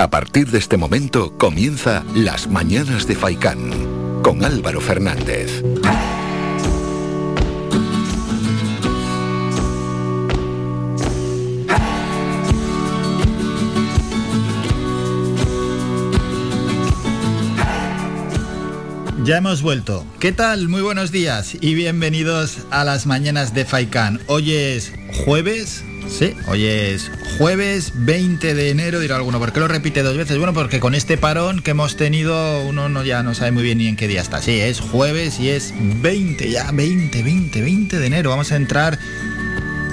A 0.00 0.08
partir 0.08 0.50
de 0.50 0.56
este 0.56 0.78
momento 0.78 1.36
comienza 1.36 2.02
Las 2.14 2.48
Mañanas 2.48 3.06
de 3.06 3.16
Faicán 3.16 4.22
con 4.22 4.42
Álvaro 4.42 4.80
Fernández. 4.80 5.62
Ya 19.22 19.36
hemos 19.36 19.60
vuelto. 19.60 20.06
¿Qué 20.18 20.32
tal? 20.32 20.68
Muy 20.68 20.80
buenos 20.80 21.12
días 21.12 21.54
y 21.60 21.74
bienvenidos 21.74 22.60
a 22.70 22.84
las 22.84 23.04
mañanas 23.04 23.52
de 23.52 23.66
Faicán. 23.66 24.18
Hoy 24.28 24.54
es 24.54 24.94
jueves, 25.26 25.84
sí, 26.10 26.34
hoy 26.46 26.64
es 26.66 27.10
jueves 27.38 27.92
20 27.94 28.54
de 28.54 28.70
enero, 28.70 29.00
dirá 29.00 29.16
alguno, 29.16 29.38
¿por 29.38 29.52
qué 29.52 29.60
lo 29.60 29.68
repite 29.68 30.02
dos 30.02 30.16
veces? 30.16 30.36
Bueno, 30.36 30.52
porque 30.52 30.80
con 30.80 30.94
este 30.94 31.16
parón 31.16 31.62
que 31.62 31.70
hemos 31.70 31.96
tenido 31.96 32.62
uno 32.62 32.88
no, 32.88 33.04
ya 33.04 33.22
no 33.22 33.34
sabe 33.34 33.52
muy 33.52 33.62
bien 33.62 33.78
ni 33.78 33.86
en 33.86 33.96
qué 33.96 34.08
día 34.08 34.20
está. 34.20 34.42
Sí, 34.42 34.60
es 34.60 34.80
jueves 34.80 35.38
y 35.40 35.50
es 35.50 35.72
20, 35.78 36.50
ya 36.50 36.70
20, 36.72 37.22
20, 37.22 37.62
20 37.62 37.98
de 37.98 38.06
enero. 38.06 38.30
Vamos 38.30 38.52
a 38.52 38.56
entrar 38.56 38.98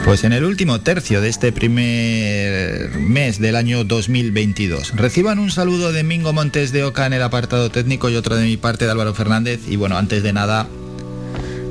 pues 0.04 0.24
en 0.24 0.32
el 0.32 0.46
último 0.46 0.80
tercio 0.82 1.22
de 1.22 1.30
este 1.30 1.52
primer 1.52 2.92
mes 2.98 3.40
del 3.40 3.56
año 3.56 3.84
2022. 3.84 4.96
Reciban 4.96 5.40
un 5.40 5.52
saludo 5.52 5.92
de 5.92 6.04
Mingo 6.04 6.34
Montes 6.34 6.72
de 6.72 6.84
Oca 6.84 7.06
en 7.06 7.14
el 7.14 7.22
apartado 7.22 7.70
técnico 7.70 8.10
y 8.10 8.16
otro 8.16 8.36
de 8.36 8.46
mi 8.46 8.58
parte 8.58 8.86
de 8.86 8.92
Álvaro 8.92 9.14
Fernández. 9.14 9.60
Y 9.68 9.76
bueno, 9.76 9.98
antes 9.98 10.24
de 10.24 10.34
nada, 10.34 10.68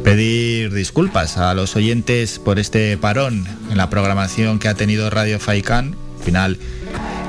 pedir 0.06 0.72
disculpas 0.72 1.36
a 1.36 1.52
los 1.52 1.74
oyentes 1.74 2.38
por 2.38 2.60
este 2.60 2.96
parón 2.96 3.44
en 3.72 3.76
la 3.76 3.90
programación 3.90 4.60
que 4.60 4.68
ha 4.68 4.74
tenido 4.74 5.10
Radio 5.10 5.40
Faicán. 5.40 5.96
Al 6.18 6.24
final, 6.24 6.58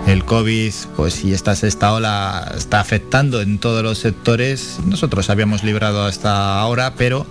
el 0.06 0.24
COVID, 0.24 0.72
pues 0.96 1.16
si 1.16 1.34
esta 1.34 1.56
sexta 1.56 1.92
ola 1.92 2.54
está 2.56 2.80
afectando 2.80 3.42
en 3.42 3.58
todos 3.58 3.82
los 3.82 3.98
sectores. 3.98 4.78
Nosotros 4.86 5.32
habíamos 5.32 5.64
librado 5.64 6.06
hasta 6.06 6.60
ahora, 6.60 6.94
pero 6.96 7.26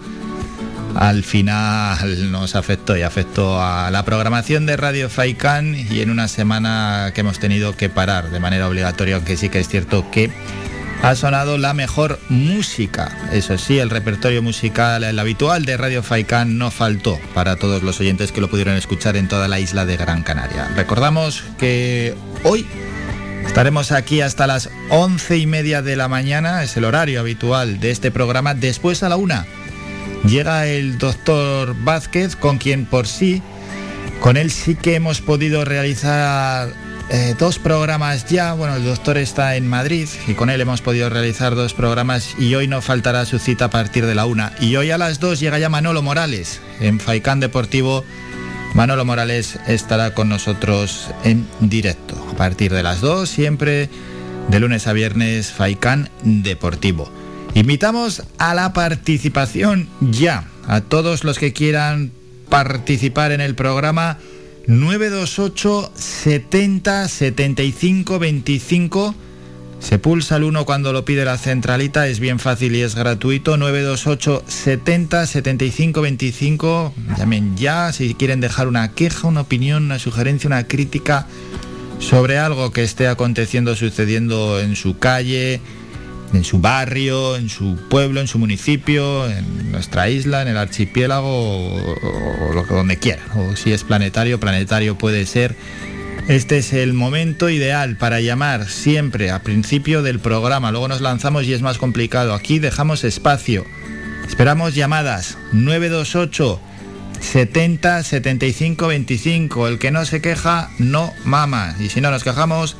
al 0.97 1.23
final 1.23 2.33
nos 2.33 2.57
afectó 2.57 2.97
y 2.97 3.03
afectó 3.03 3.63
a 3.63 3.93
la 3.93 4.05
programación 4.05 4.67
de 4.67 4.77
Radio 4.77 5.09
Faikan 5.09 5.77
y 5.77 6.01
en 6.01 6.11
una 6.11 6.27
semana 6.27 7.13
que 7.15 7.21
hemos 7.21 7.39
tenido 7.39 7.77
que 7.77 7.89
parar 7.89 8.33
de 8.33 8.41
manera 8.41 8.69
obligatoria, 8.69 9.15
aunque 9.15 9.37
sí 9.37 9.49
que 9.49 9.61
es 9.61 9.69
cierto 9.69 10.11
que 10.11 10.33
ha 11.03 11.15
sonado 11.15 11.59
la 11.59 11.75
mejor 11.75 12.19
música. 12.29 13.17
Eso 13.33 13.59
sí, 13.59 13.79
el 13.79 13.91
repertorio 13.91 14.43
musical, 14.43 15.05
el 15.05 15.19
habitual 15.19 15.65
de 15.65 15.77
Radio 15.77 16.03
Faikan 16.03 16.59
no 16.59 16.71
faltó 16.71 17.19
para 17.35 17.57
todos 17.57 17.83
los 17.83 18.01
oyentes 18.01 18.33
que 18.33 18.41
lo 18.41 18.51
pudieron 18.51 18.77
escuchar 18.77 19.17
en 19.17 19.29
toda 19.29 19.49
la 19.49 19.61
isla 19.61 19.87
de 19.87 19.97
Gran 19.97 20.23
Canaria. 20.23 20.69
Recordamos 20.75 21.45
que 21.59 22.15
hoy 22.43 22.67
Estaremos 23.47 23.93
aquí 23.93 24.21
hasta 24.21 24.47
las 24.47 24.69
once 24.91 25.39
y 25.39 25.47
media 25.47 25.81
de 25.81 25.97
la 25.97 26.09
mañana, 26.09 26.63
es 26.63 26.77
el 26.77 26.85
horario 26.85 27.21
habitual 27.21 27.81
de 27.81 27.91
este 27.91 28.11
programa. 28.11 28.53
Después 28.53 29.03
a 29.03 29.09
la 29.09 29.17
una 29.17 29.47
llega 30.27 30.67
el 30.67 30.99
doctor 30.99 31.75
Vázquez, 31.83 32.37
con 32.37 32.59
quien 32.59 32.85
por 32.85 33.07
sí, 33.07 33.41
con 34.21 34.37
él 34.37 34.51
sí 34.51 34.75
que 34.75 34.97
hemos 34.97 35.23
podido 35.23 35.65
realizar 35.65 36.71
eh, 37.09 37.35
dos 37.39 37.59
programas 37.59 38.27
ya. 38.27 38.53
Bueno, 38.53 38.77
el 38.77 38.85
doctor 38.85 39.17
está 39.19 39.57
en 39.57 39.69
Madrid 39.69 40.09
y 40.27 40.35
con 40.35 40.51
él 40.51 40.61
hemos 40.61 40.81
podido 40.81 41.09
realizar 41.09 41.55
dos 41.55 41.73
programas 41.73 42.35
y 42.39 42.55
hoy 42.55 42.67
no 42.67 42.83
faltará 42.83 43.25
su 43.27 43.39
cita 43.39 43.67
a 43.67 43.71
partir 43.71 44.07
de 44.07 44.15
la 44.15 44.27
una. 44.27 44.53
Y 44.61 44.77
hoy 44.77 44.91
a 44.91 44.99
las 44.99 45.21
dos 45.21 45.39
llega 45.39 45.59
ya 45.59 45.69
Manolo 45.69 46.03
Morales 46.03 46.61
en 46.81 46.99
Faicán 46.99 47.41
Deportivo. 47.41 48.05
Manolo 48.75 49.05
Morales 49.05 49.59
estará 49.69 50.15
con 50.15 50.29
nosotros 50.29 51.11
en 51.25 51.47
directo 51.61 52.17
a 52.33 52.37
partir 52.37 52.73
de 52.73 52.83
las 52.83 53.01
dos, 53.01 53.31
siempre 53.31 53.89
de 54.49 54.61
lunes 54.61 54.87
a 54.87 54.93
viernes, 54.93 55.53
Faicán 55.53 56.11
Deportivo. 56.23 57.11
Invitamos 57.55 58.25
a 58.39 58.55
la 58.55 58.73
participación 58.73 59.89
ya, 60.01 60.45
a 60.67 60.81
todos 60.83 61.25
los 61.25 61.39
que 61.39 61.53
quieran 61.53 62.13
participar 62.49 63.33
en 63.33 63.41
el 63.41 63.55
programa 63.55 64.19
928 64.67 65.93
70 65.95 67.09
75 67.09 68.19
25. 68.19 69.15
Se 69.79 69.99
pulsa 70.01 70.37
el 70.37 70.45
1 70.45 70.65
cuando 70.65 70.93
lo 70.93 71.05
pide 71.05 71.25
la 71.25 71.39
centralita, 71.39 72.09
es 72.09 72.19
bien 72.19 72.41
fácil 72.41 72.75
y 72.75 72.81
es 72.81 72.97
gratuito. 72.97 73.57
928 73.57 74.43
70 74.47 75.27
75 75.27 76.01
25. 76.01 76.95
Llamen 77.17 77.57
ya 77.57 77.93
si 77.93 78.15
quieren 78.15 78.41
dejar 78.41 78.67
una 78.67 78.93
queja, 78.93 79.29
una 79.29 79.43
opinión, 79.43 79.85
una 79.85 80.01
sugerencia, 80.01 80.49
una 80.49 80.67
crítica 80.67 81.29
sobre 82.01 82.39
algo 82.39 82.73
que 82.73 82.83
esté 82.83 83.07
aconteciendo, 83.07 83.77
sucediendo 83.77 84.59
en 84.59 84.75
su 84.75 84.99
calle, 84.99 85.61
en 86.33 86.45
su 86.45 86.59
barrio, 86.59 87.37
en 87.37 87.49
su 87.49 87.77
pueblo, 87.89 88.21
en 88.21 88.27
su 88.27 88.39
municipio, 88.39 89.29
en 89.31 89.73
nuestra 89.73 90.09
isla, 90.09 90.43
en 90.43 90.49
el 90.49 90.57
archipiélago 90.57 91.77
o, 91.77 92.65
que 92.67 92.75
donde 92.75 92.99
quiera. 92.99 93.23
O 93.37 93.57
si 93.57 93.73
es 93.73 93.85
planetario, 93.85 94.41
planetario 94.41 94.99
puede 94.99 95.27
ser. 95.27 95.57
Este 96.29 96.59
es 96.59 96.73
el 96.73 96.93
momento 96.93 97.49
ideal 97.51 97.97
para 97.97 98.21
llamar 98.21 98.69
siempre 98.69 99.31
a 99.31 99.43
principio 99.43 100.03
del 100.03 100.19
programa. 100.19 100.73
Luego 100.73 100.89
nos 100.89 101.01
lanzamos 101.01 101.45
y 101.45 101.53
es 101.53 101.63
más 101.63 101.79
complicado. 101.79 102.35
Aquí 102.35 102.59
dejamos 102.59 103.05
espacio. 103.05 103.65
Esperamos 104.27 104.75
llamadas 104.75 105.39
928 105.53 106.61
70 107.21 108.03
75 108.03 108.87
25. 108.89 109.69
El 109.69 109.79
que 109.79 109.91
no 109.93 110.05
se 110.05 110.21
queja 110.21 110.71
no 110.79 111.13
mama. 111.25 111.77
Y 111.79 111.91
si 111.91 112.01
no 112.01 112.11
nos 112.11 112.25
quejamos, 112.25 112.77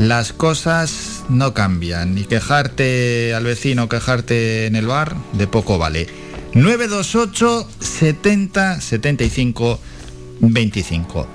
las 0.00 0.32
cosas 0.32 1.24
no 1.28 1.52
cambian. 1.52 2.16
Y 2.16 2.24
quejarte 2.24 3.34
al 3.34 3.44
vecino, 3.44 3.88
quejarte 3.88 4.66
en 4.66 4.74
el 4.74 4.86
bar, 4.86 5.14
de 5.34 5.46
poco 5.46 5.76
vale. 5.76 6.06
928 6.54 7.68
70 7.78 8.80
75 8.80 9.78
25. 10.40 11.28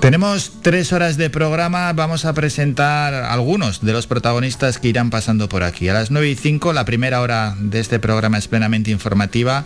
Tenemos 0.00 0.52
tres 0.60 0.92
horas 0.92 1.16
de 1.16 1.30
programa, 1.30 1.90
vamos 1.94 2.26
a 2.26 2.34
presentar 2.34 3.14
algunos 3.14 3.80
de 3.80 3.94
los 3.94 4.06
protagonistas 4.06 4.78
que 4.78 4.88
irán 4.88 5.08
pasando 5.08 5.48
por 5.48 5.62
aquí. 5.62 5.88
A 5.88 5.94
las 5.94 6.10
9 6.10 6.28
y 6.28 6.34
5, 6.34 6.74
la 6.74 6.84
primera 6.84 7.22
hora 7.22 7.56
de 7.58 7.80
este 7.80 7.98
programa 7.98 8.36
es 8.36 8.46
plenamente 8.46 8.90
informativa. 8.90 9.64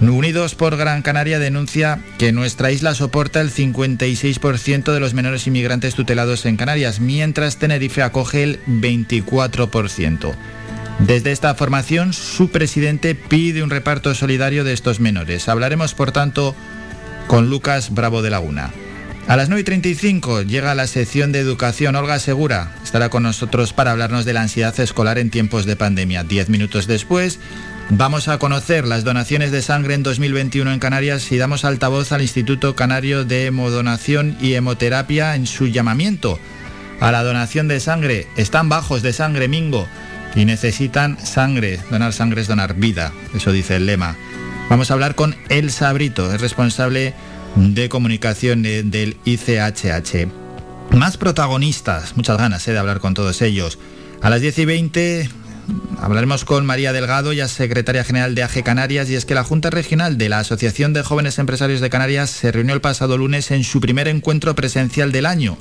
Unidos 0.00 0.54
por 0.54 0.76
Gran 0.76 1.02
Canaria 1.02 1.38
denuncia 1.38 2.00
que 2.18 2.32
nuestra 2.32 2.70
isla 2.70 2.94
soporta 2.94 3.40
el 3.40 3.50
56% 3.50 4.92
de 4.92 5.00
los 5.00 5.14
menores 5.14 5.46
inmigrantes 5.46 5.94
tutelados 5.94 6.46
en 6.46 6.56
Canarias, 6.56 7.00
mientras 7.00 7.58
Tenerife 7.58 8.02
acoge 8.02 8.42
el 8.42 8.60
24%. 8.66 10.34
Desde 11.00 11.32
esta 11.32 11.54
formación, 11.54 12.12
su 12.12 12.50
presidente 12.50 13.14
pide 13.14 13.62
un 13.62 13.70
reparto 13.70 14.14
solidario 14.14 14.64
de 14.64 14.72
estos 14.72 15.00
menores. 15.00 15.48
Hablaremos, 15.48 15.94
por 15.94 16.12
tanto, 16.12 16.54
con 17.26 17.50
Lucas 17.50 17.92
Bravo 17.92 18.22
de 18.22 18.30
Laguna. 18.30 18.72
A 19.26 19.36
las 19.36 19.50
9.35 19.50 20.46
llega 20.46 20.74
la 20.74 20.86
sección 20.86 21.32
de 21.32 21.38
educación. 21.38 21.96
Olga 21.96 22.18
Segura 22.18 22.74
estará 22.84 23.08
con 23.08 23.22
nosotros 23.22 23.72
para 23.72 23.90
hablarnos 23.90 24.24
de 24.26 24.34
la 24.34 24.42
ansiedad 24.42 24.78
escolar 24.78 25.18
en 25.18 25.30
tiempos 25.30 25.64
de 25.64 25.76
pandemia. 25.76 26.24
Diez 26.24 26.48
minutos 26.50 26.86
después 26.86 27.40
Vamos 27.90 28.28
a 28.28 28.38
conocer 28.38 28.86
las 28.86 29.04
donaciones 29.04 29.52
de 29.52 29.60
sangre 29.60 29.94
en 29.94 30.02
2021 30.02 30.72
en 30.72 30.78
Canarias 30.78 31.30
y 31.30 31.36
damos 31.36 31.64
altavoz 31.66 32.12
al 32.12 32.22
Instituto 32.22 32.74
Canario 32.74 33.24
de 33.24 33.46
Hemodonación 33.46 34.38
y 34.40 34.54
Hemoterapia 34.54 35.34
en 35.34 35.46
su 35.46 35.66
llamamiento 35.66 36.38
a 37.00 37.12
la 37.12 37.22
donación 37.22 37.68
de 37.68 37.80
sangre. 37.80 38.26
Están 38.36 38.70
bajos 38.70 39.02
de 39.02 39.12
sangre 39.12 39.48
mingo 39.48 39.86
y 40.34 40.46
necesitan 40.46 41.18
sangre. 41.24 41.78
Donar 41.90 42.14
sangre 42.14 42.40
es 42.40 42.48
donar 42.48 42.74
vida, 42.74 43.12
eso 43.34 43.52
dice 43.52 43.76
el 43.76 43.84
lema. 43.84 44.16
Vamos 44.70 44.90
a 44.90 44.94
hablar 44.94 45.14
con 45.14 45.36
Elsa 45.50 45.92
Brito, 45.92 46.32
es 46.32 46.40
responsable 46.40 47.12
de 47.54 47.88
comunicación 47.90 48.62
del 48.62 49.18
ICHH. 49.26 50.26
Más 50.90 51.18
protagonistas, 51.18 52.16
muchas 52.16 52.38
ganas 52.38 52.66
eh, 52.66 52.72
de 52.72 52.78
hablar 52.78 53.00
con 53.00 53.12
todos 53.12 53.42
ellos. 53.42 53.78
A 54.22 54.30
las 54.30 54.40
10 54.40 54.58
y 54.60 54.64
20 54.64 55.30
Hablaremos 56.00 56.44
con 56.44 56.66
María 56.66 56.92
Delgado, 56.92 57.32
ya 57.32 57.48
secretaria 57.48 58.04
general 58.04 58.34
de 58.34 58.42
AGE 58.42 58.62
Canarias, 58.62 59.08
y 59.08 59.14
es 59.14 59.24
que 59.24 59.34
la 59.34 59.44
Junta 59.44 59.70
Regional 59.70 60.18
de 60.18 60.28
la 60.28 60.40
Asociación 60.40 60.92
de 60.92 61.02
Jóvenes 61.02 61.38
Empresarios 61.38 61.80
de 61.80 61.90
Canarias 61.90 62.30
se 62.30 62.52
reunió 62.52 62.74
el 62.74 62.80
pasado 62.80 63.16
lunes 63.16 63.50
en 63.50 63.64
su 63.64 63.80
primer 63.80 64.08
encuentro 64.08 64.54
presencial 64.54 65.12
del 65.12 65.26
año. 65.26 65.56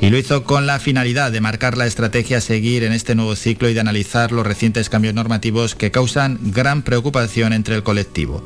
Y 0.00 0.10
lo 0.10 0.18
hizo 0.18 0.44
con 0.44 0.66
la 0.66 0.78
finalidad 0.78 1.32
de 1.32 1.40
marcar 1.40 1.76
la 1.76 1.86
estrategia 1.86 2.38
a 2.38 2.42
seguir 2.42 2.84
en 2.84 2.92
este 2.92 3.14
nuevo 3.14 3.34
ciclo 3.34 3.68
y 3.68 3.74
de 3.74 3.80
analizar 3.80 4.30
los 4.30 4.46
recientes 4.46 4.88
cambios 4.88 5.14
normativos 5.14 5.74
que 5.74 5.90
causan 5.90 6.38
gran 6.42 6.82
preocupación 6.82 7.52
entre 7.52 7.74
el 7.74 7.82
colectivo. 7.82 8.44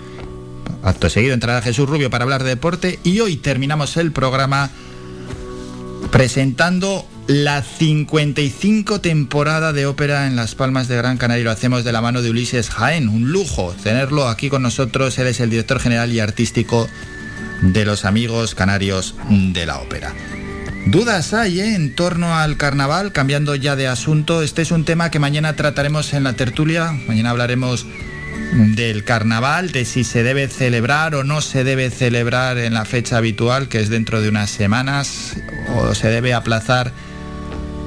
Acto 0.83 1.11
seguido 1.11 1.35
entrará 1.35 1.61
Jesús 1.61 1.88
Rubio 1.88 2.09
para 2.09 2.25
hablar 2.25 2.44
de 2.44 2.50
deporte 2.50 2.99
y 3.05 3.21
hoy 3.21 3.37
terminamos 3.37 3.97
el 3.97 4.12
programa 4.12 4.71
presentando 6.11 7.06
la 7.26 7.62
55 7.62 9.00
temporada 9.00 9.72
de 9.72 9.87
ópera 9.87 10.26
en 10.26 10.37
Las 10.37 10.55
Palmas 10.55 10.88
de 10.88 10.96
Gran 10.96 11.17
Canaria. 11.17 11.44
Lo 11.44 11.50
hacemos 11.50 11.84
de 11.84 11.93
la 11.93 12.00
mano 12.00 12.22
de 12.22 12.31
Ulises 12.31 12.70
Jaén. 12.70 13.08
Un 13.08 13.32
lujo 13.32 13.75
tenerlo 13.82 14.28
aquí 14.28 14.49
con 14.49 14.62
nosotros. 14.62 15.19
Él 15.19 15.28
es 15.28 15.40
el 15.40 15.50
director 15.50 15.81
general 15.81 16.12
y 16.12 16.20
artístico 16.20 16.88
de 17.62 17.84
los 17.84 18.05
amigos 18.05 18.55
canarios 18.55 19.14
de 19.28 19.67
la 19.67 19.78
ópera. 19.78 20.14
Dudas 20.87 21.34
hay 21.34 21.61
¿eh? 21.61 21.75
en 21.75 21.94
torno 21.94 22.37
al 22.37 22.56
carnaval, 22.56 23.12
cambiando 23.12 23.55
ya 23.55 23.76
de 23.76 23.87
asunto. 23.87 24.43
Este 24.43 24.62
es 24.62 24.70
un 24.70 24.84
tema 24.84 25.11
que 25.11 25.19
mañana 25.19 25.55
trataremos 25.55 26.14
en 26.14 26.25
la 26.25 26.32
tertulia. 26.32 26.93
Mañana 27.06 27.31
hablaremos 27.31 27.87
del 28.52 29.05
carnaval, 29.05 29.70
de 29.70 29.84
si 29.84 30.02
se 30.05 30.23
debe 30.23 30.49
celebrar 30.49 31.14
o 31.14 31.23
no 31.23 31.40
se 31.40 31.62
debe 31.62 31.90
celebrar 31.90 32.58
en 32.58 32.75
la 32.75 32.84
fecha 32.84 33.19
habitual, 33.19 33.69
que 33.69 33.81
es 33.81 33.90
dentro 33.90 34.20
de 34.20 34.28
unas 34.28 34.50
semanas, 34.50 35.37
o 35.76 35.94
se 35.94 36.08
debe 36.08 36.34
aplazar 36.34 36.93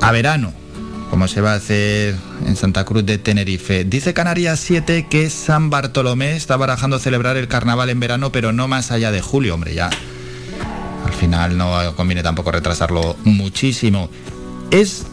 a 0.02 0.12
verano, 0.12 0.54
como 1.10 1.28
se 1.28 1.42
va 1.42 1.54
a 1.54 1.56
hacer 1.56 2.16
en 2.46 2.56
Santa 2.56 2.86
Cruz 2.86 3.06
de 3.06 3.18
Tenerife. 3.18 3.84
Dice 3.84 4.14
Canarias 4.14 4.60
7 4.60 5.08
que 5.10 5.30
San 5.30 5.70
Bartolomé 5.70 6.36
está 6.36 6.58
barajando 6.58 7.00
celebrar 7.00 7.38
el 7.38 7.48
carnaval 7.48 7.90
en 7.90 8.00
verano, 8.00 8.32
pero 8.32 8.52
no 8.52 8.68
más 8.68 8.92
allá 8.92 9.12
de 9.12 9.22
julio, 9.22 9.54
hombre, 9.54 9.74
ya 9.74 9.90
al 11.06 11.14
final 11.14 11.58
no 11.58 11.96
conviene 11.96 12.24
tampoco 12.24 12.52
retrasarlo 12.52 13.16
muchísimo. 13.24 14.10
¿Es 14.72 15.06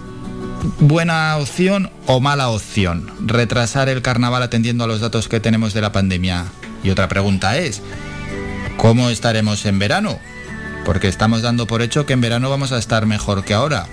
buena 0.78 1.36
opción 1.36 1.90
o 2.06 2.20
mala 2.20 2.48
opción 2.48 3.10
retrasar 3.26 3.88
el 3.88 4.02
carnaval 4.02 4.42
atendiendo 4.42 4.84
a 4.84 4.86
los 4.86 5.00
datos 5.00 5.28
que 5.28 5.40
tenemos 5.40 5.74
de 5.74 5.82
la 5.82 5.92
pandemia? 5.92 6.46
Y 6.82 6.90
otra 6.90 7.08
pregunta 7.08 7.58
es, 7.58 7.82
¿cómo 8.76 9.10
estaremos 9.10 9.66
en 9.66 9.78
verano? 9.78 10.18
Porque 10.84 11.08
estamos 11.08 11.42
dando 11.42 11.66
por 11.66 11.82
hecho 11.82 12.06
que 12.06 12.14
en 12.14 12.22
verano 12.22 12.48
vamos 12.48 12.72
a 12.72 12.78
estar 12.78 13.04
mejor 13.06 13.44
que 13.44 13.54
ahora. 13.54 13.86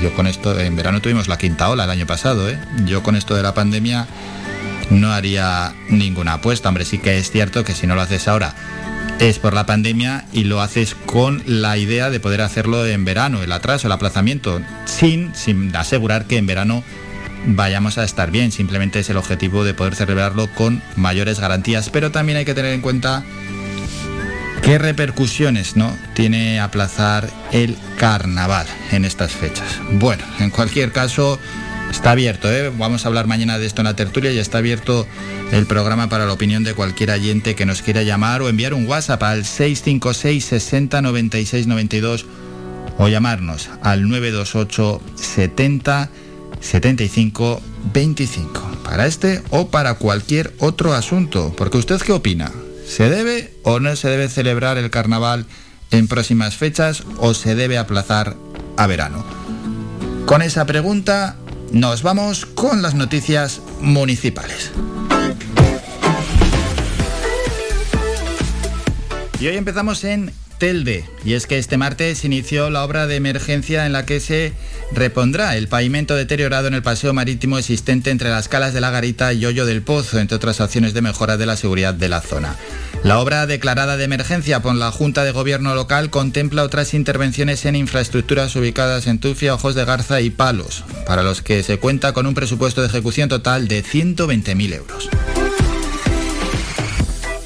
Yo 0.00 0.14
con 0.14 0.26
esto, 0.26 0.58
en 0.58 0.76
verano 0.76 1.00
tuvimos 1.00 1.28
la 1.28 1.38
quinta 1.38 1.68
ola 1.70 1.84
el 1.84 1.90
año 1.90 2.06
pasado, 2.06 2.48
¿eh? 2.48 2.58
Yo 2.84 3.02
con 3.02 3.16
esto 3.16 3.34
de 3.34 3.42
la 3.42 3.54
pandemia 3.54 4.06
no 4.90 5.12
haría 5.12 5.74
ninguna 5.88 6.34
apuesta. 6.34 6.68
Hombre, 6.68 6.84
sí 6.84 6.98
que 6.98 7.18
es 7.18 7.30
cierto 7.30 7.64
que 7.64 7.74
si 7.74 7.86
no 7.86 7.94
lo 7.94 8.02
haces 8.02 8.28
ahora 8.28 8.54
es 9.20 9.40
por 9.40 9.52
la 9.52 9.66
pandemia 9.66 10.26
y 10.32 10.44
lo 10.44 10.60
haces 10.60 10.94
con 10.94 11.42
la 11.44 11.76
idea 11.76 12.10
de 12.10 12.20
poder 12.20 12.40
hacerlo 12.40 12.86
en 12.86 13.04
verano, 13.04 13.42
el 13.42 13.50
atraso, 13.50 13.88
el 13.88 13.92
aplazamiento, 13.92 14.60
sin, 14.84 15.34
sin 15.34 15.74
asegurar 15.74 16.26
que 16.26 16.36
en 16.36 16.46
verano 16.46 16.84
vayamos 17.46 17.98
a 17.98 18.04
estar 18.04 18.30
bien. 18.30 18.52
Simplemente 18.52 19.00
es 19.00 19.10
el 19.10 19.16
objetivo 19.16 19.64
de 19.64 19.74
poder 19.74 19.96
celebrarlo 19.96 20.48
con 20.54 20.82
mayores 20.96 21.40
garantías. 21.40 21.90
Pero 21.90 22.12
también 22.12 22.38
hay 22.38 22.44
que 22.44 22.54
tener 22.54 22.72
en 22.72 22.80
cuenta 22.80 23.24
qué 24.62 24.78
repercusiones 24.78 25.76
¿no? 25.76 25.96
tiene 26.14 26.60
aplazar 26.60 27.28
el 27.52 27.76
carnaval 27.96 28.66
en 28.92 29.04
estas 29.04 29.32
fechas. 29.32 29.80
Bueno, 29.92 30.24
en 30.38 30.50
cualquier 30.50 30.92
caso, 30.92 31.38
está 31.90 32.12
abierto. 32.12 32.50
¿eh? 32.50 32.72
Vamos 32.76 33.04
a 33.04 33.08
hablar 33.08 33.26
mañana 33.26 33.58
de 33.58 33.66
esto 33.66 33.80
en 33.80 33.86
la 33.86 33.96
tertulia 33.96 34.32
y 34.32 34.38
está 34.38 34.58
abierto 34.58 35.06
el 35.52 35.66
programa 35.66 36.08
para 36.08 36.26
la 36.26 36.32
opinión 36.32 36.64
de 36.64 36.74
cualquier 36.74 37.10
oyente 37.10 37.54
que 37.54 37.66
nos 37.66 37.82
quiera 37.82 38.02
llamar 38.02 38.42
o 38.42 38.48
enviar 38.48 38.74
un 38.74 38.86
WhatsApp 38.86 39.22
al 39.22 39.44
656 39.44 40.44
60 40.44 41.02
96 41.02 41.66
92 41.66 42.26
o 42.98 43.08
llamarnos 43.08 43.70
al 43.82 44.08
928 44.08 45.00
70 45.14 46.10
75 46.60 47.62
25 47.94 48.78
para 48.84 49.06
este 49.06 49.42
o 49.50 49.68
para 49.68 49.94
cualquier 49.94 50.52
otro 50.58 50.94
asunto. 50.94 51.54
Porque 51.56 51.78
usted 51.78 52.00
qué 52.00 52.12
opina? 52.12 52.50
¿Se 52.86 53.10
debe 53.10 53.52
o 53.68 53.80
no 53.80 53.94
se 53.96 54.08
debe 54.08 54.30
celebrar 54.30 54.78
el 54.78 54.88
carnaval 54.88 55.44
en 55.90 56.08
próximas 56.08 56.56
fechas 56.56 57.02
o 57.18 57.34
se 57.34 57.54
debe 57.54 57.76
aplazar 57.76 58.34
a 58.78 58.86
verano? 58.86 59.22
Con 60.24 60.40
esa 60.40 60.64
pregunta 60.64 61.36
nos 61.70 62.02
vamos 62.02 62.46
con 62.46 62.80
las 62.80 62.94
noticias 62.94 63.60
municipales. 63.82 64.70
Y 69.38 69.48
hoy 69.48 69.56
empezamos 69.56 70.02
en 70.02 70.32
Telde, 70.58 71.04
y 71.24 71.34
es 71.34 71.46
que 71.46 71.56
este 71.56 71.76
martes 71.76 72.24
inició 72.24 72.68
la 72.68 72.82
obra 72.82 73.06
de 73.06 73.14
emergencia 73.14 73.86
en 73.86 73.92
la 73.92 74.04
que 74.04 74.18
se 74.18 74.52
repondrá 74.92 75.56
el 75.56 75.68
pavimento 75.68 76.16
deteriorado 76.16 76.66
en 76.66 76.74
el 76.74 76.82
paseo 76.82 77.14
marítimo 77.14 77.58
existente 77.58 78.10
entre 78.10 78.30
las 78.30 78.48
calas 78.48 78.74
de 78.74 78.80
la 78.80 78.90
Garita 78.90 79.32
y 79.32 79.46
Hoyo 79.46 79.66
del 79.66 79.82
Pozo, 79.82 80.18
entre 80.18 80.36
otras 80.36 80.60
acciones 80.60 80.94
de 80.94 81.02
mejora 81.02 81.36
de 81.36 81.46
la 81.46 81.56
seguridad 81.56 81.94
de 81.94 82.08
la 82.08 82.20
zona. 82.20 82.56
La 83.04 83.20
obra 83.20 83.46
declarada 83.46 83.96
de 83.96 84.04
emergencia 84.04 84.60
por 84.60 84.74
la 84.74 84.90
Junta 84.90 85.22
de 85.22 85.30
Gobierno 85.30 85.76
local 85.76 86.10
contempla 86.10 86.64
otras 86.64 86.92
intervenciones 86.92 87.64
en 87.64 87.76
infraestructuras 87.76 88.56
ubicadas 88.56 89.06
en 89.06 89.20
Tufia, 89.20 89.54
Ojos 89.54 89.76
de 89.76 89.84
Garza 89.84 90.20
y 90.20 90.30
Palos, 90.30 90.84
para 91.06 91.22
los 91.22 91.40
que 91.40 91.62
se 91.62 91.78
cuenta 91.78 92.12
con 92.12 92.26
un 92.26 92.34
presupuesto 92.34 92.80
de 92.80 92.88
ejecución 92.88 93.28
total 93.28 93.68
de 93.68 93.84
120.000 93.84 94.74
euros. 94.74 95.08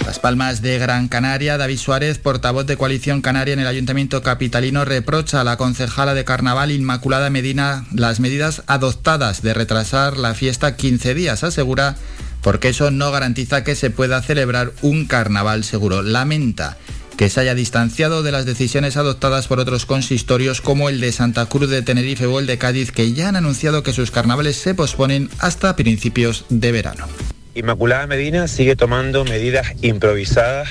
Las 0.05 0.19
Palmas 0.19 0.63
de 0.63 0.79
Gran 0.79 1.09
Canaria, 1.09 1.57
David 1.59 1.79
Suárez, 1.79 2.19
portavoz 2.19 2.67
de 2.67 2.77
Coalición 2.77 3.23
Canaria 3.23 3.55
en 3.55 3.61
el 3.61 3.67
Ayuntamiento 3.67 4.23
Capitalino, 4.23 4.85
reprocha 4.85 5.41
a 5.41 5.45
la 5.45 5.57
concejala 5.57 6.15
de 6.15 6.25
Carnaval 6.25 6.73
Inmaculada 6.73 7.31
Medina 7.31 7.87
las 7.93 8.19
medidas 8.19 8.63
adoptadas 8.67 9.43
de 9.43 9.55
retrasar 9.55 10.17
la 10.17 10.35
fiesta 10.35 10.77
15 10.77 11.15
días. 11.15 11.45
Asegura 11.45 11.97
porque 12.43 12.71
eso 12.71 12.91
no 12.91 13.13
garantiza 13.13 13.65
que 13.65 13.77
se 13.77 13.91
pueda 13.91 14.21
celebrar 14.21 14.73
un 14.83 15.07
carnaval 15.07 15.65
seguro. 15.65 16.03
Lamenta 16.03 16.77
que 17.17 17.31
se 17.31 17.41
haya 17.41 17.55
distanciado 17.55 18.23
de 18.23 18.33
las 18.33 18.47
decisiones 18.47 18.97
adoptadas 18.97 19.47
por 19.47 19.61
otros 19.61 19.87
consistorios 19.87 20.61
como 20.61 20.89
el 20.89 21.01
de 21.01 21.13
Santa 21.13 21.47
Cruz 21.47 21.71
de 21.71 21.83
Tenerife 21.83 22.27
o 22.27 22.41
el 22.41 22.47
de 22.47 22.59
Cádiz, 22.59 22.91
que 22.91 23.13
ya 23.13 23.29
han 23.29 23.37
anunciado 23.37 23.83
que 23.83 23.93
sus 23.93 24.11
carnavales 24.11 24.57
se 24.57 24.75
posponen 24.75 25.31
hasta 25.39 25.77
principios 25.77 26.45
de 26.49 26.73
verano. 26.73 27.07
Inmaculada 27.55 28.07
Medina 28.07 28.49
sigue 28.49 28.77
tomando 28.77 29.27
medidas 29.27 29.75
improvisadas 29.83 30.71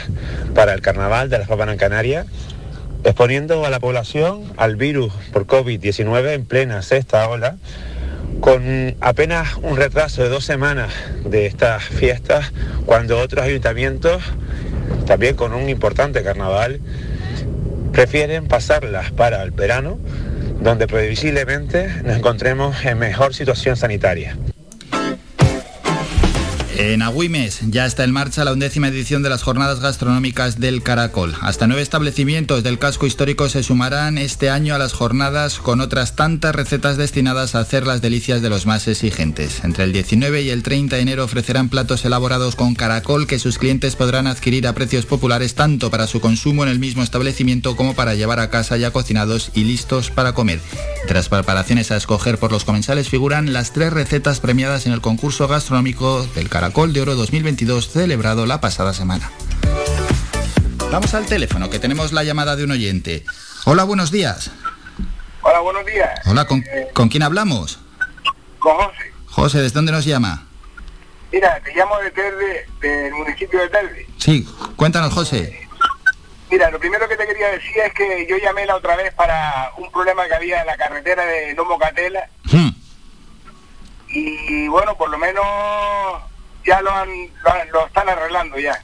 para 0.55 0.73
el 0.73 0.81
carnaval 0.81 1.29
de 1.29 1.37
las 1.37 1.47
Papas 1.47 1.75
Canarias, 1.77 2.25
exponiendo 3.03 3.63
a 3.65 3.69
la 3.69 3.79
población 3.79 4.51
al 4.57 4.77
virus 4.77 5.13
por 5.31 5.45
COVID-19 5.45 6.33
en 6.33 6.45
plena 6.45 6.81
sexta 6.81 7.29
ola, 7.29 7.57
con 8.39 8.95
apenas 8.99 9.57
un 9.61 9.77
retraso 9.77 10.23
de 10.23 10.29
dos 10.29 10.43
semanas 10.43 10.91
de 11.23 11.45
estas 11.45 11.83
fiestas, 11.83 12.51
cuando 12.87 13.19
otros 13.19 13.45
ayuntamientos, 13.45 14.23
también 15.05 15.35
con 15.35 15.53
un 15.53 15.69
importante 15.69 16.23
carnaval, 16.23 16.79
prefieren 17.91 18.47
pasarlas 18.47 19.11
para 19.11 19.43
el 19.43 19.51
verano, 19.51 19.99
donde 20.61 20.87
previsiblemente 20.87 21.89
nos 22.03 22.17
encontremos 22.17 22.83
en 22.85 22.97
mejor 22.97 23.35
situación 23.35 23.77
sanitaria. 23.77 24.35
En 26.77 27.01
Agüimes 27.01 27.59
ya 27.69 27.85
está 27.85 28.05
en 28.05 28.11
marcha 28.11 28.45
la 28.45 28.53
undécima 28.53 28.87
edición 28.87 29.23
de 29.23 29.29
las 29.29 29.43
jornadas 29.43 29.81
gastronómicas 29.81 30.59
del 30.59 30.81
Caracol. 30.81 31.35
Hasta 31.41 31.67
nueve 31.67 31.81
establecimientos 31.81 32.63
del 32.63 32.79
casco 32.79 33.05
histórico 33.05 33.49
se 33.49 33.61
sumarán 33.61 34.17
este 34.17 34.49
año 34.49 34.73
a 34.73 34.77
las 34.77 34.93
jornadas 34.93 35.59
con 35.59 35.81
otras 35.81 36.15
tantas 36.15 36.55
recetas 36.55 36.95
destinadas 36.95 37.55
a 37.55 37.59
hacer 37.59 37.85
las 37.85 38.01
delicias 38.01 38.41
de 38.41 38.49
los 38.49 38.65
más 38.65 38.87
exigentes. 38.87 39.63
Entre 39.65 39.83
el 39.83 39.91
19 39.91 40.43
y 40.43 40.49
el 40.49 40.63
30 40.63 40.95
de 40.95 41.01
enero 41.01 41.25
ofrecerán 41.25 41.67
platos 41.67 42.05
elaborados 42.05 42.55
con 42.55 42.73
caracol 42.73 43.27
que 43.27 43.37
sus 43.37 43.57
clientes 43.57 43.97
podrán 43.97 44.25
adquirir 44.25 44.65
a 44.65 44.73
precios 44.73 45.05
populares 45.05 45.55
tanto 45.55 45.91
para 45.91 46.07
su 46.07 46.21
consumo 46.21 46.63
en 46.63 46.69
el 46.69 46.79
mismo 46.79 47.03
establecimiento 47.03 47.75
como 47.75 47.95
para 47.95 48.15
llevar 48.15 48.39
a 48.39 48.49
casa 48.49 48.77
ya 48.77 48.91
cocinados 48.91 49.51
y 49.53 49.65
listos 49.65 50.09
para 50.09 50.33
comer. 50.33 50.61
Entre 51.01 51.15
las 51.15 51.27
preparaciones 51.27 51.91
a 51.91 51.97
escoger 51.97 52.37
por 52.37 52.51
los 52.51 52.63
comensales 52.63 53.09
figuran 53.09 53.51
las 53.51 53.73
tres 53.73 53.91
recetas 53.91 54.39
premiadas 54.39 54.85
en 54.85 54.93
el 54.93 55.01
concurso 55.01 55.47
gastronómico 55.49 56.25
del 56.33 56.47
Caracol 56.47 56.60
Col 56.69 56.93
de 56.93 57.01
Oro 57.01 57.15
2022 57.15 57.89
celebrado 57.89 58.45
la 58.45 58.61
pasada 58.61 58.93
semana. 58.93 59.31
Vamos 60.91 61.13
al 61.15 61.25
teléfono, 61.25 61.71
que 61.71 61.79
tenemos 61.79 62.13
la 62.13 62.23
llamada 62.23 62.55
de 62.55 62.63
un 62.63 62.71
oyente. 62.71 63.25
Hola, 63.65 63.83
buenos 63.83 64.11
días. 64.11 64.51
Hola, 65.41 65.59
buenos 65.59 65.85
días. 65.85 66.19
Hola, 66.27 66.45
¿con, 66.45 66.63
¿con 66.93 67.09
quién 67.09 67.23
hablamos? 67.23 67.79
Con 68.59 68.75
José. 68.75 69.13
José, 69.25 69.61
¿desde 69.61 69.73
dónde 69.73 69.91
nos 69.91 70.05
llama? 70.05 70.45
Mira, 71.31 71.59
te 71.63 71.73
llamo 71.73 71.97
de 71.97 72.11
Telde, 72.11 72.67
del 72.79 73.13
municipio 73.13 73.59
de 73.59 73.69
Telde. 73.69 74.07
Sí, 74.17 74.47
cuéntanos, 74.75 75.13
José. 75.13 75.67
Mira, 76.51 76.69
lo 76.69 76.79
primero 76.79 77.07
que 77.07 77.15
te 77.15 77.25
quería 77.25 77.47
decir 77.47 77.71
es 77.77 77.93
que 77.93 78.27
yo 78.29 78.37
llamé 78.37 78.65
la 78.67 78.75
otra 78.75 78.95
vez 78.95 79.13
para 79.15 79.71
un 79.77 79.89
problema 79.91 80.27
que 80.27 80.35
había 80.35 80.61
en 80.61 80.67
la 80.67 80.77
carretera 80.77 81.25
de 81.25 81.55
Lomo 81.55 81.79
Catela. 81.79 82.29
Hmm. 82.43 82.69
Y 84.09 84.67
bueno, 84.67 84.95
por 84.97 85.09
lo 85.09 85.17
menos 85.17 85.45
ya 86.65 86.81
lo, 86.81 86.91
han, 86.91 87.09
lo, 87.71 87.87
están 87.87 88.09
arreglando 88.09 88.59
ya. 88.59 88.83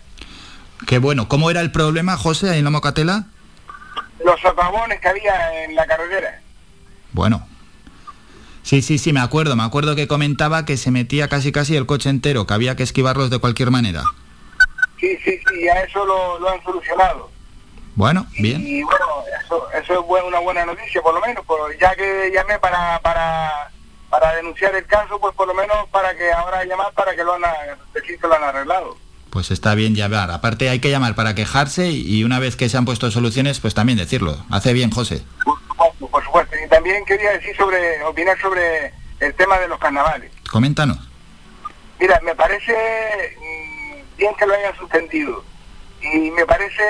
Qué 0.87 0.99
bueno. 0.99 1.27
¿Cómo 1.27 1.49
era 1.49 1.61
el 1.61 1.71
problema, 1.71 2.17
José, 2.17 2.49
ahí 2.49 2.59
en 2.59 2.65
la 2.65 2.69
Mocatela? 2.69 3.25
Los 4.23 4.39
socavones 4.41 4.99
que 4.99 5.07
había 5.07 5.63
en 5.63 5.75
la 5.75 5.85
carretera. 5.85 6.41
Bueno. 7.11 7.47
Sí, 8.63 8.81
sí, 8.81 8.97
sí, 8.97 9.13
me 9.13 9.21
acuerdo. 9.21 9.55
Me 9.55 9.63
acuerdo 9.63 9.95
que 9.95 10.07
comentaba 10.07 10.65
que 10.65 10.77
se 10.77 10.91
metía 10.91 11.29
casi 11.29 11.51
casi 11.51 11.75
el 11.75 11.85
coche 11.85 12.09
entero, 12.09 12.45
que 12.45 12.53
había 12.53 12.75
que 12.75 12.83
esquivarlos 12.83 13.29
de 13.29 13.39
cualquier 13.39 13.71
manera. 13.71 14.03
Sí, 14.99 15.17
sí, 15.23 15.39
sí, 15.47 15.63
ya 15.63 15.73
eso 15.81 16.05
lo, 16.05 16.49
han 16.49 16.61
solucionado. 16.63 17.29
Bueno, 17.95 18.27
bien. 18.39 18.65
Y 18.65 18.83
bueno, 18.83 19.05
eso, 19.43 19.67
eso 19.71 19.93
es 19.93 20.23
una 20.27 20.39
buena 20.39 20.65
noticia, 20.65 21.01
por 21.01 21.13
lo 21.13 21.21
menos, 21.21 21.43
pues 21.45 21.79
ya 21.79 21.95
que 21.95 22.29
llamé 22.33 22.59
para, 22.59 22.99
para 22.99 23.71
para 24.09 24.35
denunciar 24.35 24.73
el 24.75 24.85
caso, 24.85 25.19
pues 25.19 25.33
por 25.35 25.47
lo 25.47 25.53
menos 25.53 25.77
para 25.91 26.15
que 26.15 26.31
ahora 26.31 26.63
llamar 26.65 26.93
para 26.93 27.15
que 27.15 27.23
lo 27.23 27.33
han, 27.33 27.41
decir 27.93 28.19
que 28.19 28.27
lo 28.27 28.35
han 28.35 28.43
arreglado. 28.43 28.97
Pues 29.29 29.51
está 29.51 29.75
bien 29.75 29.95
llamar. 29.95 30.31
Aparte 30.31 30.69
hay 30.69 30.79
que 30.79 30.89
llamar 30.89 31.15
para 31.15 31.35
quejarse 31.35 31.89
y 31.89 32.23
una 32.23 32.39
vez 32.39 32.55
que 32.55 32.69
se 32.69 32.77
han 32.77 32.85
puesto 32.85 33.11
soluciones, 33.11 33.59
pues 33.59 33.73
también 33.73 33.97
decirlo. 33.97 34.37
Hace 34.49 34.73
bien, 34.73 34.91
José. 34.91 35.23
y 35.77 36.69
también 36.69 37.05
quería 37.05 37.31
decir 37.31 37.55
sobre, 37.55 38.01
opinar 38.03 38.39
sobre 38.39 38.93
el 39.19 39.33
tema 39.35 39.57
de 39.59 39.67
los 39.67 39.79
carnavales. 39.79 40.31
Coméntanos. 40.49 40.97
Mira, 41.99 42.19
me 42.23 42.35
parece 42.35 42.73
mm, 43.37 44.17
bien 44.17 44.33
que 44.35 44.45
lo 44.45 44.53
hayan 44.53 44.75
suspendido 44.77 45.43
y 46.01 46.31
me 46.31 46.45
parece 46.45 46.83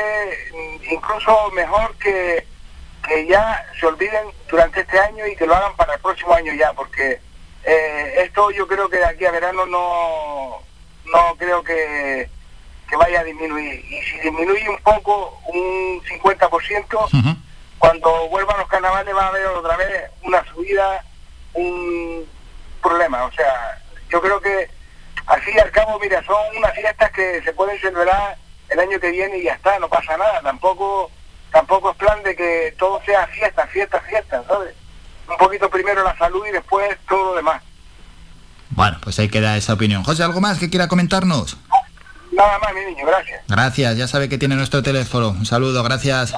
mm, 0.53 0.93
incluso 0.93 1.51
mejor 1.51 1.95
que, 1.97 2.45
que 3.07 3.25
ya 3.25 3.65
se 3.79 3.85
olviden 3.85 4.27
durante 4.49 4.81
este 4.81 4.99
año 4.99 5.25
y 5.25 5.35
que 5.35 5.45
lo 5.45 5.55
hagan 5.55 5.75
para 5.75 5.95
el 5.95 6.01
próximo 6.01 6.33
año 6.33 6.53
ya, 6.53 6.73
porque 6.73 7.19
eh, 7.63 8.13
esto 8.17 8.51
yo 8.51 8.67
creo 8.67 8.89
que 8.89 8.97
de 8.97 9.05
aquí 9.05 9.25
a 9.25 9.31
verano 9.31 9.65
no, 9.65 10.61
no 11.05 11.35
creo 11.37 11.63
que, 11.63 12.29
que 12.89 12.95
vaya 12.95 13.21
a 13.21 13.23
disminuir. 13.23 13.83
Y 13.85 14.01
si 14.03 14.19
disminuye 14.19 14.69
un 14.69 14.77
poco, 14.77 15.39
un 15.47 16.01
50%, 16.03 17.37
cuando 17.79 18.29
vuelvan 18.29 18.57
los 18.57 18.67
carnavales 18.67 19.15
va 19.15 19.25
a 19.25 19.27
haber 19.29 19.47
otra 19.47 19.77
vez 19.77 20.11
una 20.23 20.43
subida, 20.45 21.03
un 21.53 22.25
problema. 22.81 23.25
O 23.25 23.31
sea, 23.31 23.81
yo 24.09 24.21
creo 24.21 24.39
que 24.41 24.69
al 25.25 25.41
fin 25.41 25.55
y 25.55 25.59
al 25.59 25.71
cabo, 25.71 25.99
mira, 25.99 26.23
son 26.23 26.57
unas 26.57 26.73
fiestas 26.73 27.11
que 27.11 27.41
se 27.41 27.53
pueden 27.53 27.79
celebrar 27.79 28.37
el 28.69 28.79
año 28.79 28.99
que 28.99 29.11
viene 29.11 29.37
y 29.37 29.43
ya 29.43 29.53
está, 29.53 29.77
no 29.79 29.89
pasa 29.89 30.17
nada. 30.17 30.41
Tampoco 30.41 31.11
tampoco 31.51 31.91
es 31.91 31.97
plan 31.97 32.21
de 32.23 32.35
que 32.35 32.75
todo 32.77 33.01
sea 33.05 33.27
fiesta, 33.27 33.67
fiesta, 33.67 33.99
fiesta, 34.01 34.43
¿sabes? 34.47 34.73
Un 35.29 35.37
poquito 35.37 35.69
primero 35.69 36.03
la 36.03 36.17
salud 36.17 36.45
y 36.47 36.51
después 36.51 36.97
todo 37.07 37.31
lo 37.31 37.35
demás. 37.35 37.61
Bueno, 38.69 38.97
pues 39.01 39.17
ahí 39.19 39.29
queda 39.29 39.57
esa 39.57 39.73
opinión. 39.73 40.03
José, 40.03 40.23
¿algo 40.23 40.41
más 40.41 40.59
que 40.59 40.69
quiera 40.69 40.87
comentarnos? 40.87 41.57
Nada 42.31 42.59
más, 42.59 42.73
mi 42.73 42.85
niño, 42.85 43.05
gracias. 43.05 43.41
Gracias, 43.47 43.97
ya 43.97 44.07
sabe 44.07 44.29
que 44.29 44.37
tiene 44.37 44.55
nuestro 44.55 44.83
teléfono. 44.83 45.29
Un 45.29 45.45
saludo, 45.45 45.81
gracias. 45.83 46.33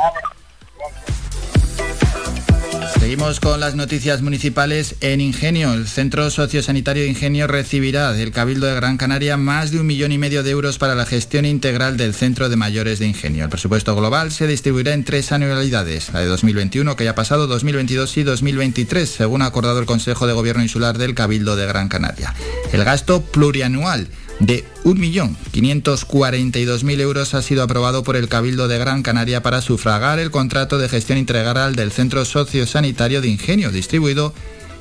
Seguimos 3.00 3.40
con 3.40 3.62
las 3.62 3.76
noticias 3.76 4.22
municipales 4.22 4.96
en 5.00 5.22
Ingenio. 5.22 5.74
El 5.74 5.88
Centro 5.88 6.30
Sociosanitario 6.30 7.04
de 7.04 7.10
Ingenio 7.10 7.48
recibirá 7.48 8.12
del 8.12 8.32
Cabildo 8.32 8.68
de 8.68 8.76
Gran 8.76 8.98
Canaria 8.98 9.38
más 9.38 9.72
de 9.72 9.80
un 9.80 9.88
millón 9.88 10.12
y 10.12 10.18
medio 10.18 10.44
de 10.44 10.52
euros 10.52 10.78
para 10.78 10.96
la 10.96 11.06
gestión 11.06 11.46
integral 11.46 11.96
del 11.96 12.14
Centro 12.14 12.50
de 12.50 12.58
Mayores 12.58 13.00
de 13.00 13.08
Ingenio. 13.08 13.46
El 13.46 13.50
presupuesto 13.50 13.96
global 13.96 14.32
se 14.32 14.48
distribuirá 14.48 14.94
en 14.94 15.06
tres 15.06 15.32
anualidades, 15.32 16.12
la 16.12 16.20
de 16.20 16.26
2021, 16.26 16.98
que 16.98 17.06
ya 17.06 17.12
ha 17.12 17.16
pasado, 17.16 17.48
2022 17.48 18.18
y 18.18 18.24
2023, 18.24 19.10
según 19.10 19.44
ha 19.44 19.46
acordado 19.46 19.80
el 19.80 19.86
Consejo 19.86 20.28
de 20.28 20.34
Gobierno 20.34 20.62
Insular 20.62 20.98
del 20.98 21.16
Cabildo 21.16 21.56
de 21.56 21.68
Gran 21.68 21.88
Canaria. 21.88 22.36
El 22.74 22.84
gasto 22.84 23.22
plurianual 23.22 24.10
de 24.40 24.64
1.542.000 24.84 27.02
euros 27.02 27.34
ha 27.34 27.42
sido 27.42 27.64
aprobado 27.64 28.04
por 28.04 28.16
el 28.16 28.30
Cabildo 28.30 28.68
de 28.68 28.78
Gran 28.78 29.02
Canaria 29.04 29.44
para 29.44 29.62
sufragar 29.62 30.20
el 30.20 30.32
contrato 30.32 30.78
de 30.78 30.90
gestión 30.90 31.18
integral 31.18 31.76
del 31.76 31.92
Centro 31.92 32.24
Sociosanitario 32.26 33.22
de 33.22 33.28
Ingenio, 33.28 33.72
distribuido 33.72 34.34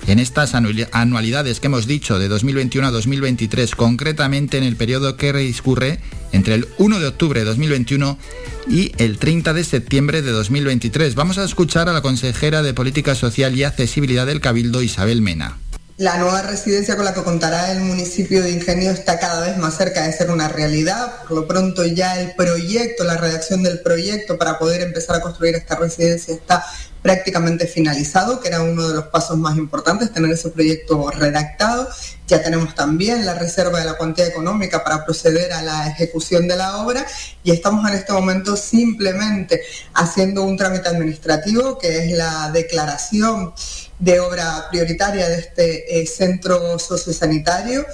en 0.07 0.21
estas 0.21 0.55
anualidades 0.55 1.61
que 1.61 1.67
hemos 1.67 1.87
dicho 1.87 2.19
de 2.19 2.29
2021 2.29 2.87
a 2.87 2.91
2023, 2.91 3.75
concretamente 3.75 4.57
en 4.57 4.65
el 4.65 4.77
periodo 4.77 5.17
que 5.17 5.33
discurre 5.33 5.99
entre 6.33 6.55
el 6.55 6.69
1 6.79 7.01
de 7.01 7.09
octubre 7.09 7.41
de 7.41 7.47
2021 7.47 8.19
y 8.71 8.93
el 8.99 9.19
30 9.19 9.55
de 9.55 9.65
septiembre 9.65 10.23
de 10.23 10.31
2023. 10.31 11.15
Vamos 11.15 11.39
a 11.39 11.45
escuchar 11.45 11.89
a 11.89 11.93
la 11.93 12.03
consejera 12.03 12.63
de 12.63 12.75
Política 12.75 13.15
Social 13.15 13.57
y 13.57 13.65
Accesibilidad 13.65 14.27
del 14.27 14.41
Cabildo, 14.41 14.83
Isabel 14.83 15.21
Mena. 15.21 15.59
La 15.99 16.17
nueva 16.17 16.43
residencia 16.43 16.95
con 16.95 17.05
la 17.05 17.13
que 17.13 17.25
contará 17.25 17.73
el 17.73 17.81
municipio 17.81 18.41
de 18.41 18.53
Ingenio 18.53 18.93
está 18.93 19.19
cada 19.19 19.45
vez 19.45 19.57
más 19.57 19.77
cerca 19.77 20.07
de 20.07 20.13
ser 20.13 20.31
una 20.31 20.47
realidad. 20.47 21.25
Por 21.27 21.39
lo 21.39 21.49
pronto 21.49 21.85
ya 21.85 22.21
el 22.21 22.37
proyecto, 22.37 23.03
la 23.03 23.17
redacción 23.17 23.65
del 23.65 23.81
proyecto 23.81 24.39
para 24.39 24.61
poder 24.61 24.83
empezar 24.83 25.17
a 25.17 25.21
construir 25.21 25.57
esta 25.57 25.75
residencia 25.75 26.33
está 26.33 26.65
prácticamente 27.03 27.67
finalizado, 27.67 28.39
que 28.39 28.47
era 28.47 28.63
uno 28.63 28.87
de 28.87 28.95
los 28.95 29.07
pasos 29.07 29.39
más 29.39 29.57
importantes, 29.57 30.13
tener 30.13 30.31
ese 30.31 30.51
proyecto 30.51 31.11
redactado. 31.11 31.89
Ya 32.29 32.45
tenemos 32.45 32.77
también 32.77 33.27
la 33.27 33.35
reserva 33.35 33.81
de 33.81 33.87
la 33.87 33.95
cuantía 33.95 34.29
económica 34.29 34.85
para 34.85 35.05
proceder 35.05 35.53
a 35.53 35.63
la 35.63 35.89
ejecución 35.89 36.47
de 36.47 36.55
la 36.55 36.77
obra 36.77 37.05
y 37.43 37.51
estamos 37.51 37.89
en 37.91 37.97
este 37.97 38.13
momento 38.13 38.57
simplemente 38.57 39.63
haciendo 39.95 40.45
un 40.45 40.57
trámite 40.57 40.91
administrativo 40.91 41.77
que 41.77 42.05
es 42.05 42.17
la 42.17 42.53
declaración 42.53 43.53
de 43.99 44.21
obra 44.21 44.69
prioritaria 44.71 45.29
de 45.29 45.39
este 45.39 46.01
eh, 46.01 46.07
centro 46.07 46.79
sociosanitario. 46.79 47.85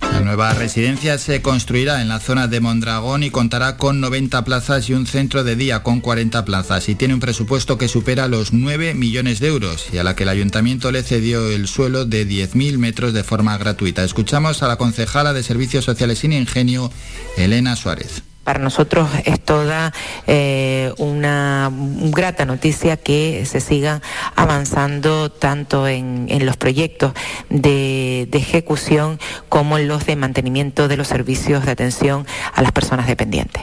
La 0.00 0.20
nueva 0.20 0.52
residencia 0.52 1.18
se 1.18 1.40
construirá 1.40 2.02
en 2.02 2.08
la 2.08 2.20
zona 2.20 2.46
de 2.46 2.60
Mondragón 2.60 3.22
y 3.22 3.30
contará 3.30 3.76
con 3.76 4.00
90 4.00 4.44
plazas 4.44 4.88
y 4.88 4.92
un 4.92 5.06
centro 5.06 5.44
de 5.44 5.56
día 5.56 5.82
con 5.82 6.00
40 6.00 6.44
plazas 6.44 6.88
y 6.88 6.94
tiene 6.94 7.14
un 7.14 7.20
presupuesto 7.20 7.78
que 7.78 7.88
supera 7.88 8.28
los 8.28 8.52
9 8.52 8.94
millones 8.94 9.40
de 9.40 9.48
euros 9.48 9.86
y 9.92 9.98
a 9.98 10.04
la 10.04 10.14
que 10.14 10.24
el 10.24 10.28
ayuntamiento 10.28 10.92
le 10.92 11.02
cedió 11.02 11.48
el 11.48 11.66
suelo 11.66 12.04
de 12.04 12.28
10.000 12.28 12.78
metros 12.78 13.12
de 13.12 13.24
forma 13.24 13.56
gratuita. 13.56 14.04
Escuchamos 14.04 14.62
a 14.62 14.68
la 14.68 14.76
concejala 14.76 15.32
de 15.32 15.42
Servicios 15.42 15.84
Sociales 15.84 16.18
sin 16.18 16.32
Ingenio, 16.32 16.92
Elena 17.36 17.74
Suárez. 17.74 18.22
Para 18.44 18.58
nosotros 18.58 19.08
es 19.24 19.40
toda 19.40 19.92
eh, 20.26 20.92
una 20.98 21.70
grata 21.72 22.44
noticia 22.44 22.96
que 22.96 23.44
se 23.46 23.60
siga 23.60 24.02
avanzando 24.36 25.30
tanto 25.30 25.88
en, 25.88 26.28
los 26.44 26.56
proyectos 26.56 27.14
de, 27.48 28.28
de, 28.30 28.38
ejecución 28.38 29.18
como 29.48 29.78
en 29.78 29.88
los 29.88 30.04
de 30.06 30.16
mantenimiento 30.16 30.88
de 30.88 30.96
los 30.96 31.08
servicios 31.08 31.64
de 31.64 31.72
atención 31.72 32.26
a 32.52 32.62
las 32.62 32.72
personas 32.72 33.06
dependientes. 33.06 33.62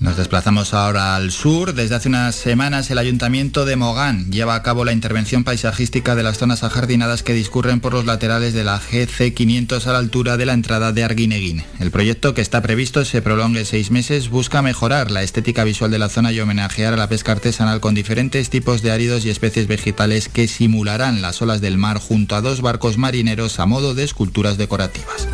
Nos 0.00 0.16
desplazamos 0.16 0.74
ahora 0.74 1.16
al 1.16 1.32
sur. 1.32 1.74
Desde 1.74 1.96
hace 1.96 2.08
unas 2.08 2.36
semanas 2.36 2.88
el 2.92 2.98
Ayuntamiento 2.98 3.64
de 3.64 3.74
Mogán 3.74 4.30
lleva 4.30 4.54
a 4.54 4.62
cabo 4.62 4.84
la 4.84 4.92
intervención 4.92 5.42
paisajística 5.42 6.14
de 6.14 6.22
las 6.22 6.38
zonas 6.38 6.62
ajardinadas 6.62 7.24
que 7.24 7.34
discurren 7.34 7.80
por 7.80 7.94
los 7.94 8.06
laterales 8.06 8.54
de 8.54 8.62
la 8.62 8.78
GC 8.78 9.34
500 9.34 9.88
a 9.88 9.92
la 9.92 9.98
altura 9.98 10.36
de 10.36 10.46
la 10.46 10.52
entrada 10.52 10.92
de 10.92 11.02
Arguineguín. 11.02 11.64
El 11.80 11.90
proyecto, 11.90 12.32
que 12.32 12.42
está 12.42 12.62
previsto 12.62 13.04
se 13.04 13.22
prolongue 13.22 13.64
seis 13.64 13.90
meses, 13.90 14.28
busca 14.28 14.62
mejorar 14.62 15.10
la 15.10 15.24
estética 15.24 15.64
visual 15.64 15.90
de 15.90 15.98
la 15.98 16.08
zona 16.08 16.30
y 16.30 16.38
homenajear 16.38 16.94
a 16.94 16.96
la 16.96 17.08
pesca 17.08 17.32
artesanal 17.32 17.80
con 17.80 17.96
diferentes 17.96 18.50
tipos 18.50 18.82
de 18.82 18.92
áridos 18.92 19.24
y 19.24 19.30
especies 19.30 19.66
vegetales 19.66 20.28
que 20.28 20.46
simularán 20.46 21.22
las 21.22 21.42
olas 21.42 21.60
del 21.60 21.76
mar 21.76 21.98
junto 21.98 22.36
a 22.36 22.40
dos 22.40 22.60
barcos 22.60 22.98
marineros 22.98 23.58
a 23.58 23.66
modo 23.66 23.96
de 23.96 24.04
esculturas 24.04 24.58
decorativas. 24.58 25.26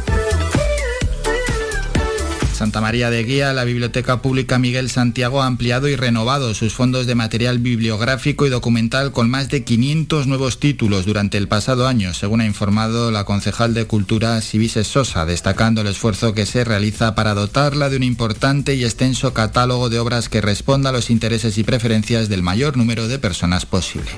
Santa 2.64 2.80
María 2.80 3.10
de 3.10 3.22
Guía, 3.24 3.52
la 3.52 3.64
Biblioteca 3.64 4.22
Pública 4.22 4.58
Miguel 4.58 4.88
Santiago 4.88 5.42
ha 5.42 5.46
ampliado 5.46 5.86
y 5.86 5.96
renovado 5.96 6.54
sus 6.54 6.72
fondos 6.72 7.06
de 7.06 7.14
material 7.14 7.58
bibliográfico 7.58 8.46
y 8.46 8.48
documental 8.48 9.12
con 9.12 9.28
más 9.28 9.50
de 9.50 9.64
500 9.64 10.26
nuevos 10.26 10.60
títulos 10.60 11.04
durante 11.04 11.36
el 11.36 11.46
pasado 11.46 11.86
año, 11.86 12.14
según 12.14 12.40
ha 12.40 12.46
informado 12.46 13.10
la 13.10 13.24
concejal 13.24 13.74
de 13.74 13.84
Cultura 13.84 14.40
Sibises 14.40 14.86
Sosa, 14.86 15.26
destacando 15.26 15.82
el 15.82 15.88
esfuerzo 15.88 16.32
que 16.32 16.46
se 16.46 16.64
realiza 16.64 17.14
para 17.14 17.34
dotarla 17.34 17.90
de 17.90 17.98
un 17.98 18.02
importante 18.02 18.74
y 18.74 18.84
extenso 18.84 19.34
catálogo 19.34 19.90
de 19.90 19.98
obras 19.98 20.30
que 20.30 20.40
responda 20.40 20.88
a 20.88 20.94
los 20.94 21.10
intereses 21.10 21.58
y 21.58 21.64
preferencias 21.64 22.30
del 22.30 22.42
mayor 22.42 22.78
número 22.78 23.08
de 23.08 23.18
personas 23.18 23.66
posible. 23.66 24.10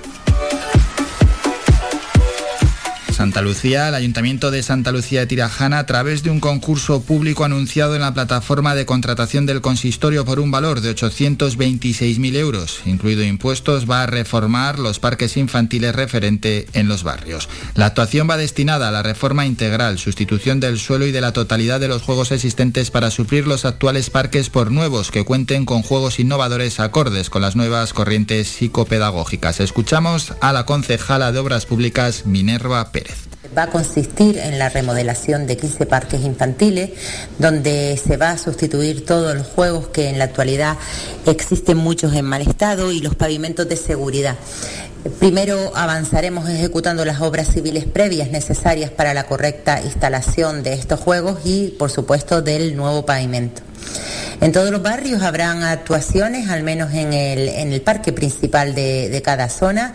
Santa 3.16 3.40
Lucía, 3.40 3.88
el 3.88 3.94
Ayuntamiento 3.94 4.50
de 4.50 4.62
Santa 4.62 4.92
Lucía 4.92 5.20
de 5.20 5.26
Tirajana, 5.26 5.78
a 5.78 5.87
través 5.87 6.23
de 6.23 6.28
un 6.28 6.38
concurso 6.38 7.00
público 7.00 7.46
anunciado 7.46 7.94
en 7.94 8.02
la 8.02 8.12
plataforma 8.12 8.75
de 8.75 8.85
contratación 8.85 9.46
del 9.46 9.62
consistorio 9.62 10.26
por 10.26 10.38
un 10.38 10.50
valor 10.50 10.82
de 10.82 10.94
826.000 10.94 12.37
euros, 12.37 12.82
incluido 12.85 13.25
impuestos, 13.25 13.90
va 13.90 14.02
a 14.02 14.06
reformar 14.06 14.78
los 14.78 14.99
parques 14.99 15.38
infantiles 15.38 15.94
referente 15.94 16.66
en 16.75 16.88
los 16.88 17.04
barrios. 17.04 17.49
La 17.75 17.87
actuación 17.87 18.28
va 18.28 18.37
destinada 18.37 18.88
a 18.88 18.92
la 18.92 19.02
reforma 19.02 19.46
integral, 19.46 19.99
sustitución 19.99 20.61
del 20.61 20.78
suelo 20.78 21.06
y 21.06 21.12
de 21.12 21.23
la 21.23 21.32
totalidad 21.32 21.80
de 21.80 21.88
los 21.88 22.02
juegos 22.02 22.32
existentes 22.32 22.90
para 22.90 23.11
suplir 23.11 23.46
los 23.46 23.64
actuales 23.64 24.11
parques 24.11 24.50
por 24.50 24.70
nuevos 24.70 25.11
que 25.11 25.25
cuenten 25.25 25.64
con 25.64 25.80
juegos 25.80 26.20
innovadores 26.20 26.80
acordes 26.80 27.30
con 27.30 27.40
las 27.40 27.56
nuevas 27.56 27.94
corrientes 27.94 28.46
psicopedagógicas. 28.49 29.61
Escuchamos 29.61 30.35
a 30.42 30.52
la 30.52 30.66
concejala 30.66 31.32
de 31.32 31.38
Obras 31.38 31.64
Públicas, 31.64 32.26
Minerva 32.26 32.92
Pérez. 32.92 33.05
Va 33.56 33.64
a 33.64 33.66
consistir 33.70 34.38
en 34.38 34.58
la 34.58 34.68
remodelación 34.68 35.46
de 35.46 35.56
15 35.56 35.86
parques 35.86 36.22
infantiles, 36.22 36.90
donde 37.38 38.00
se 38.02 38.16
va 38.16 38.30
a 38.30 38.38
sustituir 38.38 39.04
todos 39.04 39.34
los 39.34 39.46
juegos 39.46 39.88
que 39.88 40.08
en 40.08 40.18
la 40.18 40.24
actualidad 40.24 40.76
existen 41.26 41.76
muchos 41.76 42.14
en 42.14 42.24
mal 42.24 42.42
estado 42.42 42.92
y 42.92 43.00
los 43.00 43.14
pavimentos 43.14 43.68
de 43.68 43.76
seguridad. 43.76 44.36
Primero 45.18 45.72
avanzaremos 45.76 46.48
ejecutando 46.48 47.04
las 47.04 47.20
obras 47.20 47.48
civiles 47.48 47.84
previas 47.84 48.30
necesarias 48.30 48.90
para 48.90 49.14
la 49.14 49.24
correcta 49.24 49.80
instalación 49.80 50.62
de 50.62 50.72
estos 50.72 50.98
juegos 51.00 51.40
y, 51.44 51.68
por 51.78 51.90
supuesto, 51.90 52.42
del 52.42 52.76
nuevo 52.76 53.06
pavimento. 53.06 53.62
En 54.40 54.52
todos 54.52 54.70
los 54.70 54.82
barrios 54.82 55.22
habrán 55.22 55.62
actuaciones, 55.62 56.50
al 56.50 56.62
menos 56.62 56.92
en 56.92 57.12
el, 57.12 57.80
parque 57.82 58.12
principal 58.12 58.74
de 58.74 59.22
cada 59.24 59.48
zona. 59.48 59.94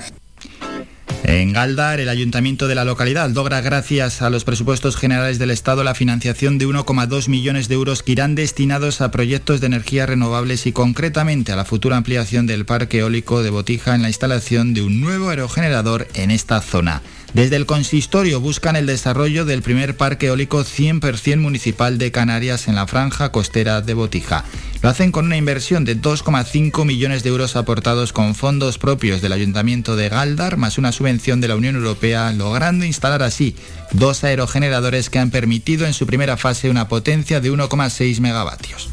En 1.24 1.54
Galdar, 1.54 2.00
el 2.00 2.10
ayuntamiento 2.10 2.68
de 2.68 2.74
la 2.74 2.84
localidad 2.84 3.30
logra, 3.30 3.62
gracias 3.62 4.22
a 4.24 4.32
los 4.32 4.44
presupuestos 4.44 4.98
generales 4.98 5.38
del 5.38 5.52
Estado, 5.52 5.84
la 5.84 5.94
financiación 5.94 6.58
de 6.58 6.68
1,2 6.68 7.28
millones 7.30 7.68
de 7.68 7.76
euros 7.76 8.02
que 8.02 8.14
irán 8.14 8.34
destinados 8.34 9.02
a 9.02 9.12
proyectos 9.12 9.62
de 9.62 9.68
energías 9.68 10.10
renovables 10.10 10.66
y 10.66 10.72
concretamente 10.72 11.52
a 11.52 11.56
la 11.56 11.66
futura 11.66 11.98
ampliación 11.98 12.48
del 12.48 12.66
parque 12.66 13.00
eólico 13.00 13.44
de 13.44 13.52
Botija 13.52 13.94
en 13.94 14.02
la 14.02 14.10
instalación 14.10 14.74
de 14.74 14.82
un 14.82 15.00
nuevo 15.00 15.30
aerogenerador 15.30 16.08
en 16.16 16.32
esta 16.32 16.60
zona. 16.60 17.04
Desde 17.34 17.56
el 17.56 17.66
consistorio 17.66 18.42
buscan 18.42 18.76
el 18.76 18.86
desarrollo 18.86 19.46
del 19.46 19.62
primer 19.62 19.96
parque 19.96 20.28
eólico 20.28 20.66
100% 20.66 21.38
municipal 21.38 21.98
de 21.98 22.12
Canarias 22.12 22.68
en 22.68 22.76
la 22.76 22.88
franja 22.88 23.32
costera 23.32 23.82
de 23.82 23.94
Botija. 23.94 24.44
Lo 24.82 24.90
hacen 24.90 25.14
con 25.14 25.26
una 25.28 25.38
inversión 25.38 25.86
de 25.86 25.96
2,5 25.96 26.84
millones 26.86 27.24
de 27.24 27.30
euros 27.30 27.56
aportados 27.56 28.12
con 28.12 28.36
fondos 28.36 28.78
propios 28.78 29.22
del 29.22 29.32
Ayuntamiento 29.32 29.96
de 29.96 30.10
Galdar, 30.10 30.58
más 30.58 30.78
una 30.78 30.92
subvención 30.92 31.40
de 31.40 31.48
la 31.48 31.56
Unión 31.56 31.76
Europea, 31.76 32.34
logrando 32.34 32.84
instalar 32.84 33.24
así 33.24 33.56
dos 33.92 34.24
aerogeneradores 34.26 35.10
que 35.10 35.20
han 35.20 35.32
permitido 35.32 35.86
en 35.86 35.94
su 35.94 36.06
primera 36.06 36.36
fase 36.36 36.70
una 36.70 36.90
potencia 36.90 37.40
de 37.40 37.52
1,6 37.52 38.20
megavatios. 38.20 38.90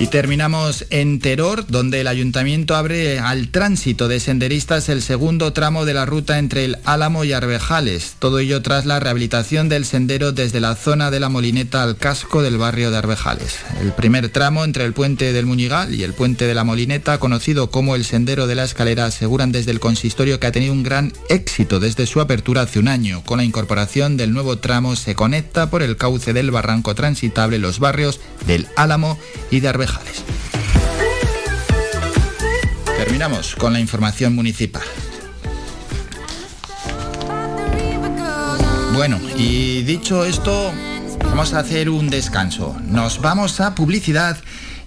Y 0.00 0.06
terminamos 0.06 0.86
en 0.90 1.18
Teror, 1.18 1.66
donde 1.66 2.00
el 2.00 2.06
ayuntamiento 2.06 2.76
abre 2.76 3.18
al 3.18 3.48
tránsito 3.48 4.06
de 4.06 4.20
senderistas 4.20 4.88
el 4.88 5.02
segundo 5.02 5.52
tramo 5.52 5.84
de 5.84 5.92
la 5.92 6.06
ruta 6.06 6.38
entre 6.38 6.64
el 6.64 6.76
Álamo 6.84 7.24
y 7.24 7.32
Arbejales. 7.32 8.14
Todo 8.20 8.38
ello 8.38 8.62
tras 8.62 8.86
la 8.86 9.00
rehabilitación 9.00 9.68
del 9.68 9.84
sendero 9.84 10.30
desde 10.30 10.60
la 10.60 10.76
zona 10.76 11.10
de 11.10 11.18
la 11.18 11.28
Molineta 11.28 11.82
al 11.82 11.96
casco 11.96 12.42
del 12.42 12.58
barrio 12.58 12.92
de 12.92 12.98
Arbejales. 12.98 13.56
El 13.80 13.90
primer 13.90 14.28
tramo 14.28 14.62
entre 14.62 14.84
el 14.84 14.92
puente 14.92 15.32
del 15.32 15.46
Muñigal 15.46 15.92
y 15.92 16.04
el 16.04 16.14
puente 16.14 16.46
de 16.46 16.54
la 16.54 16.62
Molineta, 16.62 17.18
conocido 17.18 17.72
como 17.72 17.96
el 17.96 18.04
Sendero 18.04 18.46
de 18.46 18.54
la 18.54 18.64
Escalera, 18.64 19.06
aseguran 19.06 19.50
desde 19.50 19.72
el 19.72 19.80
consistorio 19.80 20.38
que 20.38 20.46
ha 20.46 20.52
tenido 20.52 20.74
un 20.74 20.84
gran 20.84 21.12
éxito 21.28 21.80
desde 21.80 22.06
su 22.06 22.20
apertura 22.20 22.62
hace 22.62 22.78
un 22.78 22.86
año. 22.86 23.24
Con 23.24 23.38
la 23.38 23.44
incorporación 23.44 24.16
del 24.16 24.32
nuevo 24.32 24.58
tramo 24.58 24.94
se 24.94 25.16
conecta 25.16 25.70
por 25.70 25.82
el 25.82 25.96
cauce 25.96 26.32
del 26.32 26.52
barranco 26.52 26.94
transitable 26.94 27.58
los 27.58 27.80
barrios 27.80 28.20
del 28.46 28.68
Álamo 28.76 29.18
y 29.50 29.58
de 29.58 29.68
Arbejales. 29.68 29.87
Terminamos 32.96 33.54
con 33.54 33.72
la 33.72 33.80
información 33.80 34.34
municipal. 34.34 34.82
Bueno, 38.94 39.20
y 39.36 39.82
dicho 39.82 40.24
esto, 40.24 40.72
vamos 41.24 41.54
a 41.54 41.60
hacer 41.60 41.88
un 41.88 42.10
descanso. 42.10 42.76
Nos 42.84 43.20
vamos 43.20 43.60
a 43.60 43.74
publicidad 43.74 44.36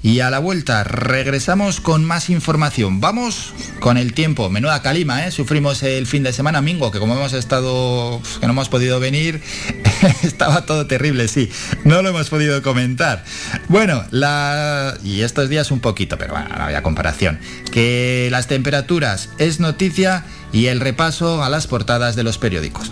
y 0.03 0.19
a 0.21 0.29
la 0.29 0.39
vuelta 0.39 0.83
regresamos 0.83 1.79
con 1.79 2.03
más 2.05 2.29
información. 2.29 2.99
Vamos 2.99 3.53
con 3.79 3.97
el 3.97 4.13
tiempo. 4.13 4.49
Menuda 4.49 4.81
calima, 4.81 5.25
¿eh? 5.25 5.31
Sufrimos 5.31 5.83
el 5.83 6.07
fin 6.07 6.23
de 6.23 6.33
semana, 6.33 6.61
Mingo, 6.61 6.91
que 6.91 6.99
como 6.99 7.15
hemos 7.15 7.33
estado, 7.33 8.21
que 8.39 8.47
no 8.47 8.53
hemos 8.53 8.69
podido 8.69 8.99
venir, 8.99 9.41
estaba 10.23 10.65
todo 10.65 10.87
terrible, 10.87 11.27
sí. 11.27 11.51
No 11.83 12.01
lo 12.01 12.09
hemos 12.09 12.29
podido 12.29 12.61
comentar. 12.61 13.23
Bueno, 13.67 14.03
la... 14.11 14.97
y 15.03 15.21
estos 15.21 15.49
días 15.49 15.71
un 15.71 15.79
poquito, 15.79 16.17
pero 16.17 16.33
bueno, 16.33 16.49
no 16.49 16.63
había 16.63 16.81
comparación. 16.83 17.39
Que 17.71 18.29
las 18.31 18.47
temperaturas 18.47 19.29
es 19.37 19.59
noticia 19.59 20.25
y 20.51 20.67
el 20.67 20.79
repaso 20.79 21.43
a 21.43 21.49
las 21.49 21.67
portadas 21.67 22.15
de 22.15 22.23
los 22.23 22.37
periódicos. 22.37 22.91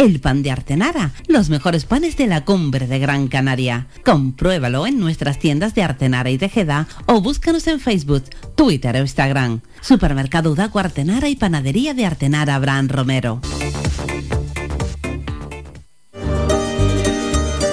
el 0.00 0.18
pan 0.18 0.42
de 0.42 0.50
Artenara, 0.50 1.12
los 1.26 1.50
mejores 1.50 1.84
panes 1.84 2.16
de 2.16 2.26
la 2.26 2.46
cumbre 2.46 2.86
de 2.86 2.98
Gran 2.98 3.28
Canaria. 3.28 3.86
Compruébalo 4.02 4.86
en 4.86 4.98
nuestras 4.98 5.38
tiendas 5.38 5.74
de 5.74 5.82
Artenara 5.82 6.30
y 6.30 6.38
Tejeda 6.38 6.88
o 7.04 7.20
búscanos 7.20 7.66
en 7.66 7.80
Facebook, 7.80 8.24
Twitter 8.54 8.96
o 8.96 9.00
Instagram. 9.00 9.60
Supermercado 9.82 10.52
Udaco 10.52 10.78
Artenara 10.78 11.28
y 11.28 11.36
Panadería 11.36 11.92
de 11.92 12.06
Artenara 12.06 12.54
Abraham 12.54 12.88
Romero. 12.88 13.42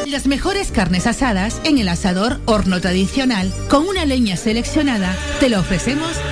Las 0.06 0.28
mejores 0.28 0.72
carnes 0.72 1.08
asadas 1.08 1.62
en 1.64 1.78
el 1.78 1.88
asador 1.88 2.42
horno 2.46 2.82
tradicional 2.82 3.54
con 3.70 3.88
una 3.88 4.04
leña 4.04 4.36
seleccionada 4.36 5.16
te 5.40 5.48
lo 5.48 5.62
ofrecemos 5.62 6.12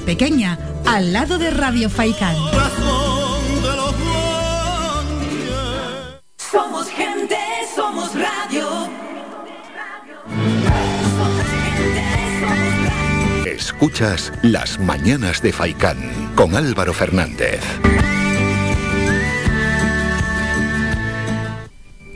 Pequeña, 0.00 0.58
al 0.86 1.12
lado 1.12 1.38
de 1.38 1.50
Radio 1.50 1.88
Faicán. 1.90 2.36
Somos 6.36 6.88
gente, 6.88 7.36
somos 7.74 8.10
radio. 8.14 8.90
Escuchas 13.46 14.32
Las 14.42 14.78
Mañanas 14.78 15.42
de 15.42 15.52
Faicán 15.52 16.32
con 16.34 16.54
Álvaro 16.54 16.92
Fernández. 16.92 17.60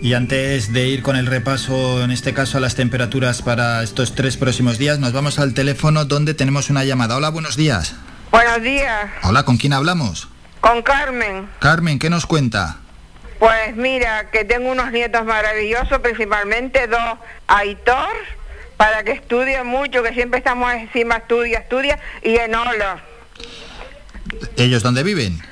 Y 0.07 0.15
antes 0.15 0.73
de 0.73 0.87
ir 0.87 1.03
con 1.03 1.17
el 1.17 1.27
repaso, 1.27 2.05
en 2.05 2.13
este 2.13 2.33
caso 2.33 2.59
a 2.59 2.61
las 2.61 2.77
temperaturas 2.77 3.43
para 3.43 3.83
estos 3.83 4.15
tres 4.15 4.37
próximos 4.37 4.79
días, 4.79 5.01
nos 5.01 5.13
vamos 5.13 5.41
al 5.41 5.53
teléfono 5.53 6.05
donde 6.05 6.33
tenemos 6.33 6.71
una 6.71 6.85
llamada. 6.85 7.17
Hola, 7.17 7.31
buenos 7.31 7.57
días. 7.57 7.97
Buenos 8.31 8.63
días. 8.63 9.11
Hola, 9.25 9.43
¿con 9.43 9.57
quién 9.57 9.73
hablamos? 9.73 10.29
Con 10.61 10.83
Carmen. 10.83 11.49
Carmen, 11.59 11.99
¿qué 11.99 12.09
nos 12.09 12.25
cuenta? 12.25 12.77
Pues 13.41 13.75
mira, 13.75 14.31
que 14.31 14.45
tengo 14.45 14.71
unos 14.71 14.93
nietos 14.93 15.25
maravillosos, 15.25 15.99
principalmente 15.99 16.87
dos. 16.87 17.19
Aitor, 17.49 18.15
para 18.77 19.03
que 19.03 19.11
estudie 19.11 19.61
mucho, 19.65 20.05
que 20.05 20.15
siempre 20.15 20.39
estamos 20.39 20.73
encima, 20.73 21.17
estudia, 21.17 21.59
estudia, 21.59 21.99
y 22.23 22.37
Enola. 22.37 23.03
¿Ellos 24.57 24.85
dónde 24.85 25.03
viven? 25.03 25.43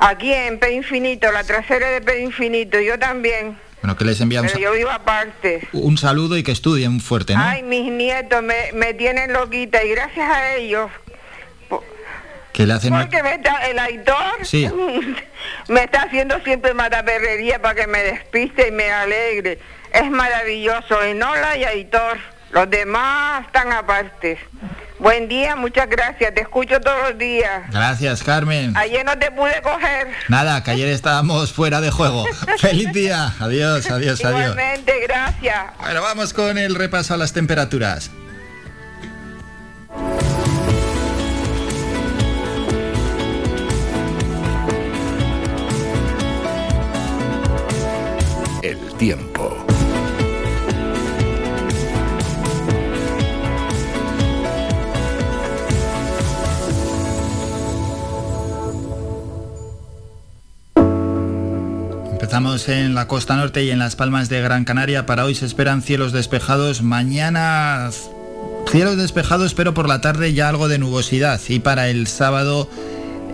Aquí 0.00 0.32
en 0.32 0.58
P 0.58 0.72
Infinito, 0.72 1.30
la 1.30 1.44
trasera 1.44 1.88
de 1.90 2.00
P 2.00 2.20
Infinito, 2.20 2.80
yo 2.80 2.98
también. 2.98 3.64
Bueno, 3.82 3.96
que 3.96 4.04
les 4.04 4.20
enviamos 4.20 4.52
Pero 4.52 4.64
yo 4.64 4.72
vivo 4.76 4.90
aparte. 4.90 5.68
un 5.72 5.96
saludo 5.98 6.36
y 6.36 6.42
que 6.42 6.52
estudien 6.52 7.00
fuerte, 7.00 7.34
¿no? 7.34 7.42
Ay, 7.42 7.62
mis 7.62 7.90
nietos 7.92 8.42
me, 8.42 8.72
me 8.72 8.94
tienen 8.94 9.32
loquita 9.32 9.84
y 9.84 9.90
gracias 9.90 10.28
a 10.28 10.54
ellos. 10.56 10.90
que 12.52 12.66
le 12.66 12.72
hacen... 12.72 12.92
Porque 12.92 13.22
me 13.22 13.34
está, 13.34 13.68
el 13.68 13.78
Aitor 13.78 14.44
Sí. 14.44 14.68
me 15.68 15.84
está 15.84 16.02
haciendo 16.02 16.40
siempre 16.40 16.72
mataperrería 16.74 17.60
para 17.60 17.74
que 17.74 17.86
me 17.86 18.02
despiste 18.02 18.68
y 18.68 18.70
me 18.70 18.90
alegre. 18.90 19.58
Es 19.92 20.10
maravilloso, 20.10 21.02
Enola 21.02 21.56
y 21.56 21.64
Aitor. 21.64 22.18
Los 22.50 22.70
demás 22.70 23.44
están 23.46 23.72
aparte. 23.72 24.38
Buen 24.98 25.28
día, 25.28 25.56
muchas 25.56 25.88
gracias. 25.88 26.34
Te 26.34 26.40
escucho 26.40 26.80
todos 26.80 27.10
los 27.10 27.18
días. 27.18 27.70
Gracias, 27.70 28.22
Carmen. 28.22 28.76
Ayer 28.76 29.04
no 29.04 29.18
te 29.18 29.30
pude 29.30 29.60
coger. 29.62 30.08
Nada, 30.28 30.62
que 30.62 30.70
ayer 30.70 30.88
estábamos 30.88 31.52
fuera 31.52 31.80
de 31.80 31.90
juego. 31.90 32.24
Feliz 32.58 32.92
día. 32.92 33.34
Adiós, 33.38 33.90
adiós, 33.90 34.20
Igualmente, 34.20 35.00
gracias. 35.06 35.64
Bueno, 35.80 36.02
vamos 36.02 36.32
con 36.32 36.56
el 36.56 36.74
repaso 36.74 37.14
a 37.14 37.16
las 37.16 37.32
temperaturas. 37.32 38.10
El 48.62 48.78
tiempo. 48.96 49.65
Empezamos 62.16 62.70
en 62.70 62.94
la 62.94 63.06
costa 63.06 63.36
norte 63.36 63.62
y 63.62 63.70
en 63.70 63.78
las 63.78 63.94
palmas 63.94 64.30
de 64.30 64.40
Gran 64.40 64.64
Canaria. 64.64 65.04
Para 65.04 65.26
hoy 65.26 65.34
se 65.34 65.44
esperan 65.44 65.82
cielos 65.82 66.12
despejados. 66.12 66.80
Mañana 66.80 67.90
cielos 68.70 68.96
despejados, 68.96 69.52
pero 69.52 69.74
por 69.74 69.86
la 69.86 70.00
tarde 70.00 70.32
ya 70.32 70.48
algo 70.48 70.66
de 70.68 70.78
nubosidad. 70.78 71.38
Y 71.50 71.58
para 71.58 71.90
el 71.90 72.06
sábado 72.06 72.70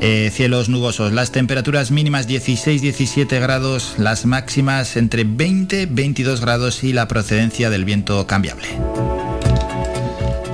eh, 0.01 0.33
cielos 0.35 0.69
nubosos. 0.69 1.13
Las 1.13 1.31
temperaturas 1.31 1.93
mínimas 1.93 2.29
16-17 2.29 3.41
grados, 3.41 3.95
las 3.99 4.27
máximas 4.27 4.97
entre 4.97 5.25
20-22 5.25 6.41
grados 6.41 6.83
y 6.83 6.93
la 6.93 7.07
procedencia 7.07 7.71
del 7.71 7.85
viento 7.85 8.27
cambiable. 8.27 8.67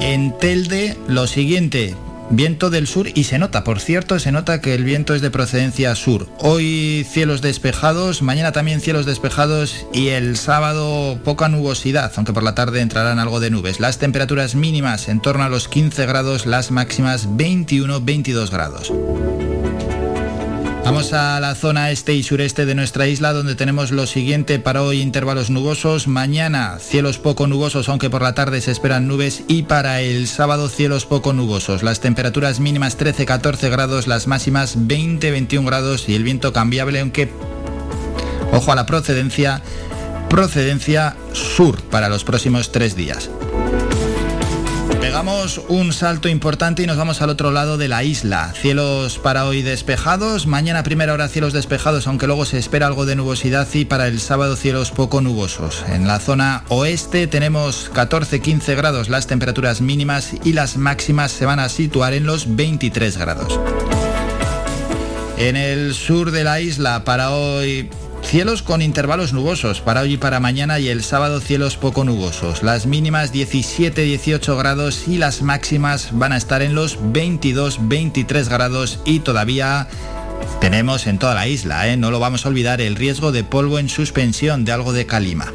En 0.03 0.37
Telde, 0.37 0.99
lo 1.09 1.27
siguiente, 1.27 1.97
Viento 2.31 2.69
del 2.69 2.87
sur 2.87 3.09
y 3.15 3.25
se 3.25 3.39
nota, 3.39 3.65
por 3.65 3.81
cierto, 3.81 4.19
se 4.19 4.33
nota 4.33 4.61
que 4.61 4.75
el 4.75 4.85
viento 4.85 5.15
es 5.15 5.23
de 5.23 5.31
procedencia 5.31 5.95
sur. 5.95 6.29
Hoy 6.41 7.07
cielos 7.09 7.41
despejados, 7.41 8.21
mañana 8.21 8.53
también 8.53 8.81
cielos 8.81 9.07
despejados 9.07 9.87
y 9.95 10.09
el 10.09 10.37
sábado 10.37 11.19
poca 11.25 11.49
nubosidad, 11.49 12.13
aunque 12.17 12.35
por 12.35 12.43
la 12.43 12.55
tarde 12.55 12.81
entrarán 12.81 13.19
algo 13.19 13.41
de 13.41 13.51
nubes. 13.51 13.81
Las 13.81 13.99
temperaturas 13.99 14.55
mínimas 14.55 15.09
en 15.09 15.21
torno 15.21 15.43
a 15.43 15.49
los 15.49 15.69
15 15.69 16.05
grados, 16.07 16.45
las 16.45 16.71
máximas 16.71 17.29
21-22 17.31 18.51
grados. 18.51 18.93
Vamos 20.89 21.13
a 21.13 21.39
la 21.39 21.55
zona 21.55 21.91
este 21.91 22.15
y 22.15 22.23
sureste 22.23 22.65
de 22.65 22.75
nuestra 22.75 23.07
isla 23.07 23.35
donde 23.35 23.55
tenemos 23.55 23.91
lo 23.91 24.07
siguiente 24.07 24.59
para 24.59 24.83
hoy 24.83 25.03
intervalos 25.03 25.51
nubosos, 25.51 26.09
mañana 26.09 26.79
cielos 26.81 27.19
poco 27.19 27.47
nubosos 27.47 27.91
aunque 27.91 28.09
por 28.09 28.23
la 28.23 28.33
tarde 28.33 28.63
se 28.63 28.71
esperan 28.71 29.07
nubes. 29.07 29.43
Y 29.49 29.65
para 29.65 30.01
el 30.01 30.27
sábado 30.29 30.71
cielos 30.71 31.05
poco 31.05 31.35
nubosos, 31.35 31.83
las 31.83 32.01
temperaturas 32.01 32.59
mínimas 32.59 32.99
13-14 32.99 33.69
grados, 33.69 34.07
las 34.07 34.29
máximas 34.29 34.79
20-21 34.79 35.67
grados 35.67 36.09
y 36.09 36.15
el 36.15 36.25
viento 36.25 36.55
cambiable 36.55 37.01
aunque 37.01 37.31
ojo 38.51 38.73
a 38.73 38.75
la 38.75 38.87
procedencia, 38.87 39.61
procedencia 40.31 41.17
sur 41.33 41.83
para 41.83 42.09
los 42.09 42.25
próximos 42.25 42.73
tres 42.73 42.97
días. 42.97 43.29
Pegamos 45.09 45.63
un 45.69 45.95
salto 45.95 46.29
importante 46.29 46.83
y 46.83 46.87
nos 46.87 46.99
vamos 46.99 47.23
al 47.23 47.31
otro 47.31 47.51
lado 47.51 47.79
de 47.79 47.89
la 47.89 48.05
isla. 48.05 48.53
Cielos 48.53 49.19
para 49.19 49.47
hoy 49.47 49.63
despejados, 49.63 50.47
mañana 50.47 50.83
primera 50.83 51.15
hora 51.15 51.29
cielos 51.29 51.55
despejados, 51.55 52.07
aunque 52.07 52.27
luego 52.27 52.45
se 52.45 52.59
espera 52.59 52.89
algo 52.89 53.07
de 53.07 53.17
nubosidad 53.17 53.67
y 53.73 53.87
para 53.87 54.07
el 54.07 54.21
sábado 54.21 54.55
cielos 54.55 54.91
poco 54.91 55.23
nubosos. 55.23 55.83
En 55.89 56.07
la 56.07 56.21
zona 56.21 56.63
oeste 56.69 57.27
tenemos 57.27 57.91
14-15 57.95 58.77
grados 58.77 59.09
las 59.09 59.27
temperaturas 59.27 59.81
mínimas 59.81 60.35
y 60.45 60.53
las 60.53 60.77
máximas 60.77 61.33
se 61.33 61.47
van 61.47 61.59
a 61.59 61.71
situar 61.71 62.13
en 62.13 62.27
los 62.27 62.55
23 62.55 63.17
grados. 63.17 63.59
En 65.39 65.57
el 65.57 65.95
sur 65.95 66.33
de 66.33 66.45
la 66.45 66.61
isla 66.61 67.05
para 67.05 67.31
hoy 67.31 67.89
Cielos 68.23 68.63
con 68.63 68.83
intervalos 68.83 69.33
nubosos 69.33 69.81
para 69.81 70.03
hoy 70.03 70.15
y 70.15 70.17
para 70.19 70.39
mañana 70.39 70.79
y 70.79 70.89
el 70.89 71.03
sábado 71.03 71.41
cielos 71.41 71.77
poco 71.77 72.05
nubosos. 72.05 72.63
Las 72.63 72.87
mínimas 72.87 73.33
17-18 73.33 74.59
grados 74.59 75.09
y 75.09 75.17
las 75.17 75.41
máximas 75.41 76.11
van 76.13 76.33
a 76.33 76.37
estar 76.37 76.61
en 76.61 76.75
los 76.75 77.01
22-23 77.01 78.49
grados 78.49 79.01
y 79.05 79.21
todavía 79.21 79.89
tenemos 80.61 81.07
en 81.07 81.19
toda 81.19 81.35
la 81.35 81.49
isla, 81.49 81.89
¿eh? 81.89 81.97
no 81.97 82.11
lo 82.11 82.21
vamos 82.21 82.45
a 82.45 82.49
olvidar, 82.49 82.81
el 82.81 82.97
riesgo 82.97 83.33
de 83.33 83.45
polvo 83.45 83.79
en 83.79 83.89
suspensión 83.89 84.65
de 84.65 84.73
algo 84.73 84.93
de 84.93 85.07
calima. 85.07 85.53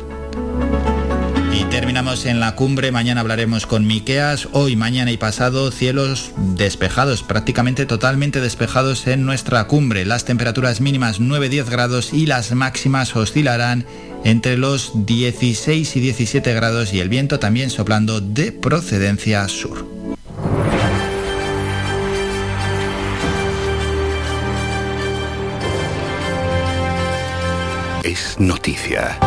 Terminamos 1.69 2.25
en 2.25 2.39
la 2.39 2.55
cumbre, 2.55 2.91
mañana 2.91 3.21
hablaremos 3.21 3.65
con 3.65 3.85
Miqueas, 3.85 4.47
hoy, 4.51 4.75
mañana 4.75 5.11
y 5.11 5.17
pasado 5.17 5.71
cielos 5.71 6.31
despejados, 6.37 7.23
prácticamente 7.23 7.85
totalmente 7.85 8.41
despejados 8.41 9.07
en 9.07 9.25
nuestra 9.25 9.65
cumbre. 9.65 10.05
Las 10.05 10.25
temperaturas 10.25 10.81
mínimas 10.81 11.19
9-10 11.19 11.69
grados 11.69 12.13
y 12.13 12.25
las 12.25 12.51
máximas 12.53 13.15
oscilarán 13.15 13.85
entre 14.23 14.57
los 14.57 15.05
16 15.05 15.95
y 15.95 15.99
17 15.99 16.53
grados 16.53 16.93
y 16.93 16.99
el 16.99 17.09
viento 17.09 17.39
también 17.39 17.69
soplando 17.69 18.21
de 18.21 18.51
procedencia 18.51 19.47
sur. 19.47 19.85
Es 28.03 28.37
noticia. 28.37 29.17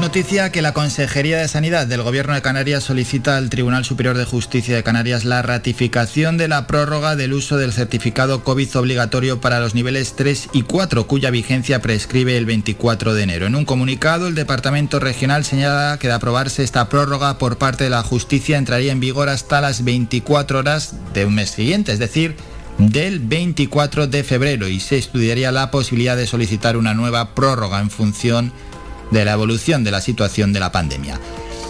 Noticia 0.00 0.52
que 0.52 0.62
la 0.62 0.72
Consejería 0.72 1.38
de 1.38 1.48
Sanidad 1.48 1.86
del 1.86 2.02
Gobierno 2.02 2.34
de 2.34 2.42
Canarias 2.42 2.84
solicita 2.84 3.36
al 3.36 3.50
Tribunal 3.50 3.84
Superior 3.84 4.16
de 4.16 4.24
Justicia 4.24 4.76
de 4.76 4.82
Canarias 4.84 5.24
la 5.24 5.42
ratificación 5.42 6.36
de 6.36 6.46
la 6.46 6.66
prórroga 6.66 7.16
del 7.16 7.32
uso 7.32 7.56
del 7.56 7.72
certificado 7.72 8.44
COVID 8.44 8.76
obligatorio 8.76 9.40
para 9.40 9.58
los 9.58 9.74
niveles 9.74 10.14
3 10.14 10.50
y 10.52 10.62
4, 10.62 11.06
cuya 11.06 11.30
vigencia 11.30 11.82
prescribe 11.82 12.36
el 12.36 12.46
24 12.46 13.14
de 13.14 13.22
enero. 13.22 13.46
En 13.46 13.56
un 13.56 13.64
comunicado, 13.64 14.28
el 14.28 14.36
Departamento 14.36 15.00
Regional 15.00 15.44
señala 15.44 15.98
que 15.98 16.08
de 16.08 16.14
aprobarse 16.14 16.62
esta 16.62 16.88
prórroga 16.88 17.38
por 17.38 17.58
parte 17.58 17.84
de 17.84 17.90
la 17.90 18.02
justicia 18.02 18.56
entraría 18.56 18.92
en 18.92 19.00
vigor 19.00 19.28
hasta 19.28 19.60
las 19.60 19.82
24 19.84 20.60
horas 20.60 20.94
de 21.12 21.24
un 21.24 21.34
mes 21.34 21.50
siguiente, 21.50 21.92
es 21.92 21.98
decir, 21.98 22.36
del 22.78 23.18
24 23.18 24.06
de 24.06 24.22
febrero 24.22 24.68
y 24.68 24.78
se 24.78 24.96
estudiaría 24.98 25.50
la 25.50 25.72
posibilidad 25.72 26.16
de 26.16 26.28
solicitar 26.28 26.76
una 26.76 26.94
nueva 26.94 27.34
prórroga 27.34 27.80
en 27.80 27.90
función 27.90 28.46
de 28.46 28.67
la 29.10 29.32
evolución 29.32 29.84
de 29.84 29.90
la 29.90 30.00
situación 30.00 30.52
de 30.52 30.60
la 30.60 30.72
pandemia. 30.72 31.20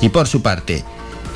Y 0.01 0.11
por 0.11 0.29
su 0.29 0.43
parte, 0.43 0.85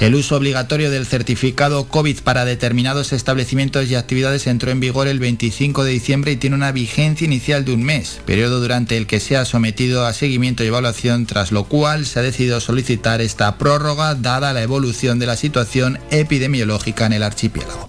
el 0.00 0.16
uso 0.16 0.36
obligatorio 0.36 0.90
del 0.90 1.06
certificado 1.06 1.86
COVID 1.86 2.20
para 2.22 2.44
determinados 2.44 3.12
establecimientos 3.12 3.88
y 3.88 3.94
actividades 3.94 4.48
entró 4.48 4.72
en 4.72 4.80
vigor 4.80 5.06
el 5.06 5.20
25 5.20 5.84
de 5.84 5.92
diciembre 5.92 6.32
y 6.32 6.36
tiene 6.36 6.56
una 6.56 6.72
vigencia 6.72 7.24
inicial 7.24 7.64
de 7.64 7.72
un 7.72 7.84
mes, 7.84 8.20
periodo 8.26 8.60
durante 8.60 8.96
el 8.96 9.06
que 9.06 9.20
se 9.20 9.36
ha 9.36 9.44
sometido 9.44 10.04
a 10.04 10.12
seguimiento 10.12 10.64
y 10.64 10.68
evaluación, 10.68 11.26
tras 11.26 11.52
lo 11.52 11.64
cual 11.64 12.04
se 12.04 12.18
ha 12.18 12.22
decidido 12.22 12.60
solicitar 12.60 13.20
esta 13.20 13.58
prórroga 13.58 14.16
dada 14.16 14.52
la 14.52 14.62
evolución 14.62 15.20
de 15.20 15.26
la 15.26 15.36
situación 15.36 16.00
epidemiológica 16.10 17.06
en 17.06 17.12
el 17.12 17.22
archipiélago. 17.22 17.88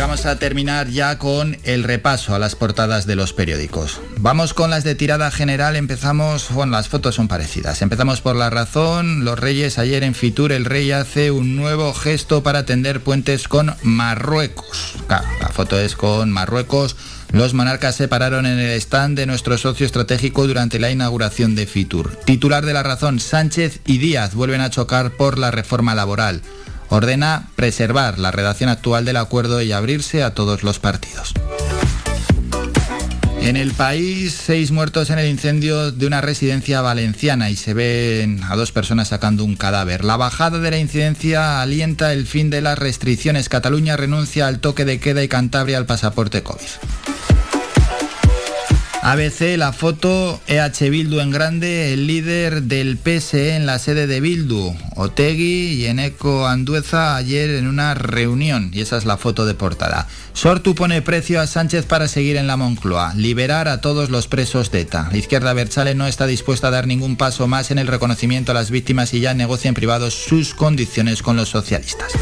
Vamos 0.00 0.24
a 0.24 0.38
terminar 0.38 0.88
ya 0.88 1.18
con 1.18 1.58
el 1.62 1.84
repaso 1.84 2.34
a 2.34 2.38
las 2.38 2.54
portadas 2.54 3.06
de 3.06 3.16
los 3.16 3.34
periódicos. 3.34 4.00
Vamos 4.16 4.54
con 4.54 4.70
las 4.70 4.82
de 4.82 4.94
tirada 4.94 5.30
general, 5.30 5.76
empezamos, 5.76 6.50
bueno, 6.52 6.72
las 6.72 6.88
fotos 6.88 7.16
son 7.16 7.28
parecidas. 7.28 7.82
Empezamos 7.82 8.22
por 8.22 8.34
La 8.34 8.48
Razón, 8.48 9.26
Los 9.26 9.38
Reyes, 9.38 9.78
ayer 9.78 10.02
en 10.02 10.14
Fitur 10.14 10.52
el 10.52 10.64
rey 10.64 10.90
hace 10.90 11.30
un 11.30 11.54
nuevo 11.54 11.92
gesto 11.92 12.42
para 12.42 12.64
tender 12.64 13.00
puentes 13.02 13.46
con 13.46 13.74
Marruecos. 13.82 14.94
la 15.08 15.48
foto 15.48 15.78
es 15.78 15.96
con 15.96 16.30
Marruecos. 16.30 16.96
Los 17.32 17.52
monarcas 17.52 17.94
se 17.94 18.08
pararon 18.08 18.46
en 18.46 18.58
el 18.58 18.70
stand 18.80 19.18
de 19.18 19.26
nuestro 19.26 19.58
socio 19.58 19.84
estratégico 19.84 20.46
durante 20.46 20.78
la 20.78 20.90
inauguración 20.90 21.54
de 21.54 21.66
Fitur. 21.66 22.16
Titular 22.24 22.64
de 22.64 22.72
La 22.72 22.82
Razón, 22.82 23.20
Sánchez 23.20 23.80
y 23.86 23.98
Díaz 23.98 24.34
vuelven 24.34 24.62
a 24.62 24.70
chocar 24.70 25.10
por 25.12 25.38
la 25.38 25.50
reforma 25.50 25.94
laboral 25.94 26.40
ordena 26.90 27.48
preservar 27.56 28.18
la 28.18 28.30
redacción 28.30 28.68
actual 28.68 29.04
del 29.04 29.16
acuerdo 29.16 29.62
y 29.62 29.72
abrirse 29.72 30.22
a 30.22 30.34
todos 30.34 30.62
los 30.62 30.78
partidos. 30.78 31.32
En 33.40 33.56
el 33.56 33.72
país, 33.72 34.34
seis 34.34 34.70
muertos 34.70 35.08
en 35.08 35.18
el 35.18 35.26
incendio 35.26 35.92
de 35.92 36.06
una 36.06 36.20
residencia 36.20 36.82
valenciana 36.82 37.48
y 37.48 37.56
se 37.56 37.72
ven 37.72 38.42
a 38.44 38.54
dos 38.54 38.70
personas 38.70 39.08
sacando 39.08 39.44
un 39.44 39.56
cadáver. 39.56 40.04
La 40.04 40.18
bajada 40.18 40.58
de 40.58 40.70
la 40.70 40.78
incidencia 40.78 41.62
alienta 41.62 42.12
el 42.12 42.26
fin 42.26 42.50
de 42.50 42.60
las 42.60 42.78
restricciones. 42.78 43.48
Cataluña 43.48 43.96
renuncia 43.96 44.46
al 44.46 44.60
toque 44.60 44.84
de 44.84 45.00
queda 45.00 45.22
y 45.22 45.28
Cantabria 45.28 45.78
al 45.78 45.86
pasaporte 45.86 46.42
COVID. 46.42 47.29
ABC, 49.02 49.56
la 49.56 49.72
foto, 49.72 50.40
EH 50.46 50.90
Bildu 50.90 51.20
en 51.20 51.30
grande, 51.30 51.94
el 51.94 52.06
líder 52.06 52.64
del 52.64 52.98
PSE 52.98 53.56
en 53.56 53.64
la 53.64 53.78
sede 53.78 54.06
de 54.06 54.20
Bildu, 54.20 54.76
Otegui 54.94 55.72
y 55.72 55.86
Eneco 55.86 56.46
Andueza 56.46 57.16
ayer 57.16 57.48
en 57.50 57.66
una 57.66 57.94
reunión, 57.94 58.70
y 58.74 58.82
esa 58.82 58.98
es 58.98 59.06
la 59.06 59.16
foto 59.16 59.46
de 59.46 59.54
portada. 59.54 60.06
Sortu 60.34 60.74
pone 60.74 61.00
precio 61.00 61.40
a 61.40 61.46
Sánchez 61.46 61.86
para 61.86 62.08
seguir 62.08 62.36
en 62.36 62.46
la 62.46 62.58
Moncloa, 62.58 63.14
liberar 63.14 63.68
a 63.68 63.80
todos 63.80 64.10
los 64.10 64.28
presos 64.28 64.70
de 64.70 64.82
ETA. 64.82 65.08
La 65.10 65.16
izquierda 65.16 65.54
Berchale 65.54 65.94
no 65.94 66.06
está 66.06 66.26
dispuesta 66.26 66.68
a 66.68 66.70
dar 66.70 66.86
ningún 66.86 67.16
paso 67.16 67.46
más 67.46 67.70
en 67.70 67.78
el 67.78 67.86
reconocimiento 67.86 68.52
a 68.52 68.54
las 68.54 68.70
víctimas 68.70 69.14
y 69.14 69.20
ya 69.20 69.32
negocia 69.32 69.70
en 69.70 69.74
privado 69.74 70.10
sus 70.10 70.52
condiciones 70.52 71.22
con 71.22 71.36
los 71.36 71.48
socialistas. 71.48 72.12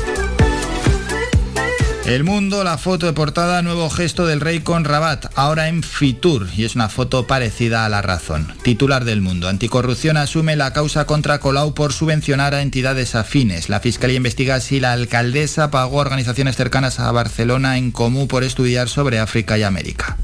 El 2.09 2.25
mundo, 2.25 2.65
la 2.65 2.79
foto 2.79 3.05
de 3.05 3.13
portada, 3.13 3.61
nuevo 3.61 3.91
gesto 3.91 4.25
del 4.25 4.41
rey 4.41 4.61
con 4.61 4.85
Rabat, 4.87 5.27
ahora 5.35 5.69
en 5.69 5.83
Fitur, 5.83 6.49
y 6.57 6.65
es 6.65 6.75
una 6.75 6.89
foto 6.89 7.27
parecida 7.27 7.85
a 7.85 7.91
la 7.91 8.01
razón. 8.01 8.51
Titular 8.63 9.05
del 9.05 9.21
mundo, 9.21 9.47
Anticorrupción 9.47 10.17
asume 10.17 10.57
la 10.57 10.73
causa 10.73 11.05
contra 11.05 11.39
Colau 11.39 11.75
por 11.75 11.93
subvencionar 11.93 12.55
a 12.55 12.63
entidades 12.63 13.15
afines. 13.15 13.69
La 13.69 13.81
Fiscalía 13.81 14.17
investiga 14.17 14.59
si 14.61 14.81
la 14.81 14.95
alcaldesa 14.95 15.71
pagó 15.71 15.99
a 15.99 16.01
organizaciones 16.01 16.57
cercanas 16.57 16.99
a 16.99 17.13
Barcelona 17.13 17.77
en 17.77 17.91
común 17.91 18.27
por 18.27 18.43
estudiar 18.43 18.89
sobre 18.89 19.19
África 19.19 19.59
y 19.59 19.65
América. 19.65 20.17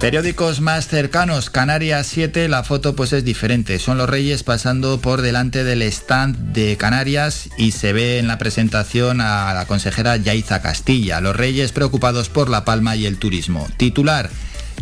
Periódicos 0.00 0.62
más 0.62 0.88
cercanos, 0.88 1.50
Canarias 1.50 2.06
7, 2.06 2.48
la 2.48 2.64
foto 2.64 2.96
pues 2.96 3.12
es 3.12 3.22
diferente. 3.22 3.78
Son 3.78 3.98
los 3.98 4.08
reyes 4.08 4.42
pasando 4.42 4.98
por 4.98 5.20
delante 5.20 5.62
del 5.62 5.82
stand 5.82 6.54
de 6.54 6.78
Canarias 6.78 7.50
y 7.58 7.72
se 7.72 7.92
ve 7.92 8.18
en 8.18 8.26
la 8.26 8.38
presentación 8.38 9.20
a 9.20 9.52
la 9.52 9.66
consejera 9.66 10.16
Yaiza 10.16 10.62
Castilla. 10.62 11.20
Los 11.20 11.36
reyes 11.36 11.72
preocupados 11.72 12.30
por 12.30 12.48
La 12.48 12.64
Palma 12.64 12.96
y 12.96 13.04
el 13.04 13.18
turismo. 13.18 13.68
Titular. 13.76 14.30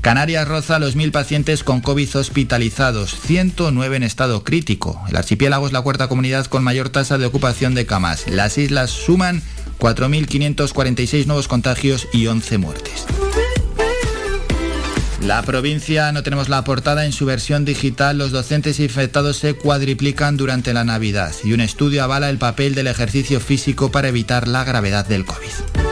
Canarias 0.02 0.46
roza 0.46 0.78
los 0.78 0.94
mil 0.94 1.10
pacientes 1.10 1.64
con 1.64 1.80
COVID 1.80 2.14
hospitalizados, 2.14 3.18
109 3.20 3.96
en 3.96 4.04
estado 4.04 4.44
crítico. 4.44 5.02
El 5.08 5.16
archipiélago 5.16 5.66
es 5.66 5.72
la 5.72 5.82
cuarta 5.82 6.06
comunidad 6.06 6.46
con 6.46 6.62
mayor 6.62 6.90
tasa 6.90 7.18
de 7.18 7.26
ocupación 7.26 7.74
de 7.74 7.86
camas. 7.86 8.28
Las 8.28 8.56
islas 8.56 8.90
suman 8.90 9.42
4.546 9.80 11.26
nuevos 11.26 11.48
contagios 11.48 12.06
y 12.12 12.28
11 12.28 12.58
muertes. 12.58 13.06
La 15.22 15.42
provincia, 15.42 16.12
no 16.12 16.22
tenemos 16.22 16.48
la 16.48 16.62
portada, 16.64 17.04
en 17.04 17.12
su 17.12 17.26
versión 17.26 17.64
digital 17.64 18.18
los 18.18 18.30
docentes 18.30 18.78
infectados 18.78 19.36
se 19.36 19.54
cuadriplican 19.54 20.36
durante 20.36 20.72
la 20.72 20.84
Navidad 20.84 21.32
y 21.42 21.52
un 21.52 21.60
estudio 21.60 22.04
avala 22.04 22.30
el 22.30 22.38
papel 22.38 22.74
del 22.74 22.86
ejercicio 22.86 23.40
físico 23.40 23.90
para 23.90 24.08
evitar 24.08 24.46
la 24.46 24.64
gravedad 24.64 25.06
del 25.06 25.24
COVID. 25.24 25.88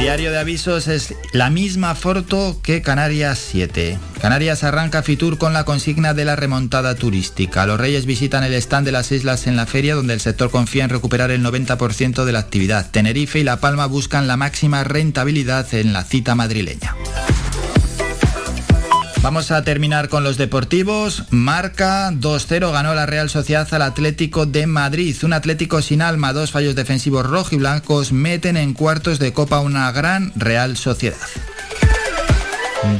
Diario 0.00 0.30
de 0.30 0.38
avisos 0.38 0.88
es 0.88 1.14
la 1.32 1.50
misma 1.50 1.94
foto 1.94 2.58
que 2.62 2.80
Canarias 2.80 3.38
7. 3.50 3.98
Canarias 4.22 4.64
arranca 4.64 5.02
Fitur 5.02 5.36
con 5.36 5.52
la 5.52 5.64
consigna 5.64 6.14
de 6.14 6.24
la 6.24 6.36
remontada 6.36 6.94
turística. 6.94 7.66
Los 7.66 7.78
reyes 7.78 8.06
visitan 8.06 8.42
el 8.42 8.54
stand 8.54 8.86
de 8.86 8.92
las 8.92 9.12
islas 9.12 9.46
en 9.46 9.56
la 9.56 9.66
feria 9.66 9.94
donde 9.94 10.14
el 10.14 10.20
sector 10.20 10.50
confía 10.50 10.84
en 10.84 10.90
recuperar 10.90 11.30
el 11.30 11.44
90% 11.44 12.24
de 12.24 12.32
la 12.32 12.38
actividad. 12.38 12.90
Tenerife 12.90 13.40
y 13.40 13.44
La 13.44 13.60
Palma 13.60 13.84
buscan 13.84 14.26
la 14.26 14.38
máxima 14.38 14.84
rentabilidad 14.84 15.74
en 15.74 15.92
la 15.92 16.04
cita 16.04 16.34
madrileña. 16.34 16.96
Vamos 19.22 19.50
a 19.50 19.62
terminar 19.64 20.08
con 20.08 20.24
los 20.24 20.38
deportivos. 20.38 21.24
Marca 21.28 22.10
2-0 22.10 22.72
ganó 22.72 22.94
la 22.94 23.04
Real 23.04 23.28
Sociedad 23.28 23.68
al 23.72 23.82
Atlético 23.82 24.46
de 24.46 24.66
Madrid. 24.66 25.14
Un 25.22 25.34
Atlético 25.34 25.82
sin 25.82 26.00
alma, 26.00 26.32
dos 26.32 26.52
fallos 26.52 26.74
defensivos 26.74 27.26
rojo 27.26 27.54
y 27.54 27.58
blancos 27.58 28.12
meten 28.12 28.56
en 28.56 28.72
cuartos 28.72 29.18
de 29.18 29.34
Copa 29.34 29.60
una 29.60 29.92
gran 29.92 30.32
Real 30.36 30.78
Sociedad. 30.78 31.18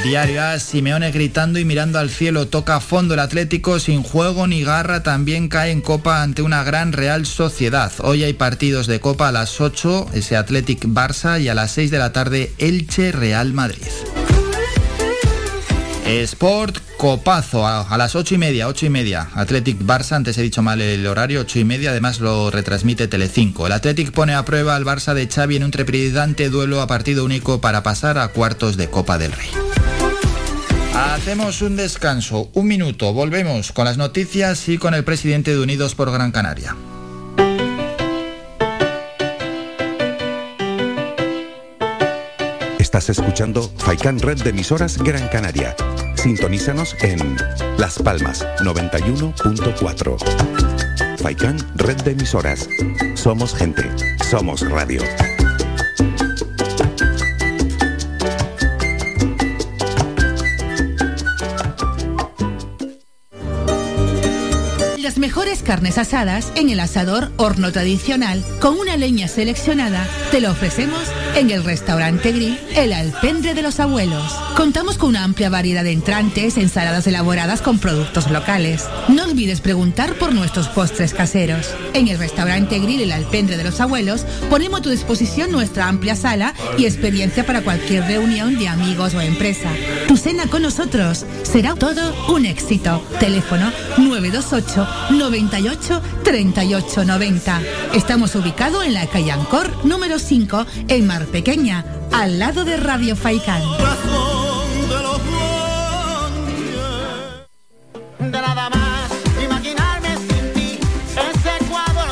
Diario 0.04 0.42
A, 0.42 0.58
Simeone 0.58 1.10
gritando 1.10 1.58
y 1.58 1.64
mirando 1.64 1.98
al 1.98 2.10
cielo, 2.10 2.48
toca 2.48 2.76
a 2.76 2.80
fondo 2.80 3.14
el 3.14 3.20
Atlético, 3.20 3.80
sin 3.80 4.02
juego 4.02 4.46
ni 4.46 4.62
garra, 4.62 5.02
también 5.02 5.48
cae 5.48 5.70
en 5.70 5.80
Copa 5.80 6.22
ante 6.22 6.42
una 6.42 6.62
gran 6.64 6.92
Real 6.92 7.24
Sociedad. 7.24 7.90
Hoy 8.00 8.24
hay 8.24 8.34
partidos 8.34 8.86
de 8.86 9.00
Copa 9.00 9.28
a 9.28 9.32
las 9.32 9.58
8, 9.58 10.08
ese 10.12 10.36
Athletic 10.36 10.84
Barça 10.84 11.40
y 11.40 11.48
a 11.48 11.54
las 11.54 11.70
6 11.72 11.90
de 11.90 11.98
la 11.98 12.12
tarde 12.12 12.52
Elche 12.58 13.10
Real 13.10 13.54
Madrid. 13.54 13.88
Sport 16.18 16.78
Copazo 16.96 17.66
a, 17.66 17.96
las 17.96 18.16
ocho 18.16 18.34
y 18.34 18.38
media, 18.38 18.66
ocho 18.66 18.84
y 18.84 18.90
media. 18.90 19.28
Athletic 19.34 19.78
Barça, 19.80 20.16
antes 20.16 20.36
he 20.36 20.42
dicho 20.42 20.60
mal 20.60 20.80
el 20.80 21.06
horario, 21.06 21.40
ocho 21.40 21.58
y 21.58 21.64
media, 21.64 21.90
además 21.90 22.20
lo 22.20 22.50
retransmite 22.50 23.06
Telecinco. 23.06 23.66
El 23.66 23.72
Athletic 23.72 24.10
pone 24.10 24.34
a 24.34 24.44
prueba 24.44 24.74
al 24.74 24.84
Barça 24.84 25.14
de 25.14 25.28
Xavi 25.28 25.56
en 25.56 25.64
un 25.64 25.70
trepidante 25.70 26.50
duelo 26.50 26.80
a 26.80 26.86
partido 26.86 27.24
único 27.24 27.60
para 27.60 27.82
pasar 27.82 28.18
a 28.18 28.28
cuartos 28.28 28.76
de 28.76 28.90
Copa 28.90 29.18
del 29.18 29.32
Rey. 29.32 29.50
Hacemos 30.94 31.62
un 31.62 31.76
descanso, 31.76 32.50
un 32.54 32.66
minuto, 32.66 33.12
volvemos 33.12 33.72
con 33.72 33.84
las 33.84 33.96
noticias 33.96 34.68
y 34.68 34.78
con 34.78 34.94
el 34.94 35.04
presidente 35.04 35.52
de 35.52 35.60
Unidos 35.60 35.94
por 35.94 36.10
Gran 36.10 36.32
Canaria. 36.32 36.76
Estás 42.92 43.10
escuchando 43.10 43.62
Faikan 43.76 44.18
Red 44.18 44.42
de 44.42 44.50
emisoras 44.50 44.98
Gran 44.98 45.28
Canaria. 45.28 45.76
Sintonízanos 46.16 46.96
en 47.02 47.36
Las 47.78 48.00
Palmas 48.00 48.44
91.4. 48.64 51.16
Faikan 51.18 51.56
Red 51.76 52.02
de 52.02 52.10
emisoras. 52.10 52.68
Somos 53.14 53.54
gente. 53.54 53.88
Somos 54.28 54.68
radio. 54.68 55.02
Las 65.00 65.18
mejores 65.18 65.62
carnes 65.62 65.96
asadas 65.96 66.50
en 66.56 66.70
el 66.70 66.80
asador 66.80 67.30
horno 67.36 67.70
tradicional 67.70 68.44
con 68.58 68.80
una 68.80 68.96
leña 68.96 69.28
seleccionada 69.28 70.08
te 70.32 70.40
lo 70.40 70.50
ofrecemos 70.50 71.04
en 71.36 71.50
el 71.50 71.64
restaurante 71.64 72.32
Grill 72.32 72.58
El 72.74 72.92
Alpendre 72.92 73.54
de 73.54 73.62
los 73.62 73.80
Abuelos. 73.80 74.32
Contamos 74.56 74.98
con 74.98 75.10
una 75.10 75.24
amplia 75.24 75.48
variedad 75.48 75.84
de 75.84 75.92
entrantes, 75.92 76.56
ensaladas 76.56 77.06
elaboradas 77.06 77.62
con 77.62 77.78
productos 77.78 78.30
locales. 78.30 78.86
No 79.08 79.24
olvides 79.24 79.60
preguntar 79.60 80.14
por 80.14 80.34
nuestros 80.34 80.68
postres 80.68 81.14
caseros. 81.14 81.74
En 81.94 82.08
el 82.08 82.18
restaurante 82.18 82.78
Grill 82.78 83.02
El 83.02 83.12
Alpendre 83.12 83.56
de 83.56 83.64
los 83.64 83.80
Abuelos 83.80 84.24
ponemos 84.48 84.80
a 84.80 84.82
tu 84.82 84.90
disposición 84.90 85.50
nuestra 85.52 85.88
amplia 85.88 86.16
sala 86.16 86.54
y 86.76 86.84
experiencia 86.84 87.46
para 87.46 87.62
cualquier 87.62 88.04
reunión 88.04 88.58
de 88.58 88.68
amigos 88.68 89.14
o 89.14 89.20
empresa. 89.20 89.70
Tu 90.08 90.16
cena 90.16 90.46
con 90.46 90.62
nosotros 90.62 91.24
será 91.42 91.74
todo 91.74 92.14
un 92.34 92.46
éxito. 92.46 93.02
Teléfono 93.18 93.72
928 93.98 94.88
98 95.10 96.02
38 96.24 97.04
90. 97.04 97.60
Estamos 97.94 98.34
ubicados 98.34 98.84
en 98.84 98.94
la 98.94 99.06
calle 99.06 99.30
Ancor 99.30 99.84
número 99.84 100.18
5 100.18 100.66
en 100.88 101.06
Mar 101.06 101.19
Pequeña, 101.26 101.84
al 102.12 102.38
lado 102.38 102.64
de 102.64 102.76
Radio 102.76 103.16
Faicán. 103.16 103.62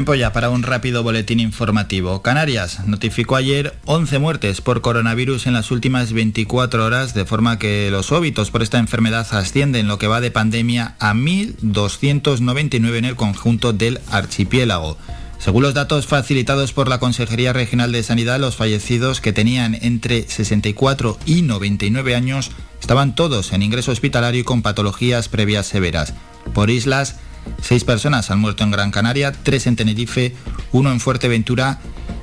Tiempo 0.00 0.14
ya 0.14 0.32
para 0.32 0.48
un 0.48 0.62
rápido 0.62 1.02
boletín 1.02 1.40
informativo. 1.40 2.22
Canarias 2.22 2.86
notificó 2.86 3.36
ayer 3.36 3.78
11 3.84 4.18
muertes 4.18 4.62
por 4.62 4.80
coronavirus 4.80 5.46
en 5.46 5.52
las 5.52 5.70
últimas 5.70 6.14
24 6.14 6.86
horas, 6.86 7.12
de 7.12 7.26
forma 7.26 7.58
que 7.58 7.90
los 7.90 8.10
óbitos 8.10 8.50
por 8.50 8.62
esta 8.62 8.78
enfermedad 8.78 9.26
ascienden 9.32 9.88
lo 9.88 9.98
que 9.98 10.06
va 10.06 10.22
de 10.22 10.30
pandemia 10.30 10.94
a 11.00 11.12
1.299 11.12 12.96
en 12.96 13.04
el 13.04 13.14
conjunto 13.14 13.74
del 13.74 14.00
archipiélago. 14.10 14.96
Según 15.38 15.64
los 15.64 15.74
datos 15.74 16.06
facilitados 16.06 16.72
por 16.72 16.88
la 16.88 16.98
Consejería 16.98 17.52
Regional 17.52 17.92
de 17.92 18.02
Sanidad, 18.02 18.40
los 18.40 18.56
fallecidos 18.56 19.20
que 19.20 19.34
tenían 19.34 19.74
entre 19.82 20.26
64 20.26 21.18
y 21.26 21.42
99 21.42 22.14
años 22.14 22.52
estaban 22.80 23.14
todos 23.14 23.52
en 23.52 23.62
ingreso 23.62 23.92
hospitalario 23.92 24.40
y 24.40 24.44
con 24.44 24.62
patologías 24.62 25.28
previas 25.28 25.66
severas. 25.66 26.14
Por 26.54 26.70
islas, 26.70 27.16
seis 27.60 27.84
personas 27.84 28.30
han 28.30 28.38
muerto 28.38 28.64
en 28.64 28.70
Gran 28.70 28.90
Canaria, 28.90 29.32
tres 29.32 29.66
en 29.66 29.76
Tenerife, 29.76 30.34
uno 30.72 30.90
en 30.90 31.00
Fuerteventura 31.00 31.78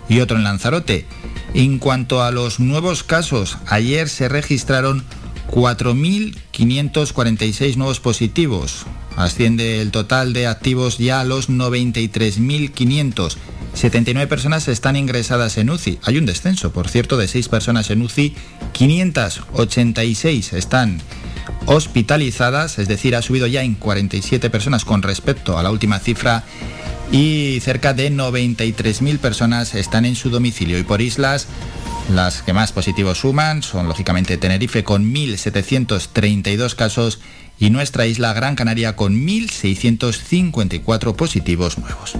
y 0.09 0.19
otro 0.19 0.37
en 0.37 0.43
Lanzarote. 0.43 1.05
En 1.53 1.77
cuanto 1.79 2.23
a 2.23 2.31
los 2.31 2.59
nuevos 2.59 3.03
casos, 3.03 3.57
ayer 3.67 4.09
se 4.09 4.27
registraron 4.29 5.03
4.546 5.51 7.75
nuevos 7.77 7.99
positivos. 7.99 8.85
Asciende 9.15 9.81
el 9.81 9.91
total 9.91 10.33
de 10.33 10.47
activos 10.47 10.97
ya 10.97 11.21
a 11.21 11.25
los 11.25 11.49
93.500. 11.49 13.35
79 13.73 14.27
personas 14.27 14.67
están 14.67 14.95
ingresadas 14.95 15.57
en 15.57 15.69
UCI. 15.69 15.99
Hay 16.03 16.17
un 16.17 16.25
descenso, 16.25 16.71
por 16.71 16.89
cierto, 16.89 17.17
de 17.17 17.27
6 17.27 17.47
personas 17.47 17.89
en 17.89 18.01
UCI. 18.01 18.35
586 18.73 20.53
están 20.53 20.99
hospitalizadas, 21.65 22.79
es 22.79 22.87
decir, 22.87 23.15
ha 23.15 23.21
subido 23.21 23.47
ya 23.47 23.63
en 23.63 23.75
47 23.75 24.49
personas 24.49 24.85
con 24.85 25.01
respecto 25.01 25.57
a 25.57 25.63
la 25.63 25.71
última 25.71 25.99
cifra 25.99 26.43
y 27.11 27.59
cerca 27.61 27.93
de 27.93 28.11
93.000 28.11 29.19
personas 29.19 29.75
están 29.75 30.05
en 30.05 30.15
su 30.15 30.29
domicilio. 30.29 30.77
Y 30.77 30.83
por 30.83 31.01
islas, 31.01 31.47
las 32.13 32.41
que 32.41 32.53
más 32.53 32.71
positivos 32.71 33.19
suman 33.19 33.63
son 33.63 33.87
lógicamente 33.87 34.37
Tenerife 34.37 34.83
con 34.83 35.13
1.732 35.13 36.75
casos 36.75 37.19
y 37.59 37.69
nuestra 37.69 38.05
isla 38.05 38.33
Gran 38.33 38.55
Canaria 38.55 38.95
con 38.95 39.15
1.654 39.15 41.15
positivos 41.15 41.77
nuevos. 41.77 42.13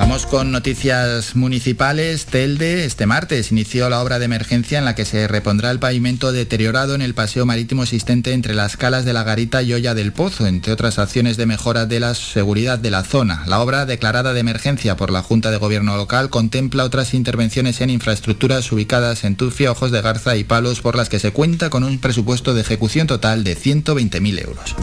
Vamos 0.00 0.24
con 0.24 0.50
noticias 0.50 1.36
municipales. 1.36 2.24
Telde 2.24 2.86
este 2.86 3.04
martes 3.04 3.52
inició 3.52 3.90
la 3.90 4.00
obra 4.00 4.18
de 4.18 4.24
emergencia 4.24 4.78
en 4.78 4.86
la 4.86 4.94
que 4.94 5.04
se 5.04 5.28
repondrá 5.28 5.70
el 5.70 5.78
pavimento 5.78 6.32
deteriorado 6.32 6.94
en 6.94 7.02
el 7.02 7.12
paseo 7.12 7.44
marítimo 7.44 7.82
existente 7.82 8.32
entre 8.32 8.54
las 8.54 8.78
calas 8.78 9.04
de 9.04 9.12
la 9.12 9.24
Garita 9.24 9.62
y 9.62 9.74
Olla 9.74 9.92
del 9.94 10.14
Pozo, 10.14 10.46
entre 10.46 10.72
otras 10.72 10.98
acciones 10.98 11.36
de 11.36 11.44
mejora 11.44 11.84
de 11.84 12.00
la 12.00 12.14
seguridad 12.14 12.78
de 12.78 12.90
la 12.90 13.04
zona. 13.04 13.44
La 13.46 13.60
obra, 13.60 13.84
declarada 13.84 14.32
de 14.32 14.40
emergencia 14.40 14.96
por 14.96 15.10
la 15.10 15.22
Junta 15.22 15.50
de 15.50 15.58
Gobierno 15.58 15.94
local, 15.98 16.30
contempla 16.30 16.84
otras 16.84 17.12
intervenciones 17.12 17.82
en 17.82 17.90
infraestructuras 17.90 18.72
ubicadas 18.72 19.22
en 19.24 19.36
Tufia, 19.36 19.70
Ojos 19.70 19.92
de 19.92 20.00
Garza 20.00 20.34
y 20.34 20.44
Palos, 20.44 20.80
por 20.80 20.96
las 20.96 21.10
que 21.10 21.18
se 21.18 21.30
cuenta 21.30 21.68
con 21.68 21.84
un 21.84 21.98
presupuesto 21.98 22.54
de 22.54 22.62
ejecución 22.62 23.06
total 23.06 23.44
de 23.44 23.54
120.000 23.54 24.44
euros. 24.44 24.74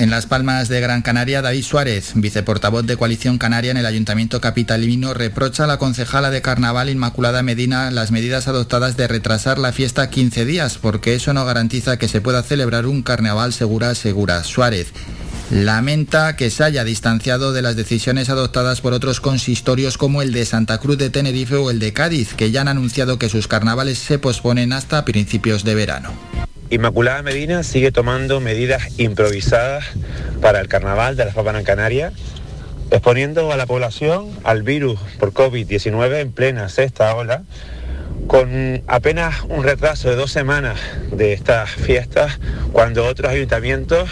En 0.00 0.08
Las 0.08 0.24
Palmas 0.24 0.70
de 0.70 0.80
Gran 0.80 1.02
Canaria, 1.02 1.42
David 1.42 1.62
Suárez, 1.62 2.12
viceportavoz 2.14 2.86
de 2.86 2.96
Coalición 2.96 3.36
Canaria 3.36 3.70
en 3.70 3.76
el 3.76 3.84
Ayuntamiento 3.84 4.40
Capitalino, 4.40 5.12
reprocha 5.12 5.64
a 5.64 5.66
la 5.66 5.76
concejala 5.76 6.30
de 6.30 6.40
Carnaval 6.40 6.88
Inmaculada 6.88 7.42
Medina 7.42 7.90
las 7.90 8.10
medidas 8.10 8.48
adoptadas 8.48 8.96
de 8.96 9.08
retrasar 9.08 9.58
la 9.58 9.72
fiesta 9.72 10.08
15 10.08 10.46
días, 10.46 10.78
porque 10.78 11.14
eso 11.14 11.34
no 11.34 11.44
garantiza 11.44 11.98
que 11.98 12.08
se 12.08 12.22
pueda 12.22 12.42
celebrar 12.42 12.86
un 12.86 13.02
carnaval 13.02 13.52
segura, 13.52 13.94
segura. 13.94 14.42
Suárez 14.42 14.94
lamenta 15.50 16.34
que 16.34 16.48
se 16.48 16.64
haya 16.64 16.82
distanciado 16.82 17.52
de 17.52 17.60
las 17.60 17.76
decisiones 17.76 18.30
adoptadas 18.30 18.80
por 18.80 18.94
otros 18.94 19.20
consistorios 19.20 19.98
como 19.98 20.22
el 20.22 20.32
de 20.32 20.46
Santa 20.46 20.78
Cruz 20.78 20.96
de 20.96 21.10
Tenerife 21.10 21.56
o 21.56 21.70
el 21.70 21.78
de 21.78 21.92
Cádiz, 21.92 22.32
que 22.32 22.50
ya 22.50 22.62
han 22.62 22.68
anunciado 22.68 23.18
que 23.18 23.28
sus 23.28 23.48
carnavales 23.48 23.98
se 23.98 24.18
posponen 24.18 24.72
hasta 24.72 25.04
principios 25.04 25.62
de 25.62 25.74
verano. 25.74 26.10
Inmaculada 26.70 27.20
Medina 27.22 27.64
sigue 27.64 27.90
tomando 27.90 28.38
medidas 28.38 28.96
improvisadas 28.96 29.86
para 30.40 30.60
el 30.60 30.68
carnaval 30.68 31.16
de 31.16 31.24
la 31.24 31.32
Fabana 31.32 31.64
Canaria, 31.64 32.12
exponiendo 32.92 33.50
a 33.50 33.56
la 33.56 33.66
población 33.66 34.30
al 34.44 34.62
virus 34.62 35.00
por 35.18 35.32
COVID-19 35.32 36.20
en 36.20 36.30
plena 36.30 36.68
sexta 36.68 37.12
ola, 37.16 37.42
con 38.28 38.84
apenas 38.86 39.42
un 39.48 39.64
retraso 39.64 40.10
de 40.10 40.14
dos 40.14 40.30
semanas 40.30 40.78
de 41.10 41.32
estas 41.32 41.70
fiestas, 41.70 42.38
cuando 42.72 43.04
otros 43.04 43.32
ayuntamientos, 43.32 44.08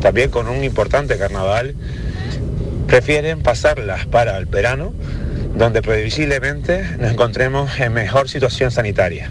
también 0.00 0.30
con 0.30 0.48
un 0.48 0.64
importante 0.64 1.16
carnaval, 1.16 1.76
prefieren 2.88 3.40
pasarlas 3.44 4.04
para 4.06 4.36
el 4.36 4.46
verano, 4.46 4.92
donde 5.54 5.80
previsiblemente 5.80 6.82
nos 6.98 7.12
encontremos 7.12 7.78
en 7.78 7.92
mejor 7.92 8.28
situación 8.28 8.72
sanitaria. 8.72 9.30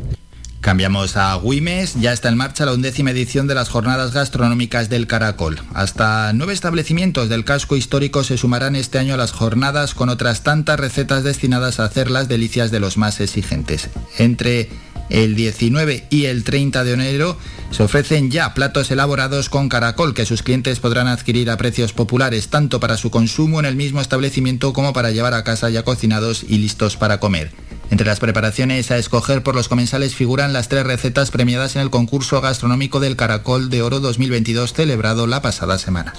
Cambiamos 0.68 1.16
a 1.16 1.34
Güimes, 1.36 1.96
ya 1.96 2.12
está 2.12 2.28
en 2.28 2.36
marcha 2.36 2.66
la 2.66 2.74
undécima 2.74 3.12
edición 3.12 3.48
de 3.48 3.56
las 3.56 3.70
jornadas 3.70 4.12
gastronómicas 4.12 4.90
del 4.90 5.08
Caracol. 5.08 5.62
Hasta 5.74 6.34
nueve 6.34 6.52
establecimientos 6.52 7.30
del 7.30 7.46
casco 7.46 7.78
histórico 7.78 8.26
se 8.26 8.38
sumarán 8.38 8.76
este 8.76 9.00
año 9.00 9.14
a 9.14 9.18
las 9.18 9.32
jornadas 9.32 9.94
con 9.94 10.10
otras 10.10 10.44
tantas 10.44 10.78
recetas 10.78 11.24
destinadas 11.24 11.80
a 11.80 11.86
hacer 11.86 12.12
las 12.12 12.28
delicias 12.28 12.70
de 12.70 12.82
los 12.82 12.98
más 12.98 13.22
exigentes. 13.22 13.90
Entre 14.18 14.68
el 15.10 15.36
19 15.36 16.04
y 16.10 16.26
el 16.26 16.44
30 16.44 16.84
de 16.84 16.92
enero 16.92 17.38
se 17.72 17.84
ofrecen 17.84 18.30
ya 18.30 18.54
platos 18.54 18.92
elaborados 18.92 19.48
con 19.48 19.70
caracol 19.70 20.14
que 20.14 20.26
sus 20.26 20.44
clientes 20.44 20.82
podrán 20.82 21.08
adquirir 21.08 21.50
a 21.50 21.56
precios 21.56 21.94
populares 21.94 22.50
tanto 22.50 22.82
para 22.82 22.98
su 22.98 23.10
consumo 23.10 23.62
en 23.62 23.68
el 23.68 23.78
mismo 23.78 24.02
establecimiento 24.02 24.74
como 24.74 24.92
para 24.92 25.12
llevar 25.12 25.34
a 25.34 25.46
casa 25.46 25.70
ya 25.70 25.84
cocinados 25.84 26.44
y 26.46 26.58
listos 26.58 26.98
para 26.98 27.22
comer. 27.22 27.54
Entre 27.90 28.06
las 28.06 28.20
preparaciones 28.20 28.92
a 28.92 28.98
escoger 28.98 29.44
por 29.44 29.56
los 29.56 29.70
comensales 29.70 30.16
figuran 30.16 30.54
las 30.54 30.70
tres 30.70 30.86
recetas 30.86 31.32
premiadas 31.32 31.76
en 31.76 31.82
el 31.82 31.90
concurso 31.90 32.42
gastronómico 32.42 33.00
del 33.00 33.16
Caracol 33.16 33.70
de 33.70 33.82
Oro 33.82 34.00
2022 34.00 34.74
celebrado 34.74 35.26
la 35.28 35.42
pasada 35.42 35.78
semana. 35.78 36.14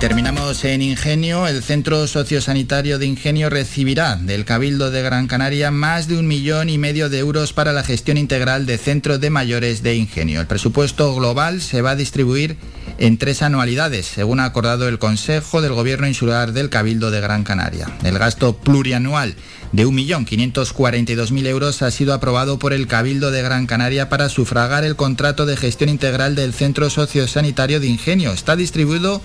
Terminamos 0.00 0.64
en 0.64 0.80
Ingenio. 0.80 1.48
El 1.48 1.60
Centro 1.60 2.06
Sociosanitario 2.06 3.00
de 3.00 3.06
Ingenio 3.06 3.50
recibirá 3.50 4.14
del 4.14 4.44
Cabildo 4.44 4.92
de 4.92 5.02
Gran 5.02 5.26
Canaria 5.26 5.72
más 5.72 6.06
de 6.06 6.16
un 6.16 6.28
millón 6.28 6.68
y 6.68 6.78
medio 6.78 7.08
de 7.08 7.18
euros 7.18 7.52
para 7.52 7.72
la 7.72 7.82
gestión 7.82 8.16
integral 8.16 8.64
de 8.64 8.78
centros 8.78 9.20
de 9.20 9.30
mayores 9.30 9.82
de 9.82 9.96
Ingenio. 9.96 10.40
El 10.40 10.46
presupuesto 10.46 11.12
global 11.16 11.60
se 11.60 11.82
va 11.82 11.90
a 11.90 11.96
distribuir 11.96 12.56
en 12.98 13.16
tres 13.16 13.42
anualidades, 13.42 14.06
según 14.06 14.40
ha 14.40 14.44
acordado 14.44 14.88
el 14.88 14.98
Consejo 14.98 15.62
del 15.62 15.72
Gobierno 15.72 16.08
Insular 16.08 16.52
del 16.52 16.68
Cabildo 16.68 17.10
de 17.10 17.20
Gran 17.20 17.44
Canaria. 17.44 17.86
El 18.04 18.18
gasto 18.18 18.56
plurianual 18.56 19.36
de 19.72 19.86
1.542.000 19.86 21.46
euros 21.46 21.82
ha 21.82 21.90
sido 21.90 22.12
aprobado 22.12 22.58
por 22.58 22.72
el 22.72 22.86
Cabildo 22.86 23.30
de 23.30 23.42
Gran 23.42 23.66
Canaria 23.66 24.08
para 24.08 24.28
sufragar 24.28 24.84
el 24.84 24.96
contrato 24.96 25.46
de 25.46 25.56
gestión 25.56 25.90
integral 25.90 26.34
del 26.34 26.52
Centro 26.52 26.90
Sociosanitario 26.90 27.80
de 27.80 27.86
Ingenio. 27.86 28.32
Está 28.32 28.56
distribuido 28.56 29.22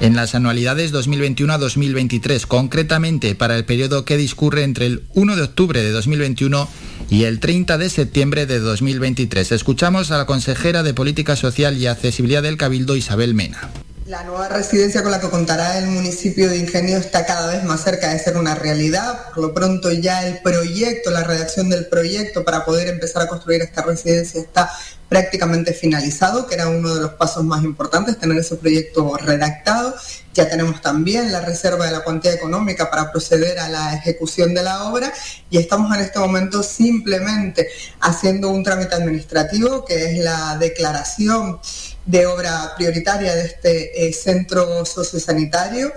en 0.00 0.16
las 0.16 0.34
anualidades 0.34 0.92
2021 0.92 1.52
a 1.52 1.58
2023, 1.58 2.46
concretamente 2.46 3.34
para 3.34 3.56
el 3.56 3.66
periodo 3.66 4.04
que 4.06 4.16
discurre 4.16 4.64
entre 4.64 4.86
el 4.86 5.02
1 5.14 5.36
de 5.36 5.42
octubre 5.42 5.82
de 5.82 5.90
2021 5.90 6.68
y 7.10 7.24
el 7.24 7.40
30 7.40 7.76
de 7.76 7.90
septiembre 7.90 8.46
de 8.46 8.60
2023. 8.60 9.50
Escuchamos 9.50 10.12
a 10.12 10.18
la 10.18 10.26
consejera 10.26 10.84
de 10.84 10.94
Política 10.94 11.34
Social 11.34 11.76
y 11.76 11.88
Accesibilidad 11.88 12.42
del 12.42 12.56
Cabildo, 12.56 12.94
Isabel 12.94 13.34
Mena. 13.34 13.68
La 14.06 14.22
nueva 14.24 14.48
residencia 14.48 15.02
con 15.02 15.10
la 15.10 15.20
que 15.20 15.28
contará 15.28 15.78
el 15.78 15.86
municipio 15.86 16.48
de 16.48 16.58
Ingenio 16.58 16.98
está 16.98 17.26
cada 17.26 17.52
vez 17.52 17.64
más 17.64 17.82
cerca 17.82 18.12
de 18.12 18.18
ser 18.18 18.36
una 18.36 18.54
realidad. 18.54 19.26
Por 19.34 19.44
lo 19.44 19.54
pronto 19.54 19.90
ya 19.90 20.26
el 20.26 20.38
proyecto, 20.38 21.10
la 21.10 21.24
redacción 21.24 21.68
del 21.68 21.86
proyecto 21.86 22.44
para 22.44 22.64
poder 22.64 22.88
empezar 22.88 23.22
a 23.22 23.28
construir 23.28 23.62
esta 23.62 23.82
residencia 23.82 24.40
está 24.40 24.70
prácticamente 25.08 25.74
finalizado, 25.74 26.46
que 26.46 26.54
era 26.54 26.68
uno 26.68 26.94
de 26.94 27.02
los 27.02 27.12
pasos 27.14 27.44
más 27.44 27.64
importantes, 27.64 28.18
tener 28.18 28.38
ese 28.38 28.56
proyecto 28.56 29.16
redactado. 29.16 29.94
Ya 30.40 30.48
tenemos 30.48 30.80
también 30.80 31.30
la 31.30 31.42
reserva 31.42 31.84
de 31.84 31.92
la 31.92 32.00
cuantía 32.00 32.32
económica 32.32 32.90
para 32.90 33.12
proceder 33.12 33.58
a 33.58 33.68
la 33.68 33.94
ejecución 33.94 34.54
de 34.54 34.62
la 34.62 34.84
obra 34.84 35.12
y 35.50 35.58
estamos 35.58 35.94
en 35.94 36.00
este 36.00 36.18
momento 36.18 36.62
simplemente 36.62 37.68
haciendo 38.00 38.48
un 38.48 38.64
trámite 38.64 38.94
administrativo 38.94 39.84
que 39.84 40.12
es 40.12 40.24
la 40.24 40.56
declaración 40.58 41.60
de 42.06 42.24
obra 42.24 42.72
prioritaria 42.74 43.34
de 43.34 43.44
este 43.44 44.08
eh, 44.08 44.14
centro 44.14 44.86
sociosanitario. 44.86 45.92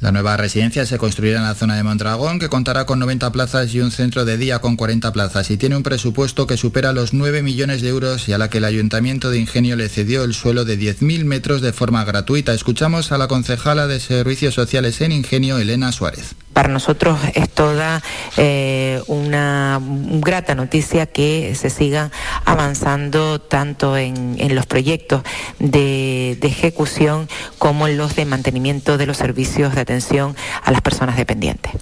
La 0.00 0.10
nueva 0.10 0.36
residencia 0.36 0.84
se 0.84 0.98
construirá 0.98 1.38
en 1.38 1.44
la 1.44 1.54
zona 1.54 1.76
de 1.76 1.82
Mondragón, 1.82 2.38
que 2.38 2.48
contará 2.48 2.86
con 2.86 2.98
90 2.98 3.30
plazas 3.30 3.72
y 3.72 3.80
un 3.80 3.90
centro 3.90 4.24
de 4.24 4.36
día 4.36 4.60
con 4.60 4.76
40 4.76 5.12
plazas, 5.12 5.50
y 5.50 5.56
tiene 5.56 5.76
un 5.76 5.82
presupuesto 5.82 6.46
que 6.46 6.56
supera 6.56 6.92
los 6.92 7.12
9 7.12 7.42
millones 7.42 7.82
de 7.82 7.88
euros 7.88 8.28
y 8.28 8.32
a 8.32 8.38
la 8.38 8.50
que 8.50 8.58
el 8.58 8.64
Ayuntamiento 8.64 9.30
de 9.30 9.38
Ingenio 9.38 9.76
le 9.76 9.88
cedió 9.88 10.24
el 10.24 10.34
suelo 10.34 10.64
de 10.64 10.78
10.000 10.78 11.24
metros 11.24 11.62
de 11.62 11.72
forma 11.72 12.04
gratuita. 12.04 12.52
Escuchamos 12.52 13.12
a 13.12 13.18
la 13.18 13.28
concejala 13.28 13.86
de 13.86 14.00
Servicios 14.00 14.54
Sociales 14.54 15.00
en 15.00 15.12
Ingenio, 15.12 15.58
Elena 15.58 15.92
Suárez. 15.92 16.34
Para 16.52 16.68
nosotros 16.68 17.18
es 17.34 17.48
toda 17.48 18.02
eh, 18.36 19.00
una 19.06 19.80
grata 19.82 20.54
noticia 20.54 21.06
que 21.06 21.54
se 21.54 21.70
siga 21.70 22.10
avanzando 22.44 23.40
tanto 23.40 23.96
en, 23.96 24.36
los 24.54 24.66
proyectos 24.66 25.22
de, 25.58 26.36
de, 26.40 26.48
ejecución 26.48 27.28
como 27.58 27.88
en 27.88 27.96
los 27.96 28.16
de 28.16 28.26
mantenimiento 28.26 28.98
de 28.98 29.06
los 29.06 29.16
servicios 29.16 29.74
de 29.74 29.80
atención 29.80 30.36
a 30.62 30.70
las 30.70 30.82
personas 30.82 31.16
dependientes. 31.16 31.72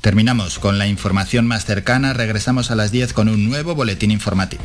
Terminamos 0.00 0.58
con 0.58 0.78
la 0.78 0.86
información 0.86 1.46
más 1.46 1.66
cercana, 1.66 2.14
regresamos 2.14 2.70
a 2.70 2.74
las 2.74 2.90
10 2.90 3.12
con 3.12 3.28
un 3.28 3.50
nuevo 3.50 3.74
boletín 3.74 4.10
informativo. 4.10 4.64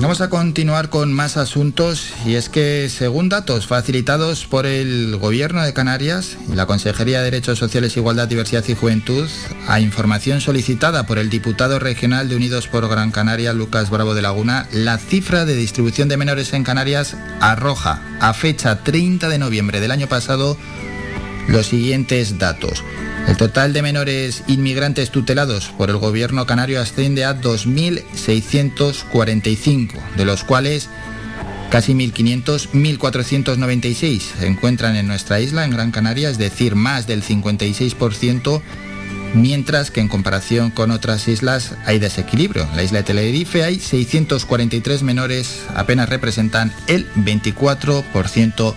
Vamos 0.00 0.22
a 0.22 0.30
continuar 0.30 0.88
con 0.88 1.12
más 1.12 1.36
asuntos 1.36 2.14
y 2.24 2.36
es 2.36 2.48
que 2.48 2.88
según 2.88 3.28
datos 3.28 3.66
facilitados 3.66 4.46
por 4.46 4.64
el 4.64 5.18
Gobierno 5.18 5.62
de 5.62 5.74
Canarias 5.74 6.38
y 6.50 6.54
la 6.54 6.64
Consejería 6.64 7.18
de 7.18 7.24
Derechos 7.24 7.58
Sociales, 7.58 7.98
Igualdad, 7.98 8.26
Diversidad 8.26 8.64
y 8.66 8.74
Juventud, 8.74 9.28
a 9.68 9.78
información 9.78 10.40
solicitada 10.40 11.04
por 11.04 11.18
el 11.18 11.28
diputado 11.28 11.78
regional 11.78 12.30
de 12.30 12.36
Unidos 12.36 12.66
por 12.66 12.88
Gran 12.88 13.10
Canaria, 13.10 13.52
Lucas 13.52 13.90
Bravo 13.90 14.14
de 14.14 14.22
Laguna, 14.22 14.66
la 14.72 14.96
cifra 14.96 15.44
de 15.44 15.54
distribución 15.54 16.08
de 16.08 16.16
menores 16.16 16.54
en 16.54 16.64
Canarias 16.64 17.14
arroja 17.42 18.02
a 18.20 18.32
fecha 18.32 18.82
30 18.82 19.28
de 19.28 19.38
noviembre 19.38 19.80
del 19.80 19.90
año 19.90 20.06
pasado 20.06 20.56
los 21.48 21.66
siguientes 21.66 22.38
datos. 22.38 22.84
El 23.28 23.36
total 23.36 23.72
de 23.72 23.82
menores 23.82 24.42
inmigrantes 24.48 25.10
tutelados 25.10 25.72
por 25.76 25.90
el 25.90 25.98
gobierno 25.98 26.46
canario 26.46 26.80
asciende 26.80 27.24
a 27.24 27.40
2.645, 27.40 29.92
de 30.16 30.24
los 30.24 30.42
cuales 30.44 30.88
casi 31.70 31.94
1.500, 31.94 32.70
1.496 32.72 34.20
se 34.38 34.46
encuentran 34.46 34.96
en 34.96 35.06
nuestra 35.06 35.40
isla, 35.40 35.64
en 35.64 35.70
Gran 35.70 35.92
Canaria, 35.92 36.28
es 36.28 36.38
decir, 36.38 36.74
más 36.74 37.06
del 37.06 37.22
56%, 37.22 38.60
mientras 39.34 39.90
que 39.90 40.00
en 40.00 40.08
comparación 40.08 40.70
con 40.70 40.90
otras 40.90 41.28
islas 41.28 41.74
hay 41.86 42.00
desequilibrio. 42.00 42.64
En 42.64 42.76
la 42.76 42.82
isla 42.82 42.98
de 42.98 43.04
Tenerife 43.04 43.62
hay 43.62 43.78
643 43.78 45.02
menores, 45.02 45.62
apenas 45.74 46.08
representan 46.08 46.72
el 46.88 47.10
24% 47.14 48.74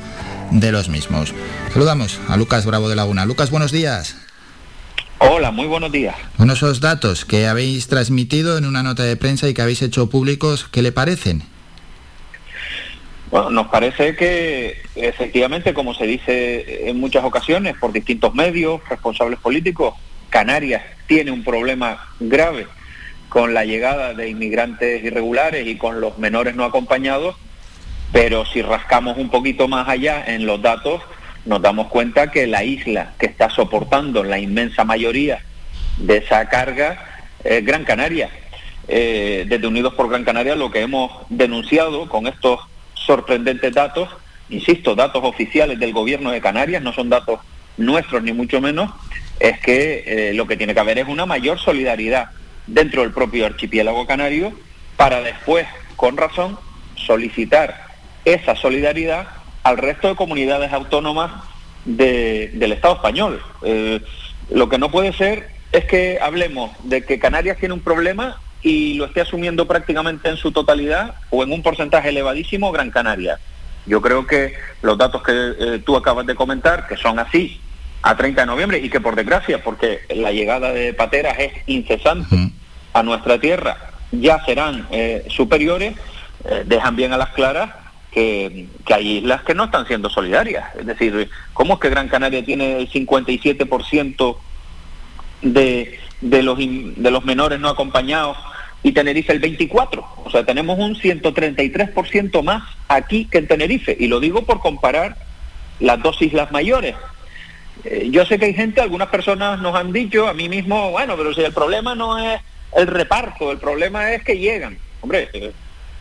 de 0.54 0.72
los 0.72 0.90
mismos. 0.90 1.34
Saludamos 1.72 2.20
a 2.28 2.38
Lucas 2.38 2.66
Bravo 2.66 2.90
de 2.90 2.96
Laguna. 2.96 3.26
Lucas, 3.26 3.50
buenos 3.52 3.72
días. 3.72 4.16
Hola, 5.20 5.52
muy 5.52 5.68
buenos 5.68 5.92
días. 5.92 6.16
Bueno, 6.38 6.54
esos 6.54 6.82
datos 6.82 7.26
que 7.26 7.48
habéis 7.48 7.88
transmitido 7.88 8.58
en 8.58 8.66
una 8.66 8.84
nota 8.84 9.04
de 9.04 9.16
prensa 9.16 9.48
y 9.48 9.54
que 9.54 9.62
habéis 9.62 9.82
hecho 9.82 10.10
públicos, 10.10 10.68
¿qué 10.72 10.82
le 10.82 10.92
parecen? 10.92 11.44
Bueno, 13.32 13.50
nos 13.50 13.68
parece 13.68 14.16
que 14.16 14.82
efectivamente, 14.96 15.74
como 15.74 15.94
se 15.94 16.06
dice 16.06 16.90
en 16.90 17.00
muchas 17.00 17.24
ocasiones 17.24 17.76
por 17.80 17.92
distintos 17.92 18.36
medios, 18.36 18.82
responsables 18.88 19.40
políticos, 19.40 19.96
Canarias 20.30 20.84
tiene 21.08 21.32
un 21.32 21.44
problema 21.44 22.10
grave 22.20 22.68
con 23.30 23.56
la 23.56 23.66
llegada 23.66 24.14
de 24.14 24.30
inmigrantes 24.30 25.04
irregulares 25.04 25.66
y 25.66 25.78
con 25.78 26.00
los 26.00 26.20
menores 26.20 26.56
no 26.56 26.64
acompañados, 26.64 27.36
pero 28.14 28.46
si 28.46 28.62
rascamos 28.62 29.18
un 29.18 29.30
poquito 29.30 29.68
más 29.68 29.90
allá 29.90 30.24
en 30.28 30.46
los 30.46 30.62
datos, 30.62 31.02
nos 31.46 31.62
damos 31.62 31.88
cuenta 31.88 32.32
que 32.32 32.46
la 32.46 32.64
isla 32.64 33.14
que 33.20 33.26
está 33.26 33.50
soportando 33.50 34.24
la 34.24 34.38
inmensa 34.38 34.86
mayoría 34.86 35.42
de 35.98 36.18
esa 36.18 36.48
carga 36.48 37.26
es 37.44 37.66
Gran 37.66 37.84
Canaria. 37.84 38.30
Eh, 38.88 39.46
desde 39.48 39.66
Unidos 39.66 39.96
por 39.96 40.10
Gran 40.10 40.24
Canaria 40.24 40.56
lo 40.56 40.70
que 40.70 40.82
hemos 40.82 41.12
denunciado 41.30 42.08
con 42.08 42.28
estos 42.28 42.60
sorprendentes 42.94 43.74
datos, 43.74 44.10
insisto, 44.50 44.94
datos 44.94 45.24
oficiales 45.24 45.80
del 45.80 45.92
gobierno 45.92 46.32
de 46.32 46.40
Canarias, 46.40 46.84
no 46.84 46.94
son 46.94 47.10
datos 47.10 47.40
nuestros 47.78 48.22
ni 48.22 48.32
mucho 48.32 48.62
menos, 48.62 48.92
es 49.40 49.60
que 49.60 50.04
eh, 50.06 50.34
lo 50.36 50.46
que 50.46 50.56
tiene 50.56 50.76
que 50.76 50.80
haber 50.80 51.00
es 51.00 51.08
una 51.08 51.26
mayor 51.26 51.58
solidaridad 51.58 52.30
dentro 52.68 53.02
del 53.02 53.12
propio 53.12 53.48
archipiélago 53.48 54.06
canario 54.06 54.54
para 54.98 55.22
después, 55.22 55.66
con 55.96 56.16
razón, 56.16 56.60
solicitar 56.96 57.93
esa 58.26 58.56
solidaridad 58.56 59.28
al 59.64 59.78
resto 59.78 60.10
de 60.10 60.16
comunidades 60.16 60.72
autónomas 60.74 61.32
del 61.86 62.72
Estado 62.72 62.96
español. 62.96 63.42
Eh, 63.64 64.02
lo 64.50 64.70
que 64.70 64.78
no 64.78 64.92
puede 64.92 65.14
ser 65.14 65.50
es 65.72 65.86
que 65.86 66.20
hablemos 66.22 66.72
de 66.84 67.04
que 67.04 67.20
Canarias 67.20 67.58
tiene 67.58 67.74
un 67.74 67.82
problema 67.82 68.40
y 68.62 68.94
lo 68.94 69.06
esté 69.06 69.22
asumiendo 69.22 69.68
prácticamente 69.68 70.30
en 70.30 70.38
su 70.38 70.52
totalidad 70.52 71.16
o 71.30 71.44
en 71.44 71.52
un 71.52 71.64
porcentaje 71.64 72.10
elevadísimo 72.10 72.72
Gran 72.72 72.92
Canaria. 72.92 73.40
Yo 73.86 74.02
creo 74.02 74.26
que 74.26 74.54
los 74.82 74.98
datos 74.98 75.24
que 75.24 75.32
eh, 75.34 75.82
tú 75.86 75.98
acabas 75.98 76.26
de 76.26 76.36
comentar, 76.36 76.88
que 76.88 76.96
son 76.96 77.20
así 77.20 77.60
a 78.02 78.16
30 78.16 78.42
de 78.42 78.48
noviembre 78.48 78.80
y 78.80 78.90
que 78.90 79.02
por 79.02 79.16
desgracia, 79.16 79.62
porque 79.64 80.02
la 80.10 80.32
llegada 80.32 80.72
de 80.72 80.94
pateras 80.94 81.38
es 81.40 81.52
incesante 81.68 82.36
a 82.94 83.04
nuestra 83.04 83.40
tierra, 83.40 83.78
ya 84.12 84.44
serán 84.46 84.88
eh, 84.92 85.26
superiores, 85.30 85.96
dejan 86.66 86.98
bien 86.98 87.14
a 87.14 87.18
las 87.18 87.30
claras 87.30 87.83
que, 88.14 88.68
hay 88.94 89.18
islas 89.18 89.44
que 89.44 89.56
no 89.56 89.66
están 89.66 89.88
siendo 89.88 90.10
solidarias. 90.10 90.66
Es 90.78 90.86
decir, 90.86 91.30
¿cómo 91.54 91.76
es 91.76 91.80
que 91.80 91.90
Gran 91.90 92.08
Canaria 92.08 92.46
tiene 92.46 92.78
el 92.78 92.90
57% 92.90 94.38
de, 95.42 96.00
de, 96.22 96.44
los, 96.44 96.58
de 96.58 97.12
los 97.12 97.26
menores 97.26 97.60
no 97.60 97.70
acompañados 97.70 98.38
y 98.84 98.92
Tenerife 98.92 99.34
el 99.34 99.42
24%? 99.42 100.06
O 100.26 100.30
sea, 100.30 100.46
tenemos 100.46 100.78
un 100.78 100.96
133% 100.96 102.44
más 102.44 102.64
aquí 102.88 103.26
que 103.26 103.40
en 103.40 103.48
Tenerife. 103.48 103.96
Y 104.00 104.08
lo 104.08 104.20
digo 104.20 104.46
por 104.46 104.60
comparar 104.60 105.18
las 105.80 106.02
dos 106.02 106.22
islas 106.22 106.52
mayores. 106.52 106.96
Eh, 107.84 108.10
yo 108.12 108.26
sé 108.26 108.38
que 108.38 108.46
hay 108.46 108.54
gente, 108.54 108.80
algunas 108.80 109.10
personas 109.10 109.60
nos 109.60 109.76
han 109.76 109.92
dicho, 109.92 110.28
a 110.28 110.34
mí 110.34 110.48
mismo, 110.48 110.92
bueno, 110.92 111.18
pero 111.18 111.34
si 111.34 111.42
el 111.42 111.52
problema 111.52 111.96
no 111.96 112.18
es 112.18 112.40
el 112.76 112.88
reparto, 112.88 113.52
el 113.52 113.58
problema 113.58 114.14
es 114.14 114.24
que 114.24 114.38
llegan. 114.38 114.78
Hombre, 115.02 115.30
eh, 115.34 115.52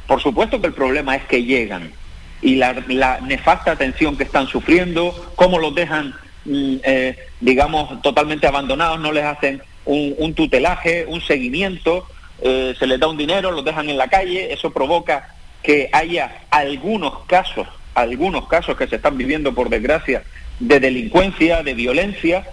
por 0.07 0.21
supuesto 0.21 0.61
que 0.61 0.67
el 0.69 0.75
problema 0.75 1.17
es 1.17 1.25
que 1.25 1.43
llegan 1.43 1.93
y 2.43 2.57
la, 2.57 3.21
nefasta 3.23 3.71
atención 3.71 4.17
que 4.17 4.25
están 4.25 4.49
sufriendo, 4.49 5.33
cómo 5.37 5.59
los 5.59 5.75
dejan, 5.75 6.15
mm, 6.45 6.77
eh, 6.83 7.17
digamos, 7.41 8.03
totalmente 8.03 8.47
abandonados, 8.47 9.01
no 9.01 9.13
les 9.13 9.25
hacen 9.25 9.63
un, 9.85 10.35
tutelaje, 10.35 11.07
un 11.07 11.21
seguimiento, 11.21 12.07
eh, 12.41 12.75
se 12.79 12.87
les 12.87 12.99
da 12.99 13.07
un 13.07 13.17
dinero, 13.17 13.53
los 13.53 13.65
dejan 13.65 13.89
en 13.89 13.97
la 13.97 14.09
calle, 14.09 14.53
eso 14.53 14.73
provoca 14.73 15.35
que 15.63 15.89
haya 15.93 16.43
algunos 16.51 17.21
casos, 17.27 17.69
algunos 17.95 18.49
casos 18.49 18.77
que 18.77 18.89
se 18.89 18.97
están 18.97 19.17
viviendo 19.17 19.55
por 19.55 19.69
desgracia 19.69 20.25
de 20.59 20.81
delincuencia, 20.81 21.63
de 21.63 21.75
violencia, 21.75 22.45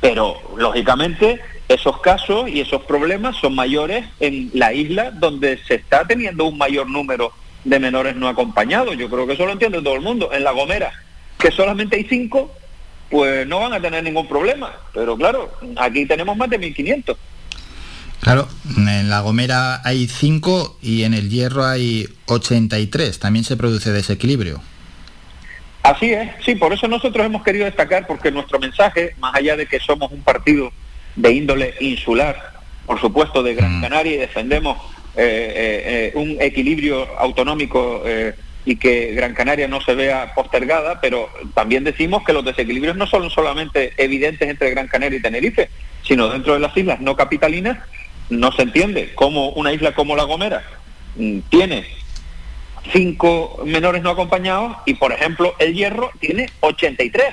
pero 0.00 0.36
lógicamente 0.56 1.40
esos 1.68 2.00
casos 2.00 2.48
y 2.48 2.60
esos 2.60 2.82
problemas 2.84 3.36
son 3.36 3.54
mayores 3.54 4.04
en 4.20 4.50
la 4.54 4.72
isla 4.72 5.10
donde 5.10 5.58
se 5.58 5.76
está 5.76 6.04
teniendo 6.04 6.44
un 6.44 6.58
mayor 6.58 6.88
número 6.88 7.32
menores 7.66 8.16
no 8.16 8.28
acompañados. 8.28 8.96
Yo 8.96 9.08
creo 9.10 9.26
que 9.26 9.34
eso 9.34 9.46
lo 9.46 9.52
entiende 9.52 9.82
todo 9.82 9.94
el 9.94 10.00
mundo. 10.00 10.32
En 10.32 10.44
La 10.44 10.52
Gomera, 10.52 10.92
que 11.38 11.50
solamente 11.50 11.96
hay 11.96 12.04
cinco, 12.04 12.54
pues 13.10 13.46
no 13.46 13.60
van 13.60 13.72
a 13.72 13.80
tener 13.80 14.02
ningún 14.04 14.28
problema. 14.28 14.72
Pero 14.94 15.16
claro, 15.16 15.52
aquí 15.76 16.06
tenemos 16.06 16.36
más 16.36 16.48
de 16.48 16.60
1.500. 16.60 17.16
Claro, 18.20 18.48
en 18.76 19.10
La 19.10 19.20
Gomera 19.20 19.82
hay 19.84 20.08
cinco 20.08 20.78
y 20.80 21.04
en 21.04 21.14
el 21.14 21.28
Hierro 21.28 21.64
hay 21.64 22.08
83. 22.26 23.18
También 23.18 23.44
se 23.44 23.56
produce 23.56 23.92
desequilibrio. 23.92 24.60
Así 25.82 26.12
es, 26.12 26.30
sí, 26.44 26.56
por 26.56 26.72
eso 26.72 26.88
nosotros 26.88 27.24
hemos 27.24 27.44
querido 27.44 27.64
destacar, 27.64 28.08
porque 28.08 28.32
nuestro 28.32 28.58
mensaje, 28.58 29.14
más 29.20 29.36
allá 29.36 29.54
de 29.56 29.66
que 29.66 29.78
somos 29.78 30.10
un 30.10 30.20
partido 30.20 30.72
de 31.14 31.32
índole 31.32 31.74
insular, 31.78 32.54
por 32.86 33.00
supuesto 33.00 33.44
de 33.44 33.54
Gran 33.54 33.78
mm. 33.78 33.82
Canaria 33.82 34.14
y 34.14 34.16
defendemos 34.16 34.78
eh, 35.18 35.22
eh, 35.56 35.82
eh, 35.86 36.12
un 36.14 36.36
equilibrio 36.40 37.08
autonómico 37.18 38.02
y 38.66 38.76
que 38.76 39.14
Gran 39.14 39.32
Canaria 39.32 39.66
no 39.66 39.80
se 39.80 39.94
vea 39.94 40.34
postergada, 40.34 41.00
pero 41.00 41.30
también 41.54 41.84
decimos 41.84 42.22
que 42.22 42.34
los 42.34 42.44
desequilibrios 42.44 42.96
no 42.96 43.06
son 43.06 43.30
solamente 43.30 43.94
evidentes 43.96 44.46
entre 44.46 44.72
Gran 44.72 44.88
Canaria 44.88 45.18
y 45.18 45.22
Tenerife, 45.22 45.70
sino 46.02 46.28
dentro 46.28 46.52
de 46.52 46.60
las 46.60 46.76
islas 46.76 47.00
no 47.00 47.16
capitalinas 47.16 47.78
no 48.28 48.52
se 48.52 48.62
entiende 48.62 49.12
cómo 49.14 49.50
una 49.50 49.72
isla 49.72 49.94
como 49.94 50.16
La 50.16 50.24
Gomera 50.24 50.62
mm, 51.14 51.38
tiene 51.48 51.86
cinco 52.92 53.62
menores 53.64 54.02
no 54.02 54.10
acompañados 54.10 54.76
y, 54.84 54.94
por 54.94 55.12
ejemplo, 55.12 55.54
El 55.58 55.72
Hierro 55.72 56.10
tiene 56.20 56.50
83. 56.60 57.24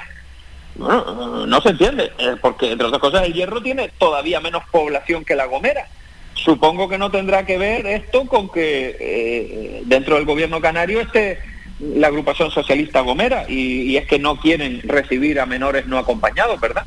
No, 0.76 1.46
no 1.46 1.62
se 1.62 1.70
entiende, 1.70 2.12
porque 2.42 2.72
entre 2.72 2.88
otras 2.88 3.02
cosas 3.02 3.26
El 3.26 3.34
Hierro 3.34 3.62
tiene 3.62 3.90
todavía 3.98 4.40
menos 4.40 4.64
población 4.72 5.26
que 5.26 5.36
La 5.36 5.46
Gomera 5.46 5.88
Supongo 6.34 6.90
que 6.90 6.98
no 6.98 7.12
tendrá 7.12 7.46
que 7.46 7.58
ver 7.58 7.86
esto 7.86 8.26
con 8.26 8.50
que 8.50 8.98
eh, 9.00 9.84
dentro 9.86 10.16
del 10.16 10.26
gobierno 10.26 10.60
canario 10.60 11.02
esté 11.02 11.40
la 11.80 12.08
agrupación 12.08 12.52
socialista 12.52 13.02
Gomera 13.02 13.46
y, 13.48 13.96
es 13.98 14.08
que 14.08 14.20
no 14.20 14.38
quieren 14.38 14.82
recibir 14.84 15.40
a 15.40 15.46
menores 15.46 15.86
no 15.88 15.98
acompañados, 15.98 16.60
¿verdad? 16.60 16.86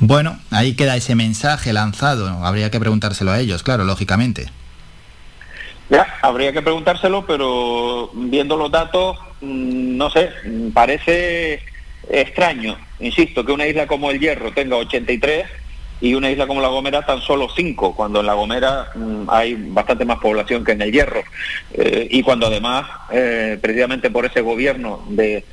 Bueno, 0.00 0.38
ahí 0.50 0.74
queda 0.74 0.96
ese 0.96 1.14
mensaje 1.14 1.72
lanzado. 1.72 2.28
Habría 2.44 2.70
que 2.70 2.80
preguntárselo 2.80 3.30
a 3.30 3.40
ellos, 3.40 3.62
claro, 3.62 3.84
lógicamente. 3.84 4.50
Ya, 5.90 6.06
habría 6.22 6.52
que 6.52 6.62
preguntárselo, 6.62 7.26
pero 7.26 8.10
viendo 8.14 8.56
los 8.56 8.70
datos, 8.70 9.18
mm, 9.40 9.96
no 9.96 10.10
sé, 10.10 10.30
parece 10.72 11.62
extraño, 12.10 12.76
insisto, 13.00 13.44
que 13.44 13.52
una 13.52 13.66
isla 13.66 13.86
como 13.86 14.10
el 14.10 14.18
Hierro 14.18 14.52
tenga 14.52 14.76
83 14.76 15.46
y 16.00 16.14
una 16.14 16.30
isla 16.30 16.46
como 16.46 16.60
La 16.60 16.68
Gomera 16.68 17.06
tan 17.06 17.20
solo 17.20 17.48
cinco, 17.54 17.94
cuando 17.94 18.20
en 18.20 18.26
La 18.26 18.34
Gomera 18.34 18.90
mm, 18.94 19.24
hay 19.28 19.54
bastante 19.54 20.04
más 20.04 20.18
población 20.18 20.64
que 20.64 20.72
en 20.72 20.82
el 20.82 20.92
Hierro. 20.92 21.22
Eh, 21.72 22.08
y 22.10 22.22
cuando 22.22 22.46
además, 22.46 22.86
eh, 23.12 23.58
precisamente 23.60 24.10
por 24.10 24.26
ese 24.26 24.40
gobierno 24.40 25.04
de, 25.08 25.44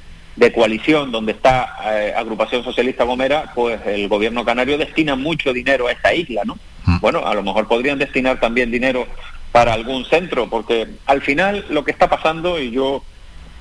coalición 0.55 1.11
donde 1.11 1.33
está 1.33 1.75
eh, 1.85 2.13
Agrupación 2.17 2.63
Socialista 2.63 3.03
Gomera, 3.03 3.51
pues 3.53 3.79
el 3.85 4.07
gobierno 4.07 4.43
canario 4.43 4.77
destina 4.77 5.15
mucho 5.15 5.53
dinero 5.53 5.87
a 5.87 5.91
esta 5.91 6.13
isla, 6.13 6.41
¿no? 6.45 6.57
Mm. 6.85 6.99
Bueno, 6.99 7.25
a 7.25 7.35
lo 7.35 7.43
mejor 7.43 7.67
podrían 7.67 7.99
destinar 7.99 8.39
también 8.39 8.71
dinero 8.71 9.05
para 9.51 9.73
algún 9.73 10.05
centro, 10.05 10.49
porque 10.49 10.87
al 11.05 11.21
final 11.21 11.65
lo 11.69 11.83
que 11.83 11.91
está 11.91 12.09
pasando, 12.09 12.59
y 12.59 12.71
yo 12.71 13.03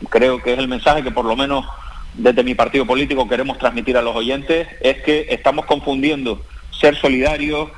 creo 0.08 0.42
que 0.42 0.54
es 0.54 0.58
el 0.58 0.68
mensaje 0.68 1.02
que 1.02 1.10
por 1.10 1.26
lo 1.26 1.36
menos 1.36 1.66
desde 2.14 2.42
mi 2.42 2.54
partido 2.54 2.86
político 2.86 3.28
queremos 3.28 3.58
transmitir 3.58 3.96
a 3.96 4.02
los 4.02 4.16
oyentes, 4.16 4.68
es 4.80 5.02
que 5.02 5.26
estamos 5.30 5.66
confundiendo 5.66 6.42
ser 6.80 6.96
solidarios, 6.96 7.70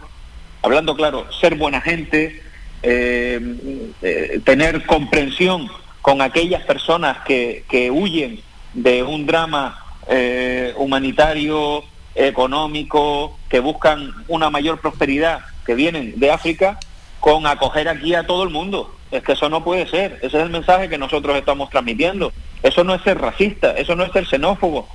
hablando 0.62 0.94
claro, 0.94 1.26
ser 1.32 1.56
buena 1.56 1.80
gente, 1.80 2.42
eh, 2.82 3.90
eh, 4.02 4.40
tener 4.44 4.84
comprensión 4.86 5.68
con 6.00 6.20
aquellas 6.20 6.62
personas 6.64 7.18
que, 7.24 7.64
que 7.68 7.90
huyen 7.90 8.40
de 8.74 9.02
un 9.02 9.26
drama 9.26 9.78
eh, 10.08 10.72
humanitario, 10.76 11.84
económico, 12.14 13.38
que 13.48 13.60
buscan 13.60 14.12
una 14.28 14.50
mayor 14.50 14.80
prosperidad, 14.80 15.40
que 15.64 15.74
vienen 15.74 16.18
de 16.18 16.30
África, 16.30 16.78
con 17.20 17.46
acoger 17.46 17.88
aquí 17.88 18.14
a 18.14 18.26
todo 18.26 18.42
el 18.42 18.50
mundo. 18.50 18.94
Es 19.10 19.22
que 19.22 19.32
eso 19.32 19.48
no 19.48 19.62
puede 19.62 19.86
ser. 19.86 20.18
Ese 20.22 20.38
es 20.38 20.42
el 20.42 20.50
mensaje 20.50 20.88
que 20.88 20.98
nosotros 20.98 21.36
estamos 21.36 21.70
transmitiendo. 21.70 22.32
Eso 22.62 22.82
no 22.82 22.94
es 22.94 23.02
ser 23.02 23.20
racista, 23.20 23.72
eso 23.72 23.94
no 23.94 24.04
es 24.04 24.12
ser 24.12 24.26
xenófobo. 24.26 24.88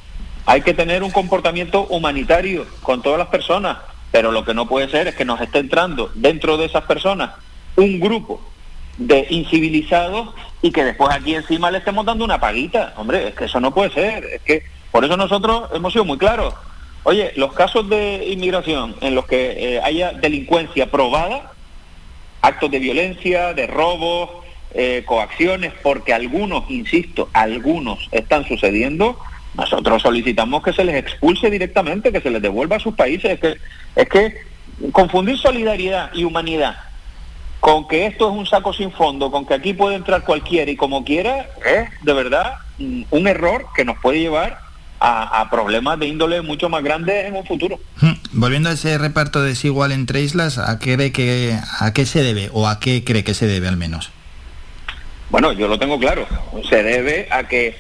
Hay 0.46 0.62
que 0.62 0.74
tener 0.74 1.04
un 1.04 1.12
comportamiento 1.12 1.86
humanitario 1.88 2.66
con 2.82 3.02
todas 3.02 3.20
las 3.20 3.28
personas. 3.28 3.78
Pero 4.12 4.32
lo 4.32 4.46
que 4.46 4.54
no 4.54 4.68
puede 4.68 4.90
ser 4.90 5.08
es 5.08 5.16
que 5.16 5.26
nos 5.26 5.42
esté 5.42 5.60
entrando 5.60 6.12
dentro 6.16 6.58
de 6.58 6.66
esas 6.66 6.84
personas 6.84 7.32
un 7.76 8.00
grupo 8.00 8.42
de 8.98 9.28
incivilizados 9.30 10.34
y 10.62 10.72
que 10.72 10.84
después 10.84 11.10
aquí 11.12 11.36
encima 11.36 11.70
le 11.72 11.80
estemos 11.80 12.06
dando 12.06 12.26
una 12.26 12.40
paguita. 12.40 12.94
Hombre, 12.98 13.30
es 13.30 13.36
que 13.36 13.46
eso 13.46 13.60
no 13.60 13.74
puede 13.74 13.92
ser. 13.92 14.26
Es 14.26 14.42
que 14.42 14.64
por 14.92 15.06
eso 15.06 15.16
nosotros 15.18 15.70
hemos 15.74 15.94
sido 15.94 16.06
muy 16.06 16.18
claros. 16.18 16.54
Oye, 17.04 17.32
los 17.36 17.54
casos 17.54 17.88
de 17.90 18.26
inmigración 18.28 18.96
en 19.02 19.16
los 19.16 19.26
que 19.28 19.76
eh, 19.76 19.82
haya 19.82 20.12
delincuencia 20.12 20.92
probada, 20.92 21.54
actos 22.42 22.72
de 22.72 22.80
violencia, 22.80 23.54
de 23.54 23.68
robos, 23.68 24.30
eh, 24.74 25.04
coacciones, 25.06 25.72
porque 25.82 26.14
algunos, 26.14 26.70
insisto, 26.70 27.30
algunos 27.32 28.10
están 28.12 28.46
sucediendo, 28.46 29.18
nosotros 29.56 30.02
solicitamos 30.02 30.64
que 30.64 30.74
se 30.74 30.84
les 30.84 30.96
expulse 30.96 31.50
directamente, 31.50 32.12
que 32.12 32.22
se 32.22 32.30
les 32.30 32.42
devuelva 32.42 32.76
a 32.76 32.80
sus 32.80 32.96
países. 32.96 33.32
Es 33.32 33.40
que, 33.40 33.58
es 33.96 34.10
que 34.10 34.38
confundir 34.92 35.38
solidaridad 35.38 36.12
y 36.14 36.24
humanidad 36.24 36.78
con 37.60 37.88
que 37.88 38.06
esto 38.06 38.30
es 38.30 38.36
un 38.36 38.46
saco 38.46 38.72
sin 38.72 38.92
fondo, 38.92 39.32
con 39.32 39.46
que 39.46 39.56
aquí 39.56 39.74
puede 39.74 39.96
entrar 39.96 40.24
cualquiera 40.24 40.70
y 40.70 40.76
como 40.76 41.04
quiera, 41.04 41.50
es 41.66 41.90
de 42.04 42.14
verdad 42.14 42.54
un 42.78 43.28
error 43.28 43.66
que 43.76 43.84
nos 43.84 43.98
puede 43.98 44.20
llevar 44.20 44.60
a, 45.00 45.48
problemas 45.50 46.00
de 46.00 46.08
índole 46.08 46.42
mucho 46.42 46.70
más 46.70 46.84
grandes 46.84 47.26
en 47.26 47.36
un 47.36 47.46
futuro. 47.46 47.80
Hmm. 48.02 48.14
Volviendo 48.32 48.70
a 48.70 48.74
ese 48.74 48.98
reparto 48.98 49.42
desigual 49.42 49.92
entre 49.92 50.22
islas, 50.22 50.58
¿a 50.58 50.80
qué, 50.80 51.12
que, 51.12 51.58
¿a 51.80 51.94
qué 51.94 52.06
se 52.06 52.24
debe 52.24 52.50
o 52.54 52.68
a 52.68 52.80
qué 52.80 53.04
cree 53.04 53.24
que 53.24 53.34
se 53.34 53.48
debe 53.48 53.68
al 53.68 53.78
menos? 53.78 54.12
Bueno, 55.30 55.52
yo 55.52 55.68
lo 55.68 55.78
tengo 55.78 56.00
claro. 56.00 56.26
Se 56.70 56.84
debe 56.84 57.28
a 57.32 57.44
que 57.48 57.76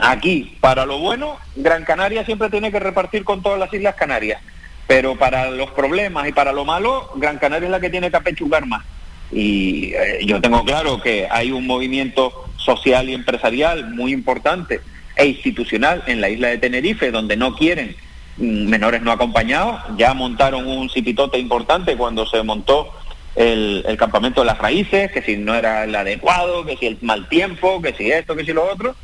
aquí, 0.00 0.56
para 0.60 0.86
lo 0.86 0.98
bueno, 0.98 1.36
Gran 1.56 1.84
Canaria 1.84 2.24
siempre 2.24 2.50
tiene 2.50 2.72
que 2.72 2.80
repartir 2.80 3.24
con 3.24 3.42
todas 3.42 3.58
las 3.58 3.72
Islas 3.72 3.94
Canarias, 3.94 4.40
pero 4.86 5.16
para 5.16 5.50
los 5.50 5.70
problemas 5.70 6.28
y 6.28 6.32
para 6.32 6.52
lo 6.52 6.64
malo, 6.64 7.10
Gran 7.16 7.38
Canaria 7.38 7.66
es 7.66 7.72
la 7.72 7.80
que 7.80 7.90
tiene 7.90 8.10
que 8.10 8.16
apechugar 8.16 8.66
más. 8.66 8.84
Y 9.30 9.94
eh, 9.94 10.20
yo 10.26 10.40
tengo 10.40 10.62
claro 10.64 11.00
que 11.00 11.26
hay 11.30 11.52
un 11.52 11.66
movimiento 11.66 12.44
social 12.58 13.08
y 13.08 13.14
empresarial 13.14 13.90
muy 13.94 14.12
importante 14.12 14.80
e 15.16 15.26
institucional 15.26 16.02
en 16.06 16.20
la 16.20 16.28
isla 16.28 16.48
de 16.48 16.58
Tenerife, 16.58 17.10
donde 17.10 17.36
no 17.36 17.54
quieren 17.56 17.96
mm, 18.36 18.68
menores 18.68 19.02
no 19.02 19.10
acompañados. 19.10 19.80
Ya 19.96 20.14
montaron 20.14 20.66
un 20.66 20.90
cipitote 20.90 21.38
importante 21.38 21.96
cuando 21.96 22.26
se 22.26 22.42
montó 22.42 22.92
el, 23.34 23.96
campamento 23.98 24.42
de 24.42 24.46
las 24.46 24.58
raíces, 24.58 25.10
que 25.12 25.22
si 25.22 25.36
no 25.36 25.54
era 25.54 25.84
el 25.84 25.94
adecuado, 25.94 26.64
que 26.64 26.76
si 26.76 26.86
el 26.86 26.98
mal 27.00 27.28
tiempo, 27.28 27.80
que 27.80 27.94
si 27.94 28.10
esto, 28.10 28.36
que 28.36 28.44
si 28.44 28.52
lo 28.52 28.70
otro. 28.70 28.94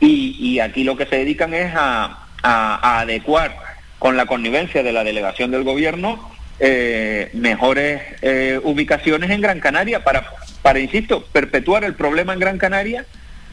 Y, 0.00 0.60
aquí 0.60 0.84
lo 0.84 0.96
que 0.96 1.06
se 1.06 1.16
dedican 1.16 1.54
es 1.54 1.72
a, 1.74 2.24
adecuar 2.42 3.56
con 3.98 4.16
la 4.16 4.26
connivencia 4.26 4.82
de 4.82 4.92
la 4.92 5.02
delegación 5.02 5.50
del 5.50 5.64
gobierno 5.64 6.30
eh, 6.60 7.30
mejores 7.34 8.00
eh, 8.22 8.60
ubicaciones 8.62 9.30
en 9.30 9.40
Gran 9.40 9.60
Canaria 9.60 10.04
para, 10.04 10.24
para, 10.62 10.78
insisto, 10.78 11.24
perpetuar 11.32 11.84
el 11.84 11.94
problema 11.94 12.32
en 12.32 12.38
Gran 12.38 12.58
Canaria 12.58 13.04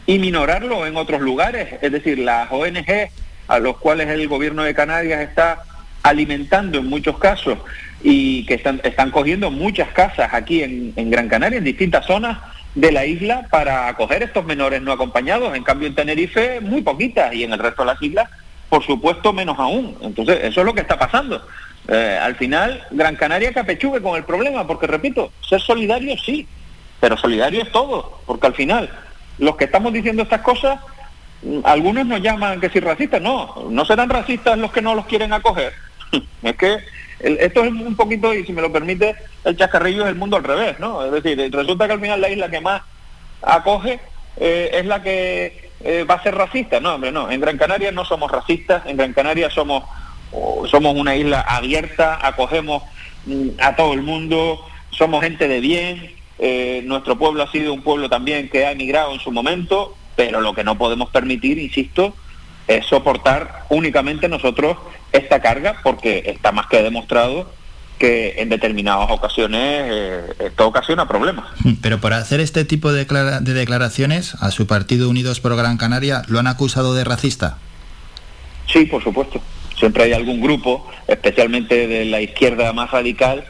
y 0.06 0.18
minorarlo 0.18 0.86
en 0.86 0.96
otros 0.96 1.20
lugares. 1.20 1.68
Es 1.82 1.92
decir, 1.92 2.18
las 2.18 2.50
ONG 2.50 3.10
a 3.48 3.58
los 3.58 3.76
cuales 3.78 4.08
el 4.08 4.26
gobierno 4.28 4.62
de 4.62 4.74
Canarias 4.74 5.20
está 5.20 5.62
alimentando 6.02 6.78
en 6.78 6.86
muchos 6.86 7.18
casos 7.18 7.58
y 8.02 8.44
que 8.46 8.54
están, 8.54 8.80
están 8.84 9.10
cogiendo 9.10 9.50
muchas 9.50 9.88
casas 9.90 10.32
aquí 10.32 10.62
en, 10.62 10.92
en 10.96 11.10
Gran 11.10 11.28
Canaria, 11.28 11.58
en 11.58 11.64
distintas 11.64 12.06
zonas, 12.06 12.38
de 12.76 12.92
la 12.92 13.06
isla 13.06 13.48
para 13.50 13.88
acoger 13.88 14.22
estos 14.22 14.44
menores 14.44 14.82
no 14.82 14.92
acompañados. 14.92 15.56
En 15.56 15.64
cambio, 15.64 15.88
en 15.88 15.94
Tenerife, 15.94 16.60
muy 16.60 16.82
poquitas, 16.82 17.34
y 17.34 17.42
en 17.42 17.52
el 17.52 17.58
resto 17.58 17.82
de 17.82 17.86
las 17.86 18.02
islas, 18.02 18.28
por 18.68 18.84
supuesto, 18.84 19.32
menos 19.32 19.58
aún. 19.58 19.96
Entonces, 20.02 20.40
eso 20.44 20.60
es 20.60 20.66
lo 20.66 20.74
que 20.74 20.82
está 20.82 20.98
pasando. 20.98 21.42
Eh, 21.88 22.18
al 22.20 22.36
final, 22.36 22.86
Gran 22.90 23.16
Canaria 23.16 23.52
capechugue 23.52 24.02
con 24.02 24.16
el 24.16 24.24
problema, 24.24 24.66
porque 24.66 24.86
repito, 24.86 25.32
ser 25.48 25.60
solidario 25.60 26.16
sí, 26.18 26.46
pero 27.00 27.16
solidario 27.16 27.62
es 27.62 27.72
todo, 27.72 28.20
porque 28.26 28.48
al 28.48 28.54
final, 28.54 28.90
los 29.38 29.56
que 29.56 29.64
estamos 29.64 29.92
diciendo 29.92 30.22
estas 30.22 30.42
cosas, 30.42 30.78
mm, 31.42 31.60
algunos 31.64 32.04
nos 32.04 32.20
llaman 32.20 32.60
que 32.60 32.68
si 32.68 32.80
racistas, 32.80 33.22
no, 33.22 33.68
no 33.70 33.84
serán 33.86 34.10
racistas 34.10 34.58
los 34.58 34.70
que 34.70 34.82
no 34.82 34.94
los 34.94 35.06
quieren 35.06 35.32
acoger. 35.32 35.72
es 36.42 36.56
que 36.56 36.76
esto 37.20 37.64
es 37.64 37.70
un 37.70 37.96
poquito, 37.96 38.34
y 38.34 38.44
si 38.44 38.52
me 38.52 38.62
lo 38.62 38.72
permite, 38.72 39.14
el 39.44 39.56
chascarrillo 39.56 40.04
es 40.04 40.10
el 40.10 40.16
mundo 40.16 40.36
al 40.36 40.44
revés, 40.44 40.78
¿no? 40.78 41.04
Es 41.04 41.12
decir, 41.12 41.38
resulta 41.52 41.86
que 41.86 41.94
al 41.94 42.00
final 42.00 42.20
la 42.20 42.30
isla 42.30 42.50
que 42.50 42.60
más 42.60 42.82
acoge 43.42 44.00
eh, 44.36 44.70
es 44.72 44.86
la 44.86 45.02
que 45.02 45.70
eh, 45.80 46.04
va 46.04 46.14
a 46.16 46.22
ser 46.22 46.34
racista. 46.34 46.80
No, 46.80 46.94
hombre, 46.94 47.12
no. 47.12 47.30
En 47.30 47.40
Gran 47.40 47.56
Canaria 47.56 47.92
no 47.92 48.04
somos 48.04 48.30
racistas, 48.30 48.84
en 48.86 48.96
Gran 48.96 49.12
Canaria 49.12 49.50
somos, 49.50 49.84
somos 50.70 50.94
una 50.94 51.16
isla 51.16 51.40
abierta, 51.40 52.18
acogemos 52.20 52.82
mm, 53.24 53.48
a 53.60 53.76
todo 53.76 53.94
el 53.94 54.02
mundo, 54.02 54.64
somos 54.90 55.22
gente 55.22 55.48
de 55.48 55.60
bien, 55.60 56.16
eh, 56.38 56.82
nuestro 56.84 57.16
pueblo 57.16 57.42
ha 57.42 57.50
sido 57.50 57.72
un 57.72 57.82
pueblo 57.82 58.08
también 58.08 58.48
que 58.50 58.66
ha 58.66 58.72
emigrado 58.72 59.12
en 59.12 59.20
su 59.20 59.32
momento, 59.32 59.96
pero 60.16 60.40
lo 60.40 60.54
que 60.54 60.64
no 60.64 60.76
podemos 60.76 61.10
permitir, 61.10 61.58
insisto, 61.58 62.14
es 62.68 62.86
soportar 62.86 63.64
únicamente 63.68 64.28
nosotros 64.28 64.76
esta 65.12 65.40
carga 65.40 65.76
porque 65.82 66.24
está 66.26 66.52
más 66.52 66.66
que 66.66 66.82
demostrado 66.82 67.50
que 67.98 68.34
en 68.38 68.48
determinadas 68.48 69.10
ocasiones 69.10 69.86
eh, 69.90 70.34
esto 70.40 70.66
ocasiona 70.66 71.08
problemas. 71.08 71.46
Pero 71.82 71.98
por 71.98 72.12
hacer 72.12 72.40
este 72.40 72.64
tipo 72.64 72.92
de, 72.92 73.04
de, 73.04 73.54
declaraciones, 73.54 74.34
a 74.40 74.50
su 74.50 74.66
partido 74.66 75.08
Unidos 75.08 75.40
por 75.40 75.56
Gran 75.56 75.78
Canaria 75.78 76.22
lo 76.28 76.38
han 76.38 76.46
acusado 76.46 76.94
de 76.94 77.04
racista. 77.04 77.58
Sí, 78.66 78.84
por 78.84 79.02
supuesto. 79.02 79.40
Siempre 79.78 80.04
hay 80.04 80.12
algún 80.12 80.40
grupo, 80.40 80.86
especialmente 81.06 81.86
de 81.86 82.04
la 82.06 82.20
izquierda 82.20 82.72
más 82.72 82.90
radical, 82.90 83.44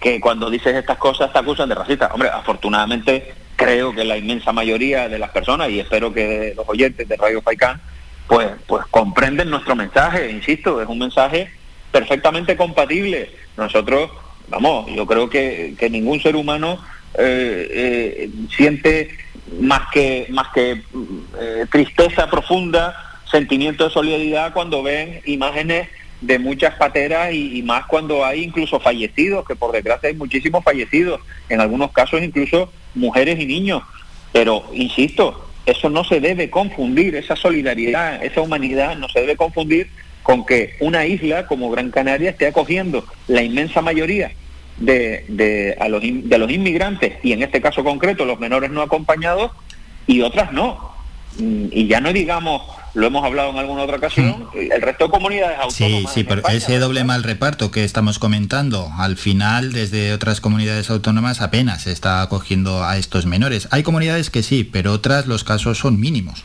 que 0.00 0.20
cuando 0.20 0.50
dices 0.50 0.74
estas 0.74 0.98
cosas 0.98 1.32
te 1.32 1.38
acusan 1.38 1.68
de 1.68 1.74
racista. 1.74 2.10
Hombre, 2.12 2.28
afortunadamente 2.28 3.34
creo 3.56 3.94
que 3.94 4.04
la 4.04 4.16
inmensa 4.16 4.52
mayoría 4.52 5.08
de 5.08 5.18
las 5.18 5.30
personas, 5.30 5.70
y 5.70 5.80
espero 5.80 6.12
que 6.12 6.52
los 6.56 6.68
oyentes 6.68 7.08
de 7.08 7.16
Radio 7.16 7.42
Faicán, 7.42 7.80
pues, 8.26 8.50
pues 8.66 8.84
comprenden 8.90 9.50
nuestro 9.50 9.76
mensaje, 9.76 10.30
insisto, 10.30 10.80
es 10.80 10.88
un 10.88 10.98
mensaje 10.98 11.50
perfectamente 11.90 12.56
compatible. 12.56 13.30
Nosotros, 13.56 14.10
vamos, 14.48 14.90
yo 14.94 15.06
creo 15.06 15.28
que, 15.28 15.76
ningún 15.90 16.20
ser 16.20 16.36
humano 16.36 16.78
eh, 17.18 17.68
eh, 17.70 18.30
siente 18.56 19.10
más 19.60 19.82
que, 19.92 20.26
más 20.30 20.48
que 20.54 20.82
eh, 21.38 21.66
tristeza 21.70 22.28
profunda, 22.30 23.20
sentimiento 23.30 23.84
de 23.84 23.90
solidaridad 23.90 24.52
cuando 24.52 24.82
ven 24.82 25.20
imágenes 25.26 25.88
de 26.20 26.38
muchas 26.38 26.74
pateras 26.74 27.32
y, 27.32 27.58
y, 27.58 27.62
más 27.62 27.86
cuando 27.86 28.24
hay 28.24 28.44
incluso 28.44 28.78
fallecidos, 28.78 29.46
que 29.46 29.56
por 29.56 29.72
desgracia 29.72 30.08
hay 30.08 30.14
muchísimos 30.14 30.62
fallecidos, 30.64 31.20
en 31.48 31.60
algunos 31.60 31.90
casos 31.92 32.22
incluso 32.22 32.72
mujeres 32.94 33.38
y 33.40 33.46
niños. 33.46 33.82
Pero, 34.32 34.64
insisto, 34.72 35.51
eso 35.66 35.88
no 35.88 36.04
se 36.04 36.20
debe 36.20 36.50
confundir, 36.50 37.14
esa 37.14 37.36
solidaridad, 37.36 38.22
esa 38.24 38.40
humanidad 38.40 38.96
no 38.96 39.08
se 39.08 39.20
debe 39.20 39.36
confundir 39.36 39.88
con 40.22 40.44
que 40.44 40.74
una 40.80 41.06
isla 41.06 41.46
como 41.46 41.70
Gran 41.70 41.90
Canaria 41.90 42.30
esté 42.30 42.46
acogiendo 42.46 43.04
la 43.28 43.42
inmensa 43.42 43.82
mayoría 43.82 44.32
de, 44.78 45.24
de, 45.28 45.76
los, 45.88 46.02
de 46.02 46.38
los 46.38 46.50
inmigrantes, 46.50 47.14
y 47.22 47.32
en 47.32 47.42
este 47.42 47.60
caso 47.60 47.84
concreto 47.84 48.24
los 48.24 48.38
menores 48.38 48.70
no 48.70 48.82
acompañados, 48.82 49.52
y 50.06 50.22
otras 50.22 50.52
no. 50.52 50.92
Mm, 51.38 51.66
y 51.70 51.86
ya 51.86 52.00
no 52.00 52.12
digamos 52.12 52.62
lo 52.94 53.06
hemos 53.06 53.24
hablado 53.24 53.50
en 53.50 53.58
alguna 53.58 53.82
otra 53.84 53.96
ocasión, 53.96 54.48
el 54.54 54.82
resto 54.82 55.04
de 55.06 55.10
comunidades 55.10 55.56
Sí, 55.70 55.84
autónomas. 55.84 56.12
sí, 56.12 56.20
en 56.20 56.26
pero 56.26 56.38
España, 56.40 56.56
ese 56.58 56.78
doble 56.78 57.04
mal 57.04 57.22
reparto 57.22 57.70
que 57.70 57.84
estamos 57.84 58.18
comentando, 58.18 58.90
al 58.98 59.16
final 59.16 59.72
desde 59.72 60.12
otras 60.12 60.40
comunidades 60.40 60.90
autónomas 60.90 61.40
apenas 61.40 61.82
se 61.82 61.92
está 61.92 62.20
acogiendo 62.22 62.84
a 62.84 62.98
estos 62.98 63.24
menores. 63.26 63.68
Hay 63.70 63.82
comunidades 63.82 64.28
que 64.30 64.42
sí, 64.42 64.64
pero 64.64 64.92
otras 64.92 65.26
los 65.26 65.42
casos 65.44 65.78
son 65.78 65.98
mínimos. 66.00 66.44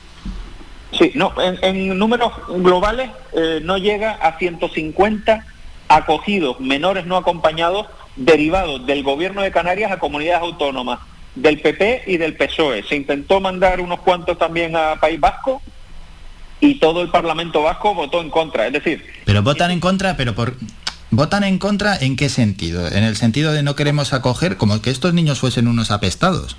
Sí, 0.98 1.12
no, 1.16 1.34
en, 1.42 1.58
en 1.64 2.00
números 2.00 2.32
globales 2.48 3.10
eh, 3.34 3.60
no 3.62 3.78
llega 3.78 4.14
a 4.14 4.38
150 4.38 5.46
acogidos 5.90 6.60
menores 6.60 7.06
no 7.06 7.18
acompañados 7.18 7.88
derivados 8.16 8.86
del 8.86 9.04
gobierno 9.04 9.42
de 9.42 9.52
Canarias 9.52 9.92
a 9.92 10.00
comunidades 10.00 10.42
autónomas 10.42 11.00
del 11.36 11.60
PP 11.62 12.04
y 12.08 12.18
del 12.18 12.36
PSOE. 12.36 12.84
Se 12.84 12.96
intentó 12.96 13.40
mandar 13.42 13.80
unos 13.80 14.00
cuantos 14.00 14.38
también 14.38 14.76
a 14.76 14.96
País 14.96 15.20
Vasco 15.20 15.62
y 16.60 16.76
todo 16.76 17.02
el 17.02 17.10
Parlamento 17.10 17.62
Vasco 17.62 17.94
votó 17.94 18.22
en 18.22 18.30
contra. 18.30 18.68
Es 18.68 18.74
decir, 18.74 19.06
Pero 19.26 19.44
votan 19.44 19.72
en 19.72 19.80
contra, 19.80 20.18
pero 20.18 20.34
por 20.36 20.56
votan 21.12 21.44
en 21.44 21.58
contra 21.58 21.96
en 21.96 22.16
qué 22.16 22.30
sentido? 22.30 22.88
En 22.88 23.04
el 23.04 23.16
sentido 23.16 23.54
de 23.54 23.64
no 23.64 23.76
queremos 23.76 24.14
acoger 24.14 24.58
como 24.58 24.82
que 24.82 24.90
estos 24.90 25.14
niños 25.14 25.40
fuesen 25.40 25.68
unos 25.68 25.92
apestados. 25.92 26.58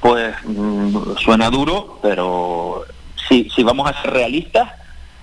pues 0.00 0.34
mm, 0.44 1.16
suena 1.18 1.48
duro, 1.50 2.00
pero 2.02 2.84
si, 3.28 3.48
si 3.54 3.62
vamos 3.62 3.88
a 3.88 4.02
ser 4.02 4.12
realistas, 4.12 4.68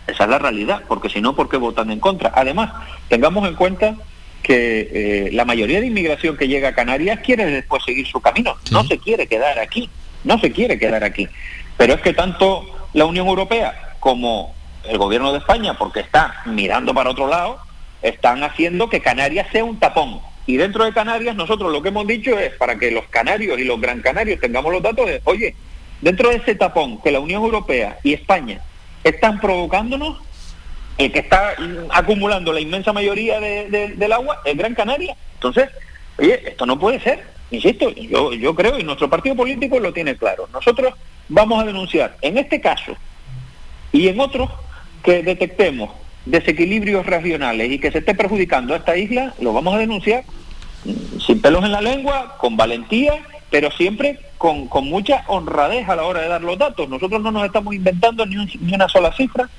esa 0.07 0.23
es 0.23 0.29
la 0.29 0.39
realidad, 0.39 0.83
porque 0.87 1.09
si 1.09 1.21
no, 1.21 1.35
¿por 1.35 1.49
qué 1.49 1.57
votan 1.57 1.91
en 1.91 1.99
contra? 1.99 2.31
Además, 2.33 2.71
tengamos 3.09 3.47
en 3.47 3.55
cuenta 3.55 3.95
que 4.41 4.89
eh, 4.91 5.29
la 5.33 5.45
mayoría 5.45 5.81
de 5.81 5.87
inmigración 5.87 6.37
que 6.37 6.47
llega 6.47 6.69
a 6.69 6.75
Canarias 6.75 7.19
quiere 7.23 7.45
después 7.45 7.83
seguir 7.83 8.07
su 8.07 8.21
camino, 8.21 8.55
no 8.71 8.83
se 8.85 8.97
quiere 8.97 9.27
quedar 9.27 9.59
aquí, 9.59 9.89
no 10.23 10.39
se 10.39 10.51
quiere 10.51 10.79
quedar 10.79 11.03
aquí. 11.03 11.27
Pero 11.77 11.93
es 11.93 12.01
que 12.01 12.13
tanto 12.13 12.65
la 12.93 13.05
Unión 13.05 13.27
Europea 13.27 13.95
como 13.99 14.53
el 14.87 14.97
gobierno 14.97 15.31
de 15.31 15.39
España, 15.39 15.77
porque 15.77 15.99
está 15.99 16.41
mirando 16.45 16.93
para 16.93 17.09
otro 17.11 17.27
lado, 17.27 17.59
están 18.01 18.43
haciendo 18.43 18.89
que 18.89 19.01
Canarias 19.01 19.47
sea 19.51 19.63
un 19.63 19.77
tapón. 19.79 20.19
Y 20.45 20.57
dentro 20.57 20.85
de 20.85 20.93
Canarias 20.93 21.35
nosotros 21.35 21.71
lo 21.71 21.81
que 21.81 21.89
hemos 21.89 22.07
dicho 22.07 22.37
es 22.39 22.53
para 22.53 22.75
que 22.77 22.89
los 22.91 23.05
canarios 23.07 23.59
y 23.59 23.65
los 23.65 23.79
gran 23.79 24.01
canarios 24.01 24.39
tengamos 24.39 24.71
los 24.71 24.81
datos 24.81 25.05
de, 25.05 25.21
oye, 25.25 25.53
dentro 26.01 26.29
de 26.29 26.37
ese 26.37 26.55
tapón 26.55 27.01
que 27.01 27.11
la 27.11 27.19
Unión 27.19 27.43
Europea 27.43 27.99
y 28.03 28.13
España 28.13 28.61
están 29.03 29.39
provocándonos, 29.39 30.17
el 30.97 31.11
que 31.11 31.19
está 31.19 31.53
acumulando 31.91 32.51
la 32.51 32.59
inmensa 32.61 32.91
mayoría 32.93 33.39
de- 33.39 33.69
de- 33.69 33.87
del 33.89 34.11
agua 34.11 34.41
es 34.45 34.57
Gran 34.57 34.73
Canaria. 34.75 35.15
Entonces, 35.35 35.69
oye, 36.17 36.41
esto 36.49 36.65
no 36.65 36.79
puede 36.79 36.99
ser. 36.99 37.23
Insisto, 37.52 37.89
yo, 37.91 38.34
yo 38.34 38.54
creo 38.54 38.78
y 38.78 38.84
nuestro 38.84 39.10
partido 39.10 39.36
político 39.36 39.80
lo 39.80 39.91
tiene 39.91 40.16
claro. 40.16 40.47
Nosotros 40.54 40.93
vamos 41.28 41.62
a 41.62 41.66
denunciar 41.66 42.16
en 42.22 42.38
este 42.38 42.62
caso 42.62 42.95
y 43.91 44.08
en 44.08 44.20
otros 44.20 44.50
que 45.04 45.24
detectemos 45.24 45.89
desequilibrios 46.26 47.06
regionales 47.06 47.72
y 47.72 47.80
que 47.80 47.91
se 47.91 48.00
esté 48.00 48.14
perjudicando 48.14 48.74
a 48.74 48.78
esta 48.78 48.95
isla, 48.95 49.34
lo 49.39 49.54
vamos 49.54 49.74
a 49.74 49.80
denunciar 49.80 50.24
mm, 50.86 51.20
sin 51.20 51.41
pelos 51.41 51.64
en 51.64 51.72
la 51.72 51.82
lengua, 51.82 52.38
con 52.38 52.56
valentía, 52.56 53.14
pero 53.50 53.72
siempre 53.72 54.20
con, 54.38 54.68
con 54.68 54.88
mucha 54.88 55.24
honradez 55.28 55.89
a 55.89 55.95
la 55.95 56.04
hora 56.04 56.22
de 56.22 56.28
dar 56.28 56.41
los 56.41 56.58
datos. 56.58 56.88
Nosotros 56.88 57.22
no 57.22 57.32
nos 57.32 57.45
estamos 57.45 57.74
inventando 57.74 58.26
ni, 58.26 58.36
ni 58.62 58.76
una 58.76 58.88
sola 58.88 59.12
cifra 59.14 59.50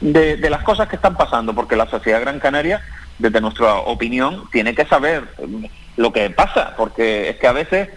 de, 0.00 0.36
de 0.36 0.50
las 0.50 0.62
cosas 0.62 0.88
que 0.88 0.96
están 0.96 1.16
pasando, 1.16 1.52
porque 1.52 1.74
la 1.74 1.90
sociedad 1.90 2.20
gran 2.20 2.38
canaria, 2.38 2.80
desde 3.18 3.40
nuestra 3.40 3.74
opinión, 3.74 4.44
tiene 4.52 4.74
que 4.74 4.86
saber 4.86 5.24
lo 5.96 6.12
que 6.12 6.30
pasa, 6.30 6.74
porque 6.76 7.30
es 7.30 7.36
que 7.36 7.46
a 7.46 7.52
veces, 7.52 7.88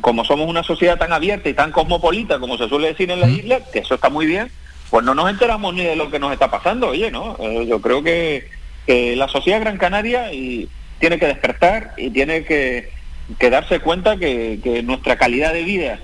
como 0.00 0.24
somos 0.24 0.48
una 0.48 0.62
sociedad 0.62 0.98
tan 0.98 1.12
abierta 1.12 1.48
y 1.48 1.54
tan 1.54 1.72
cosmopolita, 1.72 2.38
como 2.38 2.56
se 2.58 2.68
suele 2.68 2.88
decir 2.88 3.10
en 3.10 3.20
las 3.20 3.30
islas, 3.30 3.62
que 3.72 3.80
eso 3.80 3.94
está 3.94 4.08
muy 4.10 4.26
bien, 4.26 4.50
pues 4.90 5.04
no 5.04 5.14
nos 5.14 5.30
enteramos 5.30 5.74
ni 5.74 5.82
de 5.84 5.96
lo 5.96 6.10
que 6.10 6.18
nos 6.18 6.32
está 6.32 6.50
pasando, 6.50 6.88
oye, 6.88 7.10
¿no? 7.10 7.36
Eh, 7.40 7.66
yo 7.66 7.80
creo 7.80 8.02
que, 8.02 8.48
que 8.86 9.14
la 9.16 9.28
sociedad 9.28 9.60
gran 9.60 9.78
canaria 9.78 10.32
y 10.32 10.68
tiene 10.98 11.18
que 11.18 11.26
despertar 11.26 11.94
y 11.96 12.10
tiene 12.10 12.44
que, 12.44 12.90
que 13.38 13.50
darse 13.50 13.80
cuenta 13.80 14.16
que, 14.16 14.60
que 14.62 14.82
nuestra 14.82 15.16
calidad 15.16 15.52
de 15.52 15.62
vida 15.64 15.98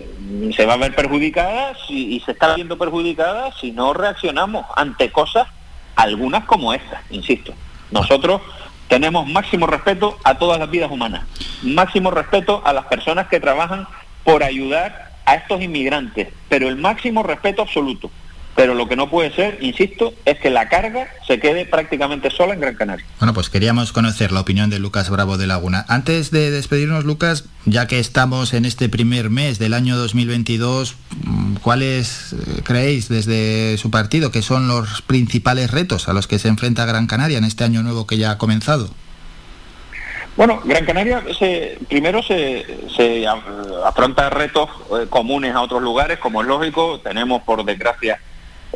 eh, 0.00 0.50
se 0.54 0.66
va 0.66 0.74
a 0.74 0.78
ver 0.78 0.94
perjudicada 0.94 1.74
si- 1.86 2.16
y 2.16 2.20
se 2.20 2.32
está 2.32 2.54
viendo 2.56 2.76
perjudicada 2.76 3.52
si 3.60 3.70
no 3.72 3.94
reaccionamos 3.94 4.66
ante 4.76 5.10
cosas, 5.10 5.46
algunas 5.96 6.44
como 6.44 6.74
estas, 6.74 7.00
insisto. 7.10 7.54
Nosotros 7.92 8.40
tenemos 8.88 9.26
máximo 9.28 9.66
respeto 9.66 10.18
a 10.24 10.38
todas 10.38 10.58
las 10.58 10.70
vidas 10.70 10.90
humanas, 10.90 11.24
máximo 11.62 12.10
respeto 12.10 12.62
a 12.64 12.72
las 12.72 12.86
personas 12.86 13.28
que 13.28 13.40
trabajan 13.40 13.86
por 14.24 14.42
ayudar 14.42 15.12
a 15.26 15.36
estos 15.36 15.62
inmigrantes, 15.62 16.28
pero 16.48 16.68
el 16.68 16.76
máximo 16.76 17.22
respeto 17.22 17.62
absoluto. 17.62 18.10
Pero 18.56 18.74
lo 18.74 18.86
que 18.88 18.94
no 18.94 19.10
puede 19.10 19.32
ser, 19.34 19.58
insisto, 19.60 20.14
es 20.24 20.38
que 20.38 20.48
la 20.48 20.68
carga 20.68 21.08
se 21.26 21.40
quede 21.40 21.64
prácticamente 21.66 22.30
sola 22.30 22.54
en 22.54 22.60
Gran 22.60 22.76
Canaria. 22.76 23.04
Bueno, 23.18 23.34
pues 23.34 23.50
queríamos 23.50 23.90
conocer 23.92 24.30
la 24.30 24.38
opinión 24.40 24.70
de 24.70 24.78
Lucas 24.78 25.10
Bravo 25.10 25.36
de 25.38 25.48
Laguna. 25.48 25.84
Antes 25.88 26.30
de 26.30 26.52
despedirnos, 26.52 27.04
Lucas, 27.04 27.46
ya 27.64 27.88
que 27.88 27.98
estamos 27.98 28.54
en 28.54 28.64
este 28.64 28.88
primer 28.88 29.28
mes 29.28 29.58
del 29.58 29.74
año 29.74 29.96
2022, 29.96 30.94
mm, 31.24 31.54
¿cuáles 31.56 32.32
eh, 32.32 32.36
creéis 32.62 33.08
desde 33.08 33.76
su 33.76 33.90
partido 33.90 34.30
que 34.30 34.40
son 34.42 34.68
los 34.68 35.02
principales 35.02 35.72
retos 35.72 36.08
a 36.08 36.12
los 36.12 36.28
que 36.28 36.38
se 36.38 36.46
enfrenta 36.46 36.84
Gran 36.86 37.08
Canaria 37.08 37.38
en 37.38 37.44
este 37.44 37.64
año 37.64 37.82
nuevo 37.82 38.06
que 38.06 38.18
ya 38.18 38.30
ha 38.30 38.38
comenzado? 38.38 38.88
Bueno, 40.36 40.60
Gran 40.64 40.84
Canaria 40.84 41.22
se- 41.38 41.78
primero 41.88 42.22
se, 42.22 42.66
se 42.96 43.24
afronta 43.84 44.30
retos 44.30 44.68
eh, 44.90 45.06
comunes 45.08 45.54
a 45.54 45.60
otros 45.60 45.80
lugares, 45.82 46.18
como 46.18 46.42
es 46.42 46.48
lógico. 46.48 46.98
Tenemos, 47.00 47.42
por 47.42 47.64
desgracia, 47.64 48.18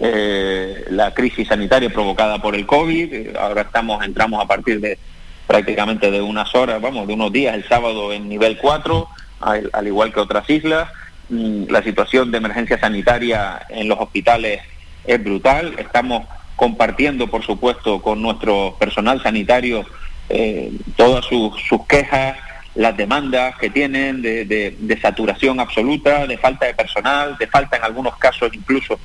eh, 0.00 0.84
la 0.90 1.12
crisis 1.12 1.48
sanitaria 1.48 1.90
provocada 1.90 2.40
por 2.40 2.54
el 2.54 2.66
COVID. 2.66 3.12
Eh, 3.12 3.32
Ahora 3.38 3.62
estamos, 3.62 4.04
entramos 4.04 4.42
a 4.42 4.46
partir 4.46 4.80
de 4.80 4.98
prácticamente 5.46 6.10
de 6.10 6.20
unas 6.20 6.54
horas, 6.54 6.80
vamos, 6.80 7.06
de 7.08 7.14
unos 7.14 7.32
días, 7.32 7.54
el 7.54 7.64
sábado 7.66 8.12
en 8.12 8.28
nivel 8.28 8.58
4, 8.58 9.08
al, 9.40 9.70
al 9.72 9.86
igual 9.86 10.12
que 10.12 10.20
otras 10.20 10.48
islas. 10.50 10.88
Mm, 11.28 11.64
La 11.70 11.82
situación 11.82 12.30
de 12.30 12.38
emergencia 12.38 12.78
sanitaria 12.78 13.60
en 13.68 13.88
los 13.88 13.98
hospitales 13.98 14.60
es 15.04 15.22
brutal. 15.22 15.74
Estamos 15.78 16.26
compartiendo, 16.54 17.28
por 17.28 17.44
supuesto, 17.44 18.00
con 18.00 18.22
nuestro 18.22 18.76
personal 18.78 19.22
sanitario 19.22 19.84
eh, 20.28 20.70
todas 20.96 21.24
sus, 21.24 21.54
quejas, 21.88 22.36
las 22.74 22.96
demandas 22.96 23.56
que 23.56 23.70
tienen 23.70 24.22
de 24.22 24.98
saturación 25.02 25.58
absoluta, 25.58 26.26
de 26.26 26.38
falta 26.38 26.66
de 26.66 26.74
personal, 26.74 27.36
de 27.38 27.46
falta 27.48 27.76
en 27.76 27.82
algunos 27.82 28.16
casos 28.18 28.50
incluso 28.52 29.00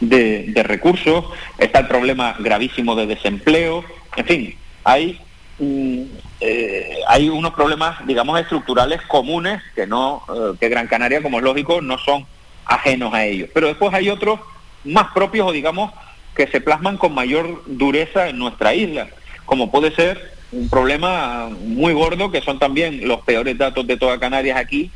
de, 0.00 0.62
recursos, 0.64 1.24
está 1.58 1.80
el 1.80 1.88
problema 1.88 2.36
gravísimo 2.38 2.94
de 2.94 3.06
desempleo, 3.06 3.84
en 4.16 4.24
fin, 4.26 4.54
hay, 4.84 5.20
mm, 5.58 6.02
eh, 6.40 6.98
hay 7.08 7.28
unos 7.28 7.54
problemas, 7.54 8.06
digamos, 8.06 8.40
estructurales 8.40 9.02
comunes 9.02 9.60
que 9.74 9.86
no, 9.86 10.22
eh, 10.28 10.56
que 10.60 10.68
Gran 10.68 10.86
Canaria, 10.86 11.22
como 11.22 11.38
es 11.38 11.44
lógico, 11.44 11.80
no 11.80 11.98
son 11.98 12.26
ajenos 12.64 13.12
a 13.14 13.24
ellos. 13.24 13.48
Pero 13.52 13.66
después 13.66 13.92
hay 13.94 14.08
otros 14.08 14.40
más 14.84 15.12
propios 15.12 15.48
o 15.48 15.52
digamos 15.52 15.92
que 16.36 16.46
se 16.46 16.60
plasman 16.60 16.98
con 16.98 17.14
mayor 17.14 17.62
dureza 17.66 18.28
en 18.28 18.38
nuestra 18.38 18.74
isla, 18.74 19.08
como 19.44 19.70
puede 19.70 19.94
ser 19.94 20.38
un 20.52 20.68
problema 20.68 21.48
muy 21.50 21.92
gordo 21.92 22.30
que 22.30 22.40
son 22.40 22.58
también 22.58 23.06
los 23.06 23.20
peores 23.22 23.58
datos 23.58 23.86
de 23.86 23.96
toda 23.96 24.20
Canarias 24.20 24.56
aquí, 24.56 24.90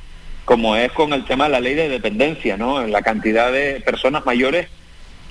como 0.44 0.76
es 0.76 0.92
con 0.92 1.12
el 1.12 1.24
tema 1.24 1.44
de 1.44 1.50
la 1.50 1.60
ley 1.60 1.74
de 1.74 1.88
dependencia, 1.88 2.56
¿no? 2.56 2.86
La 2.86 3.02
cantidad 3.02 3.52
de 3.52 3.80
personas 3.84 4.24
mayores 4.24 4.68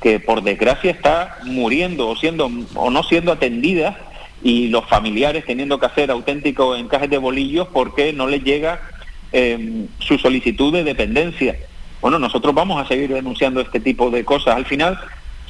que 0.02 0.20
por 0.20 0.42
desgracia 0.42 0.92
está 0.92 1.38
muriendo 1.44 2.10
o 2.10 2.16
siendo 2.16 2.50
o 2.76 2.90
no 2.90 3.04
siendo 3.04 3.32
atendidas 3.32 3.96
y 4.44 4.70
los 4.70 4.88
familiares 4.88 5.46
teniendo 5.46 5.80
que 5.80 5.86
hacer 5.86 6.10
auténticos 6.10 6.80
encajes 6.80 7.10
de 7.10 7.20
bolillos 7.20 7.68
porque 7.72 8.12
no 8.12 8.28
les 8.28 8.44
llega 8.44 8.82
eh, 9.32 9.86
su 10.00 10.18
solicitud 10.18 10.74
de 10.74 10.84
dependencia. 10.84 11.56
Bueno, 12.02 12.18
nosotros 12.18 12.56
vamos 12.56 12.84
a 12.84 12.88
seguir 12.88 13.14
denunciando 13.14 13.62
este 13.62 13.80
tipo 13.80 14.10
de 14.10 14.26
cosas. 14.26 14.56
Al 14.56 14.66
final 14.66 15.00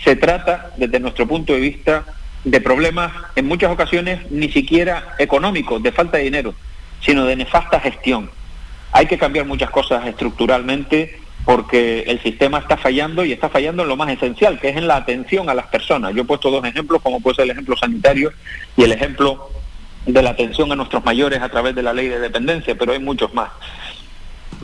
se 0.03 0.17
trata, 0.17 0.71
desde 0.75 0.99
nuestro 0.99 1.25
punto 1.25 1.53
de 1.53 1.59
vista, 1.61 2.03
de 2.43 2.59
problemas 2.59 3.13
en 3.35 3.47
muchas 3.47 3.71
ocasiones 3.71 4.29
ni 4.31 4.51
siquiera 4.51 5.15
económicos, 5.17 5.81
de 5.81 5.93
falta 5.93 6.17
de 6.17 6.25
dinero, 6.25 6.53
sino 6.99 7.25
de 7.25 7.37
nefasta 7.37 7.79
gestión. 7.79 8.29
Hay 8.91 9.05
que 9.05 9.17
cambiar 9.17 9.45
muchas 9.45 9.69
cosas 9.69 10.05
estructuralmente 10.05 11.20
porque 11.45 12.01
el 12.01 12.21
sistema 12.21 12.59
está 12.59 12.77
fallando 12.77 13.25
y 13.25 13.31
está 13.31 13.49
fallando 13.49 13.83
en 13.83 13.89
lo 13.89 13.95
más 13.95 14.09
esencial, 14.09 14.59
que 14.59 14.69
es 14.69 14.77
en 14.77 14.87
la 14.87 14.97
atención 14.97 15.49
a 15.49 15.53
las 15.53 15.67
personas. 15.67 16.13
Yo 16.13 16.21
he 16.21 16.25
puesto 16.25 16.51
dos 16.51 16.63
ejemplos, 16.65 17.01
como 17.01 17.19
puede 17.19 17.35
ser 17.35 17.45
el 17.45 17.51
ejemplo 17.51 17.75
sanitario 17.77 18.31
y 18.77 18.83
el 18.83 18.91
ejemplo 18.91 19.49
de 20.05 20.21
la 20.21 20.31
atención 20.31 20.71
a 20.71 20.75
nuestros 20.75 21.03
mayores 21.03 21.41
a 21.41 21.49
través 21.49 21.75
de 21.75 21.83
la 21.83 21.93
ley 21.93 22.07
de 22.07 22.19
dependencia, 22.19 22.75
pero 22.75 22.93
hay 22.93 22.99
muchos 22.99 23.33
más. 23.33 23.49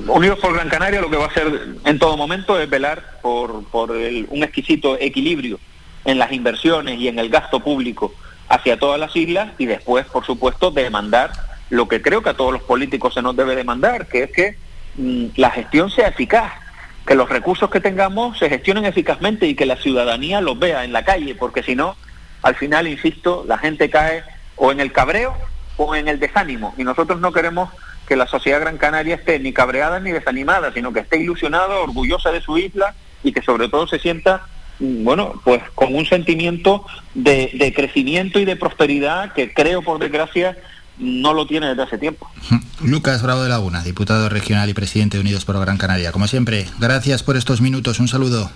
Unidos 0.08 0.38
por 0.40 0.54
Gran 0.54 0.70
Canaria 0.70 1.02
lo 1.02 1.10
que 1.10 1.18
va 1.18 1.26
a 1.26 1.28
hacer 1.28 1.48
en 1.84 2.00
todo 2.00 2.16
momento 2.18 2.60
es 2.60 2.70
velar 2.70 3.20
por, 3.22 3.64
un 3.74 4.44
exquisito 4.44 4.98
equilibrio 5.00 5.60
en 6.06 6.20
las 6.20 6.32
inversiones 6.32 7.00
y 7.00 7.08
en 7.08 7.18
el 7.18 7.30
gasto 7.30 7.60
público 7.60 8.14
hacia 8.50 8.78
todas 8.78 9.00
las 9.00 9.16
islas 9.16 9.50
y 9.58 9.66
después, 9.66 10.06
por 10.06 10.26
supuesto, 10.26 10.70
demandar 10.70 11.32
lo 11.70 11.88
que 11.88 12.02
creo 12.02 12.22
que 12.22 12.30
a 12.30 12.36
todos 12.36 12.54
los 12.54 12.62
políticos 12.62 13.16
se 13.16 13.22
nos 13.22 13.36
debe 13.36 13.56
demandar, 13.56 14.08
que 14.08 14.24
es 14.24 14.32
que 14.32 14.56
mm, 14.96 15.26
la 15.36 15.50
gestión 15.50 15.90
sea 15.90 16.10
eficaz 16.10 16.67
que 17.08 17.16
los 17.16 17.30
recursos 17.30 17.70
que 17.70 17.80
tengamos 17.80 18.38
se 18.38 18.50
gestionen 18.50 18.86
eficazmente 18.86 19.48
y 19.48 19.56
que 19.56 19.66
la 19.66 19.78
ciudadanía 19.78 20.42
los 20.42 20.60
vea 20.60 20.84
en 20.84 20.92
la 20.92 21.06
calle, 21.06 21.36
porque 21.36 21.64
si 21.64 21.74
no, 21.74 21.96
al 22.44 22.56
final, 22.56 22.88
insisto, 22.88 23.46
la 23.48 23.58
gente 23.58 23.90
cae 23.90 24.24
o 24.58 24.74
en 24.74 24.82
el 24.82 24.92
cabreo 24.92 25.34
o 25.78 25.96
en 25.96 26.10
el 26.10 26.20
desánimo. 26.20 26.76
Y 26.78 26.84
nosotros 26.84 27.22
no 27.22 27.32
queremos 27.32 27.70
que 28.08 28.18
la 28.18 28.28
sociedad 28.28 28.60
gran 28.60 28.78
canaria 28.78 29.16
esté 29.16 29.40
ni 29.40 29.54
cabreada 29.54 30.00
ni 30.02 30.12
desanimada, 30.12 30.74
sino 30.74 30.92
que 30.92 31.00
esté 31.00 31.18
ilusionada, 31.18 31.80
orgullosa 31.80 32.32
de 32.32 32.42
su 32.42 32.58
isla 32.58 32.94
y 33.24 33.32
que 33.32 33.42
sobre 33.42 33.70
todo 33.70 33.88
se 33.88 34.00
sienta 34.00 34.46
mm, 34.80 35.04
bueno, 35.06 35.34
pues 35.46 35.64
con 35.76 35.96
un 35.96 36.06
sentimiento 36.06 36.86
de, 37.14 37.52
de 37.54 37.74
crecimiento 37.74 38.38
y 38.40 38.46
de 38.46 38.58
prosperidad 38.58 39.32
que 39.34 39.54
creo, 39.54 39.82
por 39.82 40.00
desgracia, 40.00 40.58
no 41.00 41.34
lo 41.34 41.46
tiene 41.46 41.68
desde 41.68 41.84
hace 41.84 41.98
tiempo. 41.98 42.30
Lucas 42.82 43.22
Bravo 43.22 43.44
de 43.44 43.50
Laguna, 43.50 43.84
diputado 43.84 44.30
regional 44.30 44.70
y 44.70 44.74
presidente 44.74 45.18
de 45.18 45.22
Unidos 45.22 45.46
por 45.46 45.60
Gran 45.60 45.78
Canaria. 45.78 46.12
Como 46.12 46.28
siempre, 46.28 46.68
gracias 46.80 47.24
por 47.24 47.38
estos 47.38 47.62
minutos. 47.62 48.00
Un 48.00 48.08
saludo. 48.08 48.50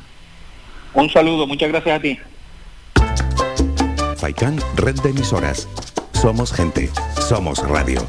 Un 0.94 1.10
saludo, 1.10 1.48
muchas 1.48 1.70
gracias 1.70 1.98
a 1.98 2.02
ti. 2.02 2.20
Faikán, 4.18 4.60
red 4.76 5.00
de 5.02 5.10
emisoras. 5.10 5.68
Somos 6.14 6.54
gente, 6.54 6.92
somos 7.28 7.58
radio. 7.68 8.06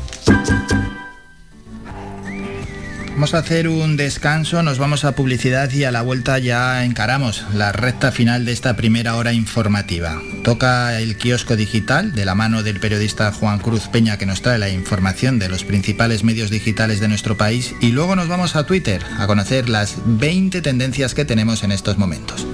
Vamos 3.15 3.35
a 3.35 3.39
hacer 3.39 3.69
un 3.69 3.97
descanso, 3.97 4.63
nos 4.63 4.79
vamos 4.79 5.05
a 5.05 5.15
publicidad 5.15 5.71
y 5.71 5.85
a 5.85 5.93
la 5.93 6.01
vuelta 6.03 6.39
ya 6.39 6.83
encaramos 6.85 7.45
la 7.55 7.71
recta 7.71 8.11
final 8.11 8.47
de 8.47 8.53
esta 8.53 8.75
primera 8.75 9.17
hora 9.17 9.33
informativa. 9.35 10.21
Toca 10.43 10.99
el 10.99 11.17
kiosco 11.17 11.55
digital 11.55 12.15
de 12.15 12.25
la 12.25 12.35
mano 12.35 12.63
del 12.63 12.81
periodista 12.81 13.31
Juan 13.31 13.59
Cruz 13.59 13.89
Peña 13.89 14.17
que 14.17 14.27
nos 14.27 14.41
trae 14.41 14.59
la 14.59 14.71
información 14.71 15.39
de 15.39 15.51
los 15.51 15.63
principales 15.63 16.25
medios 16.25 16.51
digitales 16.51 17.01
de 17.01 17.09
nuestro 17.09 17.37
país 17.37 17.75
y 17.81 17.93
luego 17.93 18.17
nos 18.17 18.29
vamos 18.29 18.57
a 18.57 18.67
Twitter 18.67 19.03
a 19.19 19.27
conocer 19.27 19.69
las 19.69 19.97
20 20.05 20.63
tendencias 20.63 21.15
que 21.15 21.27
tenemos 21.27 21.63
en 21.65 21.73
estos 21.73 21.99
momentos. 21.99 22.47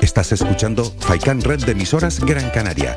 Estás 0.00 0.30
escuchando 0.30 0.94
Faikán 1.00 1.42
Red 1.42 1.64
de 1.64 1.72
Emisoras 1.72 2.20
Gran 2.20 2.48
Canaria. 2.50 2.96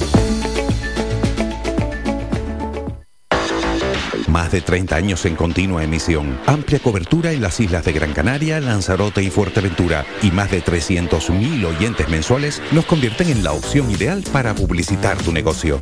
Más 4.29 4.53
de 4.53 4.61
30 4.61 4.95
años 4.95 5.25
en 5.27 5.35
continua 5.35 5.83
emisión, 5.83 6.39
amplia 6.47 6.79
cobertura 6.79 7.33
en 7.33 7.43
las 7.43 7.59
islas 7.59 7.85
de 7.85 7.91
Gran 7.93 8.13
Canaria, 8.13 8.61
Lanzarote 8.61 9.25
y 9.25 9.31
Fuerteventura 9.31 10.07
y 10.23 10.31
más 10.31 10.53
de 10.53 10.63
300.000 10.63 11.65
oyentes 11.65 12.09
mensuales 12.09 12.63
nos 12.71 12.85
convierten 12.85 13.31
en 13.31 13.43
la 13.43 13.51
opción 13.53 13.91
ideal 13.91 14.23
para 14.33 14.55
publicitar 14.55 15.19
tu 15.19 15.33
negocio. 15.33 15.81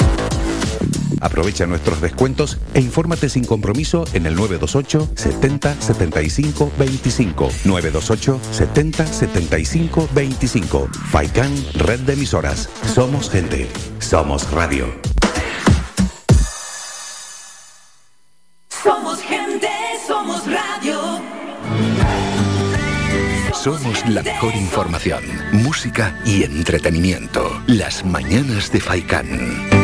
Aprovecha 1.20 1.66
nuestros 1.66 2.00
descuentos 2.00 2.58
e 2.74 2.80
infórmate 2.80 3.28
sin 3.28 3.44
compromiso 3.44 4.04
en 4.12 4.26
el 4.26 4.34
928 4.34 5.10
70 5.14 5.80
75 5.80 6.72
25. 6.78 7.50
928 7.64 8.40
70 8.52 9.06
75 9.06 10.08
25. 10.14 10.88
Faikan 11.10 11.52
Red 11.74 12.00
de 12.00 12.12
Emisoras. 12.14 12.68
Somos 12.94 13.30
gente. 13.30 13.68
Somos 13.98 14.50
radio. 14.50 14.86
Somos 18.82 19.20
gente, 19.20 19.68
somos 20.06 20.42
radio. 20.46 21.20
Somos 23.52 24.08
la 24.08 24.22
mejor 24.22 24.54
información, 24.54 25.22
música 25.52 26.18
y 26.24 26.44
entretenimiento. 26.44 27.60
Las 27.66 28.04
mañanas 28.04 28.70
de 28.70 28.80
Faikán. 28.80 29.77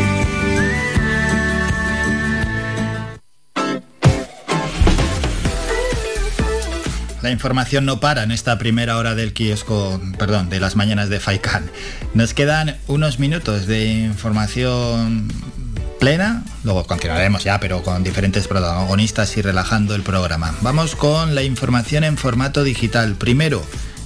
La 7.25 7.31
información 7.31 7.87
no 7.87 8.01
para 8.01 8.23
en 8.23 8.33
esta 8.33 8.59
primera 8.59 8.99
hora 8.99 9.15
del 9.15 9.33
kiosco, 9.33 9.99
perdón, 10.19 10.51
de 10.51 10.61
las 10.61 10.77
mañanas 10.77 11.09
de 11.09 11.21
Faikan. 11.21 11.71
Nos 12.13 12.35
quedan 12.35 12.77
unos 12.87 13.19
minutos 13.19 13.67
de 13.67 13.87
información 13.87 15.33
plena, 15.99 16.45
luego 16.65 16.85
continuaremos 16.85 17.43
ya, 17.43 17.59
pero 17.61 17.83
con 17.83 18.05
diferentes 18.05 18.47
protagonistas 18.47 19.39
y 19.39 19.41
relajando 19.41 19.95
el 19.95 20.03
programa. 20.03 20.55
Vamos 20.61 20.97
con 20.97 21.35
la 21.35 21.43
información 21.43 22.05
en 22.05 22.19
formato 22.19 22.63
digital. 22.63 23.15
Primero, 23.15 23.65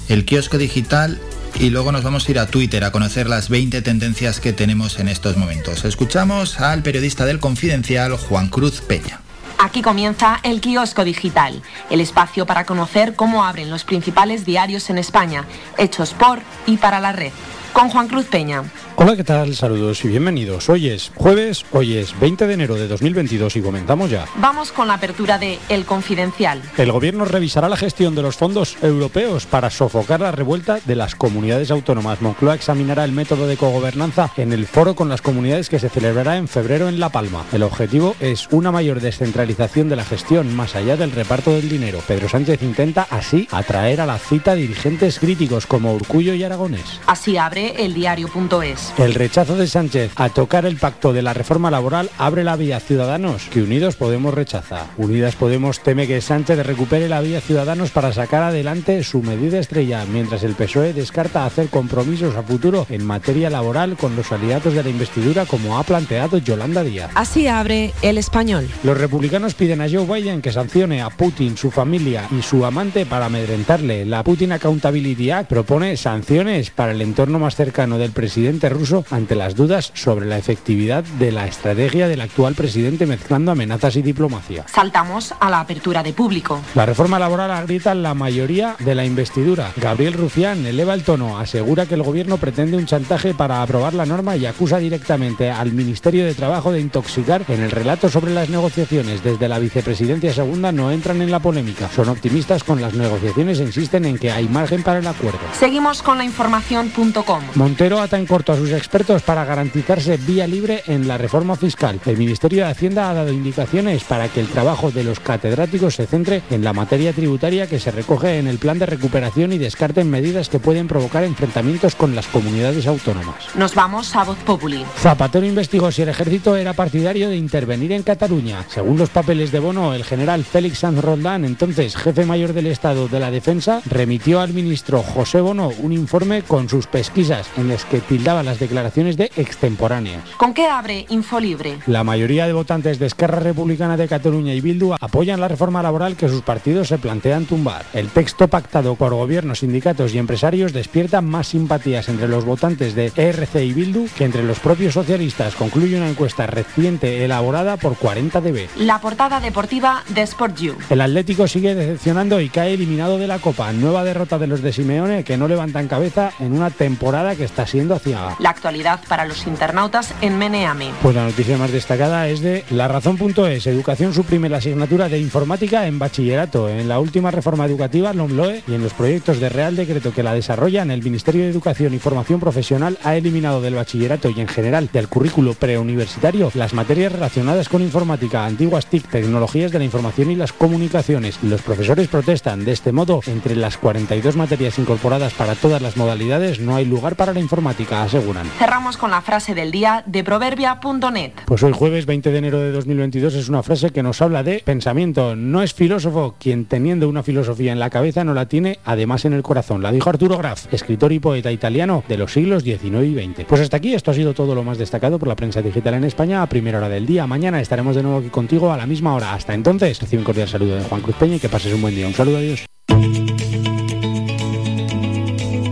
el 0.08 0.24
kiosco 0.24 0.56
digital 0.56 1.18
y 1.58 1.70
luego 1.70 1.90
nos 1.90 2.04
vamos 2.04 2.28
a 2.28 2.30
ir 2.30 2.38
a 2.38 2.46
Twitter 2.46 2.84
a 2.84 2.92
conocer 2.92 3.28
las 3.28 3.48
20 3.48 3.82
tendencias 3.82 4.38
que 4.38 4.52
tenemos 4.52 5.00
en 5.00 5.08
estos 5.08 5.36
momentos. 5.36 5.84
Escuchamos 5.84 6.60
al 6.60 6.84
periodista 6.84 7.26
del 7.26 7.40
Confidencial, 7.40 8.16
Juan 8.16 8.48
Cruz 8.48 8.80
Peña. 8.80 9.22
Aquí 9.60 9.82
comienza 9.82 10.38
el 10.44 10.60
kiosco 10.60 11.04
digital, 11.04 11.60
el 11.90 12.00
espacio 12.00 12.46
para 12.46 12.64
conocer 12.64 13.16
cómo 13.16 13.44
abren 13.44 13.70
los 13.70 13.82
principales 13.82 14.44
diarios 14.44 14.88
en 14.88 14.98
España, 14.98 15.44
hechos 15.76 16.14
por 16.14 16.40
y 16.66 16.76
para 16.76 17.00
la 17.00 17.10
red. 17.10 17.32
Con 17.72 17.90
Juan 17.90 18.08
Cruz 18.08 18.26
Peña. 18.26 18.64
Hola, 18.96 19.14
¿qué 19.14 19.22
tal? 19.22 19.54
Saludos 19.54 20.04
y 20.04 20.08
bienvenidos. 20.08 20.68
Hoy 20.68 20.88
es 20.88 21.12
jueves, 21.14 21.64
hoy 21.70 21.96
es 21.96 22.18
20 22.18 22.48
de 22.48 22.54
enero 22.54 22.74
de 22.74 22.88
2022 22.88 23.54
y 23.54 23.62
comentamos 23.62 24.10
ya. 24.10 24.26
Vamos 24.38 24.72
con 24.72 24.88
la 24.88 24.94
apertura 24.94 25.38
de 25.38 25.60
El 25.68 25.84
Confidencial. 25.84 26.60
El 26.76 26.90
gobierno 26.90 27.24
revisará 27.24 27.68
la 27.68 27.76
gestión 27.76 28.16
de 28.16 28.22
los 28.22 28.36
fondos 28.36 28.76
europeos 28.82 29.46
para 29.46 29.70
sofocar 29.70 30.18
la 30.20 30.32
revuelta 30.32 30.80
de 30.84 30.96
las 30.96 31.14
comunidades 31.14 31.70
autónomas. 31.70 32.20
Moncloa 32.20 32.56
examinará 32.56 33.04
el 33.04 33.12
método 33.12 33.46
de 33.46 33.56
cogobernanza 33.56 34.32
en 34.36 34.52
el 34.52 34.66
foro 34.66 34.96
con 34.96 35.08
las 35.08 35.22
comunidades 35.22 35.68
que 35.68 35.78
se 35.78 35.88
celebrará 35.88 36.36
en 36.36 36.48
febrero 36.48 36.88
en 36.88 36.98
La 36.98 37.10
Palma. 37.10 37.44
El 37.52 37.62
objetivo 37.62 38.16
es 38.18 38.48
una 38.50 38.72
mayor 38.72 39.00
descentralización 39.00 39.88
de 39.88 39.96
la 39.96 40.04
gestión 40.04 40.56
más 40.56 40.74
allá 40.74 40.96
del 40.96 41.12
reparto 41.12 41.52
del 41.52 41.68
dinero. 41.68 42.00
Pedro 42.06 42.28
Sánchez 42.28 42.62
intenta 42.64 43.06
así 43.10 43.46
atraer 43.52 44.00
a 44.00 44.06
la 44.06 44.18
cita 44.18 44.56
dirigentes 44.56 45.20
críticos 45.20 45.66
como 45.66 45.94
Urcullo 45.94 46.34
y 46.34 46.42
Aragonés. 46.42 47.00
Así 47.06 47.36
abre 47.36 47.57
el 47.66 47.94
diario.es. 47.94 48.94
El 48.98 49.14
rechazo 49.14 49.56
de 49.56 49.66
Sánchez 49.66 50.12
a 50.16 50.28
tocar 50.28 50.66
el 50.66 50.76
pacto 50.76 51.12
de 51.12 51.22
la 51.22 51.34
reforma 51.34 51.70
laboral 51.70 52.10
abre 52.18 52.44
la 52.44 52.56
vía 52.56 52.80
Ciudadanos, 52.80 53.44
que 53.50 53.62
Unidos 53.62 53.96
Podemos 53.96 54.34
rechaza. 54.34 54.86
Unidas 54.96 55.36
Podemos 55.36 55.80
teme 55.80 56.06
que 56.06 56.20
Sánchez 56.20 56.64
recupere 56.64 57.08
la 57.08 57.20
vía 57.20 57.40
Ciudadanos 57.40 57.90
para 57.90 58.12
sacar 58.12 58.42
adelante 58.42 59.02
su 59.02 59.22
medida 59.22 59.58
estrella, 59.58 60.04
mientras 60.10 60.42
el 60.42 60.54
PSOE 60.54 60.92
descarta 60.92 61.46
hacer 61.46 61.68
compromisos 61.68 62.36
a 62.36 62.42
futuro 62.42 62.86
en 62.90 63.04
materia 63.04 63.50
laboral 63.50 63.96
con 63.96 64.16
los 64.16 64.30
aliados 64.32 64.74
de 64.74 64.82
la 64.82 64.90
investidura 64.90 65.46
como 65.46 65.78
ha 65.78 65.82
planteado 65.82 66.38
Yolanda 66.38 66.82
Díaz. 66.84 67.10
Así 67.14 67.46
abre 67.48 67.92
el 68.02 68.18
español. 68.18 68.68
Los 68.82 68.98
republicanos 68.98 69.54
piden 69.54 69.80
a 69.80 69.88
Joe 69.90 70.06
Biden 70.06 70.42
que 70.42 70.52
sancione 70.52 71.02
a 71.02 71.10
Putin, 71.10 71.56
su 71.56 71.70
familia 71.70 72.28
y 72.36 72.42
su 72.42 72.64
amante 72.64 73.06
para 73.06 73.26
amedrentarle. 73.26 74.04
La 74.04 74.22
Putin 74.22 74.52
Accountability 74.52 75.30
Act 75.30 75.48
propone 75.48 75.96
sanciones 75.96 76.70
para 76.70 76.92
el 76.92 77.02
entorno 77.02 77.38
más 77.38 77.47
más 77.48 77.56
cercano 77.56 77.96
del 77.96 78.12
presidente 78.12 78.68
ruso 78.68 79.06
ante 79.10 79.34
las 79.34 79.54
dudas 79.54 79.90
sobre 79.94 80.26
la 80.26 80.36
efectividad 80.36 81.02
de 81.18 81.32
la 81.32 81.46
estrategia 81.46 82.06
del 82.06 82.20
actual 82.20 82.54
presidente 82.54 83.06
mezclando 83.06 83.52
amenazas 83.52 83.96
y 83.96 84.02
diplomacia. 84.02 84.66
Saltamos 84.68 85.32
a 85.40 85.48
la 85.48 85.60
apertura 85.60 86.02
de 86.02 86.12
público. 86.12 86.60
La 86.74 86.84
reforma 86.84 87.18
laboral 87.18 87.50
agrieta 87.50 87.94
la 87.94 88.12
mayoría 88.12 88.76
de 88.80 88.94
la 88.94 89.06
investidura. 89.06 89.72
Gabriel 89.78 90.12
Rufián 90.12 90.66
eleva 90.66 90.92
el 90.92 91.04
tono, 91.04 91.38
asegura 91.38 91.86
que 91.86 91.94
el 91.94 92.02
gobierno 92.02 92.36
pretende 92.36 92.76
un 92.76 92.84
chantaje 92.84 93.32
para 93.32 93.62
aprobar 93.62 93.94
la 93.94 94.04
norma 94.04 94.36
y 94.36 94.44
acusa 94.44 94.76
directamente 94.76 95.50
al 95.50 95.72
Ministerio 95.72 96.26
de 96.26 96.34
Trabajo 96.34 96.70
de 96.70 96.80
intoxicar 96.80 97.46
en 97.48 97.62
el 97.62 97.70
relato 97.70 98.10
sobre 98.10 98.34
las 98.34 98.50
negociaciones 98.50 99.24
desde 99.24 99.48
la 99.48 99.58
vicepresidencia 99.58 100.34
segunda 100.34 100.70
no 100.70 100.90
entran 100.90 101.22
en 101.22 101.30
la 101.30 101.40
polémica. 101.40 101.88
Son 101.96 102.10
optimistas 102.10 102.62
con 102.62 102.82
las 102.82 102.92
negociaciones 102.92 103.58
e 103.58 103.62
insisten 103.62 104.04
en 104.04 104.18
que 104.18 104.32
hay 104.32 104.50
margen 104.50 104.82
para 104.82 104.98
el 104.98 105.06
acuerdo. 105.06 105.40
Seguimos 105.58 106.02
con 106.02 106.18
la 106.18 106.24
información.com. 106.24 107.37
Montero 107.54 108.00
ata 108.00 108.18
en 108.18 108.26
corto 108.26 108.52
a 108.52 108.56
sus 108.56 108.72
expertos 108.72 109.22
para 109.22 109.44
garantizarse 109.44 110.16
vía 110.16 110.46
libre 110.46 110.82
en 110.86 111.08
la 111.08 111.18
reforma 111.18 111.56
fiscal. 111.56 112.00
El 112.06 112.16
Ministerio 112.16 112.64
de 112.64 112.70
Hacienda 112.70 113.10
ha 113.10 113.14
dado 113.14 113.32
indicaciones 113.32 114.04
para 114.04 114.28
que 114.28 114.40
el 114.40 114.48
trabajo 114.48 114.90
de 114.90 115.04
los 115.04 115.20
catedráticos 115.20 115.94
se 115.94 116.06
centre 116.06 116.42
en 116.50 116.64
la 116.64 116.72
materia 116.72 117.12
tributaria 117.12 117.66
que 117.66 117.80
se 117.80 117.90
recoge 117.90 118.38
en 118.38 118.46
el 118.46 118.58
plan 118.58 118.78
de 118.78 118.86
recuperación 118.86 119.52
y 119.52 119.58
descarten 119.58 120.10
medidas 120.10 120.48
que 120.48 120.58
pueden 120.58 120.88
provocar 120.88 121.24
enfrentamientos 121.24 121.94
con 121.94 122.14
las 122.14 122.26
comunidades 122.26 122.86
autónomas. 122.86 123.54
Nos 123.54 123.74
vamos 123.74 124.14
a 124.16 124.24
Voz 124.24 124.38
Populi. 124.38 124.84
Zapatero 124.96 125.46
investigó 125.46 125.90
si 125.90 126.02
el 126.02 126.08
ejército 126.08 126.56
era 126.56 126.72
partidario 126.72 127.28
de 127.28 127.36
intervenir 127.36 127.92
en 127.92 128.02
Cataluña. 128.02 128.64
Según 128.68 128.98
los 128.98 129.10
papeles 129.10 129.52
de 129.52 129.60
Bono, 129.60 129.94
el 129.94 130.04
general 130.04 130.44
Félix 130.44 130.78
Sanz 130.80 131.00
Roldán, 131.00 131.44
entonces 131.44 131.96
jefe 131.96 132.24
mayor 132.24 132.52
del 132.52 132.66
Estado 132.66 133.08
de 133.08 133.20
la 133.20 133.30
Defensa, 133.30 133.82
remitió 133.86 134.40
al 134.40 134.52
ministro 134.52 135.02
José 135.02 135.40
Bono 135.40 135.70
un 135.80 135.92
informe 135.92 136.42
con 136.42 136.68
sus 136.68 136.86
pesquisas 136.86 137.27
en 137.28 137.68
las 137.68 137.84
que 137.84 138.00
tildaba 138.00 138.42
las 138.42 138.58
declaraciones 138.58 139.18
de 139.18 139.30
extemporáneas. 139.36 140.22
¿Con 140.38 140.54
qué 140.54 140.66
abre 140.66 141.04
Infolibre? 141.10 141.78
La 141.86 142.02
mayoría 142.02 142.46
de 142.46 142.54
votantes 142.54 142.98
de 142.98 143.06
Esquerra 143.06 143.40
Republicana 143.40 143.98
de 143.98 144.08
Cataluña 144.08 144.54
y 144.54 144.62
Bildu 144.62 144.94
apoyan 144.98 145.40
la 145.40 145.48
reforma 145.48 145.82
laboral 145.82 146.16
que 146.16 146.28
sus 146.28 146.40
partidos 146.40 146.88
se 146.88 146.96
plantean 146.96 147.44
tumbar. 147.44 147.84
El 147.92 148.08
texto 148.08 148.48
pactado 148.48 148.94
por 148.94 149.12
gobiernos, 149.12 149.58
sindicatos 149.58 150.14
y 150.14 150.18
empresarios 150.18 150.72
despierta 150.72 151.20
más 151.20 151.48
simpatías 151.48 152.08
entre 152.08 152.28
los 152.28 152.46
votantes 152.46 152.94
de 152.94 153.12
ERC 153.14 153.56
y 153.56 153.74
Bildu 153.74 154.06
que 154.16 154.24
entre 154.24 154.42
los 154.42 154.58
propios 154.58 154.94
socialistas, 154.94 155.54
concluye 155.54 155.98
una 155.98 156.08
encuesta 156.08 156.46
reciente 156.46 157.24
elaborada 157.24 157.76
por 157.76 157.96
40 157.96 158.40
dB. 158.40 158.68
La 158.78 159.00
portada 159.00 159.38
deportiva 159.40 160.02
de 160.08 160.22
Sport 160.22 160.56
You. 160.58 160.74
El 160.88 161.02
Atlético 161.02 161.46
sigue 161.46 161.74
decepcionando 161.74 162.40
y 162.40 162.48
cae 162.48 162.72
eliminado 162.72 163.18
de 163.18 163.26
la 163.26 163.38
Copa. 163.38 163.72
Nueva 163.72 164.04
derrota 164.04 164.38
de 164.38 164.46
los 164.46 164.62
de 164.62 164.72
Simeone 164.72 165.24
que 165.24 165.36
no 165.36 165.46
levantan 165.46 165.88
cabeza 165.88 166.32
en 166.38 166.52
una 166.52 166.70
temporada 166.70 167.17
que 167.36 167.44
está 167.44 167.66
siendo 167.66 167.94
aciaga. 167.94 168.36
La 168.38 168.50
actualidad 168.50 169.00
para 169.08 169.24
los 169.24 169.46
internautas 169.46 170.14
en 170.20 170.38
Meneame. 170.38 170.90
Pues 171.02 171.14
la 171.14 171.24
noticia 171.24 171.58
más 171.58 171.72
destacada 171.72 172.28
es 172.28 172.40
de 172.40 172.64
La 172.70 172.88
Razón.es. 172.88 173.66
Educación 173.66 174.14
suprime 174.14 174.48
la 174.48 174.58
asignatura 174.58 175.08
de 175.08 175.18
informática 175.18 175.86
en 175.86 175.98
bachillerato. 175.98 176.68
En 176.68 176.88
la 176.88 177.00
última 177.00 177.30
reforma 177.30 177.66
educativa, 177.66 178.12
LOMLOE, 178.12 178.62
y 178.66 178.74
en 178.74 178.82
los 178.82 178.94
proyectos 178.94 179.40
de 179.40 179.48
Real 179.48 179.76
Decreto 179.76 180.12
que 180.12 180.22
la 180.22 180.34
desarrollan, 180.34 180.90
el 180.90 181.02
Ministerio 181.02 181.42
de 181.42 181.50
Educación 181.50 181.94
y 181.94 181.98
Formación 181.98 182.40
Profesional 182.40 182.98
ha 183.04 183.16
eliminado 183.16 183.60
del 183.60 183.74
bachillerato 183.74 184.30
y 184.30 184.40
en 184.40 184.48
general 184.48 184.88
del 184.92 185.08
currículo 185.08 185.54
preuniversitario 185.54 186.50
las 186.54 186.74
materias 186.74 187.12
relacionadas 187.12 187.68
con 187.68 187.82
informática, 187.82 188.46
antiguas 188.46 188.86
TIC, 188.86 189.08
tecnologías 189.08 189.72
de 189.72 189.78
la 189.78 189.84
información 189.84 190.30
y 190.30 190.36
las 190.36 190.52
comunicaciones. 190.52 191.38
Los 191.42 191.62
profesores 191.62 192.08
protestan. 192.08 192.64
De 192.64 192.72
este 192.72 192.92
modo, 192.92 193.20
entre 193.26 193.56
las 193.56 193.76
42 193.76 194.36
materias 194.36 194.78
incorporadas 194.78 195.34
para 195.34 195.54
todas 195.54 195.82
las 195.82 195.96
modalidades, 195.96 196.60
no 196.60 196.76
hay 196.76 196.84
lugar 196.84 197.07
para 197.16 197.32
la 197.32 197.40
informática, 197.40 198.02
aseguran. 198.02 198.46
Cerramos 198.58 198.96
con 198.96 199.10
la 199.10 199.20
frase 199.20 199.54
del 199.54 199.70
día 199.70 200.02
de 200.06 200.24
proverbia.net. 200.24 201.32
Pues 201.46 201.62
hoy 201.62 201.72
jueves 201.72 202.06
20 202.06 202.30
de 202.30 202.38
enero 202.38 202.58
de 202.58 202.72
2022 202.72 203.34
es 203.34 203.48
una 203.48 203.62
frase 203.62 203.90
que 203.90 204.02
nos 204.02 204.20
habla 204.22 204.42
de 204.42 204.62
pensamiento. 204.64 205.36
No 205.36 205.62
es 205.62 205.74
filósofo 205.74 206.34
quien 206.38 206.66
teniendo 206.66 207.08
una 207.08 207.22
filosofía 207.22 207.72
en 207.72 207.78
la 207.78 207.90
cabeza 207.90 208.24
no 208.24 208.34
la 208.34 208.46
tiene 208.46 208.78
además 208.84 209.24
en 209.24 209.32
el 209.32 209.42
corazón. 209.42 209.82
La 209.82 209.92
dijo 209.92 210.10
Arturo 210.10 210.38
Graf, 210.38 210.72
escritor 210.72 211.12
y 211.12 211.18
poeta 211.18 211.52
italiano 211.52 212.04
de 212.08 212.18
los 212.18 212.32
siglos 212.32 212.62
XIX 212.62 213.04
y 213.04 213.14
XX. 213.14 213.44
Pues 213.46 213.60
hasta 213.60 213.76
aquí 213.76 213.94
esto 213.94 214.10
ha 214.10 214.14
sido 214.14 214.34
todo 214.34 214.54
lo 214.54 214.64
más 214.64 214.78
destacado 214.78 215.18
por 215.18 215.28
la 215.28 215.36
prensa 215.36 215.62
digital 215.62 215.94
en 215.94 216.04
España 216.04 216.42
a 216.42 216.46
primera 216.48 216.78
hora 216.78 216.88
del 216.88 217.06
día. 217.06 217.26
Mañana 217.26 217.60
estaremos 217.60 217.96
de 217.96 218.02
nuevo 218.02 218.18
aquí 218.18 218.28
contigo 218.28 218.72
a 218.72 218.76
la 218.76 218.86
misma 218.86 219.14
hora. 219.14 219.34
Hasta 219.34 219.54
entonces, 219.54 220.00
recibe 220.00 220.20
un 220.20 220.24
cordial 220.24 220.48
saludo 220.48 220.76
de 220.76 220.84
Juan 220.84 221.00
Cruz 221.00 221.16
Peña 221.16 221.36
y 221.36 221.40
que 221.40 221.48
pases 221.48 221.72
un 221.72 221.82
buen 221.82 221.94
día. 221.94 222.06
Un 222.06 222.14
saludo, 222.14 222.38
adiós. 222.38 222.67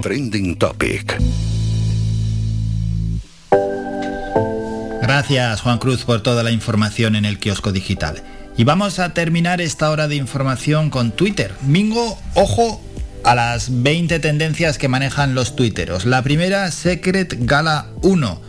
Trending 0.07 0.55
Topic. 0.55 1.19
Gracias 5.03 5.61
Juan 5.63 5.79
Cruz 5.79 6.05
por 6.05 6.23
toda 6.23 6.45
la 6.45 6.53
información 6.53 7.17
en 7.17 7.25
el 7.25 7.41
kiosco 7.41 7.73
digital. 7.73 8.23
Y 8.57 8.63
vamos 8.63 9.01
a 9.01 9.15
terminar 9.15 9.61
esta 9.61 9.91
hora 9.91 10.07
de 10.07 10.15
información 10.15 10.91
con 10.91 11.11
Twitter. 11.11 11.53
Mingo, 11.67 12.17
ojo 12.35 12.81
a 13.25 13.35
las 13.35 13.83
20 13.83 14.21
tendencias 14.21 14.79
que 14.79 14.87
manejan 14.87 15.35
los 15.35 15.57
tuiteros. 15.57 16.05
La 16.05 16.23
primera, 16.23 16.71
Secret 16.71 17.39
Gala 17.41 17.89
1. 18.03 18.41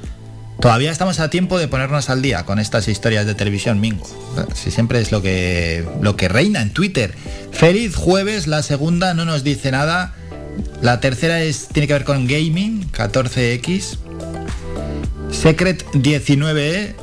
Todavía 0.61 0.91
estamos 0.91 1.19
a 1.19 1.31
tiempo 1.31 1.57
de 1.57 1.67
ponernos 1.67 2.11
al 2.11 2.21
día 2.21 2.45
con 2.45 2.59
estas 2.59 2.87
historias 2.87 3.25
de 3.25 3.33
televisión, 3.33 3.79
Mingo. 3.79 4.05
Si 4.53 4.69
siempre 4.69 5.01
es 5.01 5.11
lo 5.11 5.23
que, 5.23 5.87
lo 6.03 6.15
que 6.15 6.29
reina 6.29 6.61
en 6.61 6.69
Twitter. 6.69 7.15
Feliz 7.51 7.95
jueves, 7.95 8.45
la 8.45 8.61
segunda 8.61 9.15
no 9.15 9.25
nos 9.25 9.43
dice 9.43 9.71
nada. 9.71 10.13
La 10.81 10.99
tercera 10.99 11.41
es, 11.41 11.67
tiene 11.67 11.87
que 11.87 11.93
ver 11.93 12.03
con 12.03 12.27
gaming, 12.27 12.91
14X. 12.91 13.97
Secret 15.31 15.85
19E. 15.93 16.95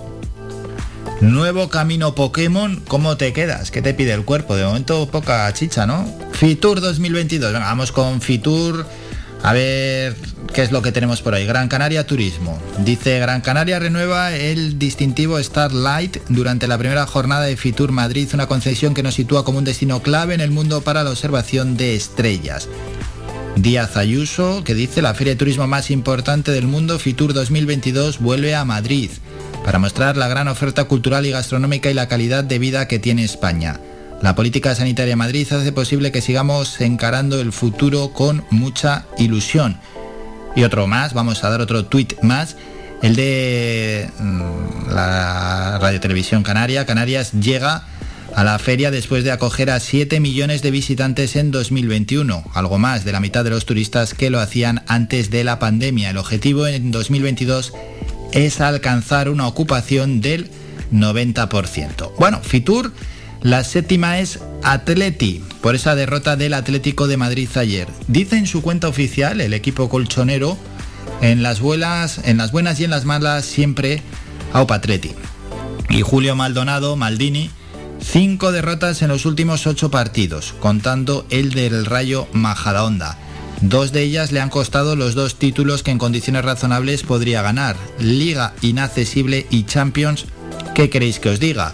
Nuevo 1.21 1.69
camino 1.69 2.15
Pokémon, 2.15 2.83
¿cómo 2.87 3.17
te 3.17 3.33
quedas? 3.33 3.71
¿Qué 3.71 3.81
te 3.83 3.95
pide 3.95 4.13
el 4.13 4.25
cuerpo? 4.25 4.57
De 4.57 4.65
momento 4.65 5.09
poca 5.09 5.51
chicha, 5.53 5.87
¿no? 5.87 6.07
Fitur 6.33 6.81
2022, 6.81 7.53
Venga, 7.53 7.67
vamos 7.67 7.93
con 7.93 8.21
Fitur. 8.21 8.85
A 9.43 9.53
ver 9.53 10.17
qué 10.55 10.63
es 10.63 10.73
lo 10.73 10.81
que 10.83 10.91
tenemos 10.91 11.21
por 11.21 11.35
ahí. 11.35 11.47
Gran 11.47 11.69
Canaria 11.69 12.07
Turismo. 12.07 12.59
Dice 12.79 13.19
Gran 13.19 13.43
Canaria 13.43 13.79
renueva 13.79 14.35
el 14.35 14.79
distintivo 14.79 15.43
Starlight 15.43 16.17
durante 16.29 16.67
la 16.67 16.79
primera 16.79 17.07
jornada 17.07 17.43
de 17.43 17.57
Fitur 17.57 17.93
Madrid, 17.93 18.29
una 18.33 18.47
concesión 18.47 18.95
que 18.95 19.03
nos 19.03 19.15
sitúa 19.15 19.45
como 19.45 19.59
un 19.59 19.65
destino 19.65 20.03
clave 20.03 20.35
en 20.35 20.41
el 20.41 20.51
mundo 20.51 20.81
para 20.81 21.05
la 21.05 21.11
observación 21.11 21.77
de 21.77 21.95
estrellas. 21.95 22.69
Díaz 23.57 23.97
Ayuso, 23.97 24.65
que 24.65 24.75
dice 24.75 25.01
la 25.01 25.15
feria 25.15 25.35
de 25.35 25.39
turismo 25.39 25.67
más 25.67 25.91
importante 25.91 26.51
del 26.51 26.67
mundo, 26.67 26.99
Fitur 26.99 27.33
2022, 27.33 28.19
vuelve 28.19 28.55
a 28.55 28.65
Madrid 28.65 29.11
para 29.65 29.79
mostrar 29.79 30.17
la 30.17 30.29
gran 30.29 30.49
oferta 30.49 30.85
cultural 30.85 31.25
y 31.25 31.31
gastronómica 31.31 31.91
y 31.91 31.95
la 31.95 32.09
calidad 32.09 32.45
de 32.45 32.59
vida 32.59 32.89
que 32.89 32.99
tiene 32.99 33.25
España. 33.25 33.81
La 34.21 34.35
política 34.35 34.75
sanitaria 34.75 35.17
Madrid 35.17 35.51
hace 35.53 35.73
posible 35.73 36.13
que 36.13 36.21
sigamos 36.21 36.81
encarando 36.81 37.41
el 37.41 37.53
futuro 37.53 38.13
con 38.13 38.45
mucha 38.51 39.07
ilusión. 39.19 39.79
Y 40.57 40.65
otro 40.65 40.87
más, 40.87 41.15
vamos 41.15 41.45
a 41.45 41.51
dar 41.51 41.61
otro 41.61 41.85
tuit 41.85 42.21
más, 42.23 42.57
el 43.03 43.17
de 43.17 44.11
mm, 44.19 44.91
la 44.91 45.79
Radio 45.81 46.01
Televisión 46.01 46.43
Canaria. 46.43 46.87
Canarias 46.87 47.33
llega 47.33 47.85
a 48.35 48.45
la 48.45 48.59
feria 48.59 48.91
después 48.91 49.23
de 49.25 49.31
acoger 49.31 49.71
a 49.71 49.79
7 49.79 50.19
millones 50.21 50.63
de 50.63 50.71
visitantes 50.71 51.37
en 51.37 51.51
2021, 51.51 52.45
algo 52.53 52.79
más 52.79 53.05
de 53.05 53.13
la 53.13 53.21
mitad 53.21 53.45
de 53.45 53.51
los 53.51 53.65
turistas 53.65 54.15
que 54.15 54.31
lo 54.31 54.41
hacían 54.41 54.83
antes 54.89 55.31
de 55.31 55.45
la 55.45 55.59
pandemia. 55.59 56.11
El 56.11 56.17
objetivo 56.17 56.67
en 56.67 56.91
2022 56.91 57.73
es 58.33 58.61
alcanzar 58.61 59.29
una 59.29 59.47
ocupación 59.47 60.21
del 60.21 60.51
90%. 60.93 62.13
Bueno, 62.19 62.41
Fitur, 62.43 62.93
la 63.43 63.63
séptima 63.63 64.19
es 64.19 64.41
Atleti, 64.63 65.43
por 65.61 65.75
esa 65.75 65.95
derrota 65.95 66.37
del 66.37 66.55
Atlético 66.55 67.07
de 67.07 67.17
Madrid 67.17 67.49
ayer. 67.55 67.87
Dice 68.09 68.37
en 68.37 68.47
su 68.47 68.63
cuenta 68.63 68.89
oficial 68.89 69.41
el 69.41 69.55
equipo 69.55 69.89
colchonero, 69.89 70.59
en 71.21 71.43
las, 71.43 71.61
buenas, 71.61 72.21
en 72.25 72.39
las 72.39 72.51
buenas 72.51 72.81
y 72.81 72.85
en 72.85 72.91
las 72.91 73.05
malas 73.05 73.45
siempre 73.45 74.03
Aupa 74.53 74.77
Atleti. 74.77 75.13
Y 75.89 76.03
Julio 76.03 76.35
Maldonado, 76.35 76.97
Maldini, 76.97 77.51
cinco 78.05 78.53
derrotas 78.53 79.03
en 79.03 79.09
los 79.09 79.27
últimos 79.27 79.67
ocho 79.67 79.91
partidos, 79.91 80.55
contando 80.61 81.27
el 81.31 81.51
del 81.51 81.87
Rayo 81.87 82.29
Majadahonda. 82.33 83.19
Dos 83.61 83.93
de 83.93 84.03
ellas 84.03 84.31
le 84.31 84.41
han 84.41 84.51
costado 84.51 84.95
los 84.95 85.15
dos 85.15 85.37
títulos 85.37 85.83
que 85.83 85.91
en 85.91 85.99
condiciones 85.99 86.45
razonables 86.45 87.03
podría 87.03 87.43
ganar, 87.43 87.77
Liga 87.99 88.53
Inaccesible 88.61 89.47
y 89.51 89.65
Champions. 89.65 90.27
¿Qué 90.75 90.91
queréis 90.91 91.19
que 91.19 91.31
os 91.31 91.41
diga? 91.41 91.73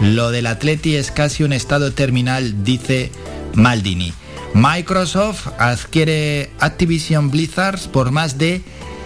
Lo 0.00 0.30
del 0.30 0.46
Atleti 0.46 0.96
es 0.96 1.10
casi 1.10 1.44
un 1.44 1.52
estado 1.52 1.92
terminal, 1.92 2.64
dice 2.64 3.10
Maldini. 3.54 4.12
Microsoft 4.54 5.48
adquiere 5.58 6.50
Activision 6.58 7.30
Blizzard 7.30 7.80
por 7.92 8.10
más 8.10 8.38
de 8.38 8.62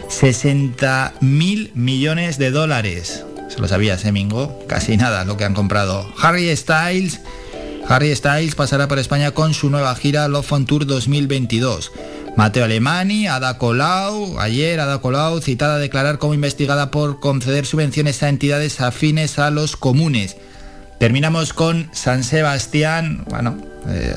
60 0.09 1.15
mil 1.21 1.71
millones 1.75 2.39
de 2.39 2.51
dólares. 2.51 3.25
Se 3.53 3.61
lo 3.61 3.69
sabías, 3.69 4.03
¿eh, 4.07 4.13
Mingo? 4.13 4.59
Casi 4.67 4.97
nada 4.97 5.27
lo 5.27 5.37
que 5.37 5.45
han 5.45 5.53
comprado. 5.53 6.11
Harry 6.23 6.57
Styles. 6.57 7.21
Harry 7.87 8.17
Styles 8.17 8.55
pasará 8.55 8.89
por 8.89 8.99
España 8.99 9.33
con 9.33 9.53
su 9.53 9.69
nueva 9.69 9.95
gira 9.95 10.27
Love 10.27 10.53
on 10.53 10.65
Tour 10.65 10.87
2022. 10.87 11.93
Mateo 12.35 12.65
Alemani, 12.65 13.27
Ada 13.27 13.59
Colau, 13.59 14.39
ayer 14.41 14.81
Ada 14.81 15.03
Colau 15.03 15.43
citada 15.43 15.75
a 15.75 15.79
declarar 15.79 16.17
como 16.17 16.33
investigada 16.33 16.91
por 16.91 17.21
conceder 17.21 17.67
subvenciones 17.67 18.23
a 18.23 18.31
entidades 18.31 18.81
afines 18.81 19.39
a 19.39 19.51
los 19.51 19.77
comunes. 19.77 20.39
Terminamos 20.99 21.53
con 21.53 21.91
San 21.93 22.25
Sebastián, 22.25 23.27
bueno, 23.29 23.59
eh, 23.87 24.15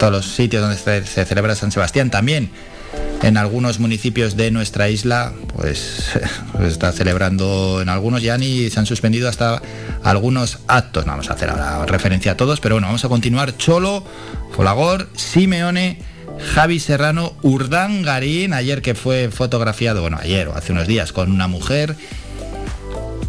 todos 0.00 0.12
los 0.12 0.26
sitios 0.34 0.62
donde 0.62 1.04
se 1.04 1.24
celebra 1.24 1.54
San 1.54 1.70
Sebastián 1.70 2.10
también 2.10 2.50
en 3.22 3.38
algunos 3.38 3.78
municipios 3.80 4.36
de 4.36 4.50
nuestra 4.50 4.90
isla, 4.90 5.32
pues 5.56 6.10
está 6.62 6.92
celebrando 6.92 7.80
en 7.80 7.88
algunos 7.88 8.22
ya 8.22 8.36
ni 8.36 8.68
se 8.68 8.78
han 8.78 8.86
suspendido 8.86 9.28
hasta 9.28 9.62
algunos 10.02 10.58
actos. 10.68 11.06
No 11.06 11.12
vamos 11.12 11.30
a 11.30 11.34
hacer 11.34 11.48
ahora 11.48 11.86
referencia 11.86 12.32
a 12.32 12.36
todos, 12.36 12.60
pero 12.60 12.74
bueno, 12.74 12.88
vamos 12.88 13.04
a 13.04 13.08
continuar. 13.08 13.56
Cholo, 13.56 14.04
Folagor, 14.54 15.08
Simeone, 15.16 15.98
Javi 16.54 16.80
Serrano, 16.80 17.34
Urdangarín, 17.42 18.52
ayer 18.52 18.82
que 18.82 18.94
fue 18.94 19.30
fotografiado, 19.30 20.02
bueno, 20.02 20.18
ayer 20.20 20.48
o 20.48 20.54
hace 20.54 20.72
unos 20.72 20.86
días 20.86 21.12
con 21.12 21.30
una 21.30 21.48
mujer. 21.48 21.96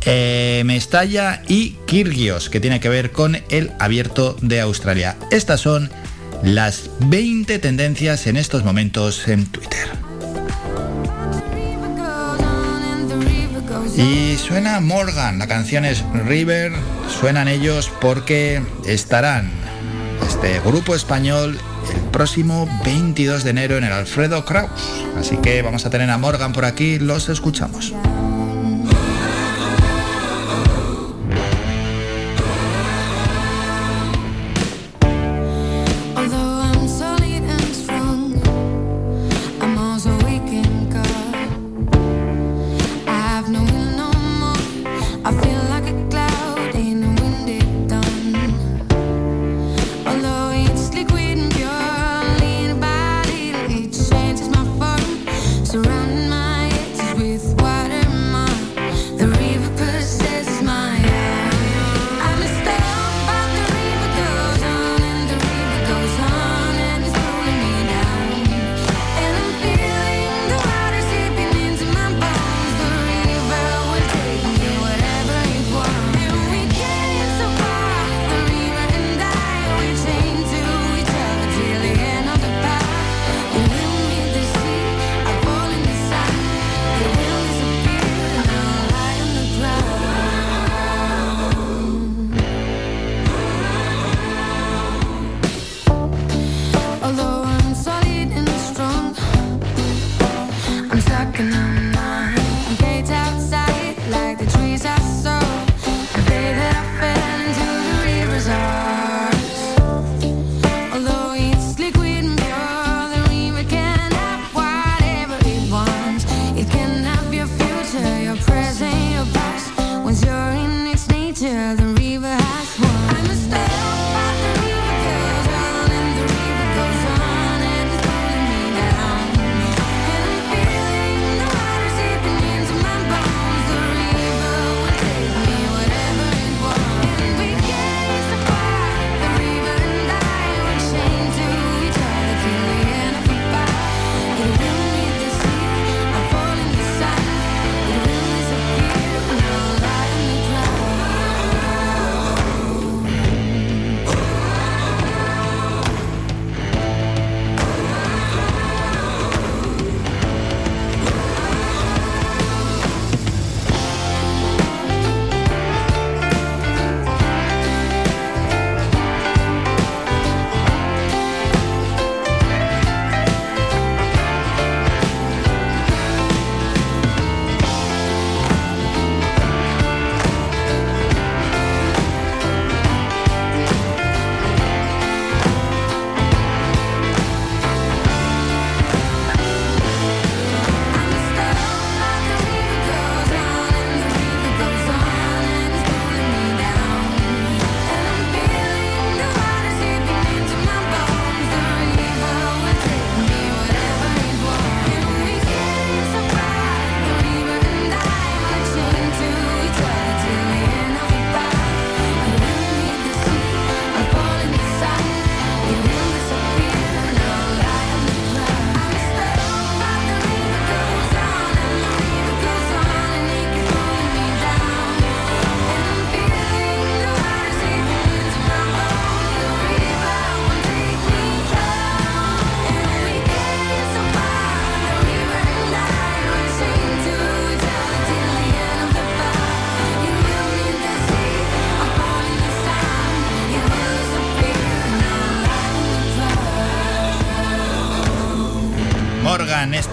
Eh, 0.07 0.61
Mestalla 0.65 1.41
y 1.47 1.71
Kirgios, 1.87 2.49
que 2.49 2.59
tiene 2.59 2.79
que 2.79 2.89
ver 2.89 3.11
con 3.11 3.37
el 3.49 3.71
abierto 3.79 4.37
de 4.41 4.61
Australia. 4.61 5.15
Estas 5.31 5.61
son 5.61 5.89
las 6.45 6.91
20 6.99 7.57
tendencias 7.57 8.27
en 8.27 8.37
estos 8.37 8.63
momentos 8.63 9.27
en 9.27 9.47
Twitter. 9.47 9.89
Y 13.97 14.35
suena 14.37 14.79
Morgan, 14.79 15.39
la 15.39 15.47
canción 15.47 15.85
es 15.85 16.03
River, 16.13 16.71
suenan 17.19 17.47
ellos 17.47 17.91
porque 17.99 18.61
estarán 18.85 19.49
este 20.27 20.59
grupo 20.59 20.95
español 20.95 21.57
el 21.91 22.01
próximo 22.11 22.69
22 22.85 23.43
de 23.43 23.49
enero 23.49 23.77
en 23.77 23.85
el 23.85 23.91
Alfredo 23.91 24.45
Kraus. 24.45 24.69
Así 25.17 25.37
que 25.37 25.61
vamos 25.63 25.85
a 25.85 25.89
tener 25.89 26.09
a 26.11 26.17
Morgan 26.17 26.53
por 26.53 26.65
aquí, 26.65 26.99
los 26.99 27.29
escuchamos. 27.29 27.93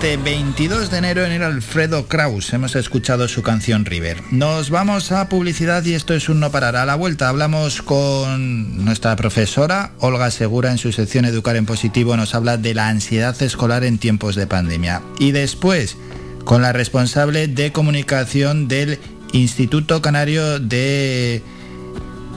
Este 0.03 0.17
22 0.17 0.91
de 0.91 0.99
enero 0.99 1.25
en 1.25 1.31
el 1.31 1.45
Alfredo 1.45 2.09
Kraus. 2.09 2.53
Hemos 2.53 2.75
escuchado 2.75 3.29
su 3.29 3.43
canción 3.43 3.85
River. 3.85 4.21
Nos 4.33 4.69
vamos 4.69 5.13
a 5.13 5.29
publicidad 5.29 5.85
y 5.85 5.95
esto 5.95 6.13
es 6.13 6.29
un 6.29 6.41
no 6.41 6.51
parar. 6.51 6.75
A 6.75 6.85
la 6.85 6.97
vuelta 6.97 7.29
hablamos 7.29 7.83
con 7.83 8.85
nuestra 8.85 9.15
profesora 9.15 9.93
Olga 10.01 10.33
Segura 10.33 10.73
en 10.73 10.79
su 10.79 10.91
sección 10.91 11.25
Educar 11.25 11.55
en 11.55 11.67
Positivo. 11.67 12.17
Nos 12.17 12.35
habla 12.35 12.57
de 12.57 12.75
la 12.75 12.89
ansiedad 12.89 13.41
escolar 13.41 13.85
en 13.85 13.99
tiempos 13.99 14.35
de 14.35 14.49
pandemia. 14.49 15.03
Y 15.21 15.31
después 15.31 15.97
con 16.45 16.63
la 16.63 16.73
responsable 16.73 17.47
de 17.47 17.71
comunicación 17.71 18.67
del 18.67 18.99
Instituto 19.33 20.03
Canario 20.03 20.59
de 20.59 21.45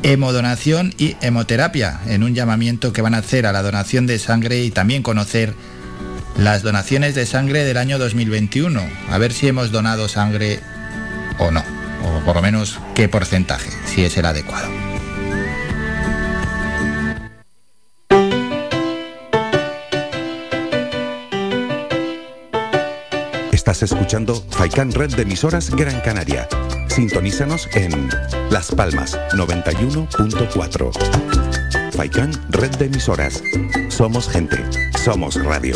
hemodonación 0.04 0.94
y 1.00 1.16
hemoterapia, 1.22 2.00
en 2.06 2.22
un 2.22 2.36
llamamiento 2.36 2.94
que 2.94 3.02
van 3.02 3.16
a 3.16 3.20
hacer 3.20 3.48
a 3.48 3.52
la 3.52 3.64
donación 3.64 4.06
de 4.06 4.20
sangre 4.20 4.64
y 4.64 4.70
también 4.70 5.02
conocer 5.02 5.56
las 6.38 6.64
donaciones 6.64 7.14
de 7.16 7.26
sangre 7.26 7.64
del 7.64 7.78
año 7.78 7.98
2021. 7.98 8.82
A 9.10 9.18
ver 9.18 9.32
si 9.34 9.48
hemos 9.48 9.72
donado 9.72 10.08
sangre 10.08 10.60
o 11.38 11.52
no, 11.52 11.64
o 12.04 12.20
por 12.26 12.36
lo 12.36 12.42
menos 12.42 12.80
qué 12.94 13.08
porcentaje, 13.08 13.70
si 13.86 14.04
es 14.04 14.18
el 14.18 14.26
adecuado. 14.26 14.68
Estás 23.52 23.84
escuchando 23.84 24.36
Faikan 24.52 24.92
Red 24.92 25.16
de 25.16 25.22
emisoras 25.24 25.72
Gran 25.72 26.00
Canaria. 26.02 26.48
Sintonízanos 26.88 27.68
en 27.74 28.10
Las 28.52 28.70
Palmas 28.72 29.20
91.4. 29.32 31.94
Faikan 31.94 32.32
Red 32.50 32.76
de 32.76 32.86
emisoras. 32.86 33.42
Somos 33.90 34.30
gente. 34.30 34.58
Somos 35.04 35.44
radio. 35.44 35.76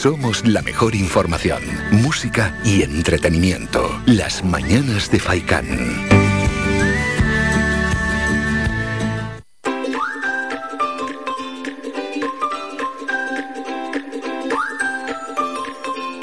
Somos 0.00 0.46
la 0.46 0.62
mejor 0.62 0.94
información, 0.94 1.62
música 1.90 2.58
y 2.64 2.82
entretenimiento. 2.82 4.00
Las 4.06 4.42
mañanas 4.42 5.10
de 5.10 5.20
Faikán. 5.20 5.66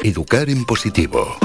Educar 0.02 0.50
en 0.50 0.66
positivo. 0.66 1.38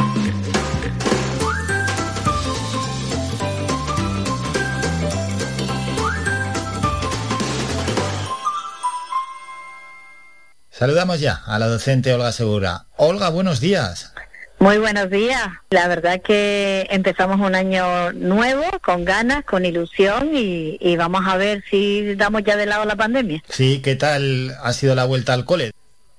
Saludamos 10.83 11.21
ya 11.21 11.41
a 11.47 11.61
la 11.61 11.69
docente 11.69 12.13
Olga 12.13 12.33
Segura. 12.33 12.87
Olga, 12.97 13.29
buenos 13.29 13.61
días. 13.61 14.13
Muy 14.59 14.79
buenos 14.79 15.11
días. 15.11 15.47
La 15.71 15.87
verdad 15.87 16.21
que 16.21 16.89
empezamos 16.91 17.39
un 17.39 17.55
año 17.55 18.11
nuevo, 18.15 18.65
con 18.83 19.05
ganas, 19.05 19.45
con 19.45 19.65
ilusión 19.65 20.31
y, 20.35 20.79
y 20.81 20.97
vamos 20.97 21.23
a 21.25 21.37
ver 21.37 21.63
si 21.71 22.17
damos 22.17 22.43
ya 22.43 22.57
de 22.57 22.67
lado 22.67 22.85
la 22.85 22.97
pandemia. 22.97 23.45
Sí, 23.49 23.81
¿qué 23.81 23.95
tal 23.95 24.57
ha 24.61 24.73
sido 24.73 24.97
la 24.97 25.05
vuelta 25.05 25.35
al 25.35 25.45
cole? 25.45 25.71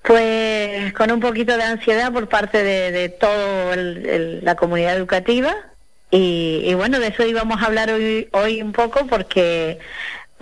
Pues 0.02 0.94
con 0.94 1.12
un 1.12 1.20
poquito 1.20 1.58
de 1.58 1.64
ansiedad 1.64 2.14
por 2.14 2.30
parte 2.30 2.64
de, 2.64 2.94
de 2.94 3.10
toda 3.10 3.76
la 3.76 4.56
comunidad 4.56 4.96
educativa 4.96 5.54
y, 6.10 6.62
y 6.64 6.74
bueno, 6.74 7.02
de 7.02 7.08
eso 7.08 7.26
íbamos 7.26 7.62
a 7.62 7.66
hablar 7.66 7.92
hoy, 7.92 8.30
hoy 8.32 8.62
un 8.62 8.72
poco 8.72 9.08
porque 9.08 9.80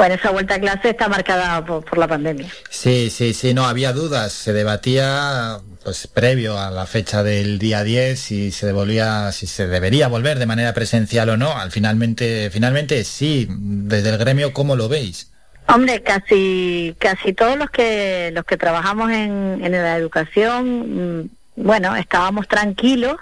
bueno, 0.02 0.16
esa 0.16 0.32
vuelta 0.32 0.56
a 0.56 0.60
clase 0.60 0.90
está 0.90 1.08
marcada 1.08 1.64
por, 1.64 1.86
por, 1.86 2.00
la 2.00 2.08
pandemia. 2.08 2.48
Sí, 2.72 3.12
sí, 3.12 3.36
sí, 3.36 3.54
no 3.54 3.66
había 3.66 3.94
dudas. 3.94 4.34
Se 4.34 4.52
debatía, 4.52 5.60
pues 5.84 6.08
previo 6.08 6.58
a 6.58 6.72
la 6.72 6.88
fecha 6.88 7.22
del 7.22 7.60
día 7.60 7.84
10, 7.84 8.20
si 8.20 8.52
se 8.52 8.66
devolvía, 8.66 9.32
si 9.32 9.46
se 9.46 9.68
debería 9.68 10.08
volver 10.08 10.40
de 10.40 10.48
manera 10.48 10.74
presencial 10.74 11.30
o 11.30 11.38
no. 11.38 11.56
Al 11.56 11.70
finalmente, 11.70 12.50
finalmente 12.50 13.04
sí. 13.04 13.48
Desde 13.48 14.10
el 14.10 14.18
gremio, 14.18 14.54
¿cómo 14.54 14.76
lo 14.76 14.90
veis? 14.90 15.32
Hombre, 15.68 16.02
casi, 16.02 16.96
casi 16.98 17.34
todos 17.34 17.56
los 17.56 17.70
que 17.70 18.32
los 18.34 18.44
que 18.46 18.58
trabajamos 18.58 19.12
en, 19.12 19.60
en 19.64 19.72
la 19.72 19.98
educación, 19.98 21.30
bueno, 21.56 21.96
estábamos 21.96 22.48
tranquilos 22.48 23.18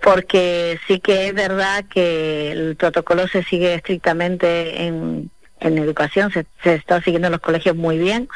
porque 0.00 0.78
sí 0.86 1.00
que 1.00 1.28
es 1.28 1.34
verdad 1.34 1.84
que 1.92 2.52
el 2.52 2.76
protocolo 2.76 3.28
se 3.28 3.42
sigue 3.42 3.74
estrictamente 3.74 4.84
en 4.84 5.30
en 5.60 5.78
educación 5.78 6.30
se, 6.32 6.46
se 6.62 6.74
está 6.74 7.00
siguiendo 7.00 7.28
en 7.28 7.32
los 7.32 7.40
colegios 7.40 7.76
muy 7.76 7.98
bien. 7.98 8.28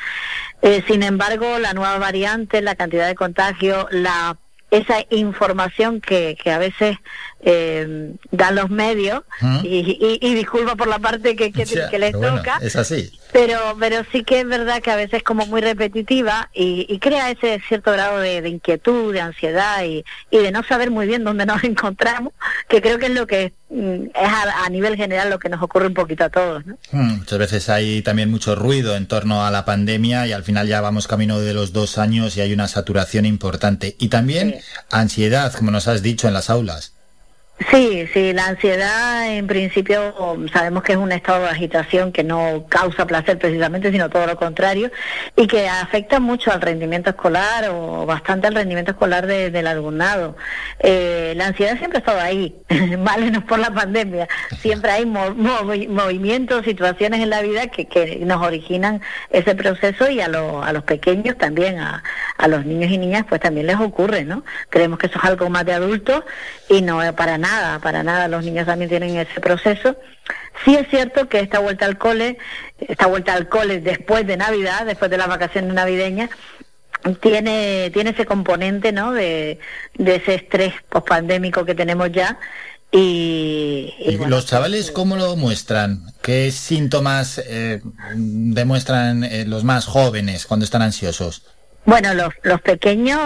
Eh, 0.62 0.82
sin 0.86 1.02
embargo, 1.02 1.58
la 1.58 1.72
nueva 1.72 1.98
variante, 1.98 2.60
la 2.62 2.74
cantidad 2.74 3.06
de 3.06 3.14
contagio, 3.14 3.88
la 3.90 4.36
esa 4.70 4.98
información 5.10 6.00
que, 6.00 6.36
que 6.40 6.52
a 6.52 6.58
veces 6.58 6.96
eh, 7.42 8.12
dan 8.30 8.54
los 8.54 8.68
medios 8.70 9.22
¿Mm? 9.40 9.58
y, 9.64 9.78
y, 9.78 10.18
y, 10.20 10.34
disculpa 10.34 10.76
por 10.76 10.88
la 10.88 10.98
parte 10.98 11.36
que, 11.36 11.52
que, 11.52 11.64
Ya, 11.64 11.88
que 11.88 11.98
les 11.98 12.12
bueno, 12.12 12.36
toca 12.36 12.58
es 12.60 12.76
así. 12.76 13.10
pero 13.32 13.58
pero 13.78 14.02
sí 14.12 14.24
que 14.24 14.40
es 14.40 14.46
verdad 14.46 14.82
que 14.82 14.90
a 14.90 14.96
veces 14.96 15.14
es 15.18 15.22
como 15.22 15.46
muy 15.46 15.60
repetitiva 15.62 16.50
y, 16.52 16.84
y 16.88 16.98
crea 16.98 17.30
ese 17.30 17.60
cierto 17.66 17.92
grado 17.92 18.18
de, 18.18 18.42
de 18.42 18.48
inquietud 18.50 19.12
de 19.12 19.20
ansiedad 19.22 19.82
y, 19.84 20.04
y 20.30 20.38
de 20.38 20.52
no 20.52 20.62
saber 20.64 20.90
muy 20.90 21.06
bien 21.06 21.24
dónde 21.24 21.46
nos 21.46 21.64
encontramos 21.64 22.32
que 22.68 22.82
creo 22.82 22.98
que 22.98 23.06
es 23.06 23.14
lo 23.14 23.26
que 23.26 23.54
mm, 23.70 24.04
es 24.14 24.28
a, 24.28 24.64
a 24.66 24.68
nivel 24.68 24.96
general 24.96 25.30
lo 25.30 25.38
que 25.38 25.48
nos 25.48 25.62
ocurre 25.62 25.86
un 25.86 25.94
poquito 25.94 26.24
a 26.24 26.28
todos 26.28 26.66
¿no? 26.66 26.76
Hmm, 26.92 27.18
Muchas 27.20 27.38
veces 27.38 27.68
hay 27.70 28.02
también 28.02 28.30
mucho 28.30 28.54
ruido 28.54 28.96
en 28.96 29.06
torno 29.06 29.46
a 29.46 29.50
la 29.50 29.64
pandemia 29.64 30.26
y 30.26 30.32
al 30.32 30.44
final 30.44 30.68
ya 30.68 30.80
vamos 30.82 31.06
camino 31.06 31.40
de 31.40 31.54
los 31.54 31.72
dos 31.72 31.96
años 31.98 32.36
y 32.36 32.40
hay 32.42 32.52
una 32.52 32.68
saturación 32.68 33.24
importante. 33.26 33.96
Y 33.98 34.08
también 34.08 34.56
ansiedad, 34.90 35.52
como 35.54 35.70
nos 35.70 35.88
has 35.88 36.02
dicho, 36.02 36.28
en 36.28 36.34
las 36.34 36.50
aulas. 36.50 36.94
Sí, 37.68 38.06
sí, 38.14 38.32
la 38.32 38.46
ansiedad 38.46 39.28
en 39.36 39.46
principio 39.46 40.14
sabemos 40.50 40.82
que 40.82 40.92
es 40.92 40.98
un 40.98 41.12
estado 41.12 41.42
de 41.42 41.50
agitación 41.50 42.10
que 42.10 42.24
no 42.24 42.64
causa 42.70 43.06
placer 43.06 43.38
precisamente, 43.38 43.92
sino 43.92 44.08
todo 44.08 44.26
lo 44.26 44.36
contrario, 44.36 44.90
y 45.36 45.46
que 45.46 45.68
afecta 45.68 46.20
mucho 46.20 46.50
al 46.50 46.62
rendimiento 46.62 47.10
escolar 47.10 47.68
o 47.70 48.06
bastante 48.06 48.46
al 48.46 48.54
rendimiento 48.54 48.92
escolar 48.92 49.26
de- 49.26 49.50
del 49.50 49.66
alumnado. 49.66 50.36
Eh, 50.78 51.34
la 51.36 51.48
ansiedad 51.48 51.76
siempre 51.76 51.98
ha 51.98 52.00
estado 52.00 52.20
ahí, 52.20 52.56
vale, 52.98 53.30
no 53.30 53.40
es 53.40 53.44
por 53.44 53.58
la 53.58 53.70
pandemia, 53.70 54.26
siempre 54.60 54.92
hay 54.92 55.04
mo- 55.04 55.34
movi- 55.36 55.86
movimientos, 55.86 56.64
situaciones 56.64 57.20
en 57.20 57.28
la 57.28 57.42
vida 57.42 57.66
que, 57.66 57.86
que 57.86 58.20
nos 58.24 58.40
originan 58.42 59.02
ese 59.28 59.54
proceso 59.54 60.08
y 60.08 60.20
a, 60.22 60.26
a 60.26 60.72
los 60.72 60.82
pequeños 60.84 61.36
también, 61.36 61.78
a, 61.78 62.02
a 62.38 62.48
los 62.48 62.64
niños 62.64 62.90
y 62.90 62.96
niñas, 62.96 63.26
pues 63.28 63.42
también 63.42 63.66
les 63.66 63.76
ocurre, 63.78 64.24
¿no? 64.24 64.44
Creemos 64.70 64.98
que 64.98 65.08
eso 65.08 65.18
es 65.18 65.24
algo 65.26 65.50
más 65.50 65.66
de 65.66 65.74
adultos 65.74 66.24
y 66.70 66.80
no 66.80 67.00
para 67.14 67.36
nada, 67.36 67.49
para 67.82 68.02
nada, 68.02 68.28
los 68.28 68.44
niños 68.44 68.66
también 68.66 68.88
tienen 68.88 69.16
ese 69.16 69.40
proceso. 69.40 69.96
Sí 70.64 70.74
es 70.74 70.88
cierto 70.88 71.28
que 71.28 71.40
esta 71.40 71.58
vuelta 71.58 71.86
al 71.86 71.98
cole, 71.98 72.38
esta 72.78 73.06
vuelta 73.06 73.34
al 73.34 73.48
cole 73.48 73.80
después 73.80 74.26
de 74.26 74.36
Navidad, 74.36 74.86
después 74.86 75.10
de 75.10 75.18
las 75.18 75.28
vacaciones 75.28 75.72
navideñas, 75.72 76.30
tiene, 77.20 77.90
tiene 77.92 78.10
ese 78.10 78.26
componente, 78.26 78.92
¿no? 78.92 79.12
De, 79.12 79.58
de 79.94 80.16
ese 80.16 80.34
estrés 80.34 80.74
pospandémico 80.88 81.64
que 81.64 81.74
tenemos 81.74 82.12
ya. 82.12 82.38
Y, 82.92 83.94
y 84.00 84.16
bueno, 84.16 84.36
¿Los 84.36 84.46
chavales 84.46 84.90
cómo 84.90 85.16
lo 85.16 85.36
muestran? 85.36 86.12
¿Qué 86.22 86.50
síntomas 86.50 87.40
eh, 87.46 87.80
demuestran 88.14 89.22
eh, 89.24 89.44
los 89.46 89.62
más 89.62 89.86
jóvenes 89.86 90.44
cuando 90.44 90.64
están 90.64 90.82
ansiosos? 90.82 91.42
Bueno, 91.86 92.12
los, 92.14 92.34
los 92.42 92.60
pequeños, 92.60 93.18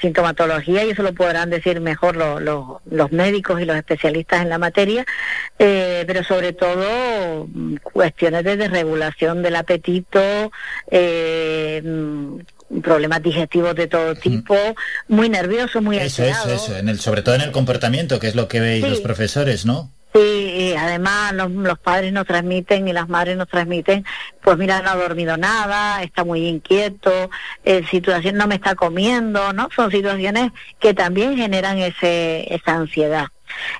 sintomatología, 0.00 0.84
y 0.84 0.90
eso 0.90 1.02
lo 1.02 1.14
podrán 1.14 1.50
decir 1.50 1.80
mejor 1.80 2.16
los, 2.16 2.42
los, 2.42 2.64
los 2.90 3.12
médicos 3.12 3.60
y 3.60 3.64
los 3.64 3.76
especialistas 3.76 4.42
en 4.42 4.48
la 4.48 4.58
materia, 4.58 5.06
eh, 5.58 6.04
pero 6.06 6.24
sobre 6.24 6.52
todo 6.52 7.46
mm, 7.46 7.76
cuestiones 7.76 8.44
de 8.44 8.56
desregulación 8.56 9.42
del 9.42 9.56
apetito, 9.56 10.20
eh, 10.90 11.80
mm, 11.84 12.80
problemas 12.80 13.22
digestivos 13.22 13.74
de 13.76 13.86
todo 13.86 14.14
tipo, 14.16 14.56
muy 15.06 15.28
nerviosos, 15.28 15.80
muy 15.80 15.96
Eso, 15.98 16.24
eso, 16.24 16.50
eso. 16.52 16.76
En 16.76 16.88
el, 16.88 16.98
sobre 16.98 17.22
todo 17.22 17.36
en 17.36 17.42
el 17.42 17.52
comportamiento, 17.52 18.18
que 18.18 18.26
es 18.26 18.34
lo 18.34 18.48
que 18.48 18.60
veis 18.60 18.84
Sí. 18.84 18.90
los 18.90 19.00
profesores, 19.00 19.64
¿no? 19.64 19.92
Sí, 20.16 20.22
y 20.22 20.74
además 20.76 21.34
los, 21.34 21.78
padres 21.78 22.10
nos 22.10 22.24
transmiten 22.26 22.88
y 22.88 22.94
las 22.94 23.06
madres 23.06 23.36
nos 23.36 23.48
transmiten, 23.48 24.06
pues 24.42 24.56
mira, 24.56 24.80
no 24.80 24.88
ha 24.88 24.96
dormido 24.96 25.36
nada, 25.36 26.02
está 26.02 26.24
muy 26.24 26.46
inquieto, 26.46 27.28
eh, 27.64 27.84
situación 27.90 28.36
no 28.36 28.46
me 28.46 28.54
está 28.54 28.74
comiendo, 28.74 29.52
¿no? 29.52 29.68
Son 29.76 29.90
situaciones 29.90 30.52
que 30.80 30.94
también 30.94 31.36
generan 31.36 31.76
ese, 31.76 32.46
esa 32.54 32.76
ansiedad. 32.76 33.26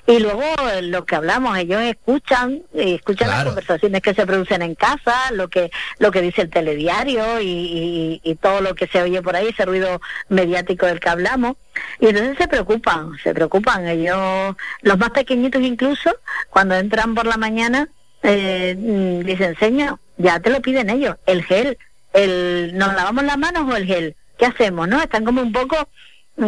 Y 0.05 0.19
luego 0.19 0.43
eh, 0.73 0.81
lo 0.81 1.05
que 1.05 1.15
hablamos, 1.15 1.57
ellos 1.57 1.81
escuchan, 1.81 2.61
eh, 2.73 2.95
escuchan 2.95 3.29
las 3.29 3.43
conversaciones 3.45 4.01
que 4.01 4.13
se 4.13 4.25
producen 4.25 4.61
en 4.61 4.75
casa, 4.75 5.31
lo 5.31 5.49
que 5.49 5.71
lo 5.99 6.11
que 6.11 6.21
dice 6.21 6.41
el 6.43 6.49
telediario 6.49 7.39
y, 7.41 7.45
y- 7.47 8.21
y 8.23 8.35
todo 8.35 8.61
lo 8.61 8.75
que 8.75 8.87
se 8.87 9.01
oye 9.01 9.21
por 9.21 9.35
ahí, 9.35 9.47
ese 9.49 9.65
ruido 9.65 10.01
mediático 10.29 10.85
del 10.85 10.99
que 10.99 11.09
hablamos. 11.09 11.55
Y 11.99 12.07
entonces 12.07 12.37
se 12.37 12.47
preocupan, 12.47 13.11
se 13.23 13.33
preocupan. 13.33 13.87
Ellos, 13.87 14.55
los 14.81 14.97
más 14.97 15.11
pequeñitos 15.11 15.61
incluso, 15.61 16.15
cuando 16.49 16.75
entran 16.75 17.13
por 17.15 17.25
la 17.25 17.37
mañana, 17.37 17.87
eh, 18.23 18.75
mm, 18.77 19.19
dicen, 19.25 19.55
señor, 19.59 19.99
ya 20.17 20.39
te 20.39 20.49
lo 20.49 20.61
piden 20.61 20.89
ellos, 20.89 21.15
el 21.27 21.43
gel, 21.43 21.77
el, 22.13 22.71
¿nos 22.77 22.93
lavamos 22.95 23.23
las 23.25 23.37
manos 23.37 23.71
o 23.71 23.75
el 23.75 23.85
gel? 23.85 24.15
¿Qué 24.39 24.45
hacemos, 24.47 24.87
no? 24.87 25.01
Están 25.01 25.23
como 25.25 25.41
un 25.41 25.51
poco, 25.51 25.87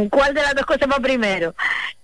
¿cuál 0.09 0.33
de 0.33 0.41
las 0.41 0.55
dos 0.55 0.65
cosas 0.65 0.87
va 0.91 0.99
primero? 0.99 1.55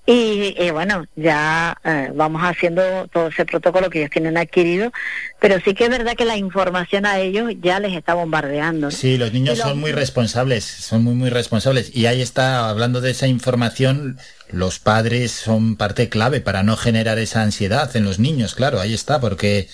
Y, 0.08 0.56
y 0.60 0.70
bueno, 0.70 1.06
ya 1.16 1.76
eh, 1.84 2.12
vamos 2.14 2.42
haciendo 2.44 3.08
todo 3.08 3.28
ese 3.28 3.44
protocolo 3.46 3.90
que 3.90 4.00
ellos 4.00 4.12
tienen 4.12 4.38
adquirido, 4.38 4.92
pero 5.40 5.60
sí 5.62 5.74
que 5.74 5.86
es 5.86 5.90
verdad 5.90 6.14
que 6.16 6.26
la 6.26 6.38
información 6.38 7.08
a 7.08 7.18
ellos 7.20 7.52
ya 7.62 7.80
les 7.80 7.94
está 7.94 8.14
bombardeando. 8.14 8.92
Sí, 8.92 9.18
los 9.18 9.34
niños 9.34 9.58
los- 9.58 9.68
son 9.68 9.80
muy 9.80 9.92
responsables, 9.92 10.64
son 10.64 11.04
muy, 11.04 11.16
muy 11.16 11.30
responsables. 11.32 11.96
Y 11.96 12.06
ahí 12.06 12.22
está, 12.22 12.70
hablando 12.70 13.02
de 13.02 13.12
esa 13.12 13.26
información, 13.26 14.20
los 14.52 14.78
padres 14.80 15.32
son 15.32 15.76
parte 15.76 16.08
clave 16.08 16.40
para 16.40 16.62
no 16.62 16.78
generar 16.78 17.18
esa 17.18 17.42
ansiedad 17.42 17.96
en 17.96 18.04
los 18.04 18.20
niños, 18.20 18.54
claro, 18.54 18.80
ahí 18.80 18.94
está, 18.94 19.20
porque, 19.20 19.68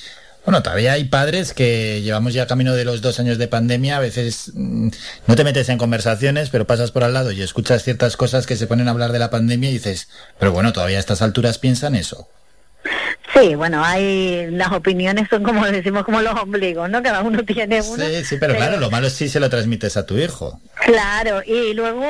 bueno, 0.45 0.63
todavía 0.63 0.93
hay 0.93 1.03
padres 1.03 1.53
que 1.53 2.01
llevamos 2.01 2.33
ya 2.33 2.47
camino 2.47 2.73
de 2.73 2.85
los 2.85 3.01
dos 3.01 3.19
años 3.19 3.37
de 3.37 3.47
pandemia, 3.47 3.97
a 3.97 3.99
veces 3.99 4.51
mm, 4.53 4.89
no 5.27 5.35
te 5.35 5.43
metes 5.43 5.69
en 5.69 5.77
conversaciones, 5.77 6.49
pero 6.49 6.65
pasas 6.65 6.91
por 6.91 7.03
al 7.03 7.13
lado 7.13 7.31
y 7.31 7.41
escuchas 7.41 7.83
ciertas 7.83 8.17
cosas 8.17 8.47
que 8.47 8.55
se 8.55 8.67
ponen 8.67 8.87
a 8.87 8.91
hablar 8.91 9.11
de 9.11 9.19
la 9.19 9.29
pandemia 9.29 9.69
y 9.69 9.73
dices, 9.73 10.09
pero 10.39 10.51
bueno, 10.51 10.73
todavía 10.73 10.97
a 10.97 10.99
estas 10.99 11.21
alturas 11.21 11.59
piensan 11.59 11.95
eso. 11.95 12.27
Sí, 13.33 13.55
bueno, 13.55 13.83
hay 13.83 14.47
las 14.51 14.71
opiniones 14.71 15.27
son 15.29 15.43
como 15.43 15.65
decimos 15.65 16.03
como 16.03 16.21
los 16.21 16.33
ombligos, 16.39 16.89
¿no? 16.89 17.01
Cada 17.01 17.21
uno 17.21 17.43
tiene 17.45 17.81
una. 17.81 18.05
Sí, 18.05 18.25
sí, 18.25 18.37
pero 18.39 18.55
claro, 18.55 18.77
lo 18.77 18.89
malo 18.91 19.07
es 19.07 19.13
si 19.13 19.29
se 19.29 19.39
lo 19.39 19.49
transmites 19.49 19.95
a 19.95 20.05
tu 20.05 20.17
hijo. 20.17 20.59
Claro, 20.85 21.41
y 21.45 21.73
luego 21.73 22.03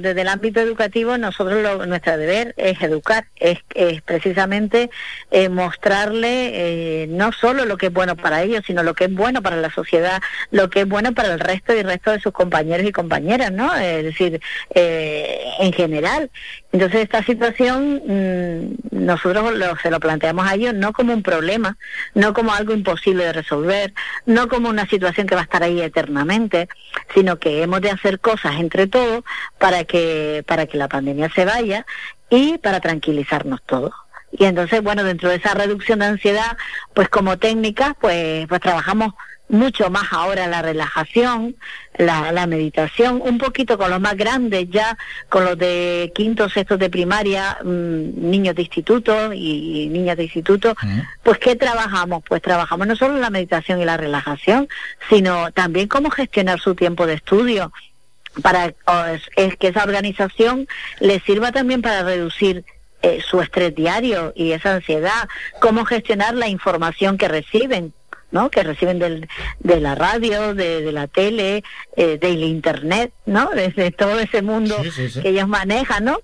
desde 0.00 0.22
el 0.22 0.28
ámbito 0.28 0.60
educativo 0.60 1.16
nosotros 1.18 1.62
lo- 1.62 1.86
nuestro 1.86 2.16
deber 2.16 2.54
es 2.56 2.80
educar, 2.82 3.26
es, 3.36 3.58
es 3.74 4.02
precisamente 4.02 4.90
eh, 5.30 5.48
mostrarle 5.48 7.02
eh, 7.02 7.06
no 7.08 7.30
solo 7.32 7.66
lo 7.66 7.76
que 7.76 7.86
es 7.86 7.92
bueno 7.92 8.16
para 8.16 8.42
ellos, 8.42 8.64
sino 8.66 8.82
lo 8.82 8.94
que 8.94 9.04
es 9.04 9.14
bueno 9.14 9.42
para 9.42 9.56
la 9.56 9.70
sociedad, 9.70 10.20
lo 10.50 10.70
que 10.70 10.80
es 10.80 10.88
bueno 10.88 11.12
para 11.12 11.32
el 11.34 11.40
resto 11.40 11.74
y 11.74 11.78
el 11.78 11.84
resto 11.84 12.10
de 12.10 12.20
sus 12.20 12.32
compañeros 12.32 12.86
y 12.86 12.92
compañeras, 12.92 13.52
¿no? 13.52 13.74
Es 13.76 14.02
decir, 14.04 14.40
eh, 14.74 15.40
en 15.60 15.72
general. 15.72 16.30
Entonces 16.74 17.02
esta 17.02 17.22
situación 17.22 18.02
mm, 18.04 19.04
nosotros 19.04 19.54
lo- 19.54 19.76
se 19.78 19.92
lo 19.92 20.00
planteamos 20.00 20.44
a 20.44 20.54
ellos 20.54 20.74
no 20.74 20.92
como 20.92 21.12
un 21.14 21.22
problema, 21.22 21.76
no 22.14 22.34
como 22.34 22.52
algo 22.52 22.74
imposible 22.74 23.24
de 23.24 23.32
resolver, 23.32 23.94
no 24.26 24.48
como 24.48 24.68
una 24.70 24.84
situación 24.88 25.28
que 25.28 25.36
va 25.36 25.42
a 25.42 25.44
estar 25.44 25.62
ahí 25.62 25.80
eternamente, 25.80 26.68
sino 27.14 27.38
que 27.38 27.62
hemos 27.62 27.80
de 27.80 27.90
hacer 27.90 28.18
cosas 28.18 28.56
entre 28.58 28.88
todos 28.88 29.22
para 29.58 29.84
que 29.84 30.42
para 30.48 30.66
que 30.66 30.76
la 30.76 30.88
pandemia 30.88 31.30
se 31.32 31.44
vaya 31.44 31.86
y 32.28 32.58
para 32.58 32.80
tranquilizarnos 32.80 33.60
todos. 33.64 33.92
Y 34.36 34.46
entonces, 34.46 34.82
bueno, 34.82 35.04
dentro 35.04 35.28
de 35.28 35.36
esa 35.36 35.54
reducción 35.54 36.00
de 36.00 36.06
ansiedad, 36.06 36.56
pues 36.92 37.08
como 37.08 37.38
técnica, 37.38 37.94
pues 38.00 38.48
pues 38.48 38.60
trabajamos 38.60 39.14
mucho 39.48 39.90
más 39.90 40.04
ahora 40.12 40.46
la 40.46 40.62
relajación, 40.62 41.54
la, 41.96 42.32
la 42.32 42.46
meditación, 42.46 43.20
un 43.22 43.38
poquito 43.38 43.76
con 43.78 43.90
los 43.90 44.00
más 44.00 44.16
grandes 44.16 44.68
ya, 44.70 44.96
con 45.28 45.44
los 45.44 45.58
de 45.58 46.12
quinto, 46.14 46.48
sexto 46.48 46.76
de 46.76 46.90
primaria, 46.90 47.58
mm, 47.62 48.30
niños 48.30 48.54
de 48.54 48.62
instituto 48.62 49.32
y, 49.32 49.82
y 49.82 49.88
niñas 49.88 50.16
de 50.16 50.24
instituto, 50.24 50.74
pues 51.22 51.38
¿qué 51.38 51.56
trabajamos? 51.56 52.22
Pues 52.26 52.42
trabajamos 52.42 52.86
no 52.86 52.96
solo 52.96 53.18
la 53.18 53.30
meditación 53.30 53.80
y 53.80 53.84
la 53.84 53.96
relajación, 53.96 54.68
sino 55.08 55.52
también 55.52 55.88
cómo 55.88 56.10
gestionar 56.10 56.58
su 56.60 56.74
tiempo 56.74 57.06
de 57.06 57.14
estudio 57.14 57.72
para 58.42 58.74
es 59.36 59.56
que 59.56 59.68
esa 59.68 59.84
organización 59.84 60.66
les 60.98 61.22
sirva 61.22 61.52
también 61.52 61.82
para 61.82 62.02
reducir 62.02 62.64
eh, 63.02 63.20
su 63.20 63.40
estrés 63.40 63.74
diario 63.74 64.32
y 64.34 64.52
esa 64.52 64.76
ansiedad, 64.76 65.28
cómo 65.60 65.84
gestionar 65.84 66.34
la 66.34 66.48
información 66.48 67.18
que 67.18 67.28
reciben. 67.28 67.92
¿No? 68.34 68.50
que 68.50 68.62
reciben 68.62 68.98
del, 68.98 69.26
de 69.60 69.80
la 69.80 69.94
radio, 69.94 70.54
de, 70.54 70.82
de 70.82 70.92
la 70.92 71.06
tele, 71.06 71.62
eh, 71.96 72.18
del 72.20 72.42
internet, 72.44 73.12
¿no? 73.24 73.48
Desde 73.54 73.90
todo 73.92 74.18
ese 74.20 74.42
mundo 74.42 74.76
que 75.22 75.28
ellos 75.30 75.48
manejan, 75.48 76.04
¿no? 76.04 76.18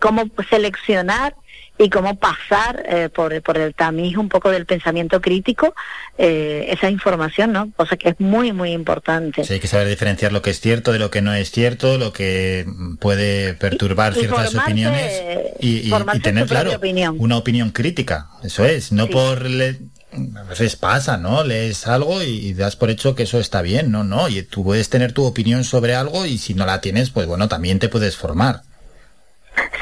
Cómo 0.00 0.24
seleccionar 0.48 1.34
y 1.78 1.90
cómo 1.90 2.16
pasar 2.18 2.82
eh, 2.88 3.10
por, 3.14 3.42
por 3.42 3.58
el 3.58 3.74
tamiz 3.74 4.16
un 4.16 4.30
poco 4.30 4.48
del 4.50 4.64
pensamiento 4.64 5.20
crítico 5.20 5.74
eh, 6.16 6.68
esa 6.70 6.88
información, 6.88 7.52
¿no? 7.52 7.70
Cosa 7.76 7.98
que 7.98 8.08
es 8.10 8.18
muy, 8.18 8.52
muy 8.54 8.70
importante. 8.72 9.44
Sí, 9.44 9.52
hay 9.54 9.60
que 9.60 9.66
saber 9.66 9.86
diferenciar 9.86 10.32
lo 10.32 10.40
que 10.40 10.48
es 10.50 10.60
cierto 10.60 10.92
de 10.92 10.98
lo 10.98 11.10
que 11.10 11.20
no 11.20 11.34
es 11.34 11.50
cierto, 11.50 11.98
lo 11.98 12.14
que 12.14 12.64
puede 12.98 13.52
perturbar 13.54 14.14
Y- 14.14 14.16
y 14.16 14.20
ciertas 14.20 14.54
formarse- 14.54 14.62
opiniones 14.62 15.22
y, 15.60 15.90
tener, 16.22 16.46
claro, 16.46 16.72
opinión. 16.76 17.16
una 17.18 17.36
opinión 17.36 17.70
crítica. 17.70 18.28
Eso 18.42 18.64
es, 18.64 18.92
no 18.92 19.04
Sí. 19.06 19.12
por... 19.12 19.42
le- 19.50 19.76
a 20.12 20.42
veces 20.44 20.76
pasa, 20.76 21.16
¿no? 21.16 21.44
Lees 21.44 21.86
algo 21.86 22.22
y, 22.22 22.54
das 22.54 22.76
por 22.76 22.90
hecho 22.90 23.14
que 23.14 23.24
eso 23.24 23.38
está 23.38 23.62
bien, 23.62 23.90
no, 23.90 24.04
no. 24.04 24.28
Y 24.28 24.42
tú 24.42 24.64
puedes 24.64 24.88
tener 24.88 25.12
tu 25.12 25.24
opinión 25.24 25.64
sobre 25.64 25.94
algo 25.94 26.26
y 26.26 26.38
si 26.38 26.54
no 26.54 26.66
la 26.66 26.80
tienes, 26.80 27.10
pues 27.10 27.26
bueno, 27.26 27.48
también 27.48 27.78
te 27.78 27.88
puedes 27.88 28.16
formar. 28.16 28.62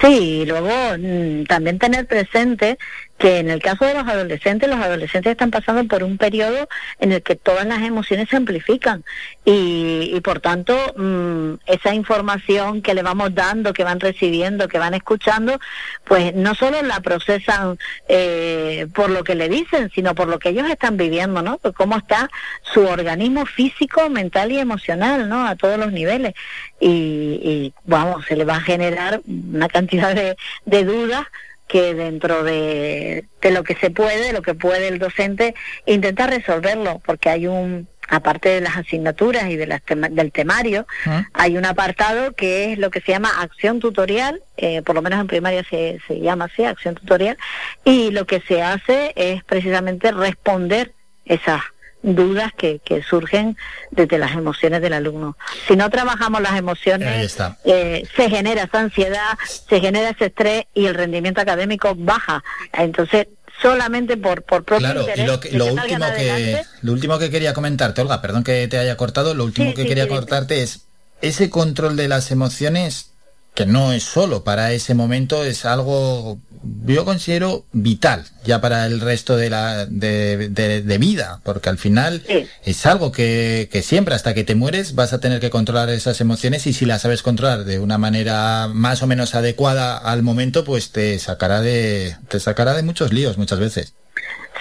Sí, 0.01 0.43
y 0.43 0.47
luego 0.47 0.71
mm, 0.99 1.45
también 1.45 1.79
tener 1.79 2.07
presente 2.07 2.79
que 3.19 3.39
en 3.39 3.49
el 3.49 3.63
caso 3.63 3.85
de 3.85 3.95
los 3.95 4.07
adolescentes, 4.07 4.69
los 4.69 4.79
adolescentes 4.79 5.31
están 5.31 5.51
pasando 5.51 5.85
por 5.85 6.03
un 6.03 6.19
periodo 6.19 6.69
en 6.99 7.13
el 7.13 7.23
que 7.23 7.37
todas 7.37 7.65
las 7.65 7.83
emociones 7.83 8.29
se 8.29 8.37
amplifican 8.37 9.05
y, 9.45 10.21
por 10.23 10.41
tanto 10.41 10.75
mm, 10.97 11.55
esa 11.67 11.95
información 11.95 12.83
que 12.83 12.95
le 12.95 13.03
vamos 13.03 13.35
dando, 13.35 13.73
que 13.73 13.85
van 13.85 14.01
recibiendo, 14.01 14.69
que 14.69 14.79
van 14.79 14.95
escuchando, 14.95 15.61
pues 16.05 16.35
no 16.35 16.55
solo 16.55 16.83
la 16.83 17.01
procesan 17.01 17.79
eh, 18.09 18.89
por 18.95 19.11
lo 19.11 19.23
que 19.23 19.37
le 19.37 19.49
dicen, 19.49 19.91
sino 19.95 20.15
por 20.15 20.29
lo 20.29 20.39
que 20.39 20.49
ellos 20.49 20.69
están 20.69 20.97
viviendo, 20.97 21.41
¿no? 21.41 21.59
Por 21.59 21.73
cómo 21.73 21.97
está 21.97 22.29
su 22.63 22.81
organismo 22.81 23.47
físico, 23.47 24.11
mental 24.11 24.51
y 24.51 24.59
emocional, 24.59 25.29
¿no? 25.29 25.47
A 25.47 25.55
todos 25.55 25.79
los 25.79 25.93
niveles. 25.93 26.35
Y, 26.81 26.91
y 26.91 27.75
vamos, 27.85 28.27
se 28.27 28.37
le 28.37 28.45
va 28.45 28.57
a 28.57 28.61
generar 28.61 29.21
una 29.27 29.69
cantidad 29.69 30.15
de 30.15 30.85
dudas 30.85 31.27
que 31.67 31.95
dentro 31.95 32.45
de, 32.45 33.25
de 33.41 33.51
lo 33.51 33.65
que 33.65 33.75
se 33.77 33.91
puede, 33.91 34.27
de 34.27 34.33
lo 34.33 34.43
que 34.43 34.55
puede 34.55 34.89
el 34.89 34.99
docente, 34.99 35.55
intenta 35.87 36.27
resolverlo, 36.27 37.01
porque 37.05 37.31
hay 37.31 37.47
un, 37.47 37.89
aparte 38.09 38.51
de 38.51 38.61
las 38.61 38.77
asignaturas 38.77 39.49
y 39.49 39.57
de 39.57 39.67
las 39.67 39.83
tema- 39.83 40.11
del 40.11 40.31
temario, 40.31 40.87
hay 41.33 41.57
un 41.57 41.65
apartado 41.65 42.33
que 42.35 42.73
es 42.73 42.79
lo 42.79 42.91
que 42.91 43.01
se 43.01 43.13
llama 43.13 43.31
acción 43.41 43.81
tutorial, 43.81 44.43
eh, 44.59 44.83
por 44.83 44.95
lo 44.95 45.03
menos 45.03 45.21
en 45.21 45.27
primaria 45.27 45.65
se, 45.69 45.99
se 46.07 46.21
llama 46.21 46.47
así, 46.47 46.65
acción 46.65 46.95
tutorial, 46.95 47.39
y 47.85 48.11
lo 48.11 48.27
que 48.27 48.41
se 48.41 48.63
hace 48.63 49.13
es 49.17 49.43
precisamente 49.45 50.13
responder 50.13 50.93
esas 51.25 51.63
dudas 52.05 52.53
que, 52.57 52.81
que 52.85 53.03
surgen 53.03 53.57
desde 53.91 54.19
las 54.19 54.33
emociones 54.33 54.83
del 54.83 54.93
alumno. 54.93 55.37
Si 55.67 55.75
no 55.75 55.89
trabajamos 55.89 56.43
las 56.43 56.57
emociones, 56.59 57.37
eh, 57.65 58.07
se 58.15 58.29
genera 58.31 58.65
esa 58.65 58.81
ansiedad, 58.81 59.39
se 59.69 59.81
genera 59.81 60.11
ese 60.11 60.27
estrés 60.27 60.65
y 60.75 60.85
el 60.87 60.95
rendimiento 60.95 61.41
académico 61.41 61.95
baja. 61.97 62.45
Entonces, 62.75 63.29
solamente 63.63 64.17
por, 64.19 64.43
por 64.43 64.65
propio 64.65 64.87
Claro, 64.87 65.07
y 65.17 65.23
lo, 65.23 65.41
que- 65.41 65.53
lo 65.53 65.65
que 65.67 65.71
último 65.73 66.07
que 66.15 66.63
lo 66.83 66.93
último 66.93 67.19
que 67.19 67.31
quería 67.31 67.55
comentarte, 67.55 68.03
Olga, 68.03 68.21
perdón 68.21 68.45
que 68.45 68.69
te 68.69 68.79
haya 68.79 68.97
cortado, 68.97 69.35
lo 69.35 69.45
último 69.45 69.71
Sí, 69.71 69.75
que 69.77 69.83
sí, 69.83 69.89
quería 69.89 70.05
sí. 70.05 70.11
cortarte 70.11 70.63
es 70.63 70.83
ese 71.23 71.49
control 71.49 71.97
de 71.97 72.09
las 72.09 72.31
emociones 72.31 73.13
que 73.55 73.65
no 73.65 73.93
es 73.93 74.03
solo 74.03 74.45
para 74.45 74.73
ese 74.73 74.95
momento, 74.95 75.43
es 75.45 75.65
algo, 75.65 76.39
yo 76.87 77.05
considero 77.05 77.67
vital 77.73 78.25
ya 78.45 78.61
para 78.61 78.87
el 78.87 79.01
resto 79.01 79.37
de 79.37 79.51
la 79.51 79.87
de, 79.87 80.99
vida, 80.99 81.41
porque 81.43 81.69
al 81.69 81.79
final 81.79 82.23
es 82.65 82.87
algo 82.87 83.13
que, 83.13 83.69
que, 83.71 83.83
siempre 83.83 84.15
hasta 84.15 84.35
que 84.35 84.45
te 84.45 84.55
mueres 84.55 84.95
vas 84.95 85.13
a 85.13 85.21
tener 85.21 85.41
que 85.41 85.51
controlar 85.51 85.91
esas 85.91 86.21
emociones 86.21 86.67
y 86.67 86.73
si 86.73 86.87
las 86.87 87.03
sabes 87.03 87.23
controlar 87.23 87.65
de 87.65 87.79
una 87.79 87.99
manera 87.99 88.69
más 88.73 89.03
o 89.03 89.07
menos 89.07 89.35
adecuada 89.35 89.97
al 89.97 90.23
momento, 90.23 90.65
pues 90.65 90.91
te 90.91 91.19
sacará 91.19 91.61
de 91.61 92.17
te 92.29 92.41
sacará 92.41 92.75
de 92.75 92.83
muchos 92.83 93.13
líos 93.13 93.39
muchas 93.39 93.59
veces. 93.59 93.95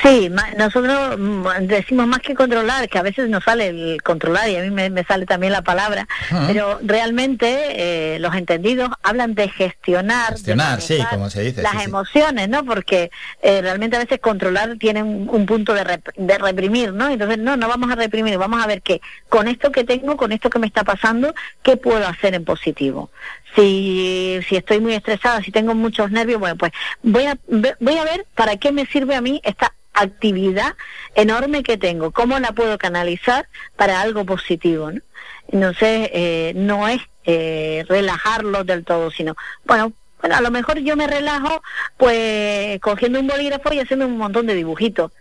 Sí, 0.02 0.30
nosotros 0.58 1.18
mm, 1.18 1.48
decimos 1.68 2.08
más 2.08 2.20
que 2.20 2.34
controlar, 2.34 2.90
que 2.90 2.98
a 2.98 3.04
veces 3.04 3.30
nos 3.30 3.44
sale 3.44 3.68
el 3.68 4.02
controlar 4.02 4.50
y 4.50 4.58
a 4.58 4.62
mí 4.62 4.70
me, 4.72 5.04
sale 5.04 5.26
también 5.26 5.54
la 5.54 5.62
palabra, 5.62 6.08
pero 6.48 6.80
realmente 6.84 8.16
eh, 8.16 8.20
los 8.20 8.34
entendidos 8.36 8.90
hablan 9.04 9.36
de 9.36 9.50
gestionar, 9.50 10.34
gestionar, 10.34 10.82
sí, 10.82 10.98
como 11.10 11.30
se 11.30 11.44
dice, 11.44 11.62
las 11.62 11.86
emociones, 11.86 12.50
¿no? 12.50 12.66
Porque 12.66 13.12
eh, 13.42 13.62
realmente 13.62 13.96
a 13.96 14.00
veces 14.00 14.20
controlar 14.20 14.78
tiene 14.78 15.04
un, 15.04 15.46
punto 15.46 15.74
de, 15.74 16.02
de, 16.16 16.38
reprimir, 16.38 16.94
¿no? 16.94 17.10
Entonces 17.10 17.38
no, 17.38 17.56
no 17.56 17.68
vamos 17.68 17.92
a 17.92 17.96
reprimir, 17.96 18.38
vamos 18.38 18.64
a 18.64 18.68
ver 18.68 18.82
que 18.82 19.02
con 19.30 19.48
esto 19.48 19.72
que 19.72 19.84
tengo, 19.84 20.18
con 20.18 20.32
esto 20.32 20.50
que 20.50 20.60
me 20.60 20.68
está 20.68 20.84
pasando, 20.84 21.34
¿qué 21.62 21.78
puedo 21.78 22.06
hacer 22.08 22.34
en 22.34 22.46
positivo? 22.46 23.12
Si, 23.56 24.40
si 24.48 24.56
estoy 24.56 24.80
muy 24.80 24.94
estresada, 24.94 25.42
si 25.44 25.52
tengo 25.52 25.76
muchos 25.76 26.10
nervios, 26.12 26.40
bueno, 26.40 26.58
pues 26.58 26.72
voy 27.04 27.26
a, 27.26 27.38
voy 27.48 27.98
a 27.98 28.04
ver 28.04 28.26
para 28.36 28.58
qué 28.58 28.72
me 28.72 28.86
sirve 28.86 29.16
a 29.16 29.22
mí 29.22 29.42
esta 29.44 29.74
actividad 29.94 30.76
enorme 31.16 31.62
que 31.64 31.78
tengo, 31.78 32.12
cómo 32.12 32.40
la 32.40 32.52
puedo 32.54 32.78
canalizar 32.78 33.48
para 33.76 34.02
algo 34.02 34.26
positivo. 34.26 34.92
¿no? 34.92 35.02
Entonces, 35.50 36.10
eh, 36.14 36.54
no 36.56 36.88
es 36.88 37.02
eh, 37.26 37.86
relajarlo 37.88 38.64
del 38.64 38.84
todo, 38.84 39.12
sino, 39.12 39.36
bueno, 39.66 39.94
bueno, 40.20 40.38
a 40.38 40.42
lo 40.42 40.52
mejor 40.52 40.80
yo 40.80 40.96
me 40.96 41.06
relajo 41.06 41.62
pues 41.98 42.80
cogiendo 42.80 43.20
un 43.20 43.28
bolígrafo 43.28 43.74
y 43.74 43.80
haciendo 43.80 44.08
un 44.08 44.18
montón 44.18 44.48
de 44.48 44.56
dibujitos. 44.56 45.12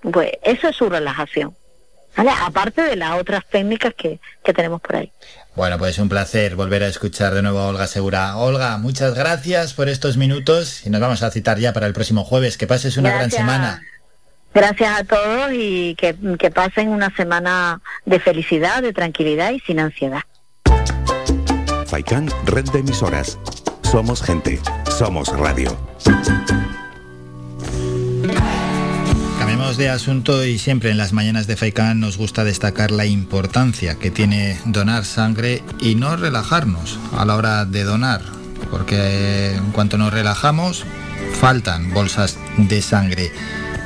Pues 0.00 0.30
eso 0.44 0.68
es 0.68 0.76
su 0.76 0.88
relajación. 0.88 1.56
Aparte 2.14 2.82
de 2.82 2.94
las 2.94 3.20
otras 3.20 3.44
técnicas 3.48 3.92
que, 3.94 4.20
que 4.44 4.54
tenemos 4.54 4.80
por 4.80 4.96
ahí. 4.96 5.12
Bueno, 5.56 5.78
pues 5.78 5.98
un 5.98 6.08
placer 6.08 6.54
volver 6.54 6.82
a 6.82 6.86
escuchar 6.86 7.34
de 7.34 7.42
nuevo 7.42 7.58
a 7.58 7.68
Olga 7.68 7.86
Segura. 7.86 8.36
Olga, 8.36 8.78
muchas 8.78 9.14
gracias 9.14 9.74
por 9.74 9.88
estos 9.88 10.16
minutos 10.16 10.86
y 10.86 10.90
nos 10.90 11.00
vamos 11.00 11.22
a 11.22 11.30
citar 11.30 11.58
ya 11.58 11.72
para 11.72 11.86
el 11.86 11.92
próximo 11.92 12.24
jueves. 12.24 12.56
Que 12.56 12.66
pases 12.66 12.96
una 12.96 13.10
gran 13.10 13.30
semana. 13.30 13.82
Gracias 14.54 15.00
a 15.00 15.04
todos 15.04 15.50
y 15.52 15.94
que, 15.96 16.16
que 16.38 16.50
pasen 16.50 16.88
una 16.88 17.14
semana 17.14 17.80
de 18.04 18.18
felicidad, 18.20 18.82
de 18.82 18.92
tranquilidad 18.92 19.52
y 19.52 19.60
sin 19.60 19.80
ansiedad. 19.80 20.22
Faikan, 21.86 22.28
red 22.46 22.64
de 22.70 22.80
emisoras. 22.80 23.38
Somos 23.82 24.22
gente, 24.22 24.60
somos 24.96 25.28
radio. 25.36 25.76
De 29.76 29.88
asunto 29.88 30.44
y 30.44 30.58
siempre 30.58 30.90
en 30.90 30.98
las 30.98 31.12
mañanas 31.12 31.46
de 31.46 31.56
Faikan 31.56 32.00
nos 32.00 32.18
gusta 32.18 32.42
destacar 32.42 32.90
la 32.90 33.06
importancia 33.06 33.94
que 33.94 34.10
tiene 34.10 34.58
donar 34.64 35.04
sangre 35.04 35.62
y 35.80 35.94
no 35.94 36.16
relajarnos 36.16 36.98
a 37.16 37.24
la 37.24 37.36
hora 37.36 37.64
de 37.64 37.84
donar, 37.84 38.20
porque 38.70 39.54
en 39.54 39.70
cuanto 39.70 39.96
nos 39.96 40.12
relajamos 40.12 40.84
faltan 41.40 41.94
bolsas 41.94 42.36
de 42.58 42.82
sangre. 42.82 43.30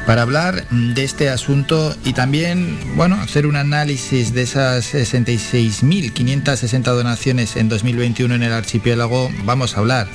Para 0.06 0.22
hablar 0.22 0.66
de 0.70 1.04
este 1.04 1.28
asunto 1.28 1.94
y 2.04 2.14
también, 2.14 2.78
bueno, 2.96 3.16
hacer 3.20 3.46
un 3.46 3.56
análisis 3.56 4.32
de 4.32 4.42
esas 4.42 4.94
66.560 4.94 6.82
donaciones 6.82 7.56
en 7.56 7.68
2021 7.68 8.34
en 8.34 8.42
el 8.42 8.52
archipiélago, 8.52 9.30
vamos 9.44 9.76
a 9.76 9.80
hablar 9.80 10.08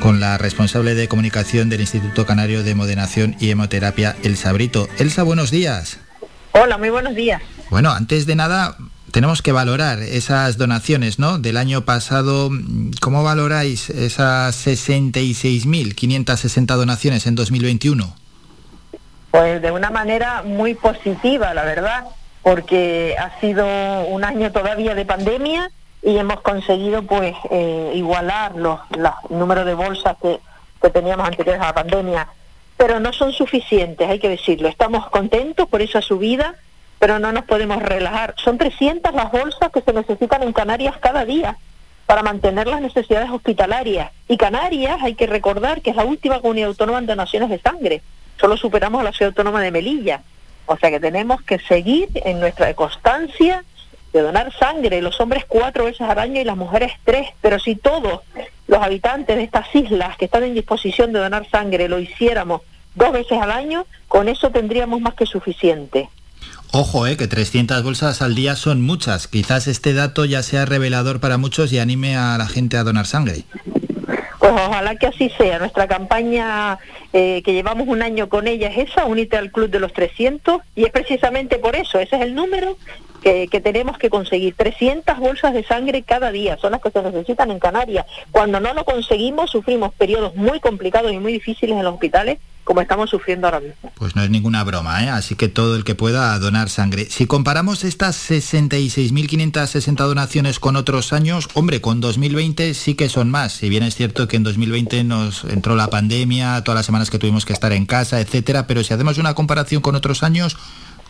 con 0.00 0.20
la 0.20 0.38
responsable 0.38 0.94
de 0.94 1.08
comunicación 1.08 1.68
del 1.68 1.80
Instituto 1.80 2.26
Canario 2.26 2.62
de 2.62 2.74
Modenación 2.74 3.36
y 3.38 3.50
Hemoterapia, 3.50 4.16
Elsa 4.22 4.52
Brito. 4.52 4.88
Elsa, 4.98 5.22
buenos 5.22 5.50
días. 5.50 5.98
Hola, 6.52 6.78
muy 6.78 6.90
buenos 6.90 7.14
días. 7.14 7.42
Bueno, 7.70 7.92
antes 7.92 8.26
de 8.26 8.34
nada, 8.34 8.76
tenemos 9.12 9.42
que 9.42 9.52
valorar 9.52 10.00
esas 10.00 10.58
donaciones, 10.58 11.18
¿no? 11.18 11.38
Del 11.38 11.56
año 11.56 11.84
pasado, 11.84 12.50
¿cómo 13.00 13.22
valoráis 13.22 13.90
esas 13.90 14.66
66.560 14.66 16.76
donaciones 16.76 17.26
en 17.26 17.34
2021? 17.34 18.16
Pues 19.30 19.62
de 19.62 19.70
una 19.70 19.90
manera 19.90 20.42
muy 20.42 20.74
positiva, 20.74 21.54
la 21.54 21.64
verdad, 21.64 22.04
porque 22.42 23.14
ha 23.18 23.38
sido 23.40 23.66
un 24.06 24.24
año 24.24 24.52
todavía 24.52 24.94
de 24.94 25.04
pandemia 25.04 25.70
y 26.02 26.16
hemos 26.16 26.40
conseguido 26.40 27.02
pues 27.02 27.34
eh, 27.50 27.92
igualar 27.94 28.56
los, 28.56 28.80
los 28.90 29.12
números 29.30 29.64
de 29.66 29.74
bolsas 29.74 30.16
que, 30.20 30.40
que 30.80 30.90
teníamos 30.90 31.26
anteriores 31.26 31.62
a 31.62 31.66
la 31.66 31.74
pandemia, 31.74 32.28
pero 32.76 33.00
no 33.00 33.12
son 33.12 33.32
suficientes, 33.32 34.08
hay 34.08 34.18
que 34.18 34.28
decirlo. 34.28 34.68
Estamos 34.68 35.08
contentos 35.10 35.68
por 35.68 35.82
esa 35.82 36.02
subida, 36.02 36.56
pero 36.98 37.18
no 37.18 37.32
nos 37.32 37.44
podemos 37.44 37.82
relajar. 37.82 38.34
Son 38.42 38.58
300 38.58 39.14
las 39.14 39.30
bolsas 39.30 39.70
que 39.72 39.80
se 39.80 39.92
necesitan 39.92 40.42
en 40.42 40.52
Canarias 40.52 40.96
cada 40.98 41.24
día 41.24 41.56
para 42.06 42.22
mantener 42.22 42.66
las 42.66 42.80
necesidades 42.80 43.30
hospitalarias. 43.30 44.10
Y 44.28 44.36
Canarias, 44.36 44.98
hay 45.02 45.14
que 45.14 45.26
recordar 45.26 45.82
que 45.82 45.90
es 45.90 45.96
la 45.96 46.04
última 46.04 46.40
comunidad 46.40 46.68
autónoma 46.68 46.98
en 46.98 47.06
donaciones 47.06 47.48
de 47.48 47.60
sangre 47.60 48.02
solo 48.42 48.56
superamos 48.56 49.00
a 49.00 49.04
la 49.04 49.12
ciudad 49.12 49.28
autónoma 49.28 49.60
de 49.60 49.70
Melilla. 49.70 50.22
O 50.66 50.76
sea 50.76 50.90
que 50.90 50.98
tenemos 50.98 51.42
que 51.42 51.60
seguir 51.60 52.08
en 52.14 52.40
nuestra 52.40 52.74
constancia 52.74 53.64
de 54.12 54.20
donar 54.20 54.52
sangre, 54.58 55.00
los 55.00 55.20
hombres 55.20 55.44
cuatro 55.48 55.84
veces 55.84 56.02
al 56.02 56.18
año 56.18 56.40
y 56.40 56.44
las 56.44 56.56
mujeres 56.56 56.92
tres, 57.04 57.28
pero 57.40 57.58
si 57.58 57.76
todos 57.76 58.20
los 58.66 58.82
habitantes 58.82 59.36
de 59.36 59.42
estas 59.42 59.74
islas 59.74 60.16
que 60.16 60.26
están 60.26 60.44
en 60.44 60.54
disposición 60.54 61.12
de 61.12 61.20
donar 61.20 61.48
sangre 61.50 61.88
lo 61.88 61.98
hiciéramos 61.98 62.62
dos 62.94 63.12
veces 63.12 63.40
al 63.40 63.50
año, 63.50 63.86
con 64.08 64.28
eso 64.28 64.50
tendríamos 64.50 65.00
más 65.00 65.14
que 65.14 65.26
suficiente. 65.26 66.08
Ojo, 66.72 67.06
eh, 67.06 67.16
que 67.16 67.26
300 67.26 67.82
bolsas 67.82 68.22
al 68.22 68.34
día 68.34 68.56
son 68.56 68.80
muchas. 68.82 69.28
Quizás 69.28 69.66
este 69.66 69.92
dato 69.92 70.24
ya 70.24 70.42
sea 70.42 70.64
revelador 70.64 71.20
para 71.20 71.36
muchos 71.36 71.72
y 71.72 71.78
anime 71.78 72.16
a 72.16 72.36
la 72.38 72.46
gente 72.46 72.76
a 72.76 72.84
donar 72.84 73.06
sangre. 73.06 73.44
Pues 74.38 74.52
ojalá 74.52 74.96
que 74.96 75.06
así 75.06 75.30
sea. 75.36 75.58
Nuestra 75.58 75.86
campaña 75.86 76.78
eh, 77.12 77.42
que 77.44 77.52
llevamos 77.52 77.88
un 77.88 78.02
año 78.02 78.28
con 78.28 78.48
ella 78.48 78.68
es 78.68 78.90
esa, 78.90 79.04
Unite 79.04 79.36
al 79.36 79.52
Club 79.52 79.70
de 79.70 79.80
los 79.80 79.92
300, 79.92 80.62
y 80.74 80.84
es 80.84 80.90
precisamente 80.90 81.58
por 81.58 81.76
eso, 81.76 81.98
ese 81.98 82.16
es 82.16 82.22
el 82.22 82.34
número 82.34 82.76
que, 83.22 83.60
tenemos 83.62 83.98
que 83.98 84.10
conseguir. 84.10 84.54
300 84.56 85.18
bolsas 85.18 85.54
de 85.54 85.64
sangre 85.64 86.02
cada 86.02 86.30
día 86.30 86.58
son 86.58 86.72
las 86.72 86.82
que 86.82 86.90
se 86.90 87.02
necesitan 87.02 87.50
en 87.50 87.58
Canarias. 87.58 88.06
Cuando 88.30 88.60
no 88.60 88.74
lo 88.74 88.84
conseguimos, 88.84 89.50
sufrimos 89.50 89.94
periodos 89.94 90.34
muy 90.34 90.60
complicados 90.60 91.12
y 91.12 91.18
muy 91.18 91.32
difíciles 91.32 91.76
en 91.76 91.84
los 91.84 91.94
hospitales 91.94 92.38
como 92.64 92.80
estamos 92.80 93.10
sufriendo 93.10 93.48
ahora 93.48 93.58
mismo. 93.60 93.90
Pues 93.96 94.14
no 94.14 94.22
es 94.22 94.30
ninguna 94.30 94.62
broma, 94.62 95.04
¿eh? 95.04 95.08
así 95.08 95.34
que 95.34 95.48
todo 95.48 95.74
el 95.74 95.82
que 95.82 95.96
pueda 95.96 96.38
donar 96.38 96.68
sangre. 96.68 97.06
Si 97.10 97.26
comparamos 97.26 97.82
estas 97.82 98.30
66.560 98.30 99.96
donaciones 99.96 100.60
con 100.60 100.76
otros 100.76 101.12
años, 101.12 101.48
hombre, 101.54 101.80
con 101.80 102.00
2020 102.00 102.74
sí 102.74 102.94
que 102.94 103.08
son 103.08 103.30
más. 103.30 103.52
Si 103.52 103.68
bien 103.68 103.82
es 103.82 103.96
cierto 103.96 104.28
que 104.28 104.36
en 104.36 104.44
2020 104.44 105.02
nos 105.02 105.44
entró 105.44 105.74
la 105.74 105.88
pandemia, 105.88 106.62
todas 106.62 106.78
las 106.78 106.86
semanas 106.86 107.10
que 107.10 107.18
tuvimos 107.18 107.44
que 107.44 107.52
estar 107.52 107.72
en 107.72 107.84
casa, 107.84 108.20
etcétera, 108.20 108.68
pero 108.68 108.84
si 108.84 108.94
hacemos 108.94 109.18
una 109.18 109.34
comparación 109.34 109.82
con 109.82 109.96
otros 109.96 110.22
años, 110.22 110.56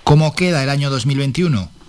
¿cómo 0.05 0.34
queda 0.34 0.62
el 0.62 0.70
año 0.70 0.89
2021? 0.89 1.82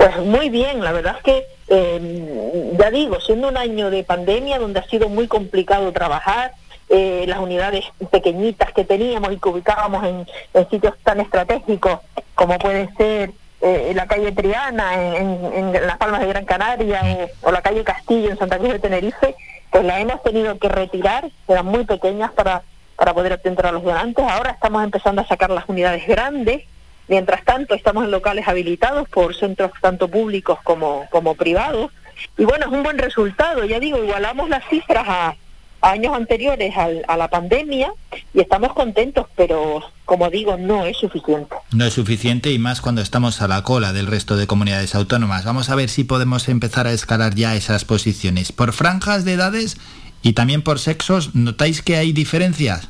Pues 0.00 0.16
muy 0.16 0.48
bien, 0.48 0.82
la 0.82 0.92
verdad 0.92 1.16
es 1.18 1.22
que, 1.22 1.46
eh, 1.68 2.72
ya 2.78 2.90
digo, 2.90 3.20
siendo 3.20 3.48
un 3.48 3.58
año 3.58 3.90
de 3.90 4.02
pandemia 4.02 4.58
donde 4.58 4.80
ha 4.80 4.84
sido 4.84 5.10
muy 5.10 5.28
complicado 5.28 5.92
trabajar, 5.92 6.52
eh, 6.88 7.26
las 7.28 7.38
unidades 7.38 7.84
pequeñitas 8.10 8.72
que 8.72 8.86
teníamos 8.86 9.30
y 9.30 9.36
que 9.36 9.48
ubicábamos 9.50 10.02
en, 10.04 10.26
sitios 10.70 10.94
tan 11.04 11.20
estratégicos 11.20 11.98
como 12.34 12.58
puede 12.58 12.88
ser 12.94 13.32
eh, 13.60 13.92
la 13.94 14.06
calle 14.06 14.32
Triana 14.32 15.18
en, 15.18 15.72
Las 15.86 15.98
Palmas 15.98 16.20
de 16.20 16.28
Gran 16.28 16.46
Canaria 16.46 17.02
o, 17.42 17.52
la 17.52 17.60
calle 17.60 17.84
Castillo 17.84 18.30
en 18.30 18.38
Santa 18.38 18.56
Cruz 18.56 18.72
de 18.72 18.78
Tenerife, 18.78 19.36
pues 19.70 19.84
la 19.84 20.00
hemos 20.00 20.22
tenido 20.22 20.58
que 20.58 20.70
retirar, 20.70 21.28
eran 21.46 21.66
muy 21.66 21.84
pequeñas 21.84 22.32
para, 22.32 22.62
para 22.96 23.12
poder 23.12 23.34
atender 23.34 23.66
a 23.66 23.72
los 23.72 23.82
donantes. 23.82 24.24
Ahora 24.26 24.52
estamos 24.52 24.82
empezando 24.82 25.20
a 25.20 25.26
sacar 25.26 25.50
las 25.50 25.68
unidades 25.68 26.06
grandes. 26.06 26.62
Mientras 27.10 27.44
tanto, 27.44 27.74
estamos 27.74 28.04
en 28.04 28.12
locales 28.12 28.46
habilitados 28.46 29.08
por 29.08 29.34
centros 29.34 29.72
tanto 29.80 30.06
públicos 30.06 30.60
como, 30.62 31.08
como 31.10 31.34
privados. 31.34 31.90
Y 32.38 32.44
bueno, 32.44 32.66
es 32.66 32.72
un 32.72 32.84
buen 32.84 32.98
resultado. 32.98 33.64
Ya 33.64 33.80
digo, 33.80 33.98
igualamos 33.98 34.48
las 34.48 34.62
cifras 34.70 35.04
a, 35.08 35.34
años 35.82 36.14
anteriores 36.14 36.72
a 36.76 37.16
la 37.16 37.28
pandemia 37.28 37.92
y 38.32 38.40
estamos 38.40 38.74
contentos, 38.74 39.26
pero 39.34 39.82
como 40.04 40.30
digo, 40.30 40.56
no 40.56 40.84
es 40.84 40.98
suficiente. 40.98 41.56
No 41.72 41.84
es 41.84 41.94
suficiente 41.94 42.52
y 42.52 42.60
más 42.60 42.80
cuando 42.80 43.02
estamos 43.02 43.42
a 43.42 43.48
la 43.48 43.64
cola 43.64 43.92
del 43.92 44.06
resto 44.06 44.36
de 44.36 44.46
comunidades 44.46 44.94
autónomas. 44.94 45.44
Vamos 45.44 45.68
a 45.68 45.74
ver 45.74 45.88
si 45.88 46.04
podemos 46.04 46.48
empezar 46.48 46.86
a 46.86 46.92
escalar 46.92 47.34
ya 47.34 47.56
esas 47.56 47.84
posiciones. 47.84 48.52
Por 48.52 48.72
franjas 48.72 49.24
de 49.24 49.32
edades 49.32 49.78
y 50.22 50.34
también 50.34 50.62
por 50.62 50.78
sexos, 50.78 51.34
¿notáis 51.34 51.82
que 51.82 51.96
hay 51.96 52.12
diferencias? 52.12 52.88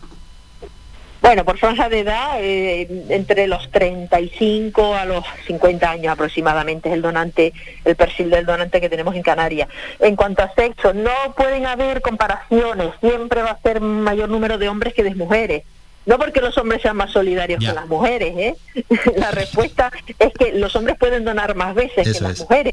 Bueno, 1.20 1.44
por 1.44 1.58
franja 1.58 1.88
de 1.88 2.00
edad, 2.00 2.38
eh, 2.40 3.04
entre 3.10 3.46
los 3.46 3.70
35 3.70 4.94
a 4.94 5.04
los 5.04 5.24
50 5.46 5.90
años 5.90 6.12
aproximadamente 6.12 6.88
es 6.88 6.94
el 6.94 7.02
donante, 7.02 7.52
el 7.84 7.94
perfil 7.94 8.30
del 8.30 8.46
donante 8.46 8.80
que 8.80 8.88
tenemos 8.88 9.14
en 9.14 9.22
Canarias. 9.22 9.68
En 9.98 10.16
cuanto 10.16 10.42
a 10.42 10.52
sexo, 10.54 10.94
no 10.94 11.10
pueden 11.36 11.66
haber 11.66 12.00
comparaciones, 12.00 12.92
siempre 13.00 13.42
va 13.42 13.50
a 13.50 13.60
ser 13.60 13.80
mayor 13.80 14.30
número 14.30 14.56
de 14.56 14.68
hombres 14.68 14.94
que 14.94 15.02
de 15.02 15.14
mujeres. 15.14 15.64
No 16.06 16.18
porque 16.18 16.40
los 16.40 16.56
hombres 16.56 16.80
sean 16.80 16.96
más 16.96 17.10
solidarios 17.10 17.62
que 17.62 17.72
las 17.72 17.86
mujeres, 17.86 18.34
¿eh? 18.36 18.54
La 19.16 19.30
respuesta 19.30 19.92
es 20.18 20.32
que 20.32 20.52
los 20.52 20.74
hombres 20.74 20.96
pueden 20.98 21.24
donar 21.24 21.54
más 21.54 21.74
veces 21.74 22.10
que 22.10 22.20
las 22.20 22.40
mujeres 22.40 22.72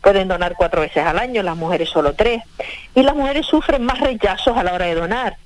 pueden 0.00 0.26
donar 0.26 0.54
cuatro 0.56 0.80
veces 0.80 1.06
al 1.06 1.18
año, 1.18 1.44
las 1.44 1.56
mujeres 1.56 1.88
solo 1.88 2.14
tres. 2.14 2.42
Y 2.94 3.02
las 3.02 3.14
mujeres 3.14 3.46
sufren 3.46 3.84
más 3.84 4.00
rechazos 4.00 4.56
a 4.56 4.64
la 4.64 4.72
hora 4.74 4.86
de 4.86 4.96
donar 4.96 5.36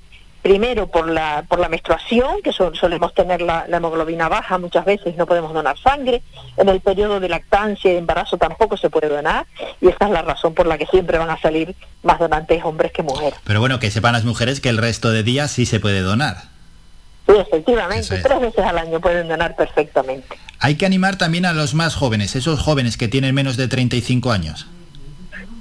primero 0.41 0.87
por 0.87 1.09
la, 1.09 1.43
por 1.47 1.59
la 1.59 1.69
menstruación, 1.69 2.41
que 2.43 2.51
solemos 2.51 3.13
tener 3.13 3.41
la, 3.41 3.65
hemoglobina 3.67 4.29
baja 4.29 4.57
muchas 4.57 4.85
veces, 4.85 5.15
no 5.15 5.25
podemos 5.25 5.53
donar 5.53 5.77
sangre. 5.77 6.23
En 6.57 6.69
el 6.69 6.81
periodo 6.81 7.19
de 7.19 7.29
lactancia 7.29 7.89
y 7.89 7.93
de 7.93 7.99
embarazo 7.99 8.37
tampoco 8.37 8.77
se 8.77 8.89
puede 8.89 9.09
donar, 9.09 9.45
y 9.81 9.87
esta 9.87 10.05
es 10.05 10.11
la 10.11 10.21
razón 10.21 10.53
por 10.53 10.67
la 10.67 10.77
que 10.77 10.85
siempre 10.87 11.17
van 11.17 11.29
a 11.29 11.39
salir 11.39 11.75
más 12.03 12.19
donantes 12.19 12.63
hombres 12.63 12.91
que 12.91 13.03
mujeres. 13.03 13.39
Pero 13.43 13.59
bueno, 13.59 13.79
que 13.79 13.91
sepan 13.91 14.13
las 14.13 14.25
mujeres 14.25 14.61
que 14.61 14.69
el 14.69 14.77
resto 14.77 15.11
de 15.11 15.23
días 15.23 15.51
sí 15.51 15.65
se 15.65 15.79
puede 15.79 16.01
donar. 16.01 16.37
Sí, 17.27 17.33
efectivamente, 17.35 18.19
tres 18.19 18.39
veces 18.39 18.63
al 18.63 18.77
año 18.77 19.01
pueden 19.01 19.27
donar 19.27 19.55
perfectamente. 19.55 20.37
Hay 20.59 20.75
que 20.75 20.85
animar 20.85 21.17
también 21.17 21.45
a 21.45 21.53
los 21.53 21.73
más 21.73 21.95
jóvenes, 21.95 22.35
esos 22.35 22.61
jóvenes 22.61 22.95
que 22.95 23.07
tienen 23.07 23.35
menos 23.35 23.57
de 23.57 23.67
35 23.67 24.31
años. 24.31 24.67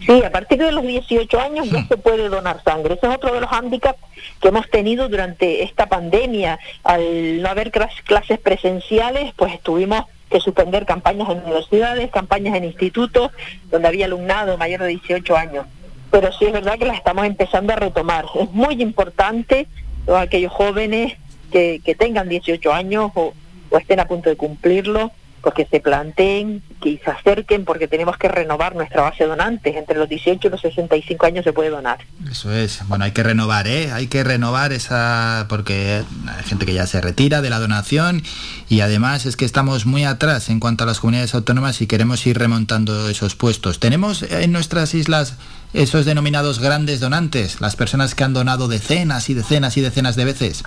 Sí, 0.07 0.23
a 0.23 0.31
partir 0.31 0.59
de 0.59 0.71
los 0.71 0.87
18 0.87 1.41
años 1.41 1.67
no 1.67 1.81
hmm. 1.81 1.89
se 1.89 1.97
puede 1.97 2.29
donar 2.29 2.63
sangre. 2.63 2.95
Ese 2.95 3.09
es 3.09 3.15
otro 3.15 3.35
de 3.35 3.41
los 3.41 3.51
hándicaps 3.51 3.99
que 4.41 4.49
hemos 4.49 4.71
tenido 4.71 5.09
durante 5.09 5.65
esta 5.65 5.87
pandemia. 5.89 6.61
Al 6.85 7.43
no 7.43 7.49
haber 7.49 7.73
clases 7.73 8.39
presenciales, 8.39 9.33
pues 9.37 9.61
tuvimos 9.61 10.05
que 10.31 10.41
suspender 10.41 10.87
campañas 10.87 11.29
en 11.31 11.39
universidades, 11.39 12.11
campañas 12.11 12.57
en 12.57 12.65
institutos, 12.65 13.33
donde 13.71 13.89
había 13.89 14.07
alumnado 14.07 14.57
mayor 14.57 14.83
de 14.83 14.89
18 14.89 15.37
años. 15.37 15.67
Pero 16.11 16.33
sí 16.33 16.47
es 16.47 16.53
verdad 16.53 16.79
que 16.79 16.87
las 16.87 16.97
estamos 16.97 17.27
empezando 17.27 17.73
a 17.73 17.77
retomar. 17.77 18.27
Es 18.41 18.51
muy 18.53 18.81
importante 18.81 19.67
todos 20.05 20.21
aquellos 20.21 20.53
jóvenes 20.53 21.15
que, 21.51 21.81
que 21.85 21.97
tengan 21.97 22.29
18 22.29 22.73
años 22.73 23.11
o, 23.15 23.35
o 23.71 23.79
estén 23.79 23.99
a 23.99 24.07
punto 24.07 24.31
de 24.31 24.37
cumplirlo, 24.37 25.11
porque 25.47 25.65
se 25.71 25.79
planteen, 25.79 26.61
que 26.83 27.01
se 27.05 27.09
acerquen, 27.09 27.65
porque 27.65 27.87
tenemos 27.87 28.17
que 28.17 28.27
renovar 28.27 28.75
nuestra 28.75 29.03
base 29.03 29.23
de 29.23 29.31
donantes. 29.31 29.77
Entre 29.77 29.97
los 29.97 30.09
18 30.09 30.49
y 30.49 30.51
los 30.51 30.61
65 30.61 31.25
años 31.25 31.45
se 31.45 31.53
puede 31.53 31.71
donar. 31.71 31.99
Eso 32.29 32.53
es. 32.53 32.81
Bueno, 32.89 33.05
hay 33.05 33.13
que 33.13 33.23
renovar, 33.23 33.69
¿eh? 33.69 33.93
Hay 33.93 34.09
que 34.09 34.25
renovar 34.25 34.73
esa... 34.73 35.47
porque 35.49 36.03
hay 36.27 36.45
gente 36.47 36.67
que 36.67 36.75
ya 36.75 36.89
se 36.89 37.01
retira 37.01 37.43
de 37.43 37.51
la 37.51 37.61
donación 37.61 38.25
y 38.69 38.81
además 38.81 39.25
es 39.25 39.37
que 39.37 39.45
estamos 39.45 39.87
muy 39.87 40.03
atrás 40.03 40.49
en 40.49 40.59
cuanto 40.59 40.83
a 40.83 40.89
las 40.89 40.99
comunidades 40.99 41.33
autónomas 41.37 41.81
y 41.81 41.87
queremos 41.87 42.27
ir 42.27 42.37
remontando 42.37 43.09
esos 43.09 43.37
puestos. 43.37 43.79
Tenemos 43.79 44.25
en 44.25 44.51
nuestras 44.51 44.95
islas 44.95 45.37
esos 45.75 46.07
denominados 46.07 46.59
grandes 46.59 46.99
donantes, 46.99 47.61
las 47.61 47.77
personas 47.77 48.17
que 48.17 48.25
han 48.25 48.33
donado 48.33 48.67
decenas 48.67 49.31
y 49.31 49.35
decenas 49.35 49.77
y 49.77 49.81
decenas 49.81 50.17
de 50.17 50.25
veces. 50.25 50.65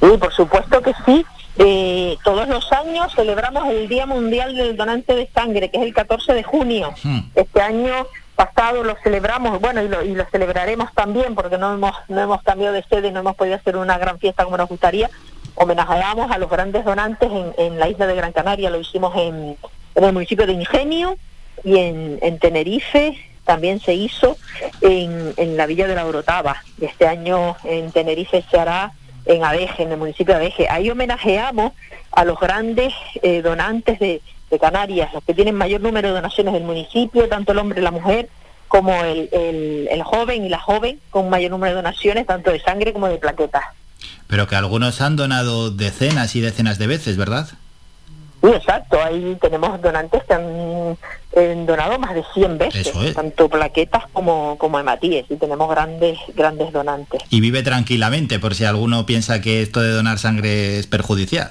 Sí, 0.00 0.06
por 0.20 0.32
supuesto 0.32 0.80
que 0.82 0.92
sí. 1.04 1.26
Eh, 1.58 2.16
todos 2.22 2.48
los 2.48 2.70
años 2.72 3.12
celebramos 3.14 3.66
el 3.68 3.88
Día 3.88 4.06
Mundial 4.06 4.54
del 4.54 4.76
Donante 4.76 5.14
de 5.14 5.28
Sangre, 5.34 5.70
que 5.70 5.78
es 5.78 5.82
el 5.82 5.92
14 5.92 6.32
de 6.32 6.42
junio. 6.44 6.94
Hmm. 7.02 7.20
Este 7.34 7.60
año 7.60 8.06
pasado 8.36 8.84
lo 8.84 8.94
celebramos, 9.02 9.60
bueno, 9.60 9.82
y 9.82 9.88
lo, 9.88 10.04
y 10.04 10.14
lo 10.14 10.24
celebraremos 10.26 10.92
también, 10.94 11.34
porque 11.34 11.58
no 11.58 11.74
hemos, 11.74 11.92
no 12.08 12.20
hemos 12.20 12.42
cambiado 12.44 12.74
de 12.74 12.84
sede, 12.84 13.10
no 13.10 13.20
hemos 13.20 13.34
podido 13.34 13.56
hacer 13.56 13.76
una 13.76 13.98
gran 13.98 14.20
fiesta 14.20 14.44
como 14.44 14.56
nos 14.56 14.68
gustaría. 14.68 15.10
Homenajeamos 15.56 16.30
a 16.30 16.38
los 16.38 16.48
grandes 16.48 16.84
donantes 16.84 17.28
en, 17.32 17.52
en 17.58 17.80
la 17.80 17.88
isla 17.88 18.06
de 18.06 18.14
Gran 18.14 18.32
Canaria, 18.32 18.70
lo 18.70 18.78
hicimos 18.78 19.12
en, 19.16 19.56
en 19.96 20.04
el 20.04 20.12
municipio 20.12 20.46
de 20.46 20.52
Ingenio 20.52 21.16
y 21.64 21.78
en, 21.78 22.20
en 22.22 22.38
Tenerife, 22.38 23.18
también 23.44 23.80
se 23.80 23.94
hizo 23.94 24.36
en, 24.82 25.32
en 25.36 25.56
la 25.56 25.66
villa 25.66 25.88
de 25.88 25.96
la 25.96 26.06
Orotava. 26.06 26.62
Este 26.80 27.08
año 27.08 27.56
en 27.64 27.90
Tenerife 27.90 28.44
se 28.48 28.60
hará 28.60 28.92
en 29.28 29.44
Adeje, 29.44 29.84
en 29.84 29.92
el 29.92 29.98
municipio 29.98 30.34
de 30.34 30.40
Adeje. 30.40 30.66
Ahí 30.68 30.90
homenajeamos 30.90 31.72
a 32.10 32.24
los 32.24 32.40
grandes 32.40 32.92
eh, 33.22 33.42
donantes 33.42 33.98
de, 34.00 34.20
Canarias, 34.58 35.12
los 35.12 35.22
que 35.24 35.34
tienen 35.34 35.54
mayor 35.54 35.82
número 35.82 36.08
de 36.08 36.14
donaciones 36.14 36.54
del 36.54 36.62
municipio, 36.62 37.28
tanto 37.28 37.52
el 37.52 37.58
hombre 37.58 37.80
y 37.80 37.84
la 37.84 37.90
mujer, 37.90 38.30
como 38.66 39.04
el, 39.04 39.28
el, 39.30 40.02
joven 40.02 40.46
y 40.46 40.48
la 40.48 40.58
joven, 40.58 41.00
con 41.10 41.28
mayor 41.28 41.50
número 41.50 41.72
de 41.72 41.76
donaciones, 41.82 42.26
tanto 42.26 42.50
de 42.50 42.58
sangre 42.58 42.94
como 42.94 43.08
de 43.08 43.18
plaquetas. 43.18 43.64
Pero 44.26 44.46
que 44.46 44.56
algunos 44.56 45.02
han 45.02 45.16
donado 45.16 45.70
decenas 45.70 46.34
y 46.34 46.40
decenas 46.40 46.78
de 46.78 46.86
veces, 46.86 47.18
¿verdad? 47.18 47.46
Sí, 48.40 48.48
exacto. 48.48 49.02
Ahí 49.02 49.36
tenemos 49.40 49.80
donantes 49.82 50.22
que 50.24 50.34
han 50.34 50.96
eh, 51.32 51.64
donado 51.66 51.98
más 51.98 52.14
de 52.14 52.22
100 52.34 52.58
veces, 52.58 52.92
tanto 53.14 53.48
plaquetas 53.48 54.04
como, 54.12 54.56
como 54.58 54.78
hematíes, 54.78 55.26
y 55.28 55.36
tenemos 55.36 55.68
grandes, 55.68 56.18
grandes 56.34 56.72
donantes. 56.72 57.22
Y 57.30 57.40
vive 57.40 57.62
tranquilamente, 57.62 58.38
por 58.38 58.54
si 58.54 58.64
alguno 58.64 59.06
piensa 59.06 59.40
que 59.40 59.62
esto 59.62 59.80
de 59.80 59.90
donar 59.90 60.18
sangre 60.18 60.78
es 60.78 60.86
perjudicial. 60.86 61.50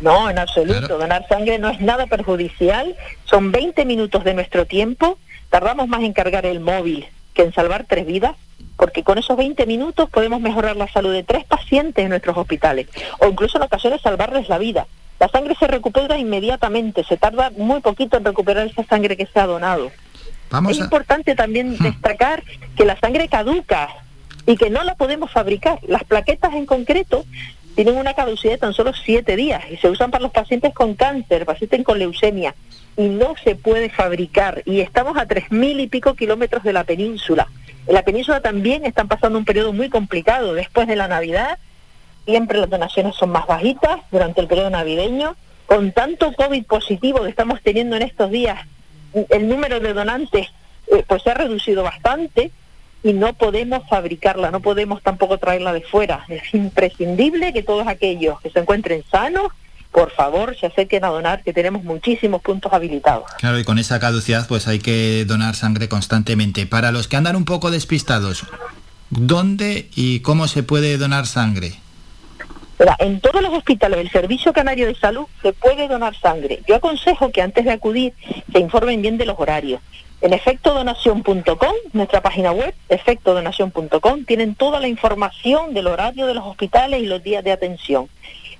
No, 0.00 0.28
en 0.28 0.38
absoluto. 0.38 0.98
Donar 0.98 1.26
sangre 1.28 1.58
no 1.58 1.70
es 1.70 1.80
nada 1.80 2.06
perjudicial. 2.06 2.94
Son 3.24 3.52
20 3.52 3.84
minutos 3.86 4.24
de 4.24 4.34
nuestro 4.34 4.66
tiempo. 4.66 5.18
Tardamos 5.48 5.88
más 5.88 6.02
en 6.02 6.12
cargar 6.12 6.44
el 6.44 6.60
móvil 6.60 7.06
que 7.32 7.42
en 7.42 7.52
salvar 7.52 7.86
tres 7.88 8.06
vidas, 8.06 8.36
porque 8.76 9.02
con 9.02 9.18
esos 9.18 9.36
20 9.36 9.66
minutos 9.66 10.08
podemos 10.10 10.40
mejorar 10.40 10.76
la 10.76 10.88
salud 10.88 11.12
de 11.12 11.22
tres 11.22 11.44
pacientes 11.44 12.02
en 12.04 12.10
nuestros 12.10 12.36
hospitales, 12.36 12.86
o 13.18 13.26
incluso 13.26 13.58
en 13.58 13.64
ocasiones 13.64 14.00
salvarles 14.00 14.48
la 14.48 14.58
vida. 14.58 14.86
La 15.24 15.30
sangre 15.30 15.56
se 15.58 15.66
recupera 15.66 16.18
inmediatamente, 16.18 17.02
se 17.02 17.16
tarda 17.16 17.50
muy 17.56 17.80
poquito 17.80 18.18
en 18.18 18.26
recuperar 18.26 18.66
esa 18.66 18.84
sangre 18.84 19.16
que 19.16 19.24
se 19.24 19.40
ha 19.40 19.46
donado. 19.46 19.90
es 20.68 20.76
importante 20.76 21.34
también 21.34 21.78
destacar 21.78 22.42
que 22.76 22.84
la 22.84 23.00
sangre 23.00 23.26
caduca 23.28 23.88
y 24.44 24.58
que 24.58 24.68
no 24.68 24.84
la 24.84 24.96
podemos 24.96 25.30
fabricar. 25.32 25.78
Las 25.88 26.04
plaquetas 26.04 26.52
en 26.52 26.66
concreto 26.66 27.24
tienen 27.74 27.96
una 27.96 28.12
caducidad 28.12 28.52
de 28.52 28.58
tan 28.58 28.74
solo 28.74 28.92
siete 28.92 29.34
días 29.34 29.64
y 29.70 29.78
se 29.78 29.88
usan 29.88 30.10
para 30.10 30.24
los 30.24 30.30
pacientes 30.30 30.74
con 30.74 30.92
cáncer, 30.92 31.46
pacientes 31.46 31.82
con 31.84 31.98
leucemia 31.98 32.54
y 32.98 33.08
no 33.08 33.34
se 33.42 33.56
puede 33.56 33.88
fabricar. 33.88 34.62
Y 34.66 34.80
estamos 34.80 35.16
a 35.16 35.24
tres 35.24 35.50
mil 35.50 35.80
y 35.80 35.86
pico 35.86 36.12
kilómetros 36.12 36.64
de 36.64 36.74
la 36.74 36.84
península. 36.84 37.48
En 37.86 37.94
la 37.94 38.02
península 38.02 38.40
también 38.40 38.84
están 38.84 39.08
pasando 39.08 39.38
un 39.38 39.46
periodo 39.46 39.72
muy 39.72 39.88
complicado 39.88 40.52
después 40.52 40.86
de 40.86 40.96
la 40.96 41.08
Navidad 41.08 41.58
siempre 42.24 42.58
las 42.58 42.70
donaciones 42.70 43.14
son 43.16 43.30
más 43.30 43.46
bajitas 43.46 44.00
durante 44.10 44.40
el 44.40 44.46
periodo 44.46 44.70
navideño. 44.70 45.36
Con 45.66 45.92
tanto 45.92 46.32
COVID 46.32 46.64
positivo 46.66 47.22
que 47.22 47.30
estamos 47.30 47.60
teniendo 47.62 47.96
en 47.96 48.02
estos 48.02 48.30
días, 48.30 48.66
el 49.30 49.48
número 49.48 49.80
de 49.80 49.94
donantes 49.94 50.48
eh, 50.88 51.04
pues 51.06 51.22
se 51.22 51.30
ha 51.30 51.34
reducido 51.34 51.82
bastante 51.82 52.50
y 53.02 53.12
no 53.12 53.34
podemos 53.34 53.88
fabricarla, 53.88 54.50
no 54.50 54.60
podemos 54.60 55.02
tampoco 55.02 55.38
traerla 55.38 55.72
de 55.72 55.82
fuera. 55.82 56.24
Es 56.28 56.52
imprescindible 56.54 57.52
que 57.52 57.62
todos 57.62 57.86
aquellos 57.86 58.40
que 58.40 58.50
se 58.50 58.60
encuentren 58.60 59.04
sanos 59.10 59.52
por 59.94 60.10
favor 60.10 60.56
se 60.58 60.66
acerquen 60.66 61.04
a 61.04 61.08
donar, 61.08 61.44
que 61.44 61.52
tenemos 61.52 61.84
muchísimos 61.84 62.42
puntos 62.42 62.72
habilitados. 62.72 63.30
Claro, 63.38 63.60
y 63.60 63.64
con 63.64 63.78
esa 63.78 64.00
caducidad 64.00 64.48
pues 64.48 64.66
hay 64.66 64.80
que 64.80 65.24
donar 65.24 65.54
sangre 65.54 65.88
constantemente. 65.88 66.66
Para 66.66 66.90
los 66.90 67.06
que 67.06 67.16
andan 67.16 67.36
un 67.36 67.44
poco 67.44 67.70
despistados, 67.70 68.44
¿dónde 69.10 69.88
y 69.94 70.18
cómo 70.20 70.48
se 70.48 70.64
puede 70.64 70.98
donar 70.98 71.26
sangre? 71.26 71.74
En 72.98 73.20
todos 73.20 73.42
los 73.42 73.52
hospitales 73.52 73.98
del 73.98 74.10
Servicio 74.10 74.52
Canario 74.52 74.86
de 74.86 74.94
Salud 74.94 75.26
se 75.42 75.52
puede 75.52 75.88
donar 75.88 76.14
sangre. 76.16 76.60
Yo 76.66 76.76
aconsejo 76.76 77.30
que 77.30 77.42
antes 77.42 77.64
de 77.64 77.72
acudir 77.72 78.14
se 78.52 78.58
informen 78.58 79.02
bien 79.02 79.16
de 79.16 79.26
los 79.26 79.38
horarios. 79.38 79.80
En 80.20 80.32
efectodonación.com, 80.32 81.74
nuestra 81.92 82.22
página 82.22 82.52
web, 82.52 82.74
efectodonación.com, 82.88 84.24
tienen 84.24 84.54
toda 84.54 84.80
la 84.80 84.88
información 84.88 85.74
del 85.74 85.86
horario 85.86 86.26
de 86.26 86.34
los 86.34 86.44
hospitales 86.46 87.02
y 87.02 87.06
los 87.06 87.22
días 87.22 87.44
de 87.44 87.52
atención. 87.52 88.08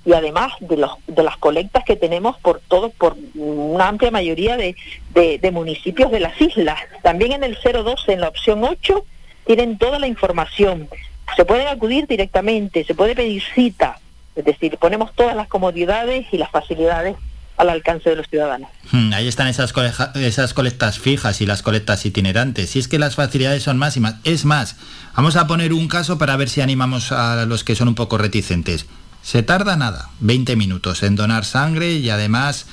Y 0.05 0.13
además 0.13 0.53
de, 0.59 0.77
los, 0.77 0.91
de 1.07 1.23
las 1.23 1.37
colectas 1.37 1.83
que 1.83 1.95
tenemos 1.95 2.37
por 2.37 2.59
todo, 2.59 2.91
por 2.91 3.17
una 3.33 3.87
amplia 3.87 4.11
mayoría 4.11 4.55
de, 4.55 4.75
de 5.15 5.51
municipios 5.51 6.11
de 6.11 6.19
las 6.19 6.39
islas. 6.39 6.79
También 7.01 7.31
en 7.31 7.43
el 7.43 7.57
012, 7.57 8.13
en 8.13 8.21
la 8.21 8.27
opción 8.27 8.63
8, 8.63 9.03
tienen 9.47 9.79
toda 9.79 9.97
la 9.97 10.07
información. 10.07 10.87
Se 11.35 11.45
pueden 11.45 11.67
acudir 11.67 12.05
directamente, 12.05 12.83
se 12.83 12.93
puede 12.93 13.15
pedir 13.15 13.41
cita, 13.55 13.99
es 14.35 14.45
decir, 14.45 14.77
ponemos 14.77 15.13
todas 15.15 15.35
las 15.35 15.47
comodidades 15.47 16.27
y 16.31 16.37
las 16.37 16.51
facilidades 16.51 17.15
al 17.57 17.69
alcance 17.69 18.09
de 18.09 18.17
los 18.17 18.27
ciudadanos. 18.27 18.69
Hmm, 18.91 19.13
ahí 19.13 19.27
están 19.27 19.47
esas, 19.47 19.71
colectas 20.53 20.99
fijas 20.99 21.41
y 21.41 21.45
las 21.45 21.61
colectas 21.61 22.05
itinerantes. 22.05 22.71
Si 22.71 22.79
es 22.79 22.87
que 22.87 22.99
las 22.99 23.15
facilidades 23.15 23.63
son 23.63 23.77
máximas. 23.77 24.15
Es 24.23 24.45
más, 24.45 24.75
vamos 25.15 25.35
a 25.35 25.47
poner 25.47 25.73
un 25.73 25.87
caso 25.87 26.17
para 26.17 26.35
ver 26.35 26.49
si 26.49 26.61
animamos 26.61 27.11
a 27.11 27.45
los 27.45 27.63
que 27.63 27.75
son 27.75 27.87
un 27.87 27.95
poco 27.95 28.17
reticentes. 28.17 28.85
Se 29.21 29.41
tarda 29.41 29.75
nada, 29.75 30.09
20 30.19 30.55
minutos 30.55 31.01
en 31.03 31.15
donar 31.15 31.45
sangre 31.45 31.93
y 31.93 32.09
además 32.09 32.67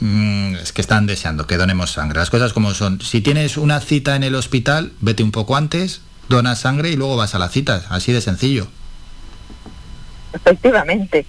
mm, 0.00 0.56
es 0.56 0.72
que 0.72 0.80
están 0.80 1.06
deseando 1.06 1.46
que 1.46 1.56
donemos 1.56 1.92
sangre. 1.92 2.18
Las 2.18 2.30
cosas 2.30 2.52
como 2.52 2.74
son. 2.74 3.00
Si 3.00 3.20
tienes 3.20 3.56
una 3.56 3.80
cita 3.80 4.16
en 4.16 4.24
el 4.24 4.34
hospital, 4.34 4.92
vete 5.00 5.22
un 5.22 5.30
poco 5.30 5.56
antes, 5.56 6.02
donas 6.28 6.60
sangre 6.60 6.90
y 6.90 6.96
luego 6.96 7.16
vas 7.16 7.34
a 7.34 7.38
la 7.38 7.48
cita. 7.48 7.84
Así 7.88 8.12
de 8.12 8.20
sencillo. 8.20 8.66
Efectivamente. 10.34 11.24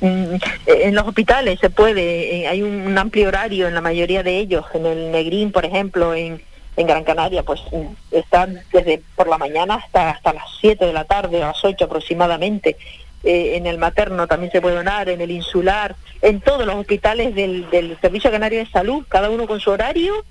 Mm, 0.00 0.34
en 0.66 0.94
los 0.94 1.06
hospitales 1.06 1.60
se 1.60 1.70
puede, 1.70 2.36
eh, 2.36 2.48
hay 2.48 2.62
un, 2.62 2.96
amplio 2.98 3.28
horario 3.28 3.68
en 3.68 3.74
la 3.74 3.80
mayoría 3.80 4.22
de 4.22 4.38
ellos, 4.38 4.64
en 4.74 4.86
el 4.86 5.12
Negrín, 5.12 5.52
por 5.52 5.64
ejemplo, 5.64 6.14
en, 6.14 6.42
en 6.76 6.86
Gran 6.86 7.04
Canaria, 7.04 7.44
pues 7.44 7.60
mm, 7.70 8.16
están 8.16 8.60
desde 8.72 9.02
por 9.14 9.28
la 9.28 9.38
mañana 9.38 9.76
hasta, 9.76 10.10
hasta 10.10 10.32
las 10.32 10.44
7 10.60 10.84
de 10.84 10.92
la 10.92 11.04
tarde, 11.04 11.42
a 11.42 11.48
las 11.48 11.64
8 11.64 11.84
aproximadamente. 11.84 12.76
Eh, 13.22 13.56
en 13.56 13.66
el 13.66 13.78
materno 13.78 14.26
también 14.26 14.52
se 14.52 14.60
puede 14.60 14.76
donar, 14.76 15.08
en 15.08 15.20
el 15.20 15.30
insular, 15.30 15.96
en 16.20 16.40
todos 16.40 16.66
los 16.66 16.74
hospitales 16.74 17.34
del 17.34 17.96
Servicio 18.02 18.30
Canario 18.30 18.58
de 18.58 18.66
Salud, 18.66 19.04
cada 19.08 19.30
uno 19.30 19.46
con 19.46 19.60
su 19.60 19.70
horario 19.70 20.24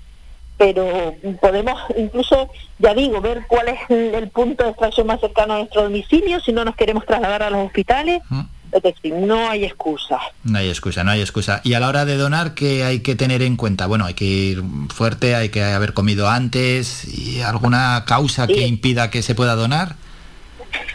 pero 0.56 1.14
podemos 1.40 1.80
incluso, 1.96 2.48
ya 2.78 2.94
digo, 2.94 3.20
ver 3.20 3.42
cuál 3.48 3.68
es 3.68 3.78
el 3.90 4.28
punto 4.28 4.64
de 4.64 4.70
extracción 4.70 5.06
más 5.06 5.20
cercano 5.20 5.54
a 5.54 5.58
nuestro 5.58 5.82
domicilio, 5.82 6.40
si 6.40 6.52
no 6.52 6.64
nos 6.64 6.76
queremos 6.76 7.04
trasladar 7.06 7.42
a 7.42 7.50
los 7.50 7.66
hospitales. 7.66 8.22
Es 8.70 8.82
decir, 8.82 9.14
no 9.14 9.48
hay 9.48 9.64
excusa. 9.64 10.18
No 10.42 10.58
hay 10.58 10.68
excusa, 10.68 11.04
no 11.04 11.12
hay 11.12 11.20
excusa. 11.20 11.60
Y 11.62 11.74
a 11.74 11.80
la 11.80 11.88
hora 11.88 12.04
de 12.04 12.16
donar, 12.16 12.54
¿qué 12.54 12.82
hay 12.82 13.00
que 13.00 13.14
tener 13.14 13.40
en 13.42 13.56
cuenta? 13.56 13.86
Bueno, 13.86 14.04
hay 14.04 14.14
que 14.14 14.24
ir 14.24 14.64
fuerte, 14.92 15.36
hay 15.36 15.48
que 15.50 15.62
haber 15.62 15.94
comido 15.94 16.28
antes, 16.28 17.06
y 17.06 17.40
alguna 17.40 18.04
causa 18.04 18.48
que 18.48 18.66
impida 18.66 19.10
que 19.10 19.22
se 19.22 19.36
pueda 19.36 19.54
donar. 19.54 19.94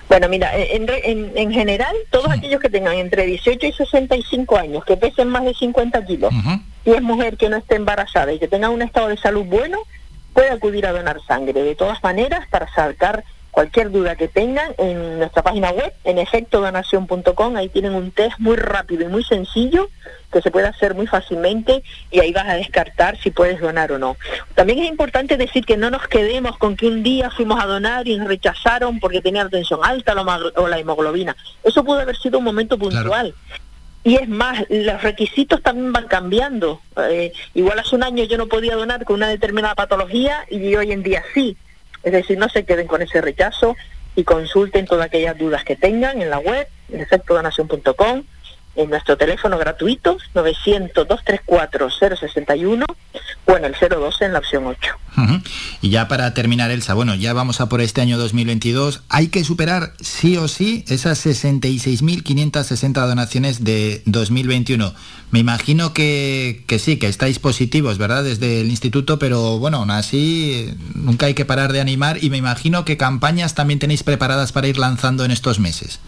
Bueno, 0.09 0.27
mira, 0.27 0.51
en, 0.57 0.89
en, 1.35 1.51
general, 1.53 1.95
todos 2.09 2.29
aquellos 2.31 2.59
que 2.59 2.69
tengan 2.69 2.95
entre 2.95 3.25
18 3.25 3.67
y 3.67 3.71
65 3.71 4.57
años, 4.57 4.83
que 4.83 4.97
pesen 4.97 5.29
más 5.29 5.45
de 5.45 5.53
50 5.53 6.05
kilos, 6.05 6.33
si 6.89 6.95
es 6.95 7.03
mujer 7.03 7.37
que 7.37 7.49
no 7.49 7.57
esté 7.57 7.75
embarazada 7.75 8.33
y 8.33 8.39
que 8.39 8.47
tenga 8.47 8.69
un 8.69 8.81
estado 8.81 9.09
de 9.09 9.17
salud 9.17 9.45
bueno, 9.45 9.77
puede 10.33 10.49
acudir 10.49 10.87
a 10.87 10.91
donar 10.91 11.19
sangre. 11.27 11.61
De 11.61 11.75
todas 11.75 12.01
maneras, 12.01 12.47
para 12.49 12.67
sacar 12.73 13.23
cualquier 13.51 13.91
duda 13.91 14.15
que 14.15 14.27
tengan 14.27 14.73
en 14.79 15.19
nuestra 15.19 15.43
página 15.43 15.69
web, 15.69 15.93
en 16.03 16.17
efectodonación.com, 16.17 17.55
ahí 17.57 17.69
tienen 17.69 17.93
un 17.93 18.09
test 18.09 18.39
muy 18.39 18.55
rápido 18.55 19.03
y 19.03 19.07
muy 19.07 19.23
sencillo 19.23 19.87
que 20.31 20.41
se 20.41 20.49
puede 20.49 20.65
hacer 20.65 20.95
muy 20.95 21.05
fácilmente 21.05 21.83
y 22.09 22.21
ahí 22.21 22.31
vas 22.31 22.47
a 22.47 22.55
descartar 22.55 23.19
si 23.19 23.29
puedes 23.29 23.59
donar 23.59 23.91
o 23.91 23.99
no. 23.99 24.17
También 24.55 24.79
es 24.79 24.89
importante 24.89 25.37
decir 25.37 25.65
que 25.65 25.77
no 25.77 25.91
nos 25.91 26.07
quedemos 26.07 26.57
con 26.57 26.75
que 26.75 26.87
un 26.87 27.03
día 27.03 27.29
fuimos 27.29 27.61
a 27.61 27.67
donar 27.67 28.07
y 28.07 28.17
nos 28.17 28.27
rechazaron 28.27 28.99
porque 28.99 29.21
tenía 29.21 29.43
la 29.43 29.51
tensión 29.51 29.81
alta 29.83 30.15
o 30.55 30.67
la 30.67 30.79
hemoglobina. 30.79 31.35
Eso 31.63 31.83
pudo 31.83 31.99
haber 31.99 32.17
sido 32.17 32.39
un 32.39 32.45
momento 32.45 32.79
puntual. 32.79 33.35
Y 34.03 34.15
es 34.15 34.29
más, 34.29 34.65
los 34.69 35.01
requisitos 35.01 35.61
también 35.61 35.91
van 35.91 36.07
cambiando. 36.07 36.81
Eh, 37.09 37.33
igual 37.53 37.79
hace 37.79 37.95
un 37.95 38.03
año 38.03 38.23
yo 38.23 38.37
no 38.37 38.47
podía 38.47 38.75
donar 38.75 39.03
con 39.03 39.17
una 39.17 39.27
determinada 39.27 39.75
patología 39.75 40.45
y 40.49 40.75
hoy 40.75 40.91
en 40.91 41.03
día 41.03 41.23
sí. 41.33 41.57
Es 42.03 42.13
decir, 42.13 42.37
no 42.37 42.47
se 42.47 42.63
queden 42.63 42.87
con 42.87 43.01
ese 43.01 43.19
rechazo 43.19 43.75
y 44.15 44.23
consulten 44.23 44.85
todas 44.85 45.07
aquellas 45.07 45.37
dudas 45.37 45.63
que 45.63 45.75
tengan 45.75 46.21
en 46.21 46.29
la 46.29 46.39
web, 46.39 46.67
en 46.91 47.01
efectodonación.com 47.01 48.23
en 48.75 48.89
nuestro 48.89 49.17
teléfono 49.17 49.57
gratuito 49.57 50.17
900-234-061 50.33 52.85
o 53.45 53.57
en 53.57 53.65
el 53.65 53.73
012 53.73 54.25
en 54.25 54.33
la 54.33 54.39
opción 54.39 54.65
8. 54.65 54.95
Y 55.81 55.89
ya 55.89 56.07
para 56.07 56.33
terminar, 56.33 56.71
Elsa, 56.71 56.93
bueno, 56.93 57.15
ya 57.15 57.33
vamos 57.33 57.59
a 57.59 57.67
por 57.67 57.81
este 57.81 57.99
año 58.01 58.17
2022. 58.17 59.03
Hay 59.09 59.27
que 59.27 59.43
superar 59.43 59.93
sí 59.99 60.37
o 60.37 60.47
sí 60.47 60.85
esas 60.87 61.25
66.560 61.25 63.07
donaciones 63.07 63.63
de 63.63 64.01
2021. 64.05 64.93
Me 65.31 65.39
imagino 65.39 65.93
que, 65.93 66.63
que 66.67 66.79
sí, 66.79 66.97
que 66.97 67.07
estáis 67.07 67.39
positivos, 67.39 67.97
¿verdad? 67.97 68.23
Desde 68.23 68.61
el 68.61 68.69
instituto, 68.69 69.19
pero 69.19 69.59
bueno, 69.59 69.77
aún 69.77 69.91
así 69.91 70.73
nunca 70.95 71.25
hay 71.25 71.33
que 71.33 71.45
parar 71.45 71.73
de 71.73 71.81
animar 71.81 72.23
y 72.23 72.29
me 72.29 72.37
imagino 72.37 72.85
que 72.85 72.97
campañas 72.97 73.55
también 73.55 73.79
tenéis 73.79 74.03
preparadas 74.03 74.51
para 74.51 74.67
ir 74.67 74.77
lanzando 74.77 75.25
en 75.25 75.31
estos 75.31 75.59
meses. 75.59 75.99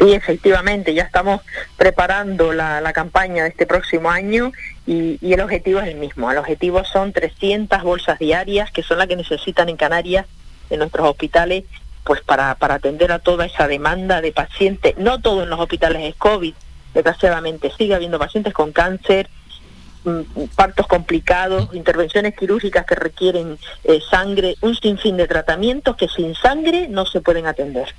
Sí, 0.00 0.14
efectivamente, 0.14 0.94
ya 0.94 1.02
estamos 1.02 1.42
preparando 1.76 2.54
la, 2.54 2.90
campaña 2.94 3.42
de 3.42 3.50
este 3.50 3.66
próximo 3.66 4.10
año 4.10 4.50
y, 4.86 5.18
el 5.20 5.40
objetivo 5.42 5.80
es 5.80 5.88
el 5.88 5.96
mismo. 5.96 6.30
El 6.30 6.38
objetivo 6.38 6.82
son 6.84 7.12
300 7.12 7.82
bolsas 7.82 8.18
diarias, 8.18 8.70
que 8.70 8.82
son 8.82 8.96
las 8.96 9.08
que 9.08 9.16
necesitan 9.16 9.68
en 9.68 9.76
Canarias, 9.76 10.24
en 10.70 10.78
nuestros 10.78 11.06
hospitales, 11.06 11.64
pues 12.02 12.22
para, 12.22 12.56
atender 12.58 13.12
a 13.12 13.18
toda 13.18 13.44
esa 13.44 13.68
demanda 13.68 14.22
de 14.22 14.32
pacientes. 14.32 14.96
No 14.96 15.20
todo 15.20 15.42
en 15.42 15.50
los 15.50 15.60
hospitales 15.60 16.02
es 16.02 16.14
COVID, 16.14 16.54
desgraciadamente 16.94 17.70
sigue 17.76 17.94
habiendo 17.94 18.18
pacientes 18.18 18.54
con 18.54 18.72
cáncer, 18.72 19.28
mm, 20.04 20.44
partos 20.56 20.86
complicados, 20.86 21.74
intervenciones 21.74 22.34
quirúrgicas 22.34 22.86
que 22.86 22.94
requieren 22.94 23.58
eh, 23.84 24.00
sangre, 24.10 24.56
un 24.62 24.74
sinfín 24.74 25.18
de 25.18 25.28
tratamientos 25.28 25.94
que 25.96 26.08
sin 26.08 26.34
sangre 26.34 26.88
no 26.88 27.04
se 27.04 27.20
pueden 27.20 27.46
atender. 27.46 27.94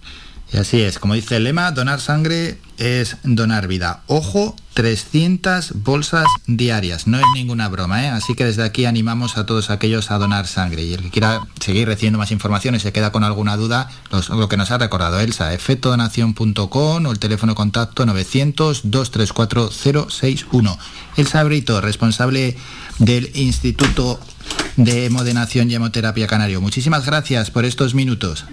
Y 0.53 0.57
así 0.57 0.81
es, 0.81 0.99
como 0.99 1.13
dice 1.13 1.37
el 1.37 1.45
lema, 1.45 1.71
donar 1.71 2.01
sangre 2.01 2.59
es 2.77 3.15
donar 3.23 3.67
vida. 3.67 4.01
Ojo, 4.07 4.53
300 4.73 5.83
bolsas 5.83 6.25
diarias, 6.45 7.07
no 7.07 7.19
es 7.19 7.25
ninguna 7.33 7.69
broma, 7.69 8.03
¿eh? 8.03 8.09
Así 8.09 8.35
que 8.35 8.43
desde 8.43 8.63
aquí 8.63 8.83
animamos 8.83 9.37
a 9.37 9.45
todos 9.45 9.69
aquellos 9.69 10.11
a 10.11 10.17
donar 10.17 10.47
sangre. 10.47 10.83
Y 10.83 10.93
el 10.93 11.03
que 11.03 11.09
quiera 11.09 11.47
seguir 11.61 11.87
recibiendo 11.87 12.19
más 12.19 12.31
información 12.31 12.75
y 12.75 12.79
se 12.79 12.91
queda 12.91 13.13
con 13.13 13.23
alguna 13.23 13.55
duda, 13.55 13.89
lo 14.29 14.49
que 14.49 14.57
nos 14.57 14.71
ha 14.71 14.77
recordado 14.77 15.21
Elsa, 15.21 15.53
efectodonación.com 15.53 17.05
o 17.05 17.11
el 17.11 17.19
teléfono 17.19 17.55
contacto 17.55 18.05
900-234-061. 18.05 20.77
Elsa 21.15 21.43
Brito, 21.43 21.79
responsable 21.79 22.57
del 22.99 23.31
Instituto 23.35 24.19
de 24.75 25.05
Hemodenación 25.05 25.71
y 25.71 25.75
Hemoterapia 25.75 26.27
Canario. 26.27 26.59
Muchísimas 26.59 27.05
gracias 27.05 27.51
por 27.51 27.63
estos 27.63 27.95
minutos. 27.95 28.43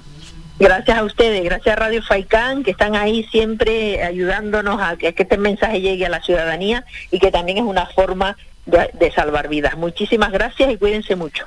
Gracias 0.59 0.99
a 0.99 1.05
ustedes, 1.05 1.45
gracias 1.45 1.77
a 1.77 1.79
Radio 1.79 2.03
Faicán, 2.03 2.65
que 2.65 2.73
están 2.73 2.97
ahí 2.97 3.23
siempre 3.31 4.03
ayudándonos 4.03 4.83
a 4.83 4.97
que, 4.97 5.15
este 5.17 5.39
mensaje 5.39 5.81
llegue 5.81 6.07
a 6.07 6.09
la 6.09 6.21
ciudadanía 6.21 6.85
y 7.13 7.21
que 7.21 7.31
también 7.31 7.59
es 7.59 7.65
una 7.65 7.87
forma 7.87 8.37
de, 8.67 9.13
salvar 9.13 9.49
vidas. 9.49 9.77
Muchísimas 9.77 10.33
gracias 10.33 10.73
y 10.73 10.77
cuídense 10.77 11.15
mucho. 11.15 11.45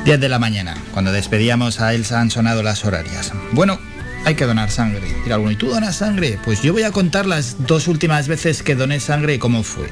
10 0.06 0.20
de 0.20 0.30
la 0.30 0.40
mañana, 0.40 0.76
cuando 0.94 1.12
despedíamos 1.12 1.82
a 1.82 1.94
Elsa 1.94 2.22
han 2.22 2.32
sonado 2.32 2.64
las 2.64 2.86
horarias. 2.86 3.32
Bueno, 3.52 3.80
hay 4.26 4.36
que 4.36 4.46
donar 4.46 4.72
sangre. 4.72 5.08
Y 5.26 5.32
alguno, 5.32 5.52
¿y 5.52 5.56
tú 5.56 5.68
donas 5.68 5.98
sangre? 5.98 6.40
Pues 6.44 6.62
yo 6.62 6.74
voy 6.74 6.84
a 6.84 6.92
contar 6.92 7.26
las 7.26 7.68
dos 7.68 7.88
últimas 7.88 8.28
veces 8.28 8.64
que 8.64 8.76
doné 8.76 9.00
sangre 9.00 9.36
y 9.36 9.40
cómo 9.40 9.64
fue. 9.64 9.92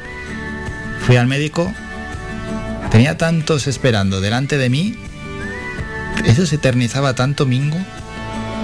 Fui 1.05 1.17
al 1.17 1.27
médico, 1.27 1.73
tenía 2.91 3.17
tantos 3.17 3.67
esperando 3.67 4.21
delante 4.21 4.57
de 4.57 4.69
mí, 4.69 4.97
eso 6.25 6.45
se 6.45 6.55
eternizaba 6.55 7.13
tanto, 7.13 7.45
Mingo. 7.45 7.77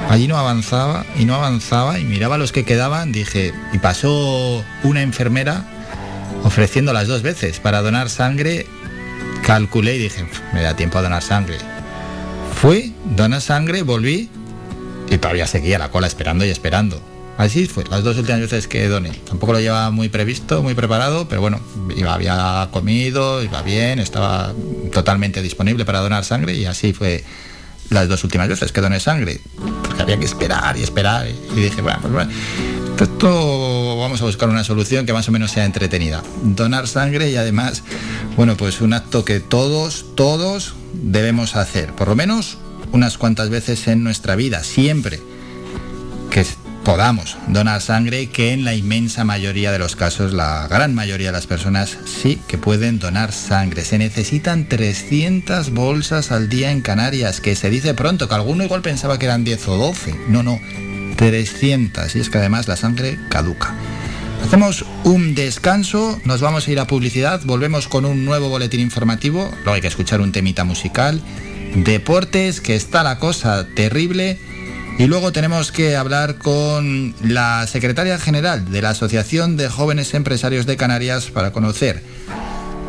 Allí 0.10 0.28
no 0.28 0.38
avanzaba 0.38 1.06
y 1.18 1.26
no 1.26 1.36
avanzaba 1.36 1.99
y 1.99 2.03
miraba 2.03 2.36
a 2.36 2.38
los 2.38 2.52
que 2.52 2.65
quedaban, 2.65 3.11
dije, 3.11 3.53
y 3.72 3.78
pasó 3.78 4.64
una 4.84 5.02
enfermera 5.02 5.64
ofreciendo 6.44 6.91
las 6.91 7.07
dos 7.07 7.22
veces 7.22 7.60
para 7.60 7.82
donar 7.82 8.10
sangre 8.10 8.68
calculé 9.44 9.95
y 9.98 9.99
dije, 9.99 10.26
me 10.53 10.61
da 10.61 10.76
tiempo 10.76 10.98
a 10.98 11.02
donar 11.02 11.22
sangre. 11.22 11.57
Fui, 12.56 12.95
doné 13.15 13.41
sangre, 13.41 13.84
volví 13.84 14.30
y 15.10 15.18
todavía 15.18 15.48
seguía 15.48 15.78
la 15.78 15.91
cola 15.91 16.07
esperando 16.07 16.45
y 16.45 16.49
esperando. 16.49 17.02
Así 17.38 17.65
fue, 17.65 17.84
las 17.90 18.03
dos 18.03 18.18
últimas 18.18 18.41
veces 18.41 18.68
que 18.68 18.88
doné. 18.88 19.10
Tampoco 19.28 19.53
lo 19.53 19.60
llevaba 19.60 19.90
muy 19.91 20.07
previsto, 20.07 20.61
muy 20.61 20.76
preparado, 20.76 21.28
pero 21.28 21.41
bueno, 21.41 21.60
iba, 21.95 22.14
había 22.14 22.70
comido, 22.72 23.44
iba 23.44 23.61
bien, 23.64 23.99
estaba 23.99 24.53
totalmente 24.91 25.41
disponible 25.41 25.84
para 25.84 25.99
donar 25.99 26.24
sangre 26.24 26.53
y 26.53 26.65
así 26.65 26.94
fue 26.94 27.24
las 27.89 28.07
dos 28.07 28.23
últimas 28.23 28.47
veces 28.47 28.72
que 28.72 28.81
doné 28.81 28.99
sangre. 28.99 29.41
Porque 29.84 30.01
había 30.01 30.18
que 30.18 30.26
esperar 30.26 30.77
y 30.77 30.84
esperar. 30.84 31.27
Y 31.27 31.60
dije, 31.60 31.81
bueno, 31.81 31.99
pues 32.01 32.14
bueno, 32.14 32.31
esto 33.03 33.97
vamos 33.97 34.22
a 34.22 34.26
buscar 34.26 34.49
una 34.49 34.64
solución 34.64 35.05
que 35.05 35.14
más 35.14 35.27
o 35.27 35.31
menos 35.31 35.51
sea 35.51 35.65
entretenida. 35.65 36.23
Donar 36.43 36.88
sangre 36.88 37.30
y 37.30 37.35
además, 37.35 37.84
bueno, 38.38 38.55
pues 38.55 38.81
un 38.81 38.93
acto 38.93 39.26
que 39.26 39.39
todos, 39.39 40.05
todos 40.15 40.76
debemos 40.93 41.55
hacer, 41.55 41.93
por 41.93 42.07
lo 42.07 42.15
menos 42.15 42.57
unas 42.91 43.18
cuantas 43.18 43.49
veces 43.49 43.88
en 43.88 44.03
nuestra 44.03 44.35
vida, 44.35 44.64
siempre 44.64 45.19
que 46.30 46.45
podamos 46.84 47.38
donar 47.47 47.81
sangre, 47.81 48.27
que 48.27 48.51
en 48.51 48.64
la 48.64 48.76
inmensa 48.76 49.23
mayoría 49.23 49.72
de 49.72 49.80
los 49.80 49.95
casos, 49.95 50.34
la 50.34 50.68
gran 50.68 50.93
mayoría 50.93 51.27
de 51.27 51.34
las 51.34 51.47
personas 51.47 51.97
sí 52.05 52.41
que 52.47 52.57
pueden 52.57 52.99
donar 52.99 53.31
sangre. 53.31 53.85
Se 53.85 53.97
necesitan 53.97 54.68
300 54.68 55.72
bolsas 55.72 56.31
al 56.31 56.49
día 56.49 56.72
en 56.72 56.81
Canarias, 56.81 57.41
que 57.41 57.55
se 57.55 57.69
dice 57.69 57.93
pronto, 57.93 58.27
que 58.27 58.35
alguno 58.35 58.64
igual 58.64 58.81
pensaba 58.81 59.18
que 59.18 59.26
eran 59.26 59.43
10 59.43 59.68
o 59.69 59.77
12. 59.77 60.15
No, 60.27 60.43
no, 60.43 60.60
300 61.15 62.15
y 62.15 62.19
es 62.19 62.30
que 62.30 62.38
además 62.38 62.68
la 62.68 62.76
sangre 62.76 63.18
caduca. 63.30 63.73
Hacemos 64.43 64.85
un 65.05 65.35
descanso, 65.35 66.19
nos 66.26 66.41
vamos 66.41 66.68
a 66.68 66.72
ir 66.72 66.80
a 66.80 66.88
publicidad, 66.88 67.41
volvemos 67.45 67.88
con 67.88 68.03
un 68.05 68.26
nuevo 68.26 68.49
boletín 68.49 68.81
informativo, 68.81 69.49
luego 69.64 69.73
hay 69.73 69.81
que 69.81 69.88
escuchar 69.88 70.19
un 70.19 70.34
temita 70.34 70.65
musical 70.65 71.22
deportes, 71.76 72.61
que 72.61 72.76
está 72.76 73.03
la 73.03 73.19
cosa 73.19 73.68
terrible. 73.76 74.38
Y 74.98 75.07
luego 75.07 75.32
tenemos 75.32 75.72
que 75.72 75.95
hablar 75.95 76.38
con 76.38 77.15
la 77.24 77.65
secretaria 77.68 78.20
general 78.20 78.72
de 78.72 78.82
la 78.82 78.91
Asociación 78.91 79.57
de 79.57 79.68
Jóvenes 79.68 80.14
Empresarios 80.14 80.65
de 80.65 80.78
Canarias 80.78 81.32
para 81.32 81.52
conocer 81.52 82.03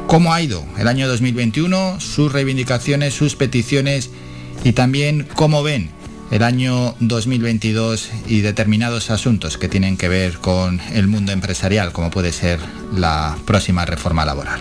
cómo 0.07 0.35
ha 0.35 0.43
ido 0.43 0.65
el 0.79 0.87
año 0.87 1.09
2021, 1.09 2.01
sus 2.01 2.33
reivindicaciones, 2.33 3.15
sus 3.15 3.37
peticiones 3.37 4.11
y 4.65 4.73
también 4.73 5.27
cómo 5.35 5.63
ven 5.63 5.91
el 6.31 6.43
año 6.43 6.95
2022 7.01 8.11
y 8.27 8.43
determinados 8.43 9.11
asuntos 9.11 9.57
que 9.57 9.69
tienen 9.69 9.97
que 9.97 10.09
ver 10.09 10.39
con 10.39 10.81
el 10.93 11.07
mundo 11.07 11.33
empresarial, 11.33 11.93
como 11.93 12.11
puede 12.11 12.33
ser 12.33 12.61
la 12.95 13.37
próxima 13.47 13.87
reforma 13.87 14.25
laboral. 14.25 14.61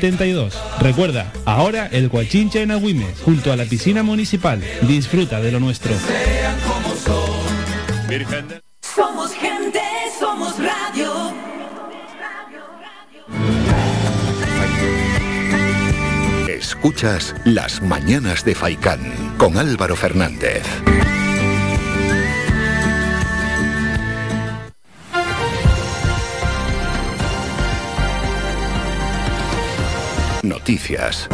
72. 0.01 0.59
Recuerda, 0.79 1.31
ahora 1.45 1.87
el 1.91 2.09
Guachinche 2.09 2.63
en 2.63 2.71
Agüimes, 2.71 3.19
junto 3.23 3.53
a 3.53 3.55
la 3.55 3.65
piscina 3.65 4.01
municipal. 4.01 4.59
Disfruta 4.81 5.39
de 5.39 5.51
lo 5.51 5.59
nuestro. 5.59 5.93
Somos 8.81 9.31
gente, 9.33 9.79
somos 10.19 10.55
radio. 10.57 11.33
Escuchas 16.49 17.35
Las 17.45 17.83
Mañanas 17.83 18.43
de 18.43 18.55
Faicán 18.55 19.35
con 19.37 19.57
Álvaro 19.57 19.95
Fernández. 19.95 20.63
Noticias. 30.43 31.29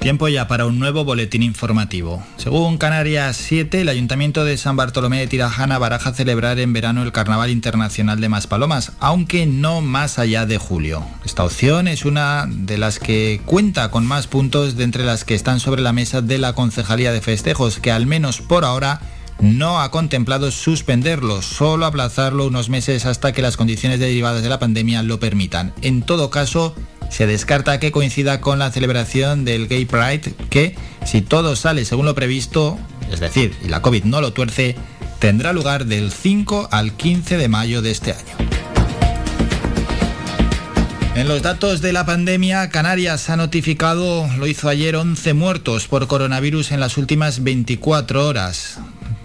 Tiempo 0.00 0.28
ya 0.28 0.48
para 0.48 0.64
un 0.64 0.78
nuevo 0.78 1.04
boletín 1.04 1.42
informativo. 1.42 2.24
Según 2.38 2.78
Canarias 2.78 3.36
7, 3.36 3.82
el 3.82 3.88
Ayuntamiento 3.90 4.46
de 4.46 4.56
San 4.56 4.74
Bartolomé 4.74 5.20
de 5.20 5.26
Tirajana 5.26 5.76
baraja 5.76 6.14
celebrar 6.14 6.58
en 6.58 6.72
verano 6.72 7.02
el 7.02 7.12
Carnaval 7.12 7.50
Internacional 7.50 8.18
de 8.18 8.30
Maspalomas, 8.30 8.92
aunque 8.98 9.44
no 9.44 9.82
más 9.82 10.18
allá 10.18 10.46
de 10.46 10.56
julio. 10.56 11.04
Esta 11.26 11.44
opción 11.44 11.86
es 11.86 12.06
una 12.06 12.46
de 12.48 12.78
las 12.78 12.98
que 12.98 13.42
cuenta 13.44 13.90
con 13.90 14.06
más 14.06 14.26
puntos 14.26 14.74
de 14.78 14.84
entre 14.84 15.04
las 15.04 15.24
que 15.24 15.34
están 15.34 15.60
sobre 15.60 15.82
la 15.82 15.92
mesa 15.92 16.22
de 16.22 16.38
la 16.38 16.54
Concejalía 16.54 17.12
de 17.12 17.20
Festejos, 17.20 17.78
que 17.78 17.92
al 17.92 18.06
menos 18.06 18.40
por 18.40 18.64
ahora 18.64 19.02
no 19.38 19.82
ha 19.82 19.90
contemplado 19.90 20.50
suspenderlo, 20.50 21.42
solo 21.42 21.84
aplazarlo 21.84 22.46
unos 22.46 22.70
meses 22.70 23.04
hasta 23.04 23.32
que 23.32 23.42
las 23.42 23.58
condiciones 23.58 24.00
derivadas 24.00 24.42
de 24.42 24.48
la 24.48 24.58
pandemia 24.58 25.02
lo 25.02 25.20
permitan. 25.20 25.74
En 25.82 26.00
todo 26.00 26.30
caso, 26.30 26.74
se 27.10 27.26
descarta 27.26 27.78
que 27.78 27.92
coincida 27.92 28.40
con 28.40 28.58
la 28.58 28.70
celebración 28.70 29.44
del 29.44 29.68
Gay 29.68 29.84
Pride, 29.84 30.32
que, 30.48 30.74
si 31.04 31.20
todo 31.20 31.56
sale 31.56 31.84
según 31.84 32.06
lo 32.06 32.14
previsto, 32.14 32.78
es 33.12 33.20
decir, 33.20 33.54
y 33.62 33.68
la 33.68 33.82
COVID 33.82 34.04
no 34.04 34.20
lo 34.20 34.32
tuerce, 34.32 34.76
tendrá 35.18 35.52
lugar 35.52 35.86
del 35.86 36.12
5 36.12 36.68
al 36.70 36.92
15 36.92 37.36
de 37.36 37.48
mayo 37.48 37.82
de 37.82 37.90
este 37.90 38.12
año. 38.12 38.50
En 41.16 41.26
los 41.26 41.42
datos 41.42 41.82
de 41.82 41.92
la 41.92 42.06
pandemia, 42.06 42.70
Canarias 42.70 43.28
ha 43.28 43.36
notificado, 43.36 44.26
lo 44.38 44.46
hizo 44.46 44.68
ayer, 44.68 44.94
11 44.96 45.34
muertos 45.34 45.88
por 45.88 46.06
coronavirus 46.06 46.70
en 46.70 46.80
las 46.80 46.96
últimas 46.96 47.42
24 47.42 48.26
horas. 48.26 48.78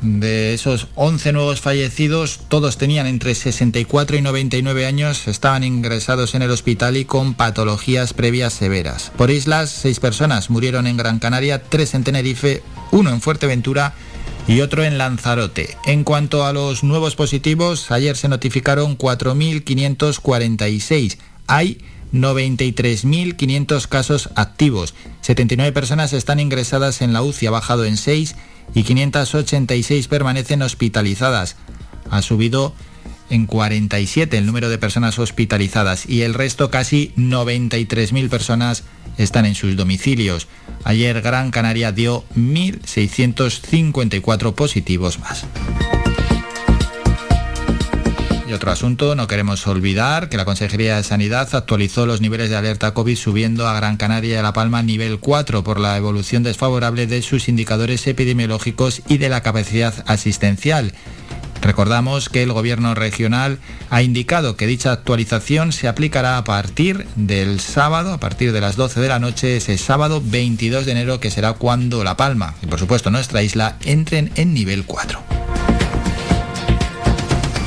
De 0.05 0.53
esos 0.53 0.87
11 0.93 1.31
nuevos 1.31 1.61
fallecidos, 1.61 2.41
todos 2.47 2.77
tenían 2.77 3.07
entre 3.07 3.33
64 3.33 4.15
y 4.15 4.21
99 4.21 4.85
años, 4.85 5.27
estaban 5.27 5.63
ingresados 5.63 6.35
en 6.35 6.43
el 6.43 6.51
hospital 6.51 6.95
y 6.95 7.05
con 7.05 7.33
patologías 7.33 8.13
previas 8.13 8.53
severas. 8.53 9.11
Por 9.17 9.31
islas, 9.31 9.71
seis 9.71 9.99
personas 9.99 10.51
murieron 10.51 10.85
en 10.85 10.97
Gran 10.97 11.17
Canaria, 11.17 11.63
tres 11.63 11.95
en 11.95 12.03
Tenerife, 12.03 12.61
uno 12.91 13.09
en 13.09 13.19
Fuerteventura 13.19 13.95
y 14.47 14.61
otro 14.61 14.83
en 14.83 14.99
Lanzarote. 14.99 15.75
En 15.87 16.03
cuanto 16.03 16.45
a 16.45 16.53
los 16.53 16.83
nuevos 16.83 17.15
positivos, 17.15 17.89
ayer 17.89 18.15
se 18.15 18.29
notificaron 18.29 18.99
4.546. 18.99 21.17
Hay 21.47 21.79
93.500 22.13 23.87
casos 23.87 24.29
activos. 24.35 24.93
79 25.21 25.71
personas 25.71 26.13
están 26.13 26.39
ingresadas 26.39 27.01
en 27.01 27.13
la 27.13 27.21
UCI, 27.21 27.47
ha 27.47 27.51
bajado 27.51 27.85
en 27.85 27.97
6 27.97 28.35
y 28.73 28.83
586 28.83 30.07
permanecen 30.07 30.61
hospitalizadas. 30.61 31.57
Ha 32.09 32.21
subido 32.21 32.73
en 33.29 33.45
47 33.47 34.37
el 34.37 34.45
número 34.45 34.69
de 34.69 34.77
personas 34.77 35.17
hospitalizadas 35.19 36.07
y 36.07 36.21
el 36.21 36.33
resto, 36.33 36.69
casi 36.69 37.11
93.000 37.17 38.29
personas, 38.29 38.83
están 39.17 39.45
en 39.45 39.55
sus 39.55 39.75
domicilios. 39.75 40.47
Ayer 40.83 41.21
Gran 41.21 41.51
Canaria 41.51 41.91
dio 41.91 42.23
1.654 42.35 44.53
positivos 44.53 45.19
más. 45.19 45.45
Y 48.47 48.53
otro 48.53 48.71
asunto, 48.71 49.15
no 49.15 49.27
queremos 49.27 49.65
olvidar 49.65 50.29
que 50.29 50.37
la 50.37 50.45
Consejería 50.45 50.97
de 50.97 51.03
Sanidad 51.03 51.49
actualizó 51.53 52.05
los 52.05 52.21
niveles 52.21 52.51
de 52.51 52.55
alerta 52.55 52.93
COVID 52.93 53.17
subiendo 53.17 53.67
a 53.67 53.73
Gran 53.73 53.97
Canaria 53.97 54.35
y 54.35 54.37
a 54.37 54.43
La 54.43 54.53
Palma 54.53 54.83
nivel 54.83 55.19
4 55.19 55.63
por 55.63 55.79
la 55.79 55.97
evolución 55.97 56.43
desfavorable 56.43 57.07
de 57.07 57.23
sus 57.23 57.49
indicadores 57.49 58.05
epidemiológicos 58.05 59.01
y 59.07 59.17
de 59.17 59.29
la 59.29 59.41
capacidad 59.41 59.95
asistencial. 60.05 60.93
Recordamos 61.63 62.29
que 62.29 62.43
el 62.43 62.53
Gobierno 62.53 62.93
regional 62.93 63.57
ha 63.89 64.03
indicado 64.03 64.55
que 64.55 64.67
dicha 64.67 64.91
actualización 64.91 65.71
se 65.71 65.87
aplicará 65.87 66.37
a 66.37 66.43
partir 66.43 67.07
del 67.15 67.59
sábado, 67.59 68.13
a 68.13 68.19
partir 68.19 68.51
de 68.51 68.61
las 68.61 68.75
12 68.75 68.99
de 68.99 69.07
la 69.07 69.17
noche, 69.17 69.57
ese 69.57 69.75
sábado 69.79 70.21
22 70.23 70.85
de 70.85 70.91
enero, 70.91 71.19
que 71.19 71.31
será 71.31 71.53
cuando 71.53 72.03
La 72.03 72.15
Palma 72.15 72.53
y 72.61 72.67
por 72.67 72.77
supuesto 72.77 73.09
nuestra 73.09 73.41
isla 73.41 73.77
entren 73.83 74.31
en 74.35 74.53
nivel 74.53 74.85
4 74.85 75.19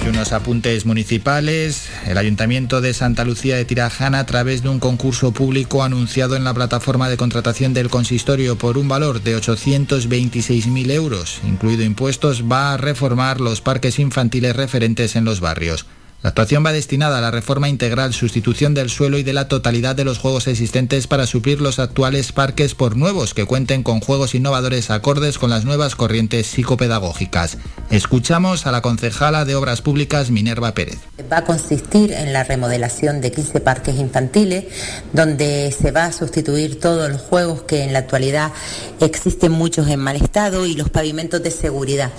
unos 0.08 0.32
apuntes 0.32 0.86
municipales. 0.86 1.88
El 2.06 2.18
Ayuntamiento 2.18 2.80
de 2.80 2.94
Santa 2.94 3.24
Lucía 3.24 3.56
de 3.56 3.64
Tirajana, 3.64 4.20
a 4.20 4.26
través 4.26 4.62
de 4.62 4.68
un 4.68 4.80
concurso 4.80 5.32
público 5.32 5.82
anunciado 5.82 6.36
en 6.36 6.44
la 6.44 6.54
plataforma 6.54 7.08
de 7.08 7.16
contratación 7.16 7.74
del 7.74 7.90
consistorio 7.90 8.56
por 8.56 8.78
un 8.78 8.88
valor 8.88 9.22
de 9.22 9.36
826.000 9.36 10.90
euros, 10.90 11.40
incluido 11.46 11.84
impuestos, 11.84 12.44
va 12.50 12.74
a 12.74 12.76
reformar 12.76 13.40
los 13.40 13.60
parques 13.60 13.98
infantiles 13.98 14.56
referentes 14.56 15.16
en 15.16 15.24
los 15.24 15.40
barrios. 15.40 15.86
La 16.20 16.30
actuación 16.30 16.66
va 16.66 16.72
destinada 16.72 17.18
a 17.18 17.20
la 17.20 17.30
reforma 17.30 17.68
integral, 17.68 18.12
sustitución 18.12 18.74
del 18.74 18.90
suelo 18.90 19.18
y 19.18 19.22
de 19.22 19.32
la 19.32 19.46
totalidad 19.46 19.94
de 19.94 20.02
los 20.02 20.18
juegos 20.18 20.48
existentes 20.48 21.06
para 21.06 21.28
suplir 21.28 21.60
los 21.60 21.78
actuales 21.78 22.32
parques 22.32 22.74
por 22.74 22.96
nuevos 22.96 23.34
que 23.34 23.44
cuenten 23.44 23.84
con 23.84 24.00
juegos 24.00 24.34
innovadores 24.34 24.90
acordes 24.90 25.38
con 25.38 25.48
las 25.48 25.64
nuevas 25.64 25.94
corrientes 25.94 26.48
psicopedagógicas. 26.48 27.58
Escuchamos 27.90 28.66
a 28.66 28.72
la 28.72 28.82
concejala 28.82 29.44
de 29.44 29.54
Obras 29.54 29.80
Públicas 29.80 30.32
Minerva 30.32 30.74
Pérez. 30.74 30.98
Va 31.32 31.38
a 31.38 31.44
consistir 31.44 32.10
en 32.10 32.32
la 32.32 32.42
remodelación 32.42 33.20
de 33.20 33.30
15 33.30 33.60
parques 33.60 33.94
infantiles, 33.94 34.64
donde 35.12 35.70
se 35.70 35.92
va 35.92 36.06
a 36.06 36.12
sustituir 36.12 36.80
todos 36.80 37.08
los 37.12 37.20
juegos 37.20 37.62
que 37.62 37.84
en 37.84 37.92
la 37.92 38.00
actualidad 38.00 38.50
existen 38.98 39.52
muchos 39.52 39.86
en 39.86 40.00
mal 40.00 40.16
estado 40.16 40.66
y 40.66 40.74
los 40.74 40.90
pavimentos 40.90 41.40
de 41.44 41.52
seguridad. 41.52 42.10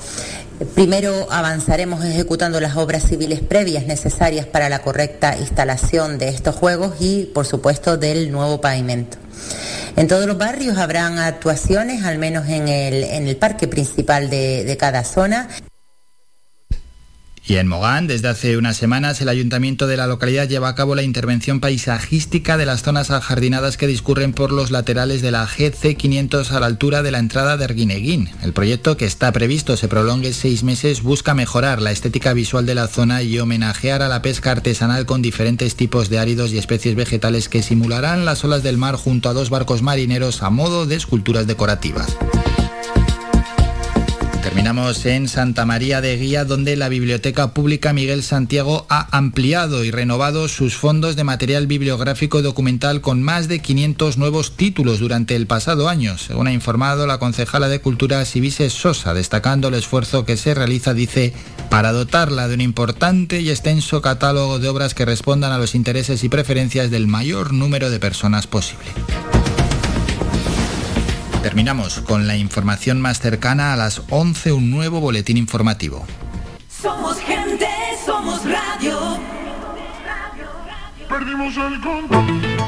Primero 0.75 1.27
avanzaremos 1.31 2.03
ejecutando 2.03 2.59
las 2.59 2.75
obras 2.75 3.03
civiles 3.03 3.39
previas 3.39 3.85
necesarias 3.85 4.45
para 4.45 4.67
la 4.67 4.79
correcta 4.79 5.37
instalación 5.37 6.17
de 6.17 6.27
estos 6.27 6.53
juegos 6.53 6.95
y, 6.99 7.25
por 7.33 7.45
supuesto, 7.45 7.95
del 7.95 8.29
nuevo 8.29 8.59
pavimento. 8.59 9.17
En 9.95 10.09
todos 10.09 10.27
los 10.27 10.37
barrios 10.37 10.77
habrán 10.77 11.17
actuaciones, 11.17 12.03
al 12.03 12.17
menos 12.17 12.49
en 12.49 12.67
el, 12.67 13.37
parque 13.37 13.69
principal 13.69 14.29
de, 14.29 14.65
de 14.65 14.77
cada 14.77 15.05
zona. 15.05 15.47
Y 17.49 17.57
en 17.57 17.67
Mogán, 17.67 18.05
desde 18.05 18.27
hace 18.27 18.57
unas 18.57 18.77
semanas, 18.77 19.21
el 19.21 19.27
ayuntamiento 19.27 19.87
de 19.87 19.97
la 19.97 20.05
localidad 20.05 20.47
lleva 20.47 20.69
a 20.69 20.75
cabo 20.75 20.93
la 20.93 21.01
intervención 21.01 21.59
paisajística 21.59 22.57
de 22.57 22.67
las 22.67 22.83
zonas 22.83 23.09
ajardinadas 23.09 23.75
que 23.75 23.87
discurren 23.87 24.33
por 24.33 24.51
los 24.51 24.69
laterales 24.69 25.23
de 25.23 25.31
la 25.31 25.47
GC 25.47 25.97
500 25.97 26.51
a 26.51 26.59
la 26.59 26.67
altura 26.67 27.01
de 27.01 27.09
la 27.09 27.17
entrada 27.17 27.57
de 27.57 27.63
Erguineguín. 27.63 28.29
El 28.43 28.53
proyecto, 28.53 28.97
que 28.97 29.05
está 29.05 29.31
previsto 29.31 29.77
se 29.77 29.87
prolongue 29.87 30.31
seis 30.31 30.61
meses, 30.61 31.01
busca 31.01 31.33
mejorar 31.33 31.81
la 31.81 31.89
estética 31.89 32.33
visual 32.33 32.67
de 32.67 32.75
la 32.75 32.87
zona 32.87 33.23
y 33.23 33.39
homenajear 33.39 34.03
a 34.03 34.09
la 34.09 34.21
pesca 34.21 34.51
artesanal 34.51 35.07
con 35.07 35.23
diferentes 35.23 35.75
tipos 35.75 36.09
de 36.09 36.19
áridos 36.19 36.51
y 36.51 36.59
especies 36.59 36.93
vegetales 36.93 37.49
que 37.49 37.63
simularán 37.63 38.25
las 38.25 38.43
olas 38.43 38.61
del 38.61 38.77
mar 38.77 38.93
junto 38.93 39.27
a 39.27 39.33
dos 39.33 39.49
barcos 39.49 39.81
marineros 39.81 40.43
a 40.43 40.51
modo 40.51 40.85
de 40.85 40.97
esculturas 40.97 41.47
decorativas. 41.47 42.15
Terminamos 44.69 45.03
en 45.07 45.27
Santa 45.27 45.65
María 45.65 45.99
de 45.99 46.15
Guía, 46.15 46.45
donde 46.45 46.75
la 46.75 46.89
Biblioteca 46.89 47.55
Pública 47.55 47.91
Miguel 47.91 48.21
Santiago 48.21 48.85
ha 48.87 49.17
ampliado 49.17 49.83
y 49.83 49.89
renovado 49.89 50.47
sus 50.47 50.75
fondos 50.75 51.15
de 51.15 51.23
material 51.23 51.65
bibliográfico 51.65 52.43
documental 52.43 53.01
con 53.01 53.23
más 53.23 53.47
de 53.47 53.61
500 53.61 54.19
nuevos 54.19 54.55
títulos 54.55 54.99
durante 54.99 55.35
el 55.35 55.47
pasado 55.47 55.89
año, 55.89 56.19
según 56.19 56.45
ha 56.45 56.53
informado 56.53 57.07
la 57.07 57.17
concejala 57.17 57.67
de 57.67 57.81
Cultura 57.81 58.23
Sibise 58.25 58.69
Sosa, 58.69 59.15
destacando 59.15 59.69
el 59.69 59.73
esfuerzo 59.73 60.23
que 60.23 60.37
se 60.37 60.53
realiza, 60.53 60.93
dice, 60.93 61.33
para 61.71 61.91
dotarla 61.91 62.47
de 62.47 62.53
un 62.53 62.61
importante 62.61 63.41
y 63.41 63.49
extenso 63.49 64.03
catálogo 64.03 64.59
de 64.59 64.69
obras 64.69 64.93
que 64.93 65.03
respondan 65.03 65.51
a 65.51 65.57
los 65.57 65.73
intereses 65.73 66.23
y 66.23 66.29
preferencias 66.29 66.91
del 66.91 67.07
mayor 67.07 67.53
número 67.53 67.89
de 67.89 67.99
personas 67.99 68.45
posible. 68.45 68.85
Terminamos 71.41 72.01
con 72.01 72.27
la 72.27 72.35
información 72.35 72.99
más 72.99 73.19
cercana 73.19 73.71
a 73.71 73.77
las 73.77 74.01
11, 74.09 74.51
un 74.51 74.69
nuevo 74.71 74.99
boletín 74.99 75.37
informativo. 75.37 76.05
Somos 76.69 77.17
gente, 77.19 77.67
somos 78.05 78.41
radio. 78.43 79.17
Perdimos 81.07 81.55
el 81.55 81.81
control. 81.81 82.59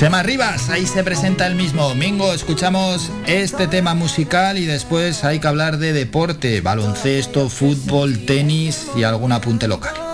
Chema 0.00 0.22
Rivas, 0.22 0.70
ahí 0.70 0.86
se 0.86 1.04
presenta 1.04 1.46
el 1.46 1.56
mismo 1.56 1.86
domingo. 1.86 2.32
Escuchamos 2.32 3.12
este 3.26 3.66
tema 3.66 3.92
musical 3.92 4.56
y 4.56 4.64
después 4.64 5.24
hay 5.24 5.40
que 5.40 5.46
hablar 5.46 5.76
de 5.76 5.92
deporte, 5.92 6.62
baloncesto, 6.62 7.50
fútbol, 7.50 8.24
tenis 8.24 8.86
y 8.96 9.02
algún 9.02 9.32
apunte 9.32 9.68
local. 9.68 10.09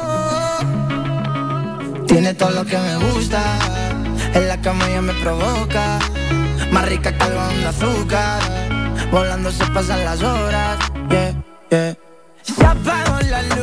Tiene 2.06 2.34
todo 2.34 2.50
lo 2.50 2.64
que 2.64 2.78
me 2.78 2.96
gusta, 2.96 3.58
en 4.34 4.48
la 4.48 4.60
cama 4.60 4.88
ya 4.88 5.02
me 5.02 5.12
provoca. 5.14 5.98
Más 6.70 6.88
rica 6.88 7.16
que 7.16 7.22
algodón 7.24 7.60
de 7.60 7.66
azúcar, 7.66 8.40
volando 9.10 9.50
se 9.50 9.64
pasan 9.66 10.04
las 10.04 10.22
horas. 10.22 10.78
Yeah, 11.10 11.34
yeah. 11.70 11.96
Se 12.42 12.64
apagó 12.64 13.18
la 13.30 13.42
luz, 13.42 13.55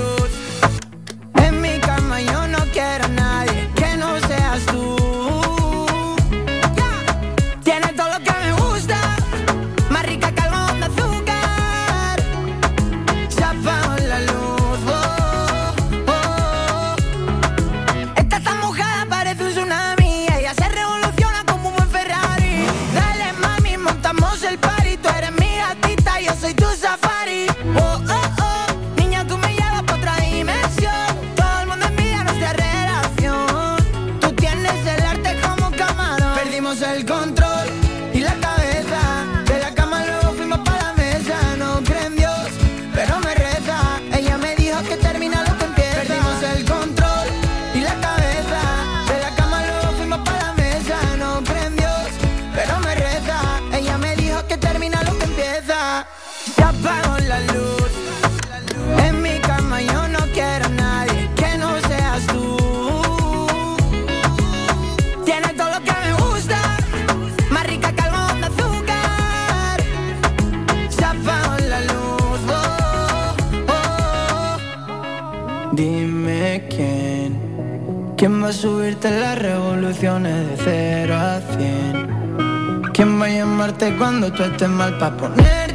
las 79.12 79.38
revoluciones 79.38 80.48
de 80.50 80.58
cero 80.64 81.16
a 81.16 81.42
cien. 81.56 82.84
¿Quién 82.94 83.20
va 83.20 83.26
a 83.26 83.30
llamarte 83.30 83.96
cuando 83.98 84.32
tú 84.32 84.44
estés 84.44 84.70
mal 84.70 84.98
para 84.98 85.18
ponerte 85.18 85.73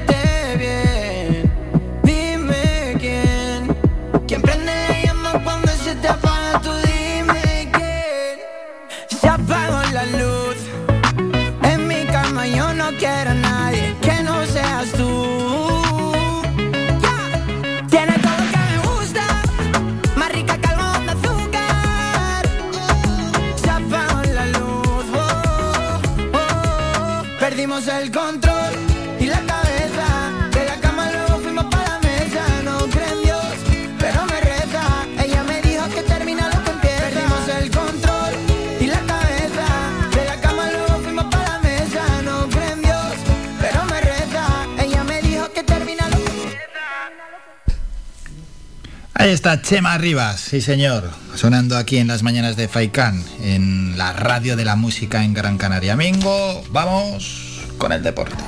está 49.39 49.63
Chema 49.63 49.97
Rivas, 49.99 50.41
sí 50.41 50.61
señor, 50.61 51.09
sonando 51.37 51.77
aquí 51.77 51.99
en 51.99 52.09
las 52.09 52.25
mañanas 52.25 52.57
de 52.57 52.67
Faikán, 52.67 53.23
en 53.41 53.97
la 53.97 54.13
radio 54.13 54.57
de 54.57 54.65
la 54.65 54.75
música 54.75 55.23
en 55.23 55.33
Gran 55.33 55.59
Canaria. 55.59 55.95
Mingo, 55.95 56.65
vamos 56.73 57.61
con 57.79 57.93
el 57.93 58.03
deporte. 58.03 58.43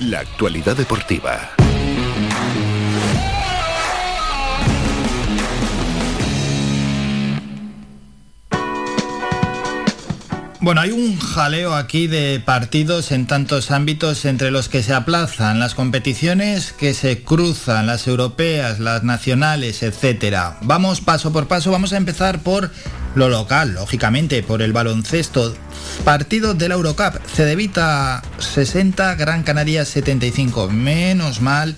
La 0.00 0.18
actualidad 0.18 0.76
deportiva. 0.76 1.50
Bueno, 10.64 10.80
hay 10.80 10.92
un 10.92 11.18
jaleo 11.18 11.74
aquí 11.74 12.06
de 12.06 12.40
partidos 12.42 13.12
en 13.12 13.26
tantos 13.26 13.70
ámbitos 13.70 14.24
entre 14.24 14.50
los 14.50 14.70
que 14.70 14.82
se 14.82 14.94
aplazan 14.94 15.58
las 15.58 15.74
competiciones 15.74 16.72
que 16.72 16.94
se 16.94 17.22
cruzan, 17.22 17.86
las 17.86 18.06
europeas, 18.06 18.80
las 18.80 19.02
nacionales, 19.02 19.82
etcétera. 19.82 20.56
Vamos 20.62 21.02
paso 21.02 21.34
por 21.34 21.48
paso, 21.48 21.70
vamos 21.70 21.92
a 21.92 21.98
empezar 21.98 22.38
por 22.38 22.70
lo 23.14 23.28
local, 23.28 23.74
lógicamente, 23.74 24.42
por 24.42 24.62
el 24.62 24.72
baloncesto. 24.72 25.54
Partido 26.02 26.54
de 26.54 26.70
la 26.70 26.76
Eurocup, 26.76 27.20
Cedevita 27.26 28.22
60, 28.38 29.16
Gran 29.16 29.42
Canaria 29.42 29.84
75. 29.84 30.70
Menos 30.70 31.42
mal 31.42 31.76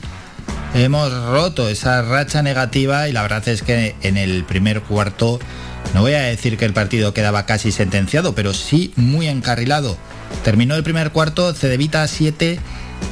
hemos 0.77 1.13
roto 1.13 1.69
esa 1.69 2.03
racha 2.03 2.43
negativa 2.43 3.09
y 3.09 3.13
la 3.13 3.23
verdad 3.23 3.49
es 3.49 3.63
que 3.63 3.95
en 4.03 4.17
el 4.17 4.45
primer 4.45 4.83
cuarto 4.83 5.39
no 5.95 6.03
voy 6.03 6.13
a 6.13 6.23
decir 6.23 6.59
que 6.59 6.65
el 6.65 6.73
partido 6.73 7.15
quedaba 7.15 7.47
casi 7.47 7.73
sentenciado, 7.73 8.35
pero 8.35 8.53
sí 8.53 8.93
muy 8.97 9.29
encarrilado. 9.29 9.97
Terminó 10.45 10.75
el 10.75 10.83
primer 10.83 11.13
cuarto, 11.13 11.55
Cedevita 11.55 12.07
7, 12.07 12.59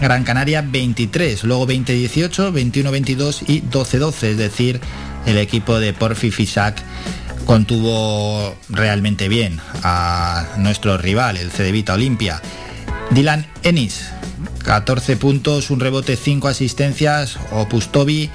Gran 0.00 0.24
Canaria 0.24 0.62
23, 0.62 1.44
luego 1.44 1.66
20-18, 1.66 2.52
21-22 2.52 3.44
y 3.46 3.62
12-12, 3.62 4.22
es 4.24 4.36
decir, 4.36 4.80
el 5.24 5.38
equipo 5.38 5.78
de 5.78 5.92
Porfi 5.92 6.30
Fisac 6.30 6.82
contuvo 7.46 8.54
realmente 8.68 9.28
bien 9.28 9.60
a 9.82 10.46
nuestro 10.58 10.98
rival, 10.98 11.36
el 11.36 11.50
Cedevita 11.50 11.94
Olimpia. 11.94 12.42
Dylan 13.10 13.46
Ennis, 13.62 14.10
14 14.64 15.16
puntos, 15.16 15.70
un 15.70 15.80
rebote, 15.80 16.16
5 16.16 16.48
asistencias, 16.48 17.38
Opus 17.52 17.92
Toby 17.92 18.30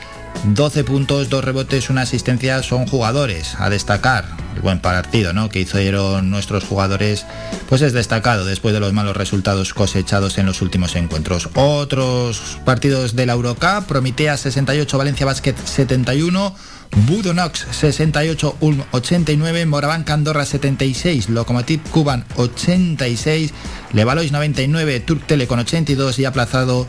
12 0.45 0.85
puntos, 0.85 1.29
2 1.29 1.43
rebotes, 1.43 1.89
una 1.89 2.01
asistencia 2.01 2.63
son 2.63 2.87
jugadores 2.87 3.55
a 3.59 3.69
destacar. 3.69 4.25
El 4.55 4.61
buen 4.61 4.79
partido 4.79 5.33
¿no? 5.33 5.49
que 5.49 5.59
hicieron 5.59 6.29
nuestros 6.29 6.63
jugadores 6.63 7.25
pues 7.67 7.81
es 7.81 7.93
destacado 7.93 8.45
después 8.45 8.73
de 8.73 8.79
los 8.79 8.93
malos 8.93 9.17
resultados 9.17 9.73
cosechados 9.73 10.37
en 10.37 10.45
los 10.45 10.61
últimos 10.61 10.95
encuentros. 10.95 11.49
Otros 11.55 12.57
partidos 12.63 13.15
de 13.15 13.25
la 13.25 13.33
Eurocup, 13.33 13.85
Promitea 13.87 14.37
68, 14.37 14.97
Valencia 14.97 15.25
Basket 15.25 15.55
71, 15.55 16.55
Budonox 16.91 17.67
68, 17.71 18.57
Ulm 18.61 18.83
89, 18.91 19.65
Morabanca 19.65 20.13
Andorra 20.13 20.45
76, 20.45 21.29
Lokomotiv 21.29 21.81
Cuban 21.91 22.25
86, 22.35 23.53
Levalois 23.93 24.31
99, 24.31 24.99
Turk 25.01 25.25
Tele 25.25 25.47
con 25.47 25.59
82 25.59 26.19
y 26.19 26.25
aplazado 26.25 26.87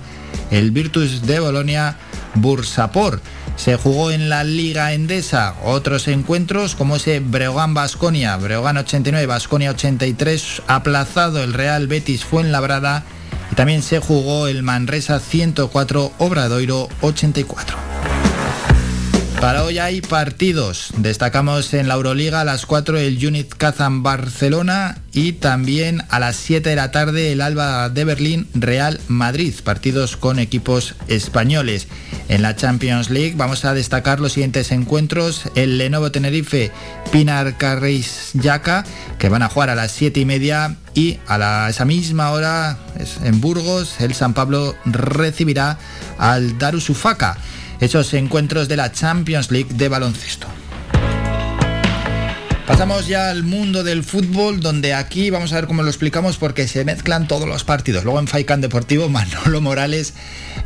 el 0.50 0.70
Virtus 0.70 1.26
de 1.26 1.40
Bolonia 1.40 1.96
Bursapor. 2.34 3.20
Se 3.56 3.76
jugó 3.76 4.10
en 4.10 4.28
la 4.28 4.42
Liga 4.42 4.94
Endesa 4.94 5.54
otros 5.64 6.08
encuentros 6.08 6.74
como 6.74 6.96
ese 6.96 7.20
Breogán 7.20 7.74
Basconia, 7.74 8.36
Breogán 8.36 8.78
89, 8.78 9.26
Basconia 9.26 9.70
83, 9.70 10.62
aplazado 10.66 11.42
el 11.42 11.52
Real 11.52 11.86
Betis 11.86 12.24
Fuenlabrada 12.24 13.04
y 13.52 13.54
también 13.54 13.82
se 13.82 13.98
jugó 13.98 14.46
el 14.46 14.62
Manresa 14.62 15.20
104, 15.20 16.12
Obradoiro 16.18 16.88
84. 17.02 17.76
Para 19.40 19.64
hoy 19.64 19.78
hay 19.78 20.02
partidos. 20.02 20.90
Destacamos 20.98 21.72
en 21.72 21.88
la 21.88 21.94
Euroliga 21.94 22.42
a 22.42 22.44
las 22.44 22.66
4 22.66 22.98
el 22.98 23.26
Unit 23.26 23.48
Kazan 23.54 24.02
Barcelona 24.02 24.98
y 25.14 25.32
también 25.32 26.02
a 26.10 26.20
las 26.20 26.36
7 26.36 26.68
de 26.68 26.76
la 26.76 26.90
tarde 26.90 27.32
el 27.32 27.40
Alba 27.40 27.88
de 27.88 28.04
Berlín 28.04 28.48
Real 28.52 29.00
Madrid. 29.08 29.54
Partidos 29.64 30.18
con 30.18 30.38
equipos 30.38 30.94
españoles. 31.08 31.88
En 32.28 32.42
la 32.42 32.54
Champions 32.54 33.08
League 33.08 33.32
vamos 33.34 33.64
a 33.64 33.72
destacar 33.72 34.20
los 34.20 34.32
siguientes 34.32 34.72
encuentros. 34.72 35.44
El 35.54 35.78
Lenovo 35.78 36.12
Tenerife 36.12 36.70
Pinar 37.10 37.56
Carreis 37.56 38.32
Yaca 38.34 38.84
que 39.18 39.30
van 39.30 39.42
a 39.42 39.48
jugar 39.48 39.70
a 39.70 39.74
las 39.74 39.90
7 39.92 40.20
y 40.20 40.26
media 40.26 40.76
y 40.92 41.18
a 41.28 41.66
esa 41.70 41.86
misma 41.86 42.30
hora 42.32 42.76
en 43.24 43.40
Burgos 43.40 44.02
el 44.02 44.12
San 44.12 44.34
Pablo 44.34 44.76
recibirá 44.84 45.78
al 46.18 46.58
Darusufaka 46.58 47.38
esos 47.80 48.12
encuentros 48.14 48.68
de 48.68 48.76
la 48.76 48.92
Champions 48.92 49.50
League 49.50 49.74
de 49.74 49.88
baloncesto. 49.88 50.46
Pasamos 52.66 53.08
ya 53.08 53.30
al 53.30 53.42
mundo 53.42 53.82
del 53.82 54.04
fútbol, 54.04 54.60
donde 54.60 54.94
aquí 54.94 55.28
vamos 55.30 55.52
a 55.52 55.56
ver 55.56 55.66
cómo 55.66 55.82
lo 55.82 55.88
explicamos 55.88 56.36
porque 56.36 56.68
se 56.68 56.84
mezclan 56.84 57.26
todos 57.26 57.48
los 57.48 57.64
partidos. 57.64 58.04
Luego 58.04 58.20
en 58.20 58.28
Faikan 58.28 58.60
Deportivo, 58.60 59.08
Manolo 59.10 59.60
Morales 59.60 60.14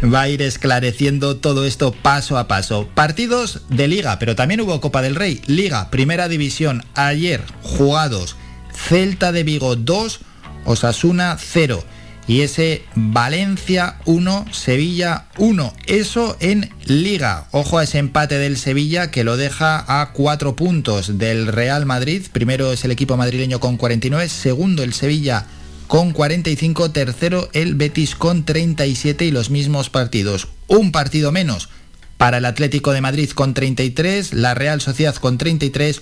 va 0.02 0.20
a 0.20 0.28
ir 0.28 0.42
esclareciendo 0.42 1.38
todo 1.38 1.64
esto 1.64 1.92
paso 1.92 2.36
a 2.36 2.46
paso. 2.46 2.88
Partidos 2.94 3.62
de 3.70 3.88
liga, 3.88 4.18
pero 4.18 4.36
también 4.36 4.60
hubo 4.60 4.80
Copa 4.82 5.00
del 5.00 5.14
Rey, 5.14 5.40
Liga, 5.46 5.90
Primera 5.90 6.28
División, 6.28 6.84
ayer 6.94 7.42
jugados, 7.62 8.36
Celta 8.72 9.32
de 9.32 9.42
Vigo 9.42 9.74
2, 9.74 10.20
Osasuna 10.66 11.38
0 11.40 11.84
y 12.26 12.40
ese 12.40 12.84
Valencia 12.94 13.96
1, 14.06 14.46
Sevilla 14.50 15.26
1. 15.36 15.74
Eso 15.86 16.36
en 16.40 16.70
liga. 16.86 17.48
Ojo 17.50 17.78
a 17.78 17.84
ese 17.84 17.98
empate 17.98 18.38
del 18.38 18.56
Sevilla 18.56 19.10
que 19.10 19.24
lo 19.24 19.36
deja 19.36 20.00
a 20.00 20.12
4 20.12 20.56
puntos 20.56 21.18
del 21.18 21.48
Real 21.48 21.86
Madrid. 21.86 22.22
Primero 22.32 22.72
es 22.72 22.84
el 22.84 22.90
equipo 22.90 23.16
madrileño 23.16 23.60
con 23.60 23.76
49, 23.76 24.28
segundo 24.28 24.82
el 24.82 24.94
Sevilla 24.94 25.46
con 25.86 26.12
45, 26.12 26.92
tercero 26.92 27.50
el 27.52 27.74
Betis 27.74 28.14
con 28.14 28.44
37 28.44 29.26
y 29.26 29.30
los 29.30 29.50
mismos 29.50 29.90
partidos. 29.90 30.48
Un 30.66 30.92
partido 30.92 31.30
menos 31.30 31.68
para 32.16 32.38
el 32.38 32.46
Atlético 32.46 32.92
de 32.92 33.02
Madrid 33.02 33.30
con 33.30 33.52
33, 33.52 34.32
la 34.32 34.54
Real 34.54 34.80
Sociedad 34.80 35.14
con 35.16 35.36
33 35.36 36.00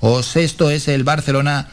o 0.00 0.22
sexto 0.22 0.70
es 0.70 0.88
el 0.88 1.04
Barcelona 1.04 1.68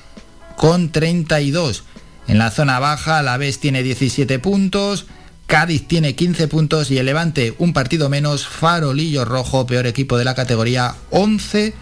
con 0.55 0.91
32. 0.91 1.83
En 2.27 2.37
la 2.37 2.51
zona 2.51 2.79
baja, 2.79 3.21
la 3.21 3.37
Vez 3.37 3.59
tiene 3.59 3.83
17 3.83 4.39
puntos, 4.39 5.05
Cádiz 5.47 5.87
tiene 5.87 6.13
15 6.13 6.49
puntos 6.49 6.91
y 6.91 6.97
el 6.97 7.05
Levante 7.05 7.55
un 7.57 7.71
partido 7.71 8.09
menos, 8.09 8.45
Farolillo 8.45 9.23
Rojo, 9.23 9.65
peor 9.65 9.87
equipo 9.87 10.17
de 10.17 10.25
la 10.25 10.35
categoría, 10.35 10.95
11 11.11 11.73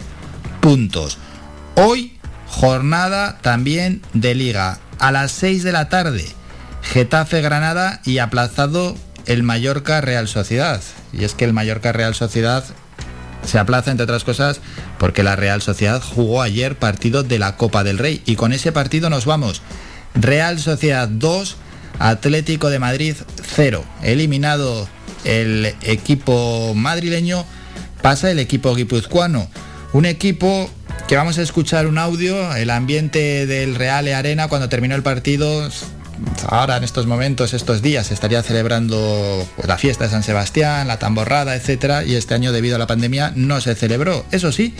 puntos. 0.60 1.18
Hoy, 1.74 2.16
jornada 2.46 3.38
también 3.42 4.02
de 4.14 4.36
liga. 4.36 4.78
A 5.00 5.10
las 5.10 5.32
6 5.32 5.64
de 5.64 5.72
la 5.72 5.88
tarde, 5.88 6.24
Getafe 6.82 7.42
Granada 7.42 8.00
y 8.04 8.18
aplazado 8.18 8.96
el 9.26 9.42
Mallorca 9.42 10.00
Real 10.00 10.28
Sociedad. 10.28 10.80
Y 11.12 11.24
es 11.24 11.34
que 11.34 11.44
el 11.44 11.52
Mallorca 11.52 11.92
Real 11.92 12.14
Sociedad 12.14 12.64
se 13.44 13.58
aplaza, 13.58 13.90
entre 13.90 14.04
otras 14.04 14.24
cosas, 14.24 14.60
porque 14.98 15.22
la 15.22 15.36
Real 15.36 15.60
Sociedad 15.60 16.00
jugó 16.02 16.42
ayer 16.42 16.78
partido 16.78 17.24
de 17.24 17.38
la 17.38 17.56
Copa 17.56 17.84
del 17.84 17.98
Rey. 17.98 18.22
Y 18.26 18.36
con 18.36 18.52
ese 18.52 18.72
partido 18.72 19.10
nos 19.10 19.26
vamos. 19.26 19.60
Real 20.16 20.58
Sociedad 20.58 21.08
2, 21.08 21.56
Atlético 21.98 22.70
de 22.70 22.78
Madrid 22.78 23.16
0. 23.54 23.84
Eliminado 24.02 24.88
el 25.24 25.74
equipo 25.82 26.72
madrileño, 26.74 27.44
pasa 28.02 28.30
el 28.30 28.38
equipo 28.38 28.74
guipuzcoano. 28.74 29.48
Un 29.92 30.06
equipo 30.06 30.70
que 31.08 31.16
vamos 31.16 31.38
a 31.38 31.42
escuchar 31.42 31.86
un 31.86 31.98
audio, 31.98 32.54
el 32.54 32.70
ambiente 32.70 33.46
del 33.46 33.74
Real 33.74 34.08
Arena 34.08 34.48
cuando 34.48 34.68
terminó 34.68 34.94
el 34.94 35.02
partido. 35.02 35.68
Ahora 36.48 36.78
en 36.78 36.84
estos 36.84 37.06
momentos, 37.06 37.52
estos 37.52 37.82
días, 37.82 38.10
estaría 38.10 38.42
celebrando 38.42 39.46
pues, 39.56 39.68
la 39.68 39.76
fiesta 39.76 40.04
de 40.04 40.10
San 40.10 40.22
Sebastián, 40.22 40.88
la 40.88 40.98
tamborrada, 40.98 41.54
etcétera, 41.54 42.04
y 42.04 42.14
este 42.14 42.34
año 42.34 42.52
debido 42.52 42.76
a 42.76 42.78
la 42.78 42.86
pandemia 42.86 43.32
no 43.36 43.60
se 43.60 43.74
celebró. 43.74 44.24
Eso 44.30 44.50
sí, 44.50 44.74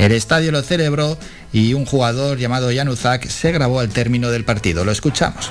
el 0.00 0.12
estadio 0.12 0.50
lo 0.50 0.62
celebró 0.62 1.18
y 1.52 1.74
un 1.74 1.84
jugador 1.84 2.38
llamado 2.38 2.70
Januzak 2.74 3.26
se 3.26 3.52
grabó 3.52 3.80
al 3.80 3.90
término 3.90 4.30
del 4.30 4.44
partido. 4.44 4.84
Lo 4.84 4.92
escuchamos. 4.92 5.50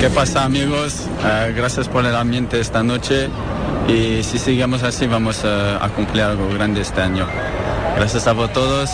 ¿Qué 0.00 0.08
pasa 0.10 0.44
amigos? 0.44 1.02
Eh, 1.24 1.52
gracias 1.54 1.88
por 1.88 2.06
el 2.06 2.14
ambiente 2.14 2.60
esta 2.60 2.82
noche 2.82 3.28
y 3.88 4.22
si 4.22 4.38
seguimos 4.38 4.84
así 4.84 5.06
vamos 5.06 5.44
a, 5.44 5.84
a 5.84 5.88
cumplir 5.90 6.22
algo 6.22 6.48
grande 6.54 6.80
este 6.80 7.02
año. 7.02 7.26
Gracias 7.96 8.26
a 8.26 8.32
vos 8.32 8.52
todos. 8.52 8.90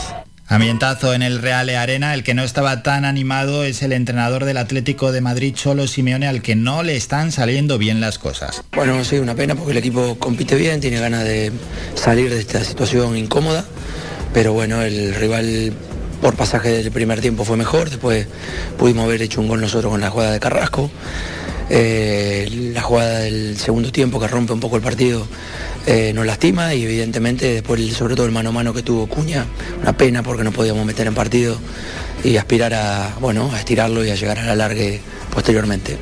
Ambientazo 0.46 1.14
en 1.14 1.22
el 1.22 1.40
Reale 1.40 1.78
Arena, 1.78 2.12
el 2.12 2.22
que 2.22 2.34
no 2.34 2.42
estaba 2.42 2.82
tan 2.82 3.06
animado 3.06 3.64
es 3.64 3.82
el 3.82 3.94
entrenador 3.94 4.44
del 4.44 4.58
Atlético 4.58 5.10
de 5.10 5.22
Madrid, 5.22 5.54
Cholo 5.54 5.86
Simeone, 5.86 6.26
al 6.26 6.42
que 6.42 6.54
no 6.54 6.82
le 6.82 6.96
están 6.96 7.32
saliendo 7.32 7.78
bien 7.78 8.00
las 8.02 8.18
cosas. 8.18 8.62
Bueno, 8.72 9.02
sí, 9.04 9.16
una 9.16 9.34
pena 9.34 9.54
porque 9.54 9.72
el 9.72 9.78
equipo 9.78 10.18
compite 10.18 10.56
bien, 10.56 10.82
tiene 10.82 11.00
ganas 11.00 11.24
de 11.24 11.50
salir 11.94 12.28
de 12.28 12.40
esta 12.40 12.62
situación 12.62 13.16
incómoda, 13.16 13.64
pero 14.34 14.52
bueno, 14.52 14.82
el 14.82 15.14
rival 15.14 15.72
por 16.20 16.36
pasaje 16.36 16.70
del 16.70 16.92
primer 16.92 17.22
tiempo 17.22 17.46
fue 17.46 17.56
mejor, 17.56 17.88
después 17.88 18.26
pudimos 18.78 19.06
haber 19.06 19.22
hecho 19.22 19.40
un 19.40 19.48
gol 19.48 19.62
nosotros 19.62 19.92
con 19.92 20.02
la 20.02 20.10
jugada 20.10 20.32
de 20.32 20.40
Carrasco. 20.40 20.90
Eh, 21.76 22.70
la 22.72 22.82
jugada 22.82 23.18
del 23.18 23.58
segundo 23.58 23.90
tiempo 23.90 24.20
que 24.20 24.28
rompe 24.28 24.52
un 24.52 24.60
poco 24.60 24.76
el 24.76 24.82
partido 24.82 25.26
eh, 25.88 26.12
nos 26.14 26.24
lastima 26.24 26.72
y 26.72 26.84
evidentemente 26.84 27.52
después 27.52 27.92
sobre 27.94 28.14
todo 28.14 28.26
el 28.26 28.32
mano 28.32 28.50
a 28.50 28.52
mano 28.52 28.72
que 28.72 28.84
tuvo 28.84 29.08
Cuña, 29.08 29.44
una 29.82 29.92
pena 29.96 30.22
porque 30.22 30.44
no 30.44 30.52
podíamos 30.52 30.86
meter 30.86 31.08
en 31.08 31.16
partido 31.16 31.58
y 32.22 32.36
aspirar 32.36 32.74
a, 32.74 33.16
bueno, 33.20 33.50
a 33.52 33.58
estirarlo 33.58 34.04
y 34.04 34.10
a 34.10 34.14
llegar 34.14 34.38
a 34.38 34.44
la 34.44 34.54
largue 34.54 35.00
posteriormente. 35.32 35.98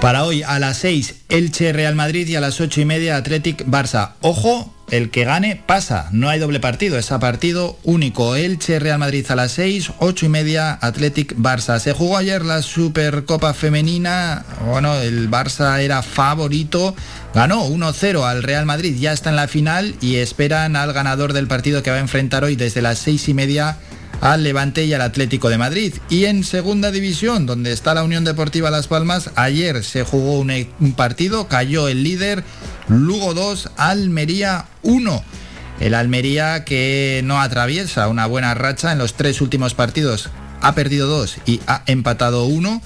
Para 0.00 0.24
hoy 0.24 0.42
a 0.42 0.58
las 0.58 0.78
6 0.78 1.16
Elche 1.28 1.74
Real 1.74 1.94
Madrid 1.94 2.26
y 2.26 2.36
a 2.36 2.40
las 2.40 2.62
8 2.62 2.80
y 2.80 2.84
media 2.86 3.18
Athletic 3.18 3.66
Barça. 3.66 4.12
Ojo, 4.22 4.72
el 4.90 5.10
que 5.10 5.24
gane 5.24 5.62
pasa, 5.66 6.08
no 6.12 6.28
hay 6.28 6.38
doble 6.38 6.60
partido, 6.60 6.98
es 6.98 7.12
a 7.12 7.20
partido 7.20 7.78
único. 7.84 8.36
Elche 8.36 8.78
Real 8.78 8.98
Madrid 8.98 9.24
a 9.28 9.36
las 9.36 9.52
6, 9.52 9.92
8 9.98 10.26
y 10.26 10.28
media 10.28 10.78
Athletic 10.80 11.36
Barça. 11.36 11.78
Se 11.78 11.92
jugó 11.92 12.16
ayer 12.16 12.44
la 12.44 12.62
Supercopa 12.62 13.54
Femenina, 13.54 14.44
bueno, 14.66 14.94
el 14.96 15.30
Barça 15.30 15.80
era 15.80 16.02
favorito, 16.02 16.94
ganó 17.34 17.66
1-0 17.66 18.24
al 18.24 18.42
Real 18.42 18.66
Madrid, 18.66 18.96
ya 18.98 19.12
está 19.12 19.30
en 19.30 19.36
la 19.36 19.48
final 19.48 19.94
y 20.00 20.16
esperan 20.16 20.76
al 20.76 20.92
ganador 20.92 21.32
del 21.32 21.46
partido 21.46 21.82
que 21.82 21.90
va 21.90 21.96
a 21.96 22.00
enfrentar 22.00 22.44
hoy 22.44 22.56
desde 22.56 22.82
las 22.82 22.98
6 22.98 23.28
y 23.28 23.34
media 23.34 23.76
al 24.20 24.42
Levante 24.42 24.84
y 24.84 24.92
al 24.92 25.00
Atlético 25.00 25.48
de 25.48 25.58
Madrid. 25.58 25.94
Y 26.08 26.26
en 26.26 26.44
segunda 26.44 26.90
división, 26.90 27.46
donde 27.46 27.72
está 27.72 27.94
la 27.94 28.04
Unión 28.04 28.24
Deportiva 28.24 28.70
Las 28.70 28.88
Palmas, 28.88 29.30
ayer 29.36 29.82
se 29.84 30.04
jugó 30.04 30.38
un, 30.38 30.92
partido, 30.94 31.48
cayó 31.48 31.88
el 31.88 32.02
líder 32.02 32.44
Lugo 32.88 33.34
2, 33.34 33.70
Almería 33.76 34.66
1. 34.82 35.24
El 35.80 35.94
Almería 35.94 36.64
que 36.64 37.22
no 37.24 37.40
atraviesa 37.40 38.08
una 38.08 38.26
buena 38.26 38.54
racha 38.54 38.92
en 38.92 38.98
los 38.98 39.14
tres 39.14 39.40
últimos 39.40 39.74
partidos, 39.74 40.28
ha 40.60 40.74
perdido 40.74 41.06
dos 41.08 41.38
y 41.46 41.60
ha 41.66 41.82
empatado 41.86 42.44
uno. 42.44 42.82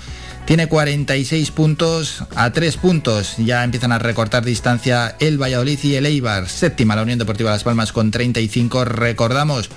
Tiene 0.47 0.69
46 0.69 1.51
puntos 1.52 2.23
a 2.36 2.52
3 2.52 2.77
puntos. 2.77 3.36
Ya 3.39 3.65
empiezan 3.65 3.93
a 3.93 3.98
recortar 3.98 4.44
distancia 4.44 5.16
el 5.19 5.40
Valladolid 5.40 5.78
y 5.82 5.94
el 5.94 6.05
Eibar. 6.05 6.51
Séptima 6.51 6.94
la 6.94 7.02
Unión 7.02 7.19
Deportiva 7.19 7.51
Las 7.51 7.65
Palmas 7.65 7.93
con 7.93 8.11
35. 8.11 8.85
Recordamos 8.85 9.70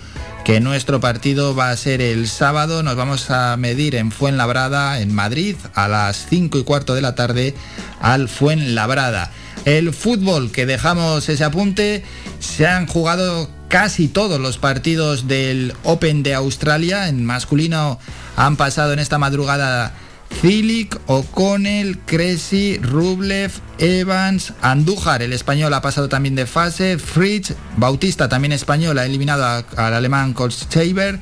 que 0.48 0.62
nuestro 0.62 1.02
partido 1.02 1.54
va 1.56 1.72
a 1.72 1.76
ser 1.76 2.02
el 2.02 2.26
sábado. 2.30 2.82
Nos 2.82 2.96
vamos 2.96 3.32
a 3.32 3.58
medir 3.58 3.96
en 3.96 4.14
Fuenlabrada, 4.14 5.02
en 5.02 5.14
Madrid, 5.14 5.58
a 5.74 5.90
las 5.90 6.26
5 6.30 6.60
y 6.60 6.64
cuarto 6.64 6.96
de 6.96 7.02
la 7.02 7.16
tarde 7.16 7.54
al 8.00 8.30
Fuenlabrada. 8.30 9.30
El 9.66 9.94
fútbol, 9.94 10.54
que 10.54 10.66
dejamos 10.66 11.28
ese 11.28 11.44
apunte, 11.44 12.06
se 12.40 12.66
han 12.66 12.88
jugado 12.88 13.50
casi 13.68 14.08
todos 14.08 14.40
los 14.40 14.58
partidos 14.58 15.28
del 15.28 15.74
Open 15.84 16.24
de 16.24 16.34
Australia. 16.34 17.10
En 17.10 17.26
masculino 17.26 18.00
han 18.38 18.56
pasado 18.56 18.94
en 18.94 19.00
esta 19.00 19.18
madrugada 19.18 19.96
Cilic, 20.42 21.00
O'Connell, 21.08 21.98
Cressy, 22.06 22.78
Rublev, 22.78 23.52
Evans, 23.80 24.54
Andújar, 24.62 25.24
el 25.24 25.34
español 25.34 25.74
ha 25.74 25.82
pasado 25.82 26.10
también 26.10 26.36
de 26.36 26.46
fase, 26.46 27.00
Fritz, 27.00 27.56
Bautista 27.76 28.30
también 28.30 28.52
español 28.52 29.00
ha 29.00 29.06
eliminado 29.08 29.66
al 29.76 29.94
alemán 29.96 30.34
Kolsteiber, 30.34 31.20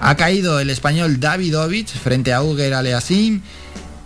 ha 0.00 0.16
caído 0.16 0.58
el 0.58 0.70
español 0.70 1.20
Davidovich 1.20 1.92
frente 1.92 2.32
a 2.32 2.42
Uger 2.42 2.74
Aleasim, 2.74 3.42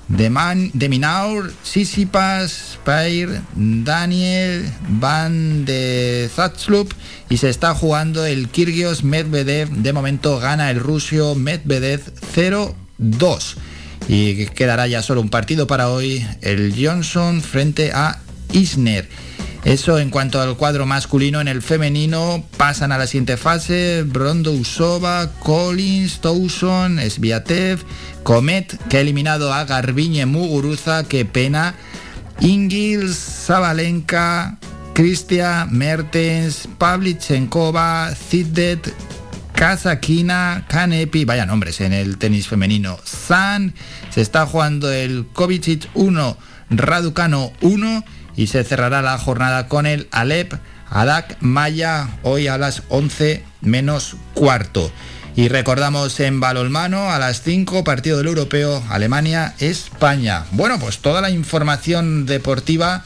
de, 0.09 0.29
Man, 0.29 0.71
de 0.75 0.91
Minaur, 0.91 1.51
Sisipas, 1.63 2.79
Pair, 2.85 3.41
Daniel, 3.55 4.71
Van 4.87 5.65
de 5.65 6.29
Zatslup 6.35 6.93
y 7.31 7.39
se 7.39 7.49
está 7.49 7.75
jugando 7.75 8.27
el 8.27 8.49
Kirgios 8.49 9.03
Medvedev. 9.03 9.71
De 9.71 9.95
momento 9.95 10.39
gana 10.39 10.71
el 10.71 10.81
rusio 10.81 11.35
Medvedev 11.35 12.03
0-2 12.35 13.57
y 14.09 14.47
quedará 14.47 14.87
ya 14.87 15.03
solo 15.03 15.21
un 15.21 15.29
partido 15.29 15.67
para 15.67 15.89
hoy, 15.89 16.27
el 16.41 16.75
Johnson 16.77 17.41
frente 17.41 17.93
a 17.93 18.21
Isner. 18.53 19.09
Eso 19.65 20.01
en 20.01 20.11
cuanto 20.11 20.41
al 20.41 20.57
cuadro 20.57 20.87
masculino, 20.87 21.41
en 21.41 21.47
el 21.47 21.63
femenino 21.63 22.45
pasan 22.57 22.91
a 22.91 22.99
la 22.99 23.07
siguiente 23.07 23.37
fase. 23.37 24.03
Brondo 24.05 24.51
Usova, 24.53 25.31
Collins, 25.39 26.21
Towson, 26.21 26.99
Sviatev, 27.09 27.85
Comet, 28.25 28.77
que 28.89 28.97
ha 28.97 29.01
eliminado 29.01 29.53
a 29.53 29.65
Garbiñe 29.65 30.27
Muguruza, 30.27 31.05
qué 31.05 31.25
pena, 31.25 31.77
Ingils, 32.41 33.15
Sabalenka, 33.15 34.59
Kristia, 34.95 35.69
Mertens, 35.71 36.69
Pavlichenkova, 36.79 38.13
Ziddet, 38.17 38.93
Kazakina, 39.63 40.65
Kanepi, 40.67 41.25
vaya 41.25 41.47
nombres 41.47 41.81
en 41.83 41.93
el 41.93 42.19
tenis 42.19 42.49
femenino, 42.49 42.99
San, 43.05 43.75
se 44.11 44.21
está 44.21 44.45
jugando 44.45 44.91
el 44.91 45.25
Kovic 45.33 45.89
1, 45.95 46.37
Raducano 46.71 47.53
1 47.61 48.05
y 48.35 48.49
se 48.49 48.65
cerrará 48.65 49.03
la 49.03 49.17
jornada 49.19 49.69
con 49.69 49.87
el 49.87 50.09
Alep 50.11 50.55
Adak 50.91 51.37
Maya 51.39 52.09
hoy 52.25 52.49
a 52.49 52.59
las 52.59 52.83
11 52.89 53.45
menos 53.61 54.17
cuarto. 54.35 54.91
Y 55.37 55.47
recordamos 55.47 56.19
en 56.19 56.41
balolmano 56.41 57.13
a 57.13 57.21
las 57.21 57.43
5 57.43 57.85
partido 57.85 58.19
del 58.19 58.27
europeo 58.27 58.83
Alemania-España. 58.91 60.45
Bueno, 60.51 60.81
pues 60.81 60.99
toda 60.99 61.21
la 61.21 61.31
información 61.31 62.27
deportiva 62.27 63.05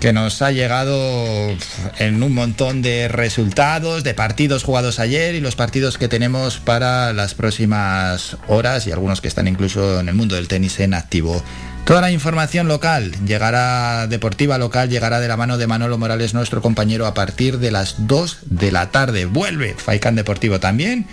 que 0.00 0.12
nos 0.12 0.42
ha 0.42 0.52
llegado 0.52 1.56
en 1.98 2.22
un 2.22 2.34
montón 2.34 2.82
de 2.82 3.08
resultados, 3.08 4.04
de 4.04 4.14
partidos 4.14 4.62
jugados 4.62 5.00
ayer 5.00 5.34
y 5.34 5.40
los 5.40 5.56
partidos 5.56 5.98
que 5.98 6.08
tenemos 6.08 6.58
para 6.58 7.12
las 7.12 7.34
próximas 7.34 8.36
horas 8.46 8.86
y 8.86 8.92
algunos 8.92 9.20
que 9.20 9.28
están 9.28 9.48
incluso 9.48 10.00
en 10.00 10.08
el 10.08 10.14
mundo 10.14 10.36
del 10.36 10.48
tenis 10.48 10.78
en 10.80 10.94
activo. 10.94 11.42
Toda 11.84 12.00
la 12.00 12.12
información 12.12 12.68
local 12.68 13.12
llegará, 13.26 14.06
deportiva 14.06 14.58
local, 14.58 14.90
llegará 14.90 15.20
de 15.20 15.28
la 15.28 15.36
mano 15.36 15.56
de 15.56 15.66
Manolo 15.66 15.96
Morales, 15.96 16.34
nuestro 16.34 16.60
compañero, 16.60 17.06
a 17.06 17.14
partir 17.14 17.58
de 17.58 17.70
las 17.70 18.06
2 18.06 18.40
de 18.44 18.70
la 18.70 18.90
tarde. 18.90 19.24
Vuelve 19.24 19.74
Faicán 19.74 20.14
Deportivo 20.14 20.60
también. 20.60 21.06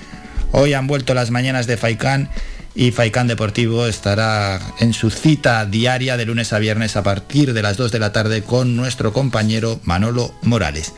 Hoy 0.51 0.73
han 0.73 0.87
vuelto 0.87 1.13
las 1.13 1.31
mañanas 1.31 1.65
de 1.65 1.77
Faicán 1.77 2.29
y 2.75 2.91
Faicán 2.91 3.27
Deportivo 3.27 3.87
estará 3.87 4.59
en 4.79 4.93
su 4.93 5.09
cita 5.09 5.65
diaria 5.65 6.17
de 6.17 6.25
lunes 6.25 6.51
a 6.51 6.59
viernes 6.59 6.97
a 6.97 7.03
partir 7.03 7.53
de 7.53 7.61
las 7.61 7.77
2 7.77 7.91
de 7.91 7.99
la 7.99 8.11
tarde 8.11 8.43
con 8.43 8.75
nuestro 8.75 9.13
compañero 9.13 9.79
Manolo 9.83 10.35
Morales. 10.41 10.93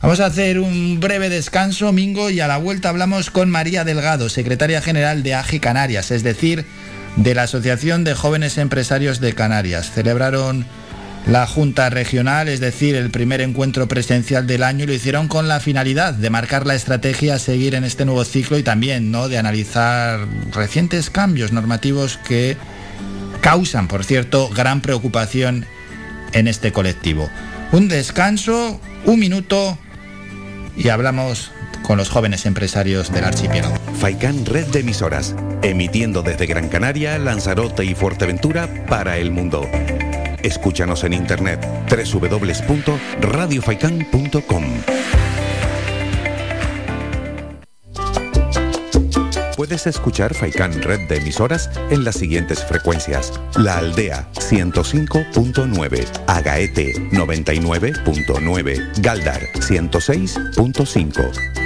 Vamos 0.00 0.20
a 0.20 0.26
hacer 0.26 0.60
un 0.60 1.00
breve 1.00 1.28
descanso, 1.28 1.92
Mingo, 1.92 2.30
y 2.30 2.38
a 2.38 2.46
la 2.46 2.58
vuelta 2.58 2.90
hablamos 2.90 3.30
con 3.30 3.50
María 3.50 3.82
Delgado, 3.82 4.28
secretaria 4.28 4.80
general 4.80 5.24
de 5.24 5.34
AGI 5.34 5.58
Canarias, 5.58 6.12
es 6.12 6.22
decir, 6.22 6.64
de 7.16 7.34
la 7.34 7.44
Asociación 7.44 8.04
de 8.04 8.14
Jóvenes 8.14 8.56
Empresarios 8.56 9.20
de 9.20 9.34
Canarias. 9.34 9.90
Celebraron 9.90 10.64
la 11.26 11.46
Junta 11.46 11.90
Regional, 11.90 12.48
es 12.48 12.60
decir, 12.60 12.94
el 12.94 13.10
primer 13.10 13.40
encuentro 13.40 13.88
presencial 13.88 14.46
del 14.46 14.62
año, 14.62 14.86
lo 14.86 14.92
hicieron 14.92 15.26
con 15.26 15.48
la 15.48 15.58
finalidad 15.58 16.14
de 16.14 16.30
marcar 16.30 16.66
la 16.66 16.74
estrategia 16.74 17.34
a 17.34 17.38
seguir 17.38 17.74
en 17.74 17.84
este 17.84 18.04
nuevo 18.04 18.24
ciclo 18.24 18.58
y 18.58 18.62
también 18.62 19.10
¿no? 19.10 19.28
de 19.28 19.38
analizar 19.38 20.20
recientes 20.52 21.10
cambios 21.10 21.52
normativos 21.52 22.18
que 22.18 22.56
causan, 23.40 23.88
por 23.88 24.04
cierto, 24.04 24.48
gran 24.50 24.80
preocupación 24.80 25.66
en 26.32 26.46
este 26.46 26.72
colectivo. 26.72 27.28
Un 27.72 27.88
descanso, 27.88 28.80
un 29.04 29.18
minuto 29.18 29.76
y 30.76 30.90
hablamos 30.90 31.50
con 31.82 31.98
los 31.98 32.08
jóvenes 32.08 32.46
empresarios 32.46 33.12
del 33.12 33.24
archipiélago. 33.24 33.74
Faicán 33.98 34.46
Red 34.46 34.66
de 34.68 34.80
Emisoras, 34.80 35.34
emitiendo 35.62 36.22
desde 36.22 36.46
Gran 36.46 36.68
Canaria, 36.68 37.18
Lanzarote 37.18 37.84
y 37.84 37.94
Fuerteventura 37.94 38.68
para 38.86 39.18
el 39.18 39.32
mundo. 39.32 39.68
Escúchanos 40.46 41.02
en 41.02 41.12
internet 41.12 41.66
www.radiofaikan.com. 41.90 44.64
Puedes 49.56 49.88
escuchar 49.88 50.34
Faikán 50.34 50.80
Red 50.82 51.08
de 51.08 51.16
emisoras 51.16 51.68
en 51.90 52.04
las 52.04 52.14
siguientes 52.14 52.64
frecuencias. 52.64 53.32
La 53.56 53.78
Aldea 53.78 54.28
105.9, 54.34 56.06
Agaete 56.28 56.92
99.9, 57.10 59.00
Galdar 59.00 59.40
106.5, 59.54 61.65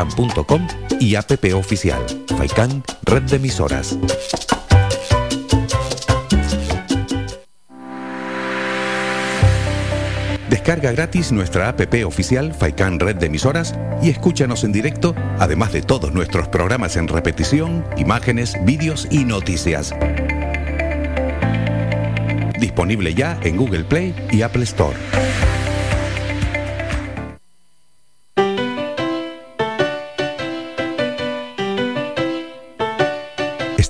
www.radiofaikan.com 0.05 0.67
y 0.99 1.15
app 1.15 1.31
oficial 1.53 2.05
Faikan 2.37 2.83
Red 3.03 3.23
de 3.23 3.35
Emisoras. 3.37 3.97
Descarga 10.49 10.91
gratis 10.91 11.31
nuestra 11.31 11.69
app 11.69 11.81
oficial 12.05 12.53
Faikan 12.53 12.99
Red 12.99 13.17
de 13.17 13.27
Emisoras 13.27 13.73
y 14.01 14.09
escúchanos 14.09 14.63
en 14.63 14.71
directo, 14.71 15.15
además 15.39 15.73
de 15.73 15.81
todos 15.81 16.13
nuestros 16.13 16.47
programas 16.47 16.97
en 16.97 17.07
repetición, 17.07 17.85
imágenes, 17.97 18.55
vídeos 18.63 19.07
y 19.09 19.25
noticias. 19.25 19.93
Disponible 22.59 23.13
ya 23.15 23.39
en 23.41 23.57
Google 23.57 23.83
Play 23.85 24.13
y 24.31 24.43
Apple 24.43 24.63
Store. 24.63 24.95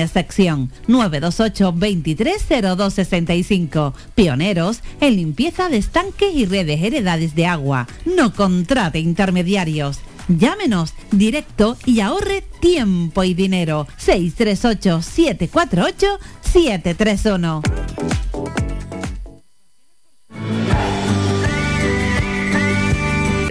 excepción. 0.00 0.70
928 0.88 1.72
230265. 1.72 3.94
Pioneros 4.14 4.80
en 5.00 5.16
limpieza 5.16 5.68
de 5.68 5.78
estanques 5.78 6.34
y 6.34 6.46
redes 6.46 6.82
heredades 6.82 7.34
de 7.34 7.46
agua. 7.46 7.86
No 8.04 8.34
contrate 8.34 8.98
intermediarios. 8.98 10.00
Llámenos 10.28 10.94
directo 11.10 11.76
y 11.84 12.00
ahorre 12.00 12.42
tiempo 12.60 13.24
y 13.24 13.34
dinero. 13.34 13.86
638 13.98 15.02
748 15.02 16.18
731. 16.40 17.62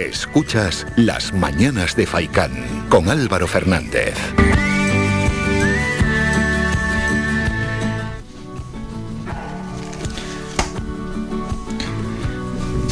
Escuchas 0.00 0.86
Las 0.96 1.32
Mañanas 1.32 1.94
de 1.94 2.06
Faicán 2.06 2.52
con 2.88 3.08
Álvaro 3.08 3.46
Fernández. 3.46 4.14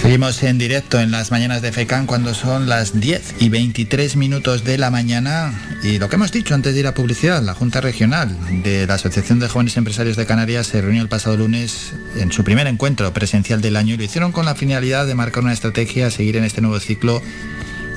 Seguimos 0.02 0.42
en 0.42 0.58
directo 0.58 0.98
en 0.98 1.12
las 1.12 1.30
mañanas 1.30 1.62
de 1.62 1.70
FECAN 1.70 2.06
cuando 2.06 2.34
son 2.34 2.68
las 2.68 2.98
10 2.98 3.36
y 3.38 3.50
23 3.50 4.16
minutos 4.16 4.64
de 4.64 4.76
la 4.76 4.90
mañana. 4.90 5.54
Y 5.84 6.00
lo 6.00 6.08
que 6.08 6.16
hemos 6.16 6.32
dicho 6.32 6.56
antes 6.56 6.74
de 6.74 6.80
ir 6.80 6.88
a 6.88 6.92
publicidad, 6.92 7.40
la 7.40 7.54
Junta 7.54 7.80
Regional 7.80 8.36
de 8.64 8.84
la 8.88 8.94
Asociación 8.94 9.38
de 9.38 9.46
Jóvenes 9.46 9.76
Empresarios 9.76 10.16
de 10.16 10.26
Canarias 10.26 10.66
se 10.66 10.82
reunió 10.82 11.02
el 11.02 11.08
pasado 11.08 11.36
lunes 11.36 11.92
en 12.16 12.32
su 12.32 12.42
primer 12.42 12.66
encuentro 12.66 13.14
presencial 13.14 13.62
del 13.62 13.76
año 13.76 13.94
y 13.94 13.96
lo 13.96 14.02
hicieron 14.02 14.32
con 14.32 14.44
la 14.44 14.56
finalidad 14.56 15.06
de 15.06 15.14
marcar 15.14 15.44
una 15.44 15.52
estrategia 15.52 16.08
a 16.08 16.10
seguir 16.10 16.36
en 16.36 16.42
este 16.42 16.62
nuevo 16.62 16.80
ciclo 16.80 17.22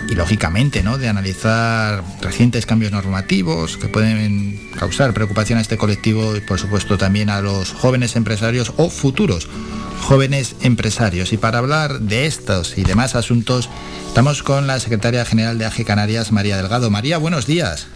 y 0.09 0.15
lógicamente 0.15 0.83
¿no? 0.83 0.97
de 0.97 1.07
analizar 1.07 2.03
recientes 2.21 2.65
cambios 2.65 2.91
normativos 2.91 3.77
que 3.77 3.87
pueden 3.87 4.69
causar 4.77 5.13
preocupación 5.13 5.59
a 5.59 5.61
este 5.61 5.77
colectivo 5.77 6.35
y 6.35 6.41
por 6.41 6.59
supuesto 6.59 6.97
también 6.97 7.29
a 7.29 7.41
los 7.41 7.73
jóvenes 7.73 8.15
empresarios 8.15 8.73
o 8.77 8.89
futuros 8.89 9.47
jóvenes 10.05 10.55
empresarios. 10.61 11.33
Y 11.33 11.37
para 11.37 11.57
hablar 11.57 11.99
de 11.99 12.25
estos 12.25 12.77
y 12.77 12.83
demás 12.83 13.15
asuntos, 13.15 13.69
estamos 14.07 14.43
con 14.43 14.67
la 14.67 14.79
secretaria 14.79 15.25
general 15.25 15.57
de 15.57 15.65
AGE 15.65 15.83
Canarias, 15.83 16.31
María 16.31 16.57
Delgado. 16.57 16.91
María, 16.91 17.17
buenos 17.17 17.47
días. 17.47 17.87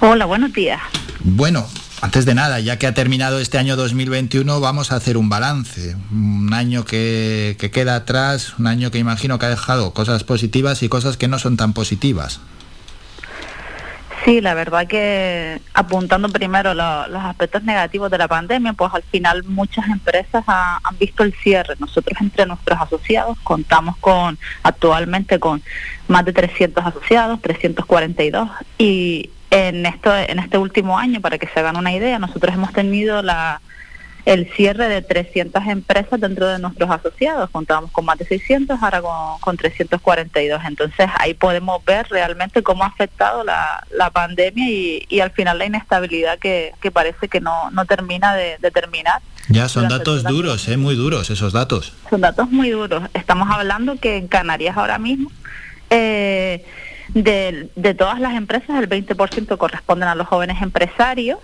Hola, 0.00 0.26
buenos 0.26 0.52
días. 0.52 0.80
Bueno, 1.24 1.66
antes 2.02 2.24
de 2.24 2.34
nada, 2.34 2.60
ya 2.60 2.78
que 2.78 2.86
ha 2.86 2.94
terminado 2.94 3.40
este 3.40 3.58
año 3.58 3.76
2021, 3.76 4.60
vamos 4.60 4.90
a 4.92 4.96
hacer 4.96 5.16
un 5.16 5.28
balance. 5.28 5.96
Un 6.10 6.52
año 6.54 6.84
que, 6.84 7.56
que 7.58 7.70
queda 7.70 7.94
atrás, 7.96 8.54
un 8.58 8.66
año 8.66 8.90
que 8.90 8.98
imagino 8.98 9.38
que 9.38 9.46
ha 9.46 9.50
dejado 9.50 9.92
cosas 9.92 10.24
positivas 10.24 10.82
y 10.82 10.88
cosas 10.88 11.16
que 11.16 11.28
no 11.28 11.38
son 11.38 11.56
tan 11.56 11.72
positivas. 11.74 12.40
Sí, 14.24 14.42
la 14.42 14.52
verdad 14.52 14.86
que 14.86 15.62
apuntando 15.72 16.28
primero 16.28 16.74
lo- 16.74 17.06
los 17.08 17.22
aspectos 17.24 17.62
negativos 17.64 18.10
de 18.10 18.18
la 18.18 18.28
pandemia, 18.28 18.74
pues 18.74 18.92
al 18.92 19.02
final 19.04 19.44
muchas 19.44 19.86
empresas 19.88 20.44
ha- 20.46 20.78
han 20.84 20.98
visto 20.98 21.22
el 21.22 21.32
cierre. 21.42 21.74
Nosotros 21.78 22.18
entre 22.20 22.44
nuestros 22.44 22.78
asociados 22.78 23.38
contamos 23.42 23.96
con 23.96 24.38
actualmente 24.62 25.38
con 25.38 25.62
más 26.08 26.24
de 26.26 26.34
300 26.34 26.84
asociados, 26.84 27.40
342 27.40 28.50
y 28.76 29.30
en 29.50 29.86
esto 29.86 30.16
en 30.16 30.38
este 30.38 30.58
último 30.58 30.98
año, 30.98 31.20
para 31.20 31.38
que 31.38 31.48
se 31.48 31.60
hagan 31.60 31.76
una 31.76 31.92
idea, 31.92 32.18
nosotros 32.18 32.54
hemos 32.54 32.72
tenido 32.72 33.22
la 33.22 33.60
el 34.26 34.50
cierre 34.52 34.88
de 34.88 35.02
300 35.02 35.66
empresas 35.66 36.20
dentro 36.20 36.46
de 36.46 36.58
nuestros 36.58 36.90
asociados. 36.90 37.50
Contábamos 37.50 37.90
con 37.90 38.04
más 38.04 38.18
de 38.18 38.26
600, 38.26 38.80
ahora 38.82 39.00
con, 39.00 39.38
con 39.40 39.56
342. 39.56 40.60
Entonces 40.66 41.08
ahí 41.18 41.34
podemos 41.34 41.84
ver 41.84 42.06
realmente 42.10 42.62
cómo 42.62 42.84
ha 42.84 42.88
afectado 42.88 43.44
la, 43.44 43.84
la 43.90 44.10
pandemia 44.10 44.68
y, 44.68 45.06
y 45.08 45.20
al 45.20 45.30
final 45.30 45.58
la 45.58 45.66
inestabilidad 45.66 46.38
que, 46.38 46.74
que 46.80 46.90
parece 46.90 47.28
que 47.28 47.40
no, 47.40 47.70
no 47.70 47.84
termina 47.86 48.34
de, 48.34 48.58
de 48.58 48.70
terminar. 48.70 49.22
Ya 49.48 49.68
son 49.68 49.88
datos 49.88 50.22
duros, 50.22 50.68
¿eh? 50.68 50.76
muy 50.76 50.94
duros 50.94 51.30
esos 51.30 51.52
datos. 51.52 51.92
Son 52.08 52.20
datos 52.20 52.50
muy 52.50 52.70
duros. 52.70 53.02
Estamos 53.14 53.48
hablando 53.50 53.96
que 53.96 54.16
en 54.16 54.28
Canarias 54.28 54.76
ahora 54.76 54.98
mismo 54.98 55.32
eh, 55.88 56.64
de, 57.14 57.70
de 57.74 57.94
todas 57.94 58.20
las 58.20 58.34
empresas 58.34 58.78
el 58.78 58.88
20% 58.88 59.56
corresponden 59.56 60.08
a 60.08 60.14
los 60.14 60.26
jóvenes 60.26 60.62
empresarios 60.62 61.38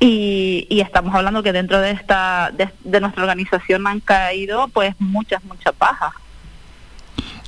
y, 0.00 0.66
y 0.68 0.80
estamos 0.80 1.14
hablando 1.14 1.42
que 1.42 1.52
dentro 1.52 1.80
de 1.80 1.90
esta 1.90 2.52
de, 2.52 3.00
nuestra 3.00 3.22
organización 3.22 3.86
han 3.86 4.00
caído 4.00 4.68
pues 4.68 4.94
muchas 4.98 5.42
muchas 5.44 5.76
bajas. 5.78 6.12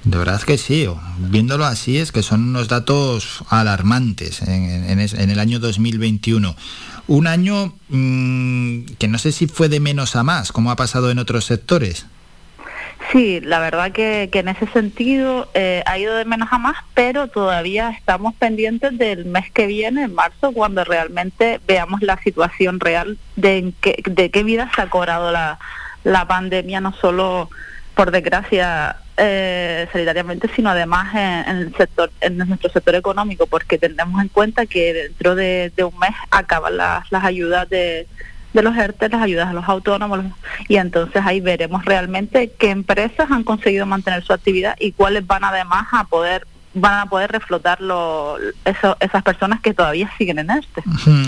De 0.03 0.17
verdad 0.17 0.41
que 0.41 0.57
sí, 0.57 0.89
viéndolo 1.19 1.67
así 1.67 1.99
es 1.99 2.11
que 2.11 2.23
son 2.23 2.49
unos 2.49 2.69
datos 2.69 3.45
alarmantes 3.51 4.43
en, 4.43 4.89
en 4.89 4.99
en 4.99 5.31
el 5.31 5.39
año 5.39 5.59
2021. 5.61 6.57
Un 7.07 7.27
año 7.27 7.75
mm, 7.89 8.85
que 8.99 9.09
no 9.09 9.19
sé 9.19 9.33
si 9.33 9.47
fue 9.47 9.69
de 9.69 9.81
menos 9.81 10.17
a 10.17 10.23
más, 10.23 10.53
como 10.53 10.71
ha 10.71 10.77
pasado 10.77 11.11
en 11.11 11.19
otros 11.19 11.45
sectores. 11.45 12.07
Sí, 13.11 13.41
la 13.41 13.59
verdad 13.59 13.91
que, 13.91 14.29
que 14.31 14.41
en 14.41 14.49
ese 14.49 14.67
sentido 14.69 15.49
eh, 15.55 15.83
ha 15.87 15.99
ido 15.99 16.15
de 16.15 16.25
menos 16.25 16.53
a 16.53 16.59
más, 16.59 16.77
pero 16.95 17.27
todavía 17.27 17.91
estamos 17.91 18.35
pendientes 18.35 18.97
del 18.99 19.25
mes 19.25 19.51
que 19.51 19.67
viene, 19.67 20.05
en 20.05 20.15
marzo, 20.15 20.53
cuando 20.53 20.85
realmente 20.85 21.61
veamos 21.67 22.03
la 22.03 22.19
situación 22.23 22.79
real 22.79 23.19
de, 23.35 23.59
en 23.59 23.73
qué, 23.73 24.01
de 24.05 24.31
qué 24.31 24.45
vida 24.45 24.71
se 24.77 24.83
ha 24.83 24.91
cobrado 24.91 25.33
la, 25.33 25.59
la 26.05 26.29
pandemia, 26.29 26.81
no 26.81 26.93
solo 26.93 27.51
por 27.95 28.13
desgracia 28.13 28.97
eh, 29.17 29.89
sanitariamente, 29.93 30.49
sino 30.55 30.71
además 30.71 31.13
en, 31.15 31.51
en 31.51 31.57
el 31.63 31.77
sector, 31.77 32.13
en 32.21 32.39
nuestro 32.39 32.71
sector 32.71 32.95
económico, 32.95 33.47
porque 33.47 33.77
tenemos 33.77 34.23
en 34.23 34.29
cuenta 34.29 34.67
que 34.67 34.93
dentro 34.93 35.35
de, 35.35 35.73
de 35.75 35.85
un 35.85 35.99
mes 35.99 36.13
acaban 36.31 36.77
las, 36.77 37.11
las 37.11 37.25
ayudas 37.25 37.69
de, 37.69 38.07
de 38.53 38.63
los 38.63 38.77
ERTE, 38.77 39.09
las 39.09 39.23
ayudas 39.23 39.49
a 39.49 39.53
los 39.53 39.69
autónomos, 39.69 40.21
y 40.69 40.77
entonces 40.77 41.23
ahí 41.25 41.41
veremos 41.41 41.85
realmente 41.85 42.53
qué 42.59 42.71
empresas 42.71 43.31
han 43.31 43.45
conseguido 43.45 43.87
mantener 43.87 44.25
su 44.25 44.33
actividad 44.33 44.77
y 44.81 44.93
cuáles 44.93 45.27
van 45.27 45.45
además 45.45 45.87
a 45.93 46.05
poder 46.05 46.47
van 46.73 47.01
a 47.01 47.07
poder 47.07 47.33
reflotar 47.33 47.81
lo, 47.81 48.37
eso- 48.65 48.97
esas 49.01 49.25
personas 49.25 49.61
que 49.61 49.75
todavía 49.75 50.09
siguen 50.17 50.39
en 50.39 50.51
este. 50.51 50.85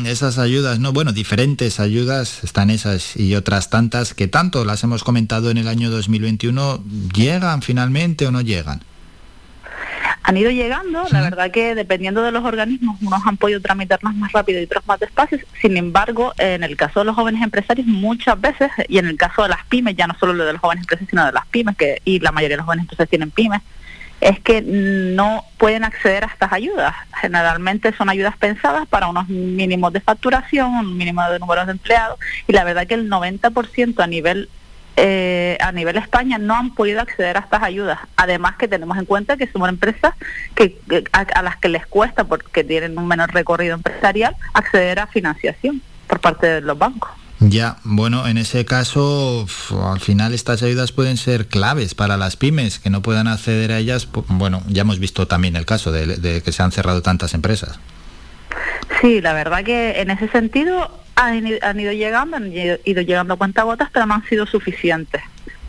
Esas 0.06 0.38
ayudas, 0.38 0.78
no, 0.78 0.92
bueno, 0.92 1.10
diferentes 1.12 1.80
ayudas, 1.80 2.44
están 2.44 2.70
esas 2.70 3.16
y 3.16 3.34
otras 3.34 3.68
tantas 3.68 4.14
que 4.14 4.28
tanto 4.28 4.64
las 4.64 4.84
hemos 4.84 5.02
comentado 5.02 5.50
en 5.50 5.58
el 5.58 5.66
año 5.66 5.90
2021, 5.90 6.84
¿llegan 7.12 7.60
finalmente 7.62 8.24
o 8.24 8.30
no 8.30 8.40
llegan? 8.40 8.82
Han 10.24 10.36
ido 10.36 10.50
llegando, 10.50 11.04
la 11.10 11.20
verdad 11.20 11.50
que 11.50 11.74
dependiendo 11.74 12.22
de 12.22 12.30
los 12.30 12.44
organismos, 12.44 12.96
unos 13.02 13.20
han 13.26 13.36
podido 13.36 13.60
tramitarlas 13.60 14.14
más 14.14 14.32
rápido 14.32 14.60
y 14.60 14.64
otros 14.64 14.86
más 14.86 15.00
despacio. 15.00 15.38
Sin 15.60 15.76
embargo, 15.76 16.32
en 16.38 16.62
el 16.62 16.76
caso 16.76 17.00
de 17.00 17.06
los 17.06 17.16
jóvenes 17.16 17.42
empresarios, 17.42 17.86
muchas 17.86 18.40
veces, 18.40 18.70
y 18.88 18.98
en 18.98 19.06
el 19.06 19.16
caso 19.16 19.42
de 19.42 19.48
las 19.48 19.64
pymes, 19.66 19.96
ya 19.96 20.06
no 20.06 20.14
solo 20.18 20.32
lo 20.32 20.44
de 20.44 20.52
los 20.52 20.60
jóvenes 20.60 20.82
empresarios, 20.82 21.10
sino 21.10 21.26
de 21.26 21.32
las 21.32 21.46
pymes, 21.46 21.76
que 21.76 22.00
y 22.04 22.20
la 22.20 22.30
mayoría 22.30 22.54
de 22.54 22.58
los 22.58 22.66
jóvenes 22.66 22.84
empresarios 22.84 23.10
tienen 23.10 23.30
pymes, 23.30 23.62
es 24.20 24.38
que 24.38 24.62
no 24.62 25.44
pueden 25.58 25.82
acceder 25.82 26.22
a 26.22 26.28
estas 26.28 26.52
ayudas. 26.52 26.94
Generalmente 27.20 27.92
son 27.92 28.08
ayudas 28.08 28.36
pensadas 28.36 28.86
para 28.86 29.08
unos 29.08 29.28
mínimos 29.28 29.92
de 29.92 30.00
facturación, 30.00 30.70
un 30.70 30.96
mínimo 30.96 31.28
de 31.28 31.40
números 31.40 31.66
de 31.66 31.72
empleados, 31.72 32.20
y 32.46 32.52
la 32.52 32.62
verdad 32.62 32.86
que 32.86 32.94
el 32.94 33.10
90% 33.10 34.00
a 34.00 34.06
nivel 34.06 34.48
eh, 34.96 35.56
a 35.60 35.72
nivel 35.72 35.96
España 35.96 36.38
no 36.38 36.54
han 36.54 36.74
podido 36.74 37.00
acceder 37.00 37.36
a 37.36 37.40
estas 37.40 37.62
ayudas. 37.62 37.98
Además 38.16 38.56
que 38.58 38.68
tenemos 38.68 38.98
en 38.98 39.04
cuenta 39.06 39.36
que 39.36 39.46
somos 39.50 39.68
empresas 39.68 40.14
que, 40.54 40.76
que- 40.88 41.04
a, 41.12 41.20
a 41.20 41.42
las 41.42 41.56
que 41.56 41.68
les 41.68 41.86
cuesta, 41.86 42.24
porque 42.24 42.64
tienen 42.64 42.98
un 42.98 43.06
menor 43.08 43.32
recorrido 43.32 43.74
empresarial, 43.74 44.36
acceder 44.54 44.98
a 45.00 45.06
financiación 45.06 45.80
por 46.06 46.20
parte 46.20 46.46
de 46.46 46.60
los 46.60 46.76
bancos. 46.78 47.10
Ya, 47.40 47.78
bueno, 47.82 48.28
en 48.28 48.38
ese 48.38 48.64
caso, 48.64 49.46
al 49.84 49.98
final 49.98 50.32
estas 50.32 50.62
ayudas 50.62 50.92
pueden 50.92 51.16
ser 51.16 51.46
claves 51.48 51.92
para 51.96 52.16
las 52.16 52.36
pymes 52.36 52.78
que 52.78 52.88
no 52.88 53.02
puedan 53.02 53.26
acceder 53.26 53.72
a 53.72 53.78
ellas. 53.78 54.08
Bueno, 54.28 54.62
ya 54.68 54.82
hemos 54.82 55.00
visto 55.00 55.26
también 55.26 55.56
el 55.56 55.66
caso 55.66 55.90
de, 55.90 56.06
de 56.06 56.40
que 56.42 56.52
se 56.52 56.62
han 56.62 56.70
cerrado 56.70 57.02
tantas 57.02 57.34
empresas. 57.34 57.80
Sí, 59.00 59.20
la 59.20 59.32
verdad 59.32 59.64
que 59.64 60.00
en 60.00 60.10
ese 60.10 60.28
sentido 60.28 61.01
han, 61.16 61.46
i- 61.46 61.58
han 61.62 61.78
ido 61.80 61.92
llegando, 61.92 62.36
han 62.36 62.52
ido, 62.52 62.76
ido 62.84 63.02
llegando 63.02 63.34
a 63.34 63.36
cuentagotas, 63.36 63.88
pero 63.92 64.06
no 64.06 64.14
han 64.14 64.24
sido 64.26 64.46
suficientes. 64.46 65.22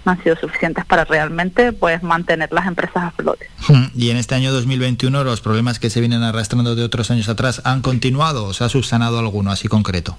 No 0.05 0.11
han 0.11 0.21
sido 0.21 0.35
suficientes 0.35 0.83
para 0.83 1.05
realmente 1.05 1.71
pues 1.71 2.03
mantener 2.03 2.51
las 2.51 2.67
empresas 2.67 3.03
a 3.03 3.11
flote. 3.11 3.49
Y 3.95 4.09
en 4.09 4.17
este 4.17 4.35
año 4.35 4.51
2021 4.51 5.23
los 5.23 5.39
problemas 5.39 5.79
que 5.79 5.89
se 5.89 6.01
vienen 6.01 6.23
arrastrando 6.23 6.75
de 6.75 6.83
otros 6.83 7.09
años 7.09 7.29
atrás 7.29 7.61
han 7.63 7.81
continuado 7.81 8.43
o 8.45 8.53
se 8.53 8.65
ha 8.65 8.69
subsanado 8.69 9.17
alguno 9.19 9.49
así 9.51 9.69
concreto. 9.69 10.17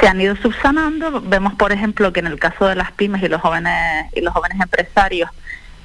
se 0.00 0.06
han 0.06 0.20
ido 0.20 0.36
subsanando. 0.36 1.20
Vemos, 1.22 1.54
por 1.54 1.72
ejemplo, 1.72 2.12
que 2.12 2.20
en 2.20 2.26
el 2.28 2.38
caso 2.38 2.66
de 2.66 2.76
las 2.76 2.92
pymes 2.92 3.22
y 3.22 3.28
los 3.28 3.40
jóvenes 3.40 4.06
y 4.14 4.20
los 4.20 4.32
jóvenes 4.32 4.60
empresarios 4.60 5.30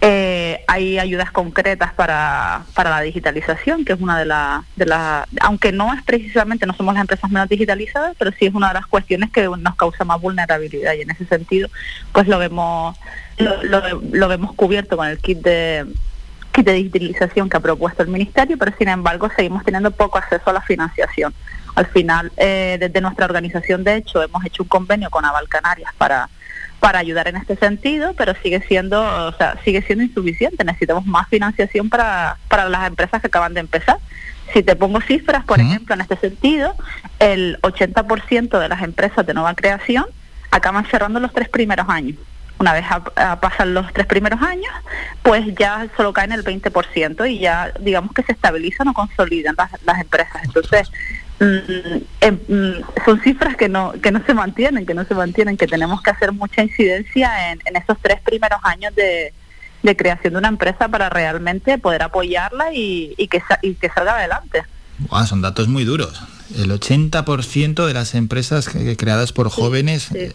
eh, 0.07 0.63
hay 0.67 0.99
ayudas 0.99 1.31
concretas 1.31 1.91
para, 1.93 2.63
para 2.75 2.89
la 2.91 3.01
digitalización, 3.01 3.83
que 3.85 3.93
es 3.93 3.99
una 3.99 4.19
de 4.19 4.25
las, 4.25 4.63
de 4.75 4.85
la, 4.85 5.27
aunque 5.41 5.71
no 5.71 5.93
es 5.93 6.03
precisamente, 6.03 6.65
no 6.65 6.73
somos 6.75 6.93
las 6.93 7.01
empresas 7.01 7.31
menos 7.31 7.49
digitalizadas, 7.49 8.15
pero 8.19 8.31
sí 8.37 8.45
es 8.45 8.53
una 8.53 8.67
de 8.67 8.75
las 8.75 8.85
cuestiones 8.85 9.31
que 9.31 9.43
nos 9.47 9.75
causa 9.75 10.03
más 10.05 10.21
vulnerabilidad 10.21 10.93
y 10.93 11.01
en 11.01 11.09
ese 11.09 11.25
sentido, 11.25 11.69
pues 12.11 12.27
lo 12.27 12.37
vemos, 12.37 12.95
lo, 13.37 13.63
lo- 14.11 14.27
vemos 14.27 14.53
cubierto 14.53 14.95
con 14.97 15.07
el 15.07 15.17
kit 15.17 15.39
de 15.39 15.85
kit 16.51 16.65
de 16.65 16.73
digitalización 16.73 17.49
que 17.49 17.57
ha 17.57 17.59
propuesto 17.59 18.01
el 18.03 18.09
Ministerio, 18.09 18.57
pero 18.57 18.71
sin 18.77 18.87
embargo 18.87 19.29
seguimos 19.35 19.63
teniendo 19.65 19.91
poco 19.91 20.17
acceso 20.17 20.49
a 20.49 20.53
la 20.53 20.61
financiación. 20.61 21.33
Al 21.75 21.87
final, 21.87 22.31
eh, 22.37 22.77
desde 22.79 23.01
nuestra 23.01 23.25
organización, 23.25 23.83
de 23.83 23.95
hecho, 23.97 24.23
hemos 24.23 24.45
hecho 24.45 24.63
un 24.63 24.69
convenio 24.69 25.09
con 25.09 25.25
Aval 25.25 25.49
Canarias 25.49 25.91
para 25.97 26.29
para 26.85 26.99
ayudar 26.99 27.27
en 27.27 27.35
este 27.35 27.55
sentido, 27.55 28.13
pero 28.15 28.35
sigue 28.43 28.61
siendo, 28.67 29.01
o 29.01 29.31
sea, 29.31 29.57
sigue 29.65 29.81
siendo 29.81 30.03
insuficiente. 30.03 30.63
Necesitamos 30.63 31.03
más 31.07 31.27
financiación 31.29 31.89
para, 31.89 32.37
para 32.47 32.69
las 32.69 32.87
empresas 32.87 33.21
que 33.21 33.25
acaban 33.27 33.55
de 33.55 33.61
empezar. 33.61 33.97
Si 34.53 34.61
te 34.61 34.75
pongo 34.75 35.01
cifras, 35.01 35.43
por 35.45 35.59
ejemplo, 35.59 35.95
en 35.95 36.01
este 36.01 36.15
sentido, 36.17 36.75
el 37.17 37.57
80% 37.63 38.59
de 38.59 38.69
las 38.69 38.83
empresas 38.83 39.25
de 39.25 39.33
nueva 39.33 39.55
creación 39.55 40.05
acaban 40.51 40.85
cerrando 40.85 41.19
los 41.19 41.33
tres 41.33 41.49
primeros 41.49 41.89
años. 41.89 42.17
Una 42.59 42.71
vez 42.73 42.85
a- 42.89 43.31
a- 43.31 43.39
pasan 43.41 43.73
los 43.73 43.91
tres 43.91 44.05
primeros 44.05 44.39
años, 44.43 44.71
pues 45.23 45.43
ya 45.57 45.87
solo 45.97 46.13
caen 46.13 46.33
el 46.33 46.43
20% 46.43 47.25
y 47.25 47.39
ya 47.39 47.71
digamos 47.79 48.13
que 48.13 48.21
se 48.21 48.31
estabilizan 48.33 48.87
o 48.89 48.93
consolidan 48.93 49.55
las, 49.57 49.71
las 49.83 49.99
empresas. 50.01 50.43
Entonces, 50.43 50.91
mm, 51.39 52.01
em, 52.21 52.39
mm, 52.47 53.03
son 53.05 53.21
cifras 53.21 53.55
que 53.55 53.69
no 53.69 53.93
que 54.01 54.11
no 54.11 54.23
se 54.25 54.33
mantienen, 54.33 54.85
que 54.85 54.93
no 54.93 55.05
se 55.05 55.13
mantienen, 55.13 55.57
que 55.57 55.67
tenemos 55.67 56.01
que 56.01 56.11
hacer 56.11 56.31
mucha 56.31 56.63
incidencia 56.63 57.51
en, 57.51 57.59
en 57.65 57.75
esos 57.75 57.97
tres 58.01 58.21
primeros 58.21 58.59
años 58.63 58.93
de, 58.95 59.33
de 59.85 59.95
creación 59.95 60.33
de 60.33 60.39
una 60.39 60.49
empresa 60.49 60.87
para 60.89 61.09
realmente 61.09 61.77
poder 61.77 62.03
apoyarla 62.03 62.73
y, 62.73 63.13
y 63.17 63.27
que, 63.27 63.41
y 63.61 63.75
que 63.75 63.89
salga 63.89 64.17
adelante. 64.17 64.63
Buah, 64.97 65.25
son 65.25 65.41
datos 65.41 65.67
muy 65.67 65.83
duros. 65.83 66.21
El 66.55 66.71
80% 66.71 67.85
de 67.85 67.93
las 67.93 68.15
empresas 68.15 68.69
creadas 68.97 69.31
por 69.31 69.49
jóvenes, 69.49 70.11
eh, 70.13 70.33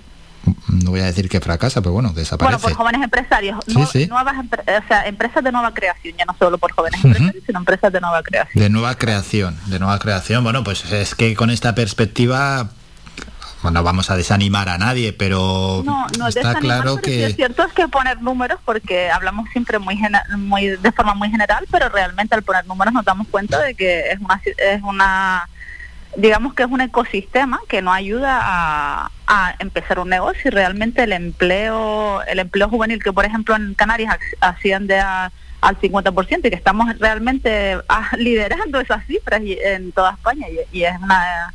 no 0.68 0.90
voy 0.90 1.00
a 1.00 1.04
decir 1.04 1.28
que 1.28 1.40
fracasa, 1.40 1.80
pero 1.82 1.92
bueno, 1.92 2.08
Bueno, 2.10 2.20
desaparece. 2.20 2.60
por 2.62 2.74
jóvenes 2.74 3.02
empresarios, 3.02 3.58
Sí, 3.66 3.74
no- 3.74 3.86
sí. 3.86 4.06
nuevas 4.06 4.34
o 4.38 4.88
sea, 4.88 5.06
empresas 5.06 5.44
de 5.44 5.52
nueva 5.52 5.72
creación, 5.74 6.16
ya 6.18 6.24
no 6.24 6.34
solo 6.38 6.56
por 6.58 6.72
jóvenes 6.72 7.04
empresarios, 7.04 7.44
sino 7.46 7.58
empresas 7.58 7.92
de 7.92 8.00
nueva 8.00 8.22
creación. 8.22 8.62
De 8.62 8.70
nueva 8.70 8.94
creación, 8.96 9.58
de 9.66 9.78
nueva 9.78 9.98
creación. 9.98 10.42
Bueno, 10.42 10.64
pues 10.64 10.90
es 10.92 11.14
que 11.14 11.34
con 11.36 11.50
esta 11.50 11.74
perspectiva, 11.74 12.70
bueno, 13.62 13.82
vamos 13.82 14.10
a 14.10 14.16
desanimar 14.16 14.70
a 14.70 14.78
nadie, 14.78 15.12
pero 15.12 15.82
No, 15.84 16.06
no 16.18 16.28
es 16.28 16.36
está 16.36 16.54
claro 16.54 16.94
pero 16.94 17.02
que 17.02 17.26
es 17.26 17.36
cierto 17.36 17.62
es 17.64 17.72
que 17.74 17.86
poner 17.88 18.22
números, 18.22 18.58
porque 18.64 19.10
hablamos 19.10 19.48
siempre 19.50 19.78
muy, 19.78 19.96
gena- 19.98 20.24
muy 20.38 20.68
de 20.68 20.92
forma 20.92 21.12
muy 21.14 21.28
general, 21.30 21.66
pero 21.70 21.90
realmente 21.90 22.34
al 22.34 22.42
poner 22.42 22.66
números 22.66 22.94
nos 22.94 23.04
damos 23.04 23.26
cuenta 23.28 23.58
de 23.60 23.74
que 23.74 24.10
es 24.12 24.18
una, 24.20 24.40
es 24.56 24.82
una 24.82 25.46
digamos 26.16 26.54
que 26.54 26.62
es 26.64 26.68
un 26.68 26.80
ecosistema 26.80 27.60
que 27.68 27.82
nos 27.82 27.94
ayuda 27.94 28.38
a, 28.42 29.10
a 29.26 29.54
empezar 29.60 29.98
un 30.00 30.08
negocio 30.08 30.42
y 30.46 30.50
realmente 30.50 31.02
el 31.04 31.12
empleo 31.12 32.22
el 32.24 32.38
empleo 32.40 32.68
juvenil 32.68 33.02
que 33.02 33.12
por 33.12 33.24
ejemplo 33.24 33.54
en 33.54 33.74
Canarias 33.74 34.16
asciende 34.40 34.98
a- 34.98 35.30
al 35.60 35.78
50% 35.78 36.40
y 36.46 36.50
que 36.50 36.56
estamos 36.56 36.98
realmente 36.98 37.78
ah, 37.88 38.10
liderando 38.16 38.80
esas 38.80 39.04
cifras 39.06 39.42
y- 39.42 39.58
en 39.62 39.92
toda 39.92 40.12
España 40.12 40.46
y, 40.48 40.78
y 40.78 40.84
es 40.84 40.96
una 41.00 41.52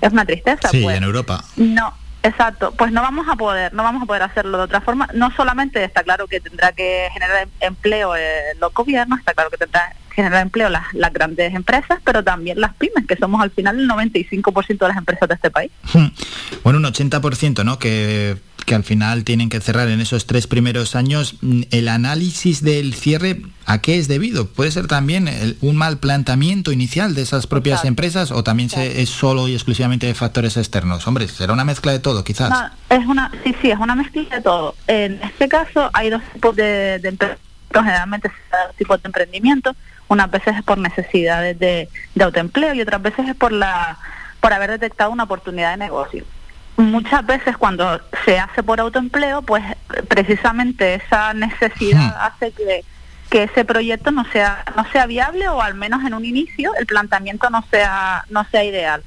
es 0.00 0.12
una 0.12 0.24
tristeza 0.24 0.68
sí, 0.68 0.82
pues. 0.84 0.96
en 0.96 1.02
Europa. 1.02 1.42
No, 1.56 1.92
exacto. 2.22 2.72
Pues 2.78 2.92
no 2.92 3.02
vamos 3.02 3.26
a 3.28 3.34
poder, 3.34 3.72
no 3.74 3.82
vamos 3.82 4.00
a 4.02 4.06
poder 4.06 4.22
hacerlo 4.22 4.58
de 4.58 4.64
otra 4.64 4.80
forma. 4.80 5.08
No 5.12 5.32
solamente 5.32 5.82
está 5.82 6.04
claro 6.04 6.28
que 6.28 6.38
tendrá 6.40 6.70
que 6.70 7.08
generar 7.12 7.42
em- 7.42 7.48
empleo 7.60 8.14
eh, 8.14 8.54
los 8.60 8.72
gobiernos, 8.72 9.18
está 9.18 9.34
claro 9.34 9.50
que 9.50 9.56
tendrá 9.56 9.92
generar 10.22 10.42
empleo 10.42 10.68
las, 10.68 10.84
las 10.94 11.12
grandes 11.12 11.54
empresas, 11.54 11.98
pero 12.04 12.22
también 12.24 12.60
las 12.60 12.74
pymes, 12.74 13.06
que 13.06 13.16
somos 13.16 13.40
al 13.40 13.50
final 13.50 13.78
el 13.78 13.88
95% 13.88 14.78
de 14.78 14.88
las 14.88 14.96
empresas 14.96 15.28
de 15.28 15.34
este 15.34 15.50
país. 15.50 15.70
Bueno, 16.64 16.78
un 16.80 16.84
80%, 16.84 17.64
¿no? 17.64 17.78
Que, 17.78 18.36
que 18.66 18.74
al 18.74 18.84
final 18.84 19.24
tienen 19.24 19.48
que 19.48 19.60
cerrar 19.60 19.88
en 19.88 20.00
esos 20.00 20.26
tres 20.26 20.46
primeros 20.46 20.96
años. 20.96 21.36
El 21.70 21.88
análisis 21.88 22.62
del 22.62 22.92
cierre, 22.94 23.40
¿a 23.64 23.80
qué 23.80 23.98
es 23.98 24.06
debido? 24.08 24.46
¿Puede 24.48 24.70
ser 24.70 24.86
también 24.86 25.28
el- 25.28 25.56
un 25.62 25.76
mal 25.76 25.98
planteamiento 25.98 26.72
inicial 26.72 27.14
de 27.14 27.22
esas 27.22 27.46
propias 27.46 27.76
Exacto. 27.76 27.88
empresas 27.88 28.30
o 28.32 28.42
también 28.42 28.68
se- 28.68 29.00
es 29.00 29.08
solo 29.08 29.48
y 29.48 29.54
exclusivamente 29.54 30.06
de 30.06 30.14
factores 30.14 30.56
externos? 30.58 31.06
Hombre, 31.06 31.26
será 31.28 31.52
una 31.54 31.64
mezcla 31.64 31.92
de 31.92 32.00
todo, 32.00 32.22
quizás. 32.24 32.50
No, 32.50 32.96
es 32.96 33.06
una, 33.06 33.30
sí, 33.44 33.54
sí, 33.62 33.70
es 33.70 33.78
una 33.78 33.94
mezcla 33.94 34.22
de 34.30 34.42
todo. 34.42 34.74
En 34.88 35.22
este 35.22 35.48
caso 35.48 35.88
hay 35.94 36.10
dos 36.10 36.22
tipos 36.34 36.54
de, 36.56 36.98
de 36.98 37.16
generalmente 37.72 38.28
se 38.28 38.34
da 38.56 38.66
dos 38.66 38.76
tipos 38.76 39.00
de 39.02 39.08
emprendimiento. 39.08 39.74
Unas 40.08 40.30
veces 40.30 40.56
es 40.56 40.62
por 40.62 40.78
necesidades 40.78 41.58
de, 41.58 41.88
de 42.14 42.24
autoempleo 42.24 42.74
y 42.74 42.80
otras 42.80 43.02
veces 43.02 43.28
es 43.28 43.34
por 43.34 43.52
la 43.52 43.98
por 44.40 44.52
haber 44.52 44.70
detectado 44.70 45.10
una 45.10 45.24
oportunidad 45.24 45.72
de 45.72 45.78
negocio. 45.78 46.24
Muchas 46.76 47.26
veces 47.26 47.56
cuando 47.56 48.00
se 48.24 48.38
hace 48.38 48.62
por 48.62 48.78
autoempleo, 48.78 49.42
pues 49.42 49.64
precisamente 50.06 50.94
esa 50.94 51.34
necesidad 51.34 52.16
hace 52.20 52.52
que, 52.52 52.84
que 53.30 53.42
ese 53.42 53.64
proyecto 53.64 54.12
no 54.12 54.24
sea 54.26 54.64
no 54.76 54.86
sea 54.92 55.06
viable 55.06 55.48
o 55.48 55.60
al 55.60 55.74
menos 55.74 56.04
en 56.04 56.14
un 56.14 56.24
inicio 56.24 56.72
el 56.78 56.86
planteamiento 56.86 57.50
no 57.50 57.64
sea 57.70 58.24
no 58.30 58.44
sea 58.44 58.62
ideal 58.62 59.02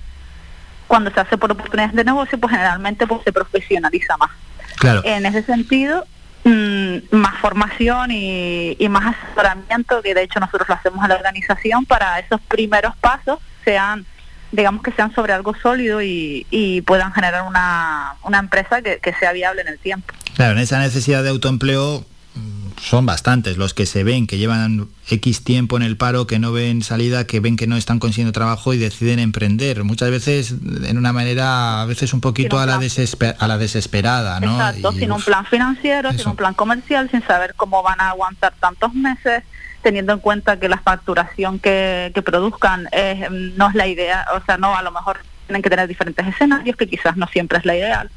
cuando 0.91 1.09
se 1.09 1.21
hace 1.21 1.37
por 1.37 1.49
oportunidades 1.49 1.95
de 1.95 2.03
negocio, 2.03 2.37
pues 2.37 2.51
generalmente 2.51 3.07
pues 3.07 3.21
se 3.23 3.31
profesionaliza 3.31 4.17
más. 4.17 4.29
Claro. 4.75 5.01
En 5.05 5.25
ese 5.25 5.41
sentido, 5.41 6.05
mm, 6.43 7.15
más 7.15 7.39
formación 7.39 8.11
y, 8.11 8.75
y 8.79 8.89
más 8.89 9.15
asesoramiento, 9.15 10.01
que 10.01 10.13
de 10.13 10.23
hecho 10.23 10.39
nosotros 10.39 10.67
lo 10.67 10.75
hacemos 10.75 11.03
en 11.03 11.09
la 11.09 11.15
organización 11.15 11.85
para 11.85 12.19
esos 12.19 12.41
primeros 12.41 12.95
pasos 12.97 13.39
sean 13.63 14.05
digamos 14.51 14.83
que 14.83 14.91
sean 14.91 15.13
sobre 15.15 15.33
algo 15.33 15.55
sólido 15.55 16.01
y, 16.01 16.45
y 16.51 16.81
puedan 16.81 17.13
generar 17.13 17.43
una, 17.47 18.15
una 18.23 18.39
empresa 18.39 18.81
que, 18.81 18.99
que 18.99 19.13
sea 19.13 19.31
viable 19.31 19.61
en 19.61 19.69
el 19.69 19.79
tiempo. 19.79 20.13
Claro, 20.35 20.53
en 20.53 20.59
esa 20.59 20.79
necesidad 20.79 21.23
de 21.23 21.29
autoempleo 21.29 22.05
son 22.81 23.05
bastantes 23.05 23.57
los 23.57 23.73
que 23.73 23.85
se 23.85 24.03
ven, 24.03 24.25
que 24.25 24.37
llevan 24.37 24.87
X 25.09 25.43
tiempo 25.43 25.77
en 25.77 25.83
el 25.83 25.97
paro, 25.97 26.25
que 26.25 26.39
no 26.39 26.51
ven 26.51 26.81
salida, 26.81 27.27
que 27.27 27.39
ven 27.39 27.55
que 27.55 27.67
no 27.67 27.77
están 27.77 27.99
consiguiendo 27.99 28.31
trabajo 28.31 28.73
y 28.73 28.77
deciden 28.77 29.19
emprender. 29.19 29.83
Muchas 29.83 30.09
veces 30.09 30.55
en 30.85 30.97
una 30.97 31.13
manera, 31.13 31.81
a 31.81 31.85
veces 31.85 32.13
un 32.13 32.21
poquito 32.21 32.59
a 32.59 32.65
la, 32.65 32.79
desesper- 32.79 33.35
a 33.37 33.47
la 33.47 33.57
desesperada, 33.57 34.39
¿no? 34.39 34.53
Exacto, 34.53 34.91
Y, 34.93 34.99
sin 34.99 35.11
un 35.11 35.21
plan 35.21 35.45
financiero, 35.45 36.11
sin 36.11 36.27
un 36.27 36.35
plan 36.35 36.53
comercial, 36.53 37.09
sin 37.11 37.21
saber 37.23 37.53
cómo 37.55 37.83
van 37.83 38.01
a 38.01 38.09
aguantar 38.09 38.53
tantos 38.59 38.93
meses, 38.93 39.43
teniendo 39.83 40.13
en 40.13 40.19
cuenta 40.19 40.59
que 40.59 40.69
la 40.69 40.77
facturación 40.77 41.59
que, 41.59 42.11
que 42.15 42.21
produzcan 42.21 42.87
es, 42.91 43.29
mm, 43.29 43.57
no 43.57 43.69
es 43.69 43.75
la 43.75 43.87
idea, 43.87 44.25
o 44.35 44.43
sea, 44.45 44.57
no, 44.57 44.75
a 44.75 44.81
lo 44.81 44.91
mejor 44.91 45.17
tienen 45.47 45.61
que 45.61 45.69
tener 45.69 45.87
diferentes 45.87 46.25
escenarios 46.25 46.75
que 46.77 46.87
quizás 46.87 47.17
no 47.17 47.27
siempre 47.27 47.57
es 47.59 47.65
la 47.65 47.75
ideal. 47.75 48.09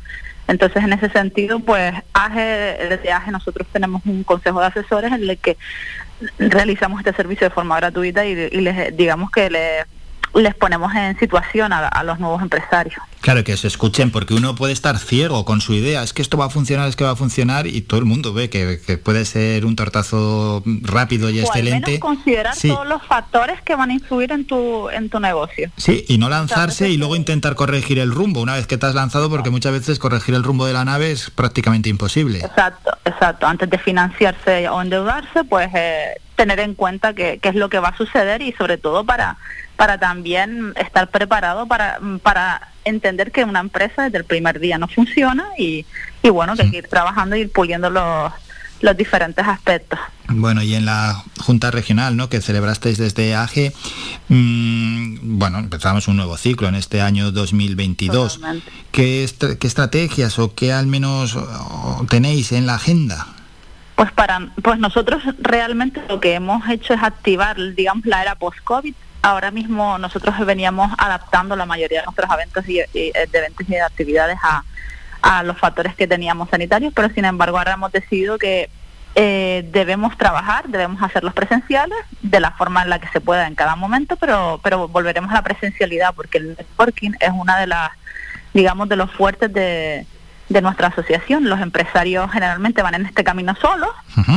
Entonces, 0.47 0.85
en 0.85 0.93
ese 0.93 1.09
sentido, 1.11 1.61
pues 1.61 1.95
AGE, 2.13 2.77
desde 2.89 3.13
AGE 3.13 3.31
nosotros 3.31 3.67
tenemos 3.73 4.03
un 4.05 4.25
consejo 4.25 4.61
de 4.61 4.67
asesores 4.67 5.13
en 5.13 5.29
el 5.29 5.39
que 5.39 5.57
realizamos 6.39 7.01
este 7.01 7.15
servicio 7.15 7.49
de 7.49 7.55
forma 7.55 7.77
gratuita 7.77 8.27
y, 8.27 8.33
y 8.33 8.61
les 8.61 8.97
digamos 8.97 9.31
que 9.31 9.51
les 9.51 9.87
les 10.35 10.55
ponemos 10.55 10.93
en 10.95 11.19
situación 11.19 11.73
a, 11.73 11.87
a 11.89 12.03
los 12.03 12.19
nuevos 12.21 12.43
empresarios. 12.43 13.01
Claro, 13.21 13.43
que 13.45 13.57
se 13.57 13.69
escuchen, 13.69 14.11
porque 14.11 14.35
uno 14.35 14.55
puede 14.55 14.73
estar 14.73 14.99
ciego 14.99 15.45
con 15.47 15.61
su 15.63 15.73
idea, 15.73 16.03
es 16.03 16.13
que 16.13 16.21
esto 16.21 16.37
va 16.37 16.47
a 16.47 16.51
funcionar, 16.51 16.89
es 16.89 16.97
que 16.97 17.05
va 17.05 17.11
a 17.13 17.17
funcionar, 17.17 17.67
y 17.67 17.81
todo 17.81 17.99
el 18.01 18.05
mundo 18.07 18.35
ve 18.35 18.51
que, 18.51 18.81
que 18.87 18.99
puede 18.99 19.25
ser 19.25 19.65
un 19.65 19.77
tortazo 19.77 20.63
rápido 20.83 21.31
y 21.31 21.39
O 21.39 21.43
al 21.43 21.47
excelente. 21.47 21.87
menos 21.93 22.01
considerar 22.01 22.55
Sí. 22.55 22.69
todos 22.69 22.87
los 22.87 23.03
factores 23.05 23.63
que 23.63 23.75
van 23.77 23.91
a 23.91 23.95
influir 23.95 24.31
en 24.33 24.45
tu, 24.47 24.91
en 24.91 25.09
tu 25.09 25.21
negocio. 25.21 25.71
Sí, 25.79 26.05
y 26.09 26.19
no 26.19 26.29
lanzarse 26.29 26.91
y 26.91 26.97
luego 26.99 27.17
intentar 27.17 27.55
corregir 27.55 27.99
el 27.99 28.11
rumbo 28.11 28.43
una 28.43 28.55
vez 28.55 28.67
que 28.67 28.77
te 28.77 28.85
has 28.87 28.95
lanzado, 28.95 29.31
porque 29.31 29.51
muchas 29.51 29.73
veces 29.73 29.99
corregir 29.99 30.35
el 30.35 30.43
rumbo 30.43 30.67
de 30.67 30.75
la 30.75 30.85
nave 30.85 31.11
es 31.13 31.31
prácticamente 31.31 31.89
imposible. 31.89 32.41
Exacto, 32.41 32.91
exacto. 33.07 33.47
Antes 33.47 33.71
de 33.71 33.79
financiarse 33.79 34.69
o 34.69 34.83
endeudarse, 34.83 35.45
pues 35.45 35.69
eh, 35.75 36.09
tener 36.37 36.61
en 36.61 36.75
cuenta 36.75 37.15
qué 37.15 37.39
es 37.43 37.55
lo 37.55 37.69
que 37.71 37.79
va 37.79 37.89
a 37.89 37.97
suceder 37.97 38.43
y 38.43 38.53
sobre 38.53 38.77
todo 38.77 39.05
para, 39.05 39.37
para 39.77 39.99
también 39.99 40.73
estar 40.77 41.09
preparado 41.11 41.67
para, 41.67 41.99
para 42.23 42.69
entender 42.85 43.33
que 43.33 43.45
una 43.45 43.61
empresa 43.61 44.03
desde 44.05 44.19
el 44.19 44.25
primer 44.25 44.61
día 44.61 44.79
no 44.79 44.89
funciona 44.89 45.45
y, 45.59 45.85
y 46.23 46.29
bueno, 46.31 46.55
que 46.57 46.63
hay 46.63 46.71
que 46.71 46.79
ir 46.79 46.89
trabajando 46.89 47.35
y 47.37 47.41
ir 47.43 47.51
puliendo 47.53 47.91
los, 47.91 48.33
los 48.81 48.97
diferentes 48.97 49.47
aspectos. 49.47 49.99
Bueno, 50.29 50.63
y 50.63 50.75
en 50.75 50.85
la 50.87 51.23
Junta 51.41 51.71
Regional, 51.71 52.17
¿no? 52.17 52.29
Que 52.29 52.41
celebrasteis 52.41 52.99
desde 52.99 53.35
AGE, 53.35 53.73
mm, 54.29 55.39
bueno, 55.39 55.59
empezamos 55.59 56.09
un 56.09 56.17
nuevo 56.17 56.37
ciclo 56.37 56.69
en 56.69 56.75
este 56.75 57.01
año 57.01 57.31
2022. 57.31 58.35
Totalmente. 58.37 58.71
¿Qué, 58.93 59.25
est- 59.25 59.59
qué 59.59 59.67
estrategias 59.67 60.39
o 60.39 60.55
qué 60.55 60.73
al 60.73 60.87
menos 60.87 61.37
tenéis 62.09 62.53
en 62.53 62.67
la 62.67 62.75
agenda? 62.77 63.27
Pues 63.97 64.11
para 64.13 64.49
pues 64.63 64.79
nosotros 64.79 65.23
realmente 65.41 66.03
lo 66.09 66.19
que 66.21 66.35
hemos 66.35 66.69
hecho 66.69 66.95
es 66.95 67.03
activar, 67.03 67.57
digamos, 67.75 68.05
la 68.07 68.23
era 68.23 68.35
post-COVID. 68.35 68.95
Ahora 69.25 69.51
mismo 69.51 69.97
nosotros 69.97 70.35
veníamos 70.45 70.93
adaptando 70.99 71.57
la 71.57 71.65
mayoría 71.65 72.01
de 72.01 72.05
nuestros 72.05 72.31
eventos 72.31 72.69
y, 72.69 72.81
y- 72.93 73.11
de 73.13 73.39
eventos 73.39 73.67
y 73.67 73.73
de 73.73 73.81
actividades 73.81 74.37
a, 74.43 74.63
a 75.23 75.43
los 75.43 75.57
factores 75.59 75.95
que 75.95 76.07
teníamos 76.07 76.51
sanitarios, 76.51 76.93
pero 76.95 77.09
sin 77.09 77.25
embargo 77.25 77.57
ahora 77.57 77.73
hemos 77.73 77.91
decidido 77.91 78.37
que 78.37 78.69
eh, 79.15 79.67
debemos 79.73 80.19
trabajar, 80.19 80.69
debemos 80.69 81.03
hacerlos 81.03 81.33
presenciales 81.33 81.97
de 82.21 82.39
la 82.39 82.51
forma 82.51 82.83
en 82.83 82.91
la 82.91 82.99
que 82.99 83.09
se 83.09 83.21
pueda 83.23 83.47
en 83.47 83.55
cada 83.55 83.77
momento, 83.77 84.17
pero 84.17 84.61
pero 84.63 84.89
volveremos 84.89 85.31
a 85.31 85.35
la 85.37 85.43
presencialidad 85.43 86.13
porque 86.15 86.37
el 86.39 86.49
networking 86.59 87.13
es 87.19 87.31
una 87.33 87.59
de 87.59 87.67
las 87.69 87.93
digamos, 88.53 88.89
de 88.89 88.97
los 88.97 89.11
fuertes 89.11 89.53
de, 89.53 90.07
de 90.49 90.61
nuestra 90.61 90.89
asociación. 90.89 91.49
Los 91.49 91.61
empresarios 91.61 92.31
generalmente 92.31 92.83
van 92.83 92.95
en 92.95 93.07
este 93.07 93.25
camino 93.25 93.55
solos, 93.57 93.91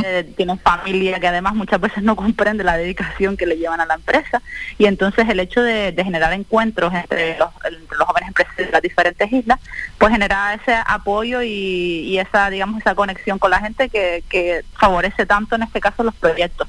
eh, 0.03 0.31
tienen 0.35 0.57
familia 0.59 1.19
que 1.19 1.27
además 1.27 1.55
muchas 1.55 1.81
veces 1.81 2.03
no 2.03 2.15
comprende 2.15 2.63
la 2.63 2.77
dedicación 2.77 3.35
que 3.37 3.45
le 3.45 3.57
llevan 3.57 3.81
a 3.81 3.85
la 3.85 3.95
empresa. 3.95 4.41
Y 4.77 4.85
entonces 4.85 5.27
el 5.29 5.39
hecho 5.39 5.61
de, 5.61 5.91
de 5.91 6.03
generar 6.03 6.33
encuentros 6.33 6.93
entre 6.93 7.37
los, 7.37 7.49
entre 7.63 7.97
los 7.97 8.07
jóvenes 8.07 8.29
empresarios 8.29 8.67
de 8.67 8.71
las 8.71 8.81
diferentes 8.81 9.31
islas, 9.31 9.59
pues 9.97 10.13
genera 10.13 10.53
ese 10.53 10.75
apoyo 10.85 11.41
y, 11.41 12.03
y 12.07 12.19
esa, 12.19 12.49
digamos, 12.49 12.79
esa 12.79 12.95
conexión 12.95 13.37
con 13.37 13.51
la 13.51 13.59
gente 13.59 13.89
que, 13.89 14.23
que 14.29 14.63
favorece 14.73 15.25
tanto 15.25 15.55
en 15.55 15.63
este 15.63 15.79
caso 15.81 16.03
los 16.03 16.15
proyectos. 16.15 16.67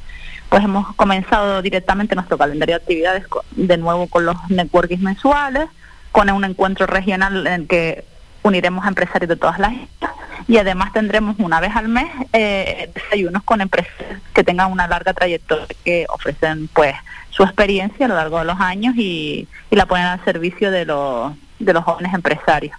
Pues 0.49 0.65
hemos 0.65 0.95
comenzado 0.97 1.61
directamente 1.63 2.15
nuestro 2.15 2.39
calendario 2.39 2.77
de 2.77 2.83
actividades 2.83 3.25
de 3.53 3.77
nuevo 3.77 4.07
con 4.07 4.25
los 4.25 4.37
networkings 4.49 5.03
mensuales, 5.03 5.69
con 6.11 6.31
un 6.31 6.45
encuentro 6.45 6.87
regional 6.87 7.47
en 7.47 7.53
el 7.53 7.67
que 7.67 8.05
uniremos 8.49 8.85
a 8.85 8.89
empresarios 8.89 9.29
de 9.29 9.37
todas 9.37 9.59
las 9.59 9.73
islas 9.73 10.13
y 10.49 10.57
además 10.57 10.93
tendremos 10.93 11.37
una 11.39 11.61
vez 11.61 11.77
al 11.77 11.89
mes 11.89 12.07
eh, 12.33 12.91
desayunos 12.95 13.43
con 13.43 13.61
empresas 13.61 13.93
que 14.35 14.43
tengan 14.43 14.73
una 14.73 14.89
larga 14.89 15.13
trayectoria 15.13 15.67
que 15.85 16.07
ofrecen 16.09 16.69
pues 16.69 16.95
su 17.31 17.43
experiencia 17.43 18.07
a 18.07 18.09
lo 18.09 18.15
largo 18.15 18.39
de 18.39 18.47
los 18.47 18.59
años 18.59 18.95
y, 18.97 19.47
la 19.71 19.87
ponen 19.87 20.07
al 20.07 20.25
servicio 20.25 20.71
de 20.71 20.87
los 20.87 21.33
de 21.59 21.73
los 21.73 21.85
jóvenes 21.85 22.15
empresarios. 22.15 22.77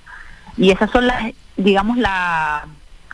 Y 0.58 0.72
esas 0.72 0.90
son 0.90 1.08
las 1.08 1.32
digamos 1.56 1.98
la 1.98 2.68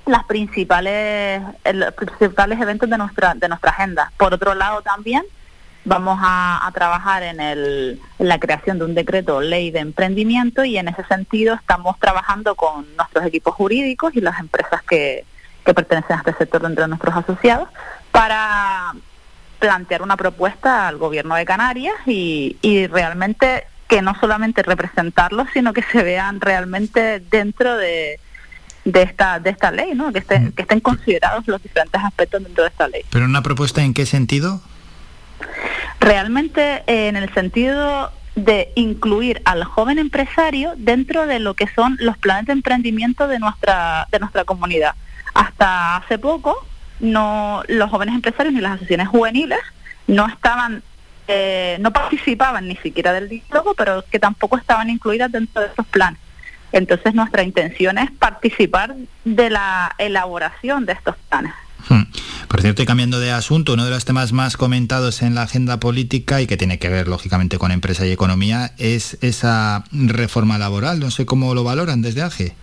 las 0.06 0.24
principales 0.24 1.42
los 1.74 1.94
principales 1.94 2.60
eventos 2.62 2.90
de 2.90 2.98
nuestra 2.98 3.34
de 3.36 3.50
nuestra 3.50 3.72
agenda. 3.72 4.12
Por 4.18 4.34
otro 4.34 4.56
lado 4.56 4.82
también 4.82 5.24
vamos 5.86 6.20
a, 6.22 6.66
a 6.66 6.72
trabajar 6.72 7.24
en, 7.24 7.40
el, 7.40 8.02
en 8.20 8.28
la 8.28 8.40
creación 8.40 8.80
de 8.80 8.86
un 8.86 8.96
decreto 8.96 9.40
ley 9.40 9.72
de 9.72 9.80
emprendimiento 9.80 10.66
y 10.66 10.78
en 10.78 10.88
ese 10.88 11.04
sentido 11.06 11.56
estamos 11.56 11.98
trabajando 12.00 12.56
con 12.56 12.86
nuestros 12.98 13.26
equipos 13.26 13.54
jurídicos 13.54 14.16
y 14.16 14.22
las 14.22 14.40
empresas 14.40 14.82
que, 14.84 15.26
que 15.64 15.74
pertenecen 15.74 16.18
a 16.18 16.20
este 16.20 16.34
sector 16.34 16.62
dentro 16.64 16.84
de 16.84 16.90
nuestros 16.90 17.16
asociados 17.16 17.70
para 18.12 18.94
plantear 19.60 20.02
una 20.02 20.18
propuesta 20.18 20.88
al 20.88 20.98
gobierno 20.98 21.36
de 21.36 21.46
Canarias 21.46 21.96
y, 22.06 22.58
y 22.62 22.88
realmente 22.88 23.66
que 23.88 24.02
no 24.02 24.16
solamente 24.20 24.64
representarlos, 24.64 25.48
sino 25.54 25.72
que 25.72 25.84
se 25.84 26.02
vean 26.02 26.42
realmente 26.42 27.20
dentro 27.20 27.78
de, 27.78 28.20
de 28.84 29.02
esta 29.04 29.40
de 29.40 29.52
esta 29.52 29.70
ley, 29.72 29.94
¿no? 29.94 30.12
que, 30.12 30.20
estén, 30.20 30.52
que 30.52 30.64
estén 30.64 30.80
considerados 30.80 31.48
los 31.48 31.62
diferentes 31.62 32.02
aspectos 32.04 32.44
dentro 32.44 32.64
de 32.64 32.70
esta 32.70 32.88
ley. 32.88 33.02
¿Pero 33.12 33.26
una 33.26 33.44
propuesta 33.44 33.84
en 33.84 33.94
qué 33.94 34.06
sentido? 34.06 34.62
Realmente 36.00 36.84
eh, 36.88 37.08
en 37.08 37.16
el 37.16 37.34
sentido 37.34 38.12
de 38.36 38.72
incluir 38.76 39.42
al 39.46 39.64
joven 39.64 39.98
empresario 39.98 40.74
dentro 40.76 41.26
de 41.26 41.40
lo 41.40 41.54
que 41.54 41.68
son 41.68 41.98
los 42.00 42.18
planes 42.18 42.46
de 42.48 42.54
emprendimiento 42.54 43.28
de 43.28 43.40
nuestra 43.40 44.08
de 44.12 44.20
nuestra 44.20 44.44
comunidad. 44.44 44.94
Hasta 45.34 45.98
hace 45.98 46.18
poco 46.18 46.66
no 47.00 47.64
los 47.68 47.90
jóvenes 47.90 48.16
empresarios 48.16 48.54
ni 48.54 48.62
las 48.62 48.74
asociaciones 48.74 49.08
juveniles 49.08 49.60
no 50.08 50.28
estaban 50.28 50.84
eh, 51.28 51.78
no 51.80 51.92
participaban 51.92 52.68
ni 52.68 52.76
siquiera 52.78 53.12
del 53.12 53.30
diálogo, 53.30 53.74
pero 53.74 54.04
que 54.12 54.20
tampoco 54.20 54.58
estaban 54.58 54.90
incluidas 54.90 55.32
dentro 55.32 55.62
de 55.62 55.70
esos 55.70 55.86
planes. 55.88 56.20
Entonces 56.72 57.16
nuestra 57.16 57.42
intención 57.42 57.98
es 57.98 58.12
participar 58.12 58.96
de 59.24 59.50
la 59.50 59.96
elaboración 59.98 60.86
de 60.86 60.94
estos 60.94 61.16
planes. 61.30 61.54
Por 62.48 62.62
cierto, 62.62 62.82
y 62.82 62.86
cambiando 62.86 63.20
de 63.20 63.32
asunto, 63.32 63.74
uno 63.74 63.86
de 63.86 63.92
los 63.92 64.06
temas 64.06 64.32
más 64.32 64.58
comentados 64.58 65.22
en 65.22 65.36
la 65.36 65.44
agenda 65.44 65.80
política 65.80 66.42
y 66.42 66.48
que 66.48 66.58
tiene 66.58 66.80
que 66.80 66.90
ver 66.90 67.08
lógicamente 67.08 67.58
con 67.58 67.72
empresa 67.72 68.06
y 68.06 68.12
economía 68.12 68.74
es 68.78 69.18
esa 69.22 69.84
reforma 69.92 70.58
laboral. 70.58 71.00
No 71.00 71.12
sé 71.12 71.26
cómo 71.26 71.54
lo 71.54 71.64
valoran 71.64 72.02
desde 72.02 72.22
AGE. 72.22 72.56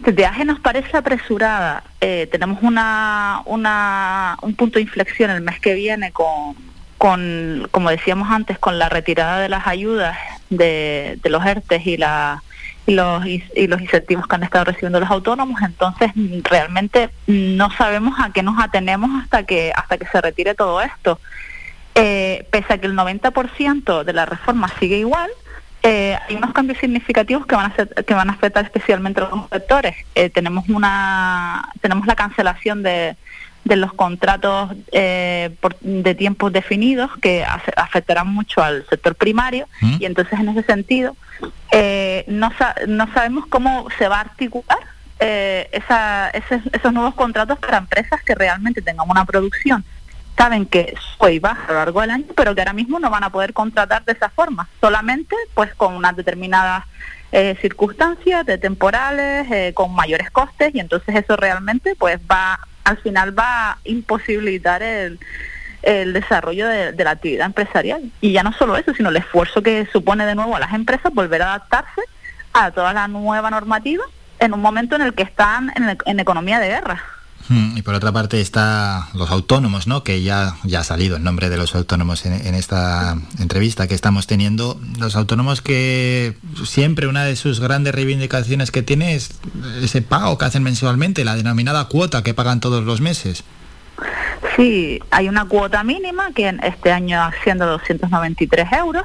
Desde 0.00 0.26
AGE 0.26 0.44
nos 0.44 0.60
parece 0.60 0.96
apresurada. 0.96 1.84
Eh, 2.00 2.28
tenemos 2.30 2.62
una, 2.62 3.42
una, 3.46 4.36
un 4.42 4.54
punto 4.54 4.78
de 4.78 4.82
inflexión 4.82 5.30
el 5.30 5.40
mes 5.40 5.58
que 5.58 5.74
viene 5.74 6.12
con, 6.12 6.54
con, 6.98 7.68
como 7.70 7.90
decíamos 7.90 8.30
antes, 8.30 8.58
con 8.58 8.78
la 8.78 8.88
retirada 8.88 9.40
de 9.40 9.48
las 9.48 9.66
ayudas 9.66 10.16
de, 10.50 11.18
de 11.22 11.30
los 11.30 11.44
ERTES 11.44 11.86
y, 11.86 11.96
la, 11.96 12.42
y, 12.86 12.94
los, 12.94 13.26
y, 13.26 13.66
los 13.66 13.80
incentivos 13.80 14.26
que 14.26 14.34
han 14.34 14.44
estado 14.44 14.64
recibiendo 14.64 15.00
los 15.00 15.10
autónomos. 15.10 15.60
Entonces, 15.62 16.12
realmente 16.44 17.10
no 17.26 17.70
sabemos 17.72 18.14
a 18.20 18.32
qué 18.32 18.42
nos 18.42 18.62
atenemos 18.62 19.10
hasta 19.22 19.42
que, 19.42 19.72
hasta 19.74 19.98
que 19.98 20.06
se 20.06 20.20
retire 20.20 20.54
todo 20.54 20.80
esto. 20.80 21.18
Eh, 21.94 22.46
pese 22.50 22.74
a 22.74 22.78
que 22.78 22.86
el 22.86 22.94
90% 22.94 24.04
de 24.04 24.12
la 24.12 24.26
reforma 24.26 24.68
sigue 24.78 24.98
igual, 24.98 25.30
eh, 25.82 26.18
hay 26.28 26.34
unos 26.34 26.52
cambios 26.52 26.78
significativos 26.78 27.46
que 27.46 27.54
van 27.54 27.70
a 27.70 27.76
ser, 27.76 27.88
que 27.88 28.12
van 28.12 28.28
a 28.28 28.32
afectar 28.32 28.64
especialmente 28.64 29.20
a 29.20 29.28
los 29.28 29.48
sectores. 29.50 29.94
Eh, 30.14 30.30
tenemos 30.30 30.68
una 30.68 31.70
tenemos 31.80 32.06
la 32.06 32.16
cancelación 32.16 32.82
de, 32.82 33.16
de 33.66 33.76
los 33.76 33.92
contratos 33.92 34.70
eh, 34.92 35.50
por- 35.60 35.76
de 35.80 36.14
tiempos 36.14 36.52
definidos 36.52 37.10
que 37.20 37.44
afe- 37.44 37.72
afectarán 37.76 38.28
mucho 38.28 38.62
al 38.62 38.86
sector 38.88 39.16
primario. 39.16 39.66
Y 40.00 40.04
entonces 40.04 40.38
en 40.38 40.48
ese 40.50 40.62
sentido 40.62 41.16
eh, 41.72 42.24
no, 42.28 42.52
sa- 42.56 42.76
no 42.86 43.12
sabemos 43.12 43.46
cómo 43.46 43.88
se 43.98 44.06
va 44.06 44.18
a 44.18 44.20
articular 44.20 44.78
eh, 45.18 45.68
esa- 45.72 46.28
ese- 46.30 46.60
esos 46.72 46.92
nuevos 46.92 47.14
contratos 47.14 47.58
para 47.58 47.78
empresas 47.78 48.22
que 48.22 48.34
realmente 48.36 48.82
tengan 48.82 49.10
una 49.10 49.24
producción 49.24 49.84
saben 50.36 50.66
que 50.66 50.94
sube 51.16 51.34
y 51.34 51.38
baja 51.38 51.64
a 51.68 51.72
lo 51.72 51.78
largo 51.78 52.00
del 52.00 52.10
año, 52.10 52.26
pero 52.36 52.54
que 52.54 52.60
ahora 52.60 52.72
mismo 52.72 52.98
no 52.98 53.10
van 53.10 53.24
a 53.24 53.30
poder 53.30 53.52
contratar 53.52 54.04
de 54.04 54.12
esa 54.12 54.28
forma, 54.28 54.68
solamente 54.80 55.34
pues 55.54 55.74
con 55.74 55.94
unas 55.94 56.14
determinadas 56.16 56.84
eh, 57.32 57.56
circunstancias 57.60 58.46
de 58.46 58.58
temporales, 58.58 59.50
eh, 59.50 59.72
con 59.74 59.94
mayores 59.94 60.30
costes, 60.30 60.74
y 60.74 60.80
entonces 60.80 61.14
eso 61.14 61.36
realmente 61.36 61.94
pues 61.96 62.20
va, 62.30 62.58
al 62.84 62.98
final 62.98 63.36
va 63.36 63.72
a 63.72 63.78
imposibilitar 63.84 64.82
el, 64.82 65.18
el 65.82 66.12
desarrollo 66.12 66.66
de, 66.68 67.04
la 67.04 67.10
actividad 67.12 67.46
empresarial. 67.46 68.10
Y 68.20 68.32
ya 68.32 68.42
no 68.42 68.52
solo 68.52 68.76
eso, 68.76 68.92
sino 68.94 69.08
el 69.08 69.16
esfuerzo 69.16 69.62
que 69.62 69.86
supone 69.92 70.26
de 70.26 70.34
nuevo 70.34 70.56
a 70.56 70.60
las 70.60 70.74
empresas 70.74 71.14
volver 71.14 71.42
a 71.42 71.54
adaptarse 71.54 72.02
a 72.52 72.70
toda 72.70 72.92
la 72.92 73.08
nueva 73.08 73.50
normativa 73.50 74.04
en 74.38 74.52
un 74.52 74.60
momento 74.60 74.96
en 74.96 75.02
el 75.02 75.14
que 75.14 75.22
están 75.22 75.72
en 76.04 76.20
economía 76.20 76.58
de 76.58 76.68
guerra. 76.68 77.15
Mm, 77.48 77.76
Y 77.76 77.82
por 77.82 77.94
otra 77.94 78.12
parte 78.12 78.40
está 78.40 79.08
los 79.14 79.30
autónomos, 79.30 79.86
¿no? 79.86 80.02
Que 80.02 80.22
ya, 80.22 80.56
ya 80.64 80.80
ha 80.80 80.84
salido 80.84 81.16
el 81.16 81.22
nombre 81.22 81.48
de 81.48 81.56
los 81.56 81.74
autónomos 81.74 82.26
en, 82.26 82.54
esta 82.54 83.16
entrevista 83.38 83.86
que 83.86 83.94
estamos 83.94 84.26
teniendo. 84.26 84.80
Los 84.98 85.16
autónomos 85.16 85.62
que 85.62 86.36
siempre 86.64 87.06
una 87.06 87.24
de 87.24 87.36
sus 87.36 87.60
grandes 87.60 87.94
reivindicaciones 87.94 88.70
que 88.70 88.82
tiene 88.82 89.14
es 89.14 89.30
ese 89.82 90.02
pago 90.02 90.38
que 90.38 90.44
hacen 90.44 90.62
mensualmente, 90.62 91.24
la 91.24 91.36
denominada 91.36 91.84
cuota 91.86 92.22
que 92.22 92.34
pagan 92.34 92.60
todos 92.60 92.84
los 92.84 93.00
meses. 93.00 93.44
Sí, 94.56 95.00
hay 95.10 95.28
una 95.28 95.46
cuota 95.46 95.84
mínima 95.84 96.32
que 96.34 96.54
este 96.62 96.92
año 96.92 97.22
asciende 97.22 97.64
a 97.64 97.68
293 97.68 98.72
euros 98.72 99.04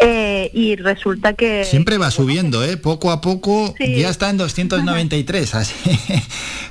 eh, 0.00 0.50
y 0.52 0.76
resulta 0.76 1.32
que... 1.32 1.64
Siempre 1.64 1.98
va 1.98 2.10
subiendo, 2.10 2.62
¿eh? 2.64 2.76
Poco 2.76 3.10
a 3.10 3.20
poco 3.20 3.74
Sí. 3.78 3.96
ya 3.96 4.08
está 4.10 4.30
en 4.30 4.36
293, 4.36 5.54
así, 5.54 5.74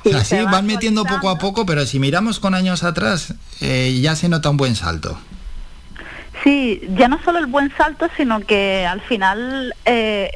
así 0.14 0.36
van 0.36 0.66
metiendo 0.66 1.04
poco 1.04 1.28
a 1.30 1.38
poco, 1.38 1.66
pero 1.66 1.86
si 1.86 1.98
miramos 1.98 2.38
con 2.38 2.54
años 2.54 2.84
atrás, 2.84 3.34
eh, 3.60 3.98
ya 4.00 4.14
se 4.16 4.28
nota 4.28 4.50
un 4.50 4.56
buen 4.56 4.76
salto. 4.76 5.18
Sí, 6.44 6.80
ya 6.96 7.08
no 7.08 7.20
solo 7.24 7.38
el 7.38 7.46
buen 7.46 7.72
salto, 7.76 8.08
sino 8.16 8.40
que 8.40 8.86
al 8.86 9.00
final 9.00 9.74
eh, 9.84 10.30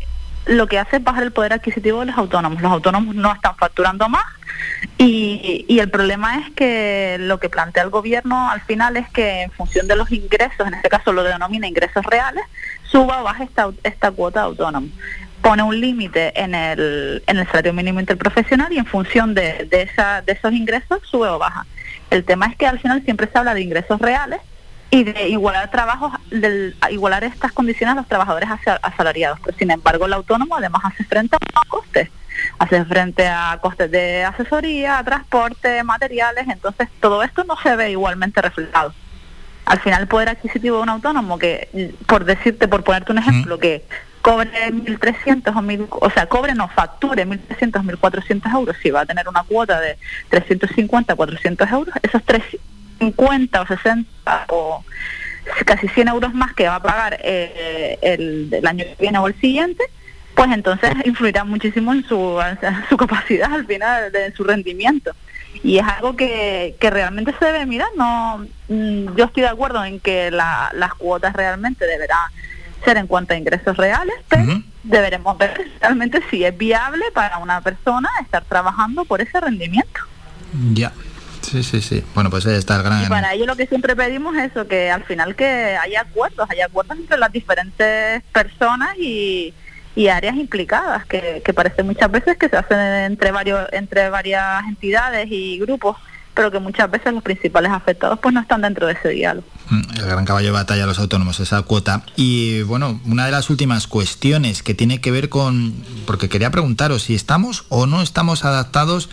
lo 0.47 0.67
que 0.67 0.79
hace 0.79 0.97
es 0.97 1.05
bajar 1.05 1.23
el 1.23 1.33
poder 1.33 1.53
adquisitivo 1.53 2.01
de 2.01 2.07
los 2.07 2.19
autónomos. 2.19 2.61
Los 2.61 2.73
autónomos 2.73 3.15
no 3.15 3.33
están 3.33 3.55
facturando 3.57 4.09
más 4.09 4.25
y, 4.99 5.65
y 5.69 5.79
el 5.79 5.91
problema 5.91 6.39
es 6.41 6.51
que 6.55 7.17
lo 7.21 7.39
que 7.39 7.49
plantea 7.49 7.83
el 7.85 7.91
gobierno 7.91 8.51
al 8.51 8.61
final 8.63 8.97
es 8.97 9.09
que 9.11 9.43
en 9.43 9.51
función 9.53 9.87
de 9.87 9.97
los 9.97 10.11
ingresos, 10.11 10.67
en 10.67 10.75
este 10.75 10.89
caso 10.89 11.13
lo 11.13 11.23
denomina 11.23 11.69
ingresos 11.69 12.05
reales, 12.05 12.45
suba 12.91 13.21
o 13.21 13.25
baje 13.25 13.45
esta, 13.45 13.71
esta 13.83 14.11
cuota 14.11 14.41
de 14.41 14.47
autónomo. 14.47 14.89
Pone 15.43 15.63
un 15.63 15.81
límite 15.81 16.39
en 16.39 16.55
el, 16.55 17.23
en 17.27 17.39
el 17.39 17.47
salario 17.47 17.73
mínimo 17.73 18.01
interprofesional 18.01 18.73
y 18.73 18.79
en 18.79 18.87
función 18.87 19.35
de, 19.35 19.67
de, 19.71 19.83
esa, 19.83 20.21
de 20.23 20.33
esos 20.33 20.53
ingresos 20.53 20.99
sube 21.11 21.29
o 21.29 21.39
baja. 21.39 21.67
El 22.11 22.25
tema 22.25 22.47
es 22.47 22.57
que 22.57 22.67
al 22.67 22.79
final 22.79 23.03
siempre 23.05 23.29
se 23.33 23.39
habla 23.39 23.55
de 23.55 23.63
ingresos 23.63 24.01
reales 24.01 24.41
y 24.91 25.05
de 25.05 25.29
igualar 25.29 25.71
trabajos, 25.71 26.13
del, 26.31 26.77
a 26.81 26.91
igualar 26.91 27.23
estas 27.25 27.53
condiciones 27.53 27.93
a 27.93 28.01
los 28.01 28.09
trabajadores 28.09 28.51
asa- 28.51 28.81
asalariados. 28.83 29.39
Pero, 29.43 29.57
sin 29.57 29.71
embargo, 29.71 30.07
el 30.07 30.13
autónomo 30.13 30.57
además 30.57 30.83
hace 30.85 31.05
frente 31.05 31.37
a 31.37 31.69
costes, 31.69 32.11
hace 32.59 32.85
frente 32.85 33.27
a 33.29 33.57
costes 33.63 33.91
de 33.91 34.25
asesoría, 34.25 35.01
transporte, 35.05 35.83
materiales, 35.85 36.49
entonces 36.49 36.89
todo 37.01 37.23
esto 37.23 37.45
no 37.45 37.57
se 37.63 37.77
ve 37.77 37.93
igualmente 37.93 38.43
reflejado. 38.43 38.93
Al 39.71 39.79
final 39.79 40.03
el 40.03 40.09
poder 40.09 40.29
adquisitivo 40.31 40.79
de 40.79 40.83
un 40.83 40.89
autónomo 40.89 41.39
que, 41.39 41.93
por 42.09 42.25
decirte, 42.25 42.67
por 42.67 42.83
ponerte 42.83 43.13
un 43.13 43.19
ejemplo, 43.19 43.57
que 43.57 43.85
cobre 44.21 44.51
1.300 44.73 45.47
o 45.47 45.63
1.000, 45.63 45.87
o 45.93 46.11
sea, 46.11 46.27
cobre 46.27 46.57
no, 46.57 46.67
facture 46.67 47.25
1.300, 47.25 47.85
1.400 48.01 48.53
euros, 48.53 48.77
si 48.83 48.91
va 48.91 49.03
a 49.03 49.07
tener 49.07 49.29
una 49.29 49.45
cuota 49.45 49.79
de 49.79 49.97
350, 50.29 51.15
400 51.15 51.71
euros, 51.71 51.95
esos 52.03 52.21
350 52.25 53.61
o 53.61 53.67
60 53.69 54.47
o 54.49 54.85
casi 55.65 55.87
100 55.87 56.09
euros 56.09 56.35
más 56.35 56.53
que 56.55 56.67
va 56.67 56.75
a 56.75 56.83
pagar 56.83 57.21
eh, 57.23 57.97
el, 58.03 58.49
el 58.53 58.67
año 58.67 58.85
que 58.85 58.97
viene 58.99 59.19
o 59.19 59.29
el 59.29 59.41
siguiente, 59.41 59.85
pues 60.35 60.51
entonces 60.51 60.91
influirá 61.05 61.45
muchísimo 61.45 61.93
en 61.93 62.05
su, 62.09 62.41
en 62.41 62.59
su 62.89 62.97
capacidad 62.97 63.53
al 63.53 63.67
final, 63.67 64.11
de, 64.11 64.27
en 64.27 64.35
su 64.35 64.43
rendimiento. 64.43 65.13
Y 65.63 65.79
es 65.79 65.87
algo 65.87 66.17
que, 66.17 66.77
que 66.81 66.91
realmente 66.91 67.35
se 67.39 67.45
debe 67.45 67.67
mirar. 67.67 67.89
No, 67.97 68.47
mm, 68.69 69.15
yo 69.17 69.25
estoy 69.25 69.43
de 69.43 69.49
acuerdo 69.49 69.85
en 69.85 70.01
que 70.01 70.31
la- 70.31 70.71
las 70.75 70.95
cuotas 70.95 71.33
realmente 71.35 71.87
deberán 71.87 72.19
ser 72.85 72.97
en 72.97 73.07
cuanto 73.07 73.35
a 73.35 73.37
ingresos 73.37 73.77
reales, 73.77 74.15
pero 74.29 74.63
deberemos 74.85 75.37
ver 75.37 75.71
realmente 75.81 76.21
si 76.31 76.45
es 76.45 76.57
viable 76.57 77.05
para 77.13 77.37
una 77.39 77.61
persona 77.61 78.09
estar 78.23 78.43
trabajando 78.45 79.05
por 79.05 79.21
ese 79.21 79.39
rendimiento. 79.41 80.01
Ya. 80.73 80.93
Sí, 81.43 81.63
sí, 81.63 81.81
sí. 81.83 82.05
Bueno, 82.15 82.31
pues 82.31 82.47
ahí 82.47 82.55
está 82.57 82.77
el 82.77 82.83
gran... 82.83 83.03
Y 83.05 83.07
para 83.09 83.33
ello 83.35 83.45
lo 83.47 83.57
que 83.57 83.67
siempre 83.67 83.97
pedimos 83.97 84.37
es 84.37 84.51
eso, 84.51 84.67
que 84.69 84.91
al 84.91 85.05
final 85.05 85.35
que 85.37 85.45
haya 85.77 86.03
acuerdos, 86.03 86.49
haya 86.51 86.67
acuerdos 86.67 86.97
entre 86.99 87.19
las 87.19 87.33
diferentes 87.33 88.23
personas 88.33 88.91
y, 88.99 89.53
y 89.97 90.09
áreas 90.09 90.37
implicadas, 90.37 91.05
que, 91.07 91.43
que 91.45 91.55
parece 91.55 91.83
muchas 91.83 92.11
veces 92.11 92.37
que 92.39 92.49
se 92.49 92.57
hacen 92.57 92.79
entre 92.79 93.33
varios, 93.33 93.69
entre 93.73 94.09
varias 94.09 94.65
entidades 94.69 95.29
y 95.31 95.59
grupos, 95.59 95.97
pero 96.35 96.51
que 96.51 96.61
muchas 96.61 96.91
veces 96.91 97.13
los 97.13 97.23
principales 97.23 97.73
afectados 97.73 98.19
pues 98.21 98.35
no 98.35 98.41
están 98.41 98.63
dentro 98.63 98.87
de 98.87 98.95
ese 98.95 99.09
diálogo. 99.09 99.47
Mm, 99.69 99.99
El 99.99 100.07
gran 100.07 100.25
caballo 100.25 100.47
de 100.47 100.53
batalla 100.53 100.83
de 100.83 100.87
los 100.87 100.99
autónomos, 100.99 101.41
esa 101.41 101.61
cuota. 101.63 102.05
Y 102.17 102.63
bueno, 102.63 103.01
una 103.05 103.27
de 103.27 103.33
las 103.33 103.51
últimas 103.51 103.87
cuestiones 103.87 104.63
que 104.63 104.75
tiene 104.75 105.01
que 105.01 105.11
ver 105.11 105.29
con, 105.29 105.75
porque 106.07 106.29
quería 106.29 106.51
preguntaros 106.51 107.03
si 107.03 107.15
estamos 107.15 107.65
o 107.69 107.87
no 107.87 108.01
estamos 108.01 108.45
adaptados 108.45 109.11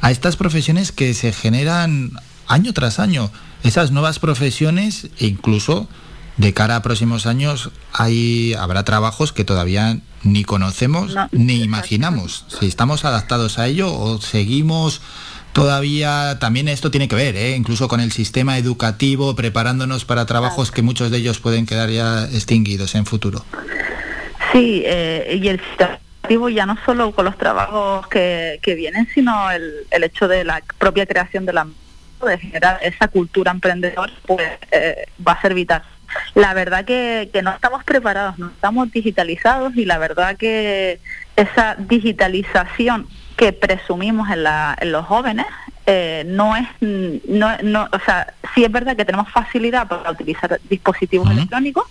a 0.00 0.10
estas 0.10 0.36
profesiones 0.36 0.92
que 0.92 1.12
se 1.12 1.32
generan 1.32 2.12
año 2.46 2.72
tras 2.72 2.98
año, 2.98 3.30
esas 3.62 3.90
nuevas 3.90 4.18
profesiones 4.18 5.08
e 5.18 5.26
incluso 5.26 5.88
de 6.36 6.54
cara 6.54 6.76
a 6.76 6.82
próximos 6.82 7.26
años 7.26 7.70
hay 7.92 8.54
habrá 8.54 8.84
trabajos 8.84 9.32
que 9.32 9.44
todavía 9.44 9.98
ni 10.22 10.44
conocemos 10.44 11.14
No, 11.14 11.28
ni 11.32 11.62
imaginamos. 11.62 12.44
Si 12.48 12.66
estamos 12.66 13.04
adaptados 13.04 13.58
a 13.58 13.66
ello 13.66 13.92
o 13.92 14.20
seguimos 14.20 15.00
todavía 15.52 16.38
también 16.38 16.68
esto 16.68 16.90
tiene 16.90 17.08
que 17.08 17.16
ver, 17.16 17.36
¿eh? 17.36 17.56
incluso 17.56 17.88
con 17.88 18.00
el 18.00 18.12
sistema 18.12 18.58
educativo, 18.58 19.34
preparándonos 19.34 20.04
para 20.04 20.26
trabajos 20.26 20.70
que 20.70 20.82
muchos 20.82 21.10
de 21.10 21.18
ellos 21.18 21.40
pueden 21.40 21.66
quedar 21.66 21.90
ya 21.90 22.24
extinguidos 22.24 22.94
en 22.94 23.06
futuro. 23.06 23.44
Sí, 24.52 24.82
eh, 24.84 25.38
y 25.42 25.48
el 25.48 25.60
sistema 25.60 25.98
educativo 26.22 26.48
ya 26.48 26.66
no 26.66 26.76
solo 26.84 27.12
con 27.12 27.24
los 27.24 27.36
trabajos 27.36 28.06
que, 28.08 28.58
que 28.62 28.74
vienen, 28.74 29.08
sino 29.12 29.50
el, 29.50 29.86
el 29.90 30.04
hecho 30.04 30.28
de 30.28 30.44
la 30.44 30.62
propia 30.78 31.06
creación 31.06 31.46
de 31.46 31.52
la 31.52 31.66
de 32.26 32.38
generar 32.38 32.78
esa 32.82 33.08
cultura 33.08 33.50
emprendedora, 33.50 34.12
pues 34.26 34.46
eh, 34.72 35.06
va 35.26 35.32
a 35.32 35.40
ser 35.40 35.54
vital. 35.54 35.82
La 36.34 36.54
verdad 36.54 36.84
que, 36.84 37.30
que 37.32 37.42
no 37.42 37.50
estamos 37.50 37.84
preparados, 37.84 38.38
no 38.38 38.48
estamos 38.48 38.90
digitalizados 38.90 39.76
y 39.76 39.84
la 39.84 39.98
verdad 39.98 40.36
que 40.36 41.00
esa 41.36 41.76
digitalización 41.78 43.06
que 43.36 43.52
presumimos 43.52 44.28
en, 44.30 44.42
la, 44.42 44.76
en 44.80 44.92
los 44.92 45.06
jóvenes 45.06 45.46
eh, 45.86 46.24
no 46.26 46.54
es, 46.56 46.68
no, 46.80 47.56
no, 47.62 47.88
o 47.90 47.98
sea, 48.04 48.34
sí 48.54 48.64
es 48.64 48.70
verdad 48.70 48.96
que 48.96 49.04
tenemos 49.04 49.30
facilidad 49.30 49.88
para 49.88 50.10
utilizar 50.10 50.60
dispositivos 50.68 51.30
electrónicos, 51.30 51.84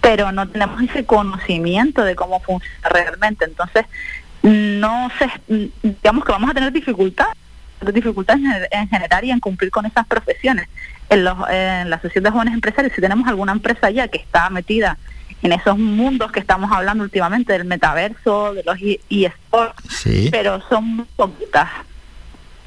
pero 0.00 0.32
no 0.32 0.48
tenemos 0.48 0.82
ese 0.82 1.06
conocimiento 1.06 2.02
de 2.02 2.16
cómo 2.16 2.40
funciona 2.40 2.88
realmente. 2.88 3.44
Entonces, 3.44 3.86
no 4.42 5.10
sé, 5.18 5.30
digamos 5.82 6.24
que 6.24 6.32
vamos 6.32 6.50
a 6.50 6.54
tener 6.54 6.72
dificultad, 6.72 7.28
dificultades 7.92 8.42
en, 8.42 8.80
en 8.80 8.88
generar 8.88 9.24
y 9.24 9.30
en 9.30 9.40
cumplir 9.40 9.70
con 9.70 9.86
esas 9.86 10.06
profesiones. 10.06 10.68
En, 11.10 11.24
los, 11.24 11.36
en 11.50 11.88
la 11.90 11.96
Asociación 11.96 12.24
de 12.24 12.30
Jóvenes 12.30 12.54
Empresarios, 12.54 12.92
si 12.94 13.00
tenemos 13.00 13.26
alguna 13.28 13.52
empresa 13.52 13.90
ya 13.90 14.08
que 14.08 14.18
está 14.18 14.50
metida 14.50 14.98
en 15.42 15.52
esos 15.52 15.78
mundos 15.78 16.32
que 16.32 16.40
estamos 16.40 16.70
hablando 16.72 17.04
últimamente, 17.04 17.52
del 17.52 17.64
metaverso, 17.64 18.52
de 18.54 18.62
los 18.64 18.76
e- 18.82 19.00
eSports, 19.08 19.82
Sí. 19.88 20.28
pero 20.30 20.60
son 20.68 20.84
muy 20.96 21.06
poquitas. 21.16 21.68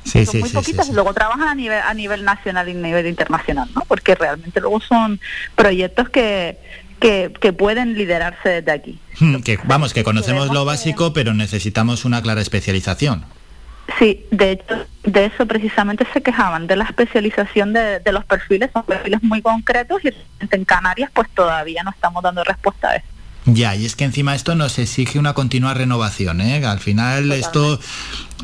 Sí, 0.03 0.25
son 0.25 0.31
sí, 0.31 0.39
muy 0.39 0.49
poquitas 0.49 0.89
y 0.89 0.93
luego 0.93 1.13
trabajan 1.13 1.47
a 1.49 1.53
nivel, 1.53 1.79
a 1.85 1.93
nivel 1.93 2.23
nacional 2.23 2.67
y 2.67 2.71
a 2.71 2.75
nivel 2.75 3.05
internacional, 3.05 3.69
¿no? 3.75 3.81
Porque 3.87 4.15
realmente 4.15 4.59
luego 4.59 4.79
son 4.81 5.19
proyectos 5.55 6.09
que, 6.09 6.57
que, 6.99 7.31
que 7.39 7.53
pueden 7.53 7.93
liderarse 7.93 8.49
desde 8.49 8.71
aquí. 8.71 8.99
Hmm, 9.19 9.41
Que 9.41 9.59
vamos, 9.65 9.93
que 9.93 10.03
conocemos 10.03 10.49
lo 10.51 10.65
básico, 10.65 11.13
pero 11.13 11.35
necesitamos 11.35 12.05
una 12.05 12.21
clara 12.23 12.41
especialización. 12.41 13.25
Sí, 13.99 14.25
de 14.31 14.51
hecho, 14.51 14.85
de 15.03 15.25
eso 15.25 15.45
precisamente 15.45 16.07
se 16.13 16.21
quejaban, 16.21 16.67
de 16.67 16.75
la 16.75 16.85
especialización 16.85 17.73
de, 17.73 17.99
de 17.99 18.11
los 18.11 18.23
perfiles, 18.25 18.69
son 18.73 18.83
perfiles 18.83 19.21
muy 19.21 19.41
concretos 19.41 20.01
y 20.03 20.09
en 20.49 20.65
Canarias 20.65 21.11
pues 21.13 21.27
todavía 21.33 21.83
no 21.83 21.91
estamos 21.91 22.23
dando 22.23 22.43
respuesta 22.43 22.89
a 22.89 22.95
eso. 22.95 23.05
Ya, 23.45 23.75
y 23.75 23.85
es 23.85 23.95
que 23.95 24.03
encima 24.03 24.35
esto 24.35 24.53
nos 24.53 24.77
exige 24.77 25.17
una 25.17 25.33
continua 25.33 25.73
renovación, 25.73 26.41
¿eh? 26.41 26.63
Al 26.63 26.79
final 26.79 27.31
esto, 27.31 27.79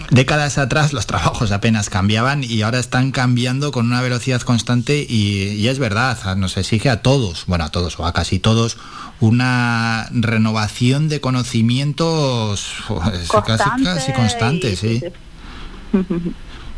décadas 0.10 0.58
atrás 0.58 0.92
los 0.92 1.06
trabajos 1.06 1.52
apenas 1.52 1.92
cambiaban 1.92 2.44
y 2.44 2.64
ahora 2.64 2.80
están 2.80 3.12
cambiando 3.12 3.72
con 3.72 3.86
una 3.86 4.02
velocidad 4.02 4.42
constante 4.42 5.06
y, 5.08 5.50
y 5.50 5.68
es 5.68 5.78
verdad, 5.78 6.36
nos 6.36 6.58
exige 6.58 6.90
a 6.90 7.04
todos, 7.04 7.46
bueno, 7.46 7.66
a 7.66 7.70
todos 7.70 8.00
o 8.00 8.08
a 8.08 8.14
casi 8.14 8.40
todos, 8.40 8.78
una 9.20 10.08
renovación 10.12 11.10
de 11.10 11.22
conocimientos 11.22 12.74
pues, 12.88 13.30
casi, 13.46 13.84
casi 13.84 14.14
constante, 14.14 14.76
sí. 14.76 15.04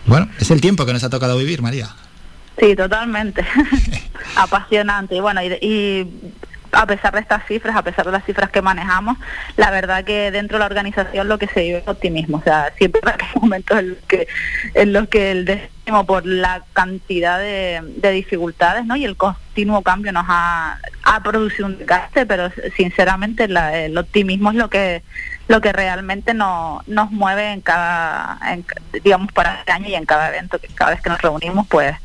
Bueno, 0.06 0.30
es 0.40 0.50
el 0.52 0.62
tiempo 0.62 0.86
que 0.86 0.94
nos 0.94 1.04
ha 1.04 1.10
tocado 1.10 1.38
vivir, 1.38 1.62
María. 1.62 1.90
Sí, 2.60 2.76
totalmente. 2.76 3.46
Apasionante. 4.36 5.16
Y 5.16 5.20
bueno, 5.20 5.42
y, 5.44 5.48
y 5.62 6.34
a 6.72 6.86
pesar 6.86 7.14
de 7.14 7.22
estas 7.22 7.46
cifras, 7.48 7.76
a 7.76 7.84
pesar 7.84 8.06
de 8.06 8.12
las 8.12 8.26
cifras 8.26 8.50
que 8.50 8.62
manejamos, 8.62 9.18
la 9.58 9.72
verdad 9.72 10.04
que 10.04 10.30
dentro 10.32 10.58
de 10.58 10.60
la 10.60 10.66
organización 10.68 11.28
lo 11.28 11.38
que 11.38 11.48
se 11.48 11.62
vive 11.64 11.78
es 11.80 11.88
optimismo. 11.88 12.38
O 12.38 12.42
sea, 12.44 12.72
siempre 12.78 13.02
hay 13.06 13.18
momentos 13.42 13.78
en 13.80 13.90
los 13.90 13.98
que, 14.08 14.28
en 14.76 14.94
los 14.94 15.08
que 15.10 15.32
el 15.32 15.46
desánimo 15.46 16.06
por 16.06 16.26
la 16.26 16.64
cantidad 16.74 17.40
de, 17.40 17.82
de 17.98 18.12
dificultades 18.12 18.86
¿no? 18.86 18.96
y 18.96 19.06
el 19.06 19.16
continuo 19.18 19.82
cambio 19.82 20.12
nos 20.12 20.26
ha, 20.28 20.80
ha 21.04 21.24
producido 21.24 21.66
un 21.66 21.78
desgaste, 21.80 22.26
pero 22.26 22.52
sinceramente 22.78 23.48
la- 23.48 23.76
el 23.78 23.98
optimismo 23.98 24.52
es 24.52 24.58
lo 24.58 24.70
que 24.70 25.02
lo 25.50 25.62
que 25.62 25.74
realmente 25.74 26.36
no, 26.36 26.84
nos 26.86 27.12
mueve 27.12 27.52
en 27.52 27.62
cada, 27.62 28.40
digamos, 29.04 29.32
para 29.32 29.56
este 29.56 29.72
año 29.72 29.90
y 29.90 29.96
en 29.96 30.06
cada 30.06 30.30
evento, 30.30 30.60
que 30.60 30.68
cada 30.68 30.92
vez 30.92 31.02
que 31.02 31.10
nos 31.10 31.20
reunimos, 31.24 31.66
pues 31.68 31.96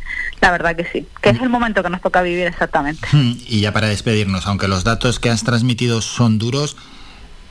la 0.40 0.50
verdad 0.50 0.74
que 0.74 0.86
sí, 0.90 1.06
que 1.20 1.28
es 1.28 1.40
el 1.42 1.50
momento 1.50 1.82
que 1.82 1.90
nos 1.90 2.00
toca 2.00 2.22
vivir 2.22 2.46
exactamente. 2.46 3.06
Hmm, 3.12 3.34
Y 3.46 3.60
ya 3.60 3.70
para 3.72 3.88
despedirnos, 3.88 4.46
aunque 4.46 4.66
los 4.66 4.82
datos 4.82 5.20
que 5.20 5.28
has 5.28 5.44
transmitido 5.44 6.00
son 6.00 6.38
duros, 6.38 6.78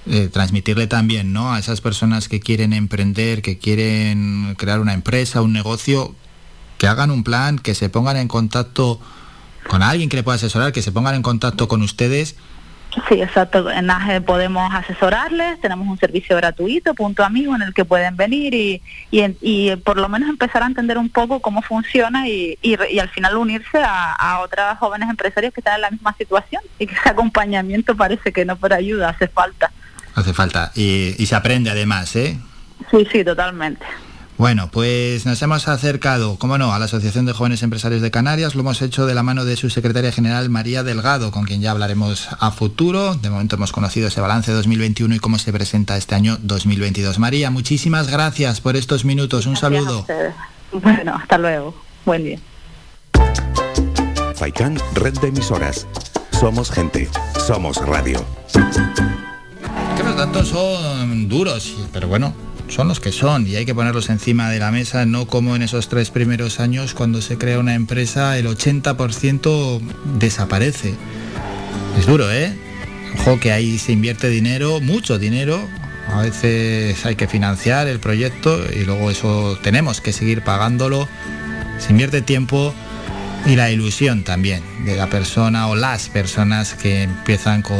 eh, 0.07 0.29
transmitirle 0.33 0.87
también 0.87 1.31
¿no? 1.31 1.53
a 1.53 1.59
esas 1.59 1.79
personas 1.79 2.27
que 2.27 2.39
quieren 2.39 2.73
emprender, 2.73 3.43
que 3.43 3.59
quieren 3.59 4.55
crear 4.57 4.79
una 4.79 4.93
empresa, 4.93 5.43
un 5.43 5.53
negocio, 5.53 6.15
que 6.79 6.87
hagan 6.87 7.11
un 7.11 7.23
plan, 7.23 7.59
que 7.59 7.75
se 7.75 7.89
pongan 7.89 8.17
en 8.17 8.27
contacto 8.27 8.99
con 9.69 9.83
alguien 9.83 10.09
que 10.09 10.17
le 10.17 10.23
pueda 10.23 10.37
asesorar, 10.37 10.71
que 10.71 10.81
se 10.81 10.91
pongan 10.91 11.13
en 11.13 11.21
contacto 11.21 11.67
con 11.67 11.83
ustedes 11.83 12.35
Sí, 13.09 13.21
exacto. 13.21 13.71
En 13.71 13.89
AGE 13.89 14.21
podemos 14.21 14.71
asesorarles, 14.73 15.59
tenemos 15.61 15.87
un 15.87 15.97
servicio 15.97 16.35
gratuito, 16.35 16.93
punto 16.93 17.23
amigo, 17.23 17.55
en 17.55 17.63
el 17.63 17.73
que 17.73 17.85
pueden 17.85 18.15
venir 18.15 18.53
y, 18.53 18.81
y, 19.09 19.35
y 19.41 19.75
por 19.77 19.97
lo 19.97 20.09
menos 20.09 20.29
empezar 20.29 20.61
a 20.61 20.67
entender 20.67 20.97
un 20.99 21.09
poco 21.09 21.39
cómo 21.39 21.61
funciona 21.63 22.27
y, 22.27 22.57
y, 22.61 22.99
al 22.99 23.09
final 23.09 23.37
unirse 23.37 23.79
a, 23.79 24.13
a 24.13 24.41
otras 24.41 24.77
jóvenes 24.77 25.09
empresarios 25.09 25.53
que 25.53 25.61
están 25.61 25.75
en 25.75 25.81
la 25.81 25.91
misma 25.91 26.13
situación 26.17 26.61
y 26.77 26.85
que 26.85 26.93
ese 26.93 27.09
acompañamiento 27.09 27.95
parece 27.95 28.31
que 28.31 28.45
no, 28.45 28.57
pero 28.57 28.75
ayuda, 28.75 29.09
hace 29.09 29.27
falta. 29.27 29.71
Hace 30.13 30.33
falta. 30.33 30.71
Y, 30.75 31.15
y 31.17 31.25
se 31.25 31.35
aprende 31.35 31.71
además, 31.71 32.15
¿eh? 32.15 32.37
Sí, 32.91 33.07
sí, 33.11 33.23
totalmente. 33.23 33.83
Bueno, 34.43 34.67
pues 34.69 35.25
nos 35.25 35.41
hemos 35.41 35.69
acercado, 35.69 36.35
como 36.35 36.57
no, 36.57 36.73
a 36.73 36.77
la 36.77 36.83
Asociación 36.83 37.25
de 37.25 37.31
Jóvenes 37.31 37.63
Empresarios 37.63 38.01
de 38.01 38.11
Canarias. 38.11 38.55
Lo 38.55 38.59
hemos 38.59 38.81
hecho 38.81 39.05
de 39.05 39.15
la 39.15 39.23
mano 39.23 39.45
de 39.45 39.55
su 39.55 39.69
secretaria 39.69 40.11
general, 40.11 40.49
María 40.49 40.83
Delgado, 40.83 41.31
con 41.31 41.45
quien 41.45 41.61
ya 41.61 41.71
hablaremos 41.71 42.27
a 42.37 42.51
futuro. 42.51 43.15
De 43.15 43.29
momento 43.29 43.55
hemos 43.55 43.71
conocido 43.71 44.09
ese 44.09 44.19
balance 44.19 44.51
2021 44.51 45.15
y 45.15 45.19
cómo 45.19 45.39
se 45.39 45.53
presenta 45.53 45.95
este 45.95 46.15
año 46.15 46.37
2022. 46.41 47.19
María, 47.19 47.51
muchísimas 47.51 48.11
gracias 48.11 48.59
por 48.59 48.75
estos 48.75 49.05
minutos. 49.05 49.45
Un 49.45 49.53
Gracias 49.53 49.77
saludo. 49.77 50.05
Bueno, 50.73 51.15
hasta 51.15 51.37
luego. 51.37 51.73
Buen 52.03 52.25
día. 52.25 52.39
Faikan, 54.35 54.77
red 54.95 55.17
de 55.19 55.29
emisoras. 55.29 55.87
Somos 56.31 56.69
gente, 56.69 57.09
somos 57.47 57.77
radio. 57.77 58.25
Que 59.95 60.03
los 60.03 60.17
datos 60.17 60.49
son 60.49 61.29
duros, 61.29 61.77
pero 61.93 62.09
bueno, 62.09 62.33
son 62.73 62.87
los 62.87 62.99
que 62.99 63.11
son 63.11 63.45
y 63.47 63.55
hay 63.55 63.65
que 63.65 63.75
ponerlos 63.75 64.09
encima 64.09 64.49
de 64.49 64.57
la 64.57 64.71
mesa, 64.71 65.05
no 65.05 65.27
como 65.27 65.55
en 65.55 65.61
esos 65.61 65.89
tres 65.89 66.09
primeros 66.09 66.59
años 66.59 66.95
cuando 66.95 67.21
se 67.21 67.37
crea 67.37 67.59
una 67.59 67.75
empresa 67.75 68.35
el 68.37 68.47
80% 68.47 69.79
desaparece. 70.17 70.95
Es 71.99 72.07
duro, 72.07 72.31
¿eh? 72.31 72.51
Ojo 73.19 73.39
que 73.39 73.51
ahí 73.51 73.77
se 73.77 73.91
invierte 73.91 74.27
dinero, 74.29 74.81
mucho 74.81 75.19
dinero. 75.19 75.59
A 76.07 76.21
veces 76.21 77.05
hay 77.05 77.15
que 77.15 77.27
financiar 77.27 77.87
el 77.87 77.99
proyecto 77.99 78.59
y 78.73 78.85
luego 78.85 79.11
eso 79.11 79.57
tenemos 79.61 80.01
que 80.01 80.11
seguir 80.11 80.41
pagándolo. 80.41 81.07
Se 81.77 81.91
invierte 81.91 82.23
tiempo 82.23 82.73
y 83.45 83.55
la 83.55 83.69
ilusión 83.69 84.23
también 84.23 84.63
de 84.83 84.95
la 84.95 85.07
persona 85.11 85.67
o 85.67 85.75
las 85.75 86.09
personas 86.09 86.73
que 86.73 87.03
empiezan 87.03 87.61
con 87.61 87.77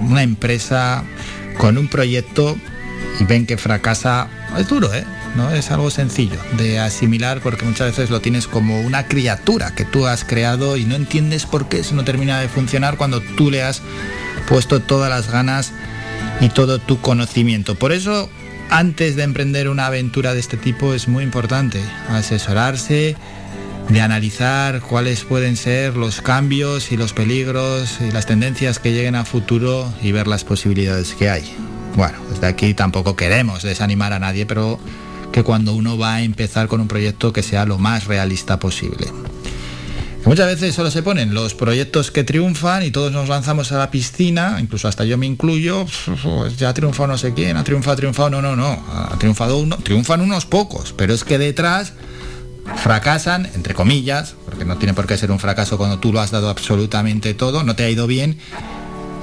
una 0.00 0.24
empresa, 0.24 1.04
con 1.56 1.78
un 1.78 1.86
proyecto 1.86 2.56
y 3.20 3.24
ven 3.24 3.46
que 3.46 3.56
fracasa. 3.56 4.28
Es 4.58 4.68
duro, 4.68 4.92
¿eh? 4.94 5.04
No 5.36 5.50
es 5.50 5.70
algo 5.70 5.90
sencillo 5.90 6.38
de 6.56 6.78
asimilar 6.78 7.40
porque 7.40 7.64
muchas 7.64 7.88
veces 7.88 8.10
lo 8.10 8.20
tienes 8.20 8.46
como 8.46 8.80
una 8.80 9.06
criatura 9.06 9.74
que 9.74 9.84
tú 9.84 10.06
has 10.06 10.24
creado 10.24 10.76
y 10.76 10.84
no 10.84 10.94
entiendes 10.94 11.44
por 11.46 11.68
qué 11.68 11.80
eso 11.80 11.94
no 11.94 12.04
termina 12.04 12.40
de 12.40 12.48
funcionar 12.48 12.96
cuando 12.96 13.20
tú 13.20 13.50
le 13.50 13.62
has 13.62 13.82
puesto 14.48 14.80
todas 14.80 15.10
las 15.10 15.30
ganas 15.30 15.72
y 16.40 16.48
todo 16.50 16.78
tu 16.78 17.00
conocimiento. 17.00 17.74
Por 17.74 17.92
eso, 17.92 18.30
antes 18.70 19.16
de 19.16 19.24
emprender 19.24 19.68
una 19.68 19.86
aventura 19.86 20.34
de 20.34 20.40
este 20.40 20.56
tipo 20.56 20.94
es 20.94 21.08
muy 21.08 21.24
importante 21.24 21.80
asesorarse, 22.08 23.16
de 23.88 24.00
analizar 24.00 24.80
cuáles 24.80 25.24
pueden 25.24 25.56
ser 25.56 25.96
los 25.96 26.20
cambios 26.20 26.92
y 26.92 26.96
los 26.96 27.12
peligros 27.12 27.98
y 28.00 28.10
las 28.12 28.26
tendencias 28.26 28.78
que 28.78 28.92
lleguen 28.92 29.14
a 29.14 29.24
futuro 29.24 29.92
y 30.02 30.12
ver 30.12 30.26
las 30.26 30.44
posibilidades 30.44 31.14
que 31.14 31.28
hay. 31.28 31.73
Bueno, 31.94 32.18
desde 32.30 32.46
aquí 32.46 32.74
tampoco 32.74 33.14
queremos 33.14 33.62
desanimar 33.62 34.12
a 34.12 34.18
nadie, 34.18 34.46
pero 34.46 34.80
que 35.32 35.42
cuando 35.42 35.74
uno 35.74 35.96
va 35.96 36.16
a 36.16 36.22
empezar 36.22 36.68
con 36.68 36.80
un 36.80 36.88
proyecto 36.88 37.32
que 37.32 37.42
sea 37.42 37.64
lo 37.66 37.78
más 37.78 38.06
realista 38.06 38.58
posible. 38.58 39.08
Muchas 40.24 40.46
veces 40.46 40.74
solo 40.74 40.90
se 40.90 41.02
ponen 41.02 41.34
los 41.34 41.54
proyectos 41.54 42.10
que 42.10 42.24
triunfan 42.24 42.82
y 42.82 42.90
todos 42.90 43.12
nos 43.12 43.28
lanzamos 43.28 43.70
a 43.72 43.78
la 43.78 43.90
piscina, 43.90 44.56
incluso 44.58 44.88
hasta 44.88 45.04
yo 45.04 45.18
me 45.18 45.26
incluyo, 45.26 45.86
pues 46.22 46.56
ya 46.56 46.70
ha 46.70 46.74
triunfado 46.74 47.08
no 47.08 47.18
sé 47.18 47.34
quién, 47.34 47.58
ha 47.58 47.64
triunfado, 47.64 47.92
ha 47.92 47.96
triunfado, 47.96 48.30
no, 48.30 48.40
no, 48.40 48.56
no, 48.56 48.82
ha 48.90 49.16
triunfado 49.18 49.58
uno, 49.58 49.76
triunfan 49.76 50.22
unos 50.22 50.46
pocos, 50.46 50.94
pero 50.96 51.12
es 51.12 51.24
que 51.24 51.36
detrás 51.36 51.92
fracasan, 52.76 53.50
entre 53.54 53.74
comillas, 53.74 54.34
porque 54.46 54.64
no 54.64 54.78
tiene 54.78 54.94
por 54.94 55.06
qué 55.06 55.18
ser 55.18 55.30
un 55.30 55.38
fracaso 55.38 55.76
cuando 55.76 55.98
tú 55.98 56.10
lo 56.10 56.20
has 56.20 56.30
dado 56.30 56.48
absolutamente 56.48 57.34
todo, 57.34 57.62
no 57.62 57.76
te 57.76 57.84
ha 57.84 57.90
ido 57.90 58.06
bien, 58.06 58.38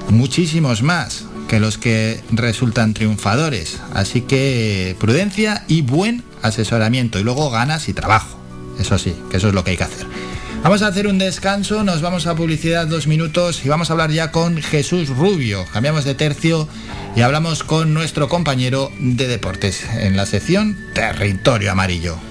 muchísimos 0.09 0.83
más 0.83 1.25
que 1.51 1.59
los 1.59 1.77
que 1.77 2.23
resultan 2.31 2.93
triunfadores. 2.93 3.81
Así 3.93 4.21
que 4.21 4.95
prudencia 5.01 5.65
y 5.67 5.81
buen 5.81 6.23
asesoramiento 6.41 7.19
y 7.19 7.23
luego 7.23 7.49
ganas 7.49 7.89
y 7.89 7.93
trabajo. 7.93 8.39
Eso 8.79 8.97
sí, 8.97 9.13
que 9.29 9.35
eso 9.35 9.49
es 9.49 9.53
lo 9.53 9.65
que 9.65 9.71
hay 9.71 9.77
que 9.77 9.83
hacer. 9.83 10.07
Vamos 10.63 10.81
a 10.81 10.87
hacer 10.87 11.07
un 11.07 11.17
descanso, 11.17 11.83
nos 11.83 12.01
vamos 12.01 12.25
a 12.25 12.35
publicidad 12.35 12.87
dos 12.87 13.05
minutos 13.05 13.65
y 13.65 13.67
vamos 13.67 13.89
a 13.89 13.93
hablar 13.93 14.11
ya 14.11 14.31
con 14.31 14.61
Jesús 14.61 15.09
Rubio. 15.09 15.65
Cambiamos 15.73 16.05
de 16.05 16.15
tercio 16.15 16.69
y 17.17 17.21
hablamos 17.21 17.65
con 17.65 17.93
nuestro 17.93 18.29
compañero 18.29 18.89
de 18.97 19.27
deportes 19.27 19.83
en 19.93 20.15
la 20.15 20.25
sección 20.25 20.77
Territorio 20.93 21.73
Amarillo. 21.73 22.30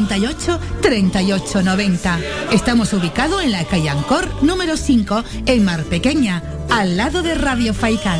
38 0.07 1.63
90. 1.63 2.19
Estamos 2.51 2.93
ubicados 2.93 3.43
en 3.43 3.51
la 3.51 3.65
calle 3.65 3.89
Ancor 3.89 4.27
número 4.43 4.77
5 4.77 5.23
en 5.45 5.65
Mar 5.65 5.83
Pequeña, 5.83 6.43
al 6.69 6.97
lado 6.97 7.21
de 7.21 7.35
Radio 7.35 7.73
Faicán. 7.73 8.19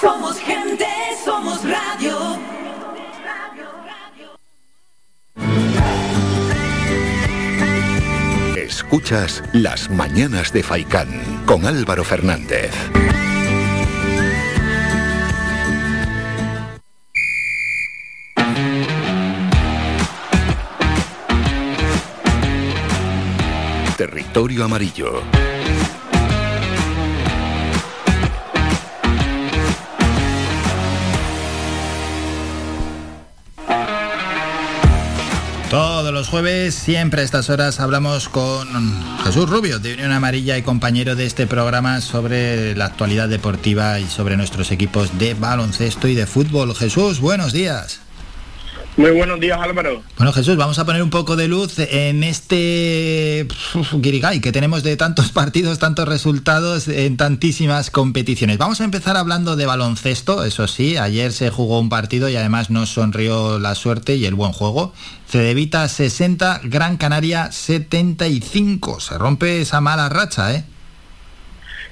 Somos 0.00 0.38
gente, 0.38 0.86
somos 1.24 1.60
radio. 1.64 2.38
Escuchas 8.56 9.42
Las 9.52 9.90
Mañanas 9.90 10.52
de 10.52 10.62
Faicán 10.62 11.08
con 11.46 11.66
Álvaro 11.66 12.04
Fernández. 12.04 12.72
Territorio 23.96 24.64
Amarillo. 24.64 25.22
Todos 35.70 36.14
los 36.14 36.28
jueves, 36.28 36.74
siempre 36.74 37.20
a 37.20 37.24
estas 37.24 37.50
horas, 37.50 37.78
hablamos 37.78 38.30
con 38.30 38.68
Jesús 39.22 39.50
Rubio 39.50 39.78
de 39.78 39.92
Unión 39.92 40.12
Amarilla 40.12 40.56
y 40.56 40.62
compañero 40.62 41.14
de 41.14 41.26
este 41.26 41.46
programa 41.46 42.00
sobre 42.00 42.74
la 42.74 42.86
actualidad 42.86 43.28
deportiva 43.28 44.00
y 44.00 44.06
sobre 44.06 44.38
nuestros 44.38 44.70
equipos 44.70 45.18
de 45.18 45.34
baloncesto 45.34 46.08
y 46.08 46.14
de 46.14 46.26
fútbol. 46.26 46.74
Jesús, 46.74 47.20
buenos 47.20 47.52
días. 47.52 48.00
Muy 48.98 49.12
buenos 49.12 49.38
días, 49.38 49.56
Álvaro. 49.62 50.02
Bueno, 50.16 50.32
Jesús, 50.32 50.56
vamos 50.56 50.80
a 50.80 50.84
poner 50.84 51.04
un 51.04 51.10
poco 51.10 51.36
de 51.36 51.46
luz 51.46 51.78
en 51.78 52.24
este 52.24 53.46
guirigay 53.92 54.40
que 54.40 54.50
tenemos 54.50 54.82
de 54.82 54.96
tantos 54.96 55.28
partidos, 55.32 55.78
tantos 55.78 56.08
resultados 56.08 56.88
en 56.88 57.16
tantísimas 57.16 57.92
competiciones. 57.92 58.58
Vamos 58.58 58.80
a 58.80 58.84
empezar 58.84 59.16
hablando 59.16 59.54
de 59.54 59.66
baloncesto, 59.66 60.42
eso 60.42 60.66
sí, 60.66 60.96
ayer 60.96 61.32
se 61.32 61.48
jugó 61.50 61.78
un 61.78 61.88
partido 61.88 62.28
y 62.28 62.34
además 62.34 62.70
nos 62.70 62.88
sonrió 62.88 63.60
la 63.60 63.76
suerte 63.76 64.16
y 64.16 64.26
el 64.26 64.34
buen 64.34 64.50
juego. 64.50 64.92
Cedevita 65.28 65.86
60, 65.86 66.62
Gran 66.64 66.96
Canaria 66.96 67.52
75. 67.52 68.98
Se 68.98 69.16
rompe 69.16 69.60
esa 69.60 69.80
mala 69.80 70.08
racha, 70.08 70.52
¿eh? 70.52 70.64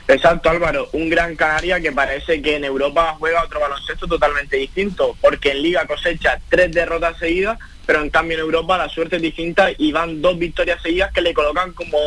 Exacto, 0.08 0.50
Álvaro. 0.50 0.88
Un 0.92 1.10
gran 1.10 1.34
Canaria 1.34 1.80
que 1.80 1.90
parece 1.90 2.40
que 2.40 2.56
en 2.56 2.64
Europa 2.64 3.16
juega 3.18 3.42
otro 3.42 3.58
baloncesto 3.58 4.06
totalmente 4.06 4.56
distinto, 4.56 5.16
porque 5.20 5.50
en 5.50 5.62
Liga 5.62 5.86
cosecha 5.86 6.38
tres 6.48 6.70
derrotas 6.70 7.18
seguidas, 7.18 7.58
pero 7.86 8.02
en 8.02 8.10
cambio 8.10 8.36
en 8.36 8.44
Europa 8.44 8.78
la 8.78 8.88
suerte 8.88 9.16
es 9.16 9.22
distinta 9.22 9.70
y 9.76 9.90
van 9.90 10.22
dos 10.22 10.38
victorias 10.38 10.80
seguidas 10.80 11.12
que 11.12 11.22
le 11.22 11.34
colocan 11.34 11.72
como 11.72 11.98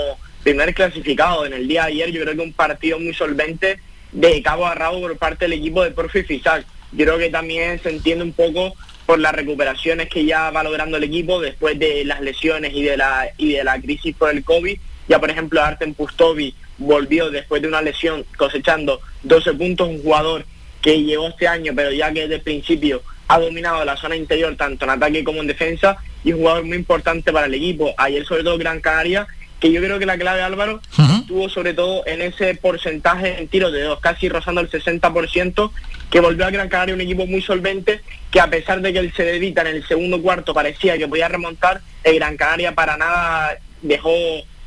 primer 0.43 0.73
clasificado. 0.73 1.45
En 1.45 1.51
el 1.51 1.67
día 1.67 1.83
de 1.83 1.87
ayer 1.89 2.11
yo 2.11 2.21
creo 2.21 2.35
que 2.35 2.41
un 2.41 2.53
partido 2.53 2.99
muy 2.99 3.13
solvente 3.13 3.79
de 4.13 4.41
cabo 4.41 4.65
a 4.65 4.75
rabo 4.75 5.01
por 5.01 5.17
parte 5.17 5.45
del 5.45 5.59
equipo 5.59 5.83
de 5.83 5.91
Profi 5.91 6.23
Fisac. 6.23 6.65
Yo 6.93 7.05
creo 7.05 7.17
que 7.17 7.29
también 7.29 7.79
se 7.83 7.89
entiende 7.89 8.23
un 8.23 8.33
poco 8.33 8.73
por 9.05 9.19
las 9.19 9.33
recuperaciones 9.33 10.07
que 10.07 10.23
ya 10.23 10.51
va 10.51 10.63
logrando 10.63 10.97
el 10.97 11.03
equipo 11.03 11.41
después 11.41 11.77
de 11.77 12.05
las 12.05 12.21
lesiones 12.21 12.73
y 12.73 12.83
de 12.83 12.95
la 12.95 13.29
y 13.37 13.53
de 13.53 13.63
la 13.63 13.79
crisis 13.79 14.15
por 14.15 14.29
el 14.29 14.43
COVID. 14.43 14.79
Ya 15.09 15.19
por 15.19 15.29
ejemplo 15.29 15.61
Artem 15.61 15.93
Pustovi 15.93 16.55
volvió 16.79 17.29
después 17.29 17.61
de 17.61 17.67
una 17.67 17.81
lesión 17.81 18.25
cosechando 18.37 19.01
12 19.23 19.53
puntos, 19.53 19.87
un 19.87 20.01
jugador 20.01 20.45
que 20.81 21.03
llegó 21.03 21.27
este 21.27 21.47
año, 21.47 21.73
pero 21.75 21.91
ya 21.91 22.11
que 22.11 22.21
desde 22.21 22.35
el 22.35 22.41
principio 22.41 23.03
ha 23.27 23.39
dominado 23.39 23.85
la 23.85 23.97
zona 23.97 24.15
interior 24.15 24.55
tanto 24.55 24.85
en 24.85 24.91
ataque 24.91 25.23
como 25.23 25.41
en 25.41 25.47
defensa 25.47 25.97
y 26.23 26.33
un 26.33 26.39
jugador 26.39 26.65
muy 26.65 26.77
importante 26.77 27.31
para 27.31 27.45
el 27.45 27.53
equipo. 27.53 27.93
Ayer 27.97 28.25
sobre 28.25 28.43
todo 28.43 28.57
Gran 28.57 28.79
Canaria, 28.79 29.27
que 29.59 29.71
yo 29.71 29.81
creo 29.81 29.99
que 29.99 30.05
la 30.05 30.17
clave 30.17 30.41
Álvaro 30.41 30.81
tuvo 31.27 31.49
sobre 31.49 31.73
todo 31.73 32.03
en 32.07 32.21
ese 32.21 32.55
porcentaje 32.55 33.39
en 33.39 33.47
tiros 33.49 33.73
de 33.73 33.83
dos, 33.83 33.99
casi 33.99 34.29
rozando 34.29 34.61
el 34.61 34.69
60%, 34.69 35.71
que 36.09 36.19
volvió 36.21 36.45
a 36.45 36.49
Gran 36.49 36.69
Canaria 36.69 36.95
un 36.95 37.01
equipo 37.01 37.27
muy 37.27 37.41
solvente, 37.41 38.01
que 38.31 38.39
a 38.39 38.49
pesar 38.49 38.81
de 38.81 38.93
que 38.93 38.99
el 38.99 39.11
Cedevita 39.11 39.61
en 39.61 39.67
el 39.67 39.87
segundo 39.87 40.21
cuarto 40.21 40.53
parecía 40.53 40.97
que 40.97 41.07
podía 41.07 41.27
remontar, 41.27 41.81
el 42.03 42.15
Gran 42.15 42.37
Canaria 42.37 42.73
para 42.73 42.97
nada 42.97 43.57
dejó 43.81 44.11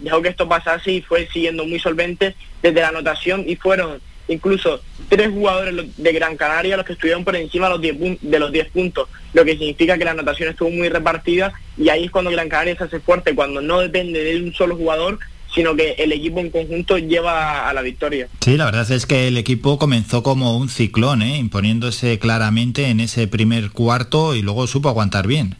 dejó 0.03 0.21
que 0.23 0.29
esto 0.29 0.49
pasase 0.49 0.93
y 0.93 1.01
fue 1.03 1.29
siguiendo 1.33 1.65
muy 1.67 1.79
solvente 1.79 2.35
desde 2.63 2.81
la 2.81 2.89
anotación 2.89 3.45
y 3.47 3.57
fueron 3.57 4.01
incluso 4.29 4.81
tres 5.09 5.31
jugadores 5.31 5.75
de 5.97 6.13
Gran 6.13 6.37
Canaria 6.37 6.77
los 6.77 6.87
que 6.87 6.93
estuvieron 6.93 7.25
por 7.25 7.35
encima 7.37 7.67
de 7.67 7.73
los 7.73 7.81
10, 7.81 7.97
pun- 7.99 8.19
de 8.21 8.39
los 8.39 8.53
10 8.53 8.69
puntos, 8.71 9.09
lo 9.35 9.45
que 9.45 9.53
significa 9.59 9.99
que 9.99 10.05
la 10.05 10.13
anotación 10.13 10.49
estuvo 10.51 10.71
muy 10.71 10.89
repartida 10.89 11.53
y 11.77 11.89
ahí 11.89 12.05
es 12.05 12.11
cuando 12.11 12.31
Gran 12.31 12.49
Canaria 12.49 12.77
se 12.77 12.85
hace 12.85 13.01
fuerte, 13.01 13.35
cuando 13.35 13.61
no 13.61 13.81
depende 13.81 14.23
de 14.23 14.41
un 14.41 14.55
solo 14.55 14.77
jugador, 14.77 15.19
sino 15.55 15.77
que 15.77 15.93
el 15.99 16.13
equipo 16.13 16.41
en 16.41 16.51
conjunto 16.51 16.97
lleva 16.97 17.69
a 17.69 17.75
la 17.75 17.83
victoria. 17.83 18.27
Sí, 18.41 18.57
la 18.57 18.65
verdad 18.65 18.91
es 18.91 19.05
que 19.05 19.29
el 19.29 19.37
equipo 19.37 19.79
comenzó 19.79 20.23
como 20.23 20.57
un 20.57 20.71
ciclón, 20.71 21.21
¿eh? 21.21 21.37
imponiéndose 21.37 22.19
claramente 22.19 22.87
en 22.87 23.01
ese 23.01 23.27
primer 23.29 23.71
cuarto 23.71 24.35
y 24.35 24.41
luego 24.41 24.67
supo 24.67 24.89
aguantar 24.89 25.27
bien. 25.27 25.57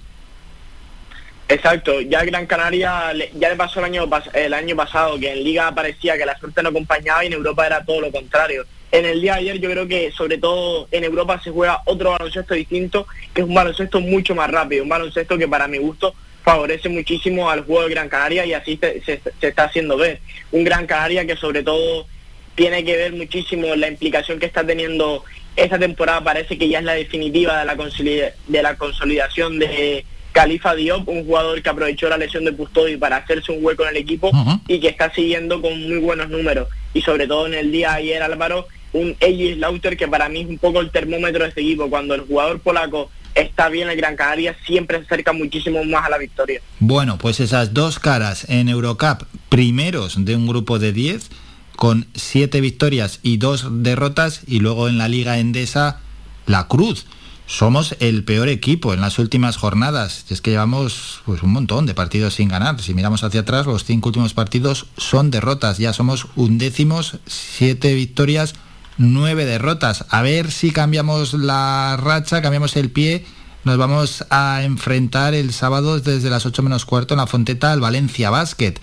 Exacto, 1.53 2.01
ya 2.01 2.25
Gran 2.25 2.47
Canaria 2.47 3.13
ya 3.35 3.51
le 3.51 3.57
pasó 3.57 3.81
el 3.85 4.55
año 4.55 4.75
pasado 4.75 5.21
que 5.21 5.33
en 5.33 5.45
Liga 5.45 5.71
parecía 5.75 6.17
que 6.17 6.25
la 6.25 6.39
suerte 6.39 6.63
no 6.63 6.71
acompañaba 6.71 7.23
y 7.23 7.27
en 7.27 7.35
Europa 7.35 7.67
era 7.67 7.85
todo 7.85 8.01
lo 8.01 8.11
contrario. 8.11 8.65
En 8.91 9.05
el 9.05 9.21
día 9.21 9.35
de 9.35 9.41
ayer 9.41 9.61
yo 9.61 9.71
creo 9.71 9.87
que 9.87 10.11
sobre 10.13 10.39
todo 10.39 10.89
en 10.91 11.05
Europa 11.05 11.39
se 11.45 11.51
juega 11.51 11.83
otro 11.85 12.13
baloncesto 12.13 12.55
distinto, 12.55 13.07
que 13.35 13.43
es 13.43 13.47
un 13.47 13.53
baloncesto 13.53 14.01
mucho 14.01 14.35
más 14.35 14.51
rápido, 14.51 14.83
un 14.83 14.89
baloncesto 14.89 15.37
que 15.37 15.47
para 15.47 15.69
mi 15.69 15.77
gusto 15.77 16.15
favorece 16.43 16.89
muchísimo 16.89 17.51
al 17.51 17.67
juego 17.67 17.83
de 17.83 17.91
Gran 17.91 18.09
Canaria 18.09 18.47
y 18.47 18.55
así 18.55 18.81
se, 18.81 19.21
está 19.43 19.65
haciendo 19.65 19.99
ver. 19.99 20.21
Un 20.53 20.65
Gran 20.65 20.87
Canaria 20.87 21.27
que 21.27 21.37
sobre 21.37 21.63
todo 21.63 22.07
tiene 22.55 22.83
que 22.83 22.97
ver 22.97 23.13
muchísimo 23.13 23.77
la 23.77 23.89
implicación 23.89 24.39
que 24.39 24.47
está 24.47 24.65
teniendo 24.65 25.23
esta 25.55 25.79
temporada, 25.79 26.25
parece 26.25 26.57
que 26.57 26.71
ya 26.71 26.79
es 26.79 26.85
la 26.87 26.95
definitiva 26.95 27.59
de 27.59 28.63
la 28.63 28.77
consolidación 28.77 29.59
de 29.59 30.07
Califa 30.33 30.75
Diop, 30.75 31.09
un 31.09 31.25
jugador 31.25 31.63
que 31.63 31.69
aprovechó 31.69 32.09
la 32.09 32.17
lesión 32.17 32.45
de 32.45 32.53
Pustodi 32.53 32.97
para 32.97 33.19
hacerse 33.19 33.53
un 33.53 33.65
hueco 33.65 33.85
en 33.85 33.91
el 33.91 33.97
equipo 33.99 34.31
y 34.67 34.81
que 34.81 34.89
está 34.89 35.13
siguiendo 35.13 35.61
con 35.61 35.81
muy 35.81 35.99
buenos 35.99 36.29
números. 36.31 36.69
Y 36.95 37.03
sobre 37.03 37.27
todo 37.27 37.47
en 37.47 37.55
el 37.55 37.71
día 37.71 37.91
de 37.91 37.97
ayer, 37.97 38.23
Álvaro, 38.23 38.67
un 38.93 39.17
Eji 39.21 39.55
Slaughter 39.55 39.97
que 39.97 40.09
para 40.09 40.29
mí 40.29 40.41
es 40.41 40.49
un 40.49 40.59
poco 40.59 40.81
el 40.81 40.91
termómetro 40.91 41.43
de 41.43 41.51
este 41.51 41.61
equipo. 41.61 41.89
Cuando 41.89 42.15
el 42.15 42.23
jugador 42.23 42.61
polaco 42.61 43.11
está 43.35 43.69
bien 43.69 43.89
en 43.91 43.97
Gran 43.97 44.17
Canaria, 44.17 44.57
siempre 44.67 44.99
se 44.99 45.05
acerca 45.05 45.33
muchísimo 45.33 45.85
más 45.85 46.07
a 46.07 46.11
la 46.11 46.19
victoria. 46.19 46.61
Bueno, 46.79 47.19
pues 47.19 47.41
esas 47.41 47.75
dos 47.75 47.99
caras 47.99 48.49
en 48.49 48.69
Eurocup, 48.69 49.25
primeros 49.49 50.25
de 50.25 50.37
un 50.37 50.47
grupo 50.47 50.79
de 50.79 50.93
10, 50.93 51.31
con 51.77 52.07
siete 52.15 52.61
victorias 52.61 53.21
y 53.23 53.39
dos 53.39 53.83
derrotas, 53.83 54.43
y 54.47 54.61
luego 54.61 54.89
en 54.89 54.99
la 54.99 55.09
Liga 55.09 55.39
Endesa, 55.39 56.01
la 56.47 56.69
Cruz. 56.69 57.07
Somos 57.47 57.97
el 58.01 58.25
peor 58.25 58.49
equipo 58.49 58.95
en 58.95 59.01
las 59.01 59.19
últimas 59.19 59.57
jornadas. 59.57 60.25
Es 60.31 60.41
que 60.41 60.53
llevamos 60.53 61.21
pues, 61.27 61.43
un 61.43 61.53
montón 61.53 61.87
de 61.87 61.95
partidos 61.95 62.35
sin 62.35 62.49
ganar. 62.49 62.81
Si 62.81 62.95
miramos 62.95 63.25
hacia 63.25 63.41
atrás, 63.41 63.67
los 63.67 63.85
cinco 63.85 64.09
últimos 64.09 64.33
partidos 64.33 64.87
son 64.97 65.31
derrotas. 65.31 65.79
Ya 65.79 65.93
somos 65.93 66.29
undécimos, 66.37 67.19
siete 67.27 67.95
victorias, 67.95 68.55
nueve 68.97 69.45
derrotas. 69.45 70.07
A 70.09 70.23
ver 70.23 70.51
si 70.51 70.71
cambiamos 70.71 71.35
la 71.35 71.99
racha, 72.01 72.43
cambiamos 72.43 72.77
el 72.77 72.91
pie 72.91 73.25
nos 73.65 73.79
vamos 73.79 74.25
a 74.31 74.63
enfrentar 74.65 75.35
el 75.35 75.53
sábado 75.53 76.01
desde 76.01 76.31
las 76.31 76.45
8 76.47 76.63
menos 76.65 76.85
cuarto 76.85 77.15
en 77.15 77.19
la 77.19 77.29
Fonteta 77.29 77.71
al 77.71 77.81
Valencia 77.81 78.29
Basket. 78.29 78.75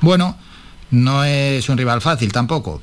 Bueno, 0.00 0.38
no 0.90 1.22
es 1.24 1.68
un 1.68 1.76
rival 1.76 2.00
fácil 2.00 2.32
tampoco. 2.32 2.80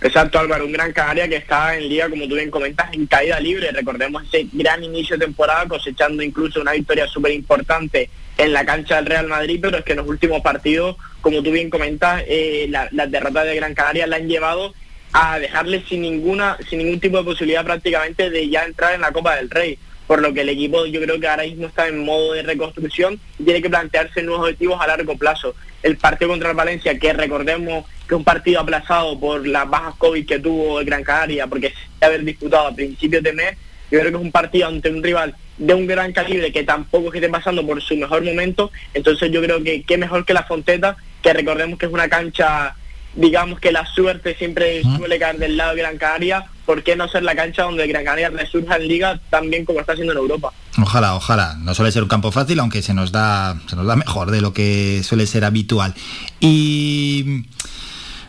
Exacto, 0.00 0.38
Álvaro, 0.38 0.66
un 0.66 0.72
gran 0.72 0.92
Canaria 0.92 1.26
que 1.26 1.36
está 1.36 1.74
en 1.76 1.88
liga, 1.88 2.08
como 2.10 2.28
tú 2.28 2.34
bien 2.34 2.50
comentas, 2.50 2.92
en 2.92 3.06
caída 3.06 3.40
libre. 3.40 3.70
Recordemos 3.72 4.22
ese 4.24 4.46
gran 4.52 4.84
inicio 4.84 5.16
de 5.16 5.24
temporada, 5.24 5.66
cosechando 5.66 6.22
incluso 6.22 6.60
una 6.60 6.72
victoria 6.72 7.06
súper 7.06 7.32
importante 7.32 8.10
en 8.36 8.52
la 8.52 8.66
cancha 8.66 8.96
del 8.96 9.06
Real 9.06 9.26
Madrid, 9.26 9.58
pero 9.62 9.78
es 9.78 9.84
que 9.84 9.92
en 9.92 9.98
los 9.98 10.06
últimos 10.08 10.42
partidos, 10.42 10.96
como 11.22 11.42
tú 11.42 11.50
bien 11.50 11.70
comentas, 11.70 12.22
eh, 12.28 12.66
la- 12.68 12.88
las 12.92 13.10
derrotas 13.10 13.46
de 13.46 13.56
Gran 13.56 13.74
Canaria 13.74 14.06
la 14.06 14.16
han 14.16 14.28
llevado 14.28 14.74
a 15.14 15.38
dejarle 15.38 15.82
sin 15.88 16.02
ninguna, 16.02 16.58
sin 16.68 16.78
ningún 16.80 17.00
tipo 17.00 17.16
de 17.16 17.24
posibilidad 17.24 17.64
prácticamente 17.64 18.28
de 18.28 18.48
ya 18.50 18.64
entrar 18.64 18.92
en 18.94 19.00
la 19.00 19.12
Copa 19.12 19.36
del 19.36 19.48
Rey. 19.48 19.78
Por 20.06 20.20
lo 20.20 20.32
que 20.34 20.42
el 20.42 20.50
equipo 20.50 20.84
yo 20.86 21.00
creo 21.00 21.18
que 21.18 21.26
ahora 21.26 21.44
mismo 21.44 21.66
está 21.68 21.88
en 21.88 22.04
modo 22.04 22.34
de 22.34 22.42
reconstrucción 22.42 23.18
y 23.38 23.44
tiene 23.44 23.62
que 23.62 23.70
plantearse 23.70 24.22
nuevos 24.22 24.44
objetivos 24.44 24.78
a 24.80 24.86
largo 24.86 25.16
plazo. 25.16 25.54
El 25.82 25.96
partido 25.96 26.30
contra 26.30 26.50
el 26.50 26.56
Valencia, 26.56 26.98
que 26.98 27.12
recordemos 27.14 27.86
que 28.06 28.14
es 28.14 28.18
un 28.18 28.24
partido 28.24 28.60
aplazado 28.60 29.18
por 29.18 29.46
las 29.46 29.68
bajas 29.68 29.94
COVID 29.98 30.26
que 30.26 30.38
tuvo 30.38 30.80
el 30.80 30.86
Gran 30.86 31.02
Canaria, 31.02 31.46
porque 31.46 31.72
se 31.98 32.04
haber 32.04 32.24
disputado 32.24 32.68
a 32.68 32.74
principios 32.74 33.22
de 33.22 33.32
mes, 33.32 33.56
yo 33.90 34.00
creo 34.00 34.10
que 34.10 34.18
es 34.18 34.24
un 34.24 34.32
partido 34.32 34.68
ante 34.68 34.90
un 34.90 35.02
rival 35.02 35.34
de 35.58 35.74
un 35.74 35.86
gran 35.86 36.12
calibre 36.12 36.52
que 36.52 36.64
tampoco 36.64 37.12
esté 37.12 37.28
pasando 37.28 37.66
por 37.66 37.80
su 37.82 37.96
mejor 37.96 38.22
momento, 38.24 38.70
entonces 38.94 39.30
yo 39.30 39.42
creo 39.42 39.62
que 39.62 39.82
qué 39.82 39.96
mejor 39.96 40.24
que 40.24 40.34
la 40.34 40.44
Fonteta, 40.44 40.96
que 41.22 41.32
recordemos 41.32 41.78
que 41.78 41.86
es 41.86 41.92
una 41.92 42.08
cancha, 42.08 42.74
digamos 43.14 43.58
que 43.60 43.72
la 43.72 43.86
suerte 43.86 44.34
siempre 44.34 44.82
suele 44.82 45.18
caer 45.18 45.38
del 45.38 45.56
lado 45.56 45.74
de 45.74 45.82
Gran 45.82 45.96
Canaria, 45.96 46.44
¿por 46.66 46.82
qué 46.82 46.96
no 46.96 47.08
ser 47.08 47.22
la 47.22 47.34
cancha 47.34 47.62
donde 47.62 47.86
Gran 47.86 48.04
Canaria 48.04 48.28
resurja 48.28 48.76
en 48.76 48.88
liga 48.88 49.18
tan 49.30 49.48
bien 49.48 49.64
como 49.64 49.80
está 49.80 49.92
haciendo 49.92 50.12
en 50.12 50.18
Europa? 50.18 50.52
Ojalá, 50.78 51.14
ojalá. 51.14 51.54
No 51.60 51.74
suele 51.74 51.92
ser 51.92 52.02
un 52.02 52.08
campo 52.08 52.30
fácil, 52.32 52.60
aunque 52.60 52.82
se 52.82 52.92
nos 52.92 53.12
da, 53.12 53.58
se 53.66 53.76
nos 53.76 53.86
da 53.86 53.96
mejor 53.96 54.30
de 54.30 54.42
lo 54.42 54.52
que 54.52 55.00
suele 55.02 55.26
ser 55.26 55.44
habitual. 55.44 55.94
Y 56.40 57.46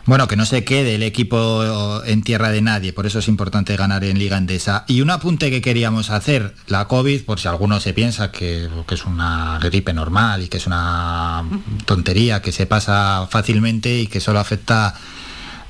bueno, 0.08 0.26
que 0.26 0.36
no 0.36 0.46
se 0.46 0.64
quede 0.64 0.94
el 0.94 1.02
equipo 1.02 2.02
en 2.06 2.22
tierra 2.22 2.48
de 2.48 2.62
nadie, 2.62 2.94
por 2.94 3.04
eso 3.04 3.18
es 3.18 3.28
importante 3.28 3.76
ganar 3.76 4.04
en 4.04 4.18
Liga 4.18 4.38
Endesa. 4.38 4.86
Y 4.88 5.02
un 5.02 5.10
apunte 5.10 5.50
que 5.50 5.60
queríamos 5.60 6.08
hacer, 6.08 6.54
la 6.66 6.88
COVID, 6.88 7.26
por 7.26 7.38
si 7.38 7.46
alguno 7.46 7.78
se 7.78 7.92
piensa 7.92 8.32
que, 8.32 8.70
es 8.90 9.04
una 9.04 9.58
gripe 9.62 9.92
normal 9.92 10.44
y 10.44 10.48
que 10.48 10.56
es 10.56 10.66
una 10.66 11.44
tontería 11.84 12.40
que 12.40 12.52
se 12.52 12.64
pasa 12.64 13.28
fácilmente 13.30 13.98
y 13.98 14.06
que 14.06 14.20
solo 14.20 14.38
afecta 14.38 14.94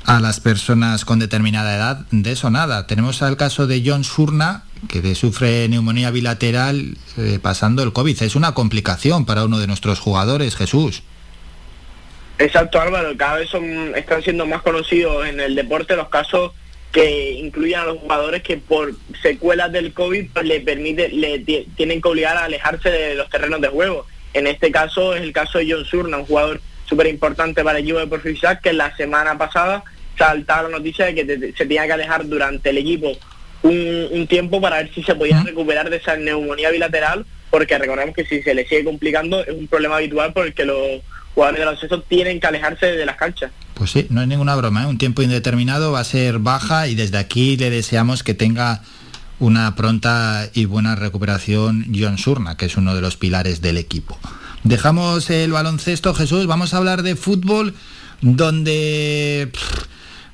a 0.05 0.21
las 0.21 0.39
personas 0.39 1.05
con 1.05 1.19
determinada 1.19 1.75
edad, 1.75 2.07
de 2.13 2.31
eso 2.31 2.49
nada. 2.49 2.87
Tenemos 2.87 3.21
el 3.23 3.37
caso 3.37 3.67
de 3.67 3.83
John 3.85 4.05
Surna, 4.05 4.63
que 4.87 5.17
sufre 5.17 5.69
neumonía 5.69 6.13
bilateral 6.13 6.97
eh, 7.17 7.41
pasando 7.43 7.83
el 7.83 7.93
COVID. 7.93 8.23
Es 8.23 8.37
una 8.37 8.55
complicación 8.55 9.25
para 9.25 9.47
uno 9.47 9.59
de 9.59 9.67
nuestros 9.67 9.99
jugadores, 9.99 10.55
Jesús. 10.55 11.03
Exacto, 12.39 12.81
Álvaro. 12.81 13.17
Cada 13.17 13.39
vez 13.39 13.49
son, 13.51 13.95
están 13.97 14.23
siendo 14.23 14.47
más 14.47 14.63
conocidos 14.63 15.27
en 15.27 15.41
el 15.41 15.55
deporte 15.55 15.97
los 15.97 16.09
casos 16.09 16.53
que 16.93 17.33
incluyen 17.33 17.81
a 17.81 17.85
los 17.85 17.99
jugadores 17.99 18.43
que 18.43 18.57
por 18.57 18.93
secuelas 19.23 19.73
del 19.73 19.93
COVID 19.93 20.31
pues, 20.33 20.47
le 20.47 20.61
permite, 20.61 21.09
le 21.11 21.41
ti- 21.41 21.67
tienen 21.77 22.01
que 22.01 22.09
obligar 22.09 22.37
a 22.37 22.45
alejarse 22.45 22.91
de 22.91 23.15
los 23.15 23.29
terrenos 23.29 23.61
de 23.61 23.69
juego. 23.69 24.07
En 24.35 24.47
este 24.47 24.71
caso 24.71 25.15
es 25.15 25.23
el 25.23 25.33
caso 25.33 25.59
de 25.59 25.71
John 25.71 25.85
Surna, 25.85 26.17
un 26.19 26.25
jugador 26.27 26.61
súper 26.87 27.09
importante 27.09 27.63
para 27.63 27.79
el 27.79 27.85
equipo 27.85 27.99
de 27.99 28.07
Porfisac, 28.07 28.63
que 28.63 28.73
la 28.73 28.97
semana 28.97 29.37
pasada 29.37 29.83
saltaba 30.17 30.69
la 30.69 30.79
noticia 30.79 31.07
de 31.07 31.15
que 31.15 31.25
te- 31.25 31.53
se 31.53 31.65
tenía 31.67 31.87
que 31.87 31.93
alejar 31.93 32.27
durante 32.27 32.71
el 32.71 32.79
equipo 32.79 33.13
un, 33.63 34.09
un 34.11 34.27
tiempo 34.27 34.61
para 34.61 34.77
ver 34.77 34.95
si 34.95 35.03
se 35.03 35.15
podía 35.15 35.43
recuperar 35.43 35.91
de 35.91 35.97
esa 35.97 36.17
neumonía 36.17 36.71
bilateral, 36.71 37.27
porque 37.51 37.77
recordemos 37.79 38.15
que 38.15 38.25
si 38.25 38.43
se 38.43 38.55
le 38.55 38.67
sigue 38.67 38.85
complicando 38.85 39.41
es 39.43 39.49
un 39.51 39.67
problema 39.67 39.97
habitual 39.97 40.33
por 40.33 40.47
el 40.47 40.55
que 40.55 40.65
los 40.65 41.01
jugadores 41.39 41.61
de 41.61 41.65
baloncesto 41.67 42.03
tienen 42.03 42.41
que 42.41 42.49
alejarse 42.49 42.87
de 42.87 43.07
las 43.07 43.17
canchas. 43.17 43.53
Pues 43.75 43.93
sí, 43.93 44.09
no 44.11 44.21
es 44.21 44.27
ninguna 44.27 44.57
broma, 44.57 44.83
¿eh? 44.83 44.87
un 44.87 44.99
tiempo 44.99 45.23
indeterminado 45.23 45.93
va 45.93 46.01
a 46.01 46.05
ser 46.05 46.41
baja 46.41 46.89
y 46.89 46.97
desde 46.97 47.17
aquí 47.17 47.57
le 47.57 47.71
deseamos 47.71 48.25
que 48.25 48.35
tenga 48.35 48.83
una 49.39 49.77
pronta 49.77 50.51
y 50.53 50.65
buena 50.65 50.97
recuperación 50.97 51.87
John 51.97 52.19
Surna, 52.19 52.57
que 52.57 52.67
es 52.67 52.77
uno 52.77 52.93
de 52.97 53.03
los 53.03 53.17
pilares 53.17 53.61
del 53.61 53.77
equipo. 53.77 54.19
Dejamos 54.65 55.31
el 55.31 55.53
baloncesto, 55.53 56.13
Jesús, 56.13 56.49
vamos 56.49 56.75
a 56.75 56.79
hablar 56.79 57.05
de 57.05 57.15
fútbol 57.15 57.73
donde 58.21 59.53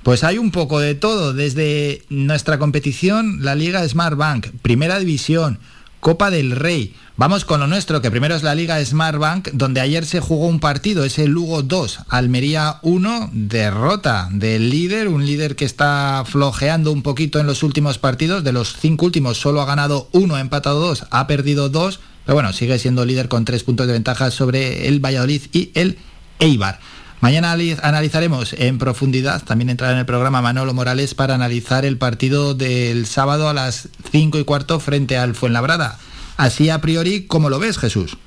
pues 0.05 0.25
hay 0.25 0.39
un 0.39 0.53
poco 0.53 0.81
de 0.81 0.95
todo, 0.95 1.35
desde 1.35 2.03
nuestra 2.09 2.59
competición, 2.59 3.41
la 3.43 3.55
Liga 3.55 3.87
Smart 3.87 4.17
Bank, 4.17 4.47
Primera 4.63 4.99
División, 4.99 5.59
Copa 6.05 6.31
del 6.31 6.51
Rey. 6.51 6.95
Vamos 7.17 7.47
con 7.47 7.61
lo 7.61 7.67
nuestro, 7.67 8.03
que 8.03 8.11
primero 8.11 8.35
es 8.35 8.43
la 8.43 8.55
Liga 8.55 8.85
Smart 8.85 9.19
Bank, 9.19 9.49
donde 9.55 9.81
ayer 9.81 10.05
se 10.05 10.21
jugó 10.21 10.49
un 10.49 10.61
partido, 10.61 11.03
es 11.03 11.19
el 11.19 11.31
Lugo 11.31 11.63
2, 11.63 12.01
Almería 12.11 12.79
1, 12.83 13.31
derrota 13.33 14.29
del 14.31 14.69
líder, 14.69 15.09
un 15.09 15.25
líder 15.25 15.57
que 15.57 15.65
está 15.65 16.23
flojeando 16.27 16.93
un 16.93 17.01
poquito 17.01 17.41
en 17.41 17.47
los 17.47 17.63
últimos 17.63 17.97
partidos, 17.97 18.45
de 18.45 18.53
los 18.53 18.77
cinco 18.79 19.07
últimos 19.07 19.39
solo 19.39 19.63
ha 19.63 19.65
ganado 19.65 20.11
uno, 20.13 20.35
ha 20.35 20.41
empatado 20.41 20.79
dos, 20.79 21.07
ha 21.11 21.27
perdido 21.27 21.71
dos, 21.71 22.01
pero 22.27 22.35
bueno, 22.35 22.53
sigue 22.53 22.79
siendo 22.79 23.07
líder 23.07 23.31
con 23.31 23.47
tres 23.47 23.63
puntos 23.65 23.87
de 23.87 23.95
ventaja 23.95 24.31
sobre 24.31 24.89
el 24.89 25.01
Valladolid 25.01 25.41
y 25.55 25.71
el 25.73 25.97
Eibar. 26.39 26.81
Mañana 27.25 27.53
ali- 27.53 27.75
analizaremos 27.83 28.53
en 28.53 28.77
profundidad, 28.77 29.43
también 29.43 29.71
entrará 29.71 29.95
en 29.95 30.01
el 30.01 30.05
programa 30.05 30.43
Manolo 30.43 30.75
Morales 30.75 31.15
para 31.15 31.35
analizar 31.35 31.87
el 31.87 31.97
partido 31.97 32.53
del 32.53 33.07
sábado 33.07 33.49
a 33.49 33.55
las 33.55 33.89
5 34.13 34.39
y 34.39 34.45
cuarto 34.45 34.79
frente 34.79 35.17
al 35.17 35.35
Fuenlabrada. 35.35 35.99
Así 36.37 36.69
a 36.69 36.83
priori, 36.83 37.25
¿cómo 37.27 37.49
lo 37.49 37.59
ves, 37.59 37.79
Jesús? 37.79 38.19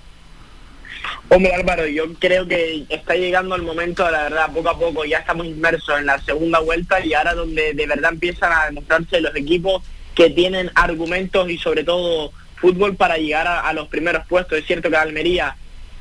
Hombre 1.29 1.53
Álvaro, 1.53 1.85
yo 1.85 2.11
creo 2.15 2.47
que 2.47 2.87
está 2.89 3.13
llegando 3.13 3.53
el 3.55 3.61
momento, 3.61 4.09
la 4.09 4.23
verdad, 4.23 4.51
poco 4.51 4.69
a 4.69 4.79
poco 4.79 5.05
ya 5.05 5.19
estamos 5.19 5.45
inmersos 5.45 5.99
en 5.99 6.07
la 6.07 6.19
segunda 6.19 6.57
vuelta 6.57 6.99
y 7.05 7.13
ahora 7.13 7.35
donde 7.35 7.75
de 7.75 7.85
verdad 7.85 8.13
empiezan 8.13 8.51
a 8.51 8.65
demostrarse 8.65 9.21
los 9.21 9.35
equipos 9.35 9.83
que 10.15 10.31
tienen 10.31 10.71
argumentos 10.73 11.51
y 11.51 11.59
sobre 11.59 11.83
todo 11.83 12.31
fútbol 12.55 12.95
para 12.95 13.17
llegar 13.19 13.45
a 13.45 13.71
los 13.73 13.89
primeros 13.89 14.25
puestos. 14.25 14.57
Es 14.57 14.65
cierto 14.65 14.89
que 14.89 14.95
Almería 14.97 15.55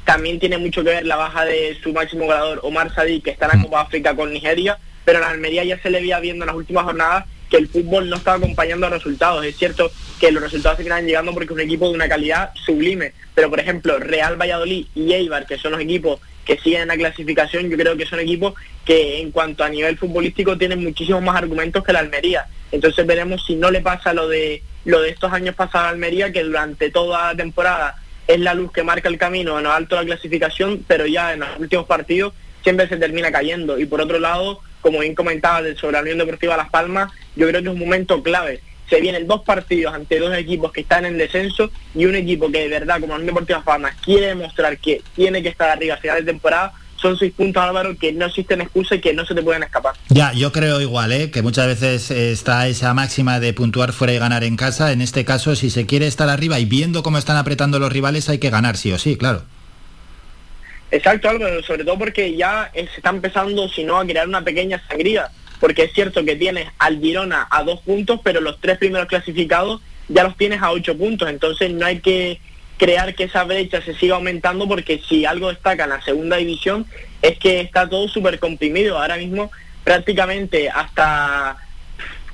también 0.06 0.38
tiene 0.38 0.56
mucho 0.56 0.84
que 0.84 0.90
ver 0.90 1.04
la 1.04 1.16
baja 1.16 1.44
de 1.44 1.76
su 1.82 1.92
máximo 1.92 2.26
goleador 2.26 2.60
Omar 2.62 2.94
Sadik, 2.94 3.24
que 3.24 3.30
está 3.30 3.46
en 3.46 3.58
la 3.58 3.64
Copa 3.64 3.80
África 3.82 4.14
con 4.14 4.32
Nigeria, 4.32 4.78
pero 5.04 5.18
en 5.18 5.24
Almería 5.24 5.64
ya 5.64 5.82
se 5.82 5.90
le 5.90 6.00
veía 6.00 6.20
viendo 6.20 6.44
en 6.44 6.46
las 6.46 6.56
últimas 6.56 6.84
jornadas 6.84 7.24
que 7.50 7.56
el 7.56 7.68
fútbol 7.68 8.08
no 8.08 8.16
estaba 8.16 8.36
acompañando 8.36 8.86
a 8.86 8.90
resultados. 8.90 9.44
Es 9.44 9.56
cierto 9.56 9.90
que 10.20 10.30
los 10.30 10.42
resultados 10.42 10.78
seguirán 10.78 11.06
llegando 11.06 11.32
porque 11.32 11.46
es 11.46 11.50
un 11.50 11.60
equipo 11.60 11.88
de 11.88 11.96
una 11.96 12.08
calidad 12.08 12.52
sublime, 12.54 13.14
pero 13.34 13.50
por 13.50 13.58
ejemplo 13.58 13.98
Real 13.98 14.40
Valladolid 14.40 14.86
y 14.94 15.12
Eibar, 15.12 15.44
que 15.44 15.58
son 15.58 15.72
los 15.72 15.80
equipos 15.80 16.20
que 16.44 16.56
siguen 16.58 16.82
en 16.82 16.88
la 16.88 16.96
clasificación, 16.96 17.68
yo 17.68 17.76
creo 17.76 17.96
que 17.96 18.06
son 18.06 18.20
equipos 18.20 18.54
que 18.84 19.20
en 19.20 19.32
cuanto 19.32 19.64
a 19.64 19.68
nivel 19.68 19.98
futbolístico 19.98 20.56
tienen 20.56 20.84
muchísimos 20.84 21.20
más 21.20 21.34
argumentos 21.34 21.82
que 21.82 21.92
la 21.92 21.98
Almería. 21.98 22.46
Entonces 22.70 23.04
veremos 23.04 23.44
si 23.44 23.56
no 23.56 23.72
le 23.72 23.80
pasa 23.80 24.14
lo 24.14 24.28
de 24.28 24.62
lo 24.84 25.00
de 25.00 25.10
estos 25.10 25.32
años 25.32 25.56
pasados 25.56 25.88
a 25.88 25.90
Almería, 25.90 26.30
que 26.30 26.44
durante 26.44 26.90
toda 26.90 27.32
la 27.32 27.36
temporada 27.36 27.96
es 28.26 28.40
la 28.40 28.54
luz 28.54 28.72
que 28.72 28.82
marca 28.82 29.08
el 29.08 29.18
camino 29.18 29.58
en 29.58 29.64
lo 29.64 29.72
alto 29.72 29.96
de 29.96 30.02
la 30.02 30.06
clasificación, 30.06 30.84
pero 30.86 31.06
ya 31.06 31.32
en 31.32 31.40
los 31.40 31.48
últimos 31.58 31.86
partidos 31.86 32.32
siempre 32.62 32.88
se 32.88 32.96
termina 32.96 33.30
cayendo. 33.30 33.78
Y 33.78 33.86
por 33.86 34.00
otro 34.00 34.18
lado, 34.18 34.60
como 34.80 35.00
bien 35.00 35.14
comentaba 35.14 35.62
sobre 35.76 35.92
la 35.92 36.02
Unión 36.02 36.18
Deportiva 36.18 36.56
Las 36.56 36.70
Palmas, 36.70 37.12
yo 37.36 37.48
creo 37.48 37.62
que 37.62 37.68
es 37.68 37.74
un 37.74 37.80
momento 37.80 38.22
clave. 38.22 38.60
Se 38.90 39.00
vienen 39.00 39.26
dos 39.26 39.42
partidos 39.42 39.94
ante 39.94 40.18
dos 40.18 40.36
equipos 40.36 40.72
que 40.72 40.80
están 40.80 41.04
en 41.04 41.18
descenso 41.18 41.70
y 41.94 42.06
un 42.06 42.14
equipo 42.14 42.50
que 42.50 42.60
de 42.60 42.68
verdad, 42.68 43.00
como 43.00 43.12
la 43.12 43.14
Unión 43.16 43.26
Deportiva 43.26 43.58
Las 43.58 43.66
Palmas, 43.66 43.96
quiere 44.04 44.26
demostrar 44.26 44.78
que 44.78 45.02
tiene 45.14 45.42
que 45.42 45.48
estar 45.48 45.70
arriba 45.70 45.94
a 45.94 45.98
final 45.98 46.18
de 46.18 46.32
temporada. 46.32 46.72
Son 47.00 47.18
seis 47.18 47.32
puntos, 47.36 47.62
Álvaro, 47.62 47.96
que 47.96 48.12
no 48.12 48.26
existen 48.26 48.60
excusas 48.60 48.98
y 48.98 49.00
que 49.00 49.12
no 49.12 49.24
se 49.26 49.34
te 49.34 49.42
pueden 49.42 49.62
escapar. 49.62 49.94
Ya, 50.08 50.32
yo 50.32 50.52
creo 50.52 50.80
igual, 50.80 51.12
¿eh? 51.12 51.30
que 51.30 51.42
muchas 51.42 51.66
veces 51.66 52.10
está 52.10 52.66
esa 52.68 52.94
máxima 52.94 53.38
de 53.38 53.52
puntuar 53.52 53.92
fuera 53.92 54.14
y 54.14 54.18
ganar 54.18 54.44
en 54.44 54.56
casa. 54.56 54.92
En 54.92 55.02
este 55.02 55.24
caso, 55.24 55.54
si 55.56 55.70
se 55.70 55.86
quiere 55.86 56.06
estar 56.06 56.28
arriba 56.28 56.58
y 56.58 56.64
viendo 56.64 57.02
cómo 57.02 57.18
están 57.18 57.36
apretando 57.36 57.78
los 57.78 57.92
rivales, 57.92 58.28
hay 58.28 58.38
que 58.38 58.50
ganar 58.50 58.76
sí 58.76 58.92
o 58.92 58.98
sí, 58.98 59.16
claro. 59.16 59.42
Exacto, 60.90 61.28
Álvaro, 61.28 61.62
sobre 61.62 61.84
todo 61.84 61.98
porque 61.98 62.36
ya 62.36 62.70
se 62.72 62.80
está 62.84 63.10
empezando, 63.10 63.68
si 63.68 63.84
no, 63.84 63.98
a 63.98 64.06
crear 64.06 64.28
una 64.28 64.42
pequeña 64.42 64.82
sangría, 64.88 65.28
porque 65.60 65.84
es 65.84 65.92
cierto 65.92 66.24
que 66.24 66.36
tienes 66.36 66.68
al 66.78 67.00
Girona 67.00 67.46
a 67.50 67.64
dos 67.64 67.80
puntos, 67.80 68.20
pero 68.22 68.40
los 68.40 68.60
tres 68.60 68.78
primeros 68.78 69.08
clasificados 69.08 69.80
ya 70.08 70.22
los 70.22 70.36
tienes 70.36 70.62
a 70.62 70.70
ocho 70.70 70.96
puntos, 70.96 71.28
entonces 71.28 71.72
no 71.72 71.84
hay 71.84 72.00
que 72.00 72.40
crear 72.78 73.14
que 73.14 73.24
esa 73.24 73.44
brecha 73.44 73.80
se 73.82 73.94
siga 73.94 74.16
aumentando, 74.16 74.68
porque 74.68 75.00
si 75.08 75.24
algo 75.24 75.48
destaca 75.48 75.84
en 75.84 75.90
la 75.90 76.02
segunda 76.02 76.36
división 76.36 76.86
es 77.22 77.38
que 77.38 77.60
está 77.60 77.88
todo 77.88 78.06
súper 78.08 78.38
comprimido, 78.38 78.98
ahora 78.98 79.16
mismo 79.16 79.50
prácticamente 79.84 80.68
hasta, 80.68 81.56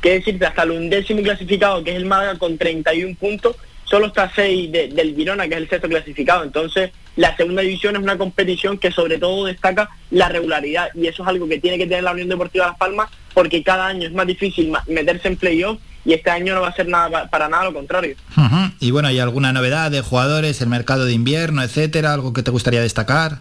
qué 0.01 0.15
decirte, 0.15 0.47
hasta 0.47 0.63
el 0.65 0.73
undécimo 0.73 1.23
clasificado, 1.23 1.85
que 1.85 1.91
es 1.91 1.97
el 1.97 2.07
Málaga 2.07 2.39
con 2.39 2.59
31 2.59 3.15
puntos, 3.17 3.57
solo 3.85 4.07
está 4.07 4.25
a 4.25 4.35
6 4.35 4.73
de- 4.73 4.89
del 4.89 5.15
Girona, 5.15 5.47
que 5.47 5.55
es 5.55 5.61
el 5.61 5.69
sexto 5.69 5.89
clasificado. 5.89 6.43
Entonces, 6.45 6.91
la 7.17 7.37
segunda 7.37 7.61
división 7.63 7.95
es 7.97 8.03
una 8.03 8.17
competición 8.17 8.79
que 8.79 8.91
sobre 8.91 9.19
todo 9.19 9.45
destaca 9.45 9.91
la 10.11 10.29
regularidad 10.31 10.89
y 10.95 11.07
eso 11.07 11.23
es 11.23 11.29
algo 11.29 11.47
que 11.47 11.59
tiene 11.61 11.77
que 11.77 11.87
tener 11.87 12.03
la 12.05 12.13
Unión 12.13 12.29
Deportiva 12.31 12.69
Las 12.69 12.79
Palmas 12.79 13.11
porque 13.35 13.63
cada 13.63 13.87
año 13.87 14.07
es 14.09 14.15
más 14.15 14.27
difícil 14.27 14.73
meterse 14.87 15.29
en 15.29 15.37
playoff 15.37 15.79
y 16.05 16.13
este 16.15 16.31
año 16.31 16.55
no 16.55 16.63
va 16.63 16.69
a 16.69 16.75
ser 16.75 16.89
nada 16.89 17.09
pa- 17.11 17.29
para 17.31 17.49
nada 17.49 17.65
lo 17.65 17.73
contrario. 17.75 18.17
Ujú. 18.37 18.73
Y 18.81 18.91
bueno, 18.91 19.09
¿hay 19.09 19.19
alguna 19.21 19.53
novedad 19.53 19.91
de 19.91 20.01
jugadores, 20.01 20.61
el 20.61 20.69
mercado 20.69 21.05
de 21.05 21.13
invierno, 21.13 21.63
etcétera? 21.63 22.13
¿Algo 22.13 22.33
que 22.33 22.43
te 22.43 22.51
gustaría 22.51 22.81
destacar? 22.81 23.39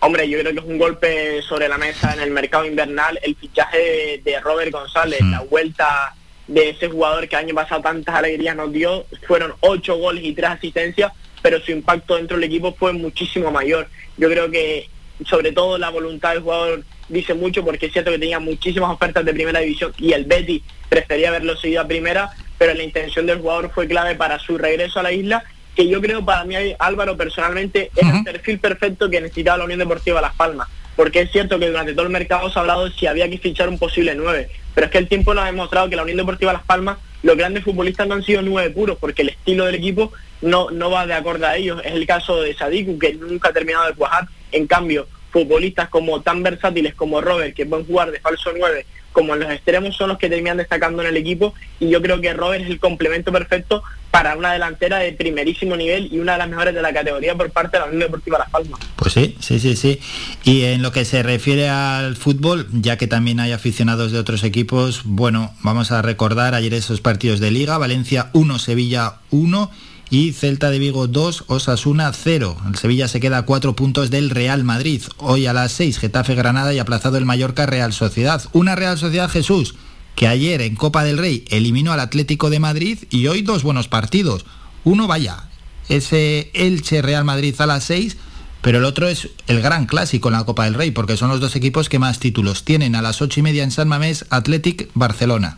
Hombre, 0.00 0.28
yo 0.28 0.40
creo 0.40 0.52
que 0.52 0.58
es 0.58 0.64
un 0.64 0.78
golpe 0.78 1.40
sobre 1.42 1.68
la 1.68 1.78
mesa 1.78 2.12
en 2.12 2.20
el 2.20 2.32
mercado 2.32 2.66
invernal 2.66 3.20
el 3.22 3.36
fichaje 3.36 3.78
de, 4.24 4.30
de 4.32 4.40
Robert 4.40 4.72
González, 4.72 5.20
la 5.20 5.40
vuelta 5.42 6.14
de 6.48 6.70
ese 6.70 6.88
jugador 6.88 7.28
que 7.28 7.36
el 7.36 7.44
año 7.44 7.54
pasado 7.54 7.82
tantas 7.82 8.12
alegrías 8.16 8.56
nos 8.56 8.72
dio, 8.72 9.06
fueron 9.28 9.52
ocho 9.60 9.96
goles 9.96 10.24
y 10.24 10.32
tres 10.32 10.50
asistencias, 10.50 11.12
pero 11.40 11.60
su 11.60 11.70
impacto 11.70 12.16
dentro 12.16 12.36
del 12.36 12.44
equipo 12.44 12.74
fue 12.74 12.92
muchísimo 12.92 13.52
mayor. 13.52 13.86
Yo 14.16 14.28
creo 14.28 14.50
que 14.50 14.88
sobre 15.26 15.52
todo 15.52 15.78
la 15.78 15.90
voluntad 15.90 16.32
del 16.32 16.42
jugador 16.42 16.84
dice 17.08 17.34
mucho 17.34 17.64
porque 17.64 17.86
es 17.86 17.92
cierto 17.92 18.10
que 18.10 18.18
tenía 18.18 18.38
muchísimas 18.38 18.90
ofertas 18.90 19.24
de 19.24 19.34
primera 19.34 19.60
división 19.60 19.92
y 19.98 20.12
el 20.12 20.24
Betty 20.24 20.62
prefería 20.88 21.28
haberlo 21.28 21.56
seguido 21.56 21.82
a 21.82 21.86
primera, 21.86 22.30
pero 22.58 22.74
la 22.74 22.82
intención 22.82 23.26
del 23.26 23.40
jugador 23.40 23.70
fue 23.74 23.86
clave 23.86 24.14
para 24.14 24.38
su 24.38 24.58
regreso 24.58 25.00
a 25.00 25.02
la 25.02 25.12
isla 25.12 25.44
que 25.74 25.88
yo 25.88 26.00
creo 26.00 26.24
para 26.24 26.44
mí 26.44 26.54
Álvaro 26.78 27.16
personalmente 27.16 27.90
es 27.96 28.06
el 28.06 28.24
perfil 28.24 28.58
perfecto 28.58 29.08
que 29.08 29.20
necesitaba 29.20 29.58
la 29.58 29.64
Unión 29.64 29.78
Deportiva 29.78 30.20
Las 30.20 30.34
Palmas. 30.34 30.68
porque 30.96 31.22
es 31.22 31.32
cierto 31.32 31.58
que 31.58 31.68
durante 31.68 31.94
todo 31.94 32.04
el 32.04 32.12
mercado 32.12 32.50
se 32.50 32.58
ha 32.58 32.62
hablado 32.62 32.90
si 32.90 33.06
había 33.06 33.28
que 33.28 33.38
fichar 33.38 33.68
un 33.68 33.78
posible 33.78 34.14
9, 34.14 34.50
pero 34.74 34.86
es 34.86 34.90
que 34.90 34.98
el 34.98 35.08
tiempo 35.08 35.32
nos 35.32 35.44
ha 35.44 35.46
demostrado 35.46 35.88
que 35.88 35.96
la 35.96 36.02
Unión 36.02 36.18
Deportiva 36.18 36.52
Las 36.52 36.64
Palmas, 36.64 36.98
los 37.22 37.36
grandes 37.36 37.64
futbolistas 37.64 38.06
no 38.06 38.14
han 38.14 38.22
sido 38.22 38.42
nueve 38.42 38.70
puros, 38.70 38.98
porque 39.00 39.22
el 39.22 39.30
estilo 39.30 39.64
del 39.64 39.76
equipo 39.76 40.12
no, 40.42 40.70
no 40.70 40.90
va 40.90 41.06
de 41.06 41.14
acuerdo 41.14 41.46
a 41.46 41.56
ellos. 41.56 41.80
Es 41.84 41.92
el 41.92 42.06
caso 42.06 42.42
de 42.42 42.52
Sadiku, 42.54 42.98
que 42.98 43.14
nunca 43.14 43.48
ha 43.48 43.52
terminado 43.52 43.86
de 43.86 43.94
cuajar. 43.94 44.28
En 44.52 44.66
cambio, 44.66 45.08
futbolistas 45.32 45.88
como 45.88 46.20
tan 46.20 46.42
versátiles 46.42 46.94
como 46.94 47.20
Robert, 47.20 47.54
que 47.54 47.66
pueden 47.66 47.86
jugar 47.86 48.10
de 48.10 48.20
falso 48.20 48.50
9, 48.56 48.86
como 49.12 49.34
en 49.34 49.40
los 49.40 49.50
extremos, 49.50 49.96
son 49.96 50.10
los 50.10 50.18
que 50.18 50.28
terminan 50.28 50.56
destacando 50.56 51.02
en 51.02 51.08
el 51.08 51.16
equipo. 51.16 51.54
Y 51.80 51.90
yo 51.90 52.00
creo 52.00 52.20
que 52.20 52.32
Robert 52.32 52.64
es 52.64 52.70
el 52.70 52.78
complemento 52.78 53.32
perfecto 53.32 53.82
para 54.10 54.36
una 54.36 54.52
delantera 54.52 54.98
de 54.98 55.12
primerísimo 55.12 55.74
nivel 55.76 56.12
y 56.12 56.18
una 56.18 56.32
de 56.32 56.38
las 56.38 56.48
mejores 56.48 56.74
de 56.74 56.82
la 56.82 56.92
categoría 56.92 57.34
por 57.34 57.50
parte 57.50 57.76
de 57.76 57.80
la 57.80 57.86
Unión 57.86 58.00
Deportiva 58.00 58.38
Las 58.38 58.50
Palmas. 58.50 58.78
Pues 58.96 59.14
sí, 59.14 59.36
sí, 59.40 59.58
sí, 59.58 59.74
sí. 59.74 60.00
Y 60.44 60.64
en 60.64 60.82
lo 60.82 60.92
que 60.92 61.04
se 61.04 61.22
refiere 61.22 61.68
al 61.68 62.16
fútbol, 62.16 62.68
ya 62.72 62.98
que 62.98 63.06
también 63.06 63.40
hay 63.40 63.52
aficionados 63.52 64.12
de 64.12 64.18
otros 64.18 64.44
equipos, 64.44 65.02
bueno, 65.04 65.54
vamos 65.62 65.92
a 65.92 66.02
recordar 66.02 66.54
ayer 66.54 66.74
esos 66.74 67.00
partidos 67.00 67.40
de 67.40 67.50
Liga, 67.50 67.78
Valencia 67.78 68.30
1, 68.34 68.58
Sevilla 68.58 69.16
1 69.30 69.70
y 70.12 70.32
Celta 70.32 70.68
de 70.68 70.78
Vigo 70.78 71.06
2, 71.06 71.44
Osasuna 71.46 72.12
0. 72.12 72.58
El 72.68 72.76
Sevilla 72.76 73.08
se 73.08 73.18
queda 73.18 73.38
a 73.38 73.46
4 73.46 73.74
puntos 73.74 74.10
del 74.10 74.28
Real 74.28 74.62
Madrid. 74.62 75.02
Hoy 75.16 75.46
a 75.46 75.54
las 75.54 75.72
6, 75.72 75.98
Getafe 75.98 76.34
Granada 76.34 76.74
y 76.74 76.78
aplazado 76.78 77.16
el 77.16 77.24
Mallorca 77.24 77.64
Real 77.64 77.94
Sociedad. 77.94 78.42
Una 78.52 78.74
Real 78.76 78.98
Sociedad 78.98 79.30
Jesús 79.30 79.74
que 80.14 80.28
ayer 80.28 80.60
en 80.60 80.76
Copa 80.76 81.02
del 81.02 81.16
Rey 81.16 81.46
eliminó 81.48 81.94
al 81.94 82.00
Atlético 82.00 82.50
de 82.50 82.60
Madrid 82.60 82.98
y 83.08 83.26
hoy 83.28 83.40
dos 83.40 83.62
buenos 83.62 83.88
partidos. 83.88 84.44
Uno, 84.84 85.06
vaya, 85.06 85.44
ese 85.88 86.50
Elche 86.52 87.00
Real 87.00 87.24
Madrid 87.24 87.58
a 87.58 87.64
las 87.64 87.84
6, 87.84 88.18
pero 88.60 88.80
el 88.80 88.84
otro 88.84 89.08
es 89.08 89.30
el 89.46 89.62
gran 89.62 89.86
clásico 89.86 90.28
en 90.28 90.34
la 90.34 90.44
Copa 90.44 90.64
del 90.64 90.74
Rey, 90.74 90.90
porque 90.90 91.16
son 91.16 91.30
los 91.30 91.40
dos 91.40 91.56
equipos 91.56 91.88
que 91.88 91.98
más 91.98 92.18
títulos 92.18 92.66
tienen. 92.66 92.96
A 92.96 93.00
las 93.00 93.22
ocho 93.22 93.40
y 93.40 93.44
media 93.44 93.64
en 93.64 93.70
San 93.70 93.88
Mamés, 93.88 94.26
Athletic 94.28 94.90
Barcelona. 94.92 95.56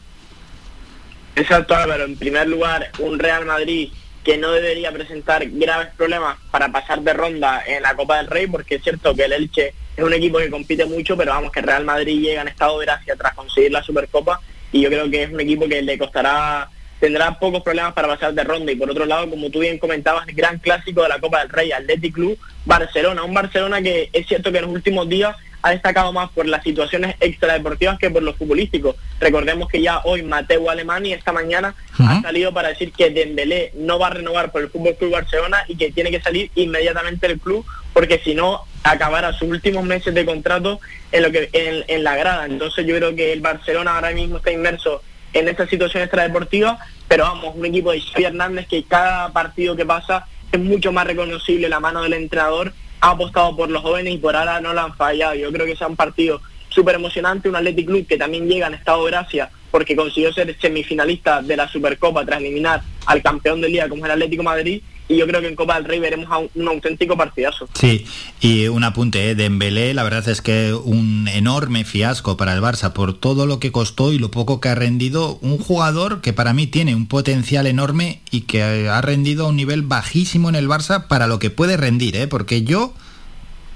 Exacto, 1.35 1.75
Álvaro. 1.75 2.05
En 2.05 2.15
primer 2.15 2.47
lugar, 2.47 2.93
un 3.01 3.19
Real 3.19 3.45
Madrid 3.47 3.89
que 4.25 4.39
no 4.39 4.53
debería 4.53 4.91
presentar 4.91 5.45
graves 5.47 5.89
problemas 5.97 6.39
para 6.51 6.73
pasar 6.73 7.03
de 7.03 7.13
ronda 7.13 7.63
en 7.67 7.83
la 7.83 7.95
Copa 7.95 8.17
del 8.17 8.27
Rey, 8.27 8.47
porque 8.47 8.77
es 8.77 8.83
cierto 8.83 9.15
que 9.15 9.25
el 9.25 9.33
Elche 9.33 9.75
es 9.97 10.03
un 10.03 10.13
equipo 10.13 10.39
que 10.39 10.51
compite 10.51 10.87
mucho, 10.87 11.17
pero 11.17 11.33
vamos, 11.33 11.53
que 11.53 11.61
Real 11.61 11.85
Madrid 11.85 12.21
llega 12.21 12.43
en 12.43 12.49
estado 12.49 12.79
de 12.79 12.87
gracia 12.87 13.15
tras 13.17 13.35
conseguir 13.35 13.71
la 13.71 13.83
Supercopa 13.83 14.41
y 14.73 14.81
yo 14.81 14.89
creo 14.89 15.09
que 15.11 15.23
es 15.23 15.31
un 15.31 15.41
equipo 15.41 15.69
que 15.69 15.83
le 15.83 15.99
costará, 15.99 16.69
tendrá 16.99 17.39
pocos 17.39 17.63
problemas 17.63 17.93
para 17.93 18.09
pasar 18.09 18.35
de 18.35 18.43
ronda. 18.43 18.73
Y 18.73 18.77
por 18.77 18.91
otro 18.91 19.05
lado, 19.05 19.31
como 19.31 19.51
tú 19.51 19.61
bien 19.61 19.79
comentabas, 19.79 20.27
el 20.27 20.35
gran 20.35 20.59
clásico 20.59 21.03
de 21.03 21.11
la 21.11 21.21
Copa 21.21 21.41
del 21.41 21.51
Rey, 21.51 21.71
Athletic 21.71 22.15
Club, 22.15 22.39
Barcelona, 22.65 23.23
un 23.23 23.35
Barcelona 23.35 23.81
que 23.83 24.11
es 24.13 24.27
cierto 24.27 24.51
que 24.51 24.59
en 24.59 24.65
los 24.65 24.75
últimos 24.75 25.09
días 25.09 25.37
ha 25.65 25.71
destacado 25.71 26.13
más 26.13 26.29
por 26.29 26.45
las 26.47 26.63
situaciones 26.63 27.17
extradeportivas 27.21 27.99
que 27.99 28.11
por 28.11 28.23
los 28.23 28.37
futbolísticos. 28.37 28.97
Recordemos 29.19 29.67
que 29.71 29.81
ya 29.81 30.03
hoy 30.05 30.23
Mateo 30.23 30.69
Alemani 30.69 31.15
esta 31.15 31.33
mañana 31.33 31.75
ha 31.99 32.21
salido 32.21 32.53
para 32.53 32.69
decir 32.69 32.93
que 32.93 33.09
Dembélé 33.09 33.73
no 33.75 33.99
va 33.99 34.09
a 34.09 34.11
renovar 34.11 34.53
por 34.53 34.61
el 34.61 34.69
Fútbol 34.69 34.95
Club 34.97 35.13
Barcelona 35.13 35.65
y 35.67 35.77
que 35.77 35.91
tiene 35.91 36.11
que 36.11 36.21
salir 36.21 36.51
inmediatamente 36.55 37.27
del 37.27 37.41
club 37.41 37.65
porque 37.95 38.21
si 38.23 38.35
no 38.35 38.61
acabará 38.83 39.33
sus 39.33 39.49
últimos 39.49 39.85
meses 39.85 40.13
de 40.13 40.27
contrato 40.27 40.81
en 41.11 41.23
lo 41.23 41.33
que 41.33 41.49
en, 41.55 41.83
en 41.89 42.05
la 42.05 42.15
grada. 42.15 42.45
Entonces 42.45 42.87
yo 42.87 42.95
creo 42.97 43.17
que 43.17 43.33
el 43.33 43.41
Barcelona 43.41 43.95
ahora 43.95 44.11
mismo 44.11 44.37
está 44.37 44.53
inmerso 44.53 45.01
en 45.33 45.49
esta 45.49 45.67
situación 45.67 46.03
extradeportiva, 46.03 46.79
pero 47.09 47.25
vamos, 47.25 47.55
un 47.57 47.65
equipo 47.65 47.91
de 47.91 48.03
Xavi 48.03 48.25
Hernández 48.25 48.67
que 48.69 48.85
cada 48.85 49.33
partido 49.33 49.75
que 49.77 49.87
pasa 49.87 50.27
es 50.53 50.61
mucho 50.61 50.93
más 50.93 51.07
reconocible 51.07 51.71
la 51.71 51.81
mano 51.81 52.03
del 52.03 52.13
entrenador 52.13 52.75
ha 53.05 53.11
apostado 53.11 53.55
por 53.55 53.71
los 53.71 53.83
jóvenes 53.83 54.15
y 54.15 54.19
por 54.19 54.35
ahora 54.35 54.63
no 54.63 54.73
lo 54.73 54.81
han 54.81 54.95
fallado. 54.95 55.35
Yo 55.35 55.53
creo 55.53 55.67
que 55.67 55.77
sea 55.77 55.89
un 55.89 55.97
partido 55.97 56.41
súper 56.71 56.95
emocionante, 56.95 57.51
un 57.51 57.57
Athletic 57.57 57.87
Club 57.87 58.07
que 58.07 58.17
también 58.17 58.49
llega 58.49 58.67
en 58.67 58.75
estado 58.75 59.05
de 59.05 59.11
gracia 59.11 59.51
porque 59.71 59.95
consiguió 59.95 60.33
ser 60.33 60.57
semifinalista 60.59 61.43
de 61.43 61.55
la 61.55 61.69
Supercopa 61.69 62.25
tras 62.25 62.41
eliminar 62.41 62.81
al 63.05 63.23
campeón 63.23 63.61
del 63.61 63.73
día 63.73 63.91
como 63.91 64.07
es 64.07 64.07
el 64.07 64.13
Atlético 64.13 64.43
Madrid 64.43 64.83
y 65.09 65.17
yo 65.17 65.27
creo 65.27 65.41
que 65.41 65.49
en 65.49 65.57
Copa 65.57 65.75
del 65.75 65.85
Rey 65.85 66.01
veremos 66.01 66.31
a 66.31 66.39
un, 66.39 66.69
auténtico 66.69 67.17
partidazo. 67.17 67.69
Sí, 67.75 68.07
y 68.41 68.69
un 68.69 68.85
apunte, 68.85 69.31
¿eh? 69.31 69.35
Dembélé, 69.35 69.93
la 69.93 70.03
verdad 70.03 70.27
es 70.29 70.41
que 70.41 70.73
un 70.73 71.29
enorme 71.29 71.85
fiasco 71.85 72.37
para 72.37 72.55
el 72.55 72.63
Barça 72.63 72.93
por 72.93 73.19
todo 73.19 73.47
lo 73.47 73.61
que 73.61 73.71
costó 73.71 74.13
y 74.13 74.19
lo 74.19 74.31
poco 74.31 74.61
que 74.61 74.71
ha 74.71 74.75
rendido. 74.75 75.39
Un 75.43 75.59
jugador 75.59 76.21
que 76.21 76.33
para 76.33 76.55
mí 76.55 76.67
tiene 76.67 76.95
un 76.95 77.07
potencial 77.07 77.67
enorme 77.67 78.21
y 78.31 78.43
que 78.43 78.89
ha 78.89 79.01
rendido 79.03 79.47
a 79.47 79.49
un 79.51 79.57
nivel 79.57 79.83
bajísimo 79.83 80.49
en 80.49 80.55
el 80.55 80.69
Barça 80.69 81.07
para 81.07 81.27
lo 81.27 81.39
que 81.39 81.51
puede 81.51 81.77
rendir, 81.77 82.17
¿eh? 82.17 82.27
porque 82.27 82.63
yo 82.63 82.95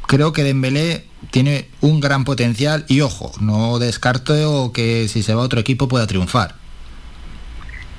creo 0.07 0.33
que 0.33 0.43
Dembélé 0.43 1.05
tiene 1.31 1.69
un 1.81 2.01
gran 2.01 2.25
potencial 2.25 2.87
y 2.89 3.03
ojo, 3.03 3.33
no 3.41 3.79
descarto 3.79 4.73
que 4.73 5.09
si 5.09 5.23
se 5.23 5.35
va 5.35 5.43
a 5.43 5.45
otro 5.45 5.61
equipo 5.61 5.89
pueda 5.89 6.07
triunfar. 6.07 6.55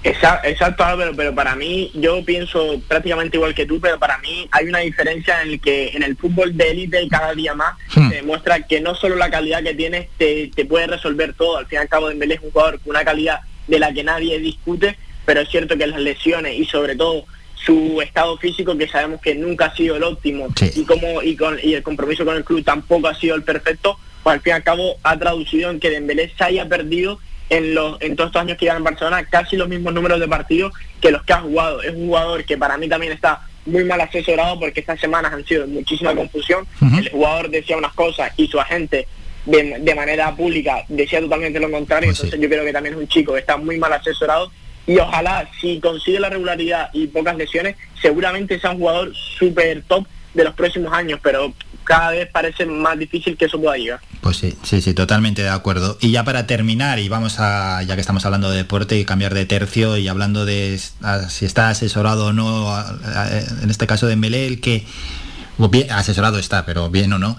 Exacto, 0.04 0.84
Álvaro, 0.84 1.12
pero 1.16 1.36
para 1.36 1.56
mí, 1.56 1.92
yo 1.94 2.24
pienso 2.24 2.82
prácticamente 2.88 3.38
igual 3.38 3.54
que 3.54 3.66
tú, 3.66 3.80
pero 3.82 4.00
para 4.00 4.18
mí 4.20 4.48
hay 4.52 4.68
una 4.68 4.80
diferencia 4.80 5.42
en 5.42 5.50
el 5.50 5.60
que 5.60 5.90
en 5.90 6.04
el 6.04 6.16
fútbol 6.16 6.56
de 6.56 6.72
élite 6.72 7.08
cada 7.10 7.34
día 7.34 7.54
más 7.54 7.74
Hmm. 7.96 8.10
se 8.10 8.16
demuestra 8.16 8.62
que 8.68 8.82
no 8.82 8.96
solo 8.96 9.16
la 9.16 9.30
calidad 9.30 9.64
que 9.64 9.74
tienes 9.74 10.08
te, 10.18 10.52
te 10.56 10.66
puede 10.66 10.88
resolver 10.88 11.34
todo. 11.34 11.58
Al 11.58 11.66
fin 11.66 11.78
y 11.80 11.82
al 11.82 11.90
cabo, 11.90 12.10
Dembélé 12.10 12.36
es 12.36 12.42
un 12.42 12.52
jugador 12.52 12.80
con 12.80 12.92
una 12.92 13.04
calidad 13.04 13.40
de 13.68 13.80
la 13.80 13.94
que 13.94 14.04
nadie 14.04 14.40
discute, 14.40 14.98
pero 15.26 15.42
es 15.42 15.50
cierto 15.50 15.78
que 15.78 15.88
las 15.88 16.00
lesiones 16.00 16.58
y 16.58 16.66
sobre 16.66 16.96
todo 16.96 17.26
su 17.56 18.02
estado 18.02 18.38
físico, 18.38 18.78
que 18.78 18.88
sabemos 18.88 19.20
que 19.22 19.36
nunca 19.36 19.66
ha 19.66 19.76
sido 19.76 19.98
el 19.98 20.04
óptimo, 20.04 20.48
y 20.76 20.86
como 20.86 21.22
y, 21.22 21.36
con, 21.36 21.60
y 21.62 21.74
el 21.74 21.84
compromiso 21.84 22.24
con 22.24 22.38
el 22.38 22.46
club 22.46 22.64
tampoco 22.64 23.10
ha 23.10 23.16
sido 23.16 23.36
el 23.36 23.44
perfecto, 23.44 24.00
pues 24.24 24.36
al 24.36 24.42
fin 24.42 24.52
y 24.52 24.54
al 24.54 24.64
cabo 24.64 24.96
ha 25.04 25.18
traducido 25.20 25.70
en 25.70 25.80
que 25.80 25.90
Dembélé 25.90 26.32
se 26.38 26.44
haya 26.44 26.68
perdido 26.70 27.20
en, 27.50 27.74
los, 27.74 28.02
en 28.02 28.16
todos 28.16 28.30
estos 28.30 28.42
años 28.42 28.58
que 28.58 28.66
lleva 28.66 28.78
en 28.78 28.84
Barcelona 28.84 29.26
casi 29.26 29.58
los 29.58 29.68
mismos 29.68 29.94
números 29.94 30.20
de 30.20 30.28
partidos 30.28 30.74
que 31.02 31.12
los 31.12 31.24
que 31.24 31.34
ha 31.34 31.42
jugado. 31.42 31.82
Es 31.82 31.94
un 31.94 32.08
jugador 32.08 32.44
que 32.46 32.58
para 32.58 32.78
mí 32.78 32.88
también 32.88 33.14
está 33.14 33.42
muy 33.66 33.84
mal 33.84 34.02
asesorado 34.02 34.60
porque 34.60 34.80
estas 34.80 35.00
semanas 35.00 35.34
han 35.34 35.46
sido 35.46 35.68
muchísima 35.68 36.16
confusión. 36.16 36.66
El 36.98 37.10
jugador 37.10 37.50
decía 37.50 37.78
unas 37.78 37.94
cosas 37.94 38.32
y 38.38 38.48
su 38.48 38.60
agente 38.60 39.08
de, 39.46 39.80
de 39.80 39.96
manera 39.96 40.36
pública 40.36 40.84
decía 40.88 41.20
totalmente 41.20 41.60
lo 41.60 41.72
contrario. 41.72 42.10
Entonces 42.10 42.40
yo 42.40 42.50
creo 42.50 42.64
que 42.64 42.74
también 42.74 42.96
es 42.96 43.02
un 43.02 43.08
chico 43.08 43.34
que 43.34 43.40
está 43.40 43.58
muy 43.58 43.78
mal 43.78 43.94
asesorado 43.94 44.52
y 44.88 44.98
ojalá 44.98 45.48
si 45.62 45.80
consigue 45.80 46.20
la 46.20 46.30
regularidad 46.30 46.90
y 46.94 47.06
pocas 47.08 47.38
lesiones, 47.38 47.76
seguramente 48.02 48.60
sea 48.60 48.72
un 48.72 48.80
jugador 48.80 49.14
súper 49.38 49.84
top 49.84 50.06
de 50.40 50.46
los 50.46 50.56
próximos 50.56 50.94
años, 50.94 51.20
pero 51.22 51.54
cada 51.84 52.12
vez 52.12 52.30
parece 52.32 52.66
más 52.66 52.98
difícil 52.98 53.36
que 53.36 53.46
eso 53.46 53.60
pueda 53.60 53.76
llegar. 53.78 54.00
Pues 54.22 54.38
sí, 54.38 54.56
sí, 54.64 54.82
sí, 54.82 54.94
totalmente 54.94 55.42
de 55.42 55.50
acuerdo. 55.50 55.98
Y 56.00 56.12
ya 56.12 56.24
para 56.24 56.48
terminar, 56.48 57.00
y 57.00 57.10
vamos 57.10 57.40
a, 57.40 57.84
ya 57.84 57.96
que 57.96 58.02
estamos 58.02 58.26
hablando 58.26 58.50
de 58.50 58.58
deporte 58.58 58.98
y 58.98 59.06
cambiar 59.06 59.34
de 59.34 59.46
tercio 59.46 59.98
y 59.98 60.08
hablando 60.08 60.46
de 60.46 60.80
si 61.28 61.46
está 61.46 61.70
asesorado 61.70 62.28
o 62.28 62.34
no, 62.34 62.74
en 63.62 63.70
este 63.70 63.86
caso 63.86 64.08
de 64.08 64.16
Mbele, 64.16 64.48
el 64.48 64.62
que, 64.62 64.86
asesorado 65.90 66.40
está, 66.40 66.66
pero 66.66 66.90
bien 66.90 67.12
o 67.12 67.20
no. 67.20 67.38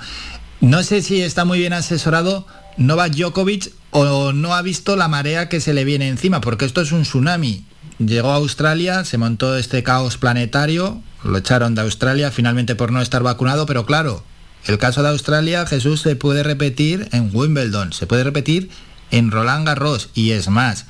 No 0.60 0.82
sé 0.82 1.00
si 1.00 1.22
está 1.22 1.46
muy 1.46 1.58
bien 1.58 1.72
asesorado 1.72 2.46
Novak 2.76 3.14
Djokovic 3.14 3.72
o 3.92 4.32
no 4.32 4.54
ha 4.54 4.60
visto 4.60 4.94
la 4.94 5.08
marea 5.08 5.48
que 5.48 5.60
se 5.60 5.72
le 5.72 5.84
viene 5.84 6.08
encima, 6.08 6.42
porque 6.42 6.66
esto 6.66 6.82
es 6.82 6.92
un 6.92 7.02
tsunami. 7.02 7.64
Llegó 7.98 8.32
a 8.32 8.36
Australia, 8.36 9.04
se 9.04 9.16
montó 9.16 9.56
este 9.56 9.82
caos 9.82 10.18
planetario, 10.18 11.02
lo 11.22 11.36
echaron 11.38 11.74
de 11.74 11.82
Australia 11.82 12.30
finalmente 12.30 12.74
por 12.74 12.92
no 12.92 13.00
estar 13.00 13.22
vacunado, 13.22 13.66
pero 13.66 13.86
claro, 13.86 14.24
el 14.66 14.78
caso 14.78 15.02
de 15.02 15.08
Australia, 15.08 15.66
Jesús, 15.66 16.00
se 16.00 16.16
puede 16.16 16.42
repetir 16.42 17.08
en 17.12 17.30
Wimbledon, 17.32 17.92
se 17.92 18.06
puede 18.06 18.24
repetir 18.24 18.70
en 19.10 19.30
Roland 19.30 19.66
Garros 19.66 20.10
y 20.14 20.30
es 20.32 20.48
más, 20.48 20.86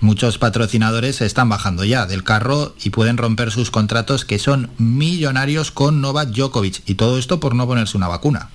muchos 0.00 0.38
patrocinadores 0.38 1.16
se 1.16 1.26
están 1.26 1.48
bajando 1.48 1.84
ya 1.84 2.06
del 2.06 2.24
carro 2.24 2.74
y 2.82 2.90
pueden 2.90 3.16
romper 3.16 3.50
sus 3.50 3.70
contratos 3.70 4.24
que 4.24 4.38
son 4.38 4.70
millonarios 4.78 5.70
con 5.70 6.00
Novak 6.00 6.30
Djokovic 6.30 6.82
y 6.86 6.94
todo 6.94 7.18
esto 7.18 7.40
por 7.40 7.54
no 7.54 7.66
ponerse 7.66 7.96
una 7.96 8.08
vacuna. 8.08 8.50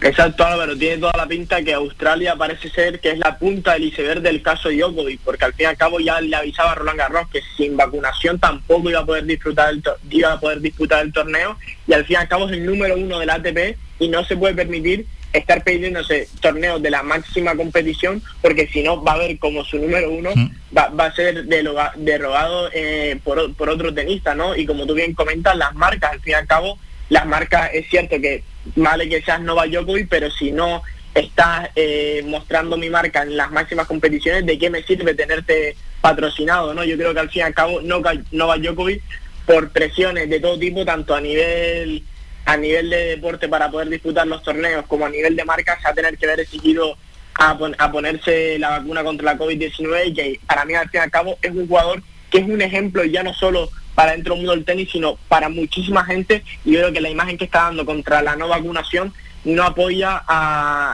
Exacto, 0.00 0.44
Álvaro, 0.44 0.76
tiene 0.76 0.98
toda 0.98 1.12
la 1.16 1.26
pinta 1.26 1.60
que 1.62 1.74
Australia 1.74 2.36
parece 2.36 2.68
ser 2.70 3.00
que 3.00 3.10
es 3.10 3.18
la 3.18 3.36
punta 3.36 3.72
del 3.72 3.84
iceberg 3.84 4.22
del 4.22 4.42
caso 4.42 4.70
Djokovic, 4.70 5.20
porque 5.20 5.44
al 5.44 5.54
fin 5.54 5.64
y 5.64 5.66
al 5.66 5.76
cabo 5.76 5.98
ya 5.98 6.20
le 6.20 6.36
avisaba 6.36 6.72
a 6.72 6.74
Roland 6.76 6.98
Garros 6.98 7.28
que 7.30 7.40
sin 7.56 7.76
vacunación 7.76 8.38
tampoco 8.38 8.90
iba 8.90 9.00
a 9.00 9.06
poder 9.06 9.24
disfrutar 9.24 9.70
el 9.70 9.82
iba 10.10 10.32
a 10.32 10.40
poder 10.40 10.60
disputar 10.60 11.04
el 11.04 11.12
torneo 11.12 11.56
y 11.86 11.92
al 11.92 12.04
fin 12.04 12.14
y 12.14 12.16
al 12.16 12.28
cabo 12.28 12.46
es 12.46 12.52
el 12.52 12.66
número 12.66 12.96
uno 12.96 13.18
del 13.18 13.30
ATP 13.30 13.76
y 13.98 14.08
no 14.08 14.24
se 14.24 14.36
puede 14.36 14.54
permitir 14.54 15.06
estar 15.32 15.62
pidiéndose 15.62 16.28
torneos 16.40 16.80
de 16.80 16.90
la 16.90 17.02
máxima 17.02 17.54
competición 17.54 18.22
porque 18.40 18.68
si 18.68 18.82
no 18.82 19.02
va 19.02 19.12
a 19.12 19.18
ver 19.18 19.38
como 19.38 19.64
su 19.64 19.78
número 19.78 20.10
uno 20.10 20.30
va, 20.76 20.88
va 20.88 21.06
a 21.06 21.14
ser 21.14 21.44
derogado 21.44 22.70
eh, 22.72 23.18
por, 23.24 23.52
por 23.54 23.68
otro 23.68 23.92
tenista, 23.92 24.34
¿no? 24.34 24.56
Y 24.56 24.64
como 24.64 24.86
tú 24.86 24.94
bien 24.94 25.14
comentas, 25.14 25.56
las 25.56 25.74
marcas, 25.74 26.12
al 26.12 26.20
fin 26.20 26.32
y 26.32 26.34
al 26.34 26.46
cabo, 26.46 26.78
las 27.08 27.26
marcas 27.26 27.70
es 27.72 27.88
cierto 27.88 28.20
que 28.20 28.42
vale 28.76 29.08
que 29.08 29.22
seas 29.22 29.40
Novak 29.40 29.70
Djokovic, 29.70 30.08
pero 30.08 30.30
si 30.30 30.52
no 30.52 30.82
estás 31.14 31.70
eh, 31.74 32.22
mostrando 32.26 32.76
mi 32.76 32.90
marca 32.90 33.22
en 33.22 33.36
las 33.36 33.50
máximas 33.50 33.86
competiciones, 33.86 34.46
¿de 34.46 34.58
qué 34.58 34.70
me 34.70 34.82
sirve 34.82 35.14
tenerte 35.14 35.76
patrocinado? 36.00 36.74
no 36.74 36.84
Yo 36.84 36.96
creo 36.96 37.12
que 37.14 37.20
al 37.20 37.30
fin 37.30 37.40
y 37.40 37.42
al 37.44 37.54
cabo 37.54 37.80
Novak 37.82 38.20
Djokovic, 38.60 39.02
por 39.46 39.70
presiones 39.70 40.28
de 40.28 40.40
todo 40.40 40.58
tipo, 40.58 40.84
tanto 40.84 41.14
a 41.14 41.20
nivel 41.20 42.02
a 42.44 42.56
nivel 42.56 42.88
de 42.88 42.96
deporte 43.08 43.46
para 43.48 43.70
poder 43.70 43.88
disputar 43.90 44.26
los 44.26 44.42
torneos 44.42 44.86
como 44.86 45.04
a 45.04 45.10
nivel 45.10 45.36
de 45.36 45.44
marca 45.44 45.76
se 45.76 45.84
va 45.84 45.90
a 45.90 45.94
tener 45.94 46.16
que 46.16 46.26
ver 46.26 46.40
exigido 46.40 46.96
a, 47.34 47.58
pon- 47.58 47.76
a 47.78 47.92
ponerse 47.92 48.58
la 48.58 48.70
vacuna 48.78 49.04
contra 49.04 49.32
la 49.34 49.38
COVID-19 49.38 50.06
y 50.06 50.14
que 50.14 50.40
para 50.46 50.64
mí 50.64 50.74
al 50.74 50.88
fin 50.88 51.00
y 51.00 51.04
al 51.04 51.10
cabo 51.10 51.38
es 51.42 51.50
un 51.50 51.68
jugador 51.68 52.02
que 52.30 52.38
es 52.38 52.48
un 52.48 52.60
ejemplo 52.60 53.04
ya 53.04 53.22
no 53.22 53.32
solo 53.34 53.70
para 53.94 54.12
dentro 54.12 54.34
del 54.34 54.42
mundo 54.42 54.54
del 54.54 54.64
tenis, 54.64 54.90
sino 54.92 55.16
para 55.28 55.48
muchísima 55.48 56.04
gente 56.04 56.44
y 56.64 56.72
yo 56.72 56.80
creo 56.80 56.92
que 56.92 57.00
la 57.00 57.10
imagen 57.10 57.36
que 57.36 57.44
está 57.44 57.62
dando 57.62 57.84
contra 57.84 58.22
la 58.22 58.36
no 58.36 58.48
vacunación 58.48 59.12
no 59.44 59.62
apoya 59.62 60.22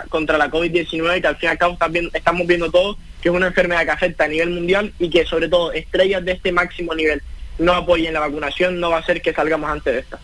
contra 0.08 0.38
la 0.38 0.50
COVID-19 0.50 1.20
que 1.20 1.26
al 1.26 1.36
fin 1.36 1.48
y 1.48 1.50
al 1.50 1.58
cabo 1.58 1.76
estamos 2.12 2.46
viendo 2.46 2.70
todos 2.70 2.96
que 3.20 3.28
es 3.28 3.34
una 3.34 3.48
enfermedad 3.48 3.84
que 3.84 3.90
afecta 3.90 4.24
a 4.24 4.28
nivel 4.28 4.50
mundial 4.50 4.92
y 4.98 5.10
que 5.10 5.24
sobre 5.24 5.48
todo 5.48 5.72
estrellas 5.72 6.24
de 6.24 6.32
este 6.32 6.52
máximo 6.52 6.94
nivel 6.94 7.22
no 7.58 7.72
apoyen 7.72 8.12
la 8.12 8.20
vacunación 8.20 8.80
no 8.80 8.90
va 8.90 8.96
a 8.96 9.00
hacer 9.00 9.22
que 9.22 9.32
salgamos 9.32 9.70
antes 9.70 9.92
de 9.92 10.00
esta. 10.00 10.18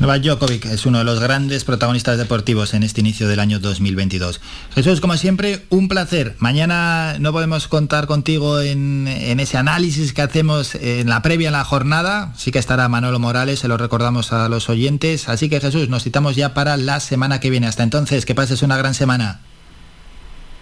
Novak 0.00 0.22
Djokovic 0.22 0.64
es 0.66 0.86
uno 0.86 0.98
de 0.98 1.04
los 1.04 1.20
grandes 1.20 1.62
protagonistas 1.62 2.18
deportivos 2.18 2.74
en 2.74 2.82
este 2.82 3.00
inicio 3.00 3.28
del 3.28 3.38
año 3.38 3.60
2022. 3.60 4.40
Jesús, 4.74 5.00
como 5.00 5.16
siempre, 5.16 5.62
un 5.70 5.86
placer. 5.86 6.34
Mañana 6.38 7.16
no 7.20 7.32
podemos 7.32 7.68
contar 7.68 8.06
contigo 8.06 8.60
en, 8.60 9.06
en 9.06 9.38
ese 9.38 9.56
análisis 9.56 10.12
que 10.12 10.22
hacemos 10.22 10.74
en 10.74 11.08
la 11.08 11.22
previa 11.22 11.48
en 11.48 11.52
la 11.52 11.64
jornada. 11.64 12.32
Sí 12.36 12.50
que 12.50 12.58
estará 12.58 12.88
Manolo 12.88 13.20
Morales, 13.20 13.60
se 13.60 13.68
lo 13.68 13.76
recordamos 13.76 14.32
a 14.32 14.48
los 14.48 14.68
oyentes. 14.68 15.28
Así 15.28 15.48
que 15.48 15.60
Jesús, 15.60 15.88
nos 15.88 16.02
citamos 16.02 16.34
ya 16.34 16.54
para 16.54 16.76
la 16.76 16.98
semana 16.98 17.38
que 17.38 17.50
viene. 17.50 17.68
Hasta 17.68 17.84
entonces, 17.84 18.26
que 18.26 18.34
pases 18.34 18.62
una 18.62 18.76
gran 18.76 18.94
semana. 18.94 19.40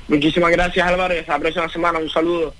Muchísimas 0.08 0.50
gracias 0.50 0.86
Álvaro 0.86 1.14
y 1.14 1.18
hasta 1.18 1.32
la 1.32 1.38
próxima 1.38 1.68
semana. 1.70 1.98
Un 1.98 2.10
saludo. 2.10 2.54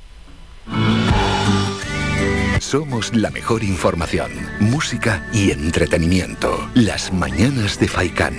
Somos 2.63 3.13
la 3.13 3.31
mejor 3.31 3.65
información, 3.65 4.31
música 4.61 5.27
y 5.35 5.51
entretenimiento. 5.51 6.71
Las 6.75 7.13
mañanas 7.13 7.81
de 7.81 7.89
Faikán. 7.89 8.37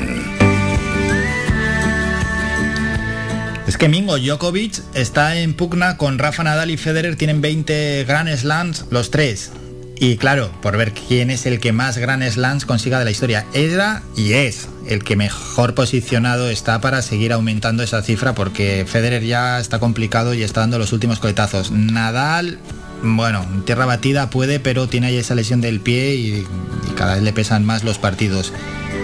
Es 3.68 3.78
que 3.78 3.90
Mingo 3.90 4.18
Djokovic 4.18 4.82
está 4.94 5.36
en 5.36 5.54
pugna 5.54 5.98
con 5.98 6.20
Rafa 6.20 6.42
Nadal 6.42 6.72
y 6.72 6.78
Federer, 6.78 7.18
tienen 7.18 7.42
20 7.42 8.06
Grand 8.06 8.34
Slams 8.34 8.86
los 8.92 9.12
tres. 9.12 9.52
Y 10.00 10.16
claro, 10.16 10.52
por 10.62 10.78
ver 10.78 10.94
quién 10.94 11.30
es 11.30 11.46
el 11.46 11.60
que 11.60 11.74
más 11.74 11.98
Grand 11.98 12.24
Slams 12.24 12.66
consiga 12.66 13.00
de 13.00 13.06
la 13.06 13.12
historia. 13.12 13.46
Era 13.54 14.04
y 14.16 14.34
es 14.34 14.70
el 14.88 15.04
que 15.04 15.18
mejor 15.18 15.76
posicionado 15.76 16.50
está 16.50 16.80
para 16.80 17.02
seguir 17.02 17.34
aumentando 17.34 17.84
esa 17.84 18.02
cifra 18.02 18.34
porque 18.34 18.86
Federer 18.88 19.24
ya 19.24 19.60
está 19.60 19.80
complicado 19.80 20.34
y 20.34 20.44
está 20.44 20.62
dando 20.62 20.80
los 20.80 20.94
últimos 20.94 21.20
coletazos. 21.20 21.72
Nadal, 21.72 22.60
bueno, 23.04 23.44
en 23.44 23.64
tierra 23.64 23.86
batida 23.86 24.30
puede, 24.30 24.60
pero 24.60 24.88
tiene 24.88 25.08
ahí 25.08 25.18
esa 25.18 25.36
lesión 25.36 25.62
del 25.62 25.82
pie 25.82 26.16
y, 26.16 26.48
y 26.90 26.94
cada 26.96 27.16
vez 27.16 27.24
le 27.24 27.34
pesan 27.34 27.66
más 27.66 27.84
los 27.84 27.98
partidos. 27.98 28.54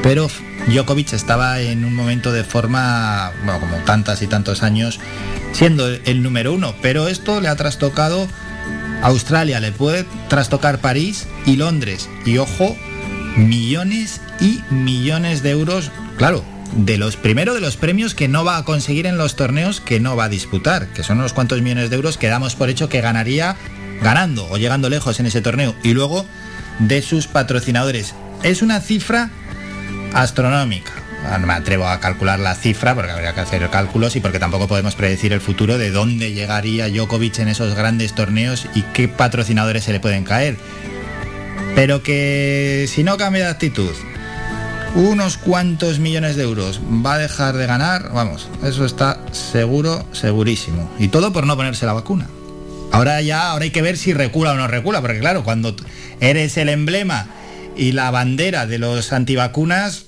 Pero 0.02 0.30
Djokovic 0.68 1.14
estaba 1.14 1.60
en 1.60 1.84
un 1.84 1.94
momento 1.94 2.32
de 2.32 2.44
forma, 2.44 3.32
bueno, 3.44 3.60
como 3.60 3.78
tantas 3.84 4.22
y 4.22 4.28
tantos 4.28 4.64
años, 4.64 5.00
siendo 5.52 5.88
el 5.88 6.24
número 6.24 6.54
uno. 6.54 6.74
Pero 6.82 7.08
esto 7.08 7.42
le 7.42 7.50
ha 7.50 7.56
trastocado 7.56 8.28
Australia, 9.02 9.60
le 9.60 9.72
puede 9.72 10.06
trastocar 10.28 10.80
París 10.80 11.28
y 11.46 11.56
Londres. 11.56 12.10
Y 12.26 12.38
ojo, 12.38 12.76
millones 13.36 14.22
y 14.40 14.62
millones 14.70 15.44
de 15.44 15.52
euros, 15.52 15.92
claro, 16.18 16.44
de 16.74 16.98
los 16.98 17.16
primero 17.16 17.54
de 17.54 17.62
los 17.62 17.78
premios 17.78 18.14
que 18.14 18.28
no 18.28 18.46
va 18.46 18.58
a 18.58 18.64
conseguir 18.64 19.08
en 19.08 19.18
los 19.18 19.36
torneos 19.36 19.82
que 19.82 20.00
no 20.00 20.16
va 20.16 20.26
a 20.26 20.30
disputar, 20.30 20.88
que 20.94 21.04
son 21.04 21.20
unos 21.20 21.34
cuantos 21.34 21.62
millones 21.62 21.90
de 21.90 21.96
euros 21.96 22.18
que 22.18 22.28
damos 22.28 22.56
por 22.56 22.70
hecho 22.70 22.90
que 22.90 23.02
ganaría 23.02 23.56
ganando 24.02 24.48
o 24.50 24.58
llegando 24.58 24.90
lejos 24.90 25.20
en 25.20 25.26
ese 25.26 25.42
torneo. 25.42 25.76
Y 25.84 25.94
luego 25.94 26.26
de 26.80 27.02
sus 27.02 27.28
patrocinadores. 27.28 28.16
Es 28.44 28.62
una 28.62 28.80
cifra 28.80 29.30
astronómica. 30.14 30.92
Ah, 31.26 31.38
No 31.38 31.48
me 31.48 31.54
atrevo 31.54 31.86
a 31.88 32.00
calcular 32.00 32.40
la 32.40 32.56
cifra 32.56 32.96
porque 32.96 33.12
habría 33.12 33.34
que 33.34 33.42
hacer 33.42 33.70
cálculos 33.70 34.16
y 34.16 34.22
porque 34.22 34.40
tampoco 34.40 34.68
podemos 34.68 34.96
predecir 34.96 35.34
el 35.34 35.42
futuro 35.42 35.78
de 35.78 35.92
dónde 35.92 36.34
llegaría 36.34 36.90
Djokovic 36.90 37.40
en 37.40 37.50
esos 37.50 37.76
grandes 37.76 38.16
torneos 38.16 38.68
y 38.74 38.84
qué 38.94 39.08
patrocinadores 39.08 39.84
se 39.84 39.92
le 39.92 40.00
pueden 40.00 40.24
caer. 40.24 40.58
Pero 41.76 42.02
que 42.02 42.86
si 42.88 43.04
no 43.04 43.18
cambia 43.18 43.46
de 43.46 43.52
actitud, 43.52 43.92
unos 44.96 45.38
cuantos 45.38 46.00
millones 46.00 46.36
de 46.36 46.44
euros 46.44 46.80
va 47.06 47.16
a 47.16 47.18
dejar 47.20 47.56
de 47.56 47.68
ganar, 47.68 48.12
vamos, 48.12 48.50
eso 48.64 48.86
está 48.86 49.20
seguro, 49.32 50.06
segurísimo. 50.14 50.90
Y 50.98 51.10
todo 51.10 51.32
por 51.32 51.46
no 51.46 51.56
ponerse 51.56 51.86
la 51.86 51.94
vacuna. 51.94 52.28
Ahora 52.92 53.22
ya, 53.22 53.52
ahora 53.52 53.64
hay 53.64 53.72
que 53.72 53.82
ver 53.82 53.98
si 53.98 54.14
recula 54.14 54.54
o 54.54 54.56
no 54.56 54.68
recula, 54.68 55.02
porque 55.02 55.20
claro, 55.20 55.44
cuando 55.44 55.76
eres 56.20 56.58
el 56.58 56.70
emblema 56.70 57.28
y 57.78 57.92
la 57.92 58.12
bandera 58.12 58.66
de 58.66 58.80
los 58.80 59.14
antivacunas, 59.14 60.06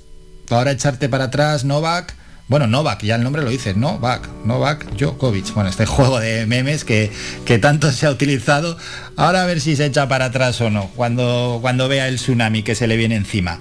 ahora 0.50 0.72
echarte 0.72 1.08
para 1.08 1.26
atrás 1.26 1.64
Novak, 1.64 2.16
bueno, 2.48 2.68
Novak, 2.68 3.04
ya 3.04 3.16
el 3.16 3.24
nombre 3.24 3.44
lo 3.44 3.50
dice, 3.50 3.76
Novak, 3.76 4.28
Novak 4.44 4.98
Djokovic, 4.98 5.54
bueno, 5.54 5.70
este 5.70 5.86
juego 5.88 6.20
de 6.20 6.46
memes 6.48 6.84
que, 6.84 7.12
que 7.46 7.60
tanto 7.60 7.92
se 7.92 8.08
ha 8.08 8.10
utilizado, 8.10 8.78
ahora 9.16 9.44
a 9.44 9.46
ver 9.46 9.62
si 9.62 9.76
se 9.76 9.86
echa 9.86 10.08
para 10.08 10.26
atrás 10.26 10.60
o 10.60 10.70
no, 10.70 10.88
cuando, 10.96 11.60
cuando 11.62 11.88
vea 11.88 12.08
el 12.08 12.16
tsunami 12.16 12.64
que 12.64 12.76
se 12.76 12.88
le 12.88 12.98
viene 12.98 13.16
encima. 13.16 13.60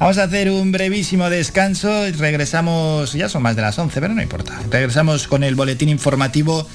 Vamos 0.00 0.18
a 0.18 0.24
hacer 0.24 0.50
un 0.50 0.72
brevísimo 0.72 1.30
descanso 1.30 2.08
y 2.08 2.12
regresamos, 2.12 3.12
ya 3.12 3.28
son 3.28 3.42
más 3.42 3.54
de 3.54 3.62
las 3.62 3.78
11, 3.78 4.00
pero 4.00 4.12
no 4.12 4.22
importa, 4.22 4.58
regresamos 4.68 5.28
con 5.28 5.44
el 5.44 5.54
boletín 5.54 5.88
informativo 5.88 6.66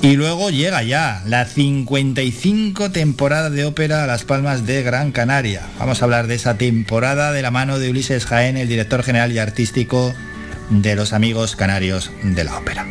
y 0.00 0.16
luego 0.16 0.50
llega 0.50 0.82
ya 0.82 1.22
la 1.26 1.44
55 1.44 2.90
temporada 2.90 3.50
de 3.50 3.64
ópera 3.64 4.04
a 4.04 4.06
Las 4.06 4.24
Palmas 4.24 4.66
de 4.66 4.82
Gran 4.82 5.12
Canaria. 5.12 5.62
Vamos 5.78 6.00
a 6.00 6.04
hablar 6.04 6.26
de 6.26 6.36
esa 6.36 6.56
temporada 6.56 7.32
de 7.32 7.42
la 7.42 7.50
mano 7.50 7.78
de 7.78 7.90
Ulises 7.90 8.26
Jaén, 8.26 8.56
el 8.56 8.68
director 8.68 9.02
general 9.02 9.32
y 9.32 9.38
artístico 9.38 10.14
de 10.70 10.94
los 10.94 11.12
amigos 11.12 11.56
canarios 11.56 12.10
de 12.22 12.44
la 12.44 12.58
ópera. 12.58 12.86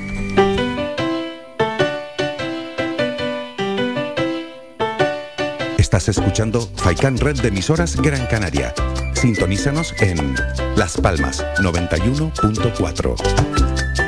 Estás 5.77 6.09
escuchando 6.09 6.69
Faikan 6.75 7.17
Red 7.17 7.41
de 7.41 7.47
emisoras 7.47 7.95
Gran 7.95 8.25
Canaria. 8.27 8.73
Sintonízanos 9.13 9.95
en 9.99 10.35
Las 10.75 10.97
Palmas 10.97 11.43
91.4. 11.59 13.86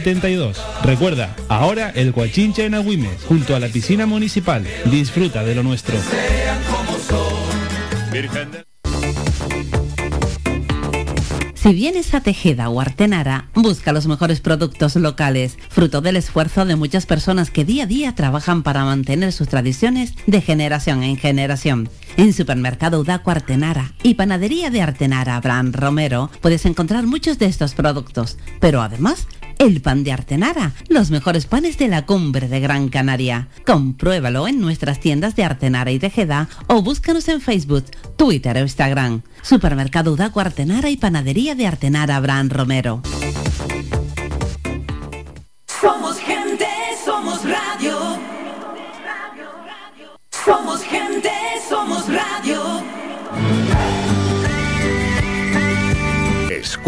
72. 0.00 0.56
Recuerda, 0.82 1.36
ahora 1.48 1.90
el 1.94 2.12
Guachinche 2.12 2.64
en 2.64 2.74
Agüimes, 2.74 3.22
junto 3.28 3.54
a 3.54 3.60
la 3.60 3.68
piscina 3.68 4.06
municipal. 4.06 4.66
Disfruta 4.86 5.44
de 5.44 5.54
lo 5.54 5.62
nuestro. 5.62 5.94
Si 11.54 11.74
vienes 11.74 12.14
a 12.14 12.22
Tejeda 12.22 12.70
o 12.70 12.80
Artenara, 12.80 13.50
busca 13.54 13.92
los 13.92 14.06
mejores 14.06 14.40
productos 14.40 14.96
locales, 14.96 15.58
fruto 15.68 16.00
del 16.00 16.16
esfuerzo 16.16 16.64
de 16.64 16.76
muchas 16.76 17.04
personas 17.04 17.50
que 17.50 17.66
día 17.66 17.84
a 17.84 17.86
día 17.86 18.14
trabajan 18.14 18.62
para 18.62 18.84
mantener 18.86 19.32
sus 19.32 19.48
tradiciones 19.48 20.14
de 20.26 20.40
generación 20.40 21.02
en 21.02 21.18
generación. 21.18 21.90
En 22.16 22.32
Supermercado 22.32 23.00
Udaco 23.00 23.30
Artenara 23.30 23.92
y 24.02 24.14
Panadería 24.14 24.70
de 24.70 24.82
Artenara 24.82 25.36
Abraham 25.36 25.72
Romero 25.72 26.30
puedes 26.40 26.66
encontrar 26.66 27.06
muchos 27.06 27.38
de 27.38 27.46
estos 27.46 27.74
productos, 27.74 28.36
pero 28.60 28.82
además 28.82 29.26
el 29.58 29.82
pan 29.82 30.04
de 30.04 30.12
Artenara, 30.12 30.72
los 30.88 31.10
mejores 31.10 31.46
panes 31.46 31.76
de 31.76 31.88
la 31.88 32.06
cumbre 32.06 32.48
de 32.48 32.60
Gran 32.60 32.88
Canaria. 32.88 33.48
Compruébalo 33.66 34.48
en 34.48 34.58
nuestras 34.58 35.00
tiendas 35.00 35.36
de 35.36 35.44
Artenara 35.44 35.90
y 35.90 35.98
Tejeda 35.98 36.48
o 36.66 36.80
búscanos 36.82 37.28
en 37.28 37.42
Facebook, 37.42 37.84
Twitter 38.16 38.56
o 38.56 38.60
Instagram. 38.60 39.22
Supermercado 39.42 40.12
Udaco 40.12 40.40
Artenara 40.40 40.88
y 40.88 40.96
Panadería 40.96 41.54
de 41.54 41.66
Artenara 41.66 42.16
Abraham 42.16 42.48
Romero. 42.48 43.02
Somos 45.66 46.18
gente, 46.18 46.66
somos 47.04 47.42
radio. 47.44 48.18
Somos 50.44 50.82
gente, 50.82 51.30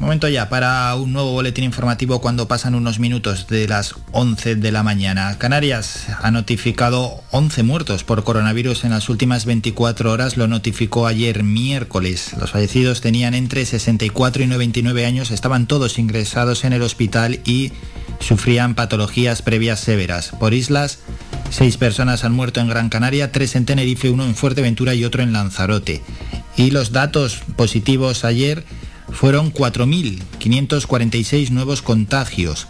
Momento 0.00 0.28
ya 0.28 0.48
para 0.48 0.94
un 0.94 1.12
nuevo 1.12 1.32
boletín 1.32 1.62
informativo 1.62 2.22
cuando 2.22 2.48
pasan 2.48 2.74
unos 2.74 2.98
minutos 2.98 3.46
de 3.48 3.68
las 3.68 3.94
11 4.12 4.56
de 4.56 4.72
la 4.72 4.82
mañana. 4.82 5.36
Canarias 5.36 6.06
ha 6.22 6.30
notificado 6.30 7.22
11 7.32 7.62
muertos 7.64 8.02
por 8.02 8.24
coronavirus 8.24 8.84
en 8.84 8.92
las 8.92 9.10
últimas 9.10 9.44
24 9.44 10.10
horas, 10.10 10.38
lo 10.38 10.48
notificó 10.48 11.06
ayer 11.06 11.42
miércoles. 11.42 12.32
Los 12.40 12.52
fallecidos 12.52 13.02
tenían 13.02 13.34
entre 13.34 13.66
64 13.66 14.42
y 14.42 14.46
99 14.46 15.04
años, 15.04 15.30
estaban 15.30 15.66
todos 15.66 15.98
ingresados 15.98 16.64
en 16.64 16.72
el 16.72 16.80
hospital 16.80 17.40
y 17.44 17.72
sufrían 18.20 18.74
patologías 18.74 19.42
previas 19.42 19.80
severas. 19.80 20.30
Por 20.40 20.54
islas, 20.54 21.00
seis 21.50 21.76
personas 21.76 22.24
han 22.24 22.32
muerto 22.32 22.60
en 22.60 22.68
Gran 22.68 22.88
Canaria, 22.88 23.32
tres 23.32 23.54
en 23.54 23.66
Tenerife, 23.66 24.08
uno 24.08 24.24
en 24.24 24.34
Fuerteventura 24.34 24.94
y 24.94 25.04
otro 25.04 25.22
en 25.22 25.34
Lanzarote. 25.34 26.00
Y 26.56 26.70
los 26.70 26.90
datos 26.90 27.42
positivos 27.54 28.24
ayer 28.24 28.64
fueron 29.12 29.52
4.546 29.52 31.50
nuevos 31.50 31.82
contagios. 31.82 32.66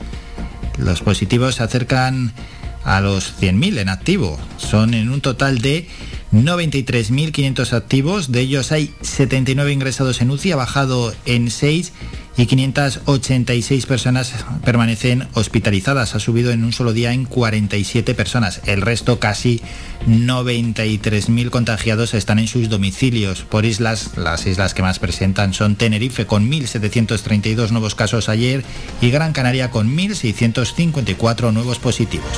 Los 0.78 1.02
positivos 1.02 1.56
se 1.56 1.62
acercan 1.62 2.32
a 2.84 3.00
los 3.00 3.40
100.000 3.40 3.78
en 3.78 3.88
activo. 3.88 4.38
Son 4.56 4.94
en 4.94 5.10
un 5.10 5.20
total 5.20 5.60
de 5.60 5.88
93.500 6.32 7.72
activos. 7.72 8.32
De 8.32 8.40
ellos 8.40 8.72
hay 8.72 8.94
79 9.00 9.72
ingresados 9.72 10.20
en 10.20 10.30
UCI, 10.30 10.52
ha 10.52 10.56
bajado 10.56 11.12
en 11.26 11.50
6 11.50 11.92
y 12.36 12.46
586 12.46 13.86
personas 13.86 14.32
permanecen 14.64 15.28
hospitalizadas. 15.34 16.14
Ha 16.14 16.20
subido 16.20 16.52
en 16.52 16.64
un 16.64 16.72
solo 16.72 16.92
día 16.92 17.12
en 17.12 17.26
47 17.26 18.14
personas. 18.14 18.62
El 18.66 18.80
resto, 18.80 19.18
casi 19.18 19.60
93.000 20.06 21.50
contagiados, 21.50 22.14
están 22.14 22.38
en 22.38 22.48
sus 22.48 22.68
domicilios. 22.68 23.42
Por 23.42 23.64
islas, 23.64 24.12
las 24.16 24.46
islas 24.46 24.74
que 24.74 24.82
más 24.82 24.98
presentan 24.98 25.52
son 25.52 25.76
Tenerife 25.76 26.26
con 26.26 26.50
1.732 26.50 27.70
nuevos 27.70 27.94
casos 27.94 28.28
ayer 28.28 28.64
y 29.00 29.10
Gran 29.10 29.32
Canaria 29.32 29.70
con 29.70 29.94
1.654 29.96 31.52
nuevos 31.52 31.78
positivos. 31.78 32.30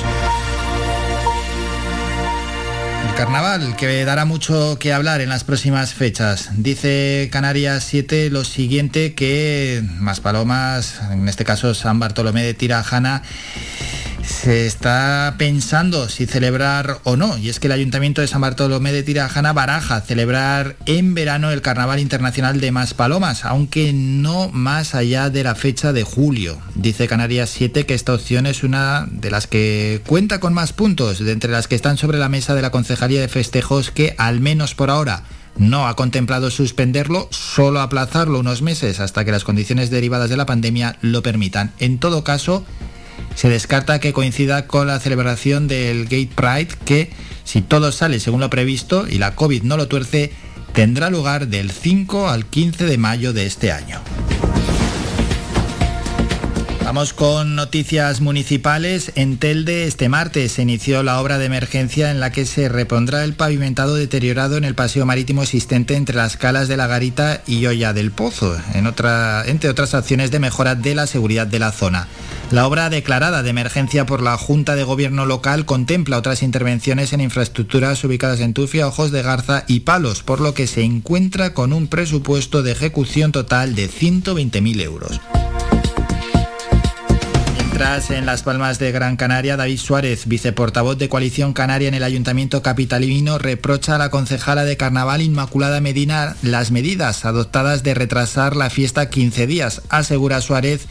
Carnaval, 3.15 3.75
que 3.75 4.05
dará 4.05 4.25
mucho 4.25 4.77
que 4.79 4.91
hablar 4.91 5.21
en 5.21 5.29
las 5.29 5.43
próximas 5.43 5.93
fechas. 5.93 6.49
Dice 6.57 7.29
Canarias 7.31 7.83
7 7.83 8.29
lo 8.29 8.43
siguiente 8.43 9.13
que 9.13 9.83
Maspalomas, 9.99 10.99
en 11.11 11.29
este 11.29 11.45
caso 11.45 11.73
San 11.73 11.99
Bartolomé 11.99 12.43
de 12.43 12.53
Tirajana, 12.53 13.21
se 14.25 14.65
está 14.65 15.35
pensando 15.37 16.07
si 16.09 16.25
celebrar 16.25 16.99
o 17.03 17.15
no, 17.15 17.37
y 17.37 17.49
es 17.49 17.59
que 17.59 17.67
el 17.67 17.73
Ayuntamiento 17.73 18.21
de 18.21 18.27
San 18.27 18.41
Bartolomé 18.41 18.91
de 18.91 19.03
Tirajana 19.03 19.53
baraja 19.53 20.01
celebrar 20.01 20.75
en 20.85 21.13
verano 21.13 21.51
el 21.51 21.61
Carnaval 21.61 21.99
Internacional 21.99 22.59
de 22.59 22.71
Maspalomas, 22.71 23.45
aunque 23.45 23.91
no 23.93 24.49
más 24.49 24.95
allá 24.95 25.29
de 25.29 25.43
la 25.43 25.55
fecha 25.55 25.93
de 25.93 26.03
julio. 26.03 26.57
Dice 26.75 27.07
Canarias 27.07 27.49
7 27.49 27.85
que 27.85 27.93
esta 27.93 28.13
opción 28.13 28.45
es 28.45 28.63
una 28.63 29.07
de 29.11 29.31
las 29.31 29.47
que 29.47 30.01
cuenta 30.07 30.39
con 30.39 30.53
más 30.53 30.73
puntos, 30.73 31.19
de 31.19 31.31
entre 31.31 31.51
las 31.51 31.67
que 31.67 31.75
están 31.75 31.97
sobre 31.97 32.17
la 32.17 32.29
mesa 32.29 32.55
de 32.55 32.61
la 32.61 32.71
Concejalía 32.71 33.21
de 33.21 33.27
Festejos, 33.27 33.91
que 33.91 34.15
al 34.17 34.39
menos 34.39 34.75
por 34.75 34.89
ahora 34.89 35.23
no 35.57 35.87
ha 35.87 35.95
contemplado 35.95 36.49
suspenderlo, 36.49 37.27
solo 37.31 37.81
aplazarlo 37.81 38.39
unos 38.39 38.61
meses 38.61 38.99
hasta 38.99 39.23
que 39.23 39.31
las 39.31 39.43
condiciones 39.43 39.89
derivadas 39.89 40.29
de 40.29 40.37
la 40.37 40.45
pandemia 40.45 40.97
lo 41.01 41.21
permitan. 41.21 41.71
En 41.79 41.99
todo 41.99 42.23
caso, 42.23 42.65
se 43.35 43.49
descarta 43.49 43.99
que 43.99 44.13
coincida 44.13 44.67
con 44.67 44.87
la 44.87 44.99
celebración 44.99 45.67
del 45.67 46.03
Gate 46.03 46.29
Pride 46.35 46.69
que, 46.85 47.11
si 47.43 47.61
todo 47.61 47.91
sale 47.91 48.19
según 48.19 48.41
lo 48.41 48.49
previsto 48.49 49.07
y 49.07 49.17
la 49.17 49.35
COVID 49.35 49.63
no 49.63 49.77
lo 49.77 49.87
tuerce, 49.87 50.31
tendrá 50.73 51.09
lugar 51.09 51.47
del 51.47 51.71
5 51.71 52.29
al 52.29 52.45
15 52.45 52.85
de 52.85 52.97
mayo 52.97 53.33
de 53.33 53.45
este 53.45 53.71
año. 53.71 54.01
Vamos 56.83 57.13
con 57.13 57.55
noticias 57.55 58.19
municipales. 58.19 59.13
En 59.15 59.37
Telde 59.37 59.85
este 59.85 60.09
martes 60.09 60.51
se 60.51 60.63
inició 60.63 61.01
la 61.01 61.21
obra 61.21 61.37
de 61.37 61.45
emergencia 61.45 62.11
en 62.11 62.19
la 62.19 62.31
que 62.33 62.45
se 62.45 62.67
repondrá 62.67 63.23
el 63.23 63.33
pavimentado 63.33 63.95
deteriorado 63.95 64.57
en 64.57 64.65
el 64.65 64.75
paseo 64.75 65.05
marítimo 65.05 65.43
existente 65.43 65.95
entre 65.95 66.17
las 66.17 66.35
calas 66.35 66.67
de 66.67 66.75
la 66.75 66.87
Garita 66.87 67.41
y 67.47 67.65
Olla 67.67 67.93
del 67.93 68.11
Pozo, 68.11 68.57
en 68.73 68.85
otra, 68.85 69.43
entre 69.45 69.69
otras 69.69 69.93
acciones 69.93 70.29
de 70.29 70.39
mejora 70.39 70.75
de 70.75 70.93
la 70.93 71.07
seguridad 71.07 71.47
de 71.47 71.59
la 71.59 71.71
zona. 71.71 72.07
La 72.51 72.67
obra 72.67 72.89
declarada 72.89 73.43
de 73.43 73.49
emergencia 73.49 74.05
por 74.05 74.21
la 74.21 74.37
Junta 74.37 74.75
de 74.75 74.83
Gobierno 74.83 75.25
local 75.25 75.65
contempla 75.65 76.17
otras 76.17 76.43
intervenciones 76.43 77.13
en 77.13 77.21
infraestructuras 77.21 78.03
ubicadas 78.03 78.41
en 78.41 78.53
Tufia, 78.53 78.87
Ojos 78.87 79.11
de 79.11 79.23
Garza 79.23 79.63
y 79.67 79.79
Palos, 79.79 80.21
por 80.21 80.41
lo 80.41 80.53
que 80.53 80.67
se 80.67 80.83
encuentra 80.83 81.53
con 81.53 81.71
un 81.71 81.87
presupuesto 81.87 82.61
de 82.61 82.73
ejecución 82.73 83.31
total 83.31 83.73
de 83.73 83.89
120.000 83.89 84.81
euros. 84.81 85.21
Mientras 87.73 88.11
en 88.11 88.27
Las 88.27 88.43
Palmas 88.43 88.77
de 88.77 88.91
Gran 88.91 89.17
Canaria, 89.17 89.57
David 89.57 89.79
Suárez, 89.79 90.27
viceportavoz 90.27 90.95
de 90.99 91.09
Coalición 91.09 91.53
Canaria 91.53 91.87
en 91.87 91.95
el 91.95 92.03
Ayuntamiento 92.03 92.61
Capitalino, 92.61 93.39
reprocha 93.39 93.95
a 93.95 93.97
la 93.97 94.11
concejala 94.11 94.63
de 94.63 94.77
Carnaval 94.77 95.23
Inmaculada 95.23 95.81
Medina 95.81 96.35
las 96.43 96.69
medidas 96.69 97.25
adoptadas 97.25 97.81
de 97.81 97.95
retrasar 97.95 98.55
la 98.55 98.69
fiesta 98.69 99.09
15 99.09 99.47
días. 99.47 99.81
Asegura 99.89 100.39
Suárez 100.41 100.85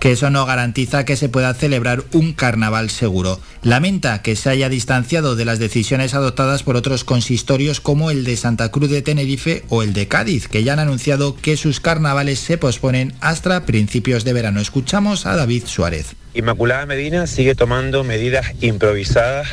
que 0.00 0.12
eso 0.12 0.30
no 0.30 0.46
garantiza 0.46 1.04
que 1.04 1.16
se 1.16 1.28
pueda 1.28 1.54
celebrar 1.54 2.04
un 2.12 2.32
carnaval 2.32 2.90
seguro. 2.90 3.40
Lamenta 3.62 4.22
que 4.22 4.36
se 4.36 4.50
haya 4.50 4.68
distanciado 4.68 5.36
de 5.36 5.44
las 5.44 5.58
decisiones 5.58 6.14
adoptadas 6.14 6.62
por 6.62 6.76
otros 6.76 7.04
consistorios 7.04 7.80
como 7.80 8.10
el 8.10 8.24
de 8.24 8.36
Santa 8.36 8.70
Cruz 8.70 8.90
de 8.90 9.02
Tenerife 9.02 9.64
o 9.68 9.82
el 9.82 9.92
de 9.92 10.08
Cádiz, 10.08 10.48
que 10.48 10.64
ya 10.64 10.74
han 10.74 10.78
anunciado 10.78 11.36
que 11.36 11.56
sus 11.56 11.80
carnavales 11.80 12.38
se 12.38 12.58
posponen 12.58 13.14
hasta 13.20 13.64
principios 13.64 14.24
de 14.24 14.32
verano. 14.32 14.60
Escuchamos 14.60 15.26
a 15.26 15.36
David 15.36 15.64
Suárez. 15.66 16.14
Inmaculada 16.34 16.84
Medina 16.84 17.26
sigue 17.26 17.54
tomando 17.54 18.04
medidas 18.04 18.52
improvisadas 18.60 19.48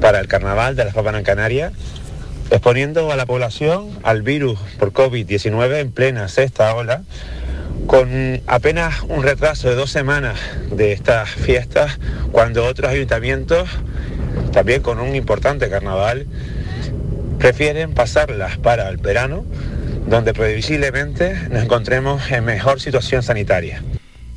para 0.00 0.18
el 0.20 0.28
carnaval 0.28 0.76
de 0.76 0.86
las 0.86 0.94
Papas 0.94 1.22
Canarias, 1.22 1.72
exponiendo 2.50 3.12
a 3.12 3.16
la 3.16 3.26
población 3.26 3.90
al 4.02 4.22
virus 4.22 4.58
por 4.78 4.92
COVID-19 4.92 5.80
en 5.80 5.92
plena 5.92 6.28
sexta 6.28 6.74
ola 6.74 7.02
con 7.86 8.40
apenas 8.46 9.02
un 9.08 9.22
retraso 9.22 9.68
de 9.68 9.74
dos 9.74 9.90
semanas 9.90 10.38
de 10.70 10.92
estas 10.92 11.30
fiestas, 11.30 11.98
cuando 12.30 12.64
otros 12.64 12.90
ayuntamientos, 12.90 13.68
también 14.52 14.82
con 14.82 14.98
un 14.98 15.14
importante 15.14 15.68
carnaval, 15.68 16.26
prefieren 17.38 17.92
pasarlas 17.92 18.56
para 18.56 18.88
el 18.88 18.96
verano, 18.96 19.44
donde 20.06 20.32
previsiblemente 20.32 21.34
nos 21.50 21.64
encontremos 21.64 22.30
en 22.30 22.44
mejor 22.44 22.80
situación 22.80 23.22
sanitaria. 23.22 23.82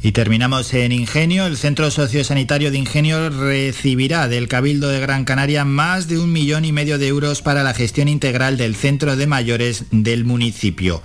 Y 0.02 0.12
terminamos 0.12 0.72
en 0.76 0.92
Ingenio. 0.92 1.48
El 1.48 1.58
Centro 1.58 1.90
Sociosanitario 1.90 2.70
de 2.70 2.78
Ingenio 2.78 3.30
recibirá 3.32 4.28
del 4.28 4.48
Cabildo 4.48 4.90
de 4.90 5.00
Gran 5.00 5.26
Canaria 5.26 5.66
más 5.66 6.08
de 6.08 6.20
un 6.20 6.32
millón 6.32 6.64
y 6.64 6.72
medio 6.72 7.00
de 7.00 7.08
euros 7.08 7.42
para 7.42 7.64
la 7.64 7.74
gestión 7.74 8.08
integral 8.08 8.56
del 8.56 8.76
centro 8.76 9.16
de 9.16 9.26
mayores 9.26 9.86
del 9.90 10.24
municipio. 10.24 11.02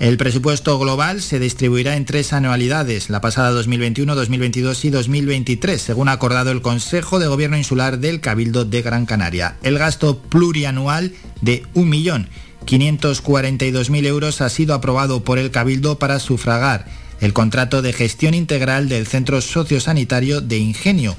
El 0.00 0.16
presupuesto 0.16 0.76
global 0.78 1.20
se 1.20 1.38
distribuirá 1.38 1.94
en 1.94 2.06
tres 2.06 2.32
anualidades, 2.32 3.10
la 3.10 3.20
pasada 3.20 3.50
2021, 3.50 4.14
2022 4.14 4.86
y 4.86 4.90
2023, 4.90 5.78
según 5.78 6.08
ha 6.08 6.12
acordado 6.12 6.50
el 6.52 6.62
Consejo 6.62 7.18
de 7.18 7.26
Gobierno 7.26 7.58
Insular 7.58 7.98
del 7.98 8.22
Cabildo 8.22 8.64
de 8.64 8.80
Gran 8.80 9.04
Canaria. 9.04 9.58
El 9.62 9.76
gasto 9.76 10.18
plurianual 10.18 11.12
de 11.42 11.64
1.542.000 11.74 14.06
euros 14.06 14.40
ha 14.40 14.48
sido 14.48 14.72
aprobado 14.72 15.22
por 15.22 15.38
el 15.38 15.50
Cabildo 15.50 15.98
para 15.98 16.18
sufragar 16.18 16.86
el 17.20 17.34
contrato 17.34 17.82
de 17.82 17.92
gestión 17.92 18.32
integral 18.32 18.88
del 18.88 19.06
Centro 19.06 19.42
Sociosanitario 19.42 20.40
de 20.40 20.56
Ingenio, 20.56 21.14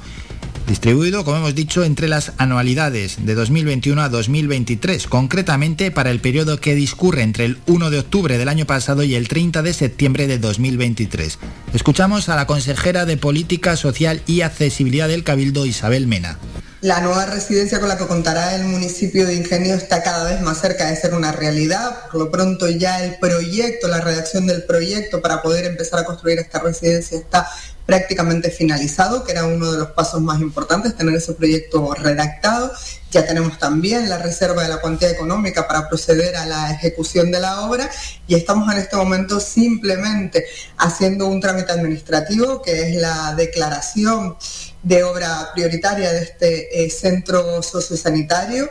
distribuido, 0.68 1.24
como 1.24 1.38
hemos 1.38 1.56
dicho, 1.56 1.84
entre 1.84 2.08
las 2.08 2.34
anualidades 2.38 3.26
de 3.26 3.36
2021 3.36 4.02
a 4.02 4.10
2023, 4.10 5.08
concretamente 5.08 5.92
para 5.92 6.12
el 6.12 6.20
periodo 6.20 6.60
que 6.60 6.76
discurre 6.76 7.24
entre 7.24 7.46
el 7.46 7.58
1 7.68 7.90
de 7.90 8.00
octubre 8.00 8.38
del 8.38 8.50
año 8.50 8.66
pasado 8.66 9.04
y 9.04 9.16
el 9.16 9.28
30 9.28 9.62
de 9.62 9.74
septiembre 9.74 10.28
de 10.28 10.40
2023. 10.40 11.40
Escuchamos 11.74 12.30
a 12.30 12.36
la 12.36 12.48
consejera 12.48 13.06
de 13.06 13.18
Política 13.18 13.76
Social 13.76 14.22
y 14.28 14.42
Accesibilidad 14.42 15.08
del 15.08 15.24
Cabildo, 15.24 15.66
Isabel 15.66 16.08
Mena. 16.08 16.38
La 16.82 17.00
nueva 17.00 17.28
residencia 17.28 17.80
con 17.80 17.90
la 17.90 17.98
que 17.98 18.08
contará 18.08 18.56
el 18.56 18.64
municipio 18.64 19.28
de 19.28 19.36
Ingenio 19.36 19.76
está 19.76 20.02
cada 20.02 20.24
vez 20.24 20.42
más 20.42 20.62
cerca 20.62 20.90
de 20.90 20.96
ser 20.96 21.14
una 21.14 21.32
realidad. 21.32 22.10
Por 22.12 22.20
lo 22.20 22.32
pronto 22.32 22.68
ya 22.68 23.04
el 23.04 23.20
proyecto, 23.20 23.88
la 23.88 24.02
redacción 24.02 24.48
del 24.48 24.64
proyecto 24.64 25.22
para 25.22 25.44
poder 25.44 25.66
empezar 25.66 26.00
a 26.00 26.06
construir 26.06 26.40
esta 26.40 26.58
residencia 26.58 27.20
está 27.20 27.48
prácticamente 27.92 28.50
finalizado, 28.52 29.26
que 29.26 29.34
era 29.34 29.44
uno 29.44 29.70
de 29.70 29.80
los 29.80 29.92
pasos 29.92 30.22
más 30.22 30.40
importantes, 30.40 30.96
tener 30.96 31.14
ese 31.14 31.34
proyecto 31.34 31.94
redactado. 31.94 32.72
Ya 33.12 33.26
tenemos 33.26 33.60
también 33.60 34.08
la 34.08 34.18
reserva 34.18 34.64
de 34.64 34.70
la 34.70 34.78
cuantía 34.78 35.10
económica 35.10 35.68
para 35.68 35.90
proceder 35.90 36.38
a 36.38 36.46
la 36.46 36.72
ejecución 36.72 37.32
de 37.32 37.42
la 37.42 37.66
obra 37.66 37.90
y 38.28 38.36
estamos 38.36 38.72
en 38.72 38.80
este 38.80 38.96
momento 38.96 39.42
simplemente 39.42 40.46
haciendo 40.78 41.28
un 41.28 41.42
trámite 41.42 41.74
administrativo 41.74 42.62
que 42.62 42.82
es 42.84 42.96
la 42.96 43.36
declaración 43.36 44.38
de 44.84 45.04
obra 45.04 45.50
prioritaria 45.54 46.14
de 46.14 46.22
este 46.22 46.86
eh, 46.86 46.90
centro 46.90 47.62
sociosanitario. 47.62 48.70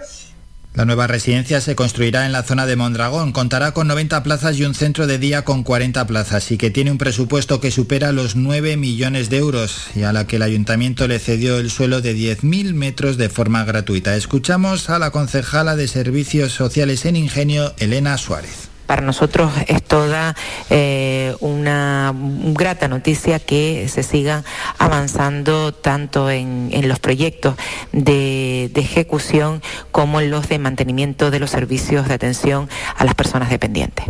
La 0.72 0.84
nueva 0.84 1.08
residencia 1.08 1.60
se 1.60 1.74
construirá 1.74 2.26
en 2.26 2.32
la 2.32 2.44
zona 2.44 2.64
de 2.64 2.76
Mondragón. 2.76 3.32
Contará 3.32 3.72
con 3.72 3.88
90 3.88 4.22
plazas 4.22 4.56
y 4.56 4.64
un 4.64 4.74
centro 4.74 5.08
de 5.08 5.18
día 5.18 5.42
con 5.42 5.64
40 5.64 6.06
plazas 6.06 6.52
y 6.52 6.58
que 6.58 6.70
tiene 6.70 6.92
un 6.92 6.98
presupuesto 6.98 7.60
que 7.60 7.72
supera 7.72 8.12
los 8.12 8.36
9 8.36 8.76
millones 8.76 9.30
de 9.30 9.38
euros 9.38 9.88
y 9.96 10.04
a 10.04 10.12
la 10.12 10.28
que 10.28 10.36
el 10.36 10.42
ayuntamiento 10.42 11.08
le 11.08 11.18
cedió 11.18 11.58
el 11.58 11.70
suelo 11.70 12.00
de 12.00 12.14
10.000 12.14 12.72
metros 12.74 13.16
de 13.16 13.28
forma 13.28 13.64
gratuita. 13.64 14.14
Escuchamos 14.14 14.90
a 14.90 15.00
la 15.00 15.10
concejala 15.10 15.74
de 15.74 15.88
Servicios 15.88 16.52
Sociales 16.52 17.04
en 17.04 17.16
Ingenio, 17.16 17.74
Elena 17.78 18.16
Suárez 18.16 18.69
para 18.90 19.02
nosotros 19.02 19.52
es 19.68 19.84
toda 19.84 20.34
eh, 20.68 21.36
una 21.38 22.12
grata 22.12 22.88
noticia 22.88 23.38
que 23.38 23.86
se 23.88 24.02
siga 24.02 24.42
avanzando 24.78 25.72
tanto 25.72 26.28
en, 26.28 26.70
en 26.72 26.88
los 26.88 26.98
proyectos 26.98 27.54
de, 27.92 28.68
de, 28.74 28.80
ejecución 28.80 29.62
como 29.92 30.20
en 30.20 30.32
los 30.32 30.48
de 30.48 30.58
mantenimiento 30.58 31.30
de 31.30 31.38
los 31.38 31.50
servicios 31.50 32.08
de 32.08 32.14
atención 32.14 32.68
a 32.96 33.04
las 33.04 33.14
personas 33.14 33.48
dependientes. 33.48 34.06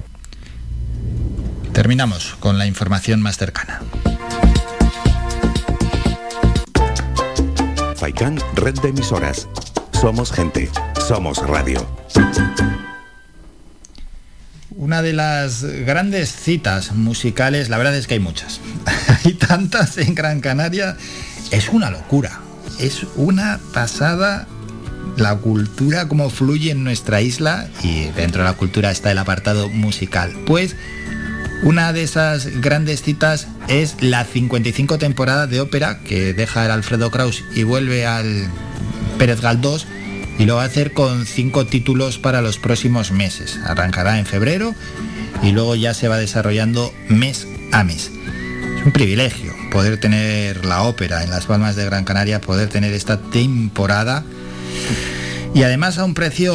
Terminamos 1.75 2.37
con 2.41 2.57
la 2.57 2.65
información 2.65 3.21
más 3.21 3.37
cercana. 3.37 3.83
FAICAN, 7.97 8.41
red 8.55 8.81
de 8.81 8.89
emisoras. 8.89 9.47
Somos 9.93 10.33
gente, 10.33 10.71
somos 11.07 11.37
radio. 11.47 11.87
Una 14.77 15.03
de 15.03 15.13
las 15.13 15.65
grandes 15.65 16.31
citas 16.33 16.93
musicales, 16.93 17.69
la 17.69 17.79
verdad 17.79 17.97
es 17.97 18.07
que 18.07 18.15
hay 18.15 18.21
muchas, 18.21 18.61
hay 19.25 19.35
tantas 19.35 19.99
en 19.99 20.15
Gran 20.15 20.41
Canaria, 20.41 20.97
es 21.51 21.69
una 21.71 21.91
locura, 21.91 22.41
es 22.79 23.05
una 23.17 23.59
pasada 23.75 24.47
la 25.17 25.37
cultura, 25.37 26.07
cómo 26.07 26.31
fluye 26.31 26.71
en 26.71 26.85
nuestra 26.85 27.21
isla 27.21 27.69
y 27.83 28.07
dentro 28.17 28.43
de 28.43 28.49
la 28.49 28.57
cultura 28.57 28.93
está 28.93 29.11
el 29.11 29.19
apartado 29.19 29.69
musical. 29.69 30.33
Pues 30.47 30.77
una 31.63 31.93
de 31.93 32.05
esas 32.05 32.47
grandes 32.61 33.03
citas 33.03 33.49
es 33.69 33.97
la 34.01 34.25
55 34.25 34.99
temporada 34.99 35.47
de 35.49 35.61
ópera 35.61 35.99
que 35.99 36.33
deja 36.33 36.65
el 36.65 36.71
Alfredo 36.71 37.11
Kraus 37.11 37.43
y 37.55 37.65
vuelve 37.65 38.07
al 38.07 38.47
Pérez 39.19 39.41
Galdós 39.41 39.87
y 40.41 40.47
lo 40.47 40.57
va 40.57 40.63
a 40.63 40.67
hacer 40.67 40.95
con 40.95 41.27
cinco 41.27 41.67
títulos 41.67 42.17
para 42.17 42.41
los 42.41 42.59
próximos 42.59 43.13
meses. 43.13 43.61
Arrancará 43.67 44.19
en 44.19 44.25
febrero 44.25 44.75
y 45.43 45.53
luego 45.53 45.75
ya 45.75 45.93
se 45.93 46.09
va 46.09 46.17
desarrollando 46.17 46.95
mes 47.11 47.47
a 47.73 47.85
mes. 47.85 48.11
Es 48.79 48.87
un 48.87 48.93
privilegio 48.93 49.53
poder 49.71 50.01
tener 50.01 50.65
la 50.65 50.85
ópera 50.85 51.23
en 51.25 51.29
las 51.29 51.45
Palmas 51.45 51.77
de 51.77 51.85
Gran 51.85 52.05
Canaria, 52.05 52.41
poder 52.41 52.71
tener 52.71 52.95
esta 52.95 53.21
temporada 53.21 54.25
y 55.53 55.63
además 55.63 55.99
a 55.99 56.07
un 56.07 56.15
precio 56.15 56.55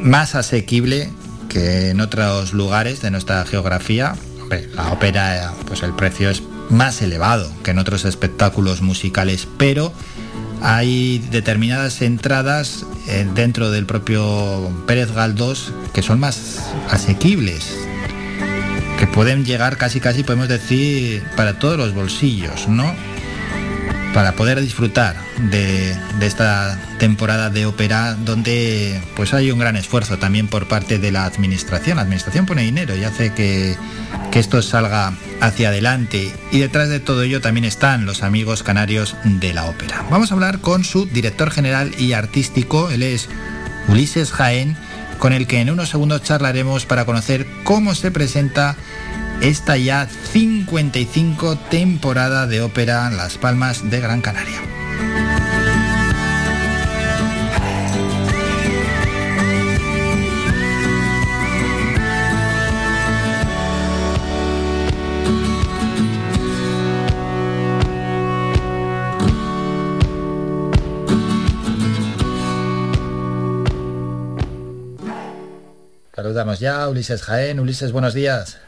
más 0.00 0.34
asequible 0.34 1.08
que 1.48 1.88
en 1.88 2.02
otros 2.02 2.52
lugares 2.52 3.00
de 3.00 3.10
nuestra 3.10 3.46
geografía. 3.46 4.14
La 4.74 4.92
ópera, 4.92 5.54
pues 5.66 5.82
el 5.82 5.94
precio 5.94 6.28
es 6.28 6.42
más 6.68 7.00
elevado 7.00 7.50
que 7.64 7.70
en 7.70 7.78
otros 7.78 8.04
espectáculos 8.04 8.82
musicales, 8.82 9.48
pero 9.56 9.90
hay 10.62 11.18
determinadas 11.30 12.02
entradas 12.02 12.86
eh, 13.08 13.26
dentro 13.34 13.70
del 13.70 13.86
propio 13.86 14.70
Pérez 14.86 15.12
Galdós 15.12 15.72
que 15.92 16.02
son 16.02 16.20
más 16.20 16.62
asequibles, 16.90 17.76
que 18.98 19.06
pueden 19.06 19.44
llegar 19.44 19.76
casi 19.76 20.00
casi, 20.00 20.22
podemos 20.22 20.48
decir, 20.48 21.22
para 21.36 21.58
todos 21.58 21.76
los 21.76 21.94
bolsillos, 21.94 22.68
¿no? 22.68 22.94
Para 24.16 24.32
poder 24.32 24.62
disfrutar 24.62 25.14
de, 25.50 25.94
esta 26.22 26.78
temporada 26.98 27.50
de 27.50 27.66
ópera 27.66 28.14
donde 28.14 28.98
pues 29.14 29.34
hay 29.34 29.50
un 29.50 29.58
gran 29.58 29.76
esfuerzo 29.76 30.16
también 30.16 30.48
por 30.48 30.68
parte 30.68 30.98
de 30.98 31.12
la 31.12 31.26
administración. 31.26 31.96
La 31.96 32.04
administración 32.04 32.46
pone 32.46 32.62
dinero 32.62 32.96
y 32.96 33.04
hace 33.04 33.34
que, 33.34 33.76
que 34.32 34.38
esto 34.38 34.62
salga 34.62 35.12
hacia 35.42 35.68
adelante 35.68 36.34
y 36.50 36.60
detrás 36.60 36.88
de 36.88 36.98
todo 36.98 37.24
ello 37.24 37.42
también 37.42 37.66
están 37.66 38.06
los 38.06 38.22
amigos 38.22 38.62
canarios 38.62 39.16
de 39.22 39.52
la 39.52 39.66
ópera. 39.66 40.06
Vamos 40.08 40.30
a 40.30 40.34
hablar 40.34 40.62
con 40.62 40.82
su 40.82 41.04
director 41.04 41.50
general 41.50 41.94
y 41.98 42.14
artístico, 42.14 42.88
él 42.88 43.02
es 43.02 43.28
Ulises 43.86 44.32
Jaén, 44.32 44.78
con 45.18 45.34
el 45.34 45.46
que 45.46 45.60
en 45.60 45.68
unos 45.68 45.90
segundos 45.90 46.22
charlaremos 46.22 46.86
para 46.86 47.04
conocer 47.04 47.46
cómo 47.64 47.94
se 47.94 48.10
presenta 48.10 48.76
esta 49.40 49.76
ya 49.76 50.06
55 50.06 51.56
temporada 51.70 52.46
de 52.46 52.62
ópera 52.62 53.10
Las 53.10 53.38
Palmas 53.38 53.88
de 53.90 54.00
Gran 54.00 54.20
Canaria. 54.20 54.60
Saludamos 76.14 76.58
ya 76.60 76.88
Ulises 76.88 77.22
Jaén. 77.22 77.60
Ulises, 77.60 77.92
buenos 77.92 78.14
días. 78.14 78.65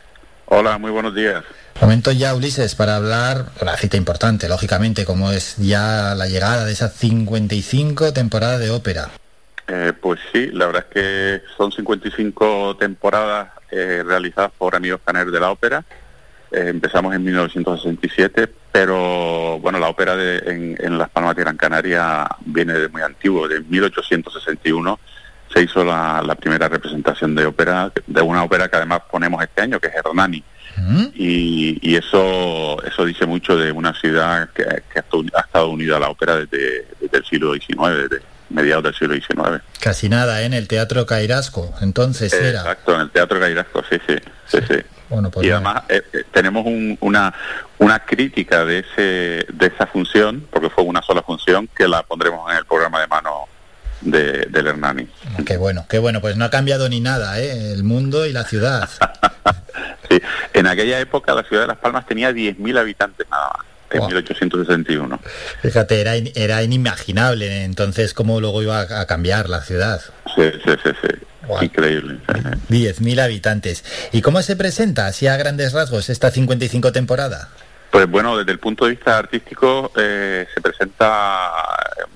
Hola, 0.50 0.78
muy 0.78 0.90
buenos 0.90 1.14
días. 1.14 1.44
Momento 1.78 2.10
ya, 2.10 2.34
Ulises, 2.34 2.74
para 2.74 2.96
hablar 2.96 3.46
una 3.60 3.76
cita 3.76 3.98
importante, 3.98 4.48
lógicamente, 4.48 5.04
como 5.04 5.30
es 5.30 5.56
ya 5.58 6.14
la 6.16 6.26
llegada 6.26 6.64
de 6.64 6.72
esa 6.72 6.88
55 6.88 8.14
temporada 8.14 8.56
de 8.56 8.70
ópera. 8.70 9.10
Eh, 9.66 9.92
pues 10.00 10.18
sí, 10.32 10.46
la 10.46 10.66
verdad 10.66 10.86
es 10.88 10.94
que 10.94 11.42
son 11.58 11.70
55 11.70 12.78
temporadas 12.78 13.50
eh, 13.70 14.02
realizadas 14.06 14.50
por 14.56 14.74
amigos 14.74 15.00
canarios 15.04 15.34
de 15.34 15.40
la 15.40 15.50
ópera. 15.50 15.84
Eh, 16.50 16.68
empezamos 16.68 17.14
en 17.14 17.24
1967, 17.24 18.48
pero 18.72 19.58
bueno, 19.60 19.78
la 19.78 19.90
ópera 19.90 20.16
de, 20.16 20.38
en, 20.38 20.78
en, 20.80 20.96
Las 20.96 21.10
Palmas 21.10 21.36
de 21.36 21.42
Gran 21.42 21.58
Canaria 21.58 22.26
viene 22.46 22.72
de 22.72 22.88
muy 22.88 23.02
antiguo, 23.02 23.46
de 23.46 23.60
1861 23.60 24.98
se 25.52 25.62
hizo 25.62 25.84
la, 25.84 26.22
la, 26.24 26.34
primera 26.34 26.68
representación 26.68 27.34
de 27.34 27.46
ópera, 27.46 27.90
de 28.06 28.22
una 28.22 28.42
ópera 28.42 28.68
que 28.68 28.76
además 28.76 29.02
ponemos 29.10 29.42
este 29.42 29.62
año, 29.62 29.80
que 29.80 29.88
es 29.88 29.94
Hernani. 29.94 30.42
¿Mm? 30.76 31.06
Y, 31.14 31.78
y, 31.82 31.96
eso 31.96 32.80
eso 32.84 33.04
dice 33.04 33.26
mucho 33.26 33.56
de 33.56 33.72
una 33.72 33.92
ciudad 33.94 34.48
que, 34.50 34.62
que, 34.62 34.98
ha 35.00 35.40
estado 35.40 35.70
unida 35.70 35.96
a 35.96 36.00
la 36.00 36.08
ópera 36.08 36.36
desde, 36.36 36.86
desde 37.00 37.18
el 37.18 37.24
siglo 37.24 37.54
XIX, 37.54 38.08
desde 38.08 38.22
mediados 38.50 38.84
del 38.84 38.94
siglo 38.94 39.14
XIX. 39.14 39.62
Casi 39.80 40.08
nada, 40.08 40.42
¿eh? 40.42 40.44
en 40.44 40.54
el 40.54 40.68
Teatro 40.68 41.04
Cairasco, 41.04 41.74
entonces 41.80 42.32
eh, 42.32 42.50
era. 42.50 42.60
Exacto, 42.60 42.94
en 42.94 43.00
el 43.02 43.10
Teatro 43.10 43.40
Cairasco, 43.40 43.82
sí, 43.90 43.96
sí, 44.06 44.16
sí, 44.46 44.58
sí. 44.68 44.76
Bueno, 45.08 45.30
pues 45.30 45.46
y 45.46 45.50
además 45.50 45.84
eh, 45.88 46.02
tenemos 46.32 46.66
un, 46.66 46.96
una 47.00 47.34
una 47.78 48.04
crítica 48.04 48.64
de 48.64 48.80
ese 48.80 49.46
de 49.52 49.66
esa 49.66 49.86
función, 49.86 50.46
porque 50.50 50.70
fue 50.70 50.84
una 50.84 51.02
sola 51.02 51.22
función, 51.22 51.68
que 51.76 51.88
la 51.88 52.02
pondremos 52.02 52.50
en 52.52 52.58
el 52.58 52.66
programa 52.66 53.00
de 53.00 53.06
mano 53.06 53.48
de- 54.00 54.46
del 54.50 54.66
Hernani. 54.66 55.08
Qué 55.46 55.56
bueno, 55.56 55.86
qué 55.88 55.98
bueno, 55.98 56.20
pues 56.20 56.36
no 56.36 56.44
ha 56.44 56.50
cambiado 56.50 56.88
ni 56.88 57.00
nada, 57.00 57.40
¿eh? 57.40 57.72
El 57.72 57.84
mundo 57.84 58.26
y 58.26 58.32
la 58.32 58.44
ciudad. 58.44 58.88
Sí, 60.10 60.18
en 60.54 60.66
aquella 60.66 60.98
época 61.00 61.34
la 61.34 61.42
ciudad 61.44 61.62
de 61.62 61.68
Las 61.68 61.76
Palmas 61.76 62.06
tenía 62.06 62.30
10.000 62.32 62.78
habitantes 62.78 63.26
nada 63.30 63.50
más, 63.58 63.66
en 63.90 63.98
Wow. 64.00 64.08
1861. 64.08 65.20
Fíjate, 65.62 66.00
era, 66.00 66.16
in- 66.16 66.32
era 66.34 66.62
inimaginable 66.62 67.64
entonces 67.64 68.14
cómo 68.14 68.40
luego 68.40 68.62
iba 68.62 68.80
a, 68.80 69.00
a 69.02 69.06
cambiar 69.06 69.48
la 69.50 69.60
ciudad. 69.60 70.00
Sí, 70.34 70.50
sí, 70.64 70.70
sí, 70.82 70.90
sí. 71.02 71.64
Increíble. 71.64 72.18
sí, 72.34 72.40
sí. 72.70 72.86
10.000 72.86 73.20
habitantes. 73.20 73.84
¿Y 74.12 74.22
cómo 74.22 74.40
se 74.42 74.56
presenta, 74.56 75.06
así 75.06 75.26
a 75.26 75.36
grandes 75.36 75.72
rasgos, 75.74 76.08
esta 76.08 76.30
55 76.30 76.90
temporada? 76.92 77.48
Pues 77.90 78.08
bueno, 78.08 78.36
desde 78.36 78.52
el 78.52 78.58
punto 78.58 78.84
de 78.84 78.90
vista 78.92 79.16
artístico 79.18 79.90
eh, 79.96 80.46
se 80.54 80.60
presenta 80.60 81.50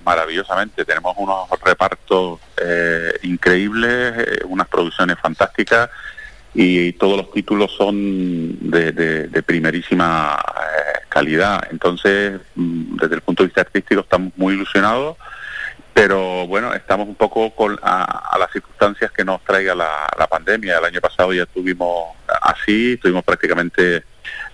maravillosamente. 0.05 0.85
Tenemos 0.85 1.15
unos 1.17 1.49
repartos 1.65 2.41
eh, 2.63 3.13
increíbles, 3.23 4.15
eh, 4.19 4.41
unas 4.45 4.69
producciones 4.69 5.17
fantásticas 5.21 5.89
y 6.55 6.93
todos 6.93 7.17
los 7.17 7.33
títulos 7.33 7.73
son 7.73 8.71
de, 8.71 8.93
de- 8.93 9.43
primerísima 9.43 10.39
eh, 10.39 10.99
calidad. 11.09 11.67
Entonces, 11.71 12.39
mm, 12.55 12.97
desde 12.97 13.15
el 13.15 13.21
punto 13.23 13.43
de 13.43 13.47
vista 13.49 13.63
artístico 13.63 14.03
estamos 14.03 14.33
muy 14.37 14.53
ilusionados, 14.55 15.17
pero 15.95 16.47
bueno, 16.47 16.75
estamos 16.75 17.09
un 17.09 17.15
poco 17.15 17.51
con, 17.55 17.79
a, 17.83 18.29
a 18.31 18.39
las 18.39 18.53
circunstancias 18.53 19.11
que 19.11 19.25
nos 19.25 19.43
traiga 19.45 19.75
la, 19.75 20.07
la 20.19 20.27
pandemia. 20.27 20.79
El 20.79 20.85
año 20.85 21.01
pasado 21.01 21.33
ya 21.33 21.45
estuvimos 21.45 22.09
así, 22.43 22.93
estuvimos 22.95 23.25
prácticamente 23.25 24.05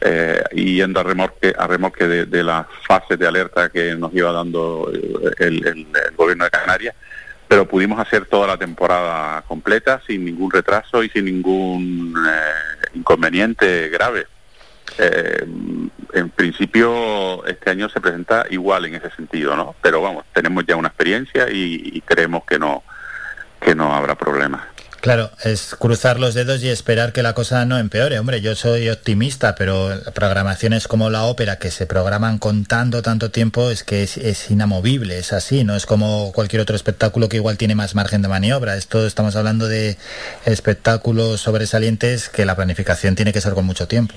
eh, 0.08 0.42
yendo 0.54 1.00
a 1.00 1.02
remorque, 1.02 1.54
a 1.56 1.66
remorque 1.66 2.06
de, 2.06 2.42
las 2.42 2.66
fases 2.86 3.18
de 3.18 3.26
alerta 3.26 3.68
que 3.68 3.94
nos 3.94 4.12
iba 4.14 4.32
dando 4.32 4.90
eh, 4.92 5.34
el 5.38 5.86
gobierno 6.16 6.44
de 6.44 6.50
Canarias, 6.50 6.94
pero 7.46 7.66
pudimos 7.66 7.98
hacer 7.98 8.26
toda 8.26 8.46
la 8.46 8.56
temporada 8.56 9.42
completa 9.42 10.00
sin 10.06 10.24
ningún 10.24 10.50
retraso 10.50 11.02
y 11.02 11.08
sin 11.08 11.26
ningún 11.26 12.14
eh, 12.28 12.88
inconveniente 12.94 13.88
grave. 13.88 14.26
Eh, 14.98 15.46
en 16.14 16.30
principio 16.30 17.44
este 17.46 17.70
año 17.70 17.88
se 17.88 18.00
presenta 18.00 18.46
igual 18.50 18.86
en 18.86 18.96
ese 18.96 19.10
sentido, 19.10 19.54
¿no? 19.56 19.74
Pero 19.82 20.00
vamos, 20.00 20.24
tenemos 20.32 20.64
ya 20.66 20.76
una 20.76 20.88
experiencia 20.88 21.50
y, 21.50 21.90
y 21.94 22.00
creemos 22.00 22.44
que 22.44 22.58
no 22.58 22.82
que 23.60 23.74
no 23.74 23.94
habrá 23.94 24.14
problemas. 24.14 24.62
Claro, 25.00 25.30
es 25.44 25.76
cruzar 25.78 26.18
los 26.18 26.34
dedos 26.34 26.62
y 26.62 26.68
esperar 26.68 27.12
que 27.12 27.22
la 27.22 27.32
cosa 27.32 27.64
no 27.64 27.78
empeore. 27.78 28.18
Hombre, 28.18 28.40
yo 28.40 28.56
soy 28.56 28.88
optimista, 28.88 29.54
pero 29.54 29.90
programaciones 30.12 30.88
como 30.88 31.08
la 31.08 31.24
ópera 31.24 31.58
que 31.58 31.70
se 31.70 31.86
programan 31.86 32.38
con 32.38 32.64
tanto, 32.64 33.00
tanto 33.00 33.30
tiempo 33.30 33.70
es 33.70 33.84
que 33.84 34.02
es, 34.02 34.50
inamovible, 34.50 35.18
es 35.18 35.32
así, 35.32 35.62
no 35.62 35.76
es 35.76 35.86
como 35.86 36.32
cualquier 36.32 36.62
otro 36.62 36.74
espectáculo 36.74 37.28
que 37.28 37.36
igual 37.36 37.56
tiene 37.56 37.76
más 37.76 37.94
margen 37.94 38.22
de 38.22 38.28
maniobra. 38.28 38.76
Esto 38.76 39.06
estamos 39.06 39.36
hablando 39.36 39.68
de 39.68 39.96
espectáculos 40.44 41.40
sobresalientes 41.40 42.28
que 42.28 42.44
la 42.44 42.56
planificación 42.56 43.14
tiene 43.14 43.32
que 43.32 43.40
ser 43.40 43.54
con 43.54 43.66
mucho 43.66 43.86
tiempo. 43.86 44.14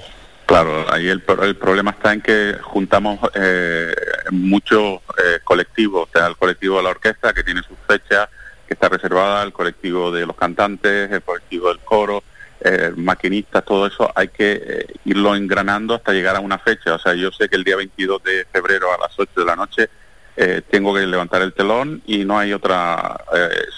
Claro, 0.48 0.92
ahí 0.92 1.08
el, 1.08 1.24
el 1.44 1.56
problema 1.58 1.92
está 1.92 2.12
en 2.12 2.22
que 2.22 2.58
juntamos 2.62 3.20
eh, 3.36 3.94
muchos 4.32 5.00
eh, 5.18 5.40
colectivos, 5.44 6.10
o 6.10 6.12
sea, 6.12 6.28
el 6.28 6.36
colectivo 6.36 6.78
de 6.78 6.84
la 6.84 6.90
orquesta 6.90 7.34
que 7.34 7.44
tiene 7.44 7.62
sus 7.62 7.78
fechas, 7.88 8.28
está 8.74 8.90
reservada, 8.90 9.44
el 9.44 9.54
colectivo 9.54 10.12
de 10.12 10.26
los 10.26 10.36
cantantes, 10.36 11.12
el 11.12 11.22
colectivo 11.22 11.70
del 11.70 11.80
coro, 11.80 12.24
eh, 12.64 12.94
maquinistas, 12.96 13.66
todo 13.66 13.88
eso, 13.88 14.12
hay 14.14 14.28
que 14.28 14.62
eh, 14.64 14.86
irlo 15.06 15.36
engranando 15.36 15.96
hasta 15.96 16.14
llegar 16.14 16.36
a 16.36 16.42
una 16.42 16.60
fecha. 16.60 16.94
O 16.94 17.00
sea, 17.00 17.16
yo 17.16 17.32
sé 17.32 17.50
que 17.50 17.56
el 17.56 17.64
día 17.64 17.76
22 17.76 18.22
de 18.22 18.46
febrero 18.52 18.94
a 18.94 19.00
las 19.00 19.18
8 19.18 19.32
de 19.36 19.46
la 19.46 19.56
noche 19.56 19.90
eh, 20.38 20.62
tengo 20.70 20.94
que 20.94 21.08
levantar 21.08 21.42
el 21.42 21.54
telón 21.54 22.04
y 22.06 22.24
no 22.24 22.38
hay 22.38 22.54
otra 22.54 23.20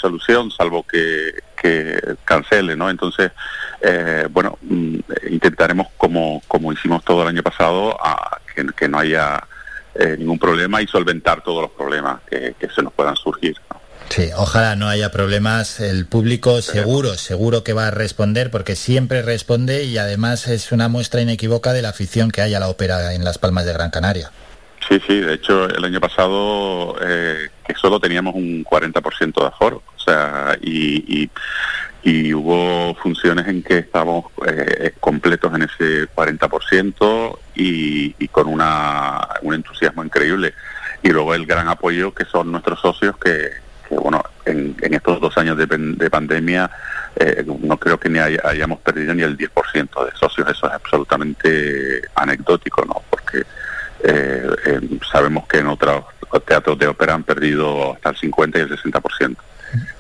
solución 0.02 0.52
salvo 0.52 0.84
que, 0.84 1.32
que 1.56 1.98
cancele, 2.26 2.76
¿no? 2.76 2.90
Entonces, 2.90 3.32
bueno, 4.32 4.58
mm, 4.62 5.00
intentaremos, 5.30 5.88
como, 5.96 6.42
como 6.50 6.74
hicimos 6.74 7.06
todo 7.06 7.22
el 7.22 7.30
año 7.30 7.42
pasado, 7.42 7.98
a 8.06 8.40
que, 8.54 8.88
no 8.90 9.00
haya 9.00 9.48
ningún 10.18 10.40
problema 10.40 10.82
y 10.82 10.88
solventar 10.88 11.42
todos 11.42 11.62
los 11.62 11.72
problemas 11.72 12.20
que, 12.30 12.54
se 12.76 12.84
nos 12.84 12.92
puedan 12.92 13.16
surgir. 13.16 13.56
Sí, 14.10 14.30
ojalá 14.38 14.76
no 14.76 14.88
haya 14.88 15.12
problemas. 15.12 15.80
El 15.80 16.06
público 16.06 16.62
seguro, 16.62 17.16
seguro 17.16 17.64
que 17.64 17.74
va 17.74 17.88
a 17.88 17.92
responder 17.92 18.52
porque 18.52 18.76
siempre 18.76 19.22
responde 19.22 19.86
y 19.86 19.98
además 19.98 20.48
es 20.48 20.72
una 20.72 20.88
muestra 20.88 21.22
inequívoca 21.22 21.74
de 21.74 21.82
la 21.82 21.90
afición 21.90 22.30
que 22.30 22.42
hay 22.42 22.54
a 22.54 22.60
la 22.60 22.70
ópera 22.70 23.14
en 23.14 23.24
Las 23.24 23.38
Palmas 23.38 23.66
de 23.66 23.74
Gran 23.74 23.90
Canaria. 23.90 24.32
Sí, 24.88 25.02
sí, 25.08 25.20
de 25.20 25.34
hecho 25.34 25.68
el 25.68 25.84
año 25.84 26.00
pasado 26.00 26.96
eh, 27.02 27.50
que 27.66 27.74
solo 27.76 28.00
teníamos 28.00 28.36
un 28.36 28.64
40% 28.64 29.42
de 29.42 29.48
aforo, 29.48 29.82
o 29.96 30.00
sea, 30.00 30.58
y, 30.62 31.24
y, 31.24 31.30
y 32.04 32.34
hubo 32.34 32.94
funciones 32.96 33.48
en 33.48 33.64
que 33.64 33.80
estábamos 33.80 34.26
eh, 34.46 34.94
completos 35.00 35.54
en 35.56 35.64
ese 35.64 36.08
40% 36.14 37.40
y, 37.56 38.16
y 38.20 38.28
con 38.28 38.48
una, 38.48 39.28
un 39.42 39.54
entusiasmo 39.54 40.04
increíble. 40.04 40.54
Y 41.02 41.10
luego 41.10 41.34
el 41.34 41.46
gran 41.46 41.68
apoyo 41.68 42.14
que 42.14 42.26
son 42.26 42.52
nuestros 42.52 42.80
socios 42.80 43.18
que, 43.18 43.52
bueno, 44.02 44.24
en, 44.46 44.76
estos 44.82 45.20
dos 45.20 45.38
años 45.38 45.58
de, 45.58 45.66
de 45.68 46.10
pandemia 46.10 46.70
eh, 47.16 47.44
no 47.46 47.78
creo 47.78 48.00
que 48.00 48.10
ni 48.10 48.20
hay- 48.20 48.38
hayamos 48.44 48.80
perdido 48.80 49.14
ni 49.14 49.22
el 49.24 49.38
10% 49.38 50.06
de 50.06 50.12
socios, 50.18 50.50
eso 50.50 50.68
es 50.68 50.74
absolutamente 50.74 52.02
anecdótico, 52.16 52.84
¿no? 52.86 53.02
Porque 53.10 53.40
eh, 54.04 54.50
eh, 54.66 54.80
sabemos 55.12 55.48
que 55.48 55.60
en 55.60 55.68
otros 55.68 56.06
teatros 56.46 56.78
de 56.80 56.88
ópera 56.88 57.14
han 57.14 57.24
perdido 57.24 57.94
hasta 57.94 58.10
el 58.10 58.18
50 58.18 58.58
y 58.58 58.62
el 58.62 58.70
60%. 58.70 59.36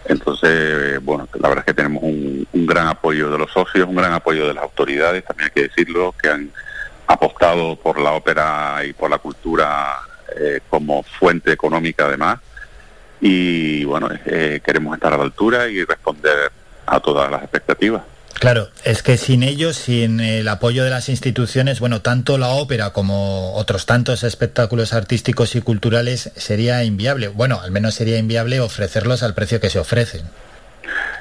Entonces, 0.05 1.03
bueno, 1.03 1.27
la 1.39 1.49
verdad 1.49 1.59
es 1.59 1.65
que 1.65 1.73
tenemos 1.73 2.03
un, 2.03 2.47
gran 2.53 2.87
apoyo 2.87 3.29
de 3.29 3.37
los 3.37 3.51
socios, 3.51 3.87
un 3.87 3.95
gran 3.95 4.13
apoyo 4.13 4.47
de 4.47 4.53
las 4.53 4.63
autoridades, 4.63 5.23
también 5.23 5.49
hay 5.49 5.53
que 5.53 5.67
decirlo, 5.69 6.13
que 6.21 6.29
han 6.29 6.49
apostado 7.07 7.75
por 7.75 7.99
la 7.99 8.11
ópera 8.11 8.81
y 8.85 8.93
por 8.93 9.09
la 9.09 9.19
cultura 9.19 9.99
como 10.69 11.03
fuente 11.03 11.51
económica 11.51 12.05
además. 12.05 12.39
Y 13.25 13.85
bueno, 13.85 14.09
eh, 14.25 14.59
queremos 14.65 14.93
estar 14.95 15.13
a 15.13 15.17
la 15.17 15.23
altura 15.23 15.69
y 15.69 15.81
responder 15.85 16.51
a 16.85 16.99
todas 16.99 17.31
las 17.31 17.41
expectativas. 17.41 18.01
Claro, 18.37 18.67
es 18.83 19.01
que 19.01 19.15
sin 19.15 19.43
ellos, 19.43 19.77
sin 19.77 20.19
el 20.19 20.45
apoyo 20.49 20.83
de 20.83 20.89
las 20.89 21.07
instituciones, 21.07 21.79
bueno, 21.79 22.01
tanto 22.01 22.37
la 22.37 22.49
ópera 22.49 22.89
como 22.91 23.53
otros 23.53 23.85
tantos 23.85 24.23
espectáculos 24.25 24.91
artísticos 24.91 25.55
y 25.55 25.61
culturales 25.61 26.31
sería 26.35 26.83
inviable. 26.83 27.29
Bueno, 27.29 27.61
al 27.63 27.71
menos 27.71 27.95
sería 27.95 28.17
inviable 28.17 28.59
ofrecerlos 28.59 29.23
al 29.23 29.33
precio 29.33 29.61
que 29.61 29.69
se 29.69 29.79
ofrecen. 29.79 30.23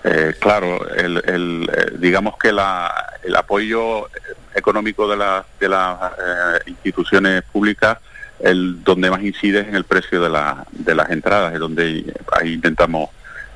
Eh, 0.02 0.34
claro, 0.40 0.89
el, 0.97 1.22
el, 1.24 1.70
eh, 1.72 1.92
digamos 1.98 2.34
que 2.36 2.50
la, 2.50 2.92
el 3.22 3.36
apoyo 3.36 4.08
económico 4.52 5.06
de, 5.08 5.16
la- 5.16 5.44
de 5.60 5.68
las 5.68 5.97
eh, 6.18 6.58
instituciones 6.66 7.44
públicas, 7.44 7.98
el 8.42 8.82
donde 8.84 9.10
más 9.10 9.22
incide 9.22 9.60
es 9.60 9.68
en 9.68 9.74
el 9.76 9.84
precio 9.84 10.20
de, 10.20 10.28
la, 10.28 10.66
de 10.72 10.94
las 10.94 11.10
entradas, 11.10 11.54
es 11.54 11.60
donde 11.60 12.04
ahí 12.32 12.52
intentamos, 12.54 13.10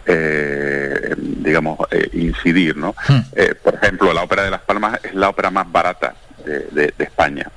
eh, 0.06 1.14
digamos, 1.18 1.78
eh, 1.90 2.08
incidir, 2.12 2.76
¿no? 2.76 2.94
Eh, 3.34 3.54
por 3.54 3.74
ejemplo, 3.74 4.12
la 4.12 4.22
Ópera 4.22 4.44
de 4.44 4.50
Las 4.50 4.60
Palmas 4.62 5.00
es 5.02 5.14
la 5.14 5.28
ópera 5.28 5.50
más 5.50 5.70
barata 5.70 6.14
de, 6.44 6.60
de- 6.70 6.94
de 6.96 7.04
España. 7.04 7.50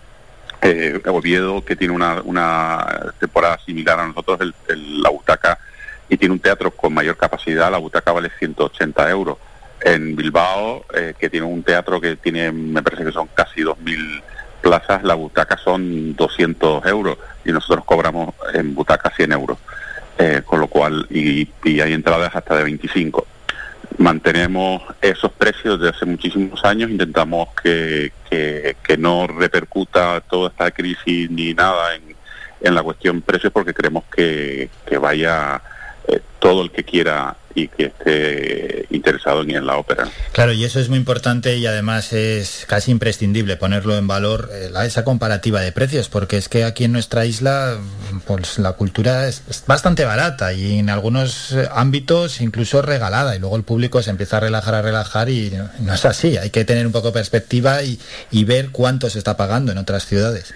Eh, 0.62 1.00
Oviedo, 1.06 1.64
que 1.64 1.76
tiene 1.76 1.94
una, 1.94 2.22
una 2.24 3.14
temporada 3.20 3.58
similar 3.66 4.00
a 4.00 4.08
nosotros, 4.08 4.42
el, 4.42 4.54
el- 4.68 5.02
la 5.02 5.10
butaca, 5.10 5.58
y 6.10 6.18
tiene 6.18 6.34
un 6.34 6.40
teatro 6.40 6.72
con 6.72 6.94
mayor 6.94 7.16
capacidad, 7.18 7.72
la 7.72 7.78
butaca 7.78 8.12
vale 8.12 8.32
180 8.40 9.10
euros. 9.10 9.38
En 9.82 10.16
Bilbao, 10.16 10.86
eh, 10.94 11.14
que 11.18 11.30
tiene 11.30 11.46
un 11.46 11.64
teatro 11.64 12.02
que 12.02 12.16
tiene, 12.18 12.52
me 12.52 12.82
parece 12.82 13.06
que 13.06 13.12
son 13.12 13.30
casi 13.34 13.62
2.000 13.62 14.22
plazas, 14.62 15.04
la 15.04 15.16
butaca 15.16 15.58
son 15.58 16.16
200 16.16 16.86
euros 16.86 17.18
y 17.46 17.52
nosotros 17.52 17.86
cobramos 17.86 18.34
en 18.54 18.76
butaca 18.76 19.12
100 19.16 19.32
euros. 19.32 19.58
Eh, 20.22 20.42
con 20.44 20.60
lo 20.60 20.68
cual, 20.68 21.08
y, 21.10 21.48
y 21.64 21.80
hay 21.80 21.94
entradas 21.94 22.36
hasta 22.36 22.58
de 22.58 22.64
25 22.66 23.26
mantenemos 24.00 24.82
esos 25.02 25.32
precios 25.32 25.80
desde 25.80 25.96
hace 25.96 26.06
muchísimos 26.06 26.64
años, 26.64 26.90
intentamos 26.90 27.50
que, 27.62 28.12
que, 28.30 28.98
no 28.98 29.28
repercuta 29.28 30.22
toda 30.22 30.50
esta 30.50 30.72
crisis 30.72 31.30
ni 31.30 31.54
nada 31.54 31.96
en, 31.96 32.16
en 32.62 32.76
la 32.76 32.84
cuestión 32.84 33.22
precios 33.22 33.54
porque 33.54 33.74
queremos 33.74 34.04
que, 34.14 34.70
que 34.86 34.98
vaya 34.98 35.62
eh, 36.12 36.22
todo 36.40 36.64
el 36.64 36.72
que 36.72 36.84
quiera 36.84 37.36
y 37.54 37.68
que 37.68 37.86
esté 37.86 38.86
interesado 38.90 39.42
en, 39.42 39.52
en 39.52 39.66
la 39.66 39.78
ópera. 39.78 40.08
Claro, 40.32 40.54
y 40.54 40.64
eso 40.64 40.80
es 40.80 40.90
muy 40.90 40.98
importante 40.98 41.58
y 41.58 41.66
además 41.66 42.14
es 42.14 42.66
casi 42.68 42.92
imprescindible 42.92 43.58
ponerlo 43.58 43.98
en 43.98 44.08
valor, 44.08 44.50
eh, 44.52 44.72
esa 44.86 45.04
comparativa 45.04 45.60
de 45.62 45.72
precios, 45.72 46.10
porque 46.10 46.38
es 46.38 46.48
que 46.48 46.64
aquí 46.64 46.86
en 46.86 46.94
nuestra 46.94 47.26
isla 47.26 47.78
pues 48.26 48.60
la 48.60 48.74
cultura 48.74 49.28
es, 49.28 49.44
bastante 49.68 50.06
barata 50.06 50.54
y 50.54 50.80
en 50.80 50.90
algunos 50.90 51.52
eh, 51.52 51.68
ámbitos 51.72 52.42
incluso 52.42 52.82
regalada 52.82 53.36
y 53.36 53.40
luego 53.40 53.56
el 53.56 53.64
público 53.64 54.02
se 54.02 54.12
empieza 54.12 54.38
a 54.38 54.40
relajar, 54.42 54.76
a 54.76 54.82
relajar 54.82 55.30
y 55.30 55.52
no, 55.80 55.94
es 55.94 56.06
así, 56.06 56.38
hay 56.38 56.50
que 56.50 56.66
tener 56.66 56.86
un 56.86 56.92
poco 56.92 57.08
de 57.08 57.14
perspectiva 57.14 57.80
y 57.84 58.44
ver 58.46 58.70
cuánto 58.72 59.10
se 59.10 59.18
está 59.18 59.38
pagando 59.38 59.72
en 59.72 59.78
otras 59.78 60.06
ciudades. 60.06 60.54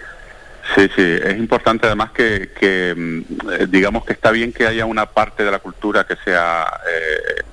Sí, 0.75 0.89
sí, 0.95 1.01
es 1.23 1.37
importante 1.37 1.87
además 1.87 2.11
que, 2.11 2.51
que, 2.57 2.93
mm, 2.95 3.51
eh, 3.51 3.67
digamos 3.69 4.05
que 4.05 4.13
está 4.13 4.31
bien 4.31 4.53
que 4.53 4.65
haya 4.65 4.85
una 4.85 5.05
parte 5.05 5.43
de 5.43 5.51
la 5.51 5.59
cultura 5.59 6.05
que 6.05 6.15
sea, 6.23 6.65
eh, 6.89 7.43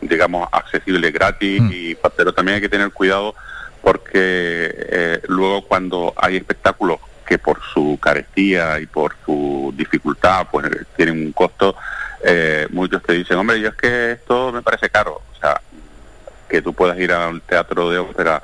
digamos, 0.00 0.48
accesible 0.52 1.10
gratis, 1.10 1.60
y, 1.72 1.96
pero 2.16 2.32
también 2.32 2.56
hay 2.56 2.60
que 2.60 2.68
tener 2.68 2.90
cuidado 2.92 3.34
porque 3.82 4.72
eh, 4.88 5.20
luego 5.28 5.62
cuando 5.66 6.14
hay 6.16 6.36
espectáculos 6.36 6.98
que 7.26 7.38
por 7.38 7.60
su 7.72 7.98
carestía 8.00 8.78
y 8.80 8.86
por 8.86 9.14
su 9.24 9.72
dificultad 9.76 10.46
pues 10.50 10.66
tienen 10.96 11.26
un 11.26 11.32
costo, 11.32 11.74
eh, 12.24 12.66
muchos 12.70 13.02
te 13.02 13.14
dicen, 13.14 13.36
hombre, 13.36 13.60
yo 13.60 13.68
es 13.70 13.74
que 13.74 14.12
esto 14.12 14.52
me 14.52 14.62
parece 14.62 14.88
caro. 14.90 15.22
O 15.34 15.40
sea, 15.40 15.60
que 16.48 16.62
tú 16.62 16.72
puedas 16.72 16.98
ir 16.98 17.12
a 17.12 17.28
un 17.28 17.40
teatro 17.40 17.90
de 17.90 17.98
ópera 17.98 18.42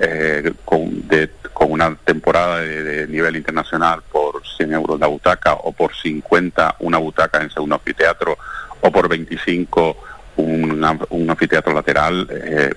eh, 0.00 0.52
con, 0.64 1.06
de- 1.08 1.30
con 1.62 1.70
una 1.70 1.94
temporada 1.94 2.58
de, 2.58 2.82
de 2.82 3.06
nivel 3.06 3.36
internacional 3.36 4.00
por 4.10 4.42
100 4.56 4.72
euros 4.72 4.98
la 4.98 5.06
butaca 5.06 5.54
o 5.54 5.70
por 5.72 5.94
50 5.94 6.74
una 6.80 6.98
butaca 6.98 7.40
en 7.40 7.50
segundo 7.50 7.76
anfiteatro 7.76 8.36
o 8.80 8.90
por 8.90 9.08
25 9.08 9.96
un, 10.38 10.82
am- 10.84 10.98
un 11.10 11.30
anfiteatro 11.30 11.72
lateral, 11.72 12.26
eh, 12.30 12.70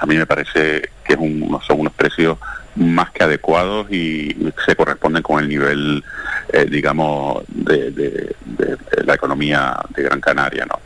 a 0.00 0.06
mí 0.06 0.16
me 0.16 0.26
parece 0.26 0.90
que 1.04 1.12
es 1.12 1.18
un- 1.18 1.60
son 1.64 1.78
unos 1.80 1.92
precios 1.92 2.36
más 2.74 3.12
que 3.12 3.22
adecuados 3.22 3.86
y 3.92 4.36
se 4.66 4.74
corresponden 4.74 5.22
con 5.22 5.38
el 5.40 5.48
nivel, 5.48 6.02
eh, 6.52 6.64
digamos, 6.68 7.44
de- 7.46 7.92
de- 7.92 8.34
de 8.44 9.04
la 9.04 9.14
economía 9.14 9.76
de 9.90 10.02
Gran 10.02 10.20
Canaria, 10.20 10.66
¿no? 10.66 10.80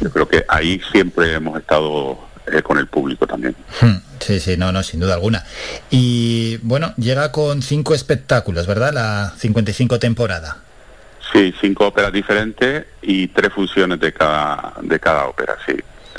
Yo 0.00 0.10
creo 0.12 0.28
que 0.28 0.44
ahí 0.48 0.80
siempre 0.92 1.32
hemos 1.32 1.58
estado 1.58 2.18
eh, 2.52 2.62
con 2.62 2.78
el 2.78 2.86
público 2.86 3.26
también. 3.26 3.54
Hmm, 3.80 3.96
Sí, 4.20 4.40
sí, 4.40 4.56
no, 4.56 4.72
no, 4.72 4.82
sin 4.82 5.00
duda 5.00 5.14
alguna. 5.14 5.44
Y 5.90 6.56
bueno, 6.62 6.94
llega 6.96 7.30
con 7.30 7.60
cinco 7.60 7.94
espectáculos, 7.94 8.66
¿verdad? 8.66 8.92
La 8.94 9.34
55 9.36 9.98
temporada. 9.98 10.56
Sí, 11.32 11.52
cinco 11.60 11.88
óperas 11.88 12.12
diferentes 12.12 12.86
y 13.02 13.28
tres 13.28 13.52
funciones 13.52 14.00
de 14.00 14.12
cada, 14.12 14.74
de 14.80 14.98
cada 14.98 15.26
ópera, 15.26 15.56
sí. 15.66 15.74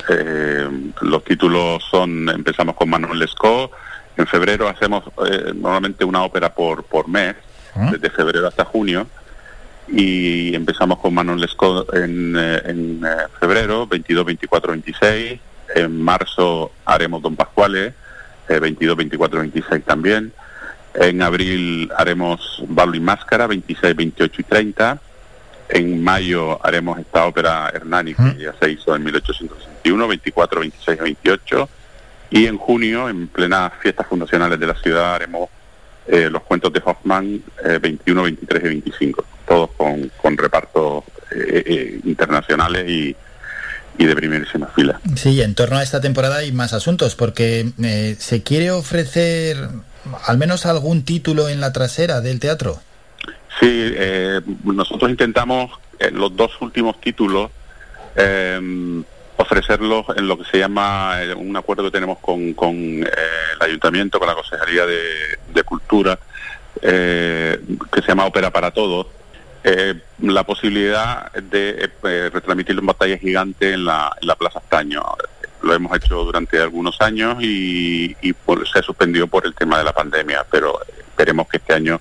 Eh, 0.09 0.67
los 1.01 1.23
títulos 1.23 1.83
son, 1.89 2.29
empezamos 2.29 2.75
con 2.75 2.89
Manuel 2.89 3.17
Lescaut, 3.17 3.71
en 4.17 4.27
febrero 4.27 4.67
hacemos 4.67 5.03
eh, 5.27 5.51
normalmente 5.55 6.05
una 6.05 6.23
ópera 6.23 6.53
por, 6.53 6.83
por 6.83 7.07
mes, 7.07 7.35
desde 7.91 8.09
febrero 8.09 8.47
hasta 8.47 8.65
junio, 8.65 9.07
y 9.87 10.53
empezamos 10.55 10.99
con 10.99 11.13
Manuel 11.13 11.39
Lescaut 11.41 11.93
en, 11.95 12.35
eh, 12.37 12.61
en 12.65 13.01
febrero, 13.39 13.87
22, 13.87 14.25
24, 14.25 14.71
26, 14.73 15.39
en 15.73 16.01
marzo 16.01 16.71
haremos 16.85 17.21
Don 17.21 17.35
Pascuales, 17.35 17.93
eh, 18.47 18.59
22, 18.59 18.97
24, 18.97 19.39
26 19.39 19.83
también, 19.83 20.33
en 20.97 21.21
abril 21.21 21.91
haremos 21.97 22.63
Barlo 22.67 22.95
y 22.95 22.99
Máscara, 22.99 23.47
26, 23.47 23.95
28 23.95 24.41
y 24.41 24.43
30. 24.43 24.99
En 25.67 26.03
mayo 26.03 26.63
haremos 26.65 26.99
esta 26.99 27.25
ópera 27.25 27.69
Hernani, 27.73 28.13
que 28.13 28.37
ya 28.37 28.53
se 28.59 28.71
hizo 28.71 28.95
en 28.95 29.03
1861, 29.03 30.07
24, 30.07 30.59
26 30.61 30.97
y 30.97 31.03
28. 31.03 31.69
Y 32.29 32.45
en 32.45 32.57
junio, 32.57 33.09
en 33.09 33.27
plenas 33.27 33.73
fiestas 33.81 34.07
fundacionales 34.07 34.59
de 34.59 34.67
la 34.67 34.75
ciudad, 34.75 35.15
haremos 35.15 35.49
eh, 36.07 36.29
los 36.29 36.43
cuentos 36.43 36.71
de 36.71 36.81
Hoffman, 36.85 37.41
eh, 37.63 37.79
21, 37.81 38.23
23 38.23 38.63
y 38.63 38.67
25. 38.67 39.25
Todos 39.47 39.71
con, 39.75 40.11
con 40.21 40.37
repartos 40.37 41.03
eh, 41.31 41.63
eh, 41.65 41.99
internacionales 42.05 42.89
y, 42.89 43.15
y 43.97 44.05
de 44.05 44.15
primerísima 44.15 44.67
fila. 44.75 44.99
Sí, 45.15 45.41
en 45.41 45.55
torno 45.55 45.77
a 45.77 45.83
esta 45.83 46.01
temporada 46.01 46.37
hay 46.37 46.51
más 46.51 46.73
asuntos, 46.73 47.15
porque 47.15 47.71
eh, 47.83 48.15
se 48.19 48.43
quiere 48.43 48.71
ofrecer 48.71 49.57
al 50.25 50.37
menos 50.37 50.65
algún 50.65 51.03
título 51.03 51.49
en 51.49 51.59
la 51.59 51.73
trasera 51.73 52.21
del 52.21 52.39
teatro. 52.39 52.79
Sí, 53.59 53.93
eh, 53.95 54.41
nosotros 54.63 55.09
intentamos 55.09 55.71
eh, 55.99 56.11
los 56.11 56.35
dos 56.35 56.51
últimos 56.59 56.99
títulos 56.99 57.49
eh, 58.15 58.59
ofrecerlos 59.37 60.05
en 60.15 60.27
lo 60.27 60.37
que 60.37 60.45
se 60.45 60.59
llama 60.59 61.21
eh, 61.21 61.33
un 61.33 61.55
acuerdo 61.55 61.83
que 61.83 61.91
tenemos 61.91 62.19
con, 62.19 62.53
con 62.53 62.75
eh, 62.75 63.05
el 63.55 63.61
ayuntamiento, 63.61 64.19
con 64.19 64.27
la 64.27 64.35
Consejería 64.35 64.85
de, 64.85 64.99
de 65.53 65.63
Cultura, 65.63 66.17
que 66.81 68.01
se 68.01 68.07
llama 68.07 68.25
Ópera 68.25 68.51
para 68.51 68.71
Todos. 68.71 69.07
Eh, 69.67 69.95
la 70.21 70.43
posibilidad 70.43 71.31
de 71.33 71.89
eh, 72.03 72.29
retransmitirlo 72.31 72.81
en 72.81 72.85
batalla 72.87 73.17
gigante 73.17 73.73
en 73.73 73.83
la, 73.85 74.15
Plaza 74.37 74.59
Estaño. 74.59 75.03
Lo 75.63 75.73
hemos 75.73 75.97
hecho 75.97 76.23
durante 76.23 76.59
algunos 76.61 77.01
años 77.01 77.37
y, 77.41 78.15
y 78.21 78.33
por- 78.33 78.67
se 78.67 78.81
suspendió 78.83 79.25
por 79.27 79.45
el 79.47 79.55
tema 79.55 79.79
de 79.79 79.83
la 79.85 79.93
pandemia, 79.93 80.45
pero 80.51 80.79
esperemos 81.09 81.47
que 81.47 81.57
este 81.57 81.73
año, 81.73 81.99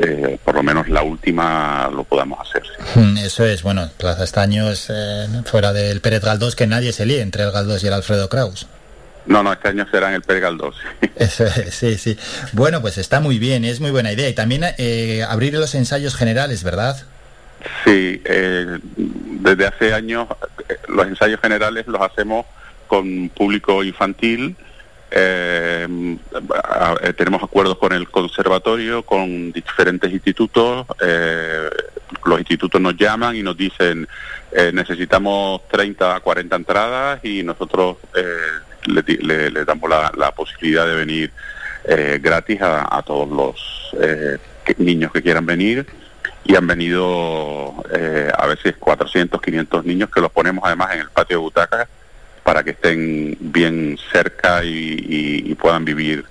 eh, 0.00 0.38
por 0.44 0.56
lo 0.56 0.62
menos 0.64 0.88
la 0.88 1.02
última, 1.02 1.88
lo 1.94 2.02
podamos 2.02 2.40
hacer. 2.40 2.62
Hmm, 2.96 3.16
Eso 3.18 3.44
es, 3.46 3.62
bueno, 3.62 3.88
Plaza 3.98 4.24
Estaños 4.24 4.88
eh, 4.90 5.28
fuera 5.44 5.72
del 5.72 6.00
Pérez 6.00 6.24
Galdós, 6.24 6.56
que 6.56 6.66
nadie 6.66 6.92
se 6.92 7.06
líe 7.06 7.20
entre 7.20 7.44
el 7.44 7.52
Galdós 7.52 7.84
y 7.84 7.86
el 7.86 7.92
Alfredo 7.92 8.28
Kraus. 8.28 8.66
No, 9.26 9.42
no, 9.42 9.52
este 9.52 9.68
año 9.68 9.86
será 9.90 10.08
en 10.08 10.14
el. 10.14 10.22
Eso 11.16 11.44
es, 11.44 11.74
sí, 11.74 11.96
sí. 11.96 12.18
Bueno, 12.52 12.80
pues 12.80 12.98
está 12.98 13.20
muy 13.20 13.38
bien, 13.38 13.64
es 13.64 13.80
muy 13.80 13.90
buena 13.90 14.12
idea. 14.12 14.28
Y 14.28 14.34
también 14.34 14.62
eh, 14.78 15.24
abrir 15.28 15.54
los 15.54 15.74
ensayos 15.74 16.14
generales, 16.16 16.64
¿verdad? 16.64 16.96
Sí, 17.84 18.20
eh, 18.24 18.78
desde 18.84 19.66
hace 19.66 19.94
años 19.94 20.26
eh, 20.68 20.76
los 20.88 21.06
ensayos 21.06 21.40
generales 21.40 21.86
los 21.86 22.00
hacemos 22.02 22.46
con 22.88 23.28
público 23.28 23.84
infantil. 23.84 24.56
eh, 25.12 26.16
eh, 27.02 27.12
tenemos 27.12 27.42
acuerdos 27.42 27.78
con 27.78 27.92
el 27.92 28.08
conservatorio, 28.10 29.02
con 29.04 29.52
diferentes 29.52 30.10
institutos. 30.10 30.86
eh, 31.00 31.68
los 32.24 32.38
institutos 32.38 32.80
nos 32.80 32.96
llaman 32.96 33.36
y 33.36 33.42
nos 33.42 33.56
dicen 33.56 34.06
necesitamos 34.74 35.62
30 35.68 36.16
a 36.16 36.20
40 36.20 36.56
entradas 36.56 37.24
y 37.24 37.42
nosotros 37.42 37.96
eh, 38.14 38.36
le, 38.86 39.02
le- 39.02 39.50
le 39.50 39.64
damos 39.64 39.88
la, 39.88 40.12
la 40.16 40.32
posibilidad 40.32 40.86
de 40.86 40.94
venir 40.94 41.32
eh, 41.84 42.18
gratis 42.22 42.60
a, 42.62 42.96
a 42.96 43.02
todos 43.02 43.28
los 43.28 43.94
eh, 44.00 44.38
niños 44.78 45.12
que 45.12 45.22
quieran 45.22 45.44
venir 45.46 45.86
y 46.44 46.54
han 46.56 46.66
venido 46.66 47.74
eh, 47.92 48.30
a 48.36 48.46
veces 48.46 48.74
400, 48.78 49.40
500 49.40 49.84
niños 49.84 50.10
que 50.10 50.20
los 50.20 50.30
ponemos 50.30 50.64
además 50.64 50.94
en 50.94 51.00
el 51.00 51.08
patio 51.10 51.36
de 51.38 51.42
butacas 51.42 51.88
para 52.42 52.62
que 52.64 52.70
estén 52.70 53.36
bien 53.40 53.98
cerca 54.12 54.64
y, 54.64 54.68
y- 55.48 55.54
puedan 55.54 55.84
vivir 55.84 56.24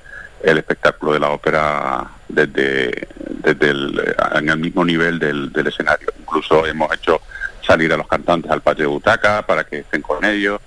el 0.44 0.58
espectáculo 0.58 1.14
de 1.14 1.20
la 1.20 1.30
ópera 1.30 2.06
desde, 2.28 3.08
desde 3.44 3.70
el, 3.70 4.16
en 4.36 4.50
el 4.50 4.58
mismo 4.58 4.84
nivel 4.84 5.20
del 5.20 5.68
escenario. 5.68 6.10
Incluso 6.20 6.66
hemos 6.66 6.92
hecho 6.94 7.22
salir 7.66 7.94
a 7.94 7.98
los 7.98 8.08
cantantes 8.08 8.52
al 8.52 8.62
patio 8.62 8.84
de 8.86 8.88
butaca 8.88 9.44
para 9.46 9.64
que 9.64 9.80
estén 9.80 10.02
con 10.02 10.26
ellos 10.26 10.60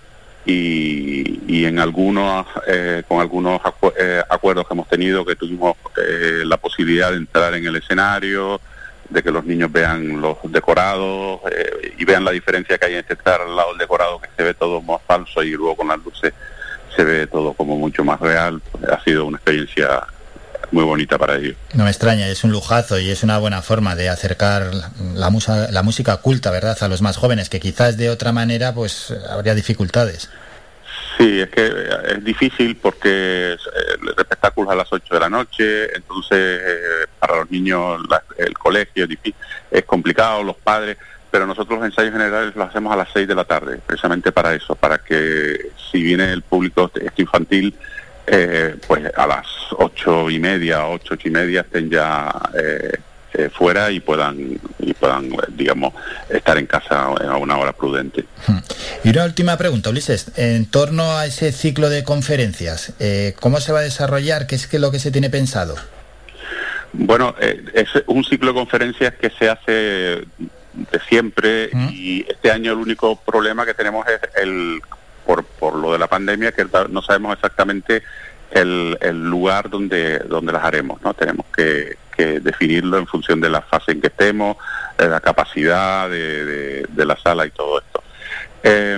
y, 0.47 1.41
y 1.47 1.65
en 1.65 1.79
algunos 1.79 2.47
eh, 2.67 3.03
con 3.09 3.21
algunos 3.21 3.61
acu- 3.63 3.93
eh, 3.99 4.23
acuerdos 4.29 4.67
que 4.67 4.75
hemos 4.75 4.89
tenido 4.89 5.25
que 5.25 5.37
tuvimos 5.37 5.77
eh, 5.97 6.43
la 6.45 6.57
posibilidad 6.59 7.11
de 7.11 7.17
entrar 7.19 7.55
en 7.55 7.67
el 7.67 7.77
escenario 7.77 8.61
de 9.09 9.23
que 9.23 9.31
los 9.31 9.45
niños 9.45 9.71
vean 9.71 10.21
los 10.21 10.39
decorados 10.45 11.41
eh, 11.51 11.95
y 11.99 12.05
vean 12.05 12.25
la 12.25 12.31
diferencia 12.31 12.79
que 12.79 12.87
hay 12.87 12.95
entre 12.95 13.15
estar 13.15 13.41
al 13.41 13.55
lado 13.55 13.71
del 13.71 13.79
decorado 13.79 14.21
que 14.21 14.29
se 14.37 14.43
ve 14.43 14.55
todo 14.55 14.81
más 14.83 15.01
falso 15.07 15.43
y 15.43 15.53
luego 15.53 15.77
con 15.77 15.89
las 15.89 15.99
luces 16.05 16.33
se 16.95 17.05
ve 17.05 17.27
todo 17.27 17.53
como 17.55 17.77
mucho 17.77 18.05
más 18.05 18.21
real. 18.21 18.61
Ha 18.91 19.03
sido 19.03 19.27
una 19.27 19.37
experiencia 19.39 20.05
muy 20.73 20.85
bonita 20.85 21.19
para 21.19 21.37
ellos 21.37 21.57
No 21.75 21.85
me 21.85 21.91
extraña, 21.91 22.29
es 22.29 22.45
un 22.45 22.53
lujazo 22.53 22.99
y 22.99 23.11
es 23.11 23.23
una 23.23 23.39
buena 23.39 23.63
forma 23.63 23.95
de 23.97 24.09
acercar 24.09 24.71
la, 25.15 25.31
musa- 25.31 25.71
la 25.71 25.83
música 25.83 26.17
culta, 26.19 26.51
¿verdad?, 26.51 26.77
a 26.81 26.89
los 26.89 27.03
más 27.03 27.17
jóvenes, 27.17 27.49
que 27.49 27.61
quizás 27.61 27.97
de 27.97 28.11
otra 28.11 28.33
manera 28.33 28.73
pues 28.75 29.13
habría 29.31 29.55
dificultades. 29.55 30.31
Sí, 31.19 31.41
es 31.41 31.49
que 31.51 31.67
eh, 31.67 31.89
es 32.17 32.25
difícil 32.25 32.77
porque 32.77 33.53
eh, 33.53 33.57
el 34.03 34.09
espectáculo 34.19 34.69
es 34.71 34.73
a 34.73 34.77
las 34.77 34.93
8 34.93 35.15
de 35.15 35.21
la 35.21 35.29
noche, 35.29 35.95
entonces 35.97 36.39
eh, 36.63 37.07
para 37.19 37.37
los 37.37 37.51
niños 37.51 38.01
la- 38.09 38.23
el 38.39 38.55
colegio 38.55 39.07
es 39.71 39.85
complicado, 39.85 40.43
los 40.43 40.57
padres, 40.57 40.97
pero 41.31 41.47
nosotros 41.47 41.79
los 41.79 41.87
ensayos 41.87 42.13
generales 42.13 42.55
los 42.57 42.69
hacemos 42.69 42.93
a 42.93 42.97
las 42.97 43.09
6 43.13 43.27
de 43.29 43.35
la 43.35 43.45
tarde, 43.45 43.79
precisamente 43.87 44.31
para 44.33 44.55
eso, 44.55 44.75
para 44.77 44.99
que 44.99 45.71
si 45.91 46.03
viene 46.03 46.33
el 46.33 46.43
público 46.43 46.91
este 47.01 47.23
infantil, 47.23 47.75
eh, 48.27 48.77
pues 48.87 49.05
a 49.17 49.27
las 49.27 49.47
ocho 49.79 50.31
y 50.31 50.39
media, 50.39 50.87
ocho, 50.87 51.15
ocho 51.15 51.29
y 51.29 51.31
media 51.31 51.63
estén 51.63 51.91
ya 51.91 52.31
eh, 52.57 52.93
eh, 53.37 53.51
fuera 53.51 53.91
y 53.91 53.99
puedan, 53.99 54.61
y 54.79 54.95
puedan, 54.95 55.33
eh, 55.33 55.39
digamos, 55.49 55.93
estar 56.29 56.57
en 56.57 56.67
casa 56.67 57.03
a 57.03 57.37
una 57.37 57.59
hora 57.59 57.73
prudente. 57.73 58.25
Y 59.03 59.11
una 59.11 59.25
última 59.25 59.57
pregunta, 59.57 59.91
Ulises, 59.91 60.31
en 60.37 60.67
torno 60.67 61.17
a 61.17 61.27
ese 61.27 61.51
ciclo 61.51 61.91
de 61.91 62.05
conferencias, 62.05 62.93
eh, 63.01 63.35
¿cómo 63.41 63.61
se 63.61 63.73
va 63.73 63.81
a 63.81 63.83
desarrollar? 63.83 64.47
¿Qué 64.47 64.55
es 64.55 64.69
que 64.69 64.79
lo 64.79 64.93
que 64.93 65.01
se 65.01 65.11
tiene 65.11 65.31
pensado? 65.31 65.75
Bueno, 66.93 67.35
eh, 67.41 67.65
es 67.75 67.89
un 68.07 68.23
ciclo 68.25 68.53
de 68.53 68.55
conferencias 68.55 69.15
que 69.15 69.31
se 69.31 69.51
hace 69.51 69.75
de 69.75 71.01
siempre 71.09 71.71
y 71.91 72.25
este 72.29 72.51
año 72.53 72.73
el 72.73 72.79
único 72.79 73.17
problema 73.17 73.67
que 73.67 73.75
tenemos 73.75 74.07
es 74.07 74.21
el 74.41 74.81
por, 75.27 75.45
por 75.45 75.75
lo 75.75 75.93
de 75.93 75.99
la 75.99 76.07
pandemia 76.07 76.53
que 76.53 76.67
no 76.91 77.03
sabemos 77.03 77.35
exactamente 77.35 78.03
el, 78.51 78.97
el 79.01 79.25
lugar 79.25 79.69
donde 79.71 80.21
donde 80.21 80.53
las 80.53 80.65
haremos, 80.65 81.01
¿no? 81.03 81.13
Tenemos 81.15 81.47
que, 81.55 81.97
que 82.17 82.41
definirlo 82.41 82.99
en 82.99 83.07
función 83.07 83.41
de 83.41 83.49
la 83.51 83.63
fase 83.63 83.93
en 83.93 84.01
que 84.01 84.09
estemos, 84.09 84.57
de 84.99 85.09
la 85.09 85.21
capacidad 85.21 86.09
de, 86.09 86.45
de- 86.45 86.87
de 86.89 87.05
la 87.05 87.17
sala 87.17 87.47
y 87.47 87.51
todo 87.51 87.79
esto. 87.81 88.03
Eh, 88.63 88.95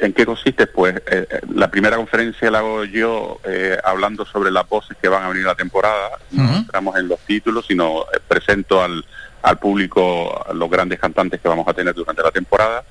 ¿En 0.00 0.12
qué 0.14 0.26
consiste? 0.26 0.66
Pues 0.66 0.96
eh, 0.96 1.26
eh, 1.30 1.40
la 1.54 1.70
primera 1.70 1.96
conferencia 1.96 2.50
la 2.50 2.58
hago 2.58 2.84
yo 2.84 3.38
eh, 3.44 3.78
hablando 3.84 4.24
sobre 4.26 4.50
las 4.50 4.68
voces 4.68 4.96
que 5.00 5.08
van 5.08 5.22
a 5.24 5.28
venir 5.28 5.44
la 5.44 5.54
temporada. 5.54 6.10
No 6.30 6.42
entramos 6.56 6.96
en 6.96 7.08
los 7.08 7.18
títulos, 7.20 7.66
sino 7.66 8.02
eh, 8.12 8.18
presento 8.26 8.82
al, 8.82 9.04
al 9.42 9.58
público 9.58 10.44
los 10.54 10.68
grandes 10.70 10.98
cantantes 10.98 11.40
que 11.40 11.48
vamos 11.48 11.66
a 11.68 11.72
tener 11.74 11.94
durante 11.94 12.22
la 12.22 12.30
temporada, 12.30 12.82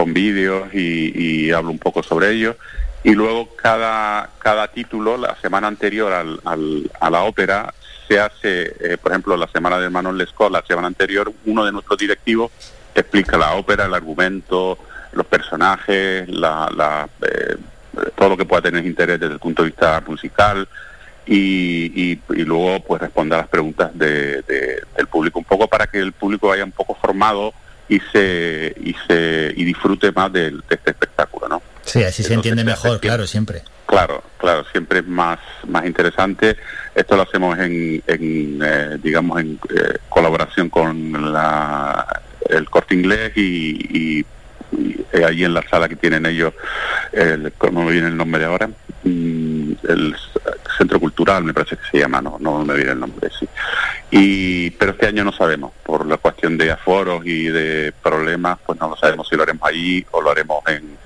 con 0.00 0.14
vídeos 0.14 0.72
y, 0.72 1.12
y 1.14 1.50
hablo 1.52 1.70
un 1.70 1.78
poco 1.78 2.02
sobre 2.02 2.30
ellos. 2.30 2.56
Y 3.04 3.12
luego 3.12 3.54
cada, 3.54 4.30
cada 4.38 4.68
título, 4.68 5.18
la 5.18 5.36
semana 5.42 5.66
anterior 5.68 6.10
al, 6.12 6.40
al- 6.44 6.90
a 7.00 7.10
la 7.10 7.22
ópera, 7.24 7.74
se 8.08 8.18
hace, 8.18 8.74
eh, 8.80 8.96
por 8.96 9.12
ejemplo, 9.12 9.36
la 9.36 9.46
semana 9.48 9.78
de 9.78 9.90
Manon 9.90 10.16
Lescaut, 10.16 10.50
la 10.50 10.62
semana 10.62 10.86
anterior, 10.88 11.30
uno 11.44 11.64
de 11.66 11.72
nuestros 11.72 11.98
directivos 11.98 12.50
explica 12.94 13.36
la 13.36 13.52
ópera, 13.56 13.84
el 13.84 13.92
argumento, 13.94 14.78
los 15.12 15.26
personajes, 15.26 16.26
la, 16.30 16.70
la, 16.74 17.06
eh, 17.26 17.56
todo 18.16 18.30
lo 18.30 18.36
que 18.38 18.46
pueda 18.46 18.62
tener 18.62 18.84
interés 18.86 19.20
desde 19.20 19.34
el 19.34 19.38
punto 19.38 19.62
de 19.62 19.68
vista 19.68 20.02
musical 20.06 20.66
y, 21.26 22.12
y- 22.12 22.20
luego 22.44 22.80
pues 22.80 23.02
responde 23.02 23.34
a 23.34 23.38
las 23.38 23.48
preguntas 23.48 23.90
de- 23.98 24.42
del 24.96 25.06
público 25.08 25.38
un 25.40 25.44
poco 25.44 25.68
para 25.68 25.86
que 25.86 25.98
el 25.98 26.12
público 26.12 26.48
vaya 26.48 26.64
un 26.64 26.72
poco 26.72 26.94
formado 26.94 27.52
y 27.90 28.00
se 28.12 28.72
y 28.82 28.94
se 29.06 29.52
y 29.56 29.64
disfrute 29.64 30.10
más 30.12 30.32
del- 30.32 30.62
de, 30.68 30.74
este 30.76 30.90
espectáculo, 30.92 31.48
¿no? 31.48 31.62
Sí, 31.84 32.02
así 32.04 32.22
se 32.22 32.32
entiende 32.34 32.64
mejor, 32.64 33.00
claro, 33.00 33.26
siempre. 33.26 33.62
Claro, 33.86 34.22
claro, 34.38 34.64
siempre 34.70 35.00
es 35.00 35.06
más, 35.06 35.40
más 35.66 35.84
interesante. 35.84 36.56
Esto 36.94 37.16
lo 37.16 37.22
hacemos 37.22 37.58
en, 37.58 38.00
en, 38.06 38.60
eh, 38.64 38.98
digamos, 39.02 39.40
en 39.40 39.58
eh, 39.76 39.98
colaboración 40.08 40.70
con 40.70 41.32
la, 41.32 42.06
el 42.48 42.70
Corte 42.70 42.94
Inglés 42.94 43.32
y, 43.34 44.20
y- 44.20 44.24
y, 44.78 45.00
eh, 45.12 45.24
allí 45.24 45.42
en 45.44 45.52
la 45.52 45.62
sala 45.68 45.88
que 45.88 45.96
tienen 45.96 46.24
ellos, 46.26 46.54
el, 47.12 47.52
¿cómo 47.58 47.82
me 47.82 47.90
viene 47.90 48.06
el 48.06 48.16
nombre 48.16 48.44
ahora? 48.44 48.68
Mm, 49.02 49.49
el 49.88 50.16
Centro 50.76 51.00
Cultural, 51.00 51.44
me 51.44 51.54
parece 51.54 51.76
que 51.76 51.82
se 51.90 51.98
llama, 51.98 52.20
no, 52.20 52.38
no 52.40 52.64
me 52.64 52.74
viene 52.74 52.92
el 52.92 53.00
nombre, 53.00 53.28
sí. 53.38 53.48
Y, 54.10 54.70
pero 54.70 54.92
este 54.92 55.06
año 55.06 55.24
no 55.24 55.32
sabemos, 55.32 55.72
por 55.84 56.06
la 56.06 56.16
cuestión 56.16 56.56
de 56.58 56.70
aforos 56.70 57.24
y 57.24 57.44
de 57.48 57.92
problemas, 58.02 58.58
pues 58.64 58.78
no 58.80 58.88
lo 58.88 58.96
sabemos 58.96 59.28
si 59.28 59.36
lo 59.36 59.42
haremos 59.42 59.68
allí 59.68 60.04
o 60.10 60.20
lo 60.20 60.30
haremos 60.30 60.62
en, 60.68 60.96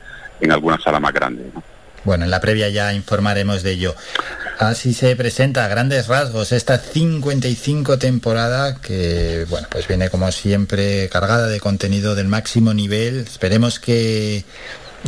en 0.40 0.52
alguna 0.52 0.78
sala 0.78 1.00
más 1.00 1.12
grande. 1.12 1.50
¿no? 1.54 1.62
Bueno, 2.04 2.24
en 2.24 2.30
la 2.30 2.40
previa 2.40 2.68
ya 2.68 2.92
informaremos 2.92 3.62
de 3.62 3.72
ello. 3.72 3.94
Así 4.58 4.92
se 4.92 5.16
presenta 5.16 5.64
a 5.64 5.68
grandes 5.68 6.06
rasgos 6.06 6.52
esta 6.52 6.78
55 6.78 7.98
temporada 7.98 8.76
que, 8.76 9.46
bueno, 9.48 9.66
pues 9.70 9.88
viene 9.88 10.10
como 10.10 10.30
siempre 10.30 11.08
cargada 11.08 11.48
de 11.48 11.60
contenido 11.60 12.14
del 12.14 12.28
máximo 12.28 12.74
nivel. 12.74 13.20
Esperemos 13.20 13.80
que 13.80 14.44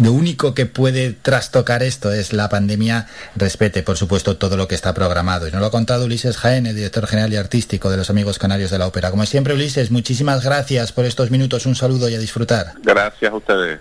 lo 0.03 0.13
único 0.13 0.55
que 0.55 0.67
puede 0.67 1.13
trastocar 1.13 1.83
esto 1.83 2.13
es 2.13 2.33
la 2.33 2.49
pandemia. 2.49 3.07
Respete, 3.35 3.83
por 3.83 3.97
supuesto, 3.97 4.37
todo 4.37 4.57
lo 4.57 4.69
que 4.69 4.75
está 4.75 4.95
programado. 4.95 5.49
Y 5.49 5.51
nos 5.53 5.61
lo 5.61 5.67
ha 5.67 5.71
contado 5.71 6.05
Ulises 6.05 6.37
Jaén, 6.37 6.67
el 6.67 6.77
director 6.77 7.07
general 7.07 7.33
y 7.33 7.37
artístico 7.37 7.91
de 7.91 7.97
los 7.97 8.11
Amigos 8.11 8.39
Canarios 8.39 8.71
de 8.71 8.79
la 8.79 8.87
Ópera. 8.87 9.11
Como 9.11 9.25
siempre, 9.27 9.55
Ulises, 9.55 9.91
muchísimas 9.91 10.45
gracias 10.45 10.93
por 10.93 11.05
estos 11.05 11.31
minutos. 11.31 11.67
Un 11.67 11.75
saludo 11.75 12.09
y 12.09 12.15
a 12.15 12.19
disfrutar. 12.19 12.73
Gracias 12.83 13.33
a 13.33 13.37
ustedes. 13.37 13.81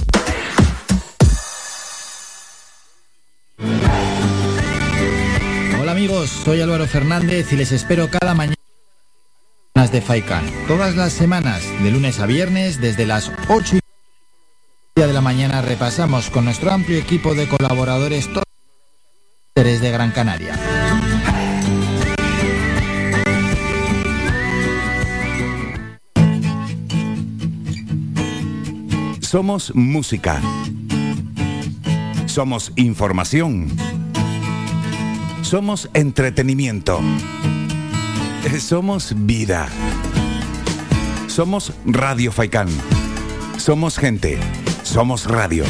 Soy 6.29 6.61
Álvaro 6.61 6.85
Fernández 6.87 7.51
y 7.51 7.55
les 7.55 7.71
espero 7.71 8.09
cada 8.09 8.33
mañana 8.33 8.55
de 9.91 10.01
Faikan. 10.01 10.45
Todas 10.67 10.95
las 10.95 11.11
semanas, 11.11 11.63
de 11.81 11.91
lunes 11.91 12.19
a 12.19 12.25
viernes, 12.25 12.79
desde 12.79 13.05
las 13.05 13.31
8 13.49 13.77
y 13.77 13.79
media 14.95 15.07
de 15.07 15.13
la 15.13 15.21
mañana 15.21 15.61
repasamos 15.61 16.29
con 16.29 16.45
nuestro 16.45 16.71
amplio 16.71 16.97
equipo 16.99 17.33
de 17.33 17.47
colaboradores 17.47 18.27
todos 18.27 18.43
los 19.55 19.81
de 19.81 19.91
Gran 19.91 20.11
Canaria. 20.11 20.57
Somos 29.21 29.73
música. 29.73 30.41
Somos 32.27 32.71
información. 32.75 33.90
Somos 35.51 35.89
entretenimiento. 35.93 37.01
Eh, 38.45 38.57
Somos 38.57 39.13
vida. 39.13 39.67
Somos 41.27 41.73
Radio 41.83 42.31
Faikán. 42.31 42.69
Somos 43.57 43.97
gente. 43.97 44.39
Somos 44.83 45.25
radio. 45.25 45.65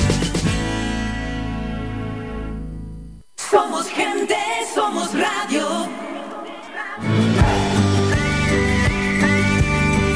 Somos 3.37 3.87
gente, 3.87 4.35
somos 4.75 5.09
radio. 5.15 5.65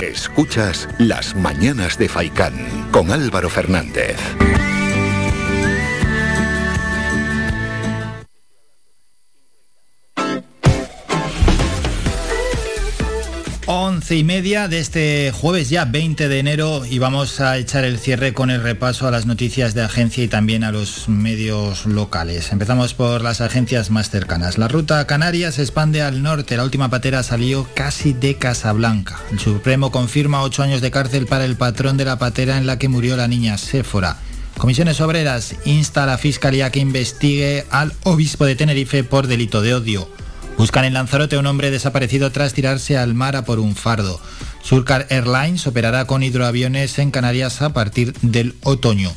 Escuchas 0.04 0.88
Las 1.00 1.36
Mañanas 1.36 1.98
de 1.98 2.08
Faicán 2.08 2.54
con 2.92 3.12
Álvaro 3.12 3.50
Fernández. 3.50 4.16
Once 14.06 14.18
y 14.18 14.24
media 14.24 14.68
de 14.68 14.78
este 14.78 15.32
jueves 15.32 15.72
ya 15.72 15.86
20 15.86 16.28
de 16.28 16.38
enero 16.38 16.86
y 16.86 17.00
vamos 17.00 17.40
a 17.40 17.58
echar 17.58 17.86
el 17.86 17.98
cierre 17.98 18.34
con 18.34 18.52
el 18.52 18.62
repaso 18.62 19.08
a 19.08 19.12
las 19.12 19.26
noticias 19.26 19.74
de 19.74 19.82
agencia 19.82 20.24
y 20.24 20.28
también 20.28 20.64
a 20.64 20.72
los 20.72 21.10
medios 21.10 21.88
locales. 21.88 22.52
Empezamos 22.52 22.94
por 22.94 23.24
las 23.24 23.42
agencias 23.42 23.90
más 23.90 24.12
cercanas. 24.12 24.60
La 24.60 24.68
ruta 24.68 25.08
canaria 25.08 25.52
se 25.52 25.64
expande 25.64 26.04
al 26.04 26.22
norte. 26.22 26.56
La 26.56 26.64
última 26.64 26.90
patera 26.90 27.24
salió 27.24 27.68
casi 27.74 28.14
de 28.14 28.36
Casablanca. 28.36 29.20
El 29.32 29.40
Supremo 29.40 29.90
confirma 29.90 30.44
ocho 30.44 30.62
años 30.62 30.82
de 30.82 30.92
cárcel 30.92 31.26
para 31.26 31.46
el 31.46 31.56
patrón 31.56 31.98
de 31.98 32.06
la 32.06 32.20
patera 32.20 32.58
en 32.58 32.68
la 32.68 32.78
que 32.78 32.90
murió 32.90 33.18
la 33.18 33.28
niña 33.28 33.58
Séfora. 33.58 34.18
Comisiones 34.60 35.02
Obreras 35.02 35.56
insta 35.66 36.04
a 36.04 36.06
la 36.06 36.20
Fiscalía 36.20 36.70
que 36.70 36.80
investigue 36.80 37.66
al 37.72 37.92
obispo 38.04 38.46
de 38.46 38.56
Tenerife 38.56 39.04
por 39.04 39.26
delito 39.26 39.64
de 39.64 39.74
odio. 39.74 40.08
Buscan 40.58 40.86
en 40.86 40.94
Lanzarote 40.94 41.36
a 41.36 41.40
un 41.40 41.48
hombre 41.48 41.70
desaparecido 41.70 42.32
tras 42.32 42.54
tirarse 42.54 42.98
al 42.98 43.14
mar 43.14 43.36
a 43.36 43.44
por 43.44 43.60
un 43.60 43.76
fardo. 43.76 44.22
Surcar 44.64 45.06
Airlines 45.10 45.68
operará 45.68 46.06
con 46.06 46.24
hidroaviones 46.24 46.98
en 47.00 47.12
Canarias 47.12 47.62
a 47.62 47.74
partir 47.74 48.14
del 48.22 48.56
otoño. 48.64 49.12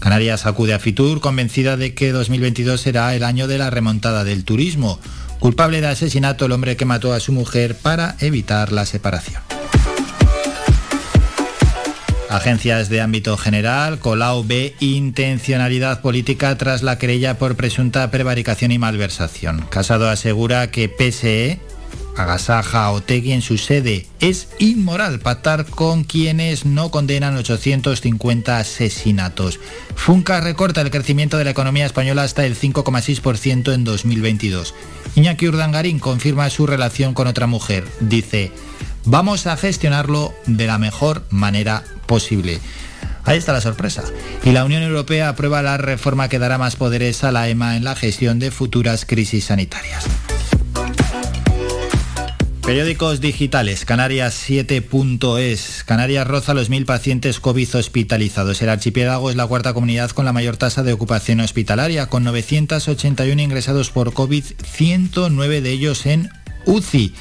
Canarias 0.00 0.46
acude 0.46 0.74
a 0.74 0.78
Fitur 0.78 1.20
convencida 1.20 1.76
de 1.76 1.94
que 1.94 2.12
2022 2.12 2.80
será 2.80 3.14
el 3.14 3.24
año 3.24 3.46
de 3.48 3.58
la 3.58 3.70
remontada 3.70 4.24
del 4.24 4.44
turismo. 4.44 4.98
Culpable 5.40 5.80
de 5.80 5.88
asesinato 5.88 6.46
el 6.46 6.52
hombre 6.52 6.76
que 6.76 6.84
mató 6.84 7.12
a 7.12 7.20
su 7.20 7.32
mujer 7.32 7.76
para 7.76 8.16
evitar 8.20 8.72
la 8.72 8.86
separación. 8.86 9.42
Agencias 12.30 12.90
de 12.90 13.00
ámbito 13.00 13.36
general, 13.38 13.98
Colau 13.98 14.44
ve 14.46 14.74
intencionalidad 14.80 16.02
política 16.02 16.58
tras 16.58 16.82
la 16.82 16.98
querella 16.98 17.38
por 17.38 17.56
presunta 17.56 18.10
prevaricación 18.10 18.70
y 18.70 18.78
malversación. 18.78 19.64
Casado 19.70 20.10
asegura 20.10 20.70
que 20.70 20.88
PSE 20.88 21.58
agasaja 22.18 22.84
a 22.84 22.90
Otegui 22.92 23.32
en 23.32 23.42
su 23.42 23.58
sede. 23.58 24.06
Es 24.20 24.48
inmoral 24.58 25.20
pactar 25.20 25.64
con 25.66 26.04
quienes 26.04 26.64
no 26.64 26.90
condenan 26.90 27.36
850 27.36 28.58
asesinatos. 28.58 29.60
Funca 29.94 30.40
recorta 30.40 30.80
el 30.80 30.90
crecimiento 30.90 31.38
de 31.38 31.44
la 31.44 31.50
economía 31.50 31.86
española 31.86 32.22
hasta 32.22 32.44
el 32.46 32.56
5,6% 32.56 33.72
en 33.72 33.84
2022. 33.84 34.74
Iñaki 35.14 35.48
Urdangarín 35.48 35.98
confirma 35.98 36.50
su 36.50 36.66
relación 36.66 37.14
con 37.14 37.26
otra 37.26 37.46
mujer. 37.46 37.84
Dice, 38.00 38.52
vamos 39.04 39.46
a 39.46 39.56
gestionarlo 39.56 40.34
de 40.46 40.66
la 40.66 40.78
mejor 40.78 41.24
manera 41.30 41.84
posible. 42.06 42.60
Ahí 43.24 43.36
está 43.36 43.52
la 43.52 43.60
sorpresa. 43.60 44.04
Y 44.42 44.52
la 44.52 44.64
Unión 44.64 44.82
Europea 44.82 45.28
aprueba 45.28 45.60
la 45.60 45.76
reforma 45.76 46.28
que 46.28 46.38
dará 46.38 46.56
más 46.56 46.76
poderes 46.76 47.24
a 47.24 47.32
la 47.32 47.48
EMA 47.48 47.76
en 47.76 47.84
la 47.84 47.94
gestión 47.94 48.38
de 48.38 48.50
futuras 48.50 49.04
crisis 49.04 49.44
sanitarias. 49.44 50.06
Periódicos 52.68 53.22
digitales, 53.22 53.86
Canarias 53.86 54.46
7.es. 54.46 55.84
Canarias 55.86 56.26
roza 56.26 56.52
los 56.52 56.68
mil 56.68 56.84
pacientes 56.84 57.40
COVID 57.40 57.76
hospitalizados. 57.76 58.60
El 58.60 58.68
archipiélago 58.68 59.30
es 59.30 59.36
la 59.36 59.46
cuarta 59.46 59.72
comunidad 59.72 60.10
con 60.10 60.26
la 60.26 60.34
mayor 60.34 60.58
tasa 60.58 60.82
de 60.82 60.92
ocupación 60.92 61.40
hospitalaria, 61.40 62.10
con 62.10 62.24
981 62.24 63.40
ingresados 63.40 63.88
por 63.88 64.12
COVID, 64.12 64.44
109 64.44 65.62
de 65.62 65.70
ellos 65.70 66.04
en 66.04 66.28
UCI. 66.66 67.14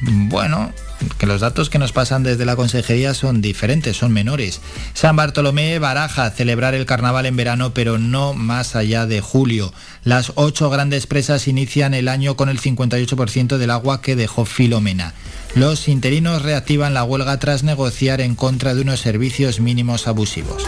Bueno, 0.00 0.72
que 1.18 1.26
los 1.26 1.40
datos 1.40 1.70
que 1.70 1.78
nos 1.78 1.92
pasan 1.92 2.22
desde 2.22 2.44
la 2.44 2.56
consejería 2.56 3.14
son 3.14 3.40
diferentes, 3.40 3.96
son 3.96 4.12
menores. 4.12 4.60
San 4.94 5.16
Bartolomé 5.16 5.78
baraja 5.78 6.30
celebrar 6.30 6.74
el 6.74 6.86
carnaval 6.86 7.26
en 7.26 7.36
verano, 7.36 7.72
pero 7.74 7.98
no 7.98 8.34
más 8.34 8.76
allá 8.76 9.06
de 9.06 9.20
julio. 9.20 9.72
Las 10.04 10.32
ocho 10.34 10.70
grandes 10.70 11.06
presas 11.06 11.48
inician 11.48 11.94
el 11.94 12.08
año 12.08 12.36
con 12.36 12.48
el 12.48 12.60
58% 12.60 13.58
del 13.58 13.70
agua 13.70 14.00
que 14.00 14.16
dejó 14.16 14.44
Filomena. 14.44 15.14
Los 15.54 15.88
interinos 15.88 16.42
reactivan 16.42 16.94
la 16.94 17.04
huelga 17.04 17.38
tras 17.38 17.62
negociar 17.62 18.20
en 18.20 18.34
contra 18.34 18.74
de 18.74 18.82
unos 18.82 19.00
servicios 19.00 19.60
mínimos 19.60 20.06
abusivos. 20.06 20.64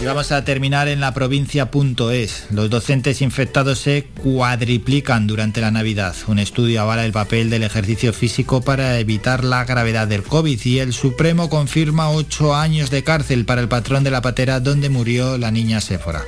Y 0.00 0.06
vamos 0.06 0.32
a 0.32 0.42
terminar 0.46 0.88
en 0.88 0.98
la 0.98 1.12
provincia.es. 1.12 2.46
Los 2.50 2.70
docentes 2.70 3.20
infectados 3.20 3.80
se 3.80 4.04
cuadriplican 4.22 5.26
durante 5.26 5.60
la 5.60 5.70
Navidad. 5.70 6.16
Un 6.26 6.38
estudio 6.38 6.80
avala 6.80 7.04
el 7.04 7.12
papel 7.12 7.50
del 7.50 7.64
ejercicio 7.64 8.14
físico 8.14 8.62
para 8.62 8.98
evitar 8.98 9.44
la 9.44 9.62
gravedad 9.66 10.08
del 10.08 10.22
COVID 10.22 10.58
y 10.64 10.78
el 10.78 10.94
Supremo 10.94 11.50
confirma 11.50 12.10
ocho 12.10 12.54
años 12.54 12.90
de 12.90 13.04
cárcel 13.04 13.44
para 13.44 13.60
el 13.60 13.68
patrón 13.68 14.02
de 14.02 14.10
la 14.10 14.22
patera 14.22 14.58
donde 14.60 14.88
murió 14.88 15.36
la 15.36 15.50
niña 15.50 15.82
Séfora. 15.82 16.24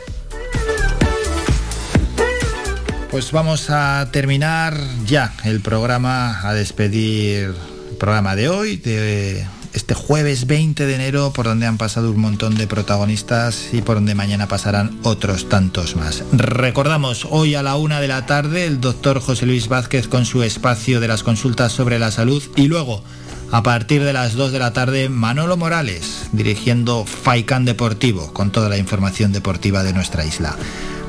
Pues 3.10 3.32
vamos 3.32 3.70
a 3.70 4.06
terminar 4.12 4.76
ya 5.06 5.32
el 5.44 5.62
programa, 5.62 6.46
a 6.46 6.52
despedir 6.52 7.54
el 7.90 7.96
programa 7.98 8.36
de 8.36 8.50
hoy, 8.50 8.76
de 8.76 9.46
este 9.72 9.94
jueves 9.94 10.46
20 10.46 10.86
de 10.86 10.94
enero, 10.94 11.32
por 11.32 11.46
donde 11.46 11.66
han 11.66 11.78
pasado 11.78 12.10
un 12.10 12.20
montón 12.20 12.54
de 12.54 12.66
protagonistas 12.66 13.68
y 13.72 13.82
por 13.82 13.96
donde 13.96 14.14
mañana 14.14 14.48
pasarán 14.48 14.98
otros 15.02 15.48
tantos 15.48 15.96
más. 15.96 16.24
Recordamos, 16.32 17.26
hoy 17.30 17.54
a 17.54 17.62
la 17.62 17.76
una 17.76 18.00
de 18.00 18.08
la 18.08 18.26
tarde, 18.26 18.66
el 18.66 18.80
doctor 18.80 19.20
José 19.20 19.46
Luis 19.46 19.68
Vázquez 19.68 20.08
con 20.08 20.26
su 20.26 20.42
espacio 20.42 21.00
de 21.00 21.08
las 21.08 21.22
consultas 21.22 21.72
sobre 21.72 21.98
la 21.98 22.10
salud 22.10 22.42
y 22.56 22.68
luego, 22.68 23.02
a 23.50 23.62
partir 23.62 24.02
de 24.02 24.12
las 24.12 24.34
2 24.34 24.52
de 24.52 24.58
la 24.58 24.72
tarde, 24.72 25.08
Manolo 25.08 25.56
Morales, 25.56 26.28
dirigiendo 26.32 27.04
Faikan 27.04 27.64
Deportivo, 27.64 28.32
con 28.32 28.50
toda 28.50 28.68
la 28.68 28.78
información 28.78 29.32
deportiva 29.32 29.82
de 29.82 29.92
nuestra 29.92 30.24
isla. 30.24 30.56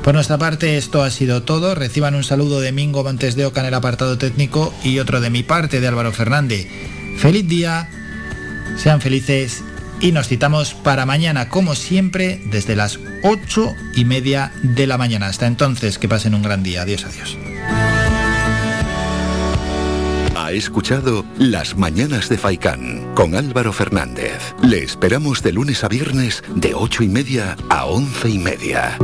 Por 0.04 0.12
nuestra 0.12 0.36
parte 0.36 0.76
esto 0.76 1.02
ha 1.02 1.10
sido 1.10 1.44
todo. 1.44 1.74
Reciban 1.74 2.14
un 2.14 2.24
saludo 2.24 2.60
de 2.60 2.72
Mingo 2.72 3.02
Montes 3.02 3.36
de 3.36 3.46
Oca 3.46 3.62
en 3.62 3.68
el 3.68 3.74
apartado 3.74 4.18
técnico 4.18 4.74
y 4.84 4.98
otro 4.98 5.22
de 5.22 5.30
mi 5.30 5.42
parte 5.42 5.80
de 5.80 5.88
Álvaro 5.88 6.12
Fernández. 6.12 6.68
Feliz 7.16 7.48
día, 7.48 7.88
sean 8.76 9.00
felices 9.00 9.62
y 10.00 10.12
nos 10.12 10.28
citamos 10.28 10.74
para 10.74 11.06
mañana, 11.06 11.48
como 11.48 11.74
siempre, 11.74 12.40
desde 12.46 12.76
las 12.76 12.98
ocho 13.22 13.74
y 13.94 14.04
media 14.04 14.52
de 14.62 14.86
la 14.86 14.98
mañana. 14.98 15.26
Hasta 15.26 15.46
entonces, 15.46 15.98
que 15.98 16.08
pasen 16.08 16.34
un 16.34 16.42
gran 16.42 16.62
día. 16.62 16.82
Adiós, 16.82 17.04
adiós. 17.04 17.38
Ha 20.36 20.52
escuchado 20.52 21.24
Las 21.38 21.76
Mañanas 21.76 22.28
de 22.28 22.36
Faicán 22.36 23.14
con 23.14 23.34
Álvaro 23.34 23.72
Fernández. 23.72 24.54
Le 24.62 24.82
esperamos 24.82 25.42
de 25.42 25.52
lunes 25.52 25.84
a 25.84 25.88
viernes 25.88 26.44
de 26.54 26.74
ocho 26.74 27.02
y 27.02 27.08
media 27.08 27.56
a 27.70 27.86
once 27.86 28.28
y 28.28 28.38
media. 28.38 28.98